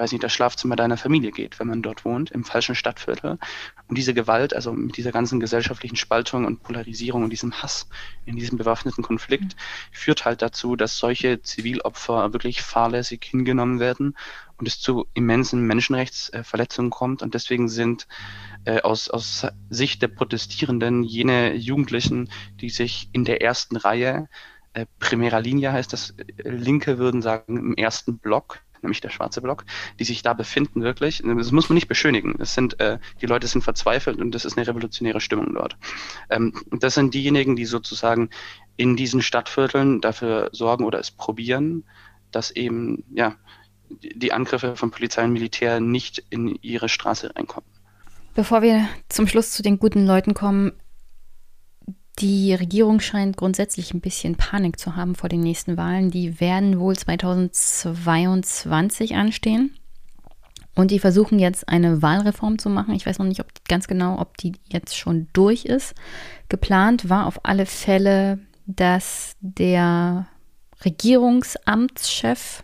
weiß 0.00 0.12
nicht, 0.12 0.24
das 0.24 0.32
Schlafzimmer 0.32 0.76
deiner 0.76 0.96
Familie 0.96 1.30
geht, 1.30 1.60
wenn 1.60 1.68
man 1.68 1.82
dort 1.82 2.06
wohnt, 2.06 2.30
im 2.30 2.42
falschen 2.42 2.74
Stadtviertel. 2.74 3.38
Und 3.86 3.98
diese 3.98 4.14
Gewalt, 4.14 4.54
also 4.54 4.72
mit 4.72 4.96
dieser 4.96 5.12
ganzen 5.12 5.40
gesellschaftlichen 5.40 5.96
Spaltung 5.96 6.46
und 6.46 6.62
Polarisierung 6.62 7.22
und 7.22 7.30
diesem 7.30 7.62
Hass 7.62 7.86
in 8.24 8.36
diesem 8.36 8.56
bewaffneten 8.56 9.04
Konflikt, 9.04 9.56
führt 9.92 10.24
halt 10.24 10.40
dazu, 10.40 10.74
dass 10.74 10.96
solche 10.96 11.42
Zivilopfer 11.42 12.32
wirklich 12.32 12.62
fahrlässig 12.62 13.24
hingenommen 13.24 13.78
werden 13.78 14.16
und 14.56 14.66
es 14.66 14.80
zu 14.80 15.06
immensen 15.12 15.66
Menschenrechtsverletzungen 15.66 16.90
kommt. 16.90 17.22
Und 17.22 17.34
deswegen 17.34 17.68
sind 17.68 18.06
äh, 18.64 18.80
aus, 18.80 19.08
aus 19.10 19.46
Sicht 19.68 20.02
der 20.02 20.08
Protestierenden 20.08 21.02
jene 21.02 21.54
Jugendlichen, 21.54 22.30
die 22.60 22.70
sich 22.70 23.08
in 23.12 23.24
der 23.24 23.42
ersten 23.42 23.76
Reihe 23.76 24.28
äh, 24.72 24.86
Primera 24.98 25.38
Linie 25.38 25.72
heißt 25.72 25.92
das, 25.92 26.10
äh, 26.10 26.48
Linke 26.48 26.98
würden 26.98 27.22
sagen, 27.22 27.56
im 27.56 27.74
ersten 27.74 28.18
Block 28.18 28.60
nämlich 28.82 29.00
der 29.00 29.10
schwarze 29.10 29.42
Block, 29.42 29.64
die 29.98 30.04
sich 30.04 30.22
da 30.22 30.32
befinden 30.32 30.82
wirklich. 30.82 31.22
Das 31.22 31.52
muss 31.52 31.68
man 31.68 31.74
nicht 31.74 31.88
beschönigen. 31.88 32.36
Das 32.38 32.54
sind, 32.54 32.80
äh, 32.80 32.98
die 33.20 33.26
Leute 33.26 33.46
sind 33.46 33.62
verzweifelt 33.62 34.18
und 34.18 34.34
das 34.34 34.44
ist 34.44 34.56
eine 34.56 34.66
revolutionäre 34.66 35.20
Stimmung 35.20 35.52
dort. 35.54 35.76
Ähm, 36.30 36.54
das 36.70 36.94
sind 36.94 37.14
diejenigen, 37.14 37.56
die 37.56 37.66
sozusagen 37.66 38.30
in 38.76 38.96
diesen 38.96 39.22
Stadtvierteln 39.22 40.00
dafür 40.00 40.48
sorgen 40.52 40.84
oder 40.84 40.98
es 40.98 41.10
probieren, 41.10 41.84
dass 42.30 42.50
eben, 42.50 43.04
ja, 43.12 43.36
die 43.90 44.32
Angriffe 44.32 44.76
von 44.76 44.90
Polizei 44.90 45.24
und 45.24 45.32
Militär 45.32 45.80
nicht 45.80 46.24
in 46.30 46.58
ihre 46.62 46.88
Straße 46.88 47.34
reinkommen. 47.34 47.68
Bevor 48.34 48.62
wir 48.62 48.88
zum 49.08 49.26
Schluss 49.26 49.52
zu 49.52 49.62
den 49.62 49.78
guten 49.78 50.06
Leuten 50.06 50.34
kommen, 50.34 50.72
die 52.18 52.54
Regierung 52.54 53.00
scheint 53.00 53.36
grundsätzlich 53.36 53.94
ein 53.94 54.00
bisschen 54.00 54.36
Panik 54.36 54.78
zu 54.78 54.94
haben 54.94 55.14
vor 55.14 55.28
den 55.28 55.40
nächsten 55.40 55.76
Wahlen. 55.76 56.10
Die 56.10 56.40
werden 56.40 56.78
wohl 56.78 56.96
2022 56.96 59.16
anstehen. 59.16 59.74
Und 60.74 60.90
die 60.90 60.98
versuchen 60.98 61.38
jetzt 61.38 61.68
eine 61.68 62.02
Wahlreform 62.02 62.58
zu 62.58 62.70
machen. 62.70 62.94
Ich 62.94 63.06
weiß 63.06 63.18
noch 63.18 63.26
nicht 63.26 63.40
ob, 63.40 63.46
ganz 63.68 63.88
genau, 63.88 64.20
ob 64.20 64.36
die 64.36 64.52
jetzt 64.70 64.96
schon 64.96 65.28
durch 65.32 65.64
ist. 65.64 65.94
Geplant 66.48 67.08
war 67.08 67.26
auf 67.26 67.44
alle 67.44 67.66
Fälle, 67.66 68.38
dass 68.66 69.34
der 69.40 70.28
Regierungsamtschef 70.84 72.62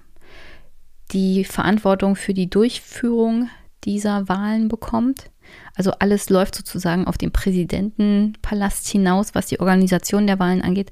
die 1.12 1.44
Verantwortung 1.44 2.16
für 2.16 2.34
die 2.34 2.48
Durchführung 2.48 3.48
dieser 3.84 4.28
Wahlen 4.28 4.68
bekommt. 4.68 5.30
Also 5.76 5.92
alles 5.92 6.30
läuft 6.30 6.54
sozusagen 6.54 7.06
auf 7.06 7.18
den 7.18 7.30
Präsidentenpalast 7.30 8.88
hinaus, 8.88 9.34
was 9.34 9.46
die 9.46 9.60
Organisation 9.60 10.26
der 10.26 10.38
Wahlen 10.38 10.62
angeht, 10.62 10.90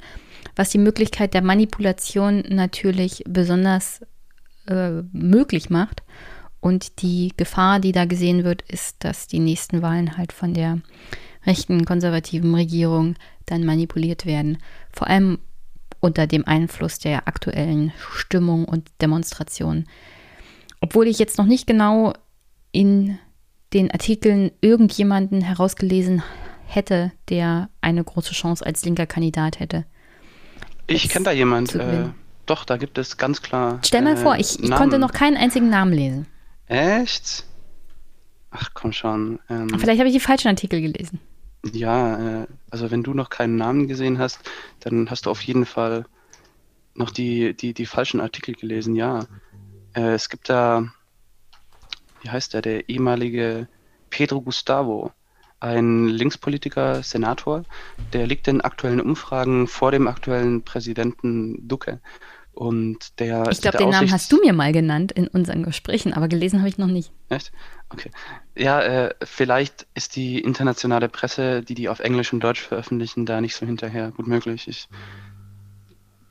was 0.55 0.71
die 0.71 0.79
Möglichkeit 0.79 1.33
der 1.35 1.43
Manipulation 1.43 2.45
natürlich 2.49 3.25
besonders 3.27 4.03
äh, 4.69 5.03
möglich 5.13 5.71
macht. 5.71 6.03
Und 6.61 7.03
die 7.03 7.33
Gefahr, 7.37 7.81
die 7.81 7.93
da 7.93 8.05
gesehen 8.05 8.45
wird, 8.45 8.63
ist, 8.63 9.03
dass 9.05 9.27
die 9.27 9.41
nächsten 9.41 9.83
Wahlen 9.83 10.17
halt 10.17 10.33
von 10.33 10.55
der 10.55 10.81
rechten 11.47 11.85
konservativen 11.85 12.55
Regierung 12.55 13.17
dann 13.47 13.65
manipuliert 13.65 14.27
werden. 14.27 14.59
Vor 14.93 15.09
allem 15.09 15.39
unter 16.01 16.27
dem 16.27 16.47
Einfluss 16.47 16.99
der 16.99 17.27
aktuellen 17.27 17.93
Stimmung 18.13 18.67
und 18.67 18.91
Demonstrationen. 19.01 19.87
Obwohl 20.81 21.07
ich 21.07 21.19
jetzt 21.19 21.39
noch 21.39 21.47
nicht 21.47 21.67
genau 21.67 22.13
in 22.73 23.19
den 23.75 23.91
Artikeln 23.91 24.53
irgendjemanden 24.61 25.41
herausgelesen 25.41 26.23
hätte, 26.67 27.13
der 27.29 27.69
eine 27.81 28.03
große 28.03 28.33
Chance 28.33 28.65
als 28.65 28.85
linker 28.85 29.07
Kandidat 29.07 29.61
hätte. 29.61 29.85
Ich 30.87 31.09
kenne 31.09 31.25
da 31.25 31.33
jemand. 31.33 31.75
Äh, 31.75 32.07
doch, 32.47 32.65
da 32.65 32.77
gibt 32.77 32.99
es 32.99 33.17
ganz 33.17 33.43
klar. 33.43 33.81
Stell 33.85 34.03
mal 34.03 34.15
äh, 34.15 34.17
vor, 34.17 34.37
ich, 34.37 34.63
ich 34.63 34.71
konnte 34.71 34.99
noch 34.99 35.13
keinen 35.13 35.37
einzigen 35.37 35.71
Namen 35.71 35.93
lesen. 35.93 36.27
Echt? 36.67 37.45
Ach 38.51 38.71
komm 38.75 38.93
schon. 38.93 39.41
Ähm, 39.51 39.69
Vielleicht 39.79 39.99
habe 39.99 40.09
ich 40.09 40.15
die 40.15 40.21
falschen 40.21 40.49
Artikel 40.49 40.81
gelesen. 40.81 41.21
Ja, 41.73 42.43
äh, 42.43 42.47
also 42.71 42.91
wenn 42.91 43.03
du 43.03 43.15
noch 43.15 43.31
keinen 43.31 43.57
Namen 43.57 43.89
gesehen 43.89 44.19
hast, 44.19 44.39
dann 44.81 45.11
hast 45.11 45.27
du 45.27 45.31
auf 45.31 45.43
jeden 45.43 45.67
Fall 45.67 46.05
noch 46.95 47.11
die, 47.11 47.55
die, 47.55 47.75
die 47.75 47.87
falschen 47.87 48.21
Artikel 48.21 48.55
gelesen, 48.55 48.95
ja. 48.95 49.27
Äh, 49.95 50.13
es 50.13 50.29
gibt 50.29 50.49
da 50.49 50.93
wie 52.25 52.31
heißt 52.31 52.55
der, 52.55 52.63
der 52.63 52.89
ehemalige 52.89 53.69
Pedro 54.11 54.41
Gustavo, 54.41 55.13
ein 55.61 56.09
Linkspolitiker, 56.09 57.03
Senator, 57.03 57.65
der 58.13 58.27
liegt 58.27 58.49
in 58.49 58.61
aktuellen 58.61 59.01
Umfragen 59.01 59.67
vor 59.67 59.93
dem 59.93 60.09
aktuellen 60.09 60.63
Präsidenten 60.63 61.69
Duque. 61.69 62.01
Und 62.53 63.19
der, 63.19 63.49
ich 63.51 63.61
glaube, 63.61 63.79
den 63.79 63.91
Namen 63.91 64.13
hast 64.13 64.31
du 64.31 64.39
mir 64.41 64.53
mal 64.53 64.73
genannt 64.73 65.11
in 65.11 65.27
unseren 65.27 65.65
Gesprächen, 65.65 66.13
aber 66.13 66.29
gelesen 66.29 66.61
habe 66.61 66.69
ich 66.69 66.79
noch 66.79 66.87
nicht. 66.87 67.11
Echt? 67.29 67.51
Okay. 67.91 68.11
Ja, 68.57 68.81
äh, 68.81 69.15
vielleicht 69.25 69.87
ist 69.95 70.15
die 70.15 70.39
internationale 70.39 71.09
Presse, 71.09 71.63
die 71.63 71.75
die 71.75 71.89
auf 71.89 71.99
Englisch 71.99 72.33
und 72.33 72.41
Deutsch 72.41 72.63
veröffentlichen, 72.63 73.27
da 73.27 73.41
nicht 73.41 73.57
so 73.57 73.67
hinterher. 73.67 74.13
Gut 74.13 74.29
möglich. 74.29 74.69
Ich 74.69 74.89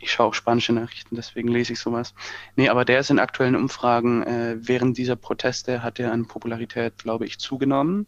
ich 0.04 0.12
schaue 0.12 0.28
auch 0.28 0.34
spanische 0.34 0.74
Nachrichten, 0.74 1.16
deswegen 1.16 1.48
lese 1.48 1.74
ich 1.74 1.80
sowas. 1.80 2.14
Nee, 2.56 2.70
aber 2.70 2.86
der 2.86 3.00
ist 3.00 3.10
in 3.10 3.20
aktuellen 3.20 3.56
Umfragen, 3.56 4.24
äh, 4.24 4.56
während 4.60 4.98
dieser 4.98 5.16
Proteste 5.16 5.82
hat 5.82 6.00
er 6.00 6.12
an 6.12 6.28
Popularität, 6.28 6.98
glaube 6.98 7.26
ich, 7.26 7.40
zugenommen. 7.40 8.08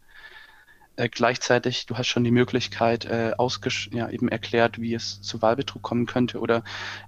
Äh, 0.98 1.10
gleichzeitig, 1.10 1.86
du 1.86 1.98
hast 1.98 2.08
schon 2.08 2.24
die 2.24 2.32
Möglichkeit 2.32 3.06
äh, 3.06 3.34
ja, 3.92 4.10
eben 4.10 4.30
erklärt, 4.30 4.80
wie 4.80 4.94
es 4.94 5.22
zu 5.22 5.42
Wahlbetrug 5.42 5.82
kommen 5.82 6.06
könnte. 6.06 6.40
Oder 6.40 6.64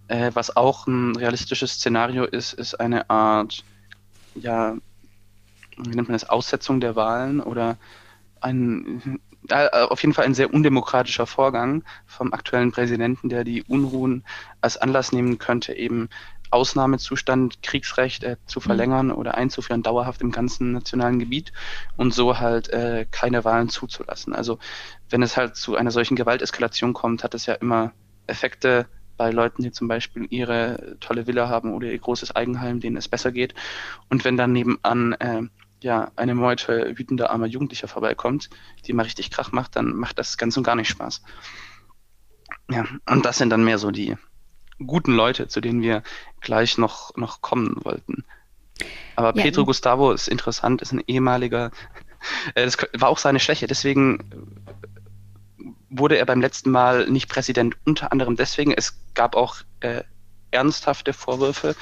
äh, 0.07 0.31
was 0.33 0.55
auch 0.55 0.87
ein 0.87 1.15
realistisches 1.15 1.73
Szenario 1.73 2.23
ist, 2.25 2.53
ist 2.53 2.75
eine 2.75 3.09
Art, 3.09 3.63
ja, 4.35 4.75
wie 5.77 5.89
nennt 5.89 6.07
man 6.07 6.13
das, 6.13 6.29
Aussetzung 6.29 6.79
der 6.79 6.95
Wahlen 6.95 7.39
oder 7.39 7.77
ein 8.41 9.19
auf 9.51 10.01
jeden 10.01 10.13
Fall 10.13 10.25
ein 10.25 10.33
sehr 10.33 10.53
undemokratischer 10.53 11.25
Vorgang 11.25 11.83
vom 12.05 12.33
aktuellen 12.33 12.71
Präsidenten, 12.71 13.29
der 13.29 13.43
die 13.43 13.63
Unruhen 13.63 14.23
als 14.61 14.77
Anlass 14.77 15.11
nehmen 15.11 15.37
könnte, 15.37 15.73
eben 15.73 16.09
Ausnahmezustand, 16.49 17.61
Kriegsrecht 17.61 18.23
äh, 18.23 18.37
zu 18.45 18.59
mhm. 18.59 18.63
verlängern 18.63 19.07
mhm. 19.07 19.13
oder 19.13 19.35
einzuführen, 19.35 19.83
dauerhaft 19.83 20.21
im 20.21 20.31
ganzen 20.31 20.71
nationalen 20.71 21.19
Gebiet 21.19 21.51
und 21.97 22.13
so 22.13 22.39
halt 22.39 22.69
äh, 22.69 23.05
keine 23.11 23.43
Wahlen 23.43 23.69
zuzulassen. 23.69 24.33
Also 24.33 24.59
wenn 25.09 25.21
es 25.21 25.37
halt 25.37 25.55
zu 25.55 25.75
einer 25.75 25.91
solchen 25.91 26.15
Gewalteskalation 26.15 26.93
kommt, 26.93 27.23
hat 27.23 27.33
es 27.33 27.45
ja 27.45 27.53
immer 27.55 27.91
Effekte 28.27 28.87
bei 29.17 29.31
Leuten, 29.31 29.63
die 29.63 29.71
zum 29.71 29.87
Beispiel 29.87 30.27
ihre 30.29 30.97
tolle 30.99 31.27
Villa 31.27 31.49
haben 31.49 31.73
oder 31.73 31.87
ihr 31.87 31.97
großes 31.97 32.35
Eigenheim, 32.35 32.79
denen 32.79 32.97
es 32.97 33.07
besser 33.07 33.31
geht. 33.31 33.55
Und 34.09 34.23
wenn 34.23 34.37
dann 34.37 34.53
nebenan 34.53 35.13
äh, 35.13 35.41
ja, 35.81 36.11
eine 36.15 36.35
Meute 36.35 36.97
wütender 36.97 37.29
armer 37.29 37.45
Jugendlicher 37.45 37.87
vorbeikommt, 37.87 38.49
die 38.85 38.93
mal 38.93 39.03
richtig 39.03 39.31
Krach 39.31 39.51
macht, 39.51 39.75
dann 39.75 39.95
macht 39.95 40.17
das 40.17 40.37
ganz 40.37 40.57
und 40.57 40.63
gar 40.63 40.75
nicht 40.75 40.89
Spaß. 40.89 41.21
Ja, 42.69 42.85
und 43.09 43.25
das 43.25 43.37
sind 43.37 43.49
dann 43.49 43.63
mehr 43.63 43.77
so 43.77 43.91
die 43.91 44.15
guten 44.85 45.13
Leute, 45.13 45.47
zu 45.47 45.61
denen 45.61 45.81
wir 45.81 46.03
gleich 46.41 46.77
noch, 46.77 47.15
noch 47.15 47.41
kommen 47.41 47.77
wollten. 47.83 48.25
Aber 49.15 49.35
ja, 49.35 49.43
Pedro 49.43 49.65
Gustavo 49.65 50.11
ist 50.11 50.27
interessant, 50.27 50.81
ist 50.81 50.91
ein 50.91 51.03
ehemaliger, 51.07 51.71
äh, 52.55 52.65
das 52.65 52.77
war 52.97 53.09
auch 53.09 53.17
seine 53.17 53.39
Schwäche, 53.39 53.67
deswegen 53.67 54.19
wurde 55.89 56.17
er 56.17 56.25
beim 56.25 56.41
letzten 56.41 56.69
Mal 56.69 57.09
nicht 57.09 57.29
Präsident, 57.29 57.75
unter 57.85 58.11
anderem 58.11 58.35
deswegen, 58.35 58.71
es 58.73 58.99
gab 59.13 59.35
auch 59.35 59.57
äh, 59.79 60.03
ernsthafte 60.51 61.13
Vorwürfe 61.13 61.75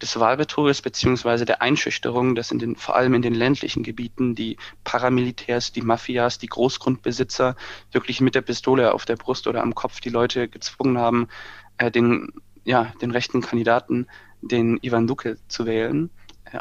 des 0.00 0.18
Wahlbetruges 0.18 0.82
beziehungsweise 0.82 1.44
der 1.44 1.62
Einschüchterung, 1.62 2.34
dass 2.34 2.50
in 2.50 2.58
den, 2.58 2.76
vor 2.76 2.96
allem 2.96 3.14
in 3.14 3.22
den 3.22 3.34
ländlichen 3.34 3.82
Gebieten 3.82 4.34
die 4.34 4.56
Paramilitärs, 4.84 5.72
die 5.72 5.82
Mafias, 5.82 6.38
die 6.38 6.48
Großgrundbesitzer 6.48 7.56
wirklich 7.90 8.20
mit 8.20 8.34
der 8.34 8.42
Pistole 8.42 8.92
auf 8.92 9.04
der 9.04 9.16
Brust 9.16 9.46
oder 9.46 9.62
am 9.62 9.74
Kopf 9.74 10.00
die 10.00 10.10
Leute 10.10 10.48
gezwungen 10.48 10.98
haben, 10.98 11.28
äh, 11.78 11.90
den, 11.90 12.32
ja, 12.64 12.92
den 13.00 13.10
rechten 13.10 13.40
Kandidaten, 13.40 14.06
den 14.40 14.78
Ivan 14.82 15.06
Duque, 15.06 15.36
zu 15.48 15.66
wählen 15.66 16.10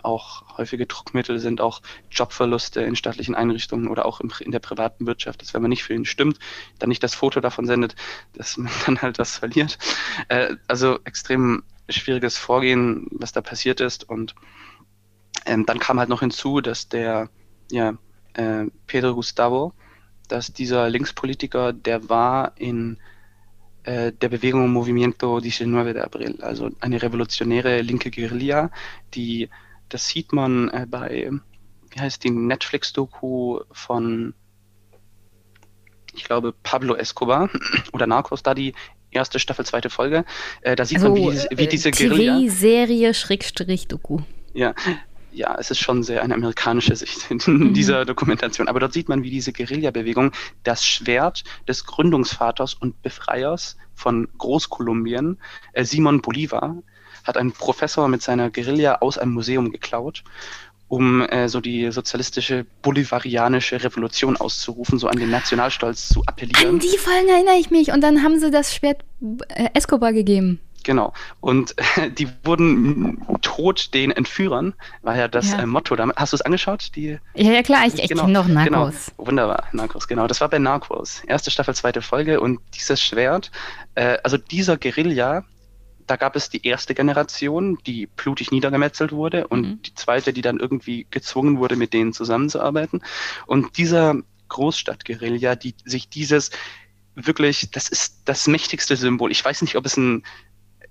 auch 0.04 0.58
häufige 0.58 0.86
Druckmittel 0.86 1.40
sind 1.40 1.62
auch 1.62 1.82
Jobverluste 2.10 2.82
in 2.82 2.96
staatlichen 2.96 3.36
Einrichtungen 3.36 3.88
oder 3.88 4.06
auch 4.06 4.22
in 4.22 4.52
der 4.52 4.60
privaten 4.60 5.06
Wirtschaft, 5.06 5.42
dass 5.42 5.54
wenn 5.54 5.62
man 5.62 5.70
nicht 5.70 5.84
für 5.84 5.94
ihn 5.94 6.06
stimmt, 6.06 6.40
dann 6.80 6.90
nicht 6.90 7.04
das 7.04 7.16
Foto 7.16 7.40
davon 7.40 7.66
sendet, 7.66 7.96
dass 8.34 8.58
man 8.58 8.72
dann 8.86 9.02
halt 9.02 9.20
das 9.20 9.38
verliert. 9.38 9.78
Äh, 10.28 10.56
also 10.68 11.00
extrem 11.04 11.64
schwieriges 11.90 12.38
Vorgehen, 12.38 13.08
was 13.12 13.32
da 13.32 13.42
passiert 13.42 13.82
ist. 13.82 14.08
Und 14.08 14.36
ähm, 15.46 15.66
dann 15.66 15.80
kam 15.80 16.00
halt 16.00 16.10
noch 16.10 16.22
hinzu, 16.22 16.62
dass 16.62 16.90
der 16.90 17.30
ja, 17.72 17.98
äh, 18.34 18.66
Pedro 18.88 19.16
Gustavo, 19.16 19.74
dass 20.28 20.54
dieser 20.54 20.90
Linkspolitiker, 20.90 21.74
der 21.74 22.10
war 22.10 22.54
in 22.58 22.98
äh, 23.84 24.12
der 24.12 24.30
Bewegung 24.30 24.72
Movimiento 24.72 25.40
19 25.40 25.72
de 25.86 26.00
Abril, 26.00 26.42
also 26.42 26.70
eine 26.80 27.02
revolutionäre 27.02 27.82
linke 27.82 28.12
Guerilla, 28.12 28.70
die 29.14 29.50
das 29.94 30.08
sieht 30.08 30.34
man 30.34 30.70
äh, 30.70 30.86
bei, 30.90 31.32
wie 31.92 32.00
heißt 32.00 32.24
die 32.24 32.32
Netflix-Doku 32.32 33.62
von 33.72 34.34
ich 36.14 36.26
glaube, 36.26 36.54
Pablo 36.64 36.96
Escobar 36.96 37.50
oder 37.94 38.08
Narcos, 38.08 38.44
da 38.44 38.54
die 38.54 38.74
erste 39.12 39.40
Staffel, 39.40 39.66
zweite 39.66 39.90
Folge. 39.90 40.26
Äh, 40.62 40.76
da 40.76 40.86
sieht 40.86 40.98
also, 40.98 41.10
man, 41.10 41.34
wie, 41.34 41.58
wie 41.58 41.68
diese 41.68 41.92
Guerilla... 41.92 42.40
TV-Serie 42.40 43.14
Schrägstrich 43.14 43.88
Doku. 43.88 44.20
Ja, 44.54 44.74
ja, 45.32 45.56
es 45.58 45.72
ist 45.72 45.80
schon 45.80 46.04
sehr 46.04 46.24
eine 46.24 46.36
amerikanische 46.36 46.96
Sicht 46.96 47.32
in 47.32 47.38
mhm. 47.46 47.74
dieser 47.74 48.06
Dokumentation. 48.06 48.68
Aber 48.68 48.80
dort 48.80 48.94
sieht 48.94 49.10
man, 49.10 49.24
wie 49.24 49.30
diese 49.30 49.54
Guerilla-Bewegung 49.54 50.32
das 50.64 50.86
Schwert 50.86 51.44
des 51.68 51.86
Gründungsvaters 51.86 52.74
und 52.74 53.02
Befreiers 53.02 53.78
von 53.96 54.28
Großkolumbien, 54.38 55.40
äh, 55.74 55.86
Simon 55.86 56.22
Bolivar, 56.22 56.76
hat 57.24 57.38
ein 57.38 57.52
Professor 57.52 58.08
mit 58.08 58.22
seiner 58.22 58.50
Guerilla 58.50 58.96
aus 58.96 59.18
einem 59.18 59.34
Museum 59.34 59.72
geklaut 59.72 60.24
um 60.92 61.22
äh, 61.22 61.48
so 61.48 61.62
die 61.62 61.90
sozialistische 61.90 62.66
bolivarianische 62.82 63.82
Revolution 63.82 64.36
auszurufen, 64.36 65.00
so 65.00 65.08
an 65.08 65.18
den 65.18 65.30
Nationalstolz 65.30 66.10
zu 66.10 66.22
appellieren. 66.26 66.68
An 66.68 66.80
die 66.80 66.98
Folgen 66.98 67.30
erinnere 67.30 67.56
ich 67.56 67.72
mich. 67.72 67.94
Und 67.94 68.02
dann 68.02 68.24
haben 68.24 68.38
sie 68.42 68.52
das 68.52 68.76
Schwert 68.76 69.02
äh, 69.56 69.70
Escobar 69.74 70.12
gegeben. 70.12 70.60
Genau. 70.84 71.14
Und 71.40 71.76
äh, 71.96 72.12
die 72.18 72.28
wurden 72.44 73.26
tot 73.42 73.94
den 73.94 74.12
Entführern, 74.12 74.74
war 75.02 75.16
ja 75.16 75.30
das 75.30 75.52
ja. 75.52 75.60
Äh, 75.60 75.66
Motto. 75.66 75.96
Hast 76.18 76.34
du 76.34 76.36
es 76.36 76.42
angeschaut? 76.42 76.92
Die, 76.96 77.18
ja, 77.36 77.52
ja, 77.52 77.64
klar, 77.64 77.88
ich, 77.88 77.94
ich 77.94 78.10
genau, 78.10 78.24
kenne 78.24 78.34
noch 78.34 78.48
Narcos. 78.50 79.12
Genau. 79.16 79.30
Wunderbar, 79.30 79.64
Narcos, 79.72 80.10
genau. 80.10 80.28
Das 80.28 80.42
war 80.42 80.50
bei 80.50 80.60
Narcos. 80.60 81.24
Erste 81.26 81.52
Staffel, 81.52 81.74
zweite 81.74 82.02
Folge. 82.02 82.42
Und 82.42 82.60
dieses 82.74 83.02
Schwert, 83.02 83.50
äh, 83.96 84.18
also 84.26 84.36
dieser 84.36 84.76
Guerilla, 84.76 85.46
da 86.12 86.18
gab 86.18 86.36
es 86.36 86.50
die 86.50 86.68
erste 86.68 86.94
Generation, 86.94 87.78
die 87.88 88.06
blutig 88.06 88.52
niedergemetzelt 88.52 89.14
wurde 89.14 89.48
und 89.48 89.62
mhm. 89.62 89.82
die 89.82 89.96
zweite, 89.96 90.34
die 90.34 90.42
dann 90.42 90.60
irgendwie 90.60 91.08
gezwungen 91.10 91.58
wurde, 91.58 91.78
mit 91.78 91.94
denen 91.94 92.12
zusammenzuarbeiten. 92.12 93.02
Und 93.48 93.78
dieser 93.78 94.18
Großstadtguerilla, 94.50 95.56
die 95.56 95.74
sich 95.86 96.10
dieses 96.10 96.52
wirklich, 97.16 97.72
das 97.72 97.88
ist 97.88 98.24
das 98.26 98.46
mächtigste 98.48 98.98
Symbol. 98.98 99.32
Ich 99.32 99.46
weiß 99.46 99.62
nicht, 99.62 99.78
ob 99.78 99.86
es 99.86 99.96
ein 99.96 100.24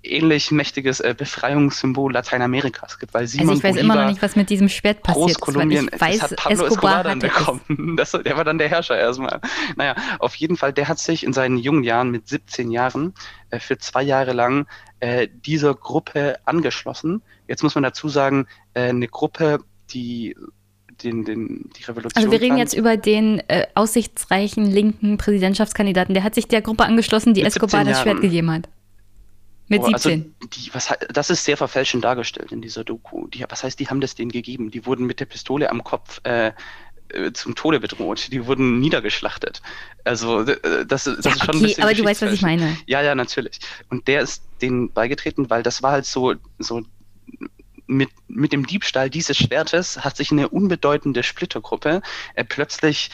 ähnlich 0.02 0.50
mächtiges 0.50 1.00
äh, 1.00 1.14
Befreiungssymbol 1.16 2.12
Lateinamerikas 2.12 2.98
gibt, 2.98 3.14
weil 3.14 3.26
Simon 3.26 3.50
Also 3.50 3.58
ich 3.58 3.64
weiß 3.64 3.74
Bolivar, 3.76 3.94
immer 3.94 4.02
noch 4.02 4.10
nicht, 4.10 4.22
was 4.22 4.36
mit 4.36 4.50
diesem 4.50 4.68
Schwert 4.68 5.02
passiert 5.02 5.40
Großkolumbien, 5.40 5.88
ist, 5.88 6.00
weil 6.00 6.14
ich 6.14 6.20
weiß, 6.22 6.30
das 6.30 6.30
hat 6.30 6.38
Pablo 6.38 6.64
Escobar, 6.66 6.70
Escobar 6.70 7.04
dann 7.04 7.18
bekommen. 7.18 7.96
Das, 7.96 8.12
der 8.12 8.36
war 8.36 8.44
dann 8.44 8.58
der 8.58 8.68
Herrscher 8.68 8.98
erstmal. 8.98 9.40
Naja, 9.76 9.94
auf 10.18 10.34
jeden 10.36 10.56
Fall, 10.56 10.72
der 10.72 10.88
hat 10.88 10.98
sich 10.98 11.24
in 11.24 11.32
seinen 11.32 11.58
jungen 11.58 11.84
Jahren 11.84 12.10
mit 12.10 12.28
17 12.28 12.70
Jahren 12.70 13.14
äh, 13.50 13.58
für 13.58 13.78
zwei 13.78 14.02
Jahre 14.02 14.32
lang 14.32 14.66
äh, 15.00 15.28
dieser 15.44 15.74
Gruppe 15.74 16.38
angeschlossen. 16.44 17.22
Jetzt 17.48 17.62
muss 17.62 17.74
man 17.74 17.84
dazu 17.84 18.08
sagen, 18.08 18.46
äh, 18.74 18.88
eine 18.88 19.08
Gruppe, 19.08 19.60
die 19.92 20.36
den, 21.02 21.24
den, 21.24 21.70
die 21.76 21.84
Revolution. 21.84 22.12
Also 22.16 22.30
wir 22.30 22.40
reden 22.40 22.58
jetzt 22.58 22.74
über 22.74 22.96
den 22.96 23.40
äh, 23.48 23.66
aussichtsreichen 23.74 24.66
linken 24.66 25.18
Präsidentschaftskandidaten. 25.18 26.14
Der 26.14 26.24
hat 26.24 26.34
sich 26.34 26.48
der 26.48 26.62
Gruppe 26.62 26.84
angeschlossen, 26.84 27.34
die 27.34 27.42
Escobar 27.42 27.84
das 27.84 28.02
Schwert 28.02 28.20
gegeben 28.20 28.50
hat. 28.50 28.68
Mit 29.70 29.84
17. 29.84 30.34
Also 30.42 30.48
die, 30.48 30.74
was, 30.74 30.88
das 31.12 31.30
ist 31.30 31.44
sehr 31.44 31.56
verfälschend 31.56 32.02
dargestellt 32.02 32.50
in 32.50 32.60
dieser 32.60 32.82
Doku. 32.82 33.28
Die, 33.28 33.44
was 33.48 33.62
heißt, 33.62 33.78
die 33.78 33.86
haben 33.86 34.00
das 34.00 34.16
denen 34.16 34.32
gegeben? 34.32 34.72
Die 34.72 34.84
wurden 34.84 35.06
mit 35.06 35.20
der 35.20 35.26
Pistole 35.26 35.70
am 35.70 35.84
Kopf 35.84 36.20
äh, 36.24 36.48
äh 37.10 37.32
zum 37.32 37.54
Tode 37.54 37.78
bedroht. 37.78 38.32
Die 38.32 38.46
wurden 38.46 38.80
niedergeschlachtet. 38.80 39.62
Also 40.02 40.42
das, 40.42 40.56
das 40.86 41.06
ja, 41.06 41.12
ist 41.12 41.24
schon 41.24 41.34
okay, 41.50 41.56
ein 41.56 41.62
bisschen. 41.62 41.82
Aber 41.84 41.94
du 41.94 42.04
weißt, 42.04 42.22
was 42.22 42.32
ich 42.32 42.42
meine. 42.42 42.76
Ja, 42.86 43.00
ja, 43.00 43.14
natürlich. 43.14 43.60
Und 43.90 44.08
der 44.08 44.22
ist 44.22 44.42
denen 44.60 44.92
beigetreten, 44.92 45.50
weil 45.50 45.62
das 45.62 45.84
war 45.84 45.92
halt 45.92 46.04
so, 46.04 46.34
so 46.58 46.82
mit, 47.86 48.10
mit 48.26 48.52
dem 48.52 48.66
Diebstahl 48.66 49.08
dieses 49.08 49.36
Schwertes 49.36 49.98
hat 49.98 50.16
sich 50.16 50.32
eine 50.32 50.48
unbedeutende 50.48 51.22
Splittergruppe 51.22 52.02
äh, 52.34 52.44
plötzlich 52.44 53.10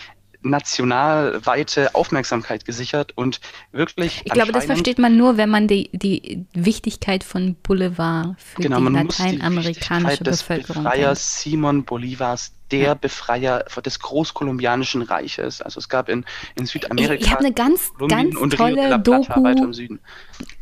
nationalweite 0.50 1.94
Aufmerksamkeit 1.94 2.64
gesichert 2.64 3.12
und 3.16 3.40
wirklich. 3.72 4.22
Ich 4.24 4.32
glaube, 4.32 4.52
das 4.52 4.66
versteht 4.66 4.98
man 4.98 5.16
nur, 5.16 5.36
wenn 5.36 5.50
man 5.50 5.68
die, 5.68 5.90
die 5.92 6.46
Wichtigkeit 6.52 7.24
von 7.24 7.54
Boulevard 7.62 8.34
für 8.40 8.62
genau, 8.62 8.80
die 8.80 8.94
lateinamerikanische 8.94 10.24
Bevölkerung 10.24 10.84
des 10.84 10.92
Befreiers 10.92 11.40
Simon 11.42 11.84
Bolivars 11.84 12.52
der 12.70 12.80
ja. 12.80 12.94
Befreier 12.94 13.64
des 13.84 14.00
Großkolumbianischen 14.00 15.02
Reiches. 15.02 15.62
Also 15.62 15.78
es 15.78 15.88
gab 15.88 16.08
in, 16.08 16.24
in 16.56 16.66
Südamerika. 16.66 17.14
Ich, 17.14 17.20
ich 17.22 17.30
habe 17.30 17.44
eine 17.44 17.52
ganz, 17.52 17.92
ganz 18.08 18.34
tolle 18.56 18.98
Doku. 18.98 19.44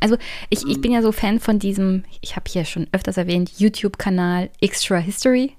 Also 0.01 0.17
ich, 0.51 0.67
ich 0.67 0.81
bin 0.81 0.93
ja 0.93 1.03
so 1.03 1.13
Fan 1.13 1.41
von 1.41 1.59
diesem, 1.59 2.05
ich 2.21 2.37
habe 2.37 2.45
hier 2.49 2.65
schon 2.65 2.87
öfters 2.93 3.17
erwähnt, 3.17 3.53
YouTube-Kanal 3.59 4.51
Extra 4.61 4.97
History. 4.97 5.57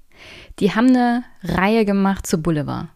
Die 0.60 0.74
haben 0.74 0.90
eine 0.90 1.24
Reihe 1.44 1.86
gemacht 1.86 2.28
zu 2.28 2.38
Boulevard. 2.38 2.90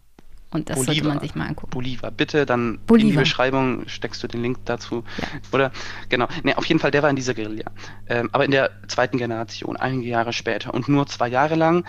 Und 0.51 0.69
das 0.69 0.77
Bolivar, 0.77 0.95
sollte 0.95 1.07
man 1.07 1.19
sich 1.19 1.35
mal 1.35 1.47
angucken. 1.47 1.69
Bolivar, 1.69 2.11
bitte 2.11 2.45
dann 2.45 2.79
Bolivar. 2.87 3.07
in 3.07 3.11
die 3.11 3.17
Beschreibung 3.17 3.87
steckst 3.87 4.23
du 4.23 4.27
den 4.27 4.41
Link 4.41 4.57
dazu. 4.65 5.03
Ja. 5.17 5.27
Oder 5.51 5.71
genau. 6.09 6.27
Nee, 6.43 6.55
auf 6.55 6.65
jeden 6.65 6.79
Fall, 6.79 6.91
der 6.91 7.03
war 7.03 7.09
in 7.09 7.15
dieser 7.15 7.35
Guerilla. 7.35 7.71
Ähm, 8.07 8.29
aber 8.31 8.45
in 8.45 8.51
der 8.51 8.71
zweiten 8.87 9.17
Generation, 9.17 9.77
einige 9.77 10.09
Jahre 10.09 10.33
später. 10.33 10.73
Und 10.73 10.87
nur 10.89 11.05
zwei 11.05 11.27
Jahre 11.27 11.55
lang, 11.55 11.85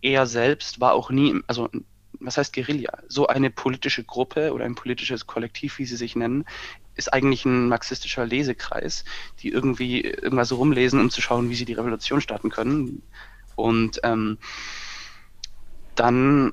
er 0.00 0.26
selbst 0.26 0.80
war 0.80 0.92
auch 0.92 1.10
nie, 1.10 1.40
also 1.48 1.68
was 2.20 2.38
heißt 2.38 2.54
Guerilla? 2.54 2.98
So 3.08 3.26
eine 3.26 3.50
politische 3.50 4.04
Gruppe 4.04 4.52
oder 4.52 4.64
ein 4.64 4.76
politisches 4.76 5.26
Kollektiv, 5.26 5.78
wie 5.78 5.84
sie 5.84 5.96
sich 5.96 6.14
nennen, 6.14 6.44
ist 6.94 7.12
eigentlich 7.12 7.44
ein 7.44 7.68
marxistischer 7.68 8.24
Lesekreis, 8.24 9.04
die 9.40 9.48
irgendwie 9.48 10.02
irgendwas 10.02 10.52
rumlesen, 10.52 11.00
um 11.00 11.10
zu 11.10 11.20
schauen, 11.20 11.50
wie 11.50 11.54
sie 11.54 11.64
die 11.64 11.72
Revolution 11.72 12.20
starten 12.20 12.50
können. 12.50 13.02
Und 13.56 14.00
ähm, 14.04 14.38
dann 15.96 16.52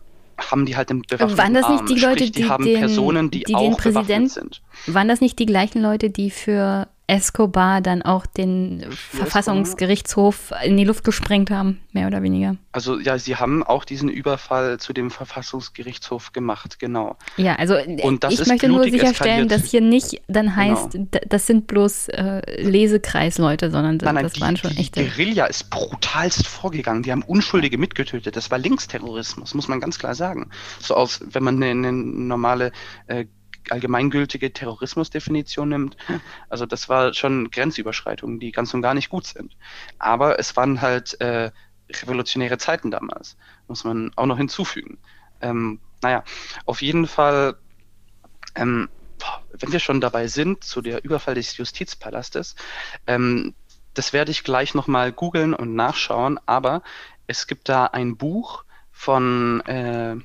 haben 0.50 0.66
die 0.66 0.76
halt 0.76 0.90
den 0.90 1.02
bewaffneten 1.02 1.38
Waren 1.38 1.53
das 1.53 1.70
nicht 1.70 1.90
die 1.90 2.00
Leute, 2.00 2.18
Sprich, 2.18 2.32
die, 2.32 2.42
die 2.44 2.50
haben 2.50 2.66
den, 2.66 2.80
Personen, 2.80 3.30
die, 3.32 3.44
die 3.44 3.56
auch 3.56 3.61
den 3.61 3.78
Präsident, 3.78 4.32
sind. 4.32 4.61
Waren 4.88 5.08
das 5.08 5.22
nicht 5.22 5.38
die 5.38 5.45
gleichen 5.45 5.82
Leute, 5.82 6.10
die 6.10 6.32
für 6.32 6.88
Escobar 7.11 7.81
dann 7.81 8.01
auch 8.03 8.25
den 8.25 8.85
Verfassungsgerichtshof 8.90 10.53
in 10.64 10.77
die 10.77 10.85
Luft 10.85 11.03
gesprengt 11.03 11.51
haben, 11.51 11.81
mehr 11.91 12.07
oder 12.07 12.23
weniger. 12.23 12.56
Also 12.72 12.99
ja, 12.99 13.19
sie 13.19 13.35
haben 13.35 13.64
auch 13.64 13.83
diesen 13.83 14.07
Überfall 14.07 14.80
zu 14.80 14.93
dem 14.93 15.11
Verfassungsgerichtshof 15.11 16.31
gemacht, 16.31 16.80
genau. 16.80 17.17
Ja, 17.35 17.56
also 17.56 17.75
ich 17.75 18.48
möchte 18.48 18.69
nur 18.69 18.83
sicherstellen, 18.85 19.11
eskaliert. 19.11 19.51
dass 19.51 19.69
hier 19.69 19.81
nicht 19.81 20.22
dann 20.30 20.56
heißt, 20.56 20.91
genau. 20.91 21.07
das 21.27 21.48
sind 21.48 21.67
bloß 21.67 22.07
äh, 22.07 22.61
Lesekreisleute, 22.61 23.72
sondern 23.72 23.98
das, 23.98 24.06
nein, 24.06 24.15
nein, 24.15 24.23
das 24.23 24.33
die, 24.33 24.41
waren 24.41 24.56
schon 24.56 24.72
echte. 24.77 25.03
Die 25.03 25.09
Guerilla 25.09 25.48
ist 25.48 25.69
brutalst 25.69 26.48
vorgegangen, 26.48 27.03
die 27.03 27.11
haben 27.11 27.23
Unschuldige 27.23 27.77
mitgetötet, 27.77 28.38
das 28.38 28.51
war 28.51 28.57
Linksterrorismus, 28.57 29.53
muss 29.53 29.67
man 29.67 29.81
ganz 29.81 29.99
klar 29.99 30.15
sagen. 30.15 30.49
So 30.80 30.95
aus, 30.95 31.19
wenn 31.30 31.43
man 31.43 31.61
eine, 31.61 31.72
eine 31.72 31.91
normale 31.91 32.72
äh, 33.07 33.25
allgemeingültige 33.69 34.51
Terrorismusdefinition 34.51 35.69
nimmt. 35.69 35.98
Also 36.49 36.65
das 36.65 36.90
war 36.90 37.14
schon 37.14 37.51
Grenzüberschreitungen, 37.51 38.40
die 38.40 38.51
ganz 38.51 38.73
und 38.73 38.81
gar 38.81 38.93
nicht 38.93 39.09
gut 39.09 39.25
sind. 39.25 39.56
Aber 39.99 40.40
es 40.40 40.56
waren 40.56 40.81
halt 40.81 41.19
äh, 41.22 41.51
revolutionäre 41.91 42.57
Zeiten 42.57 42.91
damals, 42.91 43.38
muss 43.67 43.83
man 43.83 44.11
auch 44.15 44.25
noch 44.25 44.38
hinzufügen. 44.38 44.98
Ähm, 45.41 45.80
naja, 46.01 46.23
auf 46.65 46.81
jeden 46.81 47.07
Fall, 47.07 47.57
ähm, 48.56 48.90
wenn 49.53 49.72
wir 49.72 49.80
schon 49.80 50.01
dabei 50.01 50.27
sind, 50.27 50.64
zu 50.64 50.81
der 50.81 51.03
Überfall 51.03 51.35
des 51.35 51.57
Justizpalastes, 51.57 52.56
ähm, 53.07 53.53
das 53.93 54.14
werde 54.14 54.31
ich 54.31 54.43
gleich 54.43 54.73
nochmal 54.73 55.11
googeln 55.11 55.53
und 55.53 55.75
nachschauen, 55.75 56.40
aber 56.45 56.81
es 57.27 57.48
gibt 57.48 57.69
da 57.69 57.85
ein 57.85 58.17
Buch 58.17 58.64
von, 58.91 59.61
äh, 59.61 60.15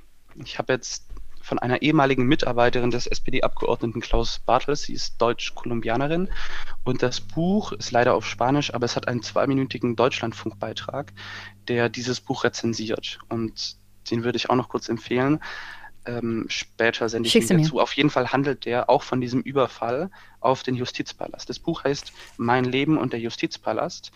ich 0.42 0.58
habe 0.58 0.72
jetzt 0.72 1.05
von 1.46 1.60
einer 1.60 1.80
ehemaligen 1.80 2.26
Mitarbeiterin 2.26 2.90
des 2.90 3.06
SPD-Abgeordneten 3.06 4.00
Klaus 4.00 4.40
Bartels. 4.40 4.82
Sie 4.82 4.94
ist 4.94 5.22
Deutsch-Kolumbianerin. 5.22 6.28
Und 6.82 7.04
das 7.04 7.20
Buch 7.20 7.70
ist 7.70 7.92
leider 7.92 8.14
auf 8.14 8.26
Spanisch, 8.26 8.74
aber 8.74 8.84
es 8.84 8.96
hat 8.96 9.06
einen 9.06 9.22
zweiminütigen 9.22 9.94
Deutschlandfunkbeitrag, 9.94 11.12
der 11.68 11.88
dieses 11.88 12.20
Buch 12.20 12.42
rezensiert. 12.42 13.20
Und 13.28 13.76
den 14.10 14.24
würde 14.24 14.36
ich 14.36 14.50
auch 14.50 14.56
noch 14.56 14.68
kurz 14.68 14.88
empfehlen. 14.88 15.38
Ähm, 16.04 16.46
später 16.48 17.08
sende 17.08 17.28
ich 17.28 17.36
ihn 17.36 17.62
dazu. 17.62 17.78
Auf 17.78 17.92
jeden 17.92 18.10
Fall 18.10 18.32
handelt 18.32 18.64
der 18.64 18.90
auch 18.90 19.04
von 19.04 19.20
diesem 19.20 19.40
Überfall 19.40 20.10
auf 20.40 20.64
den 20.64 20.74
Justizpalast. 20.74 21.48
Das 21.48 21.60
Buch 21.60 21.84
heißt 21.84 22.12
Mein 22.38 22.64
Leben 22.64 22.98
und 22.98 23.12
der 23.12 23.20
Justizpalast. 23.20 24.10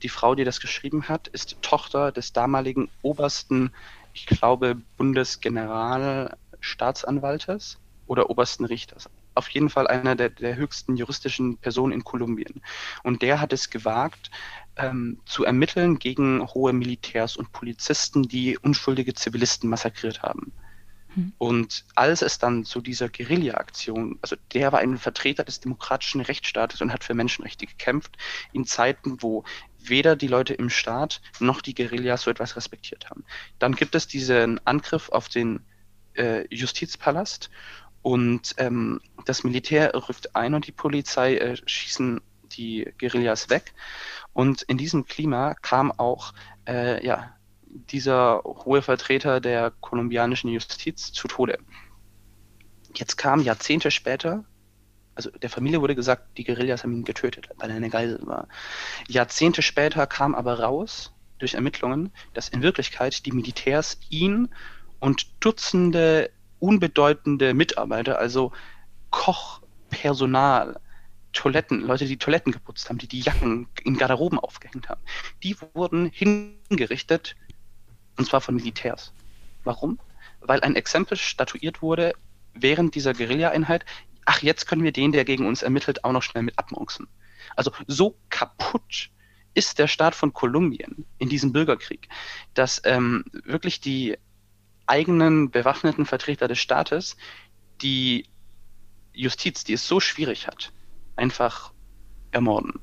Die 0.00 0.08
Frau, 0.08 0.36
die 0.36 0.44
das 0.44 0.60
geschrieben 0.60 1.08
hat, 1.08 1.26
ist 1.26 1.60
Tochter 1.62 2.12
des 2.12 2.32
damaligen 2.32 2.88
obersten, 3.02 3.72
ich 4.12 4.26
glaube, 4.26 4.76
Bundesgeneral 4.96 6.36
Staatsanwaltes 6.66 7.78
oder 8.06 8.30
obersten 8.30 8.64
Richters. 8.64 9.08
Auf 9.34 9.48
jeden 9.48 9.68
Fall 9.68 9.86
einer 9.86 10.14
der, 10.14 10.30
der 10.30 10.56
höchsten 10.56 10.96
juristischen 10.96 11.58
Personen 11.58 11.92
in 11.92 12.04
Kolumbien. 12.04 12.62
Und 13.02 13.22
der 13.22 13.40
hat 13.40 13.52
es 13.52 13.70
gewagt, 13.70 14.30
ähm, 14.76 15.20
zu 15.26 15.44
ermitteln 15.44 15.98
gegen 15.98 16.46
hohe 16.46 16.72
Militärs 16.72 17.36
und 17.36 17.52
Polizisten, 17.52 18.22
die 18.22 18.58
unschuldige 18.58 19.14
Zivilisten 19.14 19.68
massakriert 19.68 20.22
haben. 20.22 20.52
Hm. 21.14 21.32
Und 21.38 21.84
als 21.94 22.22
es 22.22 22.38
dann 22.38 22.64
zu 22.64 22.80
dieser 22.80 23.08
Guerilla-Aktion, 23.08 24.18
also 24.22 24.36
der 24.52 24.72
war 24.72 24.80
ein 24.80 24.98
Vertreter 24.98 25.44
des 25.44 25.60
demokratischen 25.60 26.20
Rechtsstaates 26.20 26.80
und 26.80 26.92
hat 26.92 27.04
für 27.04 27.14
Menschenrechte 27.14 27.66
gekämpft, 27.66 28.16
in 28.52 28.64
Zeiten, 28.64 29.22
wo 29.22 29.44
weder 29.78 30.16
die 30.16 30.28
Leute 30.28 30.54
im 30.54 30.70
Staat 30.70 31.20
noch 31.40 31.60
die 31.60 31.74
Guerillas 31.74 32.22
so 32.22 32.30
etwas 32.30 32.56
respektiert 32.56 33.10
haben. 33.10 33.24
Dann 33.58 33.74
gibt 33.74 33.94
es 33.94 34.06
diesen 34.06 34.64
Angriff 34.66 35.08
auf 35.08 35.28
den 35.28 35.60
äh, 36.16 36.46
Justizpalast 36.50 37.50
Und 38.02 38.54
ähm, 38.58 39.00
das 39.24 39.44
Militär 39.44 39.92
rückt 39.94 40.36
ein 40.36 40.54
und 40.54 40.66
die 40.66 40.72
Polizei 40.72 41.36
äh, 41.36 41.56
schießen 41.66 42.20
die 42.52 42.92
Guerillas 42.98 43.50
weg. 43.50 43.74
Und 44.32 44.62
in 44.62 44.78
diesem 44.78 45.06
Klima 45.06 45.54
kam 45.54 45.90
auch 45.92 46.32
äh, 46.68 47.04
ja, 47.04 47.34
dieser 47.64 48.42
hohe 48.44 48.82
Vertreter 48.82 49.40
der 49.40 49.72
kolumbianischen 49.80 50.50
Justiz 50.50 51.12
zu 51.12 51.28
Tode. 51.28 51.58
Jetzt 52.94 53.16
kam 53.16 53.40
Jahrzehnte 53.40 53.90
später, 53.90 54.44
also 55.14 55.30
der 55.30 55.50
Familie 55.50 55.80
wurde 55.80 55.94
gesagt, 55.94 56.38
die 56.38 56.44
Guerillas 56.44 56.82
haben 56.82 56.92
ihn 56.92 57.04
getötet, 57.04 57.48
weil 57.56 57.70
er 57.70 57.76
eine 57.76 57.90
Geisel 57.90 58.20
war. 58.26 58.48
Jahrzehnte 59.08 59.62
später 59.62 60.06
kam 60.06 60.34
aber 60.34 60.60
raus, 60.60 61.12
durch 61.38 61.54
Ermittlungen, 61.54 62.12
dass 62.34 62.48
in 62.48 62.62
Wirklichkeit 62.62 63.26
die 63.26 63.32
Militärs 63.32 63.98
ihn 64.08 64.48
und 65.00 65.26
Dutzende 65.40 66.30
unbedeutende 66.58 67.54
Mitarbeiter, 67.54 68.18
also 68.18 68.52
Kochpersonal, 69.10 70.80
Toiletten, 71.32 71.82
Leute, 71.82 72.06
die 72.06 72.16
Toiletten 72.16 72.52
geputzt 72.52 72.88
haben, 72.88 72.98
die 72.98 73.08
die 73.08 73.20
Jacken 73.20 73.68
in 73.84 73.98
Garderoben 73.98 74.38
aufgehängt 74.38 74.88
haben, 74.88 75.02
die 75.42 75.56
wurden 75.74 76.06
hingerichtet, 76.06 77.36
und 78.16 78.26
zwar 78.26 78.40
von 78.40 78.54
Militärs. 78.54 79.12
Warum? 79.64 79.98
Weil 80.40 80.60
ein 80.60 80.76
Exempel 80.76 81.18
statuiert 81.18 81.82
wurde 81.82 82.14
während 82.54 82.94
dieser 82.94 83.12
Guerilla-Einheit, 83.12 83.84
ach, 84.24 84.42
jetzt 84.42 84.66
können 84.66 84.82
wir 84.82 84.92
den, 84.92 85.12
der 85.12 85.24
gegen 85.24 85.46
uns 85.46 85.62
ermittelt, 85.62 86.04
auch 86.04 86.12
noch 86.12 86.22
schnell 86.22 86.42
mit 86.42 86.58
abmurksen. 86.58 87.06
Also 87.54 87.70
so 87.86 88.16
kaputt 88.30 89.10
ist 89.54 89.78
der 89.78 89.88
Staat 89.88 90.14
von 90.14 90.32
Kolumbien 90.32 91.06
in 91.18 91.28
diesem 91.28 91.52
Bürgerkrieg, 91.52 92.08
dass 92.54 92.80
ähm, 92.84 93.24
wirklich 93.44 93.80
die 93.80 94.16
eigenen 94.86 95.50
bewaffneten 95.50 96.06
Vertreter 96.06 96.48
des 96.48 96.58
Staates 96.58 97.16
die 97.82 98.26
Justiz, 99.12 99.64
die 99.64 99.74
es 99.74 99.86
so 99.86 100.00
schwierig 100.00 100.46
hat, 100.46 100.72
einfach 101.16 101.72
ermorden. 102.30 102.80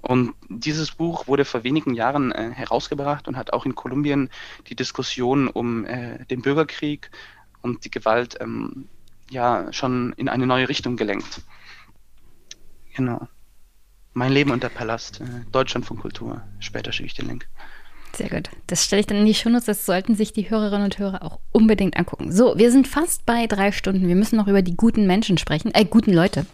Und 0.00 0.34
dieses 0.48 0.92
Buch 0.92 1.26
wurde 1.26 1.44
vor 1.44 1.64
wenigen 1.64 1.94
Jahren 1.94 2.30
äh, 2.30 2.50
herausgebracht 2.52 3.26
und 3.26 3.36
hat 3.36 3.52
auch 3.52 3.66
in 3.66 3.74
Kolumbien 3.74 4.30
die 4.68 4.76
Diskussion 4.76 5.48
um 5.48 5.84
äh, 5.84 6.24
den 6.26 6.42
Bürgerkrieg 6.42 7.10
und 7.62 7.84
die 7.84 7.90
Gewalt 7.90 8.36
ähm, 8.40 8.88
ja 9.30 9.72
schon 9.72 10.12
in 10.12 10.28
eine 10.28 10.46
neue 10.46 10.68
Richtung 10.68 10.96
gelenkt. 10.96 11.42
Genau. 12.94 13.26
Mein 14.12 14.32
Leben 14.32 14.52
und 14.52 14.62
der 14.62 14.68
Palast, 14.68 15.20
äh, 15.20 15.24
Deutschland 15.50 15.84
von 15.84 15.98
Kultur. 15.98 16.42
Später 16.60 16.92
schicke 16.92 17.06
ich 17.08 17.14
den 17.14 17.26
Link. 17.26 17.48
Sehr 18.16 18.30
gut. 18.30 18.48
Das 18.66 18.82
stelle 18.82 19.00
ich 19.00 19.06
dann 19.06 19.18
in 19.18 19.26
die 19.26 19.34
Shownotes. 19.34 19.66
Das 19.66 19.84
sollten 19.84 20.14
sich 20.14 20.32
die 20.32 20.48
Hörerinnen 20.48 20.84
und 20.84 20.98
Hörer 20.98 21.22
auch 21.22 21.38
unbedingt 21.52 21.98
angucken. 21.98 22.32
So, 22.32 22.56
wir 22.56 22.72
sind 22.72 22.88
fast 22.88 23.26
bei 23.26 23.46
drei 23.46 23.72
Stunden. 23.72 24.08
Wir 24.08 24.16
müssen 24.16 24.36
noch 24.36 24.48
über 24.48 24.62
die 24.62 24.76
guten 24.76 25.06
Menschen 25.06 25.36
sprechen, 25.36 25.70
äh, 25.74 25.84
guten 25.84 26.14
Leute. 26.14 26.46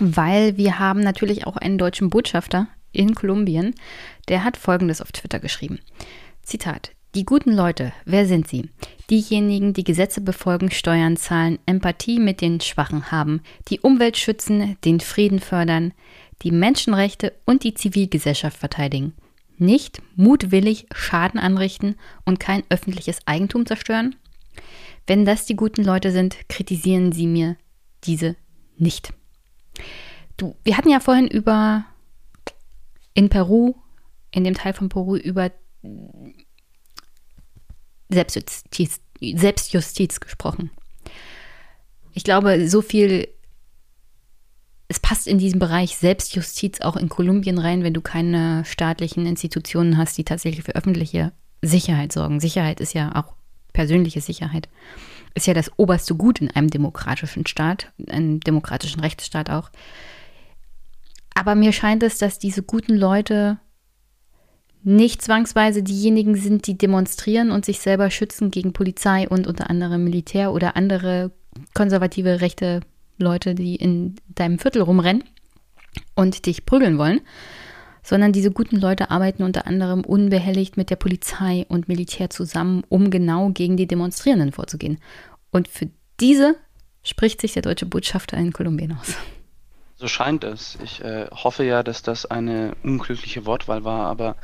Weil 0.00 0.58
wir 0.58 0.78
haben 0.78 1.00
natürlich 1.00 1.46
auch 1.46 1.56
einen 1.56 1.78
deutschen 1.78 2.10
Botschafter 2.10 2.68
in 2.92 3.14
Kolumbien. 3.14 3.74
Der 4.28 4.44
hat 4.44 4.58
Folgendes 4.58 5.00
auf 5.00 5.12
Twitter 5.12 5.38
geschrieben. 5.38 5.78
Zitat. 6.42 6.90
Die 7.14 7.24
guten 7.24 7.52
Leute, 7.52 7.94
wer 8.04 8.26
sind 8.26 8.46
sie? 8.46 8.68
Diejenigen, 9.08 9.72
die 9.72 9.84
Gesetze 9.84 10.20
befolgen, 10.20 10.70
Steuern 10.70 11.16
zahlen, 11.16 11.58
Empathie 11.64 12.18
mit 12.18 12.42
den 12.42 12.60
Schwachen 12.60 13.10
haben, 13.10 13.40
die 13.68 13.80
Umwelt 13.80 14.18
schützen, 14.18 14.76
den 14.84 15.00
Frieden 15.00 15.40
fördern, 15.40 15.94
die 16.42 16.50
Menschenrechte 16.50 17.32
und 17.46 17.64
die 17.64 17.72
Zivilgesellschaft 17.72 18.58
verteidigen 18.58 19.14
nicht 19.58 20.02
mutwillig 20.14 20.86
Schaden 20.94 21.40
anrichten 21.40 21.96
und 22.24 22.40
kein 22.40 22.62
öffentliches 22.68 23.20
Eigentum 23.26 23.66
zerstören? 23.66 24.16
Wenn 25.06 25.24
das 25.24 25.46
die 25.46 25.56
guten 25.56 25.84
Leute 25.84 26.10
sind, 26.12 26.48
kritisieren 26.48 27.12
Sie 27.12 27.26
mir 27.26 27.56
diese 28.04 28.36
nicht. 28.76 29.12
Du, 30.36 30.56
wir 30.64 30.76
hatten 30.76 30.90
ja 30.90 31.00
vorhin 31.00 31.28
über 31.28 31.84
in 33.14 33.28
Peru, 33.28 33.74
in 34.30 34.44
dem 34.44 34.54
Teil 34.54 34.74
von 34.74 34.88
Peru, 34.88 35.16
über 35.16 35.50
Selbstjustiz, 38.08 39.00
Selbstjustiz 39.20 40.20
gesprochen. 40.20 40.70
Ich 42.12 42.24
glaube, 42.24 42.68
so 42.68 42.82
viel 42.82 43.28
es 44.88 45.00
passt 45.00 45.26
in 45.26 45.38
diesem 45.38 45.58
Bereich 45.58 45.96
Selbstjustiz 45.96 46.80
auch 46.80 46.96
in 46.96 47.08
Kolumbien 47.08 47.58
rein, 47.58 47.82
wenn 47.82 47.94
du 47.94 48.00
keine 48.00 48.64
staatlichen 48.64 49.26
Institutionen 49.26 49.96
hast, 49.96 50.16
die 50.16 50.24
tatsächlich 50.24 50.64
für 50.64 50.76
öffentliche 50.76 51.32
Sicherheit 51.62 52.12
sorgen. 52.12 52.38
Sicherheit 52.40 52.80
ist 52.80 52.94
ja 52.94 53.14
auch 53.16 53.34
persönliche 53.72 54.20
Sicherheit. 54.20 54.68
Ist 55.34 55.46
ja 55.46 55.54
das 55.54 55.70
oberste 55.76 56.14
Gut 56.14 56.40
in 56.40 56.50
einem 56.50 56.70
demokratischen 56.70 57.46
Staat, 57.46 57.92
einem 58.08 58.40
demokratischen 58.40 59.00
Rechtsstaat 59.00 59.50
auch. 59.50 59.70
Aber 61.34 61.54
mir 61.54 61.72
scheint 61.72 62.02
es, 62.02 62.18
dass 62.18 62.38
diese 62.38 62.62
guten 62.62 62.96
Leute 62.96 63.58
nicht 64.82 65.20
zwangsweise 65.20 65.82
diejenigen 65.82 66.36
sind, 66.36 66.68
die 66.68 66.78
demonstrieren 66.78 67.50
und 67.50 67.64
sich 67.64 67.80
selber 67.80 68.08
schützen 68.08 68.52
gegen 68.52 68.72
Polizei 68.72 69.28
und 69.28 69.48
unter 69.48 69.68
anderem 69.68 70.04
Militär 70.04 70.52
oder 70.52 70.76
andere 70.76 71.32
konservative 71.74 72.40
rechte 72.40 72.80
Leute, 73.18 73.54
die 73.54 73.76
in 73.76 74.16
deinem 74.28 74.58
Viertel 74.58 74.82
rumrennen 74.82 75.24
und 76.14 76.46
dich 76.46 76.66
prügeln 76.66 76.98
wollen, 76.98 77.20
sondern 78.02 78.32
diese 78.32 78.52
guten 78.52 78.76
Leute 78.76 79.10
arbeiten 79.10 79.42
unter 79.42 79.66
anderem 79.66 80.04
unbehelligt 80.04 80.76
mit 80.76 80.90
der 80.90 80.96
Polizei 80.96 81.66
und 81.68 81.88
Militär 81.88 82.30
zusammen, 82.30 82.84
um 82.88 83.10
genau 83.10 83.50
gegen 83.50 83.76
die 83.76 83.88
Demonstrierenden 83.88 84.52
vorzugehen. 84.52 84.98
Und 85.50 85.68
für 85.68 85.88
diese 86.20 86.56
spricht 87.02 87.40
sich 87.40 87.52
der 87.54 87.62
deutsche 87.62 87.86
Botschafter 87.86 88.36
in 88.36 88.52
Kolumbien 88.52 88.96
aus. 88.98 89.14
So 89.96 90.08
scheint 90.08 90.44
es. 90.44 90.76
Ich 90.84 91.02
äh, 91.02 91.26
hoffe 91.30 91.64
ja, 91.64 91.82
dass 91.82 92.02
das 92.02 92.26
eine 92.26 92.76
unglückliche 92.82 93.46
Wortwahl 93.46 93.82
war, 93.82 94.06
aber 94.10 94.36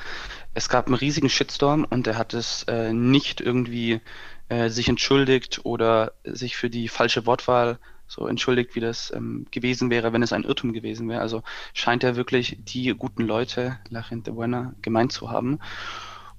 es 0.55 0.70
gab 0.70 0.86
einen 0.86 0.94
riesigen 0.94 1.28
Shitstorm 1.28 1.86
und 1.89 2.07
er 2.07 2.17
hat 2.17 2.33
es 2.33 2.62
äh, 2.65 2.92
nicht 2.92 3.41
irgendwie 3.42 4.01
äh, 4.49 4.70
sich 4.70 4.89
entschuldigt 4.89 5.60
oder 5.65 6.12
sich 6.25 6.57
für 6.57 6.70
die 6.70 6.89
falsche 6.89 7.26
Wortwahl 7.26 7.78
so 8.12 8.26
entschuldigt, 8.26 8.74
wie 8.74 8.81
das 8.81 9.10
ähm, 9.15 9.47
gewesen 9.50 9.91
wäre, 9.91 10.12
wenn 10.12 10.23
es 10.23 10.32
ein 10.32 10.44
Irrtum 10.44 10.73
gewesen 10.73 11.08
wäre. 11.08 11.23
Also 11.23 11.42
scheint 11.73 12.05
er 12.05 12.15
wirklich 12.15 12.58
die 12.60 12.94
guten 12.94 13.23
Leute, 13.23 13.78
La 13.89 14.02
Gente 14.02 14.32
Buena, 14.32 14.74
gemeint 14.82 15.12
zu 15.12 15.31
haben. 15.31 15.58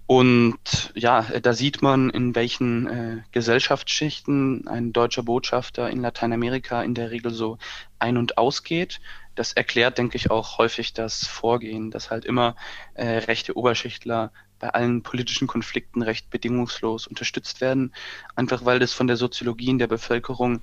Und 0.05 0.91
ja, 0.95 1.21
da 1.21 1.53
sieht 1.53 1.81
man, 1.81 2.09
in 2.09 2.35
welchen 2.35 2.87
äh, 2.87 3.21
Gesellschaftsschichten 3.31 4.67
ein 4.67 4.93
deutscher 4.93 5.23
Botschafter 5.23 5.89
in 5.89 6.01
Lateinamerika 6.01 6.83
in 6.83 6.93
der 6.93 7.09
Regel 7.09 7.33
so 7.33 7.57
ein- 7.99 8.17
und 8.17 8.37
ausgeht. 8.37 8.99
Das 9.33 9.53
erklärt, 9.53 9.97
denke 9.97 10.17
ich, 10.17 10.29
auch 10.29 10.59
häufig 10.59 10.93
das 10.93 11.25
Vorgehen, 11.25 11.89
dass 11.89 12.11
halt 12.11 12.25
immer 12.25 12.55
äh, 12.93 13.17
rechte 13.19 13.57
Oberschichtler 13.57 14.31
bei 14.63 14.69
allen 14.69 15.03
politischen 15.03 15.45
Konflikten 15.45 16.01
recht 16.01 16.29
bedingungslos 16.29 17.05
unterstützt 17.05 17.59
werden. 17.59 17.93
Einfach 18.37 18.63
weil 18.63 18.79
das 18.79 18.93
von 18.93 19.07
der 19.07 19.17
Soziologie 19.17 19.67
in 19.67 19.77
der 19.77 19.87
Bevölkerung, 19.87 20.61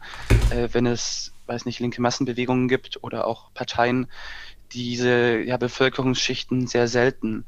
äh, 0.48 0.70
wenn 0.72 0.86
es, 0.86 1.34
weiß 1.44 1.66
nicht, 1.66 1.80
linke 1.80 2.00
Massenbewegungen 2.00 2.66
gibt 2.66 3.04
oder 3.04 3.26
auch 3.26 3.52
Parteien, 3.52 4.06
diese 4.72 5.40
ja, 5.40 5.58
Bevölkerungsschichten 5.58 6.66
sehr 6.66 6.88
selten 6.88 7.44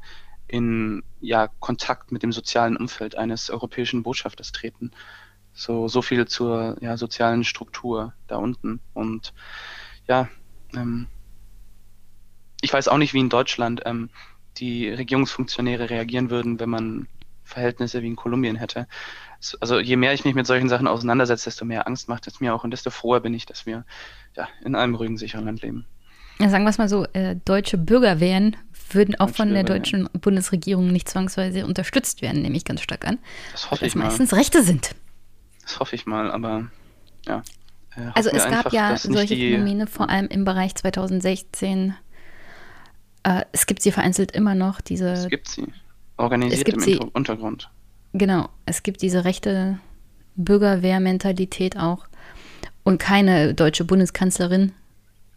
in 0.47 1.01
ja, 1.21 1.47
Kontakt 1.59 2.11
mit 2.11 2.21
dem 2.21 2.31
sozialen 2.31 2.77
Umfeld 2.77 3.15
eines 3.15 3.49
europäischen 3.49 4.03
Botschafters 4.03 4.51
treten. 4.51 4.91
So, 5.53 5.87
so 5.87 6.03
viel 6.03 6.27
zur 6.27 6.77
ja, 6.81 6.97
sozialen 6.97 7.45
Struktur 7.45 8.13
da 8.27 8.35
unten. 8.37 8.79
Und 8.93 9.33
ja, 10.07 10.29
ähm, 10.75 11.07
ich 12.61 12.71
weiß 12.71 12.89
auch 12.89 12.97
nicht, 12.99 13.15
wie 13.15 13.21
in 13.21 13.29
Deutschland. 13.29 13.81
Ähm, 13.85 14.11
die 14.57 14.89
Regierungsfunktionäre 14.89 15.89
reagieren 15.89 16.29
würden, 16.29 16.59
wenn 16.59 16.69
man 16.69 17.07
Verhältnisse 17.43 18.01
wie 18.01 18.07
in 18.07 18.15
Kolumbien 18.15 18.55
hätte. 18.55 18.87
Also 19.59 19.79
je 19.79 19.97
mehr 19.97 20.13
ich 20.13 20.25
mich 20.25 20.35
mit 20.35 20.47
solchen 20.47 20.69
Sachen 20.69 20.87
auseinandersetze, 20.87 21.45
desto 21.45 21.65
mehr 21.65 21.87
Angst 21.87 22.07
macht 22.07 22.27
es 22.27 22.39
mir 22.39 22.53
auch 22.55 22.63
und 22.63 22.71
desto 22.71 22.89
froher 22.89 23.19
bin 23.19 23.33
ich, 23.33 23.45
dass 23.45 23.65
wir 23.65 23.85
ja, 24.35 24.47
in 24.63 24.75
einem 24.75 24.95
ruhigen, 24.95 25.17
sicheren 25.17 25.45
Land 25.45 25.61
leben. 25.61 25.85
Ja, 26.39 26.49
sagen 26.49 26.63
wir 26.63 26.69
es 26.69 26.77
mal 26.77 26.89
so, 26.89 27.05
äh, 27.13 27.35
deutsche 27.45 27.77
Bürgerwehren 27.77 28.55
würden 28.89 29.15
auch 29.15 29.27
deutsche 29.27 29.37
von 29.37 29.53
der 29.53 29.63
deutschen 29.63 30.03
ja. 30.03 30.09
Bundesregierung 30.19 30.91
nicht 30.91 31.09
zwangsweise 31.09 31.65
unterstützt 31.65 32.21
werden, 32.21 32.41
nehme 32.41 32.55
ich 32.55 32.65
ganz 32.65 32.81
stark 32.81 33.05
an. 33.05 33.19
Das 33.51 33.69
hoffe 33.69 33.85
ich 33.85 33.95
mal. 33.95 34.05
meistens 34.05 34.33
Rechte 34.33 34.63
sind. 34.63 34.95
Das 35.61 35.79
hoffe 35.79 35.95
ich 35.95 36.05
mal, 36.05 36.31
aber 36.31 36.69
ja. 37.27 37.43
Äh, 37.95 38.11
also 38.15 38.29
es 38.29 38.43
gab 38.43 38.65
einfach, 38.65 38.73
ja 38.73 38.97
solche 38.97 39.35
Phänomene, 39.35 39.87
vor 39.87 40.09
allem 40.09 40.27
im 40.27 40.45
Bereich 40.45 40.75
2016 40.75 41.93
äh, 43.23 43.43
es 43.51 43.65
gibt 43.65 43.81
sie 43.81 43.91
vereinzelt 43.91 44.31
immer 44.31 44.55
noch, 44.55 44.81
diese. 44.81 45.11
Es 45.11 45.29
gibt 45.29 45.47
sie. 45.47 45.65
Organisiert 46.17 46.59
es 46.59 46.65
gibt 46.65 46.77
im 46.77 46.83
sie, 46.83 46.99
Untergrund. 47.13 47.69
Genau. 48.13 48.49
Es 48.65 48.83
gibt 48.83 49.01
diese 49.01 49.25
rechte 49.25 49.79
Bürgerwehrmentalität 50.35 51.77
auch. 51.77 52.07
Und 52.83 52.99
keine 52.99 53.53
deutsche 53.53 53.85
Bundeskanzlerin, 53.85 54.73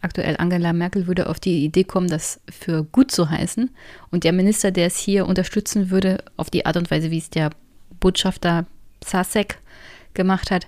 aktuell 0.01 0.35
Angela 0.37 0.73
Merkel, 0.73 1.07
würde 1.07 1.29
auf 1.29 1.39
die 1.39 1.63
Idee 1.63 1.83
kommen, 1.83 2.07
das 2.07 2.41
für 2.49 2.83
gut 2.83 3.11
zu 3.11 3.29
heißen. 3.29 3.71
Und 4.11 4.23
der 4.23 4.33
Minister, 4.33 4.71
der 4.71 4.87
es 4.87 4.97
hier 4.97 5.25
unterstützen 5.25 5.89
würde, 5.89 6.23
auf 6.35 6.49
die 6.49 6.65
Art 6.65 6.77
und 6.77 6.91
Weise, 6.91 7.09
wie 7.09 7.17
es 7.17 7.29
der 7.29 7.51
Botschafter 7.99 8.65
Sasek 9.03 9.59
gemacht 10.13 10.51
hat, 10.51 10.67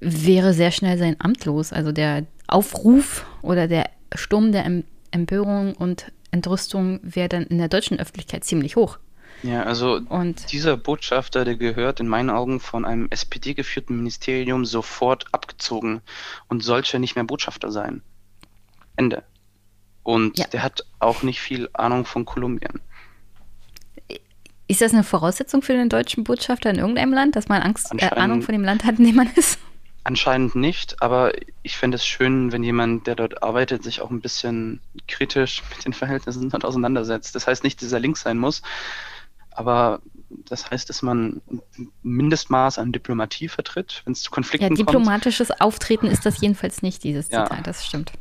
wäre 0.00 0.54
sehr 0.54 0.70
schnell 0.70 0.96
sein 0.98 1.16
Amt 1.18 1.44
los. 1.44 1.72
Also 1.72 1.92
der 1.92 2.26
Aufruf 2.46 3.26
oder 3.42 3.68
der 3.68 3.90
Sturm 4.14 4.52
der 4.52 4.82
Empörung 5.10 5.74
und 5.74 6.06
Entrüstung 6.30 7.00
wäre 7.02 7.28
dann 7.28 7.44
in 7.44 7.58
der 7.58 7.68
deutschen 7.68 7.98
Öffentlichkeit 7.98 8.44
ziemlich 8.44 8.76
hoch. 8.76 8.98
Ja, 9.42 9.62
also 9.62 10.00
und 10.08 10.52
dieser 10.52 10.76
Botschafter, 10.76 11.44
der 11.44 11.56
gehört 11.56 12.00
in 12.00 12.08
meinen 12.08 12.30
Augen 12.30 12.60
von 12.60 12.84
einem 12.84 13.08
SPD-geführten 13.10 13.96
Ministerium 13.96 14.64
sofort 14.66 15.24
abgezogen 15.32 16.02
und 16.48 16.62
sollte 16.62 16.98
nicht 16.98 17.14
mehr 17.14 17.24
Botschafter 17.24 17.70
sein. 17.70 18.02
Ende. 18.96 19.22
Und 20.02 20.38
ja. 20.38 20.46
der 20.46 20.62
hat 20.62 20.84
auch 20.98 21.22
nicht 21.22 21.40
viel 21.40 21.68
Ahnung 21.72 22.04
von 22.04 22.24
Kolumbien. 22.24 22.80
Ist 24.68 24.82
das 24.82 24.92
eine 24.92 25.04
Voraussetzung 25.04 25.62
für 25.62 25.72
den 25.72 25.88
deutschen 25.88 26.22
Botschafter 26.22 26.70
in 26.70 26.76
irgendeinem 26.76 27.12
Land, 27.12 27.34
dass 27.34 27.48
man 27.48 27.62
Angst, 27.62 27.90
äh, 27.96 28.06
Ahnung 28.10 28.42
von 28.42 28.52
dem 28.52 28.62
Land 28.62 28.84
hat, 28.84 28.98
in 28.98 29.06
dem 29.06 29.16
man 29.16 29.30
ist? 29.34 29.58
Anscheinend 30.02 30.54
nicht, 30.54 31.02
aber 31.02 31.32
ich 31.62 31.76
fände 31.76 31.96
es 31.96 32.06
schön, 32.06 32.52
wenn 32.52 32.64
jemand, 32.64 33.06
der 33.06 33.16
dort 33.16 33.42
arbeitet, 33.42 33.82
sich 33.82 34.00
auch 34.00 34.10
ein 34.10 34.20
bisschen 34.20 34.80
kritisch 35.08 35.62
mit 35.70 35.84
den 35.84 35.92
Verhältnissen 35.92 36.48
dort 36.48 36.64
auseinandersetzt. 36.64 37.34
Das 37.34 37.46
heißt 37.46 37.64
nicht, 37.64 37.82
dass 37.82 37.92
er 37.92 38.00
links 38.00 38.22
sein 38.22 38.38
muss, 38.38 38.62
aber 39.50 40.00
das 40.48 40.70
heißt, 40.70 40.88
dass 40.88 41.02
man 41.02 41.42
ein 41.50 41.90
Mindestmaß 42.02 42.78
an 42.78 42.92
Diplomatie 42.92 43.48
vertritt, 43.48 44.02
wenn 44.04 44.12
es 44.12 44.22
zu 44.22 44.30
Konflikten 44.30 44.68
kommt. 44.68 44.78
Ja, 44.78 44.84
diplomatisches 44.84 45.48
kommt. 45.48 45.60
Auftreten 45.60 46.06
ist 46.06 46.24
das 46.24 46.40
jedenfalls 46.40 46.82
nicht, 46.82 47.02
dieses 47.04 47.26
Zitat, 47.26 47.50
ja. 47.50 47.62
das 47.62 47.86
stimmt. 47.86 48.12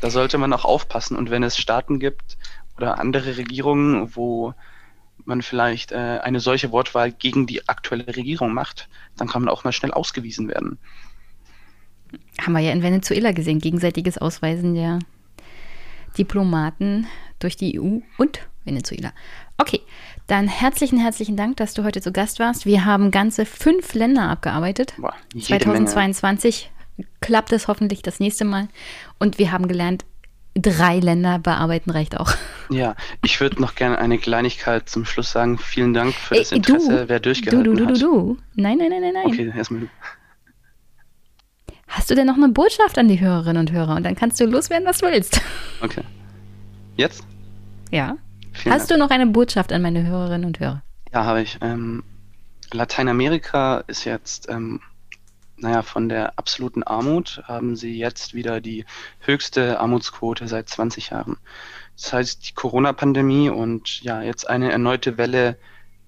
Da 0.00 0.10
sollte 0.10 0.38
man 0.38 0.52
auch 0.52 0.64
aufpassen. 0.64 1.16
Und 1.16 1.30
wenn 1.30 1.42
es 1.42 1.56
Staaten 1.56 1.98
gibt 1.98 2.36
oder 2.76 2.98
andere 2.98 3.36
Regierungen, 3.36 4.14
wo 4.14 4.54
man 5.24 5.42
vielleicht 5.42 5.92
äh, 5.92 6.20
eine 6.22 6.40
solche 6.40 6.70
Wortwahl 6.70 7.12
gegen 7.12 7.46
die 7.46 7.68
aktuelle 7.68 8.06
Regierung 8.06 8.52
macht, 8.52 8.88
dann 9.16 9.28
kann 9.28 9.42
man 9.42 9.52
auch 9.52 9.64
mal 9.64 9.72
schnell 9.72 9.92
ausgewiesen 9.92 10.48
werden. 10.48 10.78
Haben 12.40 12.52
wir 12.52 12.60
ja 12.60 12.72
in 12.72 12.82
Venezuela 12.82 13.32
gesehen, 13.32 13.58
gegenseitiges 13.58 14.18
Ausweisen 14.18 14.74
der 14.74 14.98
Diplomaten 16.16 17.06
durch 17.38 17.56
die 17.56 17.78
EU 17.80 17.98
und 18.16 18.40
Venezuela. 18.64 19.12
Okay, 19.56 19.80
dann 20.26 20.46
herzlichen, 20.46 20.98
herzlichen 20.98 21.36
Dank, 21.36 21.56
dass 21.56 21.74
du 21.74 21.84
heute 21.84 22.00
zu 22.00 22.12
Gast 22.12 22.38
warst. 22.38 22.66
Wir 22.66 22.84
haben 22.84 23.10
ganze 23.10 23.46
fünf 23.46 23.94
Länder 23.94 24.28
abgearbeitet. 24.28 24.94
Boah, 24.98 25.14
2022 25.38 26.70
Menge. 26.96 27.10
klappt 27.20 27.52
es 27.52 27.66
hoffentlich 27.66 28.02
das 28.02 28.20
nächste 28.20 28.44
Mal. 28.44 28.68
Und 29.18 29.38
wir 29.38 29.52
haben 29.52 29.68
gelernt, 29.68 30.04
drei 30.54 30.98
Länder 30.98 31.38
bearbeiten 31.38 31.90
reicht 31.90 32.18
auch. 32.18 32.32
Ja, 32.70 32.96
ich 33.24 33.40
würde 33.40 33.62
noch 33.62 33.74
gerne 33.74 33.98
eine 33.98 34.18
Kleinigkeit 34.18 34.88
zum 34.88 35.06
Schluss 35.06 35.32
sagen. 35.32 35.56
Vielen 35.56 35.94
Dank 35.94 36.14
für 36.14 36.34
das 36.34 36.52
Interesse, 36.52 37.04
du, 37.04 37.08
wer 37.08 37.20
durchgehalten 37.20 37.64
du, 37.64 37.74
du, 37.74 37.86
du, 37.86 37.92
Du, 37.94 37.98
du, 37.98 38.36
Nein, 38.56 38.76
nein, 38.78 38.90
nein, 38.90 39.00
nein, 39.00 39.14
nein. 39.14 39.26
Okay, 39.26 39.52
erstmal 39.56 39.80
du. 39.80 39.88
Hast 41.88 42.10
du 42.10 42.14
denn 42.14 42.26
noch 42.26 42.36
eine 42.36 42.48
Botschaft 42.50 42.98
an 42.98 43.08
die 43.08 43.20
Hörerinnen 43.20 43.60
und 43.60 43.72
Hörer? 43.72 43.96
Und 43.96 44.04
dann 44.04 44.14
kannst 44.14 44.38
du 44.38 44.46
loswerden, 44.46 44.86
was 44.86 44.98
du 44.98 45.06
willst. 45.06 45.40
Okay. 45.80 46.02
Jetzt? 46.96 47.24
Ja. 47.90 48.16
Vielen 48.52 48.74
Hast 48.74 48.90
Dank. 48.90 48.98
du 49.00 49.04
noch 49.04 49.10
eine 49.10 49.26
Botschaft 49.26 49.72
an 49.72 49.82
meine 49.82 50.04
Hörerinnen 50.04 50.44
und 50.46 50.60
Hörer? 50.60 50.82
Ja, 51.12 51.24
habe 51.24 51.42
ich. 51.42 51.58
Ähm, 51.62 52.02
Lateinamerika 52.72 53.84
ist 53.86 54.04
jetzt, 54.04 54.48
ähm, 54.50 54.80
naja, 55.56 55.82
von 55.82 56.08
der 56.08 56.38
absoluten 56.38 56.82
Armut 56.82 57.42
haben 57.44 57.76
sie 57.76 57.96
jetzt 57.96 58.34
wieder 58.34 58.60
die 58.60 58.84
höchste 59.20 59.80
Armutsquote 59.80 60.46
seit 60.48 60.68
20 60.68 61.10
Jahren. 61.10 61.36
Das 61.96 62.12
heißt, 62.12 62.48
die 62.48 62.54
Corona-Pandemie 62.54 63.48
und 63.48 64.02
ja, 64.02 64.22
jetzt 64.22 64.48
eine 64.48 64.70
erneute 64.70 65.16
Welle 65.18 65.56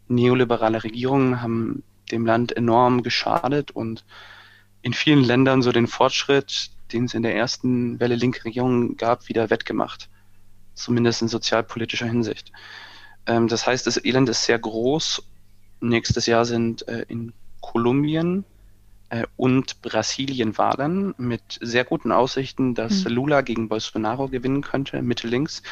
neoliberaler 0.09 0.85
Regierungen 0.85 1.41
haben 1.41 1.83
dem 2.11 2.27
Land 2.27 2.57
enorm 2.57 3.03
geschadet 3.03 3.71
und 3.71 4.05
in 4.83 4.93
vielen 4.93 5.25
Ländern 5.25 5.63
so 5.63 5.73
den 5.73 5.87
Fortschritt, 5.87 6.71
den 6.93 7.05
es 7.05 7.15
in 7.15 7.23
der 7.23 7.37
ersten 7.37 8.01
Welle 8.01 8.17
linke 8.17 8.45
Regierung 8.45 8.97
gab, 8.97 9.29
wieder 9.29 9.51
wettgemacht 9.51 10.09
zumindest 10.81 11.23
in 11.23 11.29
sozialpolitischer 11.29 12.07
Hinsicht. 12.07 12.53
Ähm, 13.27 13.49
das 13.49 13.67
heißt, 13.67 13.87
das 13.87 14.03
Elend 14.03 14.29
ist 14.29 14.45
sehr 14.45 14.59
groß. 14.59 15.23
Nächstes 15.81 16.27
Jahr 16.27 16.45
sind 16.45 16.87
äh, 16.89 17.05
in 17.09 17.33
Kolumbien 17.61 18.45
äh, 19.11 19.27
und 19.37 19.81
Brasilien 19.83 20.59
Wahlen 20.59 21.15
mit 21.19 21.59
sehr 21.61 21.85
guten 21.85 22.13
Aussichten, 22.13 22.75
dass 22.75 23.05
mhm. 23.05 23.13
Lula 23.13 23.41
gegen 23.43 23.69
Bolsonaro 23.69 24.29
gewinnen 24.29 24.63
könnte, 24.63 25.03
Mitte 25.03 25.29
links, 25.29 25.63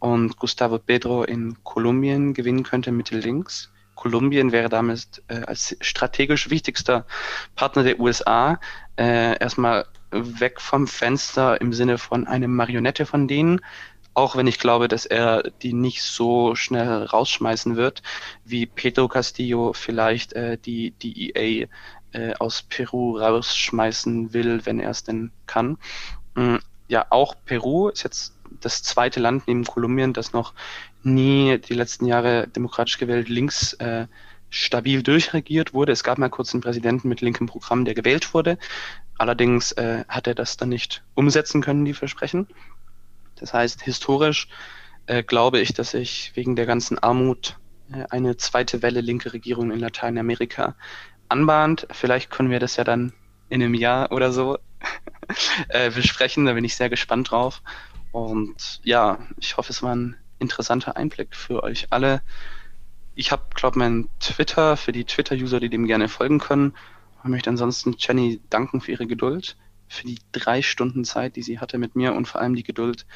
und 0.00 0.36
Gustavo 0.36 0.78
Pedro 0.78 1.24
in 1.24 1.56
Kolumbien 1.62 2.34
gewinnen 2.34 2.62
könnte, 2.62 2.92
Mitte 2.92 3.18
links. 3.18 3.70
Kolumbien 3.94 4.52
wäre 4.52 4.68
damit 4.68 5.22
äh, 5.28 5.40
als 5.40 5.76
strategisch 5.80 6.50
wichtigster 6.50 7.06
Partner 7.54 7.82
der 7.82 8.00
USA 8.00 8.60
äh, 8.96 9.38
erstmal 9.38 9.86
weg 10.10 10.60
vom 10.60 10.86
Fenster 10.86 11.60
im 11.60 11.72
Sinne 11.72 11.98
von 11.98 12.26
einer 12.26 12.48
Marionette 12.48 13.06
von 13.06 13.26
denen, 13.26 13.60
auch 14.14 14.36
wenn 14.36 14.46
ich 14.46 14.60
glaube, 14.60 14.86
dass 14.88 15.06
er 15.06 15.42
die 15.62 15.72
nicht 15.72 16.02
so 16.02 16.54
schnell 16.54 17.04
rausschmeißen 17.04 17.76
wird, 17.76 18.02
wie 18.44 18.66
Pedro 18.66 19.08
Castillo 19.08 19.72
vielleicht 19.72 20.32
äh, 20.34 20.56
die 20.56 20.92
DEA 20.92 21.66
äh, 22.12 22.34
aus 22.38 22.62
Peru 22.62 23.18
rausschmeißen 23.18 24.32
will, 24.32 24.64
wenn 24.64 24.78
er 24.78 24.90
es 24.90 25.02
denn 25.02 25.32
kann. 25.46 25.78
Mm, 26.36 26.56
ja, 26.86 27.06
auch 27.10 27.34
Peru 27.44 27.88
ist 27.88 28.04
jetzt 28.04 28.34
das 28.60 28.84
zweite 28.84 29.18
Land 29.18 29.48
neben 29.48 29.64
Kolumbien, 29.64 30.12
das 30.12 30.32
noch 30.32 30.54
nie 31.04 31.58
die 31.58 31.74
letzten 31.74 32.06
Jahre 32.06 32.48
demokratisch 32.48 32.98
gewählt 32.98 33.28
links 33.28 33.74
äh, 33.74 34.06
stabil 34.50 35.02
durchregiert 35.02 35.74
wurde. 35.74 35.92
Es 35.92 36.04
gab 36.04 36.18
mal 36.18 36.30
kurz 36.30 36.54
einen 36.54 36.62
Präsidenten 36.62 37.08
mit 37.08 37.20
linkem 37.20 37.46
Programm, 37.46 37.84
der 37.84 37.94
gewählt 37.94 38.32
wurde. 38.34 38.58
Allerdings 39.18 39.72
äh, 39.72 40.04
hat 40.08 40.26
er 40.26 40.34
das 40.34 40.56
dann 40.56 40.68
nicht 40.68 41.02
umsetzen 41.14 41.60
können, 41.60 41.84
die 41.84 41.94
Versprechen. 41.94 42.48
Das 43.36 43.52
heißt, 43.52 43.82
historisch 43.82 44.48
äh, 45.06 45.22
glaube 45.22 45.60
ich, 45.60 45.72
dass 45.74 45.90
sich 45.90 46.32
wegen 46.34 46.56
der 46.56 46.66
ganzen 46.66 46.98
Armut 46.98 47.58
äh, 47.92 48.04
eine 48.10 48.36
zweite 48.36 48.82
Welle 48.82 49.00
linke 49.00 49.32
Regierung 49.32 49.70
in 49.70 49.80
Lateinamerika 49.80 50.76
anbahnt. 51.28 51.86
Vielleicht 51.90 52.30
können 52.30 52.50
wir 52.50 52.60
das 52.60 52.76
ja 52.76 52.84
dann 52.84 53.12
in 53.48 53.62
einem 53.62 53.74
Jahr 53.74 54.12
oder 54.12 54.32
so 54.32 54.58
äh, 55.68 55.90
besprechen. 55.90 56.46
Da 56.46 56.52
bin 56.52 56.64
ich 56.64 56.76
sehr 56.76 56.90
gespannt 56.90 57.30
drauf. 57.30 57.62
Und 58.12 58.80
ja, 58.84 59.18
ich 59.38 59.56
hoffe, 59.56 59.72
es 59.72 59.82
war 59.82 59.94
ein 59.94 60.16
interessanter 60.44 60.96
Einblick 60.96 61.34
für 61.34 61.62
euch 61.62 61.88
alle. 61.90 62.22
Ich 63.14 63.32
habe, 63.32 63.44
glaube 63.54 63.74
ich, 63.74 63.78
mein 63.78 64.08
Twitter 64.20 64.76
für 64.76 64.92
die 64.92 65.04
Twitter-User, 65.04 65.60
die 65.60 65.68
dem 65.68 65.86
gerne 65.86 66.08
folgen 66.08 66.38
können. 66.38 66.74
Ich 67.22 67.30
möchte 67.30 67.50
ansonsten 67.50 67.96
Jenny 67.98 68.40
danken 68.50 68.80
für 68.80 68.92
ihre 68.92 69.06
Geduld 69.06 69.56
für 69.88 70.06
die 70.06 70.18
drei 70.32 70.62
Stunden 70.62 71.04
Zeit, 71.04 71.36
die 71.36 71.42
sie 71.42 71.58
hatte 71.58 71.78
mit 71.78 71.94
mir 71.96 72.14
und 72.14 72.26
vor 72.26 72.40
allem 72.40 72.54
die 72.54 72.62
Geduld, 72.62 73.06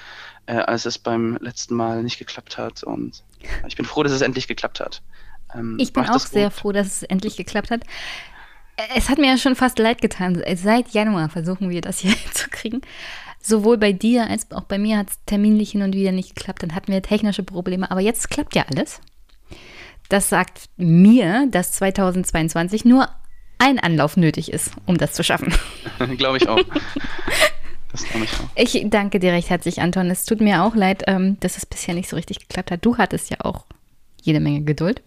äh, 0.47 0.55
als 0.55 0.87
es 0.87 0.99
beim 0.99 1.37
letzten 1.41 1.75
Mal 1.75 2.03
nicht 2.03 2.19
geklappt 2.19 2.59
hat. 2.59 2.83
Und 2.83 3.25
ich 3.67 3.77
bin 3.77 3.85
froh, 3.85 4.03
dass 4.03 4.13
es 4.13 4.21
endlich 4.21 4.49
geklappt 4.49 4.81
hat. 4.81 5.03
Ähm, 5.55 5.77
ich 5.81 5.93
bin 5.93 6.09
auch 6.09 6.21
sehr 6.21 6.51
froh, 6.51 6.73
dass 6.73 6.87
es 6.87 7.03
endlich 7.03 7.37
geklappt 7.37 7.71
hat. 7.71 7.83
Es 8.95 9.09
hat 9.09 9.19
mir 9.19 9.27
ja 9.27 9.39
schon 9.39 9.57
fast 9.57 9.79
leid 9.79 10.01
getan. 10.01 10.41
Seit 10.55 10.91
Januar 10.91 11.29
versuchen 11.29 11.69
wir 11.69 11.81
das 11.81 11.99
hier 11.99 12.15
zu 12.33 12.49
kriegen. 12.49 12.81
Sowohl 13.41 13.79
bei 13.79 13.93
dir 13.93 14.29
als 14.29 14.51
auch 14.53 14.65
bei 14.65 14.79
mir 14.79 14.99
hat 14.99 15.11
es 15.11 15.19
terminlich 15.27 15.73
hin 15.73 15.83
und 15.83 15.95
wieder 15.95 16.13
nicht 16.13 16.35
geklappt. 16.35 16.63
Dann 16.63 16.75
hatten 16.75 16.93
wir 16.93 17.03
technische 17.03 17.43
Probleme. 17.43 17.91
Aber 17.91 18.01
jetzt 18.01 18.31
klappt 18.31 18.55
ja 18.55 18.65
alles. 18.71 19.01
Das 20.09 20.29
sagt 20.29 20.71
mir, 20.77 21.47
dass 21.51 21.73
2022 21.73 22.85
nur 22.85 23.09
ein 23.59 23.79
Anlauf 23.79 24.17
nötig 24.17 24.53
ist, 24.53 24.73
um 24.87 24.97
das 24.99 25.13
zu 25.13 25.23
schaffen. 25.23 25.53
glaube 26.17 26.39
ich 26.39 26.49
auch. 26.49 26.61
Das 27.91 28.05
glaube 28.05 28.27
ich 28.27 28.33
auch. 28.35 28.51
Ich 28.55 28.91
danke 28.91 29.19
dir 29.19 29.33
recht 29.33 29.49
herzlich, 29.49 29.81
Anton. 29.81 30.11
Es 30.11 30.27
tut 30.27 30.43
mir 30.43 30.63
auch 30.63 30.75
leid, 30.75 31.05
ähm, 31.07 31.41
dass 31.41 31.57
es 31.57 31.65
bisher 31.65 31.95
nicht 31.95 32.11
so 32.11 32.17
richtig 32.17 32.39
geklappt 32.41 32.71
hat. 32.71 32.85
Du 32.85 32.99
hattest 32.99 33.31
ja 33.31 33.39
auch 33.41 33.65
jede 34.23 34.41
Menge 34.41 34.61
Geduld. 34.61 35.01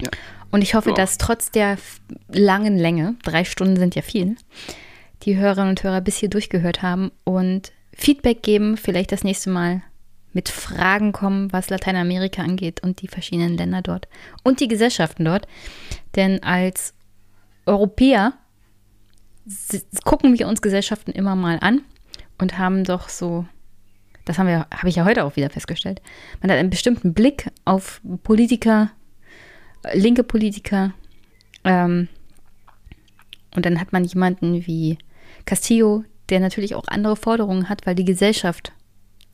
Ja. 0.00 0.08
Und 0.50 0.62
ich 0.62 0.74
hoffe, 0.74 0.94
dass 0.94 1.18
trotz 1.18 1.50
der 1.50 1.76
langen 2.28 2.78
Länge, 2.78 3.16
drei 3.24 3.44
Stunden 3.44 3.76
sind 3.76 3.94
ja 3.94 4.00
viel, 4.00 4.36
die 5.22 5.36
Hörerinnen 5.36 5.70
und 5.70 5.82
Hörer 5.82 6.00
bis 6.00 6.16
hier 6.16 6.30
durchgehört 6.30 6.82
haben 6.82 7.10
und 7.24 7.72
Feedback 7.92 8.42
geben, 8.42 8.76
vielleicht 8.76 9.12
das 9.12 9.24
nächste 9.24 9.50
Mal 9.50 9.82
mit 10.32 10.48
Fragen 10.48 11.12
kommen, 11.12 11.52
was 11.52 11.70
Lateinamerika 11.70 12.42
angeht 12.42 12.82
und 12.82 13.02
die 13.02 13.08
verschiedenen 13.08 13.56
Länder 13.56 13.82
dort 13.82 14.08
und 14.44 14.60
die 14.60 14.68
Gesellschaften 14.68 15.24
dort. 15.24 15.48
Denn 16.14 16.42
als 16.42 16.94
Europäer 17.66 18.34
gucken 20.04 20.38
wir 20.38 20.46
uns 20.46 20.62
Gesellschaften 20.62 21.10
immer 21.10 21.34
mal 21.34 21.58
an 21.60 21.82
und 22.38 22.58
haben 22.58 22.84
doch 22.84 23.08
so, 23.08 23.46
das 24.26 24.38
haben 24.38 24.46
wir, 24.46 24.66
habe 24.70 24.88
ich 24.88 24.96
ja 24.96 25.04
heute 25.04 25.24
auch 25.24 25.36
wieder 25.36 25.50
festgestellt, 25.50 26.02
man 26.40 26.50
hat 26.50 26.58
einen 26.58 26.70
bestimmten 26.70 27.14
Blick 27.14 27.50
auf 27.64 28.00
Politiker, 28.22 28.90
linke 29.94 30.22
Politiker, 30.22 30.92
ähm, 31.64 32.08
und 33.54 33.66
dann 33.66 33.80
hat 33.80 33.92
man 33.92 34.04
jemanden 34.04 34.66
wie 34.66 34.98
Castillo, 35.48 36.04
der 36.28 36.40
natürlich 36.40 36.74
auch 36.74 36.88
andere 36.88 37.16
Forderungen 37.16 37.70
hat, 37.70 37.86
weil 37.86 37.94
die 37.94 38.04
Gesellschaft 38.04 38.72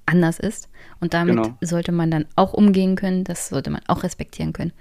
anders 0.07 0.39
ist. 0.39 0.69
Und 1.01 1.13
damit 1.13 1.35
genau. 1.35 1.59
sollte 1.61 1.91
man 1.91 2.09
dann 2.09 2.27
auch 2.37 2.53
umgehen 2.53 2.95
können, 2.95 3.25
das 3.25 3.49
sollte 3.49 3.71
man 3.71 3.83
auch 3.89 4.05
respektieren 4.05 4.53
können. 4.53 4.73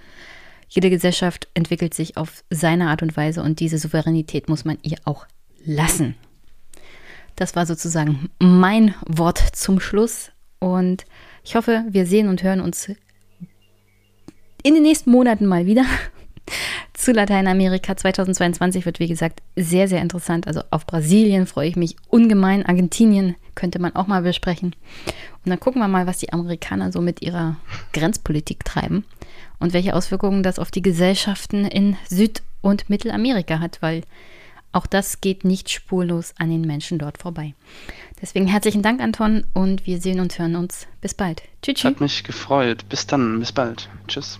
Jede 0.69 0.91
Gesellschaft 0.91 1.47
entwickelt 1.55 1.95
sich 1.95 2.17
auf 2.17 2.43
seine 2.51 2.89
Art 2.89 3.01
und 3.01 3.17
Weise 3.17 3.41
und 3.41 3.59
diese 3.59 3.79
Souveränität 3.79 4.47
muss 4.47 4.63
man 4.63 4.77
ihr 4.83 4.97
auch 5.05 5.25
lassen. 5.65 6.13
Das 7.35 7.55
war 7.55 7.65
sozusagen 7.65 8.29
mein 8.37 8.93
Wort 9.07 9.39
zum 9.39 9.79
Schluss 9.79 10.31
und 10.59 11.03
ich 11.43 11.55
hoffe, 11.55 11.83
wir 11.89 12.05
sehen 12.05 12.27
und 12.27 12.43
hören 12.43 12.61
uns 12.61 12.89
in 14.61 14.75
den 14.75 14.83
nächsten 14.83 15.09
Monaten 15.09 15.47
mal 15.47 15.65
wieder. 15.65 15.85
Zu 16.93 17.11
Lateinamerika 17.11 17.95
2022 17.95 18.85
wird, 18.85 18.99
wie 18.99 19.07
gesagt, 19.07 19.41
sehr, 19.55 19.87
sehr 19.87 20.01
interessant. 20.01 20.47
Also 20.47 20.61
auf 20.69 20.85
Brasilien 20.85 21.47
freue 21.47 21.69
ich 21.69 21.75
mich 21.75 21.95
ungemein. 22.07 22.65
Argentinien 22.65 23.35
könnte 23.55 23.79
man 23.79 23.95
auch 23.95 24.07
mal 24.07 24.21
besprechen. 24.21 24.75
Und 25.43 25.49
dann 25.49 25.59
gucken 25.59 25.81
wir 25.81 25.87
mal, 25.87 26.07
was 26.07 26.19
die 26.19 26.31
Amerikaner 26.31 26.91
so 26.91 27.01
mit 27.01 27.21
ihrer 27.21 27.57
Grenzpolitik 27.93 28.63
treiben 28.63 29.05
und 29.59 29.73
welche 29.73 29.95
Auswirkungen 29.95 30.43
das 30.43 30.59
auf 30.59 30.71
die 30.71 30.81
Gesellschaften 30.81 31.65
in 31.65 31.97
Süd- 32.09 32.43
und 32.61 32.89
Mittelamerika 32.89 33.59
hat, 33.59 33.81
weil 33.81 34.03
auch 34.71 34.87
das 34.87 35.21
geht 35.21 35.45
nicht 35.45 35.69
spurlos 35.69 36.33
an 36.37 36.49
den 36.49 36.61
Menschen 36.61 36.97
dort 36.97 37.19
vorbei. 37.19 37.53
Deswegen 38.21 38.47
herzlichen 38.47 38.81
Dank, 38.81 39.01
Anton, 39.01 39.45
und 39.53 39.85
wir 39.85 40.01
sehen 40.01 40.19
und 40.19 40.37
hören 40.39 40.55
uns. 40.55 40.87
Bis 40.99 41.13
bald. 41.13 41.43
Tschüss. 41.61 41.83
Hat 41.83 42.01
mich 42.01 42.23
gefreut. 42.23 42.87
Bis 42.89 43.05
dann. 43.05 43.39
Bis 43.39 43.51
bald. 43.51 43.89
Tschüss. 44.07 44.39